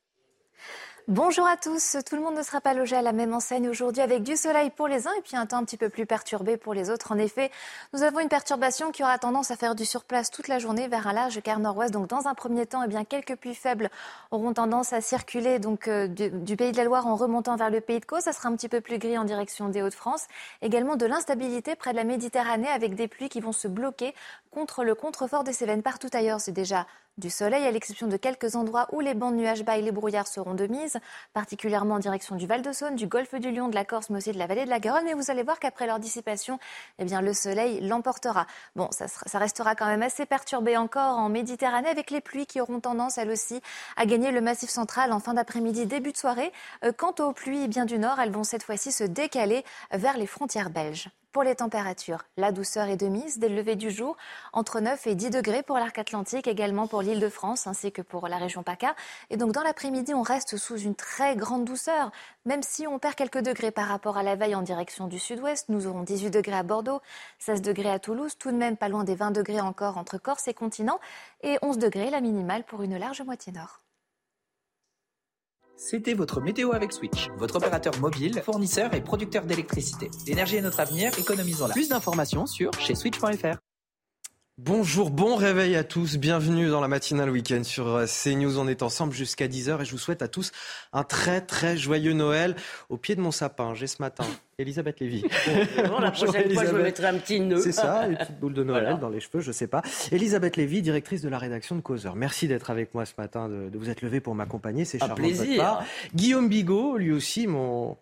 Bonjour 1.07 1.47
à 1.47 1.55
tous. 1.55 1.95
Tout 2.05 2.17
le 2.17 2.21
monde 2.21 2.35
ne 2.35 2.43
sera 2.43 2.59
pas 2.59 2.73
logé 2.73 2.97
à 2.97 3.01
la 3.01 3.13
même 3.13 3.33
enseigne 3.33 3.69
aujourd'hui 3.69 4.01
avec 4.01 4.23
du 4.23 4.35
soleil 4.35 4.69
pour 4.71 4.89
les 4.89 5.07
uns 5.07 5.13
et 5.17 5.21
puis 5.21 5.37
un 5.37 5.45
temps 5.45 5.55
un 5.55 5.63
petit 5.63 5.77
peu 5.77 5.87
plus 5.87 6.05
perturbé 6.05 6.57
pour 6.57 6.73
les 6.73 6.89
autres. 6.89 7.13
En 7.13 7.17
effet, 7.17 7.49
nous 7.93 8.03
avons 8.03 8.19
une 8.19 8.27
perturbation 8.27 8.91
qui 8.91 9.03
aura 9.03 9.17
tendance 9.17 9.49
à 9.49 9.55
faire 9.55 9.73
du 9.73 9.85
surplace 9.85 10.31
toute 10.31 10.49
la 10.49 10.59
journée 10.59 10.89
vers 10.89 11.07
un 11.07 11.13
large 11.13 11.41
quart 11.41 11.59
nord-ouest. 11.59 11.93
Donc, 11.93 12.07
dans 12.07 12.27
un 12.27 12.33
premier 12.33 12.65
temps, 12.65 12.83
eh 12.83 12.89
bien, 12.89 13.05
quelques 13.05 13.37
pluies 13.37 13.55
faibles 13.55 13.89
auront 14.31 14.51
tendance 14.51 14.91
à 14.91 14.99
circuler 14.99 15.59
donc, 15.59 15.87
euh, 15.87 16.07
du, 16.07 16.57
pays 16.57 16.73
de 16.73 16.77
la 16.77 16.83
Loire 16.83 17.07
en 17.07 17.15
remontant 17.15 17.55
vers 17.55 17.69
le 17.69 17.79
pays 17.79 18.01
de 18.01 18.05
Caux. 18.05 18.19
Ça 18.19 18.33
sera 18.33 18.49
un 18.49 18.57
petit 18.57 18.67
peu 18.67 18.81
plus 18.81 18.97
gris 18.97 19.17
en 19.17 19.23
direction 19.23 19.69
des 19.69 19.81
Hauts-de-France. 19.81 20.25
Également 20.61 20.97
de 20.97 21.05
l'instabilité 21.05 21.77
près 21.77 21.91
de 21.93 21.95
la 21.95 22.03
Méditerranée 22.03 22.67
avec 22.67 22.95
des 22.95 23.07
pluies 23.07 23.29
qui 23.29 23.39
vont 23.39 23.53
se 23.53 23.69
bloquer 23.69 24.13
contre 24.51 24.83
le 24.83 24.93
contrefort 24.93 25.45
des 25.45 25.53
Cévennes. 25.53 25.83
Partout 25.83 26.09
ailleurs, 26.11 26.41
c'est 26.41 26.51
déjà 26.51 26.85
du 27.17 27.29
soleil, 27.29 27.65
à 27.65 27.71
l'exception 27.71 28.07
de 28.07 28.17
quelques 28.17 28.55
endroits 28.55 28.87
où 28.91 28.99
les 28.99 29.13
bancs 29.13 29.31
de 29.31 29.37
nuages 29.37 29.63
bas 29.63 29.77
et 29.77 29.81
les 29.81 29.91
brouillards 29.91 30.27
seront 30.27 30.53
de 30.53 30.67
mise, 30.67 30.97
particulièrement 31.33 31.95
en 31.95 31.99
direction 31.99 32.35
du 32.35 32.45
Val-de-Saône, 32.45 32.95
du 32.95 33.07
golfe 33.07 33.33
du 33.35 33.51
Lion, 33.51 33.69
de 33.69 33.75
la 33.75 33.85
Corse, 33.85 34.09
mais 34.09 34.17
aussi 34.17 34.31
de 34.31 34.37
la 34.37 34.47
vallée 34.47 34.65
de 34.65 34.69
la 34.69 34.79
Garonne. 34.79 35.05
Mais 35.05 35.13
vous 35.13 35.31
allez 35.31 35.43
voir 35.43 35.59
qu'après 35.59 35.87
leur 35.87 35.99
dissipation, 35.99 36.59
eh 36.99 37.05
bien, 37.05 37.21
le 37.21 37.33
soleil 37.33 37.81
l'emportera. 37.81 38.45
Bon, 38.75 38.89
ça, 38.91 39.39
restera 39.39 39.75
quand 39.75 39.87
même 39.87 40.03
assez 40.03 40.25
perturbé 40.25 40.77
encore 40.77 41.17
en 41.17 41.29
Méditerranée, 41.29 41.89
avec 41.89 42.11
les 42.11 42.21
pluies 42.21 42.45
qui 42.45 42.61
auront 42.61 42.79
tendance, 42.79 43.17
elles 43.17 43.31
aussi, 43.31 43.61
à 43.95 44.05
gagner 44.05 44.31
le 44.31 44.41
massif 44.41 44.69
central 44.69 45.11
en 45.11 45.19
fin 45.19 45.33
d'après-midi, 45.33 45.85
début 45.85 46.11
de 46.11 46.17
soirée. 46.17 46.51
Euh, 46.83 46.91
quant 46.91 47.15
aux 47.19 47.33
pluies 47.33 47.67
bien 47.67 47.85
du 47.85 47.97
nord, 47.97 48.19
elles 48.19 48.31
vont 48.31 48.43
cette 48.43 48.63
fois-ci 48.63 48.91
se 48.91 49.03
décaler 49.03 49.63
vers 49.91 50.17
les 50.17 50.27
frontières 50.27 50.69
belges. 50.69 51.09
Pour 51.37 51.43
les 51.43 51.53
températures, 51.53 52.23
la 52.35 52.51
douceur 52.51 52.87
est 52.87 52.97
de 52.97 53.05
mise 53.05 53.37
dès 53.37 53.47
le 53.47 53.57
lever 53.57 53.75
du 53.75 53.91
jour, 53.91 54.17
entre 54.53 54.79
9 54.79 55.05
et 55.05 55.13
10 55.13 55.29
degrés 55.29 55.61
pour 55.61 55.77
l'arc 55.77 55.95
atlantique, 55.99 56.47
également 56.47 56.87
pour 56.87 57.03
l'île 57.03 57.19
de 57.19 57.29
France 57.29 57.67
ainsi 57.67 57.91
que 57.91 58.01
pour 58.01 58.27
la 58.27 58.37
région 58.37 58.63
PACA. 58.63 58.95
Et 59.29 59.37
donc 59.37 59.51
dans 59.51 59.61
l'après-midi, 59.61 60.15
on 60.15 60.23
reste 60.23 60.57
sous 60.57 60.79
une 60.79 60.95
très 60.95 61.35
grande 61.35 61.63
douceur, 61.63 62.09
même 62.45 62.63
si 62.63 62.87
on 62.87 62.97
perd 62.97 63.13
quelques 63.13 63.43
degrés 63.43 63.69
par 63.69 63.87
rapport 63.87 64.17
à 64.17 64.23
la 64.23 64.35
veille 64.35 64.55
en 64.55 64.63
direction 64.63 65.05
du 65.05 65.19
sud-ouest. 65.19 65.69
Nous 65.69 65.85
aurons 65.85 66.01
18 66.01 66.31
degrés 66.31 66.57
à 66.57 66.63
Bordeaux, 66.63 67.01
16 67.37 67.61
degrés 67.61 67.91
à 67.91 67.99
Toulouse, 67.99 68.35
tout 68.39 68.49
de 68.49 68.57
même 68.57 68.75
pas 68.75 68.89
loin 68.89 69.03
des 69.03 69.13
20 69.13 69.29
degrés 69.29 69.61
encore 69.61 69.99
entre 69.99 70.17
Corse 70.17 70.47
et 70.47 70.55
continent, 70.55 70.99
et 71.43 71.59
11 71.61 71.77
degrés 71.77 72.09
la 72.09 72.19
minimale 72.19 72.63
pour 72.63 72.81
une 72.81 72.97
large 72.97 73.21
moitié 73.21 73.53
nord. 73.53 73.79
C'était 75.77 76.15
votre 76.15 76.41
météo 76.41 76.73
avec 76.73 76.91
Switch, 76.91 77.29
votre 77.37 77.57
opérateur 77.57 77.93
mobile, 77.99 78.41
fournisseur 78.43 78.95
et 78.95 79.01
producteur 79.01 79.45
d'électricité. 79.45 80.09
L'énergie 80.25 80.55
est 80.55 80.61
notre 80.61 80.79
avenir, 80.79 81.11
économisons-la. 81.19 81.73
Plus 81.73 81.89
d'informations 81.89 82.47
sur 82.47 82.73
chez 82.79 82.95
switch.fr. 82.95 83.66
Bonjour, 84.59 85.11
bon 85.11 85.35
réveil 85.35 85.75
à 85.75 85.83
tous, 85.83 86.17
bienvenue 86.17 86.67
dans 86.67 86.81
la 86.81 86.87
matinale 86.87 87.29
week-end 87.29 87.63
sur 87.63 87.89
euh, 87.89 88.05
CNews. 88.07 88.57
On 88.57 88.67
est 88.67 88.81
ensemble 88.81 89.13
jusqu'à 89.13 89.47
10h 89.47 89.81
et 89.81 89.85
je 89.85 89.91
vous 89.91 89.99
souhaite 89.99 90.23
à 90.23 90.27
tous 90.27 90.51
un 90.93 91.03
très 91.03 91.41
très 91.41 91.77
joyeux 91.77 92.13
Noël. 92.13 92.55
Au 92.89 92.97
pied 92.97 93.13
de 93.13 93.21
mon 93.21 93.29
sapin, 93.29 93.75
j'ai 93.75 93.85
ce 93.85 94.01
matin 94.01 94.23
Elisabeth 94.57 94.99
Lévy. 94.99 95.23
Bon, 95.87 95.99
la 95.99 96.09
prochaine 96.09 96.51
fois, 96.51 96.65
je 96.65 96.71
me 96.71 96.81
mettrai 96.81 97.05
un 97.05 97.19
petit 97.19 97.39
nœud. 97.39 97.61
C'est 97.61 97.71
ça, 97.71 98.07
une 98.07 98.17
petite 98.17 98.39
boule 98.39 98.55
de 98.55 98.63
Noël 98.63 98.97
dans 98.99 99.09
les 99.09 99.19
cheveux, 99.19 99.41
je 99.41 99.51
sais 99.51 99.67
pas. 99.67 99.83
Elisabeth 100.11 100.57
Lévy, 100.57 100.81
directrice 100.81 101.21
de 101.21 101.29
la 101.29 101.37
rédaction 101.37 101.75
de 101.75 101.81
Causeur. 101.81 102.15
Merci 102.15 102.47
d'être 102.47 102.71
avec 102.71 102.95
moi 102.95 103.05
ce 103.05 103.13
matin, 103.19 103.47
de, 103.49 103.77
vous 103.77 103.91
être 103.91 104.01
levé 104.01 104.21
pour 104.21 104.33
m'accompagner, 104.33 104.85
c'est 104.85 104.97
charmant. 104.97 105.13
plaisir. 105.13 105.83
Guillaume 106.15 106.49
Bigot, 106.49 106.97
lui 106.97 107.11
aussi, 107.11 107.45
mon 107.45 107.95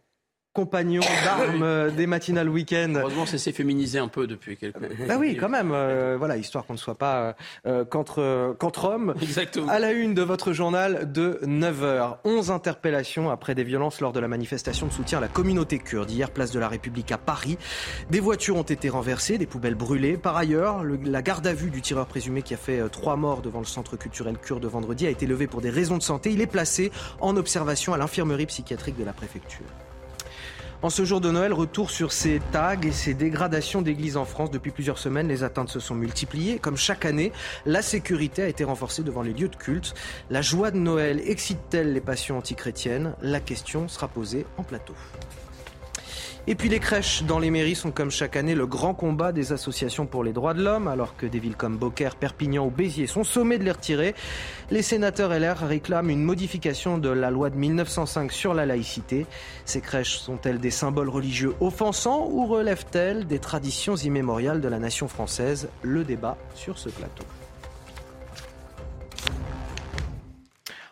compagnon 0.55 1.01
d'armes 1.25 1.63
euh, 1.63 1.91
des 1.91 2.07
matinales 2.07 2.47
week-end. 2.47 2.93
Heureusement, 2.95 3.25
ça 3.25 3.37
s'est 3.37 3.51
féminisé 3.51 3.99
un 3.99 4.07
peu 4.07 4.25
depuis 4.25 4.55
quelques 4.55 4.79
Bah 5.05 5.17
oui, 5.19 5.35
quand 5.35 5.49
même. 5.49 5.71
Euh, 5.73 6.15
voilà, 6.17 6.37
histoire 6.37 6.65
qu'on 6.65 6.73
ne 6.73 6.79
soit 6.79 6.97
pas 6.97 7.35
euh, 7.67 7.83
qu'entre 7.83 8.55
qu'entre 8.57 8.85
hommes. 8.85 9.13
Exactement. 9.21 9.67
À 9.67 9.79
la 9.79 9.91
une 9.91 10.13
de 10.13 10.21
votre 10.21 10.53
journal 10.53 11.11
de 11.11 11.39
9h, 11.43 12.17
11 12.23 12.51
interpellations 12.51 13.29
après 13.29 13.53
des 13.53 13.65
violences 13.65 13.99
lors 13.99 14.13
de 14.13 14.19
la 14.21 14.29
manifestation 14.29 14.87
de 14.87 14.93
soutien 14.93 15.17
à 15.17 15.21
la 15.21 15.27
communauté 15.27 15.77
kurde 15.77 16.09
hier 16.09 16.31
place 16.31 16.51
de 16.51 16.59
la 16.59 16.69
République 16.69 17.11
à 17.11 17.17
Paris. 17.17 17.57
Des 18.09 18.21
voitures 18.21 18.55
ont 18.55 18.63
été 18.63 18.87
renversées, 18.87 19.37
des 19.37 19.47
poubelles 19.47 19.75
brûlées. 19.75 20.15
Par 20.15 20.37
ailleurs, 20.37 20.83
la 20.85 21.21
garde 21.21 21.45
à 21.47 21.53
vue 21.53 21.69
du 21.69 21.81
tireur 21.81 22.05
présumé 22.05 22.41
qui 22.41 22.53
a 22.53 22.57
fait 22.57 22.81
trois 22.89 23.17
morts 23.17 23.41
devant 23.41 23.59
le 23.59 23.65
centre 23.65 23.97
culturel 23.97 24.37
kurde 24.37 24.65
vendredi 24.65 25.05
a 25.05 25.09
été 25.09 25.27
levée 25.27 25.47
pour 25.47 25.59
des 25.59 25.69
raisons 25.69 25.97
de 25.97 26.03
santé. 26.03 26.31
Il 26.31 26.39
est 26.39 26.47
placé 26.47 26.93
en 27.19 27.35
observation 27.35 27.93
à 27.93 27.97
l'infirmerie 27.97 28.45
psychiatrique 28.45 28.97
de 28.97 29.03
la 29.03 29.11
préfecture. 29.13 29.65
En 30.85 30.91
ce 30.91 31.03
jour 31.03 31.19
de 31.19 31.31
Noël, 31.31 31.51
retour 31.51 31.89
sur 31.89 32.11
ces 32.11 32.39
tags 32.51 32.79
et 32.83 32.91
ces 32.91 33.15
dégradations 33.15 33.81
d'églises 33.81 34.17
en 34.17 34.25
France. 34.25 34.51
Depuis 34.51 34.69
plusieurs 34.69 34.99
semaines, 34.99 35.27
les 35.27 35.43
atteintes 35.43 35.69
se 35.69 35.79
sont 35.79 35.95
multipliées. 35.95 36.59
Comme 36.59 36.77
chaque 36.77 37.05
année, 37.05 37.31
la 37.65 37.81
sécurité 37.81 38.43
a 38.43 38.47
été 38.47 38.63
renforcée 38.63 39.01
devant 39.01 39.23
les 39.23 39.33
lieux 39.33 39.47
de 39.47 39.55
culte. 39.55 39.95
La 40.29 40.43
joie 40.43 40.69
de 40.69 40.77
Noël 40.77 41.23
excite-t-elle 41.25 41.91
les 41.91 42.01
passions 42.01 42.37
antichrétiennes? 42.37 43.15
La 43.23 43.39
question 43.39 43.87
sera 43.87 44.07
posée 44.07 44.45
en 44.57 44.63
plateau. 44.63 44.93
Et 46.47 46.53
puis 46.53 46.69
les 46.69 46.79
crèches 46.79 47.23
dans 47.23 47.39
les 47.39 47.49
mairies 47.49 47.73
sont 47.73 47.89
comme 47.89 48.11
chaque 48.11 48.35
année 48.35 48.53
le 48.53 48.67
grand 48.67 48.93
combat 48.93 49.31
des 49.31 49.51
associations 49.51 50.05
pour 50.05 50.23
les 50.23 50.31
droits 50.31 50.53
de 50.53 50.63
l'homme, 50.63 50.87
alors 50.87 51.17
que 51.17 51.25
des 51.25 51.39
villes 51.39 51.55
comme 51.55 51.75
Beaucaire, 51.77 52.15
Perpignan 52.15 52.67
ou 52.67 52.69
Béziers 52.69 53.07
sont 53.07 53.23
sommées 53.23 53.57
de 53.57 53.63
les 53.63 53.71
retirer. 53.71 54.13
Les 54.69 54.83
sénateurs 54.83 55.31
LR 55.31 55.57
réclament 55.67 56.11
une 56.11 56.21
modification 56.21 56.99
de 56.99 57.09
la 57.09 57.31
loi 57.31 57.49
de 57.49 57.55
1905 57.55 58.31
sur 58.31 58.53
la 58.53 58.67
laïcité. 58.67 59.25
Ces 59.65 59.81
crèches 59.81 60.17
sont-elles 60.17 60.59
des 60.59 60.69
symboles 60.69 61.09
religieux 61.09 61.55
offensants 61.61 62.29
ou 62.29 62.45
relèvent-elles 62.45 63.25
des 63.25 63.39
traditions 63.39 63.95
immémoriales 63.95 64.61
de 64.61 64.67
la 64.67 64.77
nation 64.77 65.07
française? 65.07 65.67
Le 65.81 66.03
débat 66.03 66.37
sur 66.53 66.77
ce 66.77 66.89
plateau. 66.89 67.23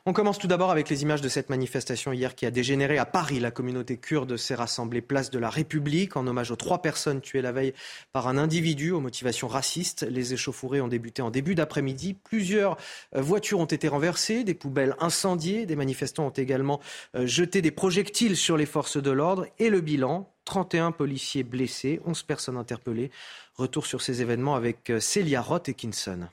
On 0.05 0.11
commence 0.11 0.37
tout 0.37 0.47
d'abord 0.47 0.69
avec 0.69 0.89
les 0.89 1.01
images 1.01 1.21
de 1.21 1.29
cette 1.29 1.49
manifestation 1.49 2.11
hier 2.11 2.35
qui 2.35 2.45
a 2.45 2.51
dégénéré 2.51 2.97
à 2.97 3.05
Paris. 3.05 3.39
La 3.39 3.51
communauté 3.51 3.95
kurde 3.95 4.35
s'est 4.35 4.53
rassemblée 4.53 4.99
place 4.99 5.29
de 5.31 5.39
la 5.39 5.49
République 5.49 6.17
en 6.17 6.27
hommage 6.27 6.51
aux 6.51 6.57
trois 6.57 6.81
personnes 6.81 7.21
tuées 7.21 7.41
la 7.41 7.53
veille 7.53 7.73
par 8.11 8.27
un 8.27 8.37
individu 8.37 8.91
aux 8.91 8.99
motivations 8.99 9.47
racistes. 9.47 10.05
Les 10.09 10.33
échauffourées 10.33 10.81
ont 10.81 10.89
débuté 10.89 11.21
en 11.21 11.31
début 11.31 11.55
d'après-midi. 11.55 12.15
Plusieurs 12.15 12.75
euh, 13.15 13.21
voitures 13.21 13.61
ont 13.61 13.65
été 13.65 13.87
renversées, 13.87 14.43
des 14.43 14.53
poubelles 14.53 14.97
incendiées. 14.99 15.65
Des 15.65 15.77
manifestants 15.77 16.27
ont 16.27 16.31
également 16.31 16.81
euh, 17.15 17.25
jeté 17.25 17.61
des 17.61 17.71
projectiles 17.71 18.35
sur 18.35 18.57
les 18.57 18.65
forces 18.65 19.01
de 19.01 19.11
l'ordre. 19.11 19.47
Et 19.57 19.69
le 19.69 19.79
bilan 19.79 20.29
31 20.43 20.91
policiers 20.91 21.43
blessés, 21.43 22.01
11 22.05 22.23
personnes 22.23 22.57
interpellées. 22.57 23.09
Retour 23.55 23.85
sur 23.85 24.01
ces 24.01 24.21
événements 24.21 24.55
avec 24.55 24.89
euh, 24.89 24.99
Célia 24.99 25.41
Roth 25.41 25.69
et 25.69 25.73
Kinson. 25.73 26.27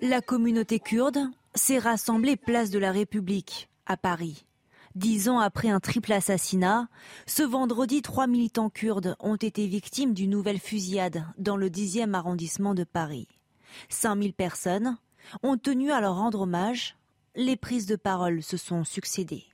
La 0.00 0.22
communauté 0.22 0.78
kurde 0.78 1.18
s'est 1.58 1.78
rassemblée 1.78 2.36
place 2.36 2.70
de 2.70 2.78
la 2.78 2.92
République 2.92 3.68
à 3.86 3.96
Paris. 3.96 4.46
Dix 4.94 5.28
ans 5.28 5.38
après 5.38 5.68
un 5.68 5.80
triple 5.80 6.12
assassinat, 6.12 6.88
ce 7.26 7.42
vendredi, 7.42 8.00
trois 8.00 8.26
militants 8.26 8.70
kurdes 8.70 9.16
ont 9.20 9.36
été 9.36 9.66
victimes 9.66 10.14
d'une 10.14 10.30
nouvelle 10.30 10.58
fusillade 10.58 11.24
dans 11.36 11.56
le 11.56 11.68
10e 11.68 12.14
arrondissement 12.14 12.74
de 12.74 12.84
Paris. 12.84 13.28
5000 13.90 14.32
personnes 14.32 14.96
ont 15.42 15.56
tenu 15.56 15.90
à 15.90 16.00
leur 16.00 16.16
rendre 16.16 16.40
hommage. 16.40 16.96
Les 17.34 17.56
prises 17.56 17.86
de 17.86 17.96
parole 17.96 18.42
se 18.42 18.56
sont 18.56 18.84
succédées. 18.84 19.44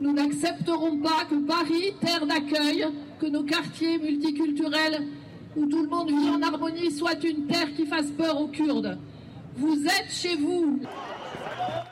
Nous 0.00 0.12
n'accepterons 0.12 0.98
pas 1.00 1.24
que 1.28 1.44
Paris, 1.46 1.94
terre 2.00 2.26
d'accueil, 2.26 2.86
que 3.18 3.26
nos 3.26 3.42
quartiers 3.42 3.98
multiculturels 3.98 5.08
où 5.56 5.66
tout 5.66 5.82
le 5.82 5.88
monde 5.88 6.08
vit 6.08 6.30
en 6.30 6.40
harmonie 6.40 6.92
soit 6.92 7.22
une 7.24 7.46
terre 7.46 7.74
qui 7.74 7.84
fasse 7.84 8.10
peur 8.12 8.40
aux 8.40 8.48
Kurdes. 8.48 8.98
Vous 9.58 9.84
êtes 9.86 10.10
chez 10.10 10.36
vous. 10.36 10.80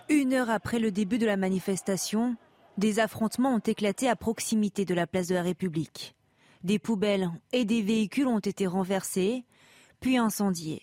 Une 0.09 0.35
heure 0.35 0.51
après 0.51 0.79
le 0.79 0.93
début 0.93 1.19
de 1.19 1.27
la 1.27 1.37
manifestation, 1.37 2.37
des 2.79 3.01
affrontements 3.01 3.55
ont 3.55 3.59
éclaté 3.59 4.09
à 4.09 4.15
proximité 4.15 4.85
de 4.85 4.95
la 4.95 5.09
place 5.09 5.27
de 5.27 5.35
la 5.35 5.43
République. 5.43 6.15
Des 6.63 6.79
poubelles 6.79 7.29
et 7.53 7.65
des 7.65 7.83
véhicules 7.83 8.29
ont 8.29 8.39
été 8.39 8.69
renversés, 8.69 9.45
puis 9.99 10.17
incendiés. 10.17 10.83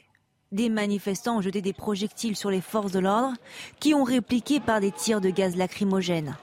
Des 0.51 0.67
manifestants 0.67 1.37
ont 1.37 1.41
jeté 1.41 1.61
des 1.61 1.71
projectiles 1.71 2.35
sur 2.35 2.51
les 2.51 2.59
forces 2.59 2.91
de 2.91 2.99
l'ordre 2.99 3.37
qui 3.79 3.93
ont 3.93 4.03
répliqué 4.03 4.59
par 4.59 4.81
des 4.81 4.91
tirs 4.91 5.21
de 5.21 5.29
gaz 5.29 5.55
lacrymogène. 5.55 6.35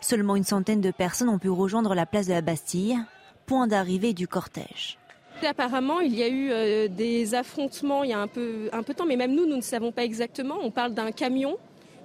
Seulement 0.00 0.36
une 0.36 0.44
centaine 0.44 0.80
de 0.80 0.92
personnes 0.92 1.28
ont 1.28 1.38
pu 1.38 1.50
rejoindre 1.50 1.94
la 1.94 2.06
place 2.06 2.26
de 2.26 2.32
la 2.32 2.40
Bastille, 2.40 2.98
point 3.44 3.66
d'arrivée 3.66 4.14
du 4.14 4.26
cortège. 4.26 4.98
Apparemment, 5.44 6.00
il 6.00 6.14
y 6.14 6.22
a 6.22 6.28
eu 6.28 6.50
euh, 6.50 6.88
des 6.88 7.34
affrontements 7.34 8.02
il 8.04 8.10
y 8.10 8.12
a 8.12 8.18
un 8.18 8.28
peu, 8.28 8.68
un 8.72 8.82
peu 8.82 8.92
de 8.92 8.98
temps, 8.98 9.06
mais 9.06 9.16
même 9.16 9.34
nous, 9.34 9.46
nous 9.46 9.56
ne 9.56 9.62
savons 9.62 9.92
pas 9.92 10.04
exactement. 10.04 10.56
On 10.62 10.70
parle 10.70 10.94
d'un 10.94 11.12
camion, 11.12 11.58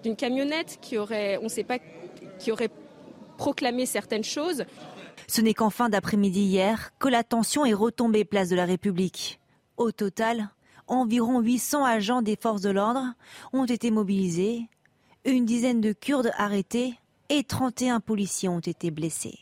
d'une 0.04 0.16
camionnette 0.16 0.78
qui 0.82 0.98
aurait, 0.98 1.40
qui 2.40 2.52
aurait 2.52 2.70
proclamé 3.38 3.86
certaines 3.86 4.24
choses. 4.24 4.66
Ce 5.28 5.42
n'est 5.42 5.54
qu'en 5.54 5.70
fin 5.70 5.90
d'après-midi 5.90 6.42
hier 6.42 6.92
que 7.00 7.08
la 7.08 7.24
tension 7.24 7.66
est 7.66 7.74
retombée 7.74 8.26
place 8.26 8.50
de 8.50 8.56
la 8.56 8.66
République. 8.66 9.40
Au 9.78 9.92
total, 9.92 10.50
environ 10.88 11.40
800 11.40 11.86
agents 11.86 12.22
des 12.22 12.36
forces 12.36 12.62
de 12.62 12.70
l'ordre 12.70 13.14
ont 13.54 13.66
été 13.66 13.92
mobilisés, 13.92 14.68
une 15.26 15.46
dizaine 15.46 15.82
de 15.82 15.94
Kurdes 15.94 16.32
arrêtés 16.38 16.96
et 17.30 17.44
31 17.44 18.00
policiers 18.00 18.50
ont 18.50 18.60
été 18.60 18.92
blessés. 18.92 19.40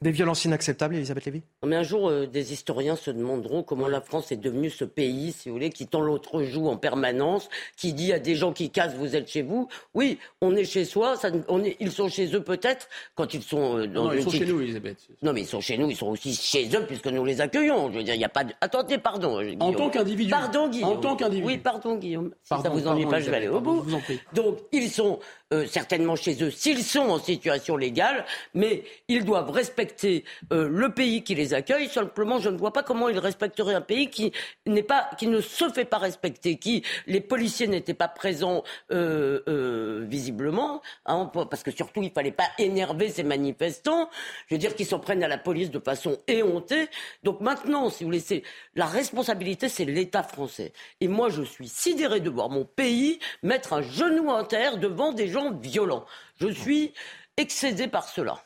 Des 0.00 0.12
violences 0.12 0.44
inacceptables, 0.44 0.94
Elisabeth 0.94 1.24
Lévy? 1.24 1.42
Mais 1.66 1.74
un 1.74 1.82
jour, 1.82 2.08
euh, 2.08 2.26
des 2.26 2.52
historiens 2.52 2.94
se 2.94 3.10
demanderont 3.10 3.64
comment 3.64 3.88
la 3.88 4.00
France 4.00 4.30
est 4.30 4.36
devenue 4.36 4.70
ce 4.70 4.84
pays, 4.84 5.32
si 5.32 5.48
vous 5.48 5.56
voulez, 5.56 5.70
qui 5.70 5.88
tend 5.88 6.00
l'autre 6.00 6.44
joue 6.44 6.68
en 6.68 6.76
permanence, 6.76 7.48
qui 7.76 7.92
dit 7.94 8.12
à 8.12 8.20
des 8.20 8.36
gens 8.36 8.52
qui 8.52 8.70
cassent, 8.70 8.94
vous 8.94 9.16
êtes 9.16 9.28
chez 9.28 9.42
vous. 9.42 9.66
Oui, 9.94 10.18
on 10.40 10.54
est 10.54 10.64
chez 10.64 10.84
soi, 10.84 11.16
ça, 11.16 11.30
on 11.48 11.64
est, 11.64 11.76
ils 11.80 11.90
sont 11.90 12.08
chez 12.08 12.32
eux 12.32 12.44
peut-être 12.44 12.88
quand 13.16 13.34
ils 13.34 13.42
sont 13.42 13.76
euh, 13.78 13.86
dans 13.88 14.04
Non, 14.04 14.12
une 14.12 14.18
ils 14.18 14.22
sont 14.22 14.30
petite- 14.30 14.46
chez 14.46 14.52
nous, 14.52 14.60
Elisabeth. 14.60 14.98
Non, 15.20 15.32
mais 15.32 15.40
ils 15.40 15.46
sont 15.48 15.60
chez 15.60 15.76
nous, 15.76 15.90
ils 15.90 15.96
sont 15.96 16.06
aussi 16.10 16.32
chez 16.32 16.68
eux 16.76 16.84
puisque 16.86 17.08
nous 17.08 17.24
les 17.24 17.40
accueillons. 17.40 17.90
Je 17.90 17.98
veux 17.98 18.04
dire, 18.04 18.14
il 18.14 18.18
n'y 18.18 18.24
a 18.24 18.28
pas 18.28 18.44
de... 18.44 18.52
Attendez, 18.60 18.98
pardon. 18.98 19.40
Guillaume. 19.42 19.60
En 19.62 19.72
tant 19.72 19.90
qu'individu. 19.90 20.30
Pardon, 20.30 20.68
Guillaume. 20.68 20.90
En 20.90 20.96
tant 20.98 21.16
qu'individu. 21.16 21.44
Oui, 21.48 21.58
pardon, 21.58 21.96
Guillaume. 21.96 22.30
Si 22.44 22.50
Pardon, 22.50 22.62
ça 22.62 22.70
vous 22.70 22.86
ennuie 22.86 23.06
pas, 23.06 23.18
je 23.18 23.30
vais 23.30 23.38
aller 23.38 23.48
au 23.48 23.60
bout. 23.60 23.82
je 23.84 23.90
vous 23.90 23.94
en 23.96 24.00
prie. 24.00 24.20
Donc, 24.32 24.58
ils 24.70 24.90
sont 24.90 25.18
euh, 25.54 25.66
certainement 25.66 26.14
chez 26.14 26.42
eux 26.42 26.50
s'ils 26.50 26.84
sont 26.84 27.08
en 27.08 27.18
situation 27.18 27.78
légale, 27.78 28.26
mais 28.52 28.84
ils 29.08 29.24
doivent 29.24 29.50
respecter 29.50 30.24
euh, 30.52 30.68
le 30.68 30.92
pays 30.92 31.24
qui 31.24 31.34
les 31.34 31.54
accueille. 31.54 31.88
Simplement, 31.88 32.38
je 32.38 32.50
ne 32.50 32.58
vois 32.58 32.74
pas 32.74 32.82
comment 32.82 33.08
ils 33.08 33.18
respecteraient 33.18 33.72
un 33.72 33.80
pays 33.80 34.10
qui 34.10 34.30
n'est 34.66 34.82
pas, 34.82 35.08
qui 35.16 35.26
ne 35.26 35.40
se 35.40 35.70
fait 35.70 35.86
pas 35.86 35.96
respecter, 35.96 36.58
qui 36.58 36.82
les 37.06 37.22
policiers 37.22 37.66
n'étaient 37.66 37.94
pas 37.94 38.08
présents 38.08 38.62
euh, 38.92 40.04
visiblement, 40.06 40.82
hein, 41.06 41.30
parce 41.32 41.62
que 41.62 41.70
surtout 41.70 42.02
il 42.02 42.10
fallait 42.10 42.30
pas 42.30 42.48
énerver 42.58 43.08
ces 43.08 43.22
manifestants. 43.22 44.10
Je 44.48 44.54
veux 44.54 44.58
dire 44.58 44.74
qu'ils 44.74 44.84
s'en 44.84 44.98
prennent 44.98 45.24
à 45.24 45.28
la 45.28 45.38
police 45.38 45.70
de 45.70 45.78
façon 45.78 46.18
éhontée. 46.26 46.88
Donc 47.22 47.40
maintenant, 47.40 47.88
si 47.88 48.04
vous 48.04 48.10
laissez, 48.10 48.42
la 48.74 48.84
responsabilité 48.84 49.70
c'est 49.70 49.86
l'État 49.86 50.22
français. 50.22 50.74
Et 51.00 51.08
moi, 51.08 51.30
je 51.30 51.42
suis 51.42 51.68
sidéré 51.68 52.20
de 52.20 52.28
voir 52.28 52.50
mon 52.50 52.66
pays 52.66 53.18
mettre 53.42 53.72
un 53.72 53.80
genou 53.80 54.28
en 54.28 54.44
terre 54.44 54.76
devant 54.76 55.14
des 55.14 55.28
gens 55.28 55.37
violents. 55.60 56.04
Je 56.40 56.48
suis 56.48 56.92
excédé 57.36 57.88
par 57.88 58.08
cela. 58.08 58.42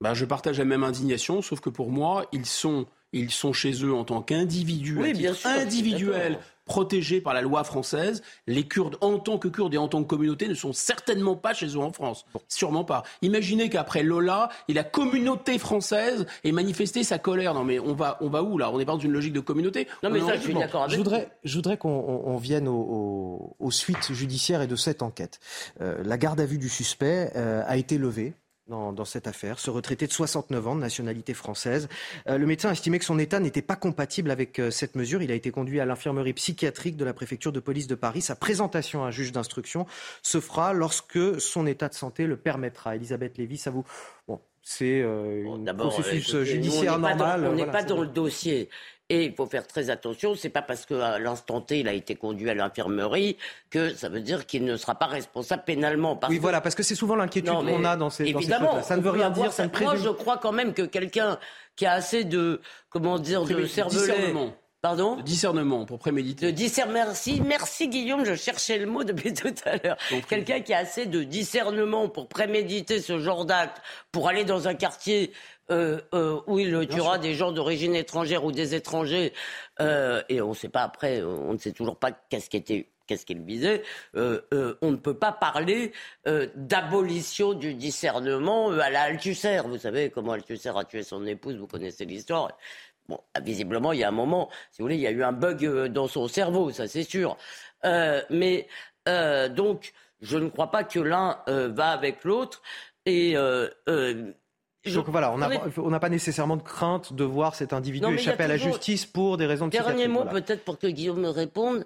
Bah, 0.00 0.14
je 0.14 0.24
partage 0.24 0.58
la 0.58 0.64
même 0.64 0.84
indignation, 0.84 1.40
sauf 1.42 1.60
que 1.60 1.70
pour 1.70 1.90
moi, 1.90 2.26
ils 2.32 2.46
sont, 2.46 2.86
ils 3.12 3.30
sont 3.30 3.52
chez 3.52 3.72
eux 3.84 3.94
en 3.94 4.04
tant 4.04 4.22
qu'individus, 4.22 4.98
Oui, 4.98 5.26
individuel. 5.44 6.38
Protégés 6.64 7.20
par 7.20 7.34
la 7.34 7.42
loi 7.42 7.64
française. 7.64 8.22
Les 8.46 8.66
Kurdes, 8.66 8.96
en 9.00 9.18
tant 9.18 9.38
que 9.38 9.48
Kurdes 9.48 9.74
et 9.74 9.78
en 9.78 9.88
tant 9.88 10.02
que 10.02 10.08
communauté, 10.08 10.48
ne 10.48 10.54
sont 10.54 10.72
certainement 10.72 11.36
pas 11.36 11.52
chez 11.54 11.66
eux 11.66 11.78
en 11.80 11.92
France. 11.92 12.24
Sûrement 12.48 12.84
pas. 12.84 13.02
Imaginez 13.22 13.68
qu'après 13.70 14.02
Lola, 14.02 14.48
et 14.68 14.72
la 14.72 14.84
communauté 14.84 15.58
française 15.58 16.26
ait 16.44 16.52
manifesté 16.52 17.04
sa 17.04 17.18
colère. 17.18 17.54
Non 17.54 17.64
mais 17.64 17.78
on 17.78 17.94
va, 17.94 18.18
on 18.20 18.28
va 18.28 18.42
où 18.42 18.58
là? 18.58 18.70
On 18.70 18.78
n'est 18.78 18.84
pas 18.84 18.92
dans 18.92 18.98
une 18.98 19.12
logique 19.12 19.32
de 19.32 19.40
communauté 19.40 19.86
Non, 20.02 20.10
mais 20.10 20.20
ça, 20.20 20.26
en- 20.26 20.34
je 20.34 20.40
suis 20.40 20.54
d'accord 20.54 20.82
avec 20.82 20.92
Je 20.92 20.96
voudrais, 20.96 21.28
je 21.44 21.54
voudrais 21.56 21.76
qu'on 21.76 21.88
on- 21.90 22.22
on 22.32 22.36
vienne 22.36 22.68
aux, 22.68 22.72
aux- 22.74 23.56
aux 23.58 23.70
suites 23.70 24.12
judiciaires 24.12 24.62
et 24.62 24.66
de 24.66 24.76
cette 24.76 25.02
enquête. 25.02 25.40
Euh, 25.80 26.02
la 26.04 26.16
garde 26.18 26.40
à 26.40 26.46
vue 26.46 26.58
du 26.58 26.68
suspect 26.68 27.30
euh, 27.36 27.62
a 27.66 27.76
été 27.76 27.98
levée. 27.98 28.34
Dans, 28.66 28.94
dans 28.94 29.04
cette 29.04 29.26
affaire, 29.26 29.58
ce 29.58 29.68
retraité 29.68 30.06
de 30.06 30.12
69 30.12 30.68
ans 30.68 30.74
de 30.74 30.80
nationalité 30.80 31.34
française. 31.34 31.86
Euh, 32.28 32.38
le 32.38 32.46
médecin 32.46 32.70
a 32.70 32.72
estimé 32.72 32.98
que 32.98 33.04
son 33.04 33.18
état 33.18 33.38
n'était 33.38 33.60
pas 33.60 33.76
compatible 33.76 34.30
avec 34.30 34.58
euh, 34.58 34.70
cette 34.70 34.94
mesure. 34.94 35.20
Il 35.20 35.30
a 35.30 35.34
été 35.34 35.50
conduit 35.50 35.80
à 35.80 35.84
l'infirmerie 35.84 36.32
psychiatrique 36.32 36.96
de 36.96 37.04
la 37.04 37.12
préfecture 37.12 37.52
de 37.52 37.60
police 37.60 37.88
de 37.88 37.94
Paris. 37.94 38.22
Sa 38.22 38.36
présentation 38.36 39.04
à 39.04 39.08
un 39.08 39.10
juge 39.10 39.32
d'instruction 39.32 39.84
se 40.22 40.40
fera 40.40 40.72
lorsque 40.72 41.38
son 41.42 41.66
état 41.66 41.90
de 41.90 41.94
santé 41.94 42.26
le 42.26 42.38
permettra. 42.38 42.96
Elisabeth 42.96 43.36
Lévy, 43.36 43.58
ça 43.58 43.70
vous... 43.70 43.84
Bon, 44.28 44.40
c'est 44.66 45.02
euh, 45.02 45.44
un 45.46 45.58
D'abord, 45.58 45.90
processus 45.90 46.34
euh, 46.34 46.42
judiciaire 46.42 46.98
nous, 46.98 47.04
on 47.04 47.08
n'est 47.08 47.16
pas 47.18 47.36
normal. 47.36 47.50
on 47.52 47.54
n'est 47.54 47.70
pas 47.70 47.82
dans 47.82 48.00
le 48.00 48.06
dossier. 48.06 48.70
Et 49.14 49.24
il 49.26 49.34
faut 49.34 49.46
faire 49.46 49.66
très 49.66 49.90
attention. 49.90 50.34
C'est 50.34 50.48
pas 50.48 50.62
parce 50.62 50.86
qu'à 50.86 51.18
l'instant 51.20 51.60
T, 51.60 51.78
il 51.80 51.88
a 51.88 51.92
été 51.92 52.16
conduit 52.16 52.50
à 52.50 52.54
l'infirmerie 52.54 53.36
que 53.70 53.94
ça 53.94 54.08
veut 54.08 54.20
dire 54.20 54.44
qu'il 54.44 54.64
ne 54.64 54.76
sera 54.76 54.96
pas 54.96 55.06
responsable 55.06 55.62
pénalement. 55.64 56.16
Parce 56.16 56.30
Oui, 56.30 56.38
que- 56.38 56.42
voilà, 56.42 56.60
parce 56.60 56.74
que 56.74 56.82
c'est 56.82 56.96
souvent 56.96 57.14
l'inquiétude 57.14 57.52
qu'on 57.52 57.84
a 57.84 57.96
dans 57.96 58.10
ces, 58.10 58.24
dans 58.24 58.40
ces 58.40 58.44
évidemment. 58.44 58.82
Ça 58.82 58.96
ne 58.96 59.02
veut 59.02 59.10
rien 59.10 59.30
dire, 59.30 59.52
ça 59.52 59.66
ne 59.66 59.78
Moi, 59.80 59.94
je 59.96 60.08
crois 60.08 60.38
quand 60.38 60.52
même 60.52 60.74
que 60.74 60.82
quelqu'un 60.82 61.38
qui 61.76 61.86
a 61.86 61.92
assez 61.92 62.24
de, 62.24 62.60
comment 62.90 63.18
dire, 63.18 63.44
de 63.44 63.66
cervelet. 63.66 64.32
Discernement. 64.84 65.14
Pardon 65.14 65.16
De 65.16 65.22
discernement 65.22 65.84
pour 65.86 65.98
préméditer. 65.98 66.46
de 66.52 66.56
discer- 66.56 66.86
merci, 66.90 67.40
merci 67.40 67.88
Guillaume, 67.88 68.24
je 68.24 68.34
cherchais 68.34 68.78
le 68.78 68.86
mot 68.86 69.02
depuis 69.04 69.32
tout 69.34 69.54
à 69.64 69.76
l'heure. 69.76 69.96
Quelqu'un 70.28 70.60
qui 70.60 70.74
a 70.74 70.78
assez 70.78 71.06
de 71.06 71.22
discernement 71.24 72.08
pour 72.08 72.28
préméditer 72.28 73.00
ce 73.00 73.18
genre 73.18 73.44
d'acte, 73.46 73.80
pour 74.12 74.28
aller 74.28 74.44
dans 74.44 74.68
un 74.68 74.74
quartier 74.74 75.32
euh, 75.70 76.00
euh, 76.12 76.40
où 76.46 76.58
il 76.58 76.86
tuera 76.88 77.18
des 77.18 77.34
gens 77.34 77.50
d'origine 77.50 77.94
étrangère 77.94 78.44
ou 78.44 78.52
des 78.52 78.74
étrangers, 78.74 79.32
euh, 79.80 80.22
et 80.28 80.42
on 80.42 80.50
ne 80.50 80.54
sait 80.54 80.68
pas 80.68 80.82
après, 80.82 81.22
on 81.22 81.54
ne 81.54 81.58
sait 81.58 81.72
toujours 81.72 81.96
pas 81.96 82.10
qu'est-ce 82.12 82.50
qui 82.50 82.58
était 82.58 82.90
qu'est-ce 83.06 83.26
qu'il 83.26 83.42
visait, 83.42 83.82
euh, 84.16 84.40
euh, 84.54 84.78
on 84.80 84.90
ne 84.90 84.96
peut 84.96 85.12
pas 85.18 85.30
parler 85.30 85.92
euh, 86.26 86.46
d'abolition 86.56 87.52
du 87.52 87.74
discernement 87.74 88.70
à 88.70 88.88
la 88.88 89.02
Althusser. 89.02 89.60
Vous 89.66 89.76
savez 89.76 90.08
comment 90.08 90.32
Althusser 90.32 90.72
a 90.74 90.84
tué 90.84 91.02
son 91.02 91.26
épouse, 91.26 91.56
vous 91.56 91.66
connaissez 91.66 92.06
l'histoire. 92.06 92.52
Bon, 93.08 93.18
visiblement, 93.42 93.92
il 93.92 94.00
y 94.00 94.04
a 94.04 94.08
un 94.08 94.12
moment, 94.12 94.48
si 94.70 94.80
vous 94.80 94.84
voulez, 94.86 94.94
il 94.96 95.00
y 95.02 95.06
a 95.06 95.10
eu 95.10 95.22
un 95.22 95.32
bug 95.32 95.64
euh, 95.66 95.88
dans 95.88 96.08
son 96.08 96.26
cerveau, 96.28 96.70
ça 96.70 96.86
c'est 96.88 97.02
sûr. 97.04 97.36
Euh, 97.84 98.22
mais 98.30 98.66
euh, 99.08 99.48
donc, 99.50 99.92
je 100.22 100.38
ne 100.38 100.48
crois 100.48 100.70
pas 100.70 100.84
que 100.84 100.98
l'un 101.00 101.38
euh, 101.48 101.68
va 101.68 101.88
avec 101.90 102.24
l'autre. 102.24 102.62
Et 103.04 103.32
je- 104.86 104.94
Donc 104.94 105.08
voilà, 105.08 105.32
on 105.32 105.38
n'a 105.90 106.00
pas 106.00 106.08
nécessairement 106.08 106.56
de 106.56 106.62
crainte 106.62 107.12
de 107.12 107.24
voir 107.24 107.54
cet 107.54 107.72
individu 107.72 108.04
Non, 108.04 108.12
échapper 108.12 108.44
à 108.44 108.48
la 108.48 108.56
justice 108.56 109.06
pour 109.06 109.36
des 109.36 109.46
raisons 109.46 109.68
Dernier 109.68 109.88
psychiatriques. 109.92 110.12
mot, 110.12 110.22
voilà. 110.24 110.40
peut-être 110.40 110.64
pour 110.64 110.78
que 110.78 110.86
Guillaume 110.86 111.20
me 111.20 111.28
réponde. 111.28 111.84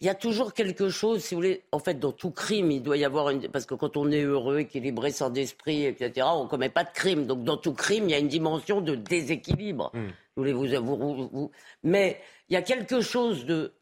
Il 0.00 0.06
y 0.06 0.08
a 0.08 0.14
toujours 0.14 0.54
quelque 0.54 0.90
chose, 0.90 1.24
si 1.24 1.34
vous 1.34 1.40
voulez, 1.40 1.64
en 1.72 1.80
fait, 1.80 1.98
dans 1.98 2.12
tout 2.12 2.30
crime, 2.30 2.70
il 2.70 2.82
doit 2.82 2.96
y 2.96 3.04
avoir 3.04 3.30
une. 3.30 3.48
Parce 3.48 3.66
que 3.66 3.74
quand 3.74 3.96
on 3.96 4.10
est 4.12 4.22
heureux, 4.22 4.60
équilibré, 4.60 5.10
sans 5.10 5.28
d'esprit, 5.30 5.84
etc., 5.86 6.26
on 6.34 6.44
ne 6.44 6.48
commet 6.48 6.68
pas 6.68 6.84
de 6.84 6.90
crime. 6.94 7.26
Donc, 7.26 7.42
dans 7.42 7.56
tout 7.56 7.72
crime, 7.74 8.04
il 8.04 8.10
y 8.12 8.14
a 8.14 8.18
une 8.18 8.28
dimension 8.28 8.80
de 8.80 8.94
déséquilibre. 8.94 9.90
Je 9.94 10.00
voulais 10.36 10.52
vous, 10.52 10.66
vous, 10.84 10.96
vous- 11.14 11.28
vous- 11.32 11.50
Mais 11.82 12.20
il 12.48 12.54
y 12.54 12.56
a 12.56 12.62
quelque 12.62 13.00
chose 13.00 13.44
de 13.44 13.72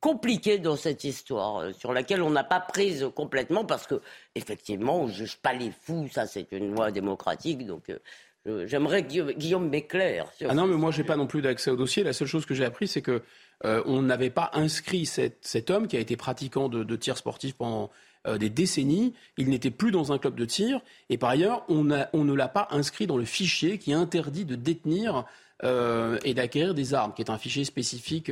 compliqué 0.00 0.58
dans 0.58 0.76
cette 0.76 1.04
histoire, 1.04 1.58
euh, 1.58 1.72
sur 1.72 1.92
laquelle 1.92 2.22
on 2.22 2.30
n'a 2.30 2.44
pas 2.44 2.60
prise 2.60 3.06
complètement, 3.14 3.64
parce 3.64 3.86
que, 3.86 4.00
effectivement, 4.34 5.02
on 5.02 5.08
ne 5.08 5.12
juge 5.12 5.36
pas 5.36 5.52
les 5.52 5.72
fous, 5.82 6.08
ça, 6.12 6.26
c'est 6.26 6.50
une 6.52 6.74
loi 6.74 6.90
démocratique. 6.90 7.66
Donc, 7.66 7.90
euh, 7.90 7.98
je- 8.46 8.66
j'aimerais 8.66 9.02
que 9.02 9.08
Guillaume, 9.08 9.32
Guillaume 9.32 9.68
m'éclaire. 9.68 10.26
Ah 10.48 10.54
non, 10.54 10.66
mais 10.66 10.76
moi, 10.76 10.90
j'ai 10.90 11.04
pas 11.04 11.16
non 11.16 11.26
plus 11.26 11.42
d'accès 11.42 11.70
au 11.70 11.76
dossier. 11.76 12.02
La 12.02 12.12
seule 12.14 12.28
chose 12.28 12.46
que 12.46 12.54
j'ai 12.54 12.64
appris, 12.64 12.88
c'est 12.88 13.02
que 13.02 13.22
euh, 13.64 13.82
on 13.86 14.02
n'avait 14.02 14.30
pas 14.30 14.50
inscrit 14.52 15.06
cet, 15.06 15.70
homme 15.70 15.88
qui 15.88 15.96
a 15.96 16.00
été 16.00 16.16
pratiquant 16.16 16.68
de, 16.68 16.96
tir 16.96 17.16
sportif 17.16 17.54
pendant 17.54 17.90
euh, 18.26 18.38
des 18.38 18.50
décennies. 18.50 19.14
Il 19.38 19.48
n'était 19.48 19.70
plus 19.70 19.90
dans 19.90 20.12
un 20.12 20.18
club 20.18 20.34
de 20.34 20.44
tir. 20.44 20.80
Et 21.08 21.18
par 21.18 21.30
ailleurs, 21.30 21.64
on 21.68 21.84
ne 21.84 22.34
l'a 22.34 22.48
pas 22.48 22.68
inscrit 22.70 23.06
dans 23.06 23.16
le 23.16 23.24
fichier 23.24 23.78
qui 23.78 23.92
interdit 23.92 24.44
de 24.44 24.56
détenir 24.56 25.24
euh, 25.64 26.18
et 26.24 26.34
d'acquérir 26.34 26.74
des 26.74 26.92
armes, 26.92 27.14
qui 27.14 27.22
est 27.22 27.30
un 27.30 27.38
fichier 27.38 27.64
spécifique. 27.64 28.30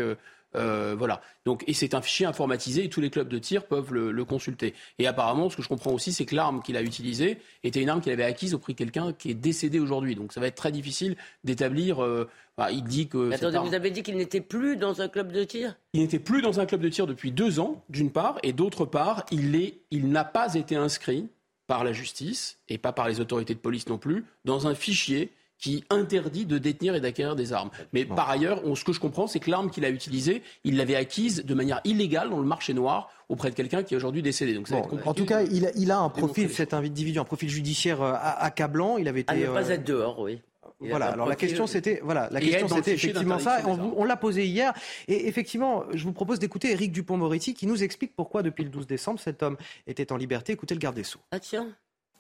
Euh, 0.57 0.95
voilà. 0.97 1.21
Donc, 1.45 1.65
et 1.67 1.73
c'est 1.75 1.95
un 1.95 2.01
fichier 2.03 2.27
informatisé 2.27 2.85
et 2.85 2.89
tous 2.89 3.01
les 3.01 3.11
clubs 3.11 3.29
de 3.29 3.39
tir 3.39 3.67
peuvent 3.67 3.93
le, 3.93 4.13
le 4.13 4.25
consulter. 4.25 4.75
Et 4.99 5.07
apparemment, 5.07 5.51
ce 5.51 5.57
que 5.57 5.63
je 5.63 5.69
comprends 5.69 5.93
aussi, 5.93 6.13
c'est 6.13 6.25
que 6.25 6.35
l'arme 6.35 6.63
qu'il 6.63 6.77
a 6.77 6.83
utilisée 6.83 7.39
était 7.63 7.81
une 7.83 7.89
arme 7.91 8.01
qu'il 8.01 8.13
avait 8.13 8.25
acquise 8.25 8.55
auprès 8.55 8.73
de 8.73 8.79
quelqu'un 8.79 9.13
qui 9.13 9.31
est 9.31 9.35
décédé 9.35 9.79
aujourd'hui. 9.81 10.15
Donc, 10.15 10.33
ça 10.33 10.41
va 10.41 10.47
être 10.47 10.55
très 10.57 10.73
difficile 10.73 11.17
d'établir. 11.45 12.03
euh, 12.03 12.29
bah, 12.57 12.71
il 12.71 12.85
dit 12.85 13.09
que. 13.09 13.19
Mais 13.19 13.35
Attendez, 13.35 13.57
arme- 13.57 13.69
vous 13.69 13.75
avez 13.75 13.91
dit 13.91 14.03
qu'il 14.03 14.17
n'était 14.17 14.41
plus 14.41 14.77
dans 14.77 15.01
un 15.03 15.09
club 15.09 15.33
de 15.33 15.43
tir? 15.45 15.77
Il 15.93 16.01
n'était 16.01 16.21
plus 16.21 16.41
dans 16.41 16.61
un 16.61 16.67
club 16.67 16.81
de 16.81 16.89
tir 16.89 17.07
depuis 17.07 17.33
deux 17.33 17.59
ans, 17.59 17.83
d'une 17.89 18.11
part, 18.13 18.39
et 18.45 18.53
d'autre 18.53 18.85
part, 18.85 19.25
il 19.33 19.57
est- 19.57 19.81
il 19.91 20.09
n'a 20.11 20.25
pas 20.25 20.55
été 20.55 20.77
inscrit 20.77 21.29
par 21.67 21.83
la 21.83 21.93
justice 21.93 22.59
et 22.69 22.79
pas 22.79 22.93
par 22.93 23.09
les 23.09 23.21
autorités 23.21 23.55
de 23.55 23.59
police 23.59 23.89
non 23.89 23.99
plus 23.99 24.25
dans 24.45 24.67
un 24.69 24.75
fichier 24.75 25.33
qui 25.59 25.85
interdit 25.91 26.47
de 26.47 26.59
détenir 26.59 26.95
et 26.95 27.01
d'acquérir 27.01 27.37
des 27.37 27.53
armes. 27.53 27.71
Mais 27.93 28.05
par 28.05 28.29
ailleurs, 28.29 28.61
ce 28.77 28.85
que 28.85 28.93
je 28.93 29.01
comprends, 29.01 29.27
c'est 29.27 29.41
que 29.41 29.51
l'arme 29.51 29.71
qu'il 29.71 29.85
a 29.85 29.91
utilisée, 29.91 30.43
il 30.65 30.77
l'avait 30.77 30.97
acquise 30.97 31.45
de 31.45 31.55
manière 31.55 31.81
illégale 31.85 32.31
dans 32.31 32.39
le 32.39 32.47
marché 32.47 32.75
noir 32.75 33.11
auprès 33.29 33.51
de 33.51 33.55
quelqu'un 33.55 33.83
qui 33.83 33.95
est 33.95 33.97
aujourd'hui 33.97 34.23
décédé. 34.23 34.55
Donc 34.55 34.69
en 35.07 35.15
tout 35.15 35.25
cas, 35.25 35.43
il 35.43 35.91
a, 35.91 35.99
un 35.99 36.09
profil, 36.09 36.51
cet 36.51 36.75
individu, 36.75 37.19
un 37.19 37.25
profil 37.25 37.49
judiciaire 37.49 38.03
euh, 38.03 38.15
accablant. 38.15 38.99
Il 38.99 39.09
avait 39.09 39.21
été. 39.21 39.33
À 39.33 39.37
ne 39.37 39.47
pas 39.47 39.69
être 39.71 39.85
dehors, 39.85 40.21
oui. 40.21 40.41
voilà. 40.81 41.07
Alors 41.07 41.29
la 41.29 41.37
question 41.37 41.67
c'était 41.67 42.01
voilà, 42.03 42.29
la 42.31 42.41
question 42.41 42.69
c'était 42.69 42.93
effectivement 42.93 43.39
ça. 43.39 43.63
On, 43.67 43.95
on 43.97 44.05
l'a 44.05 44.17
posé 44.17 44.45
hier 44.47 44.73
et 45.09 45.29
effectivement, 45.29 45.85
je 45.93 46.05
vous 46.05 46.13
propose 46.13 46.39
d'écouter 46.39 46.73
Éric 46.73 46.93
Dupont-Moretti 46.93 47.55
qui 47.55 47.67
nous 47.67 47.83
explique 47.83 48.15
pourquoi 48.15 48.43
depuis 48.43 48.65
le 48.65 48.71
12 48.71 48.87
décembre 48.87 49.21
cet 49.21 49.43
homme 49.43 49.57
était 49.87 50.13
en 50.13 50.17
liberté. 50.17 50.53
Écoutez 50.53 50.75
le 50.75 50.81
garde 50.81 50.97
des 50.97 51.05
sceaux. 51.05 51.21
Ah 51.31 51.41
tiens. 51.41 51.69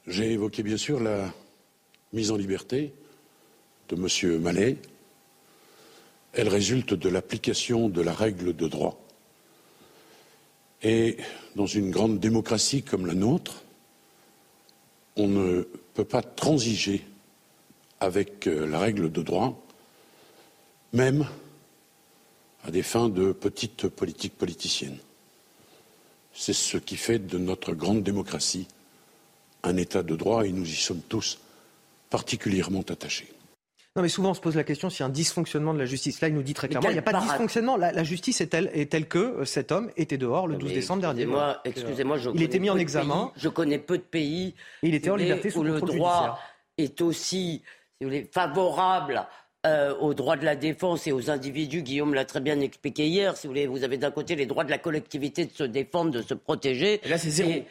J'ai 0.06 0.32
évoqué 0.32 0.62
bien 0.62 0.76
sûr 0.76 1.00
la 1.00 1.32
mise 2.12 2.30
en 2.30 2.36
liberté 2.36 2.94
de 3.88 3.96
M. 3.96 4.40
Mallet. 4.40 4.76
Elle 6.32 6.48
résulte 6.48 6.94
de 6.94 7.08
l'application 7.08 7.88
de 7.88 8.00
la 8.00 8.12
règle 8.12 8.54
de 8.54 8.68
droit. 8.68 9.00
Et 10.82 11.16
dans 11.56 11.66
une 11.66 11.90
grande 11.90 12.20
démocratie 12.20 12.82
comme 12.82 13.06
la 13.06 13.14
nôtre, 13.14 13.62
on 15.16 15.28
ne 15.28 15.62
peut 15.94 16.04
pas 16.04 16.22
transiger 16.22 17.04
avec 18.00 18.46
euh, 18.46 18.66
la 18.66 18.78
règle 18.78 19.10
de 19.10 19.22
droit, 19.22 19.64
même 20.92 21.26
à 22.64 22.70
des 22.70 22.82
fins 22.82 23.08
de 23.08 23.32
petite 23.32 23.88
politique 23.88 24.36
politicienne. 24.36 24.98
C'est 26.34 26.52
ce 26.52 26.76
qui 26.78 26.96
fait 26.96 27.20
de 27.20 27.38
notre 27.38 27.74
grande 27.74 28.02
démocratie 28.02 28.66
un 29.62 29.76
État 29.76 30.02
de 30.02 30.16
droit 30.16 30.44
et 30.44 30.52
nous 30.52 30.68
y 30.68 30.76
sommes 30.76 31.02
tous 31.08 31.38
particulièrement 32.10 32.82
attachés. 32.82 33.32
Non, 33.96 34.02
mais 34.02 34.08
souvent 34.08 34.30
on 34.30 34.34
se 34.34 34.40
pose 34.40 34.56
la 34.56 34.64
question 34.64 34.90
s'il 34.90 35.00
y 35.00 35.02
a 35.04 35.06
un 35.06 35.10
dysfonctionnement 35.10 35.72
de 35.72 35.78
la 35.78 35.84
justice. 35.84 36.20
Là, 36.20 36.26
il 36.26 36.34
nous 36.34 36.42
dit 36.42 36.52
très 36.52 36.68
clairement, 36.68 36.88
il 36.88 36.94
n'y 36.94 36.98
a 36.98 37.02
pas 37.02 37.12
de 37.12 37.20
dysfonctionnement. 37.20 37.76
La, 37.76 38.02
justice 38.02 38.40
est 38.40 38.48
telle, 38.48 38.68
est 38.74 38.90
telle 38.90 39.06
que 39.06 39.18
euh, 39.18 39.44
cet 39.44 39.70
homme 39.70 39.90
était 39.96 40.18
dehors 40.18 40.48
le 40.48 40.56
12 40.56 40.72
décembre 40.72 41.02
dernier. 41.02 41.26
Moi, 41.26 41.60
excusez-moi, 41.64 42.18
je 42.18 42.30
il 42.34 42.42
était 42.42 42.58
mis 42.58 42.70
en 42.70 42.76
examen. 42.76 43.30
je 43.36 43.48
connais 43.48 43.78
peu 43.78 43.98
de 43.98 44.02
pays. 44.02 44.54
il 44.82 44.94
était 44.94 45.10
en 45.10 45.16
liberté 45.16 45.50
sous 45.50 45.60
où 45.60 45.62
le 45.62 45.80
droit 45.80 46.40
est 46.76 47.00
aussi, 47.02 47.62
si 47.62 47.62
vous 48.00 48.08
voulez, 48.08 48.28
favorable 48.32 49.28
euh, 49.64 49.94
aux 50.00 50.12
droits 50.12 50.36
de 50.36 50.44
la 50.44 50.56
défense 50.56 51.06
et 51.06 51.12
aux 51.12 51.30
individus. 51.30 51.82
Guillaume 51.82 52.14
l'a 52.14 52.24
très 52.24 52.40
bien 52.40 52.58
expliqué 52.58 53.06
hier. 53.06 53.36
Si 53.36 53.46
vous 53.46 53.52
voulez, 53.52 53.68
vous 53.68 53.84
avez 53.84 53.96
d'un 53.96 54.10
côté 54.10 54.34
les 54.34 54.46
droits 54.46 54.64
de 54.64 54.70
la 54.70 54.78
collectivité 54.78 55.46
de 55.46 55.52
se 55.52 55.62
défendre, 55.62 56.10
de 56.10 56.22
se 56.22 56.34
protéger. 56.34 57.00
Et 57.04 57.08
là, 57.08 57.16
c'est 57.16 57.30
zéro. 57.30 57.64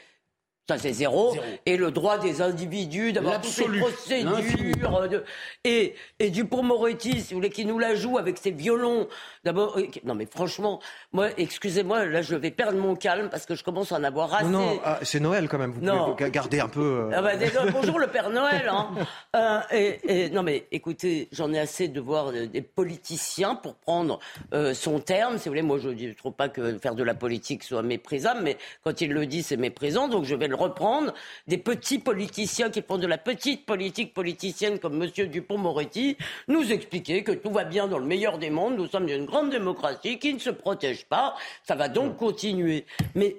Ça, 0.69 0.77
c'est 0.77 0.93
zéro. 0.93 1.35
Et 1.65 1.75
le 1.75 1.91
droit 1.91 2.17
des 2.17 2.41
individus 2.41 3.11
d'avoir 3.11 3.41
toutes 3.41 3.51
ces 3.51 3.65
procédures. 3.67 5.09
De... 5.09 5.23
Et, 5.65 5.95
et 6.19 6.29
Dupont-Moretti, 6.29 7.19
si 7.19 7.33
vous 7.33 7.39
voulez, 7.39 7.49
qui 7.49 7.65
nous 7.65 7.79
la 7.79 7.95
joue 7.95 8.17
avec 8.17 8.37
ses 8.37 8.51
violons. 8.51 9.09
D'abord, 9.43 9.77
euh, 9.77 9.87
non 10.05 10.15
mais 10.15 10.25
franchement, 10.25 10.79
moi, 11.11 11.27
excusez-moi, 11.37 12.05
là, 12.05 12.21
je 12.21 12.37
vais 12.37 12.49
perdre 12.49 12.77
mon 12.77 12.95
calme 12.95 13.27
parce 13.29 13.45
que 13.45 13.55
je 13.55 13.63
commence 13.63 13.91
à 13.91 13.97
en 13.97 14.05
avoir 14.05 14.33
assez. 14.35 14.45
Non, 14.45 14.79
ah, 14.85 14.99
c'est 15.01 15.19
Noël 15.19 15.49
quand 15.49 15.57
même. 15.57 15.73
Vous 15.73 15.81
non. 15.81 16.15
pouvez 16.15 16.31
garder 16.31 16.61
un 16.61 16.69
peu. 16.69 17.09
Euh, 17.09 17.11
ah 17.13 17.21
bah, 17.21 17.31
bonjour 17.73 17.99
le 17.99 18.07
Père 18.07 18.29
Noël. 18.29 18.69
Hein. 18.69 18.89
euh, 19.35 19.59
et, 20.07 20.29
non 20.29 20.43
mais 20.43 20.67
écoutez, 20.71 21.27
j'en 21.33 21.51
ai 21.51 21.59
assez 21.59 21.89
de 21.89 21.99
voir 21.99 22.31
des 22.31 22.61
politiciens 22.61 23.55
pour 23.55 23.75
prendre 23.75 24.19
euh, 24.53 24.73
son 24.73 25.01
terme. 25.01 25.37
Si 25.39 25.49
vous 25.49 25.51
voulez, 25.51 25.61
moi, 25.61 25.77
je 25.77 25.89
ne 25.89 26.13
trouve 26.13 26.33
pas 26.33 26.47
que 26.47 26.77
faire 26.77 26.95
de 26.95 27.03
la 27.03 27.15
politique 27.15 27.63
soit 27.63 27.83
méprisable, 27.83 28.39
mais 28.43 28.57
quand 28.85 29.01
il 29.01 29.11
le 29.11 29.25
dit, 29.25 29.43
c'est 29.43 29.57
méprisant. 29.57 30.07
Donc 30.07 30.23
je 30.23 30.35
vais 30.35 30.47
reprendre, 30.55 31.13
des 31.47 31.57
petits 31.57 31.99
politiciens 31.99 32.69
qui 32.69 32.81
font 32.81 32.97
de 32.97 33.07
la 33.07 33.17
petite 33.17 33.65
politique 33.65 34.13
politicienne 34.13 34.79
comme 34.79 35.01
M. 35.01 35.09
Dupont-Moretti, 35.27 36.17
nous 36.47 36.71
expliquer 36.71 37.23
que 37.23 37.31
tout 37.31 37.51
va 37.51 37.63
bien 37.63 37.87
dans 37.87 37.99
le 37.99 38.05
meilleur 38.05 38.37
des 38.37 38.49
mondes, 38.49 38.75
nous 38.77 38.87
sommes 38.87 39.07
une 39.07 39.25
grande 39.25 39.49
démocratie 39.49 40.19
qui 40.19 40.33
ne 40.33 40.39
se 40.39 40.49
protège 40.49 41.05
pas, 41.05 41.35
ça 41.63 41.75
va 41.75 41.89
donc 41.89 42.17
continuer. 42.17 42.85
Mais 43.15 43.37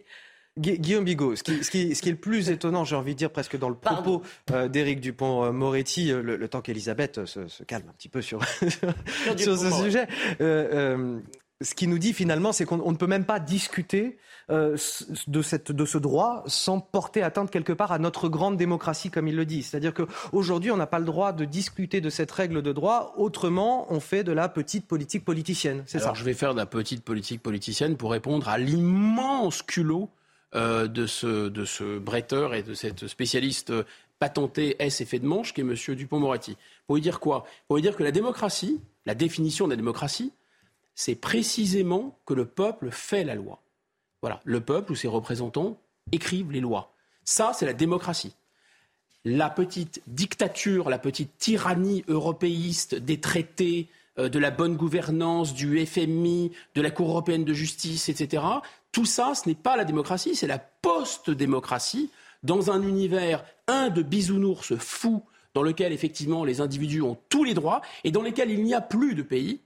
Guillaume 0.57 1.05
Bigot, 1.05 1.35
ce 1.35 1.43
qui, 1.43 1.91
est 1.91 2.07
le 2.07 2.15
plus 2.15 2.49
étonnant, 2.49 2.85
j'ai 2.85 2.95
envie 2.95 3.15
de 3.15 3.19
dire 3.19 3.31
presque 3.31 3.59
dans 3.59 3.69
le 3.69 3.74
propos 3.74 4.23
euh, 4.53 4.69
d'Éric 4.69 5.01
Dupont-Moretti, 5.01 6.12
euh, 6.12 6.23
le, 6.23 6.49
temps 6.49 6.61
qu'Elisabeth 6.61 7.24
se, 7.24 7.65
calme 7.65 7.89
un 7.89 7.93
petit 7.93 8.09
peu 8.09 8.23
sur, 8.23 8.45
sur 9.36 9.59
ce 9.59 9.70
sujet, 9.82 10.07
euh, 10.41 11.19
ce 11.60 11.74
qui 11.74 11.86
nous 11.86 11.98
dit 11.98 12.12
finalement, 12.12 12.52
c'est 12.52 12.64
qu'on 12.64 12.90
ne 12.90 12.97
peut 12.97 13.06
même 13.06 13.24
pas 13.24 13.39
discuter 13.39 14.18
euh, 14.51 14.76
de, 15.26 15.43
cette, 15.43 15.72
de 15.72 15.85
ce 15.85 15.98
droit 15.98 16.43
sans 16.47 16.81
porter 16.81 17.22
atteinte 17.22 17.51
quelque 17.51 17.72
part 17.72 17.93
à 17.93 17.98
notre 17.98 18.28
grande 18.28 18.56
démocratie, 18.56 19.10
comme 19.10 19.28
il 19.28 19.36
le 19.36 19.47
dit. 19.47 19.62
C'est-à-dire 19.62 19.94
qu'aujourd'hui, 19.94 20.70
on 20.70 20.76
n'a 20.76 20.86
pas 20.86 20.98
le 20.98 21.05
droit 21.05 21.32
de 21.32 21.44
discuter 21.44 22.01
de 22.01 22.10
cette 22.10 22.31
règle 22.31 22.60
de 22.60 22.72
droit. 22.72 23.14
Autrement, 23.16 23.86
on 23.93 24.01
fait 24.01 24.24
de 24.24 24.32
la 24.32 24.48
petite 24.48 24.86
politique 24.86 25.24
politicienne. 25.24 25.82
C'est 25.86 26.01
ça. 26.01 26.12
je 26.14 26.24
vais 26.24 26.35
faire 26.35 26.55
de 26.55 26.59
la 26.59 26.66
petite 26.66 27.05
politique 27.05 27.43
politicienne 27.43 27.97
pour 27.97 28.10
répondre 28.10 28.48
à 28.48 28.59
l'immense 28.59 29.62
culot 29.62 30.10
euh, 30.55 30.89
de, 30.89 31.06
ce, 31.06 31.48
de 31.48 31.64
ce 31.64 31.98
bretteur 31.98 32.55
et 32.55 32.62
de 32.62 32.74
cette 32.74 33.06
spécialiste 33.06 33.72
patenté 34.18 34.76
S 34.78 35.01
effet 35.01 35.18
de 35.18 35.26
manche 35.26 35.55
qui 35.55 35.60
est 35.60 35.64
M. 35.64 35.74
Dupont-Moretti. 35.94 36.56
Pour 36.86 36.97
lui 36.97 37.02
dire 37.02 37.20
quoi? 37.20 37.44
Pour 37.66 37.76
lui 37.76 37.82
dire 37.82 37.97
que 37.97 38.02
la 38.02 38.12
démocratie, 38.12 38.81
la 39.06 39.14
définition 39.14 39.66
de 39.66 39.70
la 39.70 39.76
démocratie, 39.76 40.32
c'est 40.95 41.15
précisément 41.15 42.19
que 42.27 42.35
le 42.35 42.45
peuple 42.45 42.91
fait 42.91 43.25
la 43.25 43.35
loi. 43.35 43.61
Voilà, 44.21 44.41
le 44.45 44.61
peuple 44.61 44.93
ou 44.93 44.95
ses 44.95 45.09
représentants 45.09 45.79
écrivent 46.12 46.53
les 46.53 46.61
lois. 46.61 46.93
Ça, 47.25 47.53
c'est 47.55 47.66
la 47.66 47.73
démocratie. 47.73 48.35
La 49.25 49.51
petite 49.51 50.03
dictature, 50.07 50.91
la 50.91 50.99
petite 50.99 51.39
tyrannie 51.39 52.05
européiste 52.09 52.95
des 52.95 53.21
traités, 53.21 53.89
euh, 54.19 54.29
de 54.29 54.39
la 54.39 54.51
bonne 54.51 54.77
gouvernance, 54.77 55.55
du 55.55 55.85
FMI, 55.85 56.53
de 56.75 56.83
la 56.83 56.91
Cour 56.91 57.09
européenne 57.09 57.45
de 57.45 57.55
justice, 57.55 58.09
etc. 58.09 58.43
Tout 58.93 59.07
ça, 59.07 59.35
ce 59.35 59.49
n'est 59.49 59.55
pas 59.55 59.77
la 59.77 59.85
démocratie, 59.85 60.37
c'est 60.37 60.47
la 60.47 60.59
post-démocratie 60.59 62.11
dans 62.43 62.71
un 62.71 62.83
univers, 62.83 63.45
un 63.66 63.89
de 63.89 64.03
bisounours 64.03 64.77
fou, 64.77 65.23
dans 65.55 65.62
lequel 65.62 65.93
effectivement 65.93 66.45
les 66.45 66.61
individus 66.61 67.01
ont 67.01 67.19
tous 67.29 67.45
les 67.45 67.55
droits 67.55 67.81
et 68.05 68.11
dans 68.11 68.23
lequel 68.23 68.51
il 68.51 68.62
n'y 68.62 68.75
a 68.75 68.81
plus 68.81 69.15
de 69.15 69.23
pays 69.23 69.61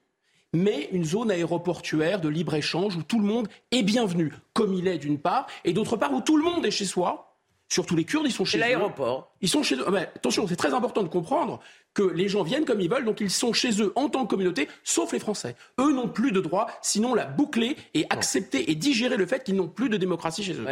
mais 0.55 0.89
une 0.93 1.05
zone 1.05 1.31
aéroportuaire 1.31 2.20
de 2.20 2.29
libre-échange 2.29 2.97
où 2.97 3.03
tout 3.03 3.19
le 3.19 3.27
monde 3.27 3.49
est 3.70 3.83
bienvenu, 3.83 4.33
comme 4.55 4.75
il 4.75 4.89
est 4.89 4.99
d'une 4.99 5.19
part, 5.19 5.47
et 5.65 5.73
d'autre 5.73 5.97
part 5.97 6.12
où 6.12 6.20
tout 6.20 6.37
le 6.37 6.45
monde 6.45 6.65
est 6.65 6.70
chez 6.70 6.87
soi. 6.87 7.28
Surtout 7.69 7.97
les 7.97 8.05
Kurdes, 8.05 8.27
ils 8.27 8.32
sont 8.32 8.47
chez 8.47 8.57
eux. 8.57 8.61
l'aéroport. 8.61 9.31
Ils 9.43 9.49
sont 9.49 9.62
chez 9.62 9.77
eux. 9.77 9.85
Ah, 9.86 9.99
attention, 10.16 10.47
c'est 10.49 10.57
très 10.57 10.73
important 10.73 11.03
de 11.03 11.09
comprendre 11.09 11.61
que 11.93 12.03
les 12.03 12.28
gens 12.28 12.43
viennent 12.43 12.65
comme 12.65 12.81
ils 12.81 12.89
veulent, 12.89 13.05
donc 13.05 13.20
ils 13.20 13.31
sont 13.31 13.53
chez 13.53 13.82
eux 13.82 13.93
en 13.95 14.09
tant 14.09 14.24
que 14.24 14.31
communauté, 14.31 14.69
sauf 14.85 15.12
les 15.12 15.19
Français. 15.19 15.55
Eux 15.78 15.93
n'ont 15.93 16.09
plus 16.09 16.32
de 16.32 16.40
droit, 16.40 16.69
sinon 16.81 17.15
la 17.15 17.24
boucler 17.27 17.77
et 17.93 18.07
accepter 18.09 18.70
et 18.70 18.74
digérer 18.74 19.16
le 19.16 19.27
fait 19.27 19.45
qu'ils 19.45 19.57
n'ont 19.57 19.69
plus 19.69 19.90
de 19.90 19.99
démocratie 19.99 20.43
chez 20.43 20.55
eux. 20.55 20.65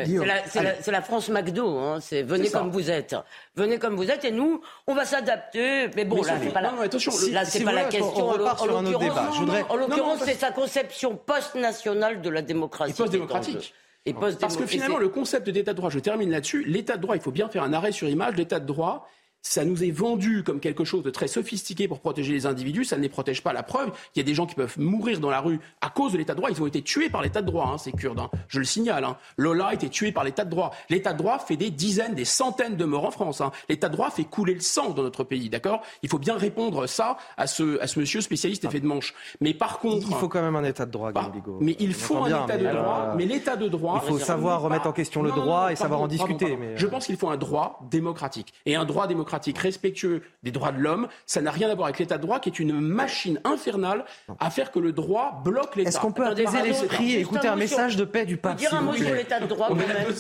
c'est, 0.46 0.90
la, 0.90 1.02
France 1.02 1.28
McDo, 1.28 1.78
hein. 1.78 1.98
c'est 2.00 2.22
venez 2.22 2.48
comme 2.48 2.70
vous 2.70 2.90
êtes. 2.90 3.14
Venez 3.56 3.78
comme 3.78 3.96
vous 3.96 4.10
êtes 4.10 4.24
et 4.24 4.30
nous, 4.30 4.62
on 4.86 4.94
va 4.94 5.04
s'adapter. 5.04 5.88
Mais 5.96 6.04
bon, 6.04 6.22
là, 6.22 6.38
c'est 6.42 6.50
pas, 6.50 6.62
la... 6.62 6.80
attention, 6.80 7.12
là, 7.30 7.44
c'est 7.44 7.64
pas 7.64 7.72
la 7.72 7.84
question. 7.84 8.28
On 8.28 8.32
repart 8.32 8.58
sur 8.60 8.78
un 8.78 8.86
autre 8.86 8.98
débat. 8.98 9.30
En 9.68 9.76
l'occurrence, 9.76 10.20
c'est 10.24 10.34
sa 10.34 10.50
conception 10.50 11.16
post-nationale 11.16 12.22
de 12.22 12.30
la 12.30 12.40
démocratie. 12.40 12.92
Et 12.92 12.94
post-démocratique. 12.94 13.74
Parce 14.14 14.56
que 14.56 14.66
finalement, 14.66 14.98
le 14.98 15.08
concept 15.08 15.48
d'état 15.50 15.72
de 15.72 15.76
droit, 15.76 15.90
je 15.90 15.98
termine 15.98 16.30
là-dessus, 16.30 16.64
l'état 16.64 16.96
de 16.96 17.02
droit, 17.02 17.16
il 17.16 17.22
faut 17.22 17.32
bien 17.32 17.48
faire 17.48 17.62
un 17.62 17.72
arrêt 17.72 17.92
sur 17.92 18.08
image, 18.08 18.36
l'état 18.36 18.60
de 18.60 18.66
droit, 18.66 19.08
ça 19.42 19.64
nous 19.64 19.84
est 19.84 19.90
vendu 19.90 20.42
comme 20.42 20.60
quelque 20.60 20.84
chose 20.84 21.02
de 21.02 21.10
très 21.10 21.28
sophistiqué 21.28 21.86
pour 21.86 22.00
protéger 22.00 22.32
les 22.32 22.46
individus, 22.46 22.84
ça 22.84 22.96
ne 22.96 23.02
les 23.02 23.08
protège 23.08 23.42
pas. 23.42 23.52
La 23.52 23.62
preuve, 23.62 23.92
il 24.14 24.18
y 24.18 24.20
a 24.20 24.24
des 24.24 24.34
gens 24.34 24.46
qui 24.46 24.54
peuvent 24.54 24.78
mourir 24.78 25.20
dans 25.20 25.30
la 25.30 25.40
rue 25.40 25.60
à 25.80 25.88
cause 25.88 26.12
de 26.12 26.18
l'état 26.18 26.34
de 26.34 26.38
droit. 26.38 26.50
Ils 26.50 26.60
ont 26.60 26.66
été 26.66 26.82
tués 26.82 27.10
par 27.10 27.22
l'état 27.22 27.42
de 27.42 27.46
droit, 27.46 27.70
hein, 27.72 27.78
ces 27.78 27.92
Kurdes. 27.92 28.18
Hein. 28.18 28.30
Je 28.48 28.58
le 28.58 28.64
signale. 28.64 29.04
Hein. 29.04 29.16
Lola 29.36 29.68
a 29.68 29.74
été 29.74 29.88
tué 29.88 30.10
par 30.10 30.24
l'état 30.24 30.44
de 30.44 30.50
droit. 30.50 30.72
L'état 30.90 31.12
de 31.12 31.18
droit 31.18 31.38
fait 31.38 31.56
des 31.56 31.70
dizaines, 31.70 32.14
des 32.14 32.24
centaines 32.24 32.76
de 32.76 32.84
morts 32.84 33.04
en 33.04 33.10
France. 33.10 33.40
Hein. 33.40 33.52
L'état 33.68 33.88
de 33.88 33.94
droit 33.94 34.10
fait 34.10 34.24
couler 34.24 34.54
le 34.54 34.60
sang 34.60 34.90
dans 34.90 35.02
notre 35.02 35.22
pays, 35.22 35.48
d'accord? 35.48 35.82
Il 36.02 36.08
faut 36.08 36.18
bien 36.18 36.36
répondre 36.36 36.86
ça 36.86 37.16
à 37.36 37.46
ce, 37.46 37.80
à 37.80 37.86
ce 37.86 38.00
monsieur 38.00 38.20
spécialiste 38.20 38.64
effet 38.64 38.80
de 38.80 38.86
manche. 38.86 39.14
Mais 39.40 39.54
par 39.54 39.78
contre... 39.78 40.06
Il 40.08 40.16
faut 40.16 40.28
quand 40.28 40.42
même 40.42 40.56
un 40.56 40.64
état 40.64 40.86
de 40.86 40.90
droit, 40.90 41.12
bah, 41.12 41.30
Mais 41.60 41.76
il 41.78 41.94
faut 41.94 42.18
un 42.18 42.44
état 42.44 42.58
de 42.58 42.66
droit. 42.66 43.14
Mais 43.16 43.26
l'état 43.26 43.56
de 43.56 43.68
droit... 43.68 44.02
Il 44.04 44.08
faut 44.08 44.18
savoir 44.18 44.60
remettre 44.60 44.86
en 44.86 44.92
question 44.92 45.22
le 45.22 45.30
droit 45.30 45.70
et 45.70 45.76
savoir 45.76 46.00
en 46.00 46.08
discuter. 46.08 46.56
Mais... 46.56 46.76
Je 46.76 46.86
pense 46.86 47.06
qu'il 47.06 47.16
faut 47.16 47.28
un 47.28 47.36
droit 47.36 47.80
démocratique. 47.90 48.52
Et 48.64 48.74
un 48.74 48.84
droit 48.84 49.06
démocratique 49.06 49.25
respectueux 49.30 50.22
des 50.42 50.50
droits 50.50 50.72
de 50.72 50.78
l'homme. 50.78 51.08
Ça 51.26 51.40
n'a 51.40 51.50
rien 51.50 51.70
à 51.70 51.74
voir 51.74 51.86
avec 51.86 51.98
l'état 51.98 52.16
de 52.16 52.22
droit 52.22 52.40
qui 52.40 52.48
est 52.48 52.58
une 52.58 52.78
machine 52.80 53.40
infernale 53.44 54.04
à 54.38 54.50
faire 54.50 54.70
que 54.70 54.78
le 54.78 54.92
droit 54.92 55.40
bloque 55.44 55.76
l'État. 55.76 55.88
Est-ce 55.88 56.00
qu'on 56.00 56.12
peut 56.12 56.26
apaiser 56.26 56.62
l'esprit 56.62 57.14
et 57.14 57.20
écouter 57.20 57.48
un 57.48 57.56
message 57.56 57.96
de 57.96 58.04
paix 58.04 58.24
du 58.24 58.36
pape 58.36 58.56
Dire 58.56 58.74
un 58.74 58.82
mot 58.82 58.94
sur 58.94 59.14
l'état 59.14 59.40
de 59.40 59.46
droit 59.46 59.68
quand 59.68 59.74
même. 59.74 60.14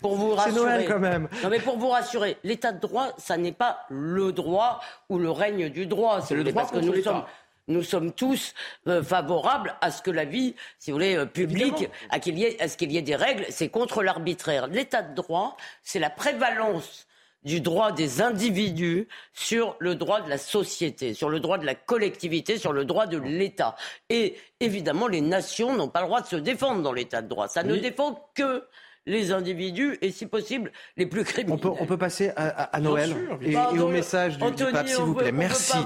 Pour 0.00 0.16
vous 0.16 0.34
rassurer. 0.34 0.60
Noël 0.60 0.84
quand 0.86 0.98
même. 0.98 1.28
Non 1.42 1.48
mais 1.48 1.60
pour 1.60 1.78
vous 1.78 1.88
rassurer, 1.88 2.36
l'état 2.44 2.72
de 2.72 2.80
droit, 2.80 3.08
ça 3.18 3.36
n'est 3.36 3.52
pas 3.52 3.80
le 3.88 4.32
droit 4.32 4.80
ou 5.08 5.18
le 5.18 5.30
règne 5.30 5.68
du 5.68 5.86
droit. 5.86 6.20
C'est 6.20 6.34
le 6.34 6.44
droit 6.44 6.62
parce 6.62 6.72
que 6.72 6.78
nous 6.78 7.02
sommes 7.02 7.24
nous 7.68 7.82
sommes 7.82 8.12
tous 8.12 8.54
euh, 8.88 9.02
favorables 9.02 9.76
à 9.80 9.90
ce 9.90 10.02
que 10.02 10.10
la 10.10 10.24
vie, 10.24 10.54
si 10.78 10.90
vous 10.90 10.96
voulez, 10.96 11.16
euh, 11.16 11.26
publique, 11.26 11.88
à, 12.10 12.18
qu'il 12.18 12.38
y 12.38 12.44
ait, 12.44 12.60
à 12.60 12.68
ce 12.68 12.76
qu'il 12.76 12.90
y 12.90 12.98
ait 12.98 13.02
des 13.02 13.14
règles. 13.14 13.46
C'est 13.50 13.68
contre 13.68 14.02
l'arbitraire. 14.02 14.66
L'état 14.66 15.02
de 15.02 15.14
droit, 15.14 15.56
c'est 15.82 16.00
la 16.00 16.10
prévalence 16.10 17.06
du 17.44 17.60
droit 17.60 17.92
des 17.92 18.22
individus 18.22 19.08
sur 19.32 19.76
le 19.78 19.94
droit 19.94 20.20
de 20.20 20.28
la 20.28 20.38
société, 20.38 21.14
sur 21.14 21.28
le 21.28 21.40
droit 21.40 21.58
de 21.58 21.66
la 21.66 21.74
collectivité, 21.74 22.58
sur 22.58 22.72
le 22.72 22.84
droit 22.84 23.06
de 23.06 23.18
l'État. 23.18 23.76
Et 24.08 24.36
évidemment, 24.60 25.08
les 25.08 25.20
nations 25.20 25.74
n'ont 25.74 25.88
pas 25.88 26.00
le 26.00 26.06
droit 26.06 26.20
de 26.20 26.26
se 26.26 26.36
défendre 26.36 26.82
dans 26.82 26.92
l'État 26.92 27.22
de 27.22 27.28
droit. 27.28 27.48
Ça 27.48 27.62
ne 27.62 27.76
défend 27.76 28.30
que 28.34 28.64
les 29.06 29.32
individus 29.32 29.98
et, 30.00 30.12
si 30.12 30.26
possible, 30.26 30.70
les 30.96 31.06
plus 31.06 31.24
criminels. 31.24 31.54
On 31.54 31.58
peut, 31.58 31.76
on 31.80 31.86
peut 31.86 31.96
passer 31.96 32.30
à, 32.36 32.80
Noël 32.80 33.14
et, 33.40 33.56
au 33.56 33.88
message 33.88 34.38
du, 34.38 34.64
pape, 34.72 34.88
s'il 34.88 35.02
vous 35.02 35.14
plaît. 35.14 35.32
Merci. 35.32 35.76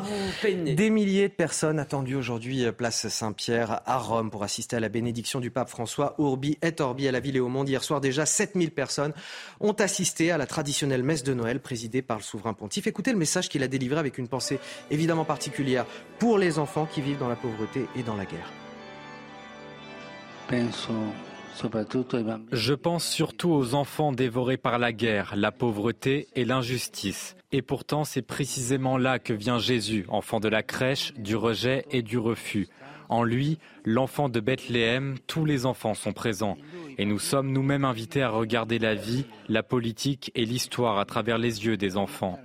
Des 0.43 0.91
milliers 0.91 1.29
de 1.29 1.35
personnes 1.35 1.79
attendues 1.79 2.17
aujourd'hui, 2.17 2.65
euh, 2.65 2.73
place 2.73 3.09
Saint-Pierre 3.09 3.81
à 3.87 3.99
Rome, 3.99 4.31
pour 4.31 4.43
assister 4.43 4.77
à 4.77 4.81
la 4.81 4.89
bénédiction 4.89 5.41
du 5.41 5.51
pape 5.51 5.69
François 5.69 6.15
Urbi 6.19 6.59
et 6.63 6.81
Orbi 6.81 7.09
à 7.09 7.13
la 7.13 7.21
ville 7.21 7.37
et 7.37 7.41
au 7.41 7.49
monde. 7.49 7.69
Hier 7.69 7.83
soir, 7.83 8.01
déjà 8.01 8.27
7000 8.27 8.71
personnes 8.71 9.13
ont 9.61 9.73
assisté 9.73 10.31
à 10.31 10.39
la 10.39 10.47
traditionnelle 10.47 11.03
messe 11.03 11.23
de 11.23 11.33
Noël 11.33 11.61
présidée 11.61 12.03
par 12.03 12.19
le 12.19 12.23
souverain 12.23 12.53
pontife. 12.53 12.87
Écoutez 12.87 13.13
le 13.13 13.19
message 13.19 13.49
qu'il 13.49 13.63
a 13.63 13.69
délivré 13.69 13.99
avec 13.99 14.19
une 14.19 14.29
pensée 14.29 14.59
évidemment 14.91 15.25
particulière 15.25 15.87
pour 16.19 16.39
les 16.39 16.59
enfants 16.59 16.87
qui 16.87 17.01
vivent 17.01 17.19
dans 17.19 17.29
la 17.29 17.37
pauvreté 17.37 17.87
et 17.97 18.03
dans 18.03 18.17
la 18.17 18.25
guerre. 18.25 18.53
Je 22.53 22.75
pense 22.75 23.09
surtout 23.09 23.51
aux 23.51 23.75
enfants 23.75 24.13
dévorés 24.13 24.57
par 24.57 24.79
la 24.79 24.93
guerre, 24.93 25.35
la 25.37 25.53
pauvreté 25.53 26.29
et 26.35 26.45
l'injustice. 26.45 27.37
Et 27.53 27.63
pourtant, 27.63 28.05
c'est 28.05 28.23
précisément 28.23 28.99
là 28.99 29.19
que 29.19 29.33
vient 29.33 29.59
Jésus, 29.59 30.05
enfant 30.09 30.41
de 30.41 30.49
la 30.49 30.63
crèche, 30.63 31.15
du 31.15 31.37
rejet 31.37 31.87
et 31.91 32.03
du 32.03 32.19
refus. 32.19 32.69
En 33.09 33.23
lui, 33.23 33.59
l'enfant 33.85 34.29
de 34.29 34.41
Bethléem, 34.41 35.17
tous 35.27 35.45
les 35.45 35.65
enfants 35.65 35.95
sont 35.95 36.13
présents. 36.13 36.57
Et 36.99 37.05
nous 37.05 37.19
sommes 37.19 37.53
nous-mêmes 37.53 37.85
invités 37.85 38.23
à 38.23 38.31
regarder 38.31 38.79
la 38.79 38.95
vie, 38.95 39.27
la 39.49 39.63
politique 39.63 40.33
et 40.35 40.45
l'histoire 40.45 40.99
à 40.99 41.05
travers 41.05 41.39
les 41.39 41.65
yeux 41.65 41.77
des 41.77 41.97
enfants. 41.97 42.39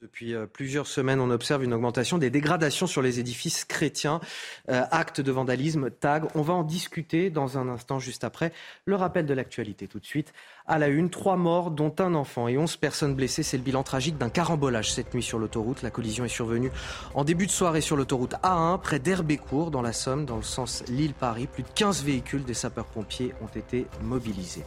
Depuis 0.00 0.34
euh, 0.34 0.46
plusieurs 0.46 0.86
semaines, 0.86 1.20
on 1.20 1.30
observe 1.30 1.62
une 1.62 1.74
augmentation 1.74 2.16
des 2.16 2.30
dégradations 2.30 2.86
sur 2.86 3.02
les 3.02 3.20
édifices 3.20 3.66
chrétiens, 3.66 4.20
euh, 4.70 4.82
actes 4.90 5.20
de 5.20 5.30
vandalisme, 5.30 5.90
tags. 5.90 6.26
On 6.34 6.40
va 6.40 6.54
en 6.54 6.62
discuter 6.62 7.28
dans 7.28 7.58
un 7.58 7.68
instant 7.68 7.98
juste 7.98 8.24
après. 8.24 8.50
Le 8.86 8.96
rappel 8.96 9.26
de 9.26 9.34
l'actualité 9.34 9.88
tout 9.88 9.98
de 9.98 10.06
suite. 10.06 10.32
À 10.72 10.78
la 10.78 10.86
une, 10.86 11.10
trois 11.10 11.34
morts, 11.34 11.72
dont 11.72 11.92
un 11.98 12.14
enfant 12.14 12.46
et 12.46 12.56
onze 12.56 12.76
personnes 12.76 13.16
blessées. 13.16 13.42
C'est 13.42 13.56
le 13.56 13.64
bilan 13.64 13.82
tragique 13.82 14.16
d'un 14.18 14.30
carambolage 14.30 14.92
cette 14.92 15.12
nuit 15.14 15.22
sur 15.24 15.40
l'autoroute. 15.40 15.82
La 15.82 15.90
collision 15.90 16.24
est 16.24 16.28
survenue 16.28 16.70
en 17.16 17.24
début 17.24 17.46
de 17.46 17.50
soirée 17.50 17.80
sur 17.80 17.96
l'autoroute 17.96 18.34
A1, 18.44 18.80
près 18.80 19.00
d'Herbécourt, 19.00 19.72
dans 19.72 19.82
la 19.82 19.92
Somme, 19.92 20.26
dans 20.26 20.36
le 20.36 20.44
sens 20.44 20.84
Lille-Paris. 20.86 21.48
Plus 21.52 21.64
de 21.64 21.68
15 21.74 22.04
véhicules 22.04 22.44
des 22.44 22.54
sapeurs-pompiers 22.54 23.34
ont 23.42 23.58
été 23.58 23.88
mobilisés. 24.04 24.62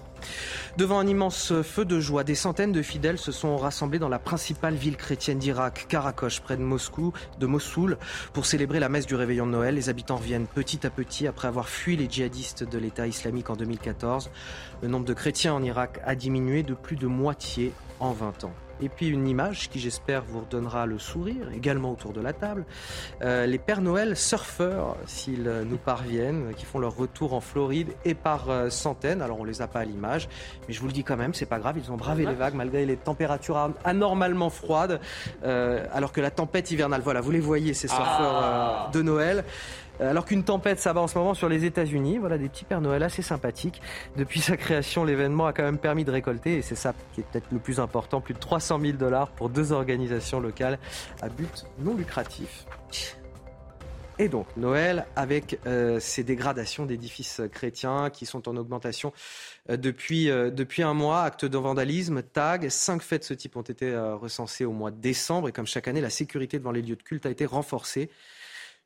Devant 0.77 0.99
un 0.99 1.07
immense 1.07 1.53
feu 1.61 1.85
de 1.85 1.99
joie, 1.99 2.23
des 2.23 2.35
centaines 2.35 2.71
de 2.71 2.81
fidèles 2.81 3.17
se 3.17 3.31
sont 3.31 3.55
rassemblés 3.57 3.99
dans 3.99 4.09
la 4.09 4.19
principale 4.19 4.73
ville 4.73 4.97
chrétienne 4.97 5.37
d'Irak, 5.37 5.85
Karakosh, 5.87 6.41
près 6.41 6.57
de 6.57 6.63
Moscou, 6.63 7.13
de 7.39 7.45
Mossoul, 7.45 7.97
pour 8.33 8.45
célébrer 8.45 8.79
la 8.79 8.89
messe 8.89 9.05
du 9.05 9.15
réveillon 9.15 9.45
de 9.45 9.51
Noël. 9.51 9.75
Les 9.75 9.89
habitants 9.89 10.17
reviennent 10.17 10.47
petit 10.47 10.85
à 10.85 10.89
petit 10.89 11.27
après 11.27 11.47
avoir 11.47 11.69
fui 11.69 11.95
les 11.95 12.09
djihadistes 12.09 12.63
de 12.63 12.77
l'État 12.77 13.07
islamique 13.07 13.49
en 13.49 13.55
2014. 13.55 14.29
Le 14.83 14.89
nombre 14.89 15.05
de 15.05 15.13
chrétiens 15.13 15.53
en 15.53 15.63
Irak 15.63 16.01
a 16.03 16.13
diminué 16.13 16.61
de 16.61 16.73
plus 16.73 16.97
de 16.97 17.07
moitié 17.07 17.71
en 18.01 18.11
20 18.11 18.43
ans. 18.43 18.53
Et 18.81 18.89
puis 18.89 19.07
une 19.07 19.29
image 19.29 19.69
qui 19.69 19.79
j'espère 19.79 20.25
vous 20.25 20.41
redonnera 20.41 20.85
le 20.85 20.99
sourire 20.99 21.47
également 21.55 21.93
autour 21.93 22.11
de 22.11 22.19
la 22.19 22.33
table. 22.33 22.65
Euh, 23.21 23.45
les 23.45 23.59
Pères 23.59 23.79
Noël 23.79 24.17
surfeurs, 24.17 24.97
s'ils 25.05 25.49
nous 25.65 25.77
parviennent, 25.77 26.53
qui 26.57 26.65
font 26.65 26.79
leur 26.79 26.97
retour 26.97 27.33
en 27.33 27.39
Floride 27.39 27.93
et 28.03 28.13
par 28.13 28.49
euh, 28.49 28.69
centaines. 28.69 29.21
Alors 29.21 29.39
on 29.39 29.45
les 29.45 29.61
a 29.61 29.67
pas 29.67 29.79
à 29.79 29.85
l'image, 29.85 30.27
mais 30.67 30.73
je 30.73 30.81
vous 30.81 30.87
le 30.87 30.91
dis 30.91 31.05
quand 31.05 31.15
même, 31.15 31.33
c'est 31.33 31.45
pas 31.45 31.59
grave. 31.59 31.77
Ils 31.77 31.89
ont 31.89 31.95
bravé 31.95 32.25
les 32.25 32.33
vagues 32.33 32.55
malgré 32.55 32.85
les 32.85 32.97
températures 32.97 33.71
anormalement 33.85 34.49
froides, 34.49 34.99
euh, 35.45 35.85
alors 35.93 36.11
que 36.11 36.19
la 36.19 36.29
tempête 36.29 36.71
hivernale. 36.71 36.99
Voilà, 37.01 37.21
vous 37.21 37.31
les 37.31 37.39
voyez 37.39 37.73
ces 37.73 37.87
surfeurs 37.87 38.41
ah. 38.43 38.89
de 38.91 39.01
Noël. 39.01 39.45
Euh, 40.03 40.09
alors 40.09 40.25
qu'une 40.25 40.43
tempête 40.43 40.79
s'abat 40.79 41.01
en 41.01 41.07
ce 41.07 41.17
moment 41.17 41.33
sur 41.33 41.49
les 41.49 41.65
États-Unis, 41.65 42.17
voilà 42.17 42.37
des 42.37 42.49
petits 42.49 42.65
Pères 42.65 42.81
Noël 42.81 43.03
assez 43.03 43.21
sympathiques. 43.21 43.81
Depuis 44.17 44.41
sa 44.41 44.57
création, 44.57 45.03
l'événement 45.03 45.47
a 45.47 45.53
quand 45.53 45.63
même 45.63 45.77
permis 45.77 46.03
de 46.03 46.11
récolter, 46.11 46.57
et 46.57 46.61
c'est 46.61 46.75
ça 46.75 46.93
qui 47.13 47.21
est 47.21 47.23
peut-être 47.23 47.51
le 47.51 47.59
plus 47.59 47.79
important, 47.79 48.19
plus 48.19 48.33
de 48.33 48.39
300 48.39 48.79
000 48.79 48.93
dollars 48.93 49.29
pour 49.29 49.49
deux 49.49 49.71
organisations 49.71 50.39
locales 50.39 50.77
à 51.21 51.29
but 51.29 51.65
non 51.79 51.95
lucratif. 51.95 52.65
Et 54.19 54.29
donc 54.29 54.45
Noël 54.57 55.07
avec 55.15 55.59
euh, 55.65 55.99
ces 55.99 56.23
dégradations 56.23 56.85
d'édifices 56.85 57.41
chrétiens 57.51 58.11
qui 58.11 58.27
sont 58.27 58.47
en 58.47 58.55
augmentation 58.57 59.11
euh, 59.71 59.77
depuis, 59.77 60.27
depuis 60.27 60.83
un 60.83 60.93
mois, 60.93 61.23
actes 61.23 61.45
de 61.45 61.57
vandalisme, 61.57 62.21
tags, 62.21 62.69
cinq 62.69 63.01
faits 63.01 63.21
de 63.21 63.25
ce 63.25 63.33
type 63.33 63.55
ont 63.55 63.61
été 63.61 63.97
recensés 63.97 64.65
au 64.65 64.71
mois 64.71 64.91
de 64.91 65.01
décembre 65.01 65.49
et 65.49 65.51
comme 65.51 65.65
chaque 65.65 65.87
année, 65.87 66.01
la 66.01 66.11
sécurité 66.11 66.59
devant 66.59 66.71
les 66.71 66.81
lieux 66.81 66.95
de 66.95 67.03
culte 67.03 67.25
a 67.25 67.29
été 67.29 67.45
renforcée. 67.45 68.09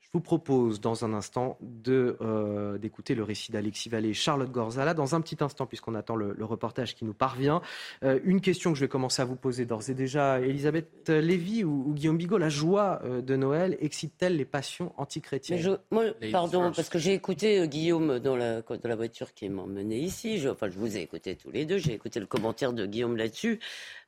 Je 0.08 0.14
vous 0.14 0.22
propose 0.22 0.80
dans 0.80 1.04
un 1.04 1.14
instant 1.14 1.58
euh, 1.90 2.78
d'écouter 2.78 3.14
le 3.14 3.24
récit 3.24 3.52
d'Alexis 3.52 3.90
Vallée 3.90 4.10
et 4.10 4.14
Charlotte 4.14 4.50
Gorzala. 4.50 4.94
Dans 4.94 5.16
un 5.16 5.20
petit 5.22 5.36
instant, 5.42 5.66
puisqu'on 5.66 5.96
attend 5.96 6.16
le, 6.16 6.34
reportage 6.46 6.96
qui 6.96 7.04
nous 7.04 7.14
parvient, 7.14 7.62
euh, 8.06 8.18
une 8.24 8.40
question 8.40 8.72
que 8.72 8.78
je 8.78 8.86
vais 8.86 8.88
commencer 8.88 9.22
à 9.22 9.26
vous 9.26 9.36
poser 9.36 9.66
d'ores 9.66 9.90
et 9.90 9.94
déjà. 9.94 10.40
Elisabeth 10.40 11.10
Lévy 11.10 11.66
ou, 11.66 11.94
Guillaume 11.94 12.18
Bigot, 12.18 12.38
la 12.38 12.48
joie 12.48 13.02
euh, 13.04 13.22
de 13.22 13.36
Noël 13.36 13.76
excite-t-elle 13.82 14.38
les 14.38 14.46
passions 14.46 14.94
antichrétiennes? 14.96 15.78
Moi, 15.92 16.06
pardon, 16.32 16.72
parce 16.74 16.88
que 16.88 17.00
j'ai 17.00 17.14
écouté 17.14 17.68
Guillaume 17.68 18.20
dans 18.20 18.38
la, 18.38 18.62
dans 18.62 18.80
la 18.90 18.96
voiture 18.96 19.34
qui 19.34 19.50
m'a 19.50 19.64
emmené 19.64 20.00
ici. 20.00 20.38
Je, 20.38 20.48
enfin, 20.48 20.70
je 20.70 20.80
vous 20.80 20.96
ai 20.96 21.02
écouté 21.02 21.36
tous 21.36 21.52
les 21.52 21.66
deux. 21.66 21.80
J'ai 21.80 21.94
écouté 21.94 22.22
le 22.22 22.28
commentaire 22.28 22.72
de 22.72 22.86
Guillaume 22.86 23.18
là-dessus. 23.18 23.60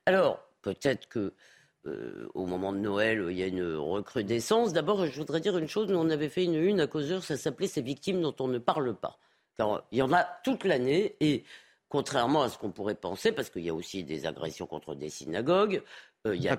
Alors, 0.05 0.39
peut-être 0.61 1.09
que 1.09 1.33
euh, 1.85 2.27
au 2.33 2.45
moment 2.45 2.73
de 2.73 2.79
Noël, 2.79 3.25
il 3.29 3.37
y 3.37 3.43
a 3.43 3.47
une 3.47 3.75
recrudescence. 3.75 4.73
D'abord, 4.73 5.05
je 5.05 5.17
voudrais 5.17 5.39
dire 5.39 5.57
une 5.57 5.67
chose, 5.67 5.87
nous 5.87 5.97
on 5.97 6.09
avait 6.09 6.29
fait 6.29 6.43
une 6.43 6.55
une 6.55 6.81
à 6.81 6.87
causeur, 6.87 7.23
ça 7.23 7.37
s'appelait 7.37 7.67
Ces 7.67 7.81
victimes 7.81 8.21
dont 8.21 8.35
on 8.39 8.47
ne 8.47 8.57
parle 8.57 8.95
pas. 8.95 9.17
Car 9.57 9.83
il 9.91 9.99
y 9.99 10.01
en 10.01 10.11
a 10.11 10.23
toute 10.43 10.65
l'année 10.65 11.15
et 11.19 11.43
contrairement 11.89 12.43
à 12.43 12.49
ce 12.49 12.57
qu'on 12.57 12.71
pourrait 12.71 12.95
penser, 12.95 13.31
parce 13.31 13.49
qu'il 13.49 13.63
y 13.63 13.69
a 13.69 13.73
aussi 13.73 14.03
des 14.03 14.25
agressions 14.25 14.67
contre 14.67 14.93
des 14.95 15.09
synagogues, 15.09 15.81
euh, 16.27 16.35
il, 16.35 16.43
y 16.43 16.49
a 16.49 16.57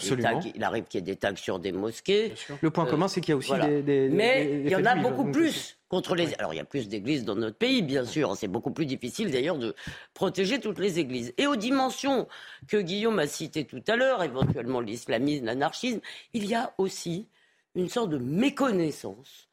il 0.55 0.65
arrive 0.65 0.85
qu'il 0.85 1.01
y 1.01 1.03
ait 1.03 1.05
des 1.05 1.17
tags 1.17 1.37
sur 1.37 1.59
des 1.59 1.73
mosquées. 1.73 2.33
Le 2.63 2.71
point 2.71 2.87
commun, 2.87 3.09
c'est 3.09 3.21
qu'il 3.21 3.33
y 3.33 3.35
a 3.35 3.37
aussi 3.37 3.53
des, 3.53 3.83
des, 3.83 4.09
Mais 4.09 4.63
il 4.65 4.71
y 4.71 4.75
en 4.75 4.85
a 4.87 4.95
beaucoup 4.97 5.31
plus 5.31 5.77
contre 5.91 6.15
les. 6.15 6.35
Alors 6.39 6.55
il 6.55 6.57
y 6.57 6.61
a 6.61 6.65
plus 6.65 6.89
d'églises 6.89 7.27
dans 7.27 7.35
notre 7.35 7.59
pays, 7.59 7.83
bien 7.83 8.07
sûr. 8.07 8.35
C'est 8.37 8.49
beaucoup 8.49 8.71
plus 8.71 8.87
difficile 8.87 9.31
d'ailleurs 9.31 9.59
de 9.59 9.75
protéger 10.15 10.61
toutes 10.61 10.79
les 10.79 10.99
églises. 10.99 11.35
Et 11.37 11.47
aux 11.47 11.57
dimensions 11.57 12.27
que 12.69 12.79
Guillaume 12.79 13.19
a 13.19 13.27
citées 13.27 13.67
tout 13.67 13.83
à 13.87 13.97
l'heure, 13.97 14.23
éventuellement 14.23 14.81
l'islamisme, 14.81 15.45
l'anarchisme, 15.45 16.01
il 16.33 16.47
y 16.47 16.55
a 16.55 16.73
aussi 16.79 17.29
une 17.75 17.91
sorte 17.91 18.09
de 18.09 18.19
méconnaissance 18.19 19.49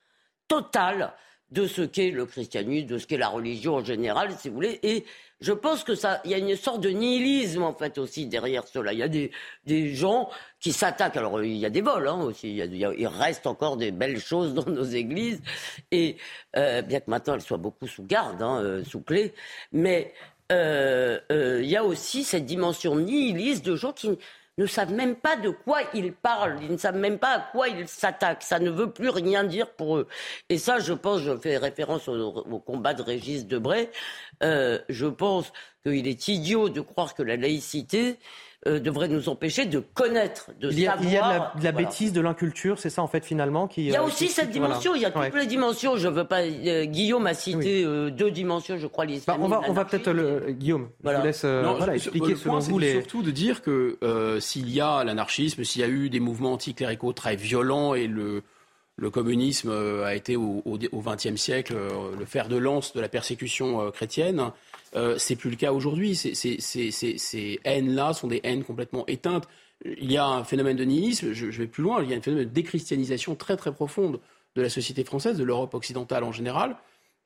totale 0.48 1.14
de 1.52 1.66
ce 1.66 1.82
qu'est 1.82 2.12
le 2.12 2.26
christianisme, 2.26 2.88
de 2.88 2.98
ce 2.98 3.08
qu'est 3.08 3.18
la 3.18 3.30
religion 3.30 3.76
en 3.76 3.84
général, 3.84 4.32
si 4.38 4.50
vous 4.50 4.56
voulez. 4.56 4.80
Et 4.84 5.06
je 5.40 5.54
pense 5.54 5.84
que 5.84 5.96
ça, 5.96 6.20
il 6.26 6.32
y 6.32 6.34
a 6.34 6.38
une 6.38 6.56
sorte 6.56 6.82
de 6.82 6.90
nihilisme 6.90 7.64
en 7.64 7.74
fait 7.74 7.98
aussi 7.98 8.26
derrière 8.26 8.68
cela. 8.68 8.92
Il 8.92 9.00
y 9.00 9.04
a 9.04 9.08
des, 9.08 9.32
des 9.66 9.94
gens 9.94 10.30
qui 10.60 10.74
s'attaquent. 10.74 11.18
Alors 11.18 11.44
il 11.44 11.58
y 11.58 11.66
a 11.66 11.70
des 11.70 11.82
vols 11.82 12.08
hein, 12.08 12.22
aussi. 12.22 12.50
Il, 12.50 12.76
y 12.76 12.86
a, 12.86 12.92
il, 12.94 13.08
reste 13.08 13.48
encore 13.48 13.78
des 13.78 13.92
belles 13.92 14.20
choses 14.20 14.54
dans 14.54 14.70
nos 14.70 14.84
églises. 14.84 15.42
Et 15.92 16.18
euh, 16.56 16.82
bien 16.82 17.00
que 17.00 17.10
maintenant 17.10 17.36
elles 17.36 17.42
soient 17.42 17.58
beaucoup 17.58 17.88
sous 17.88 18.04
garde, 18.04 18.42
hein, 18.42 18.62
euh, 18.62 18.84
sous 18.84 19.02
clé, 19.02 19.34
mais 19.72 20.14
euh, 20.52 21.20
euh, 21.32 21.60
il 21.62 21.70
y 21.70 21.76
a 21.76 21.84
aussi 21.84 22.24
cette 22.24 22.46
dimension 22.46 22.96
nihiliste 22.96 23.66
de 23.66 23.76
gens 23.76 23.92
qui 23.92 24.10
ne 24.58 24.66
savent 24.66 24.94
même 24.94 25.16
pas 25.16 25.36
de 25.36 25.50
quoi 25.50 25.82
ils 25.94 26.14
parlent, 26.14 26.58
ils 26.62 26.72
ne 26.72 26.78
savent 26.78 26.98
même 26.98 27.20
pas 27.20 27.36
à 27.36 27.40
quoi 27.40 27.68
ils 27.68 27.88
s'attaquent. 27.88 28.44
Ça 28.44 28.60
ne 28.60 28.70
veut 28.70 28.92
plus 28.92 29.10
rien 29.10 29.44
dire 29.44 29.72
pour 29.72 29.98
eux. 29.98 30.08
Et 30.50 30.58
ça, 30.58 30.80
je 30.80 30.94
pense, 30.94 31.22
je 31.22 31.38
fais 31.38 31.58
référence 31.58 32.08
au, 32.08 32.60
combat 32.60 32.94
de 32.94 33.02
Régis 33.02 33.46
Debray, 33.46 33.90
euh, 34.44 34.80
je 34.90 35.06
pense 35.06 35.52
qu'il 35.86 36.08
est 36.08 36.28
idiot 36.28 36.70
de 36.70 36.82
croire 36.82 37.14
que 37.14 37.24
la 37.24 37.38
laïcité 37.38 38.18
euh, 38.68 38.80
devrait 38.80 39.08
nous 39.08 39.30
empêcher 39.30 39.66
de 39.66 39.80
connaître, 39.80 40.52
de 40.60 40.70
il 40.70 40.80
y 40.82 40.88
a, 40.88 40.92
savoir. 40.92 41.08
Il 41.08 41.14
y 41.14 41.18
a 41.18 41.54
de 41.58 41.64
la, 41.64 41.72
bêtise, 41.72 42.12
de 42.12 42.22
l'inculture, 42.22 42.80
c'est 42.80 42.90
ça 42.90 43.02
en 43.02 43.08
fait 43.08 43.24
finalement 43.24 43.68
qui. 43.68 43.86
Il 43.86 43.92
y 43.92 43.96
a 43.96 44.02
euh, 44.02 44.06
aussi 44.06 44.28
cette 44.28 44.50
dimension, 44.50 44.94
il 44.94 45.02
y 45.02 45.06
a 45.06 45.12
toutes 45.12 45.36
les 45.36 45.46
dimensions. 45.46 45.98
Je 45.98 46.08
veux 46.08 46.26
pas. 46.26 46.46
Guillaume 46.48 47.28
a 47.28 47.34
cité 47.34 47.84
deux 47.84 48.32
dimensions, 48.32 48.78
je 48.78 48.88
crois. 48.88 49.06
Bah, 49.26 49.38
on 49.40 49.48
va, 49.48 49.62
on 49.68 49.74
va 49.74 49.86
peut-être 49.86 50.12
le 50.12 50.52
Guillaume. 50.52 50.90
Je 51.04 51.10
vous 51.10 51.24
laisse 51.24 51.46
expliquer 51.94 52.30
le 52.30 52.36
selon 52.36 52.60
vous 52.60 52.80
les. 52.80 52.94
Surtout 52.94 53.24
de 53.24 53.32
dire 53.32 53.62
que 53.62 53.98
s'il 54.40 54.70
y 54.70 54.82
a 54.82 55.04
l'anarchisme, 55.04 55.64
s'il 55.64 55.82
y 55.82 55.86
a 55.86 55.90
eu 55.90 56.10
des 56.10 56.20
mouvements 56.20 56.54
anticléricaux 56.54 57.14
très 57.14 57.36
violents 57.36 57.94
et 57.96 58.08
le 58.08 58.44
le 59.00 59.12
communisme 59.12 59.70
a 60.04 60.16
été 60.16 60.36
au 60.36 60.64
XXe 60.92 61.36
siècle 61.36 61.76
le 62.18 62.26
fer 62.26 62.48
de 62.48 62.58
lance 62.58 62.94
de 62.94 63.00
la 63.00 63.08
persécution 63.08 63.92
chrétienne. 63.92 64.52
Euh, 64.96 65.18
c'est 65.18 65.36
plus 65.36 65.50
le 65.50 65.56
cas 65.56 65.72
aujourd'hui. 65.72 66.16
Ces 66.16 67.60
haines-là 67.64 68.14
sont 68.14 68.28
des 68.28 68.42
haines 68.44 68.64
complètement 68.64 69.06
éteintes. 69.08 69.48
Il 69.86 70.12
y 70.12 70.18
a 70.18 70.26
un 70.26 70.44
phénomène 70.44 70.78
de 70.78 70.84
nihilisme, 70.84 71.34
je, 71.34 71.46
vais 71.46 71.68
plus 71.68 71.84
loin, 71.84 72.02
il 72.02 72.10
y 72.10 72.14
a 72.14 72.18
un 72.18 72.22
phénomène 72.22 72.48
de 72.48 72.54
déchristianisation 72.54 73.36
très 73.36 73.58
très 73.58 73.72
profonde 73.72 74.20
de 74.56 74.62
la 74.62 74.70
société 74.70 75.04
française, 75.04 75.38
de 75.38 75.44
l'Europe 75.44 75.74
occidentale 75.76 76.24
en 76.24 76.32
général. 76.32 76.78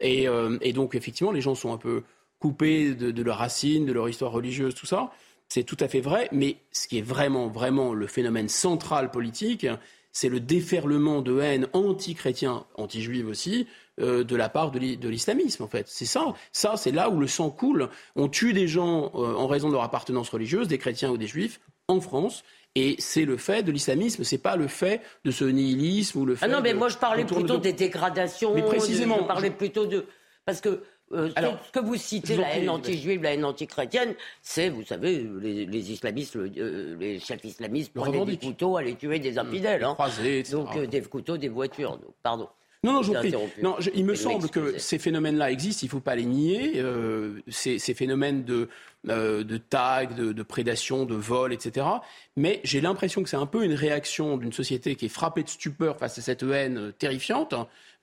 Et, 0.02 0.28
euh, 0.28 0.58
donc 0.74 0.96
effectivement, 0.96 1.32
les 1.32 1.40
gens 1.40 1.56
sont 1.56 1.72
un 1.72 1.78
peu 1.78 2.04
coupés 2.40 2.94
de, 2.94 3.24
leurs 3.24 3.38
racines, 3.38 3.86
de 3.86 3.94
leur 3.94 4.10
histoire 4.10 4.32
religieuse, 4.32 4.76
tout 4.76 4.86
ça. 4.86 5.12
C'est 5.48 5.64
tout 5.64 5.78
à 5.80 5.88
fait 5.88 6.02
vrai, 6.02 6.28
mais 6.32 6.58
ce 6.72 6.88
qui 6.88 6.98
est 6.98 7.04
vraiment, 7.04 7.48
vraiment 7.48 7.94
le 7.94 8.08
phénomène 8.08 8.50
central 8.50 9.12
politique, 9.12 9.68
c'est 10.12 10.30
le 10.30 10.40
déferlement 10.40 11.22
de 11.22 11.40
haine 11.40 11.68
anti-chrétien, 11.74 12.66
anti-juive 12.76 13.28
aussi, 13.28 13.68
euh, 14.00 14.24
de 14.24 14.36
la 14.36 14.48
part 14.50 14.72
de 14.72 14.80
l'islamisme, 14.80 15.64
en 15.64 15.68
fait. 15.68 15.88
C'est 15.88 16.06
ça. 16.06 16.34
Ça, 16.52 16.76
c'est 16.78 16.92
là 16.92 17.10
où 17.10 17.20
le 17.20 17.28
sang 17.28 17.50
coule. 17.50 17.90
On 18.16 18.30
tue 18.30 18.54
des 18.54 18.68
gens 18.68 19.12
euh, 19.16 19.34
en 19.36 19.48
raison 19.48 19.68
de 19.68 19.74
leur 19.74 19.84
appartenance 19.84 20.30
religieuse, 20.30 20.68
des 20.68 20.78
chrétiens 20.78 21.10
ou 21.12 21.18
des 21.18 21.28
juifs, 21.28 21.60
en 21.88 22.00
France. 22.00 22.44
Et 22.76 22.96
c'est 23.00 23.26
le 23.26 23.36
fait 23.36 23.64
de 23.64 23.72
l'islamisme, 23.72 24.24
c'est 24.24 24.38
pas 24.38 24.56
le 24.56 24.68
fait 24.68 25.02
de 25.26 25.32
ce 25.32 25.44
nihilisme 25.44 26.20
ou 26.20 26.26
le 26.26 26.36
fait. 26.36 26.46
Ah 26.46 26.48
non, 26.48 26.62
mais 26.62 26.72
de- 26.72 26.78
moi 26.78 26.88
je 26.88 26.98
parlais 26.98 27.26
de- 27.26 27.34
plutôt 27.34 27.58
des 27.58 27.74
dégradations. 27.74 28.54
Mais 28.56 28.62
précisément, 28.64 29.18
Je 29.20 29.24
parlais 29.26 29.52
plutôt 29.52 29.86
de. 29.86 30.06
Parce 30.46 30.62
que. 30.62 30.82
euh, 31.12 31.30
ce 31.30 31.34
Alors, 31.36 31.60
que 31.74 31.80
vous 31.82 31.98
citez, 31.98 32.38
la 32.38 32.56
haine 32.56 32.70
anti-juive, 32.70 33.22
la 33.24 33.34
haine 33.34 33.44
anti-chrétienne, 33.44 34.16
c'est, 34.42 34.70
vous 34.70 34.86
savez, 34.86 35.28
les, 35.42 35.66
les 35.66 35.92
islamistes, 35.92 36.36
le- 36.36 36.50
euh, 36.58 36.96
les 36.98 37.20
chefs 37.20 37.44
islamistes 37.44 37.92
prenaient 37.94 38.24
des 38.24 38.38
couteaux, 38.38 38.78
allaient 38.78 38.96
tuer 38.96 39.20
des 39.20 39.38
infidèles. 39.38 39.84
hein. 39.84 39.94
croisés, 39.96 40.40
etc. 40.40 40.54
Donc 40.56 40.74
euh, 40.78 40.88
des 40.88 41.02
couteaux, 41.02 41.36
des 41.36 41.50
voitures. 41.50 41.98
Donc, 41.98 42.14
pardon. 42.24 42.48
Non, 42.84 42.94
non, 42.94 43.04
je 43.04 43.08
vous 43.10 43.14
prie. 43.14 43.32
Non, 43.62 43.76
je- 43.78 43.92
il 43.94 44.04
me 44.06 44.16
semble 44.16 44.50
que 44.50 44.80
ces 44.80 44.98
phénomènes-là 44.98 45.52
existent, 45.52 45.82
il 45.84 45.86
ne 45.86 45.92
faut 45.92 46.00
pas 46.00 46.16
les 46.16 46.26
nier. 46.26 46.74
Euh, 46.78 47.40
ces, 47.48 47.78
ces 47.78 47.94
phénomènes 47.94 48.44
de, 48.44 48.70
euh, 49.08 49.44
de 49.44 49.58
tag, 49.58 50.16
de, 50.16 50.32
de 50.34 50.44
prédation, 50.44 51.06
de 51.06 51.14
vol, 51.14 51.54
etc. 51.54 51.86
Mais 52.38 52.60
j'ai 52.64 52.82
l'impression 52.82 53.22
que 53.22 53.30
c'est 53.30 53.38
un 53.38 53.46
peu 53.46 53.64
une 53.64 53.76
réaction 53.76 54.36
d'une 54.38 54.52
société 54.52 54.96
qui 54.96 55.06
est 55.06 55.10
frappée 55.10 55.44
de 55.44 55.50
stupeur 55.50 56.00
face 56.00 56.18
à 56.18 56.22
cette 56.24 56.42
haine 56.42 56.92
terrifiante 56.98 57.54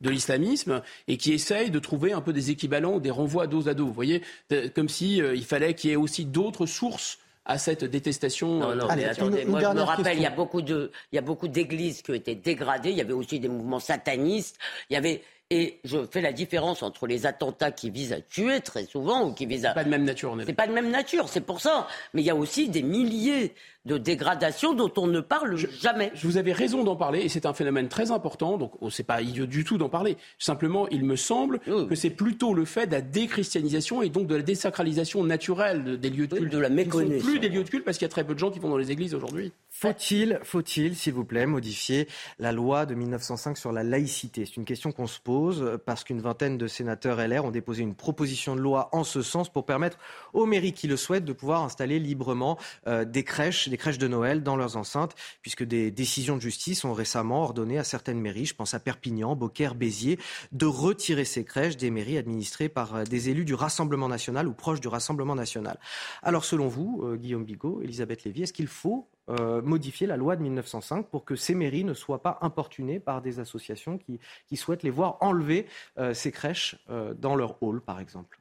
de 0.00 0.10
l'islamisme 0.10 0.80
et 1.08 1.16
qui 1.16 1.32
essaye 1.32 1.72
de 1.72 1.78
trouver 1.80 2.12
un 2.12 2.20
peu 2.20 2.32
des 2.32 2.52
équivalents, 2.52 3.00
des 3.00 3.10
renvois 3.10 3.48
dos 3.48 3.68
à 3.68 3.74
dos. 3.74 3.86
Vous 3.86 3.92
voyez, 3.92 4.22
Euh, 4.52 4.68
comme 4.72 4.88
si 4.88 5.20
euh, 5.20 5.34
il 5.34 5.44
fallait 5.44 5.74
qu'il 5.74 5.90
y 5.90 5.92
ait 5.94 5.96
aussi 5.96 6.24
d'autres 6.24 6.66
sources 6.66 7.18
à 7.48 7.58
cette 7.58 7.84
détestation. 7.84 8.58
Non, 8.58 8.70
euh, 8.70 8.74
non, 8.76 8.86
mais 8.94 9.06
attendez, 9.06 9.44
moi 9.44 9.60
je 9.60 9.66
me 9.68 9.80
rappelle, 9.80 10.18
il 10.18 10.22
y 10.22 10.26
a 10.26 10.30
beaucoup 10.30 10.62
de, 10.62 10.92
il 11.10 11.16
y 11.16 11.18
a 11.18 11.22
beaucoup 11.22 11.48
d'églises 11.48 12.02
qui 12.02 12.10
ont 12.12 12.14
été 12.14 12.34
dégradées. 12.34 12.90
Il 12.90 12.96
y 12.96 13.00
avait 13.00 13.14
aussi 13.14 13.40
des 13.40 13.48
mouvements 13.48 13.80
satanistes. 13.80 14.58
Il 14.90 14.94
y 14.94 14.96
avait 14.96 15.22
et 15.50 15.80
je 15.82 16.04
fais 16.04 16.20
la 16.20 16.32
différence 16.32 16.82
entre 16.82 17.06
les 17.06 17.24
attentats 17.24 17.72
qui 17.72 17.88
visent 17.88 18.12
à 18.12 18.20
tuer 18.20 18.60
très 18.60 18.84
souvent 18.84 19.26
ou 19.26 19.32
qui 19.32 19.46
visent 19.46 19.64
à. 19.64 19.72
Pas 19.72 19.82
de 19.82 19.88
même 19.88 20.04
nature, 20.04 20.32
on 20.32 20.38
est 20.38 20.44
C'est 20.44 20.52
pas 20.52 20.66
de 20.66 20.72
même 20.72 20.90
nature, 20.90 21.30
c'est 21.30 21.40
pour 21.40 21.62
ça. 21.62 21.88
Mais 22.12 22.20
il 22.20 22.26
y 22.26 22.30
a 22.30 22.36
aussi 22.36 22.68
des 22.68 22.82
milliers 22.82 23.54
de 23.84 23.96
dégradations 23.96 24.74
dont 24.74 24.92
on 24.96 25.06
ne 25.06 25.20
parle 25.20 25.56
jamais. 25.56 26.10
Je 26.14 26.26
vous 26.26 26.36
avais 26.36 26.52
raison 26.52 26.84
d'en 26.84 26.96
parler 26.96 27.20
et 27.20 27.28
c'est 27.28 27.46
un 27.46 27.54
phénomène 27.54 27.88
très 27.88 28.10
important. 28.10 28.58
Donc, 28.58 28.72
oh, 28.80 28.90
c'est 28.90 29.02
pas 29.04 29.22
idiot 29.22 29.46
du 29.46 29.64
tout 29.64 29.78
d'en 29.78 29.88
parler. 29.88 30.16
Simplement, 30.38 30.88
il 30.88 31.04
me 31.04 31.16
semble 31.16 31.60
que 31.60 31.94
c'est 31.94 32.10
plutôt 32.10 32.52
le 32.54 32.64
fait 32.64 32.86
de 32.86 32.92
la 32.92 33.00
déchristianisation 33.00 34.02
et 34.02 34.08
donc 34.10 34.26
de 34.26 34.36
la 34.36 34.42
désacralisation 34.42 35.24
naturelle 35.24 35.84
de- 35.84 35.96
des 35.96 36.10
lieux 36.10 36.26
de 36.26 36.36
culte. 36.36 36.52
de 36.52 36.58
la 36.58 36.68
méconnaissance. 36.68 37.22
sont 37.22 37.30
plus 37.30 37.38
des 37.38 37.48
lieux 37.48 37.64
de 37.64 37.68
culte 37.70 37.84
parce 37.84 37.98
qu'il 37.98 38.04
y 38.04 38.10
a 38.10 38.12
très 38.12 38.24
peu 38.24 38.34
de 38.34 38.38
gens 38.38 38.50
qui 38.50 38.58
vont 38.58 38.68
dans 38.68 38.76
les 38.76 38.90
églises 38.90 39.14
aujourd'hui. 39.14 39.52
Faut-il, 39.70 40.40
faut-il, 40.42 40.96
s'il 40.96 41.12
vous 41.12 41.24
plaît, 41.24 41.46
modifier 41.46 42.08
la 42.40 42.50
loi 42.52 42.84
de 42.84 42.94
1905 42.96 43.56
sur 43.56 43.70
la 43.72 43.84
laïcité? 43.84 44.44
C'est 44.44 44.56
une 44.56 44.64
question 44.64 44.90
qu'on 44.90 45.06
se 45.06 45.20
pose 45.20 45.78
parce 45.86 46.02
qu'une 46.04 46.20
vingtaine 46.20 46.58
de 46.58 46.66
sénateurs 46.66 47.20
LR 47.26 47.44
ont 47.44 47.50
déposé 47.52 47.82
une 47.82 47.94
proposition 47.94 48.56
de 48.56 48.60
loi 48.60 48.88
en 48.92 49.04
ce 49.04 49.22
sens 49.22 49.48
pour 49.48 49.64
permettre 49.64 49.98
aux 50.32 50.46
mairies 50.46 50.72
qui 50.72 50.88
le 50.88 50.96
souhaitent 50.96 51.24
de 51.24 51.32
pouvoir 51.32 51.62
installer 51.62 52.00
librement 52.00 52.58
euh, 52.88 53.04
des 53.04 53.22
crèches, 53.22 53.67
des 53.70 53.76
crèches 53.76 53.98
de 53.98 54.08
Noël 54.08 54.42
dans 54.42 54.56
leurs 54.56 54.76
enceintes, 54.76 55.14
puisque 55.42 55.64
des 55.64 55.90
décisions 55.90 56.36
de 56.36 56.40
justice 56.40 56.84
ont 56.84 56.92
récemment 56.92 57.42
ordonné 57.42 57.78
à 57.78 57.84
certaines 57.84 58.20
mairies, 58.20 58.46
je 58.46 58.54
pense 58.54 58.74
à 58.74 58.80
Perpignan, 58.80 59.36
Beaucaire, 59.36 59.74
Béziers, 59.74 60.18
de 60.52 60.66
retirer 60.66 61.24
ces 61.24 61.44
crèches 61.44 61.76
des 61.76 61.90
mairies 61.90 62.18
administrées 62.18 62.68
par 62.68 62.94
euh, 62.94 63.04
des 63.04 63.28
élus 63.28 63.44
du 63.44 63.54
Rassemblement 63.54 64.08
national 64.08 64.48
ou 64.48 64.52
proches 64.52 64.80
du 64.80 64.88
Rassemblement 64.88 65.34
national. 65.34 65.78
Alors 66.22 66.44
selon 66.44 66.68
vous, 66.68 67.02
euh, 67.04 67.16
Guillaume 67.16 67.44
Bigot, 67.44 67.80
Elisabeth 67.82 68.24
Lévy, 68.24 68.42
est-ce 68.42 68.52
qu'il 68.52 68.66
faut 68.66 69.08
euh, 69.28 69.60
modifier 69.62 70.06
la 70.06 70.16
loi 70.16 70.36
de 70.36 70.42
1905 70.42 71.08
pour 71.08 71.24
que 71.24 71.36
ces 71.36 71.54
mairies 71.54 71.84
ne 71.84 71.94
soient 71.94 72.22
pas 72.22 72.38
importunées 72.40 73.00
par 73.00 73.20
des 73.20 73.40
associations 73.40 73.98
qui, 73.98 74.56
souhaitent 74.56 74.82
les 74.82 74.90
voir 74.90 75.18
enlever 75.20 75.66
ces 76.12 76.32
crèches 76.32 76.76
dans 77.18 77.36
leur 77.36 77.62
hall, 77.62 77.80
par 77.80 78.00
exemple? 78.00 78.40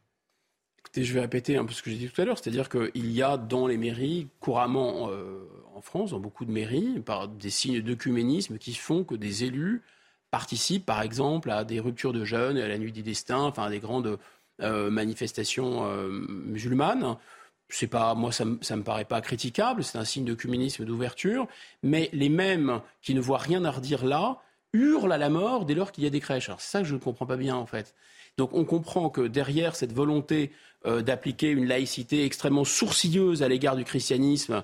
Je 1.04 1.14
vais 1.14 1.22
répéter 1.22 1.58
un 1.58 1.66
peu 1.66 1.74
ce 1.74 1.84
que 1.84 1.90
j'ai 1.90 1.98
dit 1.98 2.10
tout 2.10 2.22
à 2.22 2.26
l'heure, 2.26 2.38
c'est-à-dire 2.38 2.70
qu'il 2.70 3.12
y 3.12 3.22
a 3.22 3.38
dans 3.38 3.68
les 3.68 3.78
mairies, 3.78 4.28
couramment 4.40 5.10
euh, 5.10 5.48
en 5.76 5.82
France, 5.82 6.12
dans 6.12 6.20
beaucoup 6.20 6.46
de 6.46 6.52
mairies, 6.52 7.00
par 7.00 7.28
des 7.28 7.50
signes 7.50 7.82
d'œcuménisme 7.82 8.58
qui 8.58 8.74
font 8.74 9.04
que 9.04 9.16
des 9.16 9.44
élus 9.44 9.84
participent, 10.32 10.86
par 10.86 11.02
exemple, 11.02 11.52
à 11.52 11.64
des 11.64 11.80
ruptures 11.80 12.14
de 12.14 12.26
jeunes, 12.26 12.58
à 12.58 12.68
la 12.68 12.78
nuit 12.78 12.92
des 12.92 13.04
destins, 13.04 13.42
enfin 13.44 13.64
à 13.64 13.70
des 13.70 13.80
grandes 13.80 14.18
euh, 14.62 14.90
manifestations 14.90 15.86
euh, 15.86 16.10
musulmanes. 16.10 17.18
C'est 17.70 17.88
pas, 17.88 18.16
moi, 18.16 18.32
ça, 18.32 18.46
ça 18.62 18.76
me 18.76 18.84
paraît 18.84 19.06
pas 19.06 19.22
critiquable, 19.22 19.84
c'est 19.84 19.98
un 19.98 20.06
signe 20.06 20.26
d'œcuménisme, 20.26 20.86
d'ouverture, 20.86 21.48
mais 21.84 22.10
les 22.14 22.30
mêmes 22.30 22.82
qui 23.02 23.14
ne 23.14 23.20
voient 23.20 23.38
rien 23.38 23.66
à 23.66 23.72
redire 23.72 24.06
là 24.06 24.42
hurlent 24.74 25.12
à 25.12 25.18
la 25.18 25.30
mort 25.30 25.66
dès 25.66 25.76
lors 25.76 25.92
qu'il 25.92 26.04
y 26.04 26.08
a 26.08 26.10
des 26.10 26.20
crèches. 26.20 26.50
Alors 26.50 26.62
c'est 26.62 26.72
ça 26.72 26.82
que 26.82 26.88
je 26.88 26.94
ne 26.94 27.00
comprends 27.00 27.26
pas 27.26 27.38
bien 27.38 27.56
en 27.56 27.66
fait. 27.66 27.94
Donc 28.38 28.54
on 28.54 28.66
comprend 28.66 29.10
que 29.10 29.22
derrière 29.22 29.76
cette 29.76 29.94
volonté 29.94 30.52
euh, 30.86 31.02
d'appliquer 31.02 31.50
une 31.50 31.66
laïcité 31.66 32.24
extrêmement 32.26 32.66
sourcilleuse 32.66 33.44
à 33.44 33.48
l'égard 33.48 33.76
du 33.76 33.84
christianisme, 33.84 34.64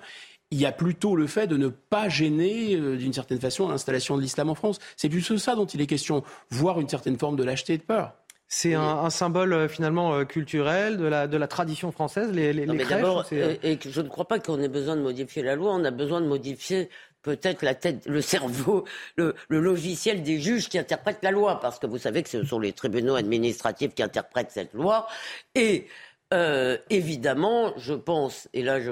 il 0.54 0.62
y 0.62 0.68
a 0.68 0.72
plutôt 0.72 1.16
le 1.16 1.26
fait 1.26 1.48
de 1.48 1.58
ne 1.58 1.68
pas 1.68 2.10
gêner 2.10 2.76
euh, 2.76 2.95
d'une 2.95 3.14
certaine 3.14 3.40
façon 3.40 3.68
l'installation 3.68 4.16
de 4.18 4.22
l'islam 4.22 4.50
en 4.50 4.56
France. 4.56 4.78
C'est 4.95 5.10
plutôt 5.10 5.40
ça 5.40 5.56
dont 5.56 5.66
il 5.66 5.82
est 5.82 5.88
question, 5.88 6.24
voire 6.52 6.80
une 6.80 6.88
certaine 6.88 7.18
forme 7.18 7.36
de 7.36 7.44
lâcheté 7.44 7.74
et 7.74 7.78
de 7.80 7.84
peur. 7.84 8.14
C'est 8.48 8.76
un, 8.76 8.82
un 8.82 9.10
symbole 9.10 9.52
euh, 9.54 9.68
finalement 9.68 10.14
euh, 10.14 10.26
culturel 10.26 10.98
de 10.98 11.06
la, 11.06 11.28
de 11.28 11.38
la 11.38 11.48
tradition 11.48 11.91
française, 11.91 12.32
les, 12.32 12.54
les, 12.54 12.68
Non, 12.68 12.74
les 12.74 12.80
mais 12.80 12.86
crèches 12.86 13.32
et, 13.64 13.80
je 13.84 14.02
ne 14.02 14.08
crois 14.08 14.28
pas 14.28 14.38
qu'on 14.38 14.62
ait 14.62 14.68
besoin 14.68 14.95
de 14.95 15.02
modifier 15.02 15.41
la 15.41 15.56
loi, 15.56 15.74
on 15.74 15.84
a 15.84 15.90
besoin 15.90 16.22
de 16.22 16.28
modifier 16.28 16.90
peut-être 17.24 17.64
la 17.64 17.74
tête, 17.74 18.06
le 18.06 18.22
cerveau, 18.22 18.86
le, 19.16 19.34
le 19.48 19.60
logiciel 19.60 20.22
des 20.22 20.40
juges 20.40 20.70
qui 20.70 20.78
interprètent 20.78 21.24
la 21.24 21.32
loi, 21.32 21.60
parce 21.60 21.80
que 21.80 21.88
vous 21.88 21.98
savez 21.98 22.22
que 22.22 22.30
ce 22.30 22.44
sont 22.44 22.60
les 22.60 22.74
tribunaux 22.74 23.16
administratifs 23.16 23.95
qui 23.95 24.04
interprètent 24.04 24.52
cette 24.52 24.74
loi. 24.74 25.08
Et 25.56 25.88
euh, 26.34 26.78
évidemment, 26.90 27.74
je 27.78 27.94
pense, 27.94 28.48
et 28.54 28.62
là 28.62 28.80
je 28.80 28.91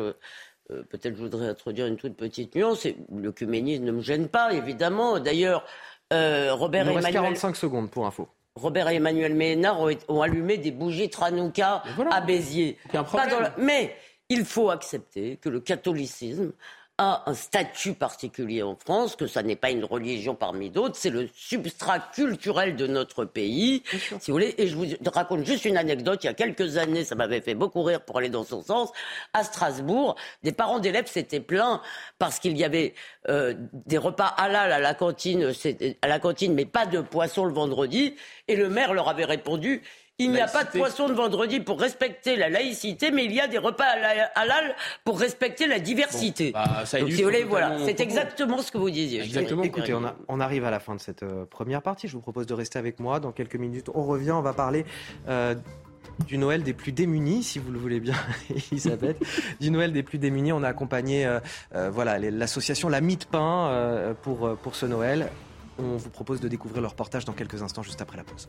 euh, 0.71 0.83
peut-être 0.89 1.15
je 1.15 1.21
voudrais 1.21 1.47
introduire 1.47 1.85
une 1.87 1.97
toute 1.97 2.15
petite 2.15 2.55
nuance, 2.55 2.85
et 2.85 2.95
l'œcuménisme 3.13 3.83
ne 3.83 3.91
me 3.91 4.01
gêne 4.01 4.27
pas, 4.29 4.53
évidemment. 4.53 5.19
D'ailleurs, 5.19 5.65
euh, 6.13 6.53
Robert 6.53 6.83
Il 6.85 6.89
nous 6.89 6.95
reste 6.95 7.07
Emmanuel... 7.09 7.23
45 7.33 7.55
secondes 7.55 7.91
pour 7.91 8.05
info. 8.07 8.27
Robert 8.55 8.89
et 8.89 8.95
Emmanuel 8.95 9.33
Ménard 9.33 9.79
ont, 9.81 9.89
ont 10.09 10.21
allumé 10.21 10.57
des 10.57 10.71
bougies 10.71 11.09
Tranouka 11.09 11.83
à 12.11 12.21
Béziers. 12.21 12.77
Pas 12.91 13.03
problème. 13.03 13.29
dans 13.29 13.39
la- 13.39 13.53
Mais 13.57 13.95
il 14.29 14.43
faut 14.45 14.69
accepter 14.69 15.37
que 15.37 15.47
le 15.49 15.61
catholicisme 15.61 16.51
a 16.97 17.23
un 17.25 17.33
statut 17.33 17.93
particulier 17.93 18.61
en 18.61 18.75
France, 18.75 19.15
que 19.15 19.25
ça 19.25 19.41
n'est 19.41 19.55
pas 19.55 19.71
une 19.71 19.83
religion 19.83 20.35
parmi 20.35 20.69
d'autres, 20.69 20.95
c'est 20.95 21.09
le 21.09 21.29
substrat 21.33 21.99
culturel 22.13 22.75
de 22.75 22.85
notre 22.85 23.25
pays, 23.25 23.83
si 24.19 24.29
vous 24.29 24.35
voulez. 24.35 24.53
Et 24.57 24.67
je 24.67 24.75
vous 24.75 24.85
raconte 25.11 25.45
juste 25.45 25.65
une 25.65 25.77
anecdote. 25.77 26.23
Il 26.23 26.27
y 26.27 26.29
a 26.29 26.33
quelques 26.33 26.77
années, 26.77 27.03
ça 27.03 27.15
m'avait 27.15 27.41
fait 27.41 27.55
beaucoup 27.55 27.81
rire 27.81 28.01
pour 28.01 28.17
aller 28.17 28.29
dans 28.29 28.43
son 28.43 28.61
sens. 28.61 28.91
À 29.33 29.43
Strasbourg, 29.43 30.15
des 30.43 30.51
parents 30.51 30.79
d'élèves 30.79 31.07
s'étaient 31.07 31.39
plaints 31.39 31.81
parce 32.19 32.39
qu'il 32.39 32.57
y 32.57 32.63
avait 32.63 32.93
euh, 33.29 33.55
des 33.73 33.97
repas 33.97 34.27
halal 34.37 34.71
à 34.71 34.79
la 34.79 34.93
cantine, 34.93 35.51
à 36.01 36.07
la 36.07 36.19
cantine, 36.19 36.53
mais 36.53 36.65
pas 36.65 36.85
de 36.85 37.01
poisson 37.01 37.45
le 37.45 37.53
vendredi. 37.53 38.15
Et 38.47 38.55
le 38.55 38.69
maire 38.69 38.93
leur 38.93 39.09
avait 39.09 39.25
répondu. 39.25 39.81
Il 40.23 40.31
n'y 40.31 40.39
a 40.39 40.47
pas 40.47 40.63
de 40.63 40.69
poisson 40.69 41.07
de 41.07 41.13
vendredi 41.13 41.59
pour 41.59 41.79
respecter 41.79 42.35
la 42.35 42.49
laïcité, 42.49 43.11
mais 43.11 43.25
il 43.25 43.31
y 43.33 43.39
a 43.39 43.47
des 43.47 43.57
repas 43.57 43.85
halal- 44.35 44.75
pour 45.03 45.19
respecter 45.19 45.67
la 45.67 45.79
diversité. 45.79 46.51
bah, 46.51 46.83
ça 46.85 46.99
Donc, 46.99 47.11
si 47.11 47.17
vous 47.17 47.23
voulez, 47.29 47.43
voilà, 47.43 47.77
c'est 47.85 47.99
exactement 47.99 48.59
ce 48.61 48.71
que 48.71 48.77
vous 48.77 48.89
disiez. 48.89 49.21
Exactement. 49.21 49.63
Écoutez, 49.63 49.93
on, 49.93 50.03
a- 50.05 50.15
on 50.27 50.39
arrive 50.39 50.65
à 50.65 50.71
la 50.71 50.79
fin 50.79 50.95
de 50.95 50.99
cette 51.01 51.23
euh, 51.23 51.45
première 51.45 51.81
partie. 51.81 52.07
Je 52.07 52.13
vous 52.13 52.21
propose 52.21 52.45
de 52.47 52.53
rester 52.53 52.77
avec 52.79 52.99
moi. 52.99 53.19
Dans 53.19 53.31
quelques 53.31 53.55
minutes, 53.55 53.87
on 53.93 54.03
revient. 54.03 54.31
On 54.31 54.41
va 54.41 54.53
parler 54.53 54.85
euh, 55.27 55.55
du 56.27 56.37
Noël 56.37 56.61
des 56.63 56.73
plus 56.73 56.91
démunis, 56.91 57.41
si 57.43 57.57
vous 57.59 57.71
le 57.71 57.79
voulez 57.79 57.99
bien, 57.99 58.15
Elisabeth. 58.71 59.17
du 59.59 59.71
Noël 59.71 59.91
des 59.91 60.03
plus 60.03 60.17
démunis. 60.19 60.51
On 60.51 60.61
a 60.63 60.67
accompagné 60.67 61.25
euh, 61.25 61.39
euh, 61.75 61.89
voilà, 61.89 62.19
l'association 62.19 62.89
La 62.89 63.01
Mie 63.01 63.17
de 63.17 63.25
Pain 63.25 63.67
euh, 63.69 64.13
pour, 64.21 64.55
pour 64.57 64.75
ce 64.75 64.85
Noël. 64.85 65.29
On 65.79 65.97
vous 65.97 66.09
propose 66.09 66.41
de 66.41 66.47
découvrir 66.47 66.81
le 66.81 66.87
reportage 66.87 67.25
dans 67.25 67.33
quelques 67.33 67.61
instants, 67.63 67.81
juste 67.81 68.01
après 68.01 68.17
la 68.17 68.23
pause. 68.23 68.47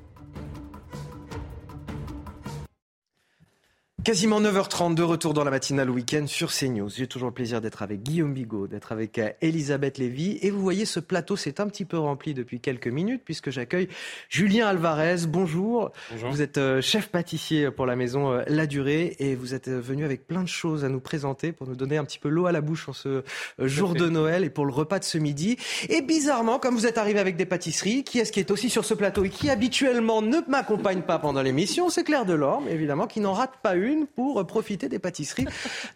Quasiment 4.05 4.41
9h30 4.41 4.97
de 4.97 5.03
retour 5.05 5.33
dans 5.33 5.45
la 5.45 5.53
matinale 5.53 5.89
week-end 5.89 6.27
sur 6.27 6.51
CNews. 6.51 6.89
J'ai 6.89 7.07
toujours 7.07 7.29
le 7.29 7.35
plaisir 7.35 7.61
d'être 7.61 7.83
avec 7.83 8.03
Guillaume 8.03 8.35
Bigot, 8.35 8.67
d'être 8.67 8.91
avec 8.91 9.17
euh, 9.21 9.31
Elisabeth 9.43 9.97
Lévy. 9.99 10.41
Et 10.43 10.51
vous 10.51 10.61
voyez, 10.61 10.87
ce 10.87 10.99
plateau 10.99 11.37
s'est 11.37 11.61
un 11.61 11.69
petit 11.69 11.85
peu 11.85 11.99
rempli 11.99 12.35
depuis 12.35 12.59
quelques 12.59 12.89
minutes 12.89 13.23
puisque 13.25 13.51
j'accueille 13.51 13.87
Julien 14.29 14.67
Alvarez. 14.67 15.29
Bonjour. 15.29 15.93
Bonjour. 16.11 16.31
Vous 16.31 16.43
êtes 16.43 16.59
euh, 16.59 16.81
chef 16.83 17.11
pâtissier 17.11 17.71
pour 17.71 17.87
la 17.87 17.95
maison 17.95 18.33
euh, 18.33 18.43
La 18.49 18.67
Durée 18.67 19.15
et 19.21 19.37
vous 19.37 19.55
êtes 19.55 19.69
venu 19.69 20.05
avec 20.05 20.27
plein 20.27 20.43
de 20.43 20.49
choses 20.49 20.85
à 20.85 20.89
nous 20.89 20.99
présenter 20.99 21.53
pour 21.53 21.69
nous 21.69 21.77
donner 21.77 21.97
un 21.97 22.05
petit 22.05 22.19
peu 22.19 22.29
l'eau 22.29 22.47
à 22.47 22.53
la 22.53 22.61
bouche 22.61 22.89
en 22.89 22.93
ce 22.93 23.23
jour 23.61 23.95
de 23.95 24.09
Noël 24.09 24.43
et 24.43 24.51
pour 24.51 24.67
le 24.67 24.73
repas 24.73 24.99
de 24.99 25.05
ce 25.05 25.19
midi. 25.19 25.59
Et 25.91 26.03
bizarrement, 26.03 26.59
comme 26.59 26.75
vous 26.75 26.89
êtes 26.89 26.99
arrivé 26.99 27.21
avec 27.21 27.37
des 27.37 27.47
pâtisseries, 27.47 28.03
qui 28.03 28.19
est-ce 28.19 28.33
qui 28.33 28.41
est 28.41 28.51
aussi 28.51 28.69
sur 28.69 28.85
ce 28.85 28.95
plateau 28.95 29.23
et 29.23 29.31
qui 29.31 29.49
habituellement 29.49 30.23
ne 30.23 30.39
m'accompagne 30.49 31.03
pas 31.03 31.21
pendant 31.21 31.43
l'émission? 31.43 31.89
C'est 31.89 32.03
Claire 32.03 32.27
Delorme, 32.27 32.67
évidemment, 32.67 33.07
qui 33.07 33.21
n'en 33.21 33.35
rate 33.35 33.59
pas 33.63 33.77
une 33.77 33.92
pour 34.15 34.45
profiter 34.47 34.89
des 34.89 34.99
pâtisseries 34.99 35.47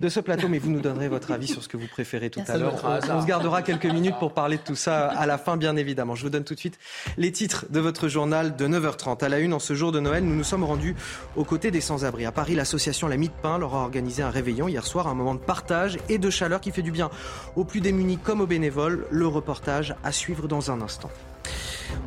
de 0.01 0.09
ce 0.09 0.21
plateau. 0.21 0.49
Mais 0.49 0.59
vous 0.59 0.71
nous 0.71 0.81
donnerez 0.81 1.09
votre 1.09 1.33
avis 1.33 1.47
sur 1.47 1.63
ce 1.63 1.69
que 1.69 1.77
vous 1.77 1.87
préférez 1.87 2.31
tout 2.31 2.43
à 2.47 2.57
l'heure. 2.57 2.75
On, 2.85 3.21
se 3.21 3.27
gardera 3.27 3.63
quelques 3.63 3.87
minutes 3.87 4.17
pour 4.19 4.33
parler 4.33 4.57
de 4.57 4.63
tout 4.63 4.75
ça 4.75 5.09
à 5.09 5.27
la 5.27 5.39
fin, 5.39 5.57
bien 5.57 5.77
évidemment. 5.77 6.15
Je 6.15 6.23
vous 6.23 6.31
donne 6.31 6.45
tout 6.45 6.55
de 6.55 6.59
suite 6.59 6.79
les 7.17 7.33
titres 7.33 7.67
de 7.71 7.81
votre 7.81 8.09
journal 8.09 8.57
de 8.57 8.67
9h30. 8.67 9.25
À 9.25 9.29
la 9.29 9.39
une, 9.39 9.53
en 9.53 9.59
ce 9.59 9.75
jour 9.75 9.93
de 9.93 10.01
Noël, 10.01 10.25
nous 10.25 10.35
nous 10.35 10.45
sommes 10.45 10.65
rendus 10.65 10.95
aux 11.37 11.45
côtés 11.45 11.71
des 11.71 11.81
sans-abri. 11.81 12.25
À 12.27 12.33
Paris, 12.33 12.55
l'association 12.55 13.09
La 13.09 13.17
Mie 13.17 13.29
de 13.29 13.35
Pain 13.43 13.59
leur 13.59 13.75
a 13.75 13.79
organisé 13.79 14.23
un 14.23 14.31
réveillon 14.31 14.69
hier 14.69 14.87
soir, 14.87 15.09
un 15.09 15.15
moment 15.15 15.35
de 15.35 15.41
partage 15.41 15.99
et 16.09 16.19
de 16.19 16.31
chaleur 16.31 16.61
qui 16.61 16.71
fait 16.71 16.83
du 16.83 16.91
bien 16.91 17.11
aux 17.57 17.65
plus 17.65 17.81
démunis 17.81 18.19
comme 18.19 18.41
aux 18.41 18.47
bénévoles. 18.47 19.07
Le 19.11 19.27
reportage 19.27 19.95
à 20.05 20.13
suivre 20.13 20.49
dans 20.49 20.71
un 20.71 20.81
instant. 20.81 21.11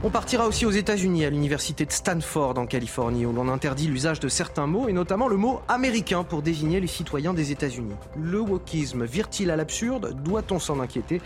On 0.03 0.09
partira 0.09 0.47
aussi 0.47 0.65
aux 0.65 0.71
États-Unis, 0.71 1.25
à 1.25 1.29
l'université 1.29 1.85
de 1.85 1.91
Stanford 1.91 2.57
en 2.57 2.65
Californie, 2.65 3.25
où 3.25 3.33
l'on 3.33 3.49
interdit 3.49 3.87
l'usage 3.87 4.19
de 4.19 4.29
certains 4.29 4.67
mots, 4.67 4.87
et 4.87 4.93
notamment 4.93 5.27
le 5.27 5.37
mot 5.37 5.61
américain 5.67 6.23
pour 6.23 6.41
désigner 6.41 6.79
les 6.79 6.87
citoyens 6.87 7.33
des 7.33 7.51
États-Unis. 7.51 7.95
Le 8.17 8.39
wokisme 8.39 9.05
vire-t-il 9.05 9.51
à 9.51 9.55
l'absurde? 9.55 10.15
Doit-on 10.23 10.59
s'en 10.59 10.79
inquiéter? 10.79 11.21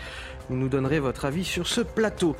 Vous 0.48 0.56
nous 0.56 0.68
donnerez 0.68 1.00
votre 1.00 1.24
avis 1.24 1.44
sur 1.44 1.66
ce 1.66 1.80
plateau. 1.80 2.36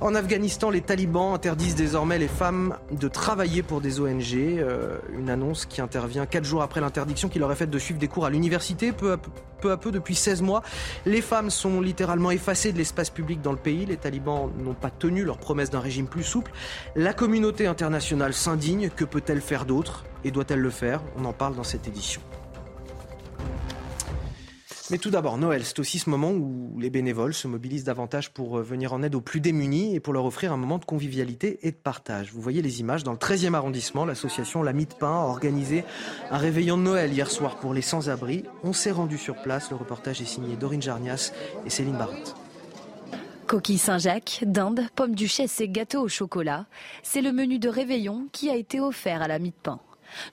En 0.00 0.14
Afghanistan, 0.14 0.70
les 0.70 0.80
talibans 0.80 1.34
interdisent 1.34 1.74
désormais 1.74 2.18
les 2.18 2.28
femmes 2.28 2.76
de 2.90 3.08
travailler 3.08 3.62
pour 3.62 3.80
des 3.80 4.00
ONG. 4.00 4.34
Euh, 4.34 4.98
une 5.16 5.30
annonce 5.30 5.66
qui 5.66 5.80
intervient 5.80 6.26
quatre 6.26 6.44
jours 6.44 6.62
après 6.62 6.80
l'interdiction 6.80 7.28
qui 7.28 7.38
leur 7.38 7.50
est 7.52 7.56
faite 7.56 7.70
de 7.70 7.78
suivre 7.78 7.98
des 7.98 8.08
cours 8.08 8.26
à 8.26 8.30
l'université. 8.30 8.92
Peu 8.92 9.12
à 9.12 9.76
peu, 9.76 9.90
depuis 9.90 10.14
16 10.14 10.42
mois, 10.42 10.62
les 11.04 11.20
femmes 11.20 11.50
sont 11.50 11.80
littéralement 11.80 12.30
effacées 12.30 12.72
de 12.72 12.78
l'espace 12.78 13.10
public 13.10 13.42
dans 13.42 13.52
le 13.52 13.58
pays. 13.58 13.86
Les 13.86 13.96
talibans 13.96 14.50
n'ont 14.58 14.74
pas 14.74 14.90
tenu 14.90 15.24
leur 15.24 15.38
promesse 15.38 15.70
d'un 15.70 15.80
régime 15.80 16.06
plus 16.06 16.22
souple. 16.22 16.52
La 16.94 17.12
communauté 17.12 17.66
internationale 17.66 18.34
s'indigne. 18.34 18.90
Que 18.90 19.04
peut-elle 19.04 19.40
faire 19.40 19.64
d'autre? 19.64 20.04
Et 20.24 20.30
doit-elle 20.30 20.60
le 20.60 20.70
faire? 20.70 21.00
On 21.16 21.24
en 21.24 21.32
parle 21.32 21.56
dans 21.56 21.64
cette 21.64 21.88
édition. 21.88 22.20
Mais 24.90 24.96
tout 24.96 25.10
d'abord, 25.10 25.36
Noël, 25.36 25.64
c'est 25.64 25.78
aussi 25.80 25.98
ce 25.98 26.08
moment 26.08 26.30
où 26.30 26.78
les 26.78 26.88
bénévoles 26.88 27.34
se 27.34 27.46
mobilisent 27.46 27.84
davantage 27.84 28.30
pour 28.30 28.58
euh, 28.58 28.62
venir 28.62 28.94
en 28.94 29.02
aide 29.02 29.14
aux 29.14 29.20
plus 29.20 29.40
démunis 29.40 29.94
et 29.94 30.00
pour 30.00 30.14
leur 30.14 30.24
offrir 30.24 30.50
un 30.50 30.56
moment 30.56 30.78
de 30.78 30.86
convivialité 30.86 31.58
et 31.62 31.72
de 31.72 31.76
partage. 31.76 32.32
Vous 32.32 32.40
voyez 32.40 32.62
les 32.62 32.80
images 32.80 33.04
dans 33.04 33.12
le 33.12 33.18
13e 33.18 33.52
arrondissement, 33.52 34.06
l'association 34.06 34.62
La 34.62 34.72
de 34.72 34.84
Pain 34.98 35.12
a 35.12 35.26
organisé 35.26 35.84
un 36.30 36.38
réveillon 36.38 36.78
de 36.78 36.82
Noël 36.82 37.12
hier 37.12 37.30
soir 37.30 37.56
pour 37.56 37.74
les 37.74 37.82
sans-abri. 37.82 38.44
On 38.64 38.72
s'est 38.72 38.90
rendu 38.90 39.18
sur 39.18 39.36
place. 39.36 39.70
Le 39.70 39.76
reportage 39.76 40.22
est 40.22 40.26
signé 40.26 40.56
Dorine 40.56 40.80
Jarnias 40.80 41.32
et 41.66 41.70
Céline 41.70 41.98
Barotte. 41.98 42.34
Coquille 43.46 43.78
Saint-Jacques, 43.78 44.44
dinde, 44.46 44.88
pommes 44.94 45.14
duchesse 45.14 45.60
et 45.60 45.68
gâteaux 45.68 46.02
au 46.02 46.08
chocolat, 46.08 46.66
c'est 47.02 47.22
le 47.22 47.32
menu 47.32 47.58
de 47.58 47.68
réveillon 47.68 48.28
qui 48.32 48.48
a 48.48 48.56
été 48.56 48.80
offert 48.80 49.20
à 49.20 49.28
la 49.28 49.38
de 49.38 49.50
pain. 49.62 49.80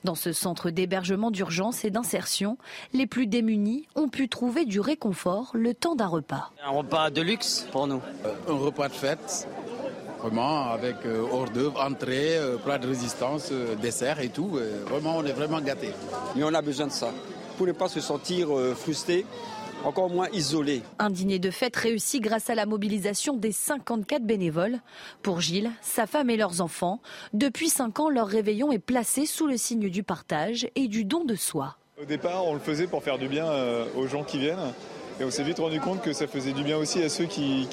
Dans 0.04 0.14
ce 0.14 0.32
centre 0.32 0.70
d'hébergement 0.70 1.30
d'urgence 1.30 1.84
et 1.84 1.90
d'insertion, 1.90 2.58
les 2.92 3.06
plus 3.06 3.26
démunis 3.26 3.86
ont 3.94 4.08
pu 4.08 4.28
trouver 4.28 4.64
du 4.64 4.80
réconfort 4.80 5.50
le 5.54 5.74
temps 5.74 5.94
d'un 5.94 6.06
repas. 6.06 6.52
Un 6.64 6.70
repas 6.70 7.10
de 7.10 7.22
luxe 7.22 7.66
pour 7.72 7.86
nous. 7.86 8.00
Euh, 8.24 8.34
un 8.48 8.58
repas 8.58 8.88
de 8.88 8.94
fête, 8.94 9.48
vraiment 10.20 10.70
avec 10.70 10.96
euh, 11.04 11.26
hors 11.30 11.50
d'œuvre, 11.50 11.82
entrée, 11.82 12.36
euh, 12.36 12.56
plat 12.56 12.78
de 12.78 12.86
résistance, 12.86 13.52
dessert 13.80 14.20
et 14.20 14.28
tout. 14.28 14.58
vraiment, 14.88 15.16
on 15.16 15.24
est 15.24 15.32
vraiment 15.32 15.60
gâtés. 15.60 15.92
Mais 16.34 16.44
on 16.44 16.54
a 16.54 16.62
besoin 16.62 16.86
de 16.86 16.92
ça 16.92 17.10
pour 17.56 17.66
ne 17.66 17.72
pas 17.72 17.88
se 17.88 18.00
sentir 18.00 18.48
frustré 18.76 19.24
encore 19.84 20.10
moins 20.10 20.28
isolés. 20.32 20.82
Un 20.98 21.10
dîner 21.10 21.38
de 21.38 21.50
fête 21.50 21.76
réussi 21.76 22.20
grâce 22.20 22.50
à 22.50 22.54
la 22.54 22.66
mobilisation 22.66 23.36
des 23.36 23.52
54 23.52 24.22
bénévoles. 24.22 24.80
Pour 25.22 25.40
Gilles, 25.40 25.70
sa 25.80 26.06
femme 26.06 26.30
et 26.30 26.36
leurs 26.36 26.60
enfants, 26.60 27.00
depuis 27.32 27.68
5 27.68 28.00
ans, 28.00 28.10
leur 28.10 28.26
réveillon 28.26 28.72
est 28.72 28.78
placé 28.78 29.26
sous 29.26 29.46
le 29.46 29.56
signe 29.56 29.88
du 29.88 30.02
partage 30.02 30.68
et 30.74 30.88
du 30.88 31.04
don 31.04 31.24
de 31.24 31.34
soi. 31.34 31.76
Au 32.00 32.04
départ, 32.04 32.44
on 32.46 32.54
le 32.54 32.60
faisait 32.60 32.86
pour 32.86 33.02
faire 33.02 33.18
du 33.18 33.28
bien 33.28 33.46
euh, 33.46 33.86
aux 33.96 34.06
gens 34.06 34.24
qui 34.24 34.38
viennent. 34.38 34.72
Et 35.18 35.24
on 35.24 35.30
s'est 35.30 35.44
vite 35.44 35.58
rendu 35.58 35.80
compte 35.80 36.02
que 36.02 36.12
ça 36.12 36.26
faisait 36.26 36.52
du 36.52 36.62
bien 36.62 36.76
aussi 36.76 37.02
à 37.02 37.08
ceux 37.08 37.24
qui, 37.24 37.66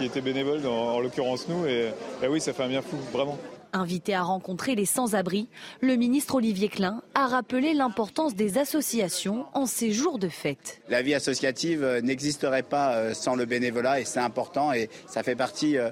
étaient 0.00 0.20
bénévoles, 0.22 0.66
en, 0.66 0.98
l'occurrence 1.00 1.46
nous. 1.46 1.66
Et, 1.66 1.90
et 2.22 2.28
oui, 2.28 2.40
ça 2.40 2.54
fait 2.54 2.62
un 2.62 2.68
bien 2.68 2.80
fou, 2.80 2.96
vraiment. 3.12 3.36
Invité 3.76 4.14
à 4.14 4.22
rencontrer 4.22 4.74
les 4.74 4.86
sans-abri, 4.86 5.48
le 5.82 5.96
ministre 5.96 6.36
Olivier 6.36 6.70
Klein 6.70 7.02
a 7.14 7.26
rappelé 7.26 7.74
l'importance 7.74 8.34
des 8.34 8.56
associations 8.56 9.44
en 9.52 9.66
ces 9.66 9.92
jours 9.92 10.18
de 10.18 10.30
fête. 10.30 10.80
La 10.88 11.02
vie 11.02 11.12
associative 11.12 11.84
euh, 11.84 12.00
n'existerait 12.00 12.62
pas 12.62 12.94
euh, 12.94 13.12
sans 13.12 13.34
le 13.34 13.44
bénévolat 13.44 14.00
et 14.00 14.06
c'est 14.06 14.18
important 14.18 14.72
et 14.72 14.88
ça 15.06 15.22
fait 15.22 15.34
partie 15.34 15.76
euh, 15.76 15.90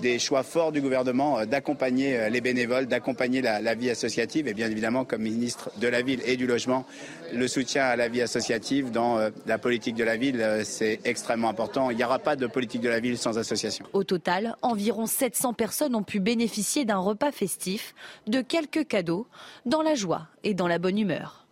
des 0.00 0.18
choix 0.18 0.42
forts 0.42 0.72
du 0.72 0.80
gouvernement 0.80 1.38
euh, 1.38 1.44
d'accompagner 1.44 2.16
euh, 2.16 2.28
les 2.28 2.40
bénévoles, 2.40 2.86
d'accompagner 2.86 3.42
la, 3.42 3.74
vie 3.74 3.90
associative 3.90 4.48
et 4.48 4.54
bien 4.54 4.70
évidemment 4.70 5.04
comme 5.04 5.22
ministre 5.22 5.70
de 5.78 5.88
la 5.88 6.02
Ville 6.02 6.20
et 6.26 6.36
du 6.36 6.46
Logement, 6.46 6.84
le 7.32 7.48
soutien 7.48 7.84
à 7.84 7.96
la 7.96 8.08
vie 8.08 8.22
associative 8.22 8.90
dans 8.90 9.18
euh, 9.18 9.30
la 9.46 9.58
politique 9.58 9.94
de 9.94 10.04
la 10.04 10.16
ville, 10.16 10.62
c'est 10.64 11.00
extrêmement 11.04 11.48
important. 11.48 11.90
Il 11.90 11.96
n'y 11.96 12.04
aura 12.04 12.18
pas 12.18 12.36
de 12.36 12.46
politique 12.46 12.80
de 12.80 12.88
la 12.88 13.00
ville 13.00 13.18
sans 13.18 13.38
association. 13.38 13.86
Au 13.92 14.04
total, 14.04 14.56
environ 14.62 15.06
700 15.06 15.54
personnes 15.54 15.94
ont 15.94 16.02
pu 16.02 16.20
bénéficier 16.20 16.84
d'un 16.84 16.98
repas 16.98 17.32
festif, 17.32 17.94
de 18.26 18.40
quelques 18.40 18.86
cadeaux, 18.86 19.26
dans 19.66 19.82
la 19.82 19.94
joie 19.94 20.28
et 20.42 20.54
dans 20.54 20.68
la 20.68 20.78
bonne 20.78 20.98
humeur. 20.98 21.43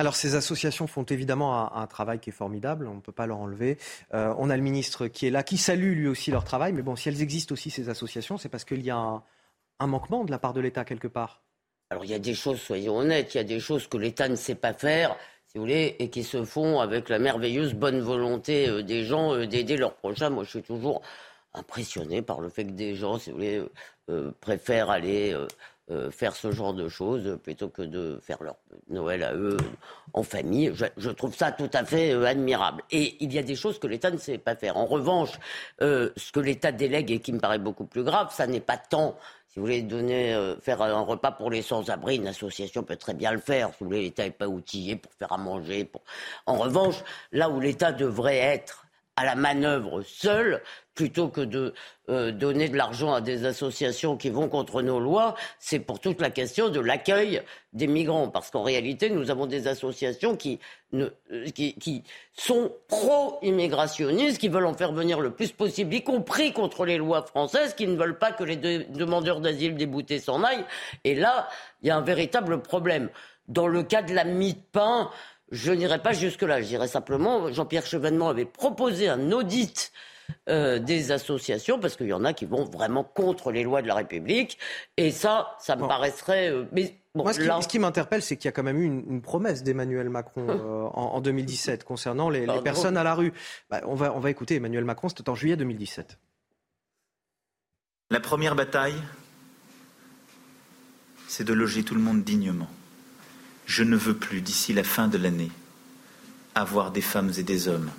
Alors 0.00 0.14
ces 0.14 0.36
associations 0.36 0.86
font 0.86 1.02
évidemment 1.02 1.74
un, 1.76 1.86
travail 1.88 2.20
qui 2.20 2.30
est 2.30 2.32
formidable, 2.32 2.86
on 2.86 2.94
ne 2.94 3.00
peut 3.00 3.10
pas 3.10 3.26
leur 3.26 3.38
enlever. 3.38 3.78
Euh, 4.14 4.32
on 4.38 4.48
a 4.48 4.56
le 4.56 4.62
ministre 4.62 5.08
qui 5.08 5.26
est 5.26 5.30
là, 5.30 5.42
qui 5.42 5.58
salue 5.58 5.92
lui 5.92 6.06
aussi 6.06 6.30
leur 6.30 6.44
travail, 6.44 6.72
mais 6.72 6.82
bon, 6.82 6.94
si 6.94 7.08
elles 7.08 7.20
existent 7.20 7.52
aussi 7.52 7.68
ces 7.68 7.88
associations, 7.88 8.38
c'est 8.38 8.48
parce 8.48 8.64
qu'il 8.64 8.82
y 8.82 8.90
a 8.90 8.96
un, 8.96 9.86
manquement 9.88 10.24
de 10.24 10.30
la 10.30 10.38
part 10.38 10.52
de 10.52 10.60
l'État 10.60 10.84
quelque 10.84 11.08
part. 11.08 11.42
Alors 11.90 12.04
il 12.04 12.12
y 12.12 12.14
a 12.14 12.20
des 12.20 12.34
choses, 12.34 12.60
soyons 12.60 12.98
honnêtes, 12.98 13.34
il 13.34 13.38
y 13.38 13.40
a 13.40 13.44
des 13.44 13.58
choses 13.58 13.88
que 13.88 13.96
l'État 13.96 14.28
ne 14.28 14.36
sait 14.36 14.54
pas 14.54 14.72
faire, 14.72 15.16
si 15.48 15.58
vous 15.58 15.64
voulez, 15.64 15.96
et 15.98 16.10
qui 16.10 16.22
se 16.22 16.44
font 16.44 16.78
avec 16.78 17.08
la 17.08 17.18
merveilleuse 17.18 17.74
bonne 17.74 17.98
volonté 17.98 18.68
euh, 18.68 18.84
des 18.84 19.02
gens 19.02 19.34
euh, 19.34 19.48
d'aider 19.48 19.76
leurs 19.76 19.96
prochains. 19.96 20.30
Moi, 20.30 20.44
je 20.44 20.50
suis 20.50 20.62
toujours 20.62 21.02
impressionné 21.54 22.22
par 22.22 22.40
le 22.40 22.50
fait 22.50 22.64
que 22.64 22.70
des 22.70 22.94
gens, 22.94 23.18
si 23.18 23.30
vous 23.30 23.36
voulez, 23.36 23.64
préfèrent 24.40 24.90
aller 24.90 25.34
faire 26.10 26.36
ce 26.36 26.50
genre 26.50 26.74
de 26.74 26.88
choses 26.88 27.38
plutôt 27.42 27.68
que 27.68 27.82
de 27.82 28.18
faire 28.22 28.42
leur 28.42 28.56
Noël 28.88 29.22
à 29.22 29.34
eux 29.34 29.56
en 30.12 30.22
famille. 30.22 30.72
Je, 30.96 31.10
trouve 31.10 31.34
ça 31.34 31.52
tout 31.52 31.70
à 31.72 31.84
fait 31.84 32.12
euh, 32.12 32.24
admirable. 32.24 32.82
Et 32.90 33.16
il 33.20 33.32
y 33.32 33.38
a 33.38 33.42
des 33.42 33.56
choses 33.56 33.78
que 33.78 33.86
l'État 33.86 34.10
ne 34.10 34.18
sait 34.18 34.38
pas 34.38 34.56
faire. 34.56 34.76
En 34.76 34.86
revanche, 34.86 35.38
euh, 35.80 36.10
ce 36.16 36.32
que 36.32 36.40
l'État 36.40 36.72
délègue 36.72 37.10
et 37.10 37.20
qui 37.20 37.32
me 37.32 37.38
paraît 37.38 37.58
beaucoup 37.58 37.86
plus 37.86 38.02
grave, 38.02 38.32
ça 38.32 38.46
n'est 38.46 38.60
pas 38.60 38.76
tant 38.76 39.16
si 39.48 39.58
vous 39.58 39.64
voulez 39.64 39.80
donner, 39.80 40.54
faire 40.60 40.82
un 40.82 41.00
repas 41.00 41.32
pour 41.32 41.50
les 41.50 41.62
sans-abri, 41.62 42.16
une 42.16 42.26
association 42.26 42.82
peut 42.82 42.96
très 42.96 43.14
bien 43.14 43.32
le 43.32 43.38
faire. 43.38 43.70
Si 43.70 43.76
vous 43.80 43.86
voulez, 43.86 44.02
l'État 44.02 44.24
n'est 44.24 44.30
pas 44.30 44.46
outillé 44.46 44.94
pour 44.94 45.10
faire 45.14 45.32
à 45.32 45.38
manger. 45.38 45.90
En 46.44 46.58
revanche, 46.58 47.02
là 47.32 47.48
où 47.48 47.58
l'État 47.58 47.90
devrait 47.90 48.36
être 48.36 48.84
à 49.18 49.24
la 49.24 49.34
manœuvre 49.34 50.02
seul, 50.02 50.62
plutôt 50.94 51.26
que 51.26 51.40
de 51.40 51.74
euh, 52.08 52.30
donner 52.30 52.68
de 52.68 52.76
l'argent 52.76 53.12
à 53.12 53.20
des 53.20 53.46
associations 53.46 54.16
qui 54.16 54.30
vont 54.30 54.48
contre 54.48 54.80
nos 54.80 55.00
lois, 55.00 55.34
c'est 55.58 55.80
pour 55.80 55.98
toute 55.98 56.20
la 56.20 56.30
question 56.30 56.68
de 56.68 56.78
l'accueil 56.78 57.42
des 57.72 57.88
migrants. 57.88 58.28
Parce 58.28 58.52
qu'en 58.52 58.62
réalité, 58.62 59.10
nous 59.10 59.28
avons 59.32 59.46
des 59.46 59.66
associations 59.66 60.36
qui, 60.36 60.60
ne, 60.92 61.06
euh, 61.32 61.46
qui, 61.46 61.74
qui 61.74 62.04
sont 62.32 62.70
pro-immigrationnistes, 62.86 64.38
qui 64.38 64.48
veulent 64.48 64.66
en 64.66 64.74
faire 64.74 64.92
venir 64.92 65.18
le 65.18 65.32
plus 65.32 65.50
possible, 65.50 65.92
y 65.94 66.04
compris 66.04 66.52
contre 66.52 66.84
les 66.84 66.96
lois 66.96 67.22
françaises, 67.22 67.74
qui 67.74 67.88
ne 67.88 67.96
veulent 67.96 68.18
pas 68.18 68.30
que 68.30 68.44
les 68.44 68.56
demandeurs 68.56 69.40
d'asile 69.40 69.74
déboutés 69.74 70.20
s'en 70.20 70.44
aillent. 70.44 70.64
Et 71.02 71.16
là, 71.16 71.48
il 71.82 71.88
y 71.88 71.90
a 71.90 71.96
un 71.96 72.02
véritable 72.02 72.62
problème. 72.62 73.10
Dans 73.48 73.66
le 73.66 73.82
cas 73.82 74.02
de 74.02 74.14
la 74.14 74.22
mie 74.22 74.54
de 74.54 74.62
pain, 74.70 75.10
je 75.50 75.72
n'irai 75.72 76.00
pas 76.00 76.12
jusque-là. 76.12 76.60
Je 76.60 76.66
dirais 76.66 76.88
simplement, 76.88 77.52
Jean-Pierre 77.52 77.86
Chevènement 77.86 78.28
avait 78.28 78.44
proposé 78.44 79.08
un 79.08 79.32
audit 79.32 79.92
euh, 80.48 80.78
des 80.78 81.10
associations, 81.10 81.78
parce 81.78 81.96
qu'il 81.96 82.08
y 82.08 82.12
en 82.12 82.24
a 82.24 82.32
qui 82.32 82.44
vont 82.44 82.64
vraiment 82.64 83.04
contre 83.04 83.50
les 83.50 83.62
lois 83.62 83.82
de 83.82 83.86
la 83.86 83.94
République. 83.94 84.58
Et 84.96 85.10
ça, 85.10 85.56
ça 85.58 85.76
me 85.76 85.86
paraîtrait. 85.86 86.50
Euh, 86.50 86.64
mais 86.72 86.94
Moi, 87.14 87.32
ce 87.32 87.68
qui, 87.68 87.78
m'interpelle, 87.78 88.22
c'est 88.22 88.36
qu'il 88.36 88.46
y 88.46 88.48
a 88.48 88.52
quand 88.52 88.62
même 88.62 88.78
eu 88.78 88.84
une, 88.84 89.22
promesse 89.22 89.62
d'Emmanuel 89.62 90.10
Macron 90.10 90.46
euh, 90.48 90.84
en, 90.92 91.20
2017 91.20 91.84
concernant 91.84 92.28
les, 92.28 92.46
personnes 92.62 92.96
à 92.96 93.04
la 93.04 93.14
rue. 93.14 93.32
Bah, 93.70 93.80
on, 93.86 93.94
va, 93.94 94.14
on 94.14 94.20
va 94.20 94.30
écouter 94.30 94.56
Emmanuel 94.56 94.84
Macron, 94.84 95.08
c'était 95.08 95.28
en 95.28 95.34
juillet 95.34 95.56
2017. 95.56 96.18
La 98.10 98.20
première 98.20 98.54
bataille, 98.54 98.96
c'est 101.26 101.44
de 101.44 101.52
loger 101.52 101.82
tout 101.84 101.94
le 101.94 102.00
monde 102.00 102.22
dignement. 102.22 102.68
Je 103.68 103.84
ne 103.84 103.96
veux 103.96 104.14
plus, 104.14 104.40
d'ici 104.40 104.72
la 104.72 104.82
fin 104.82 105.08
de 105.08 105.18
l'année, 105.18 105.52
avoir 106.54 106.90
des 106.90 107.02
femmes 107.02 107.30
et 107.36 107.42
des 107.42 107.68
hommes 107.68 107.90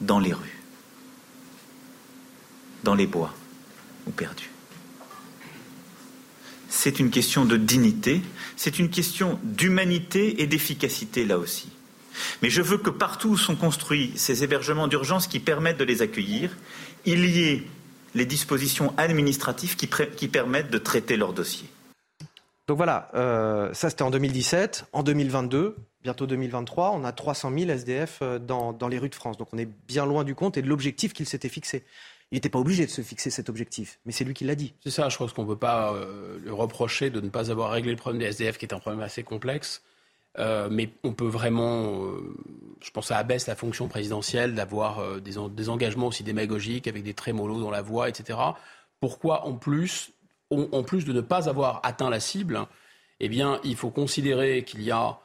dans 0.00 0.20
les 0.20 0.32
rues, 0.32 0.60
dans 2.84 2.94
les 2.94 3.08
bois 3.08 3.34
ou 4.06 4.12
perdus. 4.12 4.50
C'est 6.68 7.00
une 7.00 7.10
question 7.10 7.44
de 7.44 7.56
dignité, 7.56 8.22
c'est 8.56 8.78
une 8.78 8.88
question 8.88 9.40
d'humanité 9.42 10.40
et 10.40 10.46
d'efficacité 10.46 11.26
là 11.26 11.36
aussi. 11.36 11.68
Mais 12.40 12.50
je 12.50 12.62
veux 12.62 12.78
que 12.78 12.90
partout 12.90 13.30
où 13.30 13.36
sont 13.36 13.56
construits 13.56 14.12
ces 14.14 14.44
hébergements 14.44 14.86
d'urgence 14.86 15.26
qui 15.26 15.40
permettent 15.40 15.78
de 15.78 15.84
les 15.84 16.02
accueillir, 16.02 16.56
il 17.04 17.26
y 17.26 17.42
ait 17.42 17.66
les 18.14 18.26
dispositions 18.26 18.94
administratives 18.96 19.74
qui, 19.74 20.28
permettent 20.28 20.70
de 20.70 20.78
traiter 20.78 21.16
leurs 21.16 21.32
dossiers. 21.32 21.68
Donc 22.70 22.76
voilà, 22.76 23.08
euh, 23.14 23.74
ça 23.74 23.90
c'était 23.90 24.04
en 24.04 24.12
2017. 24.12 24.86
En 24.92 25.02
2022, 25.02 25.74
bientôt 26.04 26.28
2023, 26.28 26.92
on 26.94 27.02
a 27.02 27.10
300 27.10 27.50
000 27.52 27.68
SDF 27.68 28.22
dans, 28.46 28.72
dans 28.72 28.86
les 28.86 28.96
rues 28.96 29.08
de 29.08 29.14
France. 29.16 29.36
Donc 29.36 29.48
on 29.52 29.58
est 29.58 29.68
bien 29.88 30.06
loin 30.06 30.22
du 30.22 30.36
compte 30.36 30.56
et 30.56 30.62
de 30.62 30.68
l'objectif 30.68 31.12
qu'il 31.12 31.26
s'était 31.26 31.48
fixé. 31.48 31.82
Il 32.30 32.36
n'était 32.36 32.48
pas 32.48 32.60
obligé 32.60 32.86
de 32.86 32.90
se 32.92 33.02
fixer 33.02 33.30
cet 33.30 33.48
objectif, 33.48 33.98
mais 34.06 34.12
c'est 34.12 34.22
lui 34.22 34.34
qui 34.34 34.44
l'a 34.44 34.54
dit. 34.54 34.72
C'est 34.84 34.92
ça, 34.92 35.08
je 35.08 35.16
pense 35.16 35.32
qu'on 35.32 35.42
ne 35.42 35.48
peut 35.48 35.58
pas 35.58 35.92
euh, 35.92 36.38
le 36.44 36.54
reprocher 36.54 37.10
de 37.10 37.20
ne 37.20 37.28
pas 37.28 37.50
avoir 37.50 37.72
réglé 37.72 37.90
le 37.90 37.96
problème 37.96 38.20
des 38.20 38.26
SDF, 38.26 38.56
qui 38.56 38.66
est 38.66 38.72
un 38.72 38.78
problème 38.78 39.02
assez 39.02 39.24
complexe. 39.24 39.82
Euh, 40.38 40.68
mais 40.70 40.90
on 41.02 41.12
peut 41.12 41.26
vraiment, 41.26 42.04
je 42.80 42.90
pense, 42.92 43.10
à 43.10 43.16
abaisse 43.16 43.48
la 43.48 43.56
fonction 43.56 43.88
présidentielle 43.88 44.54
d'avoir 44.54 45.20
des, 45.20 45.32
des, 45.50 45.68
engagements 45.68 46.06
aussi 46.06 46.22
démagogiques 46.22 46.86
avec 46.86 47.02
des 47.02 47.14
trémolos 47.14 47.60
dans 47.60 47.72
la 47.72 47.82
voix, 47.82 48.08
etc. 48.08 48.38
Pourquoi, 49.00 49.44
en 49.44 49.54
plus, 49.54 50.12
en 50.50 50.82
plus 50.82 51.04
de 51.04 51.12
ne 51.12 51.20
pas 51.20 51.48
avoir 51.48 51.80
atteint 51.84 52.10
la 52.10 52.20
cible, 52.20 52.66
eh 53.20 53.28
bien, 53.28 53.60
il 53.64 53.76
faut 53.76 53.90
considérer 53.90 54.64
qu'il 54.64 54.82
y 54.82 54.90
a 54.90 55.18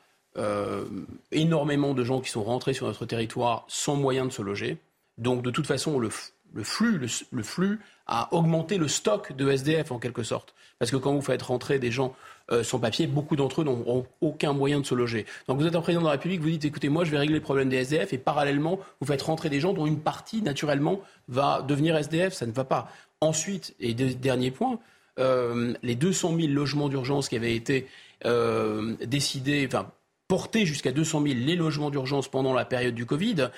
énormément 1.32 1.94
de 1.94 2.04
gens 2.04 2.20
qui 2.20 2.30
sont 2.30 2.44
rentrés 2.44 2.74
sur 2.74 2.88
notre 2.88 3.06
territoire 3.06 3.64
sans 3.68 3.96
moyen 3.96 4.26
de 4.26 4.32
se 4.32 4.42
loger. 4.42 4.78
Donc, 5.18 5.42
de 5.42 5.52
toute 5.52 5.66
façon, 5.66 5.98
le, 5.98 6.10
flux, 6.10 7.00
le, 7.32 7.44
flux 7.44 7.80
a 8.08 8.34
augmenté 8.34 8.78
le 8.78 8.88
stock 8.88 9.34
de 9.34 9.50
SDF 9.50 9.92
en 9.92 10.00
quelque 10.00 10.24
sorte. 10.24 10.54
Parce 10.78 10.92
que 10.92 10.98
quand 10.98 11.14
vous 11.14 11.22
faites 11.22 11.42
rentrer 11.42 11.80
des 11.80 11.90
gens 11.90 12.14
euh, 12.52 12.64
sans 12.64 12.80
papier, 12.80 13.08
beaucoup 13.08 13.36
d'entre 13.36 13.62
eux 13.62 13.64
n'ont 13.64 14.06
aucun 14.22 14.54
moyen 14.54 14.82
de 14.82 14.86
se 14.86 14.94
loger. 14.94 15.26
Donc 15.48 15.60
vous 15.60 15.66
êtes 15.66 15.76
un 15.76 15.82
président 15.82 16.02
de 16.02 16.08
la 16.08 16.12
République, 16.12 16.42
vous 16.42 16.50
dites 16.50 16.66
écoutez, 16.66 16.90
moi 16.90 17.06
je 17.06 17.12
vais 17.12 17.18
régler 17.18 17.36
le 17.36 17.42
problème 17.42 17.70
des 17.70 17.78
SDF 17.78 18.12
et 18.12 18.18
parallèlement, 18.18 18.80
vous 19.00 19.08
faites 19.08 19.22
rentrer 19.22 19.50
des 19.50 19.62
gens 19.62 19.74
dont 19.74 19.86
une 19.86 20.00
partie, 20.00 20.42
naturellement, 20.42 21.00
va 21.30 21.62
devenir 21.62 21.96
SDF. 21.96 22.34
Ça 22.34 22.46
ne 22.46 22.52
va 22.52 22.66
pas. 22.66 22.92
Ensuite, 23.22 23.74
et 23.80 23.94
dernier 23.94 24.52
point, 24.52 24.74
euh, 24.74 24.78
les 25.18 25.96
200 25.96 26.36
000 26.38 26.48
logements 26.50 26.90
d'urgence 26.90 27.30
qui 27.30 27.36
avaient 27.36 27.56
été 27.56 27.88
euh, 28.26 28.96
décidés, 29.06 29.66
enfin 29.68 29.92
portés 30.28 30.66
jusqu'à 30.66 30.92
200 30.92 31.22
000 31.22 31.36
les 31.40 31.56
logements 31.56 31.92
d'urgence 31.92 32.28
pendant 32.28 32.54
la 32.54 32.66
période 32.66 32.96
du 32.96 33.06
Covid, 33.06 33.50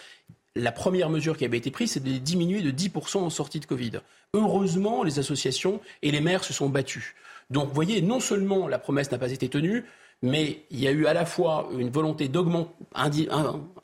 la 0.55 0.71
première 0.71 1.09
mesure 1.09 1.37
qui 1.37 1.45
avait 1.45 1.57
été 1.57 1.71
prise, 1.71 1.91
c'est 1.91 2.03
de 2.03 2.09
les 2.09 2.19
diminuer 2.19 2.61
de 2.61 2.71
10% 2.71 3.19
en 3.19 3.29
sortie 3.29 3.59
de 3.59 3.65
Covid. 3.65 4.01
Heureusement, 4.33 5.03
les 5.03 5.19
associations 5.19 5.79
et 6.01 6.11
les 6.11 6.19
maires 6.19 6.43
se 6.43 6.51
sont 6.51 6.67
battus. 6.67 7.15
Donc, 7.49 7.69
vous 7.69 7.73
voyez, 7.73 8.01
non 8.01 8.19
seulement 8.19 8.67
la 8.67 8.79
promesse 8.79 9.11
n'a 9.11 9.17
pas 9.17 9.31
été 9.31 9.47
tenue, 9.47 9.85
mais 10.21 10.63
il 10.71 10.79
y 10.79 10.87
a 10.87 10.91
eu 10.91 11.05
à 11.05 11.13
la 11.13 11.25
fois 11.25 11.69
une 11.77 11.89
volonté 11.89 12.27
d'augmenter, 12.27 13.29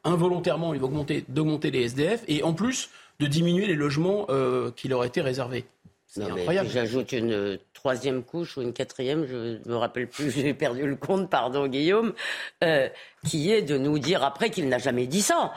involontairement 0.03 0.73
d'augmenter 0.73 1.71
les 1.71 1.83
SDF 1.83 2.23
et 2.27 2.43
en 2.43 2.53
plus 2.53 2.89
de 3.19 3.27
diminuer 3.27 3.67
les 3.67 3.75
logements 3.75 4.25
euh, 4.29 4.71
qui 4.71 4.87
leur 4.87 5.05
étaient 5.05 5.21
réservés. 5.21 5.65
C'est 6.13 6.23
incroyable. 6.23 6.69
J'ajoute 6.69 7.11
une 7.11 7.57
troisième 7.73 8.23
couche 8.23 8.57
ou 8.57 8.61
une 8.61 8.71
quatrième, 8.71 9.25
je 9.25 9.35
ne 9.35 9.59
me 9.65 9.75
rappelle 9.75 10.07
plus, 10.07 10.29
j'ai 10.35 10.53
perdu 10.53 10.85
le 10.85 10.95
compte, 10.95 11.29
pardon 11.29 11.67
Guillaume, 11.67 12.13
euh, 12.63 12.87
qui 13.25 13.51
est 13.51 13.63
de 13.63 13.77
nous 13.77 13.97
dire 13.97 14.23
après 14.23 14.51
qu'il 14.51 14.69
n'a 14.69 14.77
jamais 14.77 15.07
dit 15.07 15.23
ça 15.23 15.53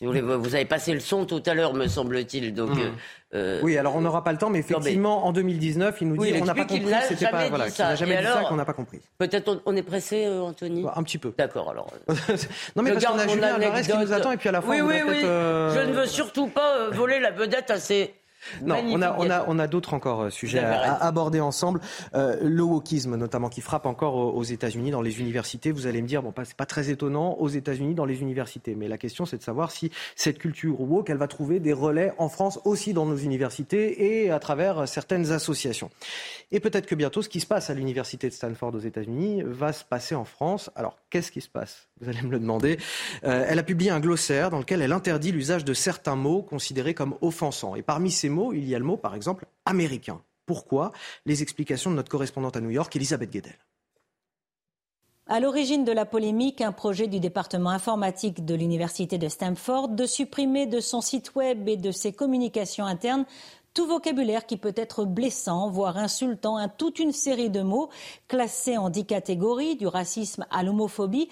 vous, 0.00 0.54
avez 0.54 0.64
passé 0.64 0.92
le 0.92 1.00
son 1.00 1.24
tout 1.24 1.42
à 1.44 1.54
l'heure, 1.54 1.74
me 1.74 1.88
semble-t-il. 1.88 2.54
Donc, 2.54 2.70
mmh. 2.70 2.94
euh, 3.34 3.60
oui, 3.64 3.76
alors 3.76 3.96
on 3.96 4.00
n'aura 4.00 4.22
pas 4.22 4.30
le 4.30 4.38
temps, 4.38 4.48
mais 4.48 4.60
effectivement, 4.60 5.26
en 5.26 5.32
2019, 5.32 5.96
il 6.00 6.08
nous 6.08 6.24
dit 6.24 6.38
qu'on 6.38 6.44
n'a 6.44 6.54
pas 6.54 6.64
compris. 6.64 6.94
C'était 7.08 7.28
pas 7.28 7.48
voilà, 7.48 7.68
qu'il 7.68 7.84
n'a 7.84 7.96
jamais 7.96 8.18
dit 8.18 8.24
ça, 8.24 8.44
qu'on 8.48 8.54
n'a 8.54 8.64
pas 8.64 8.74
compris. 8.74 9.00
Peut-être 9.18 9.60
on, 9.66 9.74
est 9.74 9.82
pressé, 9.82 10.26
euh, 10.26 10.42
Anthony? 10.42 10.86
un 10.94 11.02
petit 11.02 11.18
peu. 11.18 11.34
D'accord, 11.36 11.70
alors. 11.70 11.90
non, 12.76 12.84
mais 12.84 12.92
parce 12.92 13.04
qu'on 13.04 13.18
a 13.18 13.26
Julien 13.26 13.54
Alvarez 13.54 13.82
qui 13.82 13.96
nous 13.96 14.12
attend, 14.12 14.30
et 14.30 14.36
puis 14.36 14.48
à 14.48 14.52
la 14.52 14.62
fin, 14.62 14.70
oui, 14.70 14.80
on 14.80 14.86
oui, 14.86 15.00
oui. 15.04 15.20
Euh... 15.24 15.74
Je 15.74 15.90
ne 15.90 15.92
veux 15.92 16.06
surtout 16.06 16.46
pas 16.46 16.90
voler 16.90 17.18
la 17.18 17.32
vedette 17.32 17.72
à 17.72 17.80
ces 17.80 18.14
non, 18.62 18.76
on 18.84 19.02
a, 19.02 19.16
on 19.18 19.30
a, 19.30 19.44
on 19.46 19.58
a 19.58 19.66
d'autres 19.66 19.94
encore 19.94 20.22
euh, 20.22 20.30
sujets 20.30 20.60
à, 20.60 20.94
aborder 20.94 21.40
ensemble. 21.40 21.80
Euh, 22.14 22.36
le 22.42 22.62
wokisme, 22.62 23.16
notamment, 23.16 23.48
qui 23.48 23.60
frappe 23.60 23.86
encore 23.86 24.16
aux, 24.16 24.42
États-Unis 24.42 24.90
dans 24.90 25.02
les 25.02 25.20
universités. 25.20 25.72
Vous 25.72 25.86
allez 25.86 26.00
me 26.02 26.06
dire, 26.06 26.22
bon, 26.22 26.32
c'est 26.44 26.56
pas 26.56 26.66
très 26.66 26.90
étonnant 26.90 27.34
aux 27.34 27.48
États-Unis 27.48 27.94
dans 27.94 28.04
les 28.04 28.20
universités. 28.20 28.74
Mais 28.74 28.88
la 28.88 28.98
question, 28.98 29.26
c'est 29.26 29.38
de 29.38 29.42
savoir 29.42 29.70
si 29.70 29.90
cette 30.16 30.38
culture 30.38 30.80
woke, 30.80 31.10
elle 31.10 31.18
va 31.18 31.28
trouver 31.28 31.60
des 31.60 31.72
relais 31.72 32.12
en 32.18 32.28
France 32.28 32.60
aussi 32.64 32.92
dans 32.92 33.06
nos 33.06 33.16
universités 33.16 34.24
et 34.24 34.30
à 34.30 34.38
travers 34.38 34.88
certaines 34.88 35.32
associations. 35.32 35.90
Et 36.50 36.60
peut-être 36.60 36.86
que 36.86 36.94
bientôt, 36.94 37.22
ce 37.22 37.28
qui 37.28 37.40
se 37.40 37.46
passe 37.46 37.70
à 37.70 37.74
l'université 37.74 38.28
de 38.28 38.34
Stanford 38.34 38.74
aux 38.74 38.80
États-Unis 38.80 39.42
va 39.44 39.72
se 39.72 39.84
passer 39.84 40.14
en 40.14 40.24
France. 40.24 40.70
Alors, 40.76 40.96
qu'est-ce 41.10 41.32
qui 41.32 41.40
se 41.40 41.48
passe? 41.48 41.88
Vous 42.00 42.08
allez 42.08 42.22
me 42.22 42.30
le 42.30 42.38
demander. 42.38 42.78
Euh, 43.24 43.46
elle 43.48 43.58
a 43.58 43.62
publié 43.62 43.90
un 43.90 44.00
glossaire 44.00 44.50
dans 44.50 44.58
lequel 44.58 44.82
elle 44.82 44.92
interdit 44.92 45.32
l'usage 45.32 45.64
de 45.64 45.74
certains 45.74 46.16
mots 46.16 46.42
considérés 46.42 46.94
comme 46.94 47.16
offensants. 47.20 47.74
Et 47.76 47.82
parmi 47.82 48.10
ces 48.10 48.28
mots, 48.28 48.52
il 48.52 48.68
y 48.68 48.74
a 48.74 48.78
le 48.78 48.84
mot, 48.84 48.96
par 48.96 49.14
exemple, 49.14 49.46
américain. 49.64 50.22
Pourquoi? 50.46 50.92
Les 51.26 51.42
explications 51.42 51.90
de 51.90 51.96
notre 51.96 52.10
correspondante 52.10 52.56
à 52.56 52.60
New 52.60 52.70
York, 52.70 52.94
Elisabeth 52.96 53.30
Guedel. 53.30 53.58
À 55.30 55.40
l'origine 55.40 55.84
de 55.84 55.92
la 55.92 56.06
polémique, 56.06 56.62
un 56.62 56.72
projet 56.72 57.06
du 57.06 57.20
département 57.20 57.68
informatique 57.68 58.46
de 58.46 58.54
l'université 58.54 59.18
de 59.18 59.28
Stanford 59.28 59.88
de 59.88 60.06
supprimer 60.06 60.64
de 60.64 60.80
son 60.80 61.02
site 61.02 61.34
web 61.34 61.68
et 61.68 61.76
de 61.76 61.90
ses 61.90 62.12
communications 62.12 62.86
internes 62.86 63.26
tout 63.78 63.86
vocabulaire 63.86 64.44
qui 64.44 64.56
peut 64.56 64.74
être 64.74 65.04
blessant, 65.04 65.70
voire 65.70 65.98
insultant, 65.98 66.56
hein, 66.56 66.66
toute 66.66 66.98
une 66.98 67.12
série 67.12 67.48
de 67.48 67.60
mots 67.60 67.90
classés 68.26 68.76
en 68.76 68.90
dix 68.90 69.06
catégories, 69.06 69.76
du 69.76 69.86
racisme 69.86 70.44
à 70.50 70.64
l'homophobie, 70.64 71.28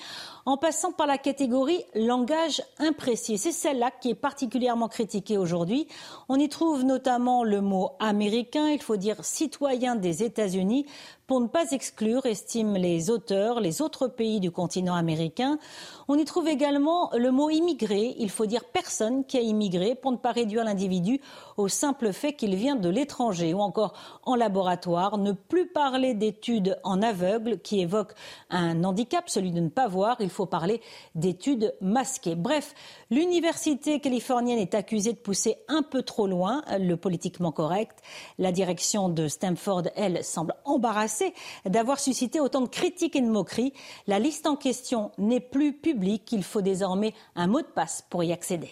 en 0.46 0.56
passant 0.56 0.92
par 0.92 1.08
la 1.08 1.18
catégorie 1.18 1.84
langage 1.96 2.62
imprécis. 2.78 3.36
C'est 3.36 3.52
celle-là 3.52 3.90
qui 3.90 4.10
est 4.10 4.14
particulièrement 4.14 4.88
critiquée 4.88 5.38
aujourd'hui. 5.38 5.88
On 6.28 6.38
y 6.38 6.48
trouve 6.48 6.84
notamment 6.84 7.42
le 7.42 7.60
mot 7.60 7.90
américain, 7.98 8.68
il 8.68 8.80
faut 8.80 8.96
dire 8.96 9.24
citoyen 9.24 9.96
des 9.96 10.22
États-Unis, 10.22 10.86
pour 11.26 11.40
ne 11.40 11.48
pas 11.48 11.72
exclure, 11.72 12.24
estiment 12.24 12.78
les 12.78 13.10
auteurs, 13.10 13.58
les 13.58 13.82
autres 13.82 14.06
pays 14.06 14.38
du 14.38 14.52
continent 14.52 14.94
américain. 14.94 15.58
On 16.06 16.16
y 16.16 16.24
trouve 16.24 16.46
également 16.46 17.10
le 17.16 17.32
mot 17.32 17.50
immigré. 17.50 18.14
Il 18.18 18.30
faut 18.30 18.46
dire 18.46 18.64
personne 18.64 19.24
qui 19.24 19.36
a 19.36 19.40
immigré 19.40 19.96
pour 19.96 20.12
ne 20.12 20.16
pas 20.16 20.30
réduire 20.30 20.62
l'individu 20.62 21.20
au 21.56 21.66
simple 21.66 22.12
fait 22.12 22.34
qu'il 22.34 22.54
vient 22.54 22.76
de 22.76 22.88
l'étranger. 22.88 23.54
Ou 23.54 23.58
encore 23.58 23.94
en 24.22 24.36
laboratoire, 24.36 25.18
ne 25.18 25.32
plus 25.32 25.66
parler 25.66 26.14
d'études 26.14 26.78
en 26.84 27.02
aveugle 27.02 27.58
qui 27.58 27.80
évoquent 27.80 28.14
un 28.50 28.84
handicap, 28.84 29.28
celui 29.28 29.50
de 29.50 29.60
ne 29.60 29.68
pas 29.68 29.88
voir. 29.88 30.20
Faut 30.36 30.46
parler 30.46 30.80
d'études 31.14 31.74
masquées. 31.80 32.34
Bref, 32.34 32.74
l'université 33.10 34.00
californienne 34.00 34.58
est 34.58 34.74
accusée 34.74 35.12
de 35.12 35.18
pousser 35.18 35.56
un 35.68 35.82
peu 35.82 36.02
trop 36.02 36.26
loin 36.26 36.62
le 36.78 36.96
politiquement 36.96 37.52
correct. 37.52 37.98
La 38.38 38.52
direction 38.52 39.08
de 39.08 39.28
Stanford, 39.28 39.84
elle, 39.96 40.22
semble 40.24 40.54
embarrassée 40.64 41.32
d'avoir 41.64 41.98
suscité 41.98 42.40
autant 42.40 42.60
de 42.60 42.68
critiques 42.68 43.16
et 43.16 43.20
de 43.20 43.26
moqueries. 43.26 43.72
La 44.06 44.18
liste 44.18 44.46
en 44.46 44.56
question 44.56 45.10
n'est 45.18 45.40
plus 45.40 45.72
publique. 45.72 46.30
Il 46.32 46.44
faut 46.44 46.62
désormais 46.62 47.14
un 47.34 47.46
mot 47.46 47.60
de 47.60 47.66
passe 47.66 48.04
pour 48.10 48.22
y 48.22 48.32
accéder. 48.32 48.70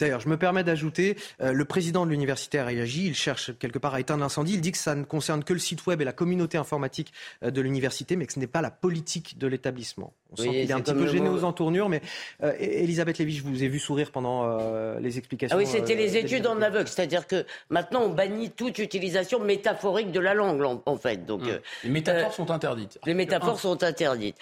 D'ailleurs, 0.00 0.20
je 0.20 0.28
me 0.28 0.36
permets 0.36 0.64
d'ajouter, 0.64 1.16
euh, 1.40 1.52
le 1.52 1.64
président 1.64 2.04
de 2.04 2.10
l'université 2.10 2.58
a 2.58 2.64
réagi, 2.64 3.06
il 3.06 3.14
cherche 3.14 3.56
quelque 3.58 3.78
part 3.78 3.94
à 3.94 4.00
éteindre 4.00 4.22
l'incendie, 4.22 4.54
il 4.54 4.60
dit 4.60 4.72
que 4.72 4.78
ça 4.78 4.96
ne 4.96 5.04
concerne 5.04 5.44
que 5.44 5.52
le 5.52 5.60
site 5.60 5.86
web 5.86 6.00
et 6.00 6.04
la 6.04 6.12
communauté 6.12 6.58
informatique 6.58 7.12
euh, 7.44 7.52
de 7.52 7.60
l'université, 7.60 8.16
mais 8.16 8.26
que 8.26 8.32
ce 8.32 8.40
n'est 8.40 8.48
pas 8.48 8.60
la 8.60 8.72
politique 8.72 9.38
de 9.38 9.46
l'établissement. 9.46 10.12
On 10.32 10.36
sent 10.36 10.48
qu'il 10.48 10.70
est 10.70 10.72
un 10.72 10.80
petit 10.80 10.94
peu 10.94 11.06
gêné 11.06 11.28
aux 11.28 11.44
entournures, 11.44 11.88
mais 11.88 12.02
euh, 12.42 12.52
Elisabeth 12.58 13.18
Lévy, 13.18 13.36
je 13.36 13.44
vous 13.44 13.62
ai 13.62 13.68
vu 13.68 13.78
sourire 13.78 14.10
pendant 14.10 14.58
les 14.98 15.16
explications. 15.18 15.56
Ah 15.56 15.60
oui, 15.60 15.66
c'était 15.66 15.94
les 15.94 16.16
études 16.16 16.48
en 16.48 16.60
aveugle, 16.60 16.88
c'est-à-dire 16.88 17.28
que 17.28 17.46
maintenant 17.70 18.02
on 18.02 18.08
bannit 18.08 18.50
toute 18.50 18.78
utilisation 18.78 19.38
métaphorique 19.38 20.10
de 20.10 20.18
la 20.18 20.34
langue, 20.34 20.60
en, 20.86 20.96
fait. 20.96 21.24
Donc, 21.24 21.42
mmh. 21.42 21.60
les 21.84 21.90
métaphores 21.90 22.34
sont 22.34 22.50
interdites. 22.50 22.98
Les 23.06 23.14
métaphores 23.14 23.60
sont 23.60 23.84
interdites. 23.84 24.38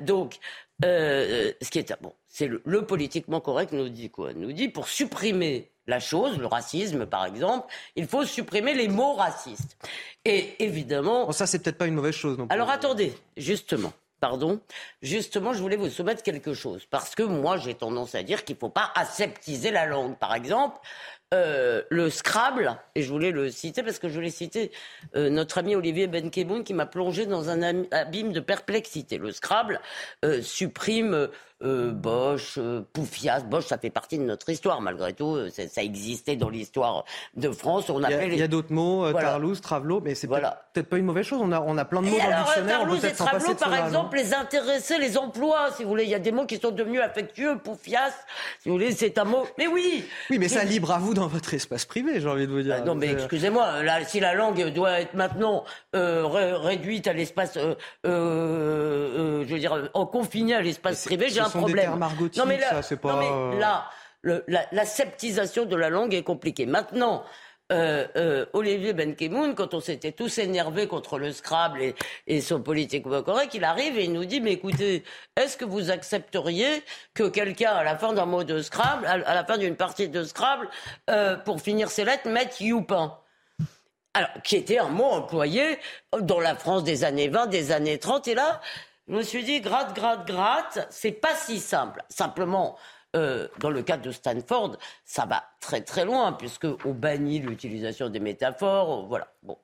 donc, 0.00 0.40
ce 0.82 1.70
qui 1.70 1.78
est 1.78 2.02
bon, 2.02 2.14
c'est 2.28 2.48
le, 2.48 2.86
politiquement 2.86 3.40
correct 3.40 3.72
nous 3.72 3.88
dit 3.88 4.10
quoi 4.10 4.32
Nous 4.32 4.52
dit 4.52 4.68
pour 4.68 4.88
supprimer 4.88 5.70
la 5.86 6.00
chose, 6.00 6.38
le 6.38 6.46
racisme 6.46 7.06
par 7.06 7.26
exemple, 7.26 7.72
il 7.96 8.06
faut 8.06 8.24
supprimer 8.24 8.74
les 8.74 8.88
mots 8.88 9.14
racistes. 9.14 9.76
Et 10.24 10.62
évidemment. 10.62 11.30
ça, 11.32 11.46
c'est 11.46 11.58
peut-être 11.58 11.78
pas 11.78 11.86
une 11.86 11.94
mauvaise 11.94 12.14
chose 12.14 12.38
non 12.38 12.46
Alors 12.50 12.70
attendez, 12.70 13.14
justement. 13.36 13.92
Pardon, 14.20 14.60
justement, 15.02 15.52
je 15.52 15.60
voulais 15.60 15.74
vous 15.74 15.90
soumettre 15.90 16.22
quelque 16.22 16.54
chose 16.54 16.86
parce 16.88 17.16
que 17.16 17.24
moi, 17.24 17.56
j'ai 17.56 17.74
tendance 17.74 18.14
à 18.14 18.22
dire 18.22 18.44
qu'il 18.44 18.54
ne 18.54 18.60
faut 18.60 18.68
pas 18.68 18.92
aseptiser 18.94 19.72
la 19.72 19.84
langue. 19.84 20.16
Par 20.16 20.36
exemple, 20.36 20.78
euh, 21.32 21.82
le 21.88 22.10
Scrabble, 22.10 22.76
et 22.94 23.02
je 23.02 23.10
voulais 23.10 23.30
le 23.30 23.50
citer 23.50 23.82
parce 23.82 23.98
que 23.98 24.08
je 24.08 24.14
voulais 24.14 24.30
citer 24.30 24.70
euh, 25.16 25.30
notre 25.30 25.58
ami 25.58 25.74
Olivier 25.74 26.06
Benkemoun 26.06 26.62
qui 26.62 26.74
m'a 26.74 26.86
plongé 26.86 27.26
dans 27.26 27.48
un 27.48 27.84
abîme 27.90 28.32
de 28.32 28.40
perplexité. 28.40 29.18
Le 29.18 29.32
Scrabble 29.32 29.80
euh, 30.24 30.42
supprime 30.42 31.28
euh, 31.64 31.92
Bosch, 31.92 32.54
euh, 32.58 32.82
Poufias. 32.92 33.40
Bosch, 33.40 33.66
ça 33.66 33.78
fait 33.78 33.90
partie 33.90 34.18
de 34.18 34.24
notre 34.24 34.48
histoire, 34.48 34.80
malgré 34.80 35.12
tout. 35.12 35.36
Euh, 35.36 35.50
ça 35.50 35.82
existait 35.82 36.36
dans 36.36 36.48
l'histoire 36.48 37.04
de 37.36 37.50
France. 37.50 37.88
On 37.90 38.02
il 38.02 38.34
y 38.34 38.42
a, 38.42 38.48
d'autres 38.48 38.72
mots, 38.72 39.10
voilà. 39.10 39.30
Tarlouse, 39.30 39.60
Travelo, 39.60 40.00
mais 40.00 40.14
c'est 40.14 40.26
voilà. 40.26 40.64
peut-être 40.72 40.88
pas 40.88 40.98
une 40.98 41.04
mauvaise 41.04 41.24
chose. 41.24 41.40
On 41.42 41.52
a, 41.52 41.60
on 41.60 41.78
a 41.78 41.84
plein 41.84 42.02
de 42.02 42.08
mots 42.08 42.16
et 42.16 42.18
dans 42.18 42.26
alors, 42.26 42.38
le 42.38 42.44
dictionnaire. 42.44 42.78
Tarlouse 42.78 43.04
et 43.04 43.12
Travelo, 43.12 43.54
par 43.54 43.86
exemple, 43.86 44.16
les 44.16 44.34
intéressés, 44.34 44.98
les 44.98 45.16
emplois, 45.16 45.70
si 45.76 45.84
vous 45.84 45.90
voulez. 45.90 46.04
Il 46.04 46.10
y 46.10 46.14
a 46.14 46.18
des 46.18 46.32
mots 46.32 46.46
qui 46.46 46.58
sont 46.58 46.70
devenus 46.70 47.00
affectueux. 47.00 47.58
Poufias, 47.58 48.10
si 48.60 48.68
vous 48.68 48.74
voulez, 48.74 48.92
c'est 48.92 49.16
un 49.18 49.24
mot. 49.24 49.46
Mais 49.58 49.66
oui 49.66 50.04
Oui, 50.30 50.38
mais 50.38 50.48
ça 50.48 50.64
libre 50.64 50.90
à 50.90 50.98
vous 50.98 51.14
dans 51.14 51.28
votre 51.28 51.54
espace 51.54 51.84
privé, 51.84 52.20
j'ai 52.20 52.28
envie 52.28 52.46
de 52.46 52.52
vous 52.52 52.62
dire. 52.62 52.76
Ah 52.78 52.84
non, 52.84 52.94
mais 52.94 53.12
excusez-moi, 53.12 53.74
si 54.06 54.20
la 54.20 54.34
langue 54.34 54.72
doit 54.72 55.00
être 55.00 55.14
maintenant 55.14 55.64
réduite 55.92 57.06
à 57.06 57.12
l'espace, 57.12 57.56
je 58.04 59.44
veux 59.44 59.58
dire, 59.58 59.90
en 59.94 60.06
confinée 60.06 60.54
à 60.54 60.62
l'espace 60.62 61.04
privé, 61.04 61.28
j'ai 61.28 61.40
un 61.40 61.51
problème 61.52 61.98
non 62.36 62.46
mais 62.46 62.58
là, 62.58 62.82
ça, 62.82 62.96
pas... 62.96 63.12
non 63.12 63.50
mais 63.50 63.58
là 63.58 63.84
le, 64.22 64.44
la, 64.46 64.66
la, 64.72 64.84
sceptisation 64.84 65.64
de 65.64 65.76
la 65.76 65.90
langue 65.90 66.14
est 66.14 66.22
compliquée. 66.22 66.64
Maintenant, 66.64 67.24
euh, 67.72 68.06
euh, 68.16 68.46
Olivier 68.52 68.92
Benkemoun, 68.92 69.54
quand 69.54 69.74
on 69.74 69.80
s'était 69.80 70.12
tous 70.12 70.38
énervés 70.38 70.86
contre 70.86 71.18
le 71.18 71.32
Scrabble 71.32 71.82
et, 71.82 71.94
et 72.26 72.40
son 72.40 72.60
politique 72.60 73.04
correct, 73.04 73.54
il 73.54 73.64
arrive 73.64 73.98
et 73.98 74.04
il 74.04 74.12
nous 74.12 74.24
dit 74.24 74.40
mais 74.40 74.52
écoutez, 74.52 75.04
est-ce 75.36 75.56
que 75.56 75.64
vous 75.64 75.90
accepteriez 75.90 76.82
que 77.14 77.24
quelqu'un 77.28 77.72
à 77.72 77.82
la 77.82 77.96
fin 77.96 78.12
d'un 78.12 78.26
mot 78.26 78.44
de 78.44 78.60
Scrabble, 78.60 79.06
à, 79.06 79.12
à 79.12 79.34
la 79.34 79.44
fin 79.44 79.58
d'une 79.58 79.76
partie 79.76 80.08
de 80.08 80.22
Scrabble, 80.22 80.68
euh, 81.10 81.36
pour 81.36 81.60
finir 81.60 81.90
ses 81.90 82.04
lettres, 82.04 82.28
mette 82.28 82.60
Youpin? 82.60 83.18
Alors, 84.14 84.30
qui 84.44 84.56
était 84.56 84.78
un 84.78 84.88
mot 84.88 85.06
employé 85.06 85.78
dans 86.20 86.40
la 86.40 86.54
France 86.54 86.84
des 86.84 87.02
années 87.04 87.28
20, 87.28 87.46
des 87.46 87.72
années 87.72 87.98
30, 87.98 88.28
et 88.28 88.34
là, 88.34 88.60
je 89.08 89.14
me 89.14 89.22
suis 89.22 89.44
dit, 89.44 89.60
gratte, 89.60 89.94
gratte, 89.94 90.26
gratte, 90.26 90.86
c'est 90.90 91.12
pas 91.12 91.34
si 91.34 91.58
simple. 91.58 92.02
Simplement, 92.08 92.76
euh, 93.14 93.48
dans 93.58 93.70
le 93.70 93.82
cadre 93.82 94.02
de 94.02 94.10
Stanford, 94.10 94.76
ça 95.04 95.26
va 95.26 95.44
très 95.60 95.82
très 95.82 96.04
loin, 96.04 96.32
puisqu'on 96.32 96.94
bannit 96.94 97.40
l'utilisation 97.40 98.08
des 98.08 98.20
métaphores. 98.20 99.06
Voilà. 99.06 99.28
Bon. 99.42 99.58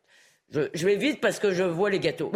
Je, 0.50 0.62
je, 0.74 0.86
vais 0.86 0.96
vite 0.96 1.20
parce 1.20 1.38
que 1.38 1.52
je 1.52 1.62
vois 1.62 1.90
les 1.90 2.00
gâteaux. 2.00 2.32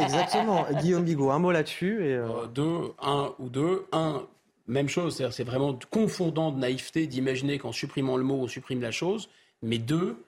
Exactement. 0.00 0.66
Guillaume 0.80 1.04
Bigot, 1.04 1.30
un 1.30 1.38
mot 1.38 1.52
là-dessus. 1.52 2.06
Et 2.06 2.14
euh... 2.14 2.28
Euh, 2.28 2.46
deux, 2.46 2.92
un 3.00 3.34
ou 3.38 3.48
deux. 3.48 3.86
Un, 3.92 4.26
même 4.66 4.88
chose, 4.88 5.22
c'est 5.30 5.44
vraiment 5.44 5.78
confondant 5.90 6.50
de 6.50 6.58
naïveté 6.58 7.06
d'imaginer 7.06 7.58
qu'en 7.58 7.72
supprimant 7.72 8.16
le 8.16 8.24
mot, 8.24 8.34
on 8.42 8.48
supprime 8.48 8.82
la 8.82 8.90
chose. 8.90 9.28
Mais 9.62 9.78
deux, 9.78 10.24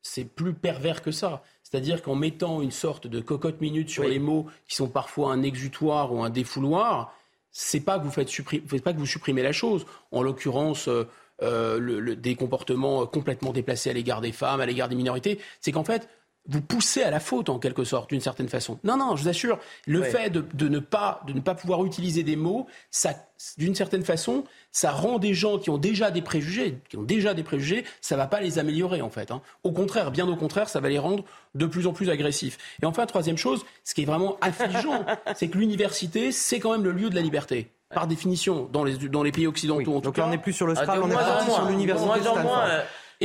c'est 0.00 0.24
plus 0.24 0.54
pervers 0.54 1.02
que 1.02 1.10
ça. 1.10 1.42
C'est-à-dire 1.72 2.02
qu'en 2.02 2.14
mettant 2.14 2.60
une 2.60 2.70
sorte 2.70 3.06
de 3.06 3.20
cocotte 3.20 3.62
minute 3.62 3.88
sur 3.88 4.04
les 4.04 4.18
mots 4.18 4.46
qui 4.68 4.74
sont 4.76 4.88
parfois 4.88 5.32
un 5.32 5.42
exutoire 5.42 6.12
ou 6.12 6.22
un 6.22 6.28
défouloir, 6.28 7.14
c'est 7.50 7.80
pas 7.80 7.98
que 7.98 8.04
vous 8.04 8.10
faites 8.10 8.84
pas 8.84 8.92
que 8.92 8.98
vous 8.98 9.06
supprimez 9.06 9.42
la 9.42 9.52
chose. 9.52 9.86
En 10.10 10.22
l'occurrence, 10.22 10.88
euh, 10.88 11.08
euh, 11.42 11.78
le, 11.78 12.14
des 12.14 12.34
comportements 12.34 13.06
complètement 13.06 13.54
déplacés 13.54 13.88
à 13.88 13.94
l'égard 13.94 14.20
des 14.20 14.32
femmes, 14.32 14.60
à 14.60 14.66
l'égard 14.66 14.90
des 14.90 14.96
minorités, 14.96 15.38
c'est 15.62 15.72
qu'en 15.72 15.82
fait 15.82 16.10
vous 16.48 16.60
poussez 16.60 17.02
à 17.02 17.10
la 17.10 17.20
faute 17.20 17.48
en 17.48 17.58
quelque 17.58 17.84
sorte, 17.84 18.10
d'une 18.10 18.20
certaine 18.20 18.48
façon. 18.48 18.78
Non, 18.82 18.96
non, 18.96 19.14
je 19.16 19.22
vous 19.22 19.28
assure, 19.28 19.58
le 19.86 20.02
fait 20.02 20.30
de, 20.30 20.44
de, 20.54 20.68
ne 20.68 20.80
pas, 20.80 21.22
de 21.26 21.32
ne 21.32 21.40
pas 21.40 21.54
pouvoir 21.54 21.84
utiliser 21.84 22.24
des 22.24 22.34
mots, 22.34 22.66
ça, 22.90 23.14
d'une 23.58 23.74
certaine 23.74 24.04
façon, 24.04 24.44
ça 24.72 24.90
rend 24.90 25.18
des 25.18 25.34
gens 25.34 25.58
qui 25.58 25.70
ont 25.70 25.78
déjà 25.78 26.10
des 26.10 26.22
préjugés, 26.22 26.78
qui 26.88 26.96
ont 26.96 27.02
déjà 27.02 27.34
des 27.34 27.44
préjugés, 27.44 27.84
ça 28.00 28.16
va 28.16 28.26
pas 28.26 28.40
les 28.40 28.58
améliorer 28.58 29.02
en 29.02 29.10
fait. 29.10 29.30
Hein. 29.30 29.40
Au 29.62 29.70
contraire, 29.70 30.10
bien 30.10 30.26
au 30.28 30.36
contraire, 30.36 30.68
ça 30.68 30.80
va 30.80 30.88
les 30.88 30.98
rendre 30.98 31.24
de 31.54 31.66
plus 31.66 31.86
en 31.86 31.92
plus 31.92 32.10
agressifs. 32.10 32.58
Et 32.82 32.86
enfin, 32.86 33.06
troisième 33.06 33.38
chose, 33.38 33.64
ce 33.84 33.94
qui 33.94 34.02
est 34.02 34.06
vraiment 34.06 34.36
affligeant, 34.40 35.04
c'est 35.36 35.48
que 35.48 35.58
l'université, 35.58 36.32
c'est 36.32 36.58
quand 36.58 36.72
même 36.72 36.84
le 36.84 36.92
lieu 36.92 37.08
de 37.08 37.14
la 37.14 37.22
liberté 37.22 37.70
par 37.94 38.06
définition, 38.06 38.68
dans 38.72 38.84
les, 38.84 38.96
dans 38.96 39.22
les 39.22 39.32
pays 39.32 39.46
occidentaux 39.46 39.92
en 39.94 40.00
tout 40.00 40.06
Donc 40.06 40.14
cas. 40.14 40.24
on 40.26 40.30
n'est 40.30 40.38
plus 40.38 40.54
sur 40.54 40.66
le 40.66 40.74
Scrabble, 40.74 41.02
on 41.04 41.10
est 41.10 41.14
parti 41.14 41.50
sur 41.50 41.68
l'université 41.68 42.18
de 42.18 42.24
Stanford 42.24 42.64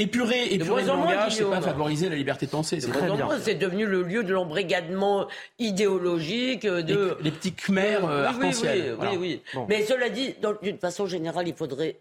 épurer, 0.01 0.53
épurer 0.53 0.81
le 0.83 0.87
langage, 0.87 1.35
c'est 1.35 1.43
pas 1.43 1.61
favoriser 1.61 2.09
la 2.09 2.15
liberté 2.15 2.45
de 2.45 2.51
penser. 2.51 2.79
C'est 2.79 2.91
très 2.91 3.11
bien. 3.11 3.27
C'est 3.41 3.55
devenu 3.55 3.85
le 3.85 4.03
lieu 4.03 4.23
de 4.23 4.33
l'embrigadement 4.33 5.27
idéologique, 5.59 6.65
de 6.65 7.17
les, 7.21 7.31
petits 7.31 7.53
khmers 7.53 8.03
oui, 8.03 8.25
arc-en-ciel. 8.25 8.97
Oui, 8.99 9.07
oui, 9.11 9.17
oui. 9.17 9.41
Bon. 9.53 9.65
Mais 9.69 9.83
cela 9.83 10.09
dit, 10.09 10.35
d'une 10.61 10.77
façon 10.77 11.05
générale, 11.07 11.47
il 11.47 11.55
faudrait 11.55 11.99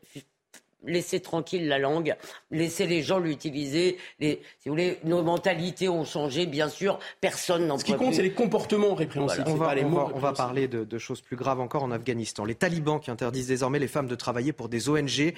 laisser 0.87 1.21
tranquille 1.21 1.69
la 1.69 1.79
langue, 1.79 2.17
laisser 2.51 2.87
les 2.87 3.03
gens 3.03 3.19
l'utiliser. 3.19 3.99
Les, 4.21 4.41
si 4.59 4.69
vous 4.69 4.75
voulez, 4.75 4.99
nos 5.05 5.23
mentalités 5.23 5.89
ont 5.89 6.05
changé, 6.05 6.47
bien 6.47 6.69
sûr, 6.69 6.99
personne 7.21 7.67
n'en 7.67 7.79
Ce 7.79 7.85
qui 7.85 7.95
compte, 7.95 8.15
c'est 8.15 8.23
les 8.23 8.33
comportements 8.33 8.95
répréhensibles. 8.95 9.51
Voilà. 9.51 9.63
On, 9.63 9.67
va, 9.67 9.75
les 9.75 9.85
on, 9.85 9.91
va, 9.91 10.09
on 10.15 10.19
va, 10.19 10.33
parler 10.33 10.69
de, 10.69 10.85
de, 10.85 10.99
choses 10.99 11.21
plus 11.21 11.37
graves 11.37 11.61
encore 11.61 11.83
en 11.83 11.91
Afghanistan. 11.91 12.45
Les 12.45 12.55
talibans 12.55 13.01
qui 13.01 13.11
interdisent 13.11 13.49
désormais 13.49 13.79
les 13.79 13.89
femmes 13.89 14.07
de 14.07 14.15
travailler 14.15 14.53
pour 14.53 14.69
des 14.69 14.89
ONG 14.89 15.35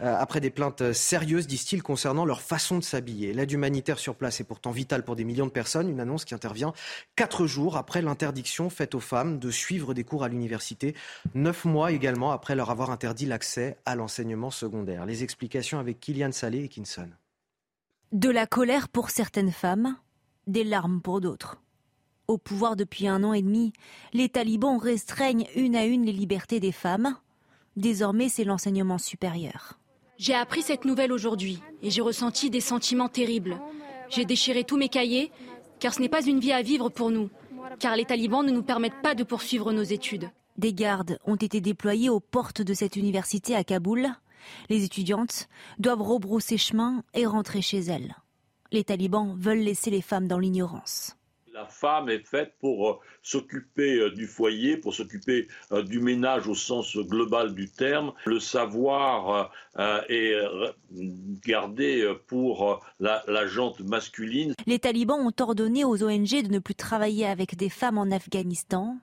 euh, 0.00 0.16
après 0.18 0.40
des 0.40 0.50
plaintes 0.50 0.92
sérieuses, 0.92 1.46
disent-ils, 1.46 1.82
concernant 1.82 2.24
leur 2.24 2.40
façon 2.40 2.78
de 2.78 2.84
s'habiller. 2.84 3.32
L'aide 3.32 3.52
humanitaire 3.52 3.98
sur 3.98 4.14
place 4.14 4.40
est 4.40 4.44
pourtant 4.44 4.70
vitale 4.70 5.04
pour 5.04 5.16
des 5.16 5.24
millions 5.24 5.46
de 5.46 5.50
personnes. 5.50 5.88
Une 5.88 6.00
annonce 6.00 6.24
qui 6.24 6.34
intervient 6.34 6.72
quatre 7.16 7.46
jours 7.46 7.76
après 7.76 8.02
l'interdiction 8.02 8.70
faite 8.70 8.94
aux 8.94 9.00
femmes 9.00 9.38
de 9.38 9.50
suivre 9.50 9.94
des 9.94 10.04
cours 10.04 10.24
à 10.24 10.28
l'université, 10.28 10.94
neuf 11.34 11.64
mois 11.64 11.92
également 11.92 12.32
après 12.32 12.54
leur 12.54 12.70
avoir 12.70 12.90
interdit 12.90 13.26
l'accès 13.26 13.76
à 13.86 13.94
l'enseignement 13.94 14.50
secondaire. 14.50 14.91
Les 15.06 15.22
explications 15.22 15.78
avec 15.78 16.00
Kylian 16.00 16.32
Salé 16.32 16.64
et 16.64 16.68
Kinson. 16.68 17.08
De 18.12 18.30
la 18.30 18.46
colère 18.46 18.88
pour 18.88 19.10
certaines 19.10 19.52
femmes, 19.52 19.96
des 20.46 20.64
larmes 20.64 21.00
pour 21.00 21.20
d'autres. 21.20 21.60
Au 22.28 22.38
pouvoir 22.38 22.76
depuis 22.76 23.08
un 23.08 23.24
an 23.24 23.32
et 23.32 23.42
demi, 23.42 23.72
les 24.12 24.28
talibans 24.28 24.78
restreignent 24.78 25.46
une 25.56 25.76
à 25.76 25.84
une 25.84 26.04
les 26.04 26.12
libertés 26.12 26.60
des 26.60 26.72
femmes. 26.72 27.16
Désormais, 27.76 28.28
c'est 28.28 28.44
l'enseignement 28.44 28.98
supérieur. 28.98 29.78
J'ai 30.18 30.34
appris 30.34 30.62
cette 30.62 30.84
nouvelle 30.84 31.12
aujourd'hui 31.12 31.60
et 31.82 31.90
j'ai 31.90 32.00
ressenti 32.00 32.48
des 32.48 32.60
sentiments 32.60 33.08
terribles. 33.08 33.58
J'ai 34.08 34.24
déchiré 34.24 34.64
tous 34.64 34.76
mes 34.76 34.88
cahiers 34.88 35.32
car 35.80 35.92
ce 35.92 36.00
n'est 36.00 36.08
pas 36.08 36.24
une 36.24 36.38
vie 36.38 36.52
à 36.52 36.62
vivre 36.62 36.90
pour 36.90 37.10
nous, 37.10 37.28
car 37.80 37.96
les 37.96 38.04
talibans 38.04 38.46
ne 38.46 38.52
nous 38.52 38.62
permettent 38.62 39.02
pas 39.02 39.16
de 39.16 39.24
poursuivre 39.24 39.72
nos 39.72 39.82
études. 39.82 40.30
Des 40.56 40.72
gardes 40.72 41.18
ont 41.24 41.34
été 41.34 41.60
déployés 41.60 42.08
aux 42.08 42.20
portes 42.20 42.62
de 42.62 42.72
cette 42.72 42.94
université 42.94 43.56
à 43.56 43.64
Kaboul. 43.64 44.10
Les 44.68 44.84
étudiantes 44.84 45.48
doivent 45.78 46.02
rebrousser 46.02 46.58
chemin 46.58 47.02
et 47.14 47.26
rentrer 47.26 47.62
chez 47.62 47.80
elles. 47.80 48.16
Les 48.70 48.84
talibans 48.84 49.36
veulent 49.38 49.58
laisser 49.58 49.90
les 49.90 50.02
femmes 50.02 50.28
dans 50.28 50.38
l'ignorance. 50.38 51.16
La 51.52 51.66
femme 51.66 52.08
est 52.08 52.26
faite 52.26 52.54
pour 52.60 52.88
euh, 52.88 52.98
s'occuper 53.22 53.98
euh, 53.98 54.10
du 54.10 54.26
foyer, 54.26 54.78
pour 54.78 54.94
s'occuper 54.94 55.48
euh, 55.72 55.82
du 55.82 56.00
ménage 56.00 56.48
au 56.48 56.54
sens 56.54 56.96
global 56.96 57.54
du 57.54 57.70
terme. 57.70 58.14
Le 58.24 58.40
savoir 58.40 59.52
est 60.08 60.34
gardé 61.44 62.10
pour 62.26 62.82
la, 63.00 63.22
la 63.28 63.46
jante 63.46 63.80
masculine. 63.80 64.54
Les 64.66 64.78
talibans 64.78 65.20
ont 65.20 65.42
ordonné 65.42 65.84
aux 65.84 66.02
ONG 66.02 66.42
de 66.42 66.50
ne 66.50 66.58
plus 66.58 66.74
travailler 66.74 67.26
avec 67.26 67.56
des 67.56 67.68
femmes 67.68 67.98
en 67.98 68.10
Afghanistan. 68.10 68.96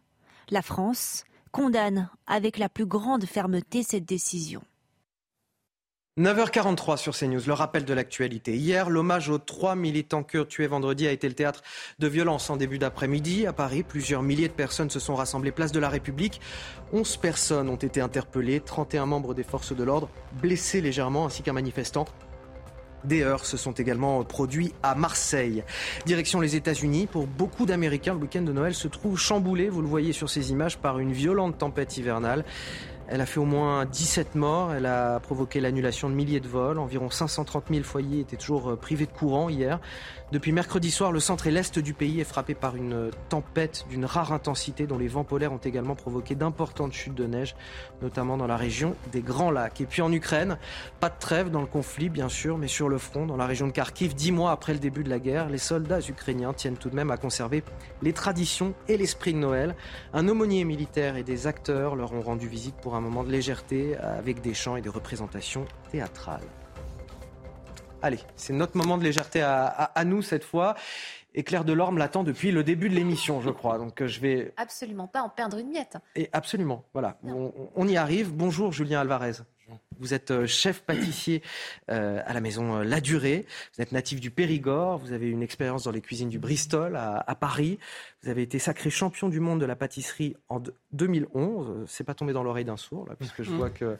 La 0.50 0.62
France 0.62 1.26
condamne 1.52 2.10
avec 2.26 2.58
la 2.58 2.70
plus 2.70 2.86
grande 2.86 3.26
fermeté 3.26 3.84
cette 3.84 4.06
décision. 4.06 4.62
9h43 6.20 6.98
sur 6.98 7.16
CNews, 7.16 7.40
le 7.48 7.54
rappel 7.54 7.86
de 7.86 7.94
l'actualité. 7.94 8.54
Hier, 8.54 8.90
l'hommage 8.90 9.30
aux 9.30 9.38
trois 9.38 9.78
militants 9.78 10.22
kurdes 10.22 10.50
tués 10.50 10.68
vendredi 10.68 11.08
a 11.08 11.14
été 11.14 11.30
le 11.30 11.34
théâtre 11.34 11.62
de 11.98 12.08
violences 12.10 12.50
en 12.50 12.58
début 12.58 12.78
d'après-midi. 12.78 13.48
À 13.48 13.54
Paris, 13.54 13.84
plusieurs 13.84 14.22
milliers 14.22 14.50
de 14.50 14.54
personnes 14.54 14.90
se 14.90 15.00
sont 15.00 15.16
rassemblées 15.16 15.54
place 15.54 15.72
de 15.72 15.80
la 15.80 15.88
République. 15.88 16.42
11 16.92 17.16
personnes 17.16 17.70
ont 17.70 17.78
été 17.78 18.02
interpellées, 18.02 18.60
31 18.60 19.06
membres 19.06 19.34
des 19.34 19.44
forces 19.44 19.74
de 19.74 19.82
l'ordre 19.82 20.10
blessés 20.42 20.82
légèrement, 20.82 21.26
ainsi 21.26 21.42
qu'un 21.42 21.54
manifestant 21.54 22.06
des 23.06 23.24
heurts 23.24 23.46
se 23.46 23.56
sont 23.56 23.72
également 23.72 24.22
produits 24.26 24.74
à 24.84 24.96
Marseille. 24.96 25.64
Direction 26.06 26.42
les 26.42 26.58
États-Unis. 26.58 27.08
Pour 27.08 27.28
beaucoup 27.28 27.66
d'Américains, 27.66 28.14
le 28.14 28.20
week-end 28.20 28.42
de 28.42 28.52
Noël 28.52 28.74
se 28.74 28.90
trouve 28.90 29.18
chamboulé, 29.18 29.70
vous 29.70 29.82
le 29.82 29.88
voyez 29.88 30.12
sur 30.12 30.30
ces 30.30 30.52
images, 30.52 30.78
par 30.78 31.00
une 31.00 31.14
violente 31.14 31.58
tempête 31.58 31.98
hivernale. 31.98 32.44
Elle 33.12 33.22
a 33.22 33.26
fait 33.26 33.40
au 33.40 33.46
moins 33.46 33.86
17 33.86 34.36
morts, 34.36 34.72
elle 34.72 34.86
a 34.86 35.20
provoqué 35.20 35.60
l'annulation 35.60 36.12
de 36.12 36.14
milliers 36.14 36.40
de 36.40 36.48
vols, 36.48 36.78
environ 36.78 37.10
530 37.10 37.66
000 37.72 37.84
foyers 37.84 38.20
étaient 38.20 38.38
toujours 38.38 38.78
privés 38.78 39.08
de 39.08 39.12
courant 39.12 39.50
hier. 39.50 39.80
Depuis 40.32 40.52
mercredi 40.52 40.92
soir, 40.92 41.12
le 41.12 41.20
centre 41.20 41.48
et 41.48 41.52
l'est 41.52 41.80
du 41.80 41.96
pays 41.96 42.20
est 42.20 42.24
frappé 42.24 42.54
par 42.54 42.76
une 42.76 43.10
tempête 43.30 43.86
d'une 43.90 44.06
rare 44.06 44.32
intensité 44.32 44.86
dont 44.86 45.00
les 45.00 45.08
vents 45.08 45.24
polaires 45.24 45.52
ont 45.52 45.58
également 45.58 45.96
provoqué 45.96 46.36
d'importantes 46.36 46.94
chutes 46.94 47.16
de 47.16 47.26
neige, 47.26 47.56
notamment 48.04 48.38
dans 48.38 48.46
la 48.46 48.56
région 48.56 48.96
des 49.12 49.22
Grands 49.22 49.50
Lacs. 49.50 49.82
Et 49.82 49.88
puis 49.88 50.04
en 50.04 50.12
Ukraine, 50.12 50.60
pas 51.00 51.10
de 51.10 51.16
trêve 51.20 51.50
dans 51.50 51.62
le 51.62 51.66
conflit 51.66 52.10
bien 52.10 52.30
sûr, 52.30 52.60
mais 52.60 52.68
sur 52.68 52.90
le 52.90 53.00
front, 53.00 53.26
dans 53.26 53.38
la 53.38 53.48
région 53.48 53.66
de 53.66 53.72
Kharkiv, 53.72 54.14
dix 54.14 54.32
mois 54.32 54.52
après 54.52 54.74
le 54.74 54.80
début 54.80 55.04
de 55.04 55.10
la 55.10 55.18
guerre, 55.18 55.50
les 55.50 55.58
soldats 55.58 56.00
ukrainiens 56.08 56.54
tiennent 56.54 56.78
tout 56.78 56.92
de 56.92 56.96
même 56.96 57.10
à 57.10 57.18
conserver 57.18 57.64
les 58.04 58.14
traditions 58.14 58.76
et 58.88 58.98
l'esprit 58.98 59.34
de 59.34 59.40
Noël. 59.40 59.76
Un 60.14 60.28
aumônier 60.28 60.64
militaire 60.64 61.16
et 61.16 61.24
des 61.24 61.48
acteurs 61.48 61.96
leur 61.96 62.14
ont 62.14 62.22
rendu 62.22 62.48
visite 62.48 62.76
pour 62.76 62.96
un 62.96 63.02
moment 63.02 63.24
de 63.24 63.32
légèreté 63.32 63.98
avec 63.98 64.42
des 64.42 64.54
chants 64.54 64.76
et 64.76 64.82
des 64.82 64.90
représentations 64.90 65.66
théâtrales. 65.92 66.46
Allez, 68.02 68.20
c'est 68.38 68.54
notre 68.54 68.78
moment 68.78 68.98
de 68.98 69.04
légèreté 69.04 69.42
à, 69.42 69.66
à 69.68 70.06
nous 70.06 70.22
cette 70.22 70.44
fois. 70.46 70.76
Et 71.36 71.44
Claire 71.44 71.64
Delorme 71.64 71.98
l'attend 71.98 72.24
depuis 72.24 72.52
le 72.52 72.64
début 72.64 72.90
de 72.90 72.96
l'émission, 72.96 73.40
je 73.42 73.50
crois. 73.50 73.78
Donc 73.78 74.02
euh, 74.02 74.08
je 74.08 74.20
vais 74.20 74.54
absolument 74.58 75.08
pas 75.08 75.22
en 75.22 75.30
perdre 75.30 75.58
une 75.58 75.70
miette. 75.70 75.98
Et 76.16 76.30
absolument, 76.34 76.86
voilà. 76.94 77.18
On, 77.24 77.88
y 77.88 77.98
arrive. 77.98 78.34
Bonjour 78.34 78.72
Julien 78.72 79.02
Alvarez. 79.02 79.34
Vous 80.00 80.14
êtes 80.14 80.32
euh, 80.32 80.48
chef 80.48 80.82
pâtissier 80.82 81.42
euh, 81.92 82.22
à 82.26 82.34
la 82.34 82.42
maison 82.42 82.80
La 82.80 83.02
Durée. 83.02 83.46
Vous 83.76 83.82
êtes 83.82 83.92
natif 83.92 84.20
du 84.20 84.32
Périgord. 84.32 84.98
Vous 84.98 85.14
avez 85.14 85.30
une 85.30 85.44
expérience 85.44 85.84
dans 85.84 85.92
les 85.92 86.02
cuisines 86.02 86.30
du 86.30 86.40
Bristol 86.40 86.96
à 86.96 87.36
Paris. 87.36 87.80
Vous 88.24 88.30
avez 88.30 88.42
été 88.42 88.60
sacré 88.60 88.90
champion 88.90 89.30
du 89.30 89.40
monde 89.40 89.62
de 89.62 89.66
la 89.66 89.78
pâtisserie 89.78 90.36
en 90.50 90.62
2011. 90.92 91.86
C'est 91.88 92.04
pas 92.04 92.14
tombé 92.14 92.34
dans 92.34 92.44
l'oreille 92.44 92.66
d'un 92.66 92.76
sourd, 92.76 93.08
là, 93.08 93.16
puisque 93.16 93.44
je 93.44 93.52
mm. 93.52 93.56
vois 93.56 93.70
que 93.70 93.98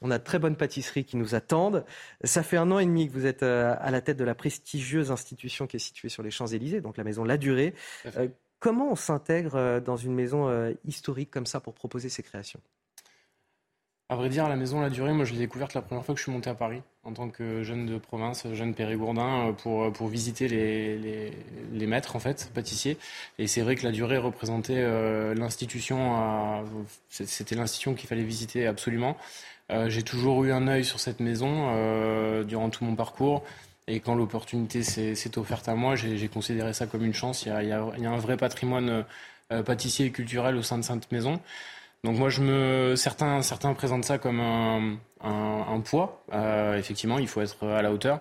on 0.00 0.10
a 0.12 0.18
de 0.18 0.24
très 0.24 0.38
bonnes 0.38 0.56
pâtisseries 0.56 1.04
qui 1.04 1.16
nous 1.16 1.34
attendent. 1.34 1.84
Ça 2.22 2.44
fait 2.44 2.56
un 2.56 2.70
an 2.70 2.78
et 2.78 2.86
demi 2.86 3.08
que 3.08 3.12
vous 3.12 3.26
êtes 3.26 3.42
euh, 3.42 3.74
à 3.80 3.90
la 3.90 4.00
tête 4.00 4.16
de 4.16 4.24
la 4.24 4.36
prestigieuse 4.36 5.10
institution 5.10 5.66
qui 5.66 5.76
est 5.76 5.80
située 5.80 6.08
sur 6.08 6.22
les 6.22 6.30
Champs-Élysées, 6.30 6.80
donc 6.80 6.96
la 6.96 7.04
maison 7.04 7.24
La 7.24 7.36
Durée. 7.36 7.74
Euh, 8.16 8.28
comment 8.60 8.92
on 8.92 8.96
s'intègre 8.96 9.56
euh, 9.56 9.80
dans 9.80 9.96
une 9.96 10.14
maison 10.14 10.74
historique 10.84 11.30
comme 11.30 11.46
ça 11.46 11.58
pour 11.58 11.74
proposer 11.74 12.08
ces 12.08 12.22
créations? 12.22 12.60
À 14.08 14.14
vrai 14.14 14.28
dire, 14.28 14.48
la 14.48 14.56
maison 14.56 14.80
La 14.80 14.90
Durée, 14.90 15.12
moi 15.12 15.24
je 15.24 15.32
l'ai 15.32 15.38
découverte 15.40 15.74
la 15.74 15.82
première 15.82 16.04
fois 16.04 16.14
que 16.14 16.18
je 16.18 16.22
suis 16.22 16.32
monté 16.32 16.48
à 16.48 16.54
Paris 16.54 16.80
en 17.02 17.12
tant 17.12 17.28
que 17.28 17.62
jeune 17.64 17.86
de 17.86 17.98
province, 17.98 18.46
jeune 18.52 18.74
périgourdin, 18.74 19.48
euh, 19.48 19.52
pour, 19.52 19.84
euh, 19.84 19.90
pour 19.90 20.06
visiter 20.08 20.46
les, 20.48 20.96
les, 20.98 21.32
les 21.72 21.86
maîtres 21.86 22.14
en 22.14 22.20
fait, 22.20 22.50
pâtissiers. 22.54 22.98
Et 23.38 23.48
c'est 23.48 23.62
vrai 23.62 23.74
que 23.74 23.84
La 23.84 23.90
Durée 23.92 24.16
représentait 24.18 24.78
euh, 24.78 25.34
l'institution, 25.34 26.64
c'était 27.08 27.56
l'institution 27.56 27.94
qu'il 27.94 28.08
fallait 28.08 28.22
visiter 28.22 28.66
absolument. 28.66 29.16
J'ai 29.88 30.04
toujours 30.04 30.44
eu 30.44 30.52
un 30.52 30.68
œil 30.68 30.84
sur 30.84 31.00
cette 31.00 31.18
maison 31.18 32.44
durant 32.44 32.70
tout 32.70 32.84
mon 32.84 32.94
parcours. 32.94 33.42
Et 33.88 33.98
quand 33.98 34.14
l'opportunité 34.14 34.84
s'est 34.84 35.38
offerte 35.38 35.68
à 35.68 35.74
moi, 35.74 35.96
j'ai 35.96 36.28
considéré 36.28 36.72
ça 36.72 36.86
comme 36.86 37.04
une 37.04 37.14
chance. 37.14 37.44
Il 37.44 37.48
y 37.48 37.50
a, 37.50 37.62
il 37.64 37.68
y 37.68 37.72
a, 37.72 37.84
il 37.96 38.02
y 38.04 38.06
a 38.06 38.10
un 38.12 38.18
vrai 38.18 38.36
patrimoine 38.36 39.04
pâtissier 39.48 40.06
et 40.06 40.10
culturel 40.12 40.54
au 40.54 40.62
sein 40.62 40.78
de 40.78 40.84
cette 40.84 41.10
maison. 41.10 41.40
Donc 42.04 42.18
moi, 42.18 42.28
je 42.28 42.42
me, 42.42 42.94
certains, 42.96 43.42
certains 43.42 43.74
présentent 43.74 44.04
ça 44.04 44.18
comme 44.18 44.40
un, 44.40 44.98
un, 45.20 45.80
poids. 45.80 46.22
Euh, 46.32 46.76
effectivement, 46.78 47.18
il 47.18 47.28
faut 47.28 47.40
être 47.40 47.66
à 47.66 47.82
la 47.82 47.92
hauteur. 47.92 48.20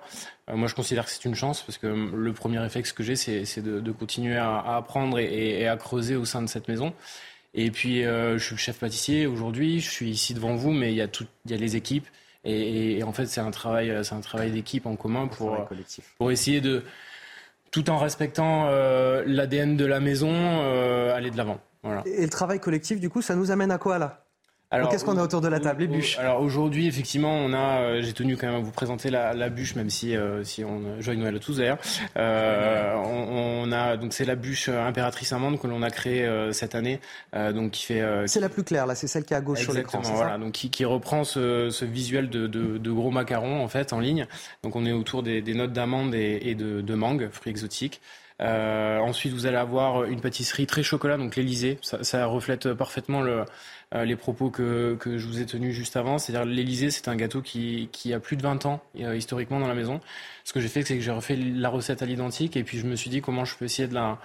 Euh, 0.49 0.55
moi, 0.55 0.67
je 0.67 0.75
considère 0.75 1.05
que 1.05 1.11
c'est 1.11 1.25
une 1.25 1.35
chance 1.35 1.61
parce 1.61 1.77
que 1.77 1.87
le 1.87 2.33
premier 2.33 2.59
réflexe 2.59 2.93
que 2.93 3.03
j'ai, 3.03 3.15
c'est 3.15 3.61
de, 3.61 3.79
de, 3.79 3.91
continuer 3.91 4.37
à, 4.37 4.57
à 4.57 4.77
apprendre 4.77 5.19
et, 5.19 5.61
et, 5.61 5.67
à 5.67 5.77
creuser 5.77 6.15
au 6.15 6.25
sein 6.25 6.41
de 6.41 6.47
cette 6.47 6.67
maison. 6.67 6.93
Et 7.53 7.71
puis, 7.71 8.03
euh, 8.03 8.37
je 8.37 8.43
suis 8.43 8.55
le 8.55 8.59
chef 8.59 8.79
pâtissier 8.79 9.27
aujourd'hui. 9.27 9.79
Je 9.79 9.89
suis 9.89 10.09
ici 10.09 10.33
devant 10.33 10.55
vous, 10.55 10.71
mais 10.71 10.91
il 10.91 10.95
y 10.95 11.01
a 11.01 11.07
tout, 11.07 11.27
il 11.45 11.51
y 11.51 11.53
a 11.53 11.57
les 11.57 11.75
équipes. 11.75 12.07
Et, 12.43 12.97
et 12.97 13.03
en 13.03 13.13
fait, 13.13 13.25
c'est 13.25 13.41
un 13.41 13.51
travail, 13.51 13.91
c'est 14.03 14.13
un 14.13 14.21
travail 14.21 14.51
d'équipe 14.51 14.85
en 14.85 14.95
commun 14.95 15.27
pour 15.27 15.57
pour 16.17 16.31
essayer 16.31 16.61
de, 16.61 16.83
tout 17.71 17.89
en 17.89 17.97
respectant 17.97 18.67
euh, 18.67 19.23
l'ADN 19.25 19.77
de 19.77 19.85
la 19.85 19.99
maison, 19.99 20.31
aller 21.11 21.31
de 21.31 21.37
l'avant. 21.37 21.59
Et 22.05 22.23
le 22.23 22.29
travail 22.29 22.59
collectif, 22.59 22.99
du 22.99 23.09
coup, 23.09 23.21
ça 23.21 23.35
nous 23.35 23.51
amène 23.51 23.71
à 23.71 23.77
quoi 23.77 23.97
là? 23.97 24.21
Alors, 24.71 24.89
qu'est-ce 24.89 25.05
qu'on 25.05 25.17
a 25.17 25.23
autour 25.23 25.41
de 25.41 25.47
la 25.47 25.59
table? 25.59 25.81
Les 25.81 25.87
bûches 25.87 26.17
Alors 26.17 26.41
aujourd'hui, 26.41 26.87
effectivement, 26.87 27.31
on 27.33 27.53
a. 27.53 27.81
Euh, 27.81 28.01
j'ai 28.01 28.13
tenu 28.13 28.35
quand 28.35 28.47
même 28.47 28.55
à 28.57 28.59
vous 28.59 28.71
présenter 28.71 29.09
la, 29.09 29.33
la 29.33 29.49
bûche, 29.49 29.75
même 29.75 29.89
si 29.91 30.17
euh, 30.17 30.43
si 30.43 30.65
on 30.65 30.99
joyeux 30.99 31.19
Noël 31.19 31.35
à 31.35 31.39
tous 31.39 31.57
d'ailleurs. 31.57 31.77
Euh, 32.17 32.93
on, 32.95 33.67
on, 33.67 33.71
a 33.71 33.95
donc 33.95 34.11
c'est 34.11 34.25
la 34.25 34.35
bûche 34.35 34.67
impératrice 34.67 35.31
amande 35.31 35.59
que 35.59 35.67
l'on 35.67 35.81
a 35.83 35.91
créée 35.91 36.27
cette 36.51 36.75
année, 36.75 36.99
donc 37.33 37.71
qui 37.71 37.85
fait. 37.85 38.03
c'est 38.25 38.39
la 38.39 38.49
plus 38.49 38.63
claire 38.63 38.85
là, 38.85 38.95
c'est 38.95 39.07
celle 39.07 39.23
qui 39.23 39.33
est 39.33 39.37
à 39.37 39.41
gauche 39.41 39.61
sur 39.61 39.73
l'écran. 39.73 40.01
Voilà, 40.01 40.37
donc 40.37 40.53
qui, 40.53 40.69
qui 40.69 40.83
reprend 40.83 41.23
ce, 41.23 41.69
ce 41.69 41.85
visuel 41.85 42.29
de, 42.29 42.47
de, 42.47 42.77
de, 42.77 42.91
gros 42.91 43.11
macarons 43.11 43.63
en 43.63 43.67
fait 43.67 43.93
en 43.93 43.99
ligne. 43.99 44.27
Donc 44.63 44.75
on 44.75 44.85
est 44.85 44.91
autour 44.91 45.23
des, 45.23 45.41
des 45.41 45.53
notes 45.53 45.73
d'amande 45.73 46.15
et, 46.15 46.39
et, 46.41 46.55
de, 46.55 46.81
de 46.81 46.93
mangue, 46.95 47.29
fruits 47.31 47.51
exotiques. 47.51 48.01
Euh, 48.41 48.99
ensuite, 48.99 49.33
vous 49.33 49.45
allez 49.45 49.57
avoir 49.57 50.03
une 50.05 50.19
pâtisserie 50.21 50.67
très 50.67 50.83
chocolat, 50.83 51.17
donc 51.17 51.35
l'Elysée. 51.35 51.79
Ça, 51.81 52.03
ça, 52.03 52.25
reflète 52.25 52.73
parfaitement 52.73 53.21
le, 53.21 53.39
euh, 53.41 53.45
les 54.03 54.15
propos 54.15 54.49
que, 54.49 54.97
que, 54.99 55.17
je 55.17 55.27
vous 55.27 55.39
ai 55.39 55.45
tenus 55.45 55.73
juste 55.73 55.95
avant. 55.95 56.17
C'est-à-dire 56.17 56.45
l'Elysée, 56.45 56.91
c'est 56.91 57.07
un 57.07 57.15
gâteau 57.15 57.41
qui, 57.41 57.87
qui, 57.91 58.13
a 58.13 58.19
plus 58.19 58.35
de 58.35 58.41
20 58.41 58.65
ans 58.65 58.81
euh, 58.99 59.15
historiquement 59.15 59.59
dans 59.59 59.67
la 59.67 59.75
maison. 59.75 60.01
Ce 60.43 60.53
que 60.53 60.59
j'ai 60.59 60.67
fait, 60.67 60.83
c'est 60.83 60.95
que 60.95 61.01
j'ai 61.01 61.11
refait 61.11 61.35
la 61.35 61.69
recette 61.69 62.01
à 62.01 62.05
l'identique 62.05 62.57
et 62.57 62.63
puis 62.63 62.77
je 62.77 62.85
me 62.85 62.95
suis 62.95 63.09
dit 63.09 63.21
comment 63.21 63.45
je 63.45 63.55
peux 63.55 63.65
essayer 63.65 63.87
de 63.87 63.93
la, 63.93 64.19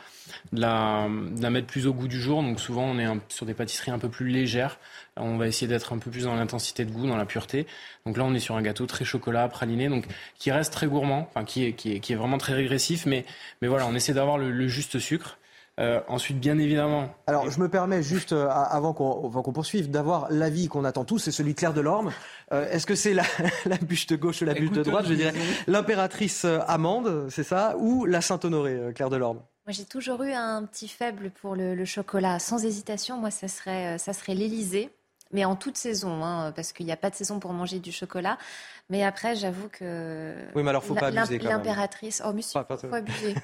de 0.52 0.60
la, 0.60 1.08
de 1.08 1.42
la 1.42 1.50
mettre 1.50 1.66
plus 1.66 1.86
au 1.86 1.94
goût 1.94 2.08
du 2.08 2.20
jour. 2.20 2.42
Donc 2.42 2.58
souvent, 2.58 2.84
on 2.84 2.98
est 2.98 3.06
sur 3.28 3.46
des 3.46 3.54
pâtisseries 3.54 3.92
un 3.92 3.98
peu 3.98 4.08
plus 4.08 4.28
légères. 4.28 4.78
On 5.16 5.36
va 5.36 5.46
essayer 5.46 5.68
d'être 5.68 5.92
un 5.92 5.98
peu 5.98 6.10
plus 6.10 6.24
dans 6.24 6.34
l'intensité 6.34 6.84
de 6.84 6.90
goût, 6.90 7.06
dans 7.06 7.16
la 7.16 7.26
pureté. 7.26 7.66
Donc 8.06 8.16
là, 8.16 8.24
on 8.24 8.34
est 8.34 8.40
sur 8.40 8.56
un 8.56 8.62
gâteau 8.62 8.86
très 8.86 9.04
chocolat, 9.04 9.48
praliné, 9.48 9.88
donc 9.88 10.06
qui 10.38 10.50
reste 10.50 10.72
très 10.72 10.86
gourmand, 10.86 11.28
enfin 11.30 11.44
qui 11.44 11.64
est, 11.64 11.72
qui 11.74 11.94
est, 11.94 12.00
qui 12.00 12.12
est 12.14 12.16
vraiment 12.16 12.38
très 12.38 12.54
régressif, 12.54 13.06
mais, 13.06 13.24
mais 13.60 13.68
voilà, 13.68 13.86
on 13.86 13.94
essaie 13.94 14.14
d'avoir 14.14 14.38
le 14.38 14.68
juste 14.68 14.98
sucre. 14.98 15.36
Euh, 15.78 16.00
ensuite, 16.08 16.38
bien 16.38 16.58
évidemment. 16.58 17.08
Alors, 17.26 17.50
je 17.50 17.58
me 17.60 17.68
permets 17.68 18.02
juste, 18.02 18.32
euh, 18.32 18.48
avant 18.48 18.92
qu'on 18.92 19.52
poursuive, 19.52 19.90
d'avoir 19.90 20.26
l'avis 20.30 20.68
qu'on 20.68 20.84
attend 20.84 21.04
tous, 21.04 21.18
c'est 21.18 21.30
celui 21.30 21.54
de 21.54 21.58
Claire 21.58 21.72
Delorme. 21.72 22.12
Euh, 22.52 22.68
Est-ce 22.70 22.86
que 22.86 22.94
c'est 22.94 23.14
la, 23.14 23.22
la, 23.66 23.78
bûche 23.78 24.06
de 24.06 24.16
gauche 24.16 24.42
ou 24.42 24.44
la 24.44 24.54
bûche 24.54 24.72
de 24.72 24.82
droite? 24.82 25.06
Je 25.08 25.14
dirais 25.14 25.32
l'impératrice 25.66 26.44
euh, 26.44 26.58
Amande, 26.66 27.28
c'est 27.30 27.44
ça, 27.44 27.76
ou 27.78 28.04
la 28.04 28.20
Saint-Honoré, 28.20 28.72
euh, 28.72 28.92
Claire 28.92 29.08
Delorme? 29.08 29.38
Moi, 29.66 29.72
j'ai 29.72 29.84
toujours 29.84 30.22
eu 30.22 30.32
un 30.32 30.64
petit 30.64 30.88
faible 30.88 31.30
pour 31.30 31.54
le, 31.54 31.74
le, 31.74 31.84
chocolat. 31.84 32.38
Sans 32.38 32.64
hésitation, 32.64 33.16
moi, 33.16 33.30
ça 33.30 33.48
serait, 33.48 33.96
ça 33.98 34.12
serait 34.12 34.34
l'Élysée 34.34 34.90
mais 35.32 35.44
en 35.44 35.56
toute 35.56 35.76
saison, 35.76 36.24
hein, 36.24 36.52
parce 36.54 36.72
qu'il 36.72 36.86
n'y 36.86 36.92
a 36.92 36.96
pas 36.96 37.10
de 37.10 37.14
saison 37.14 37.38
pour 37.38 37.52
manger 37.52 37.78
du 37.78 37.92
chocolat. 37.92 38.38
Mais 38.90 39.04
après, 39.04 39.36
j'avoue 39.36 39.68
que. 39.68 40.34
Oui, 40.56 40.64
mais 40.64 40.70
alors, 40.70 40.82
faut 40.82 40.94
pas 40.94 41.06
abuser 41.06 41.38
L'impératrice. 41.38 42.20
Oh, 42.26 42.32
monsieur, 42.32 42.60
faut, 42.68 42.76
faut 42.76 42.94
abuser. 42.94 43.34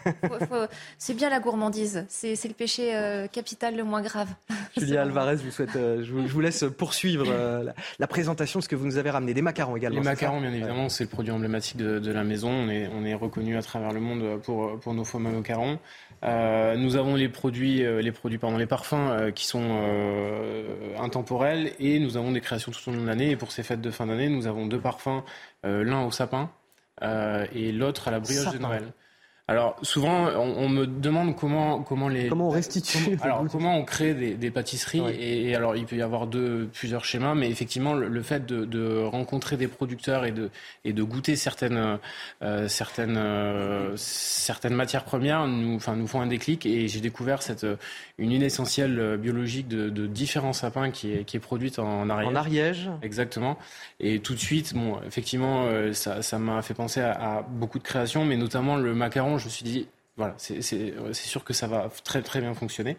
C'est 0.98 1.15
bien 1.15 1.31
la 1.31 1.39
gourmandise. 1.39 2.05
C'est 2.08 2.34
le 2.44 2.55
péché 2.55 2.97
euh, 2.97 3.28
capital 3.28 3.76
le 3.76 3.84
moins 3.84 4.02
grave. 4.02 4.28
Julia 4.76 5.02
Alvarez, 5.02 5.39
je 5.39 5.44
vous, 5.44 5.52
souhaite, 5.52 5.76
euh, 5.76 6.02
je, 6.02 6.12
vous, 6.12 6.40
laisse 6.40 6.65
poursuivre 6.76 7.26
euh, 7.28 7.65
la, 8.00 8.06
présentation 8.08 8.58
de 8.58 8.65
ce 8.65 8.68
que 8.68 8.74
vous 8.74 8.86
nous 8.86 8.98
avez 8.98 9.10
ramené. 9.10 9.34
Des 9.34 9.42
macarons 9.42 9.76
également. 9.76 10.00
Les 10.00 10.05
macarons, 10.05 10.40
bien 10.40 10.52
évidemment, 10.52 10.89
c'est 10.89 11.05
le 11.05 11.10
produit 11.10 11.31
emblématique 11.31 11.76
de, 11.76 12.00
de, 12.00 12.12
la 12.12 12.24
maison. 12.24 12.50
On 12.50 12.68
est, 12.68 12.89
on 12.89 13.05
est 13.05 13.15
reconnu 13.15 13.56
à 13.56 13.62
travers 13.62 13.92
le 13.92 14.00
monde 14.00 14.40
pour, 14.42 14.81
pour 14.81 14.94
nos 14.94 15.05
fameux 15.05 15.31
macarons. 15.31 15.78
Euh, 16.25 16.77
nous 16.77 16.97
avons 16.97 17.15
les 17.15 17.28
produits, 17.28 17.85
euh, 17.85 18.01
les 18.01 18.12
produits, 18.12 18.39
pardon, 18.39 18.57
les 18.57 18.67
parfums 18.67 18.95
euh, 18.95 19.31
qui 19.31 19.47
sont 19.47 19.62
euh, 19.62 20.97
intemporels 20.99 21.73
et 21.78 21.99
nous 21.99 22.17
avons 22.17 22.33
des 22.33 22.41
créations 22.41 22.73
tout 22.73 22.89
au 22.89 22.93
long 22.93 23.03
de 23.03 23.07
l'année. 23.07 23.31
Et 23.31 23.36
pour 23.36 23.53
ces 23.53 23.62
fêtes 23.62 23.81
de 23.81 23.91
fin 23.91 24.07
d'année, 24.07 24.28
nous 24.28 24.47
avons 24.47 24.67
deux 24.67 24.81
parfums, 24.81 25.23
l'un 25.65 26.05
au 26.05 26.11
sapin 26.11 26.51
et 27.03 27.73
l'autre 27.73 28.09
à 28.09 28.11
la 28.11 28.20
brioche 28.20 28.53
de 28.53 28.59
Noël. 28.59 28.93
Alors 29.49 29.76
souvent, 29.83 30.26
on, 30.31 30.65
on, 30.65 30.68
me 30.68 30.89
demande 30.89 31.36
comment 31.36 31.81
comment 31.81 32.08
les 32.08 32.26
comment 32.26 32.49
on 32.49 32.50
restitue 32.50 33.16
alors 33.20 33.44
comment 33.49 33.78
on 33.78 33.84
crée 33.84 34.12
des, 34.12 34.34
des 34.34 34.50
pâtisseries. 34.50 35.02
Et, 35.20 35.50
et, 35.50 35.55
alors 35.55 35.76
il 35.76 35.86
peut 35.86 35.94
y 35.94 36.02
avoir 36.02 36.26
deux 36.26 36.68
plusieurs 36.73 37.05
schémas, 37.05 37.36
mais 37.36 37.49
effectivement 37.49 37.94
le, 37.94 38.08
le 38.08 38.23
fait 38.23 38.44
de, 38.44 38.65
de, 38.65 39.05
rencontrer 39.05 39.57
des 39.57 39.68
producteurs 39.68 40.25
et 40.25 40.33
de 40.33 40.50
et 40.84 40.92
de 40.92 41.02
goûter 41.05 41.36
certaines 41.36 42.00
euh, 42.42 42.66
certaines 42.66 43.16
euh, 43.16 43.92
certaines 43.97 44.75
matières 44.75 45.05
premières 45.05 45.47
nous 45.47 45.76
enfin 45.76 45.94
nous 45.94 46.08
font 46.08 46.20
un 46.20 46.26
déclic. 46.26 46.66
Et 46.66 46.89
j'ai 46.89 47.00
découvert 47.00 47.41
cette 47.41 47.66
une 48.19 48.31
huile 48.31 48.43
essentielle 48.43 49.19
biologique 49.19 49.69
de, 49.69 49.91
de 49.91 50.07
différents 50.07 50.53
sapins 50.53 50.91
qui 50.91 51.12
est 51.12 51.25
qui 51.25 51.36
est 51.36 51.41
produite 51.41 51.78
en 51.78 52.09
Ariège. 52.09 52.28
En 52.28 52.35
Ariège. 52.35 52.91
Exactement. 53.03 53.59
Et 54.01 54.20
tout 54.20 54.35
de 54.35 54.39
suite, 54.41 54.75
bon 54.75 54.99
effectivement 55.07 55.67
euh, 55.67 55.93
ça 55.93 56.23
ça 56.23 56.39
m'a 56.39 56.62
fait 56.62 56.75
penser 56.75 57.01
à, 57.01 57.12
à 57.12 57.43
beaucoup 57.43 57.78
de 57.78 57.85
créations, 57.85 58.25
mais 58.25 58.36
notamment 58.36 58.77
le 58.77 58.95
macaron 58.95 59.39
je 59.39 59.47
me 59.47 59.51
suis 59.51 59.65
dit, 59.65 59.86
voilà, 60.17 60.35
c'est 60.39 60.62
sûr 61.12 61.45
que 61.45 61.53
ça 61.53 61.67
va 61.67 61.91
très 62.05 62.23
très 62.23 62.41
bien 62.41 62.55
fonctionner. 62.55 62.97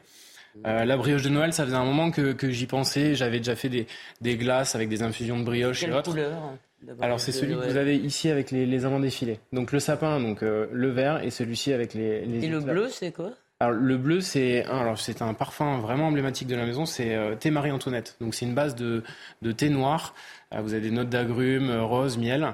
Euh, 0.66 0.86
la 0.86 0.98
brioche 0.98 1.22
de 1.24 1.30
Noël, 1.30 1.54
ça 1.54 1.66
faisait 1.66 1.76
un 1.76 1.86
moment 1.86 2.12
que, 2.12 2.34
que 2.34 2.50
j'y 2.50 2.66
pensais. 2.66 3.16
J'avais 3.16 3.38
déjà 3.38 3.56
fait 3.56 3.70
des, 3.70 3.86
des, 4.22 4.38
glaces 4.38 4.76
avec 4.76 4.90
des 4.90 5.04
infusions 5.04 5.40
de 5.40 5.44
brioche 5.44 5.82
Quelle 5.82 5.92
et 5.92 5.94
autres. 5.94 6.12
couleur 6.12 6.54
Alors 7.00 7.20
c'est 7.20 7.32
celui 7.32 7.54
que 7.54 7.70
vous 7.70 7.78
avez 7.78 7.96
ici 7.96 8.30
avec 8.30 8.52
les, 8.52 8.66
les 8.66 8.86
amandes 8.86 9.06
effilées. 9.06 9.40
Donc 9.54 9.72
le 9.72 9.80
sapin, 9.80 10.20
donc 10.20 10.44
euh, 10.44 10.68
le 10.72 10.90
vert, 10.90 11.24
et 11.24 11.30
celui-ci 11.30 11.74
avec 11.74 11.94
les. 11.94 12.26
les 12.26 12.46
et 12.46 12.50
le 12.50 12.60
bleu, 12.60 12.90
c'est 12.90 13.12
quoi? 13.12 13.32
Alors 13.60 13.74
le 13.74 13.98
bleu 13.98 14.22
c'est 14.22 14.64
alors 14.66 15.00
c'est 15.00 15.24
un 15.24 15.34
parfum 15.34 15.80
vraiment 15.80 16.08
emblématique 16.08 16.48
de 16.48 16.56
la 16.56 16.66
maison, 16.66 16.86
c'est 16.86 17.16
euh, 17.16 17.36
thé 17.36 17.50
Marie-Antoinette. 17.50 18.16
Donc 18.22 18.36
c'est 18.36 18.46
une 18.46 18.54
base 18.54 18.76
de, 18.76 19.04
thé 19.54 19.70
noir. 19.70 20.14
Euh, 20.54 20.62
vous 20.62 20.74
avez 20.74 20.82
des 20.84 20.92
notes 20.92 21.10
d'agrumes, 21.10 21.72
euh, 21.72 21.84
rose, 21.84 22.20
miel. 22.20 22.54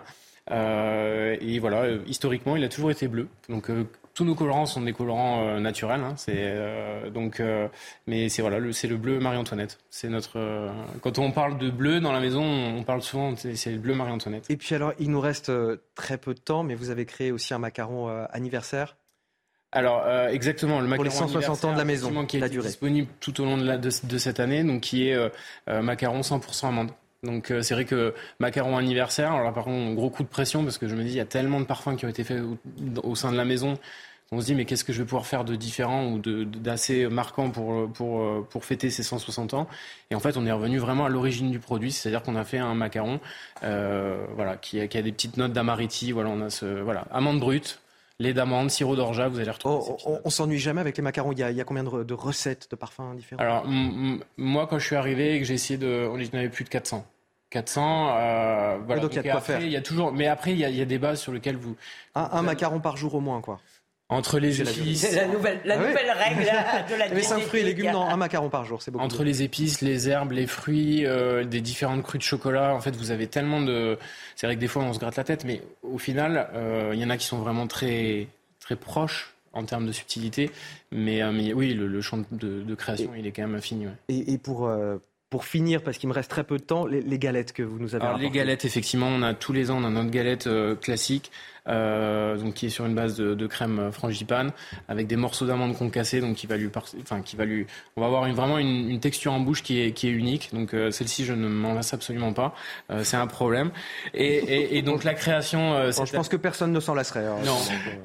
Et 0.49 1.59
voilà, 1.59 1.90
historiquement, 2.07 2.56
il 2.56 2.64
a 2.64 2.69
toujours 2.69 2.91
été 2.91 3.07
bleu. 3.07 3.27
Donc 3.49 3.69
tous 4.14 4.23
nos 4.25 4.35
colorants 4.35 4.65
sont 4.65 4.82
des 4.82 4.93
colorants 4.93 5.59
naturels. 5.59 6.01
Hein, 6.01 6.14
c'est 6.17 6.53
donc, 7.14 7.41
mais 8.07 8.30
c'est 8.30 8.41
voilà, 8.41 8.59
c'est 8.73 8.88
le 8.88 8.98
bleu 8.98 9.19
Marie-Antoinette. 9.19 9.80
C'est 9.90 10.09
notre. 10.09 10.69
Quand 11.01 11.17
on 11.19 11.32
parle 11.32 11.57
de 11.57 11.69
bleu 11.69 12.01
dans 12.01 12.11
la 12.11 12.19
maison, 12.19 12.43
on 12.43 12.83
parle 12.83 13.01
souvent 13.01 13.33
c'est 13.35 13.72
le 13.72 13.77
bleu 13.77 13.95
Marie-Antoinette. 13.95 14.49
Et 14.49 14.57
puis 14.57 14.75
alors, 14.75 14.93
il 14.99 15.11
nous 15.11 15.22
reste 15.22 15.51
très 15.95 16.17
peu 16.17 16.33
de 16.33 16.40
temps, 16.40 16.64
mais 16.64 16.75
vous 16.75 16.90
avez 16.90 17.06
créé 17.06 17.32
aussi 17.32 17.53
un 17.53 17.59
macaron 17.59 18.09
anniversaire. 18.30 18.98
Alors 19.73 20.07
exactement, 20.29 20.79
le 20.79 20.87
macaron 20.87 21.09
pour 21.09 21.25
les 21.25 21.31
160 21.43 21.65
ans 21.65 21.73
de 21.73 21.77
la 21.77 21.85
maison, 21.85 22.25
qui 22.25 22.37
est 22.37 22.39
la 22.39 22.49
durée. 22.49 22.67
disponible 22.67 23.07
tout 23.19 23.41
au 23.41 23.45
long 23.45 23.57
de, 23.57 23.65
la, 23.65 23.77
de, 23.77 23.89
de, 24.03 24.17
cette 24.17 24.39
année, 24.39 24.63
donc 24.63 24.81
qui 24.81 25.09
est 25.09 25.17
macaron 25.67 26.21
100% 26.21 26.67
amande. 26.67 26.91
Donc 27.23 27.51
euh, 27.51 27.61
c'est 27.61 27.73
vrai 27.73 27.85
que 27.85 28.13
macaron 28.39 28.77
anniversaire, 28.77 29.31
alors 29.31 29.45
là 29.45 29.51
par 29.51 29.63
contre 29.63 29.95
gros 29.95 30.09
coup 30.09 30.23
de 30.23 30.27
pression 30.27 30.63
parce 30.63 30.77
que 30.77 30.87
je 30.87 30.95
me 30.95 31.03
dis 31.03 31.11
il 31.11 31.15
y 31.15 31.21
a 31.21 31.25
tellement 31.25 31.59
de 31.59 31.65
parfums 31.65 31.95
qui 31.97 32.05
ont 32.05 32.09
été 32.09 32.23
faits 32.23 32.41
au, 33.01 33.15
sein 33.15 33.31
de 33.31 33.37
la 33.37 33.45
maison 33.45 33.77
on 34.31 34.41
se 34.41 34.47
dit 34.47 34.55
mais 34.55 34.65
qu'est-ce 34.65 34.83
que 34.83 34.91
je 34.91 34.99
vais 34.99 35.05
pouvoir 35.05 35.25
faire 35.27 35.45
de 35.45 35.55
différent 35.55 36.07
ou 36.07 36.19
d'assez 36.19 37.07
marquant 37.07 37.51
pour, 37.51 37.91
pour, 37.91 38.47
pour 38.47 38.65
fêter 38.65 38.89
ces 38.89 39.03
160 39.03 39.53
ans? 39.53 39.67
Et 40.09 40.15
en 40.15 40.19
fait, 40.19 40.37
on 40.37 40.45
est 40.47 40.51
revenu 40.51 40.79
vraiment 40.79 41.05
à 41.05 41.09
l'origine 41.09 41.51
du 41.51 41.59
produit, 41.59 41.91
c'est-à-dire 41.91 42.23
qu'on 42.23 42.35
a 42.35 42.43
fait 42.43 42.57
un 42.57 42.73
macaron 42.73 43.19
euh, 43.63 44.25
voilà, 44.33 44.55
qui 44.55 44.79
a, 44.79 44.87
qui, 44.87 44.97
a, 44.97 45.03
des 45.03 45.11
petites 45.11 45.37
notes 45.37 45.53
d'amariti, 45.53 46.13
voilà, 46.13 46.31
on 46.31 46.41
a 46.41 46.49
ce, 46.49 46.65
voilà, 46.65 47.05
amande 47.11 47.39
brute, 47.39 47.79
lait 48.23 48.33
d'amande, 48.33 48.71
sirop 48.71 48.95
d'orgeat, 48.95 49.29
vous 49.29 49.39
allez 49.39 49.51
retrouver. 49.51 49.95
Oh, 50.05 50.19
on, 50.23 50.29
s'ennuie 50.29 50.59
jamais 50.59 50.81
avec 50.81 50.97
les 50.97 51.03
macarons. 51.03 51.31
Il 51.31 51.39
y 51.39 51.43
a, 51.43 51.51
il 51.51 51.57
y 51.57 51.61
a 51.61 51.63
combien 51.63 51.83
de, 51.83 52.13
recettes 52.13 52.67
de 52.71 52.75
parfums 52.75 53.15
différents? 53.15 53.41
Alors, 53.41 53.65
moi, 54.37 54.67
quand 54.67 54.79
je 54.79 54.85
suis 54.85 54.95
arrivé 54.95 55.35
et 55.35 55.39
que 55.39 55.45
j'ai 55.45 55.53
essayé 55.53 55.77
de. 55.77 56.07
On 56.09 56.15
en 56.15 56.39
avait 56.39 56.49
plus 56.49 56.63
de 56.63 56.69
400. 56.69 57.05
400, 57.49 58.17
euh, 58.17 58.77
voilà. 58.83 59.01
donc, 59.03 59.11
il 59.13 59.17
y 59.17 59.19
a 59.19 59.21
de 59.21 59.29
quoi 59.29 59.39
faire. 59.39 59.61
Il 59.61 59.69
y 59.69 59.75
a 59.75 59.81
toujours, 59.81 60.11
mais 60.11 60.25
après, 60.25 60.53
il 60.53 60.57
y 60.57 60.65
a, 60.65 60.69
il 60.69 60.75
y 60.75 60.81
a 60.81 60.85
des 60.85 60.97
bases 60.97 61.21
sur 61.21 61.31
lesquelles 61.31 61.55
vous. 61.55 61.75
Un, 62.15 62.29
un 62.31 62.41
macaron 62.41 62.79
par 62.79 62.97
jour 62.97 63.13
au 63.13 63.19
moins, 63.19 63.41
quoi. 63.41 63.59
Entre 64.14 64.40
les 64.40 64.61
épices. 64.61 65.01
C'est 65.01 65.16
la 65.16 65.27
nouvelle, 65.27 65.59
la 65.66 65.75
ah 65.75 65.77
nouvelle 65.77 66.11
règle 66.11 66.42
de 66.42 66.95
la 67.00 67.09
Mais 67.09 67.22
c'est 67.22 67.33
un 67.33 67.40
fruit 67.40 67.61
et 67.61 67.64
légumes, 67.64 67.92
non, 67.92 68.08
un 68.08 68.17
macaron 68.17 68.50
par 68.50 68.64
jour, 68.64 68.82
c'est 68.82 68.92
beaucoup. 68.92 69.03
Entre 69.03 69.24
les 69.24 69.42
épices, 69.42 69.82
les 69.82 70.09
herbes, 70.09 70.32
les 70.32 70.48
fruits, 70.48 71.06
euh, 71.06 71.43
des 71.43 71.61
différentes 71.61 72.03
crues 72.03 72.19
de 72.19 72.24
chocolat, 72.24 72.75
en 72.75 72.80
fait, 72.80 72.95
vous 72.95 73.11
avez 73.11 73.27
tellement 73.27 73.61
de. 73.61 73.98
C'est 74.35 74.48
vrai 74.48 74.56
que 74.56 74.61
des 74.61 74.67
fois, 74.67 74.83
on 74.83 74.93
se 74.93 75.00
gratte 75.00 75.16
la 75.16 75.24
tête, 75.24 75.45
mais 75.45 75.61
au 75.82 75.98
final, 75.98 76.50
euh, 76.53 76.92
il 76.93 77.00
y 77.00 77.06
en 77.06 77.09
a 77.09 77.17
qui 77.17 77.25
sont 77.25 77.40
vraiment 77.40 77.67
très, 77.67 78.27
très 78.59 78.75
proches 78.75 79.33
en 79.53 79.66
termes 79.66 79.88
de 79.88 79.92
subtilité. 79.92 80.51
Mais, 80.92 81.22
euh, 81.22 81.32
mais 81.32 81.53
oui, 81.53 81.74
le, 81.74 82.01
champ 82.01 82.19
de, 82.32 82.75
création, 82.75 83.11
il 83.17 83.25
est 83.25 83.32
quand 83.32 83.43
même 83.43 83.56
infini. 83.56 83.88
Et, 84.09 84.33
et, 84.33 84.38
pour 84.38 84.69
pour 85.30 85.45
finir, 85.45 85.82
parce 85.82 85.98
qu'il 85.98 86.08
me 86.09 86.14
reste 86.14 86.30
très 86.30 86.43
peu 86.43 86.58
de 86.58 86.64
temps, 86.64 86.85
les, 86.85 87.17
galettes 87.17 87.53
que 87.53 87.64
vous 87.64 87.80
nous 87.80 87.95
avez 87.95 88.06
Alors, 88.06 88.19
Les 88.19 88.30
galettes, 88.30 88.66
effectivement, 88.66 89.08
on 89.08 89.24
a 89.24 89.33
tous 89.33 89.51
les 89.51 89.72
ans, 89.72 89.80
on 89.82 89.83
a 89.83 89.90
notre 89.90 90.11
galette 90.11 90.48
classique 90.80 91.32
euh, 91.69 92.38
donc 92.38 92.56
qui 92.56 92.66
est 92.66 92.69
sur 92.69 92.85
une 92.85 92.95
base 92.95 93.16
de, 93.16 93.35
de 93.35 93.48
crème 93.48 93.90
frangipane 93.92 94.51
avec 94.90 95.08
des 95.08 95.16
morceaux 95.16 95.45
d'amande 95.45 95.77
concassés, 95.77 96.19
donc 96.19 96.35
qui 96.35 96.45
va 96.45 96.58
lui, 96.58 96.69
enfin 97.01 97.22
qui 97.22 97.35
va 97.35 97.45
lui, 97.45 97.66
on 97.95 98.01
va 98.01 98.08
avoir 98.08 98.25
une, 98.25 98.35
vraiment 98.35 98.58
une, 98.58 98.90
une, 98.90 99.00
texture 99.00 99.32
en 99.32 99.40
bouche 99.40 99.64
qui 99.64 99.80
est, 99.80 99.92
qui 99.92 100.08
est 100.08 100.11
unique. 100.11 100.50
Donc 100.53 100.74
euh, 100.74 100.92
celle-ci, 100.92 101.24
je 101.24 101.33
ne 101.33 101.48
m'en 101.48 101.74
lasse 101.74 101.93
absolument 101.93 102.33
pas. 102.33 102.53
Euh, 102.92 103.03
c'est 103.03 103.16
un 103.16 103.27
problème. 103.27 103.72
Et, 104.14 104.25
et, 104.25 104.77
et, 104.77 104.82
donc 104.82 105.03
la 105.03 105.14
création. 105.14 105.90
Je 105.92 106.16
pense 106.16 106.27
que 106.27 106.35
personne 106.35 106.74
ne 106.74 106.80
s'en 106.80 106.93
lasserait. 106.93 107.25
Hein. 107.25 107.38
Non. 107.45 107.58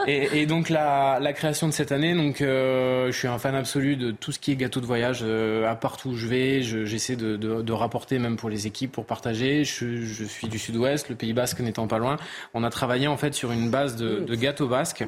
et, 0.06 0.40
et, 0.40 0.46
donc 0.46 0.68
la, 0.68 1.18
la 1.20 1.32
création 1.32 1.66
de 1.66 1.72
cette 1.72 1.90
année, 1.90 2.14
donc 2.14 2.36
je 2.38 3.10
suis 3.12 3.28
un 3.28 3.38
fan 3.38 3.54
absolu 3.54 3.96
de 3.96 4.12
tout 4.12 4.30
ce 4.30 4.38
qui 4.38 4.52
est 4.52 4.56
gâteau 4.56 4.80
de 4.80 4.86
voyage. 4.86 5.24
à 5.24 5.74
partout 5.74 6.10
où 6.10 6.16
je 6.16 6.26
vais, 6.26 6.62
j'essaie 6.62 7.16
de, 7.16 7.36
de, 7.36 7.62
de, 7.62 7.72
rapporter 7.72 8.18
même 8.18 8.36
pour 8.36 8.50
les 8.50 8.66
équipes, 8.66 8.92
pour 8.92 9.04
partager. 9.04 9.64
Je, 9.64 10.02
je 10.02 10.24
suis 10.24 10.48
du 10.48 10.58
Sud-Ouest, 10.58 11.08
le 11.08 11.16
Pays 11.16 11.32
Basque 11.32 11.60
n'étant 11.60 11.86
pas 11.86 11.98
loin. 11.98 12.16
On 12.54 12.64
a 12.64 12.70
travaillé 12.70 13.08
en 13.08 13.16
fait 13.16 13.34
sur 13.34 13.47
une 13.52 13.70
base 13.70 13.96
de, 13.96 14.20
de 14.20 14.34
gâteau 14.34 14.68
basque. 14.68 15.04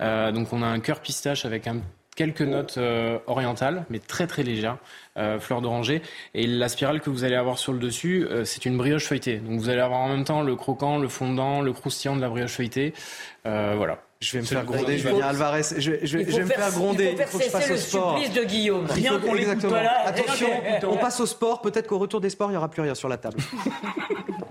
Euh, 0.00 0.32
donc 0.32 0.52
on 0.52 0.62
a 0.62 0.66
un 0.66 0.80
cœur 0.80 1.00
pistache 1.00 1.44
avec 1.44 1.66
un, 1.66 1.78
quelques 2.14 2.42
notes 2.42 2.76
euh, 2.78 3.18
orientales, 3.26 3.84
mais 3.90 3.98
très 3.98 4.26
très 4.26 4.42
légères, 4.42 4.78
euh, 5.16 5.38
fleur 5.38 5.60
d'oranger. 5.60 6.02
Et 6.34 6.46
la 6.46 6.68
spirale 6.68 7.00
que 7.00 7.10
vous 7.10 7.24
allez 7.24 7.36
avoir 7.36 7.58
sur 7.58 7.72
le 7.72 7.78
dessus, 7.78 8.26
euh, 8.30 8.44
c'est 8.44 8.64
une 8.64 8.76
brioche 8.76 9.06
feuilletée. 9.06 9.38
Donc 9.38 9.60
vous 9.60 9.68
allez 9.68 9.80
avoir 9.80 10.00
en 10.00 10.08
même 10.08 10.24
temps 10.24 10.42
le 10.42 10.56
croquant, 10.56 10.98
le 10.98 11.08
fondant, 11.08 11.60
le 11.60 11.72
croustillant 11.72 12.16
de 12.16 12.20
la 12.20 12.28
brioche 12.28 12.52
feuilletée. 12.52 12.94
Euh, 13.46 13.74
voilà. 13.76 13.98
Je 14.20 14.32
vais 14.32 14.40
me 14.40 14.46
faire 14.46 14.64
gronder, 14.64 14.96
Julien 14.96 15.26
Alvarez. 15.26 15.62
Je, 15.76 15.90
vais, 15.90 16.06
je, 16.06 16.16
vais 16.16 16.24
me 16.24 16.46
faire 16.46 16.70
gronder. 16.70 17.14
Il 17.18 17.24
faut, 17.26 17.38
que 17.38 17.44
je 17.44 17.50
passe 17.50 17.70
au 17.70 17.76
sport. 17.76 18.18
de 18.18 18.44
Guillaume. 18.44 18.86
Rien 18.88 19.18
qu'on. 19.18 19.34
Attention, 20.06 20.48
on 20.88 20.96
passe 20.96 21.20
au 21.20 21.26
sport. 21.26 21.60
Peut-être 21.60 21.88
qu'au 21.88 21.98
retour 21.98 22.22
des 22.22 22.30
sports, 22.30 22.48
il 22.48 22.52
n'y 22.52 22.56
aura 22.56 22.70
plus 22.70 22.80
rien 22.80 22.94
sur 22.94 23.10
la 23.10 23.18
table. 23.18 23.36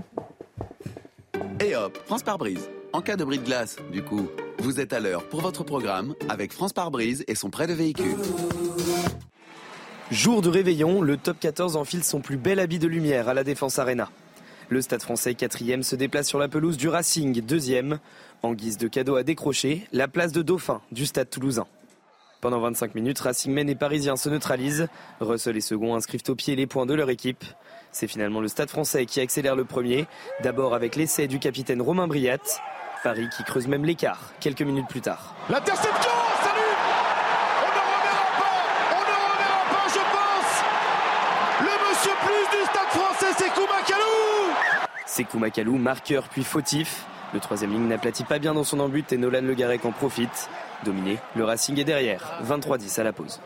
Et 1.60 1.76
hop, 1.76 1.98
France 2.06 2.24
par 2.24 2.38
brise. 2.38 2.70
En 2.94 3.02
cas 3.02 3.16
de 3.16 3.24
bris 3.24 3.40
de 3.40 3.46
glace, 3.46 3.78
du 3.92 4.04
coup, 4.04 4.28
vous 4.60 4.80
êtes 4.80 4.94
à 4.94 5.00
l'heure 5.00 5.28
pour 5.30 5.42
votre 5.42 5.64
programme 5.64 6.16
avec 6.30 6.54
France 6.54 6.74
par 6.74 6.92
brise 6.92 7.24
et 7.28 7.36
son 7.36 7.50
prêt 7.50 7.68
de 7.68 7.74
véhicule. 7.74 8.16
Jour 10.12 10.42
de 10.42 10.50
réveillon, 10.50 11.02
le 11.02 11.18
top 11.18 11.40
14 11.40 11.76
enfile 11.76 12.04
son 12.04 12.22
plus 12.22 12.38
bel 12.38 12.60
habit 12.60 12.80
de 12.80 12.88
lumière 12.88 13.30
à 13.30 13.34
la 13.34 13.44
Défense 13.44 13.80
Arena. 13.80 14.10
Le 14.70 14.82
Stade 14.82 15.02
français 15.02 15.34
4 15.34 15.84
se 15.84 15.96
déplace 15.96 16.28
sur 16.28 16.40
la 16.40 16.48
pelouse 16.48 16.78
du 16.78 16.88
Racing 16.88 17.42
2 17.42 18.00
En 18.42 18.54
guise 18.54 18.78
de 18.78 18.88
cadeau 18.88 19.16
à 19.16 19.24
décrocher, 19.24 19.88
la 19.92 20.08
place 20.08 20.32
de 20.32 20.42
Dauphin 20.42 20.82
du 20.92 21.06
Stade 21.06 21.30
toulousain. 21.30 21.68
Pendant 22.42 22.60
25 22.60 22.96
minutes, 22.96 23.20
Racing 23.20 23.54
Men 23.54 23.70
et 23.70 23.76
Parisien 23.76 24.18
se 24.18 24.28
neutralisent. 24.28 24.88
Russell 25.22 25.56
et 25.56 25.62
Second 25.62 25.96
inscrivent 25.96 26.24
au 26.28 26.36
pied 26.36 26.56
les 26.56 26.68
points 26.68 26.86
de 26.86 26.94
leur 26.94 27.10
équipe. 27.10 27.46
C'est 27.94 28.08
finalement 28.08 28.42
le 28.42 28.48
Stade 28.48 28.72
français 28.72 29.06
qui 29.06 29.22
accélère 29.22 29.56
le 29.56 29.66
premier, 29.66 30.08
d'abord 30.42 30.74
avec 30.74 30.96
l'essai 30.96 31.28
du 31.28 31.38
capitaine 31.38 31.80
Romain 31.80 32.08
Briat. 32.08 32.40
Paris 33.04 33.30
qui 33.38 33.44
creuse 33.44 33.68
même 33.68 33.86
l'écart 33.86 34.32
quelques 34.40 34.64
minutes 34.64 34.88
plus 34.90 35.02
tard. 35.02 35.36
L'interception 35.48 36.12
Salut 36.42 36.74
On 37.62 37.68
ne 37.68 37.82
reverra 37.82 38.26
pas 38.40 38.54
On 38.90 39.02
ne 39.02 39.16
reverra 39.32 39.64
pas, 39.70 39.88
je 39.90 40.04
pense 40.16 40.64
Le 41.62 41.90
monsieur 41.90 42.12
plus 42.26 42.58
du 42.58 42.64
stade 42.66 42.90
français, 42.90 43.36
c'est 43.38 43.54
Koumakalou 43.54 44.54
C'est 45.06 45.24
Koumakalou, 45.26 45.78
marqueur 45.78 46.30
puis 46.30 46.44
fautif. 46.44 47.06
Le 47.34 47.40
troisième 47.40 47.74
ligne 47.74 47.88
n'aplatit 47.88 48.24
pas 48.24 48.40
bien 48.40 48.56
dans 48.56 48.64
son 48.64 48.80
embut 48.80 49.06
et 49.12 49.18
Nolan 49.18 49.42
Le 49.42 49.54
Garec 49.54 49.86
en 49.86 49.92
profite. 49.92 50.50
Dominé, 50.84 51.20
le 51.36 51.44
Racing 51.44 51.80
est 51.80 51.84
derrière, 51.84 52.42
23-10 52.44 53.00
à 53.00 53.04
la 53.04 53.14
pause. 53.14 53.40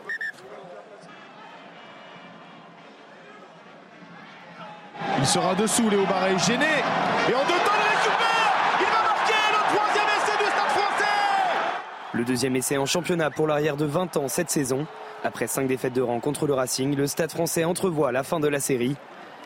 Il 5.18 5.26
sera 5.26 5.54
dessous, 5.54 5.88
Léo 5.90 6.04
Barret, 6.06 6.38
gêné. 6.38 6.66
Et 7.28 7.34
en 7.34 7.44
deux 7.44 7.52
temps, 7.64 7.78
Le 12.14 12.24
deuxième 12.24 12.56
essai 12.56 12.78
en 12.78 12.86
championnat 12.86 13.30
pour 13.30 13.46
l'arrière 13.46 13.76
de 13.76 13.84
20 13.84 14.16
ans 14.16 14.28
cette 14.28 14.50
saison. 14.50 14.86
Après 15.22 15.46
cinq 15.46 15.68
défaites 15.68 15.92
de 15.92 16.00
rang 16.00 16.18
contre 16.18 16.46
le 16.48 16.54
Racing, 16.54 16.96
le 16.96 17.06
Stade 17.06 17.30
français 17.30 17.64
entrevoit 17.64 18.10
la 18.10 18.24
fin 18.24 18.40
de 18.40 18.48
la 18.48 18.58
série. 18.58 18.96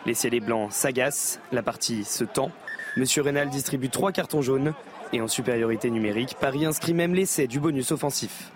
Les 0.07 0.15
ciels 0.15 0.41
blancs 0.41 0.73
s'agacent, 0.73 1.39
la 1.51 1.63
partie 1.63 2.05
se 2.05 2.25
tend. 2.25 2.51
Monsieur 2.97 3.21
Rénal 3.23 3.51
distribue 3.51 3.91
trois 3.91 4.11
cartons 4.13 4.43
jaunes. 4.43 4.73
Et 5.13 5.21
en 5.21 5.29
supériorité 5.29 5.91
numérique, 5.91 6.37
Paris 6.41 6.65
inscrit 6.65 6.95
même 6.95 7.15
l'essai 7.15 7.47
du 7.47 7.61
bonus 7.61 7.93
offensif. 7.93 8.51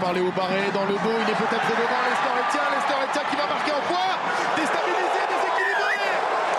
Par 0.00 0.12
Léo 0.12 0.32
dans 0.74 0.84
le 0.84 0.94
dos, 0.94 1.16
il 1.22 1.30
est 1.30 1.36
peut-être 1.36 1.68
devant 1.70 2.02
Lester 2.08 3.20
qui 3.30 3.36
va 3.36 3.46
marquer 3.46 3.72
en 3.72 3.82
point. 3.86 4.14
Déstabilisé, 4.56 5.22
déséquilibré. 5.30 5.94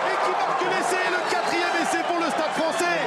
Et 0.08 0.16
qui 0.24 0.30
marque 0.30 0.64
l'essai, 0.72 1.04
le 1.10 1.30
quatrième 1.30 1.82
essai 1.82 2.02
pour 2.06 2.18
le 2.18 2.30
Stade 2.30 2.54
français. 2.56 2.98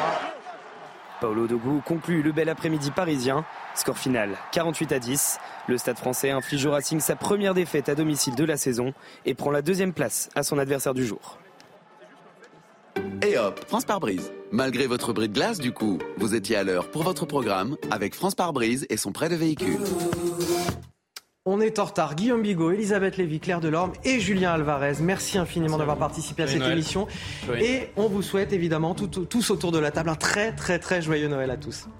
Paolo 1.21 1.47
Dogou 1.47 1.81
conclut 1.85 2.23
le 2.23 2.31
bel 2.31 2.49
après-midi 2.49 2.89
parisien. 2.89 3.45
Score 3.75 3.97
final 3.97 4.31
48 4.51 4.91
à 4.91 4.99
10. 4.99 5.39
Le 5.67 5.77
Stade 5.77 5.97
français 5.97 6.31
inflige 6.31 6.65
au 6.65 6.71
Racing 6.71 6.99
sa 6.99 7.15
première 7.15 7.53
défaite 7.53 7.87
à 7.87 7.95
domicile 7.95 8.35
de 8.35 8.43
la 8.43 8.57
saison 8.57 8.93
et 9.25 9.35
prend 9.35 9.51
la 9.51 9.61
deuxième 9.61 9.93
place 9.93 10.29
à 10.35 10.41
son 10.41 10.57
adversaire 10.57 10.95
du 10.95 11.05
jour. 11.05 11.37
Et 13.25 13.37
hop, 13.37 13.63
France 13.67 13.85
par 13.85 13.99
brise. 13.99 14.33
Malgré 14.51 14.87
votre 14.87 15.13
bris 15.13 15.29
de 15.29 15.33
glace, 15.33 15.59
du 15.59 15.71
coup, 15.71 15.99
vous 16.17 16.33
étiez 16.33 16.55
à 16.55 16.63
l'heure 16.63 16.89
pour 16.89 17.03
votre 17.03 17.27
programme 17.27 17.77
avec 17.91 18.15
France 18.15 18.33
par 18.33 18.51
brise 18.51 18.87
et 18.89 18.97
son 18.97 19.11
prêt 19.11 19.29
de 19.29 19.35
véhicule. 19.35 19.77
On 21.47 21.59
est 21.59 21.79
en 21.79 21.85
retard. 21.85 22.13
Guillaume 22.13 22.43
Bigot, 22.43 22.69
Elisabeth 22.69 23.17
Lévy, 23.17 23.39
Claire 23.39 23.61
Delorme 23.61 23.93
et 24.03 24.19
Julien 24.19 24.51
Alvarez. 24.51 24.97
Merci 25.01 25.39
infiniment 25.39 25.79
d'avoir 25.79 25.97
participé 25.97 26.43
à 26.43 26.47
cette 26.47 26.61
émission. 26.61 27.07
Et 27.59 27.89
on 27.97 28.07
vous 28.07 28.21
souhaite 28.21 28.53
évidemment 28.53 28.93
tous 28.93 29.49
autour 29.49 29.71
de 29.71 29.79
la 29.79 29.89
table 29.89 30.09
un 30.09 30.15
très 30.15 30.55
très 30.55 30.77
très 30.77 31.01
joyeux 31.01 31.29
Noël 31.29 31.49
à 31.49 31.57
tous. 31.57 31.87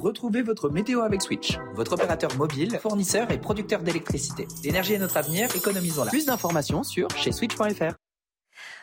Retrouvez 0.00 0.42
votre 0.42 0.68
météo 0.68 1.02
avec 1.02 1.22
Switch, 1.22 1.56
votre 1.74 1.92
opérateur 1.92 2.34
mobile, 2.36 2.80
fournisseur 2.82 3.30
et 3.30 3.38
producteur 3.38 3.82
d'électricité. 3.82 4.48
L'énergie 4.64 4.94
est 4.94 4.98
notre 4.98 5.18
avenir, 5.18 5.54
économisons-la. 5.54 6.10
Plus 6.10 6.26
d'informations 6.26 6.82
sur 6.82 7.08
chez 7.10 7.30
switch.fr. 7.30 7.94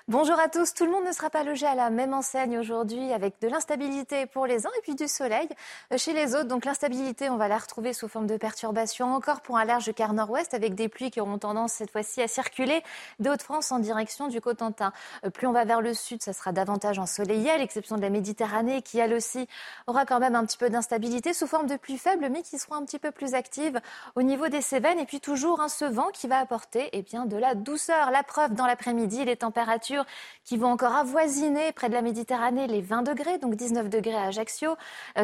Bonjour 0.09 0.39
à 0.39 0.47
tous. 0.47 0.73
Tout 0.73 0.85
le 0.85 0.91
monde 0.91 1.03
ne 1.03 1.11
sera 1.11 1.29
pas 1.29 1.43
logé 1.43 1.65
à 1.65 1.75
la 1.75 1.89
même 1.89 2.13
enseigne 2.13 2.57
aujourd'hui 2.57 3.11
avec 3.11 3.41
de 3.41 3.49
l'instabilité 3.49 4.25
pour 4.25 4.45
les 4.45 4.65
uns 4.65 4.69
et 4.77 4.81
puis 4.81 4.95
du 4.95 5.05
soleil 5.05 5.49
chez 5.97 6.13
les 6.13 6.33
autres. 6.33 6.47
Donc 6.47 6.63
l'instabilité, 6.63 7.29
on 7.29 7.35
va 7.35 7.49
la 7.49 7.57
retrouver 7.57 7.91
sous 7.91 8.07
forme 8.07 8.25
de 8.25 8.37
perturbations 8.37 9.13
encore 9.13 9.41
pour 9.41 9.57
un 9.57 9.65
large 9.65 9.93
quart 9.93 10.13
nord-ouest 10.13 10.53
avec 10.53 10.75
des 10.75 10.87
pluies 10.87 11.11
qui 11.11 11.19
auront 11.19 11.37
tendance 11.37 11.73
cette 11.73 11.91
fois-ci 11.91 12.21
à 12.21 12.29
circuler 12.29 12.81
des 13.19 13.29
Hauts-de-France 13.29 13.73
en 13.73 13.79
direction 13.79 14.29
du 14.29 14.39
Cotentin. 14.39 14.93
Euh, 15.25 15.29
plus 15.29 15.45
on 15.45 15.51
va 15.51 15.65
vers 15.65 15.81
le 15.81 15.93
sud, 15.93 16.23
ça 16.23 16.31
sera 16.31 16.53
davantage 16.53 16.99
ensoleillé 16.99 17.49
à 17.49 17.57
l'exception 17.57 17.97
de 17.97 18.01
la 18.01 18.09
Méditerranée 18.09 18.81
qui 18.83 18.99
elle 18.99 19.13
aussi 19.13 19.45
aura 19.87 20.05
quand 20.05 20.21
même 20.21 20.35
un 20.35 20.45
petit 20.45 20.57
peu 20.57 20.69
d'instabilité 20.69 21.33
sous 21.33 21.47
forme 21.47 21.67
de 21.67 21.75
pluie 21.75 21.97
faible 21.97 22.29
mais 22.31 22.43
qui 22.43 22.57
sera 22.59 22.77
un 22.77 22.85
petit 22.85 22.99
peu 22.99 23.11
plus 23.11 23.33
active 23.33 23.81
au 24.15 24.21
niveau 24.21 24.47
des 24.47 24.61
Cévennes 24.61 24.99
et 24.99 25.05
puis 25.05 25.19
toujours 25.19 25.59
un 25.59 25.67
ce 25.67 25.83
vent 25.83 26.11
qui 26.13 26.29
va 26.29 26.37
apporter 26.39 26.87
eh 26.93 27.01
bien, 27.01 27.25
de 27.25 27.35
la 27.35 27.55
douceur. 27.55 28.09
La 28.11 28.23
preuve 28.23 28.53
dans 28.53 28.67
l'après-midi, 28.67 29.25
les 29.25 29.35
températures 29.35 29.96
qui 30.43 30.57
vont 30.57 30.71
encore 30.71 30.95
avoisiner 30.95 31.71
près 31.71 31.89
de 31.89 31.93
la 31.93 32.01
Méditerranée 32.01 32.67
les 32.67 32.81
20 32.81 33.03
degrés, 33.03 33.37
donc 33.37 33.55
19 33.55 33.89
degrés 33.89 34.15
à 34.15 34.23
Ajaccio, 34.23 34.75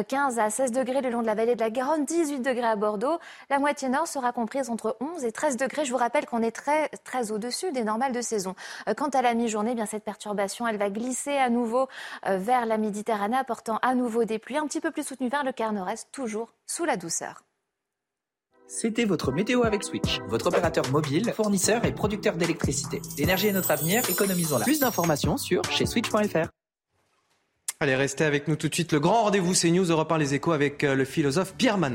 15 0.08 0.38
à 0.38 0.50
16 0.50 0.72
degrés 0.72 1.00
le 1.00 1.10
long 1.10 1.22
de 1.22 1.26
la 1.26 1.34
vallée 1.34 1.54
de 1.54 1.60
la 1.60 1.70
Garonne, 1.70 2.04
18 2.04 2.40
degrés 2.40 2.66
à 2.66 2.76
Bordeaux. 2.76 3.18
La 3.50 3.58
moitié 3.58 3.88
nord 3.88 4.06
sera 4.06 4.32
comprise 4.32 4.70
entre 4.70 4.96
11 5.00 5.24
et 5.24 5.32
13 5.32 5.56
degrés. 5.56 5.84
Je 5.84 5.90
vous 5.90 5.98
rappelle 5.98 6.26
qu'on 6.26 6.42
est 6.42 6.50
très, 6.50 6.90
au-dessus 7.30 7.72
des 7.72 7.84
normales 7.84 8.12
de 8.12 8.20
saison. 8.20 8.54
Quant 8.96 9.08
à 9.08 9.22
la 9.22 9.34
mi-journée, 9.34 9.72
eh 9.72 9.74
bien 9.74 9.86
cette 9.86 10.04
perturbation, 10.04 10.66
elle 10.66 10.78
va 10.78 10.90
glisser 10.90 11.36
à 11.36 11.50
nouveau 11.50 11.88
vers 12.26 12.66
la 12.66 12.78
Méditerranée, 12.78 13.36
apportant 13.36 13.78
à 13.82 13.94
nouveau 13.94 14.24
des 14.24 14.38
pluies 14.38 14.58
un 14.58 14.66
petit 14.66 14.80
peu 14.80 14.90
plus 14.90 15.06
soutenues 15.06 15.28
vers 15.30 15.44
le 15.44 15.52
quart 15.52 15.72
nord-est, 15.72 16.10
toujours 16.12 16.52
sous 16.66 16.84
la 16.84 16.96
douceur. 16.96 17.42
C'était 18.66 19.04
votre 19.04 19.30
météo 19.30 19.62
avec 19.64 19.84
Switch, 19.84 20.20
votre 20.28 20.46
opérateur 20.46 20.90
mobile, 20.90 21.32
fournisseur 21.36 21.84
et 21.84 21.92
producteur 21.92 22.36
d'électricité. 22.36 23.00
L'énergie 23.18 23.48
est 23.48 23.52
notre 23.52 23.70
avenir, 23.70 24.08
économisons-la. 24.08 24.64
Plus 24.64 24.80
d'informations 24.80 25.36
sur 25.36 25.62
chez 25.70 25.84
switch.fr. 25.84 26.48
Allez, 27.80 27.96
restez 27.96 28.24
avec 28.24 28.48
nous 28.48 28.56
tout 28.56 28.68
de 28.68 28.74
suite. 28.74 28.92
Le 28.92 29.00
grand 29.00 29.24
rendez-vous, 29.24 29.52
c'est 29.52 29.70
News 29.70 29.84
Europe 29.84 30.10
1 30.10 30.18
Les 30.18 30.34
Échos 30.34 30.52
avec 30.52 30.84
euh, 30.84 30.94
le 30.94 31.04
philosophe 31.04 31.54
Pierre 31.58 31.76
Manon. 31.76 31.92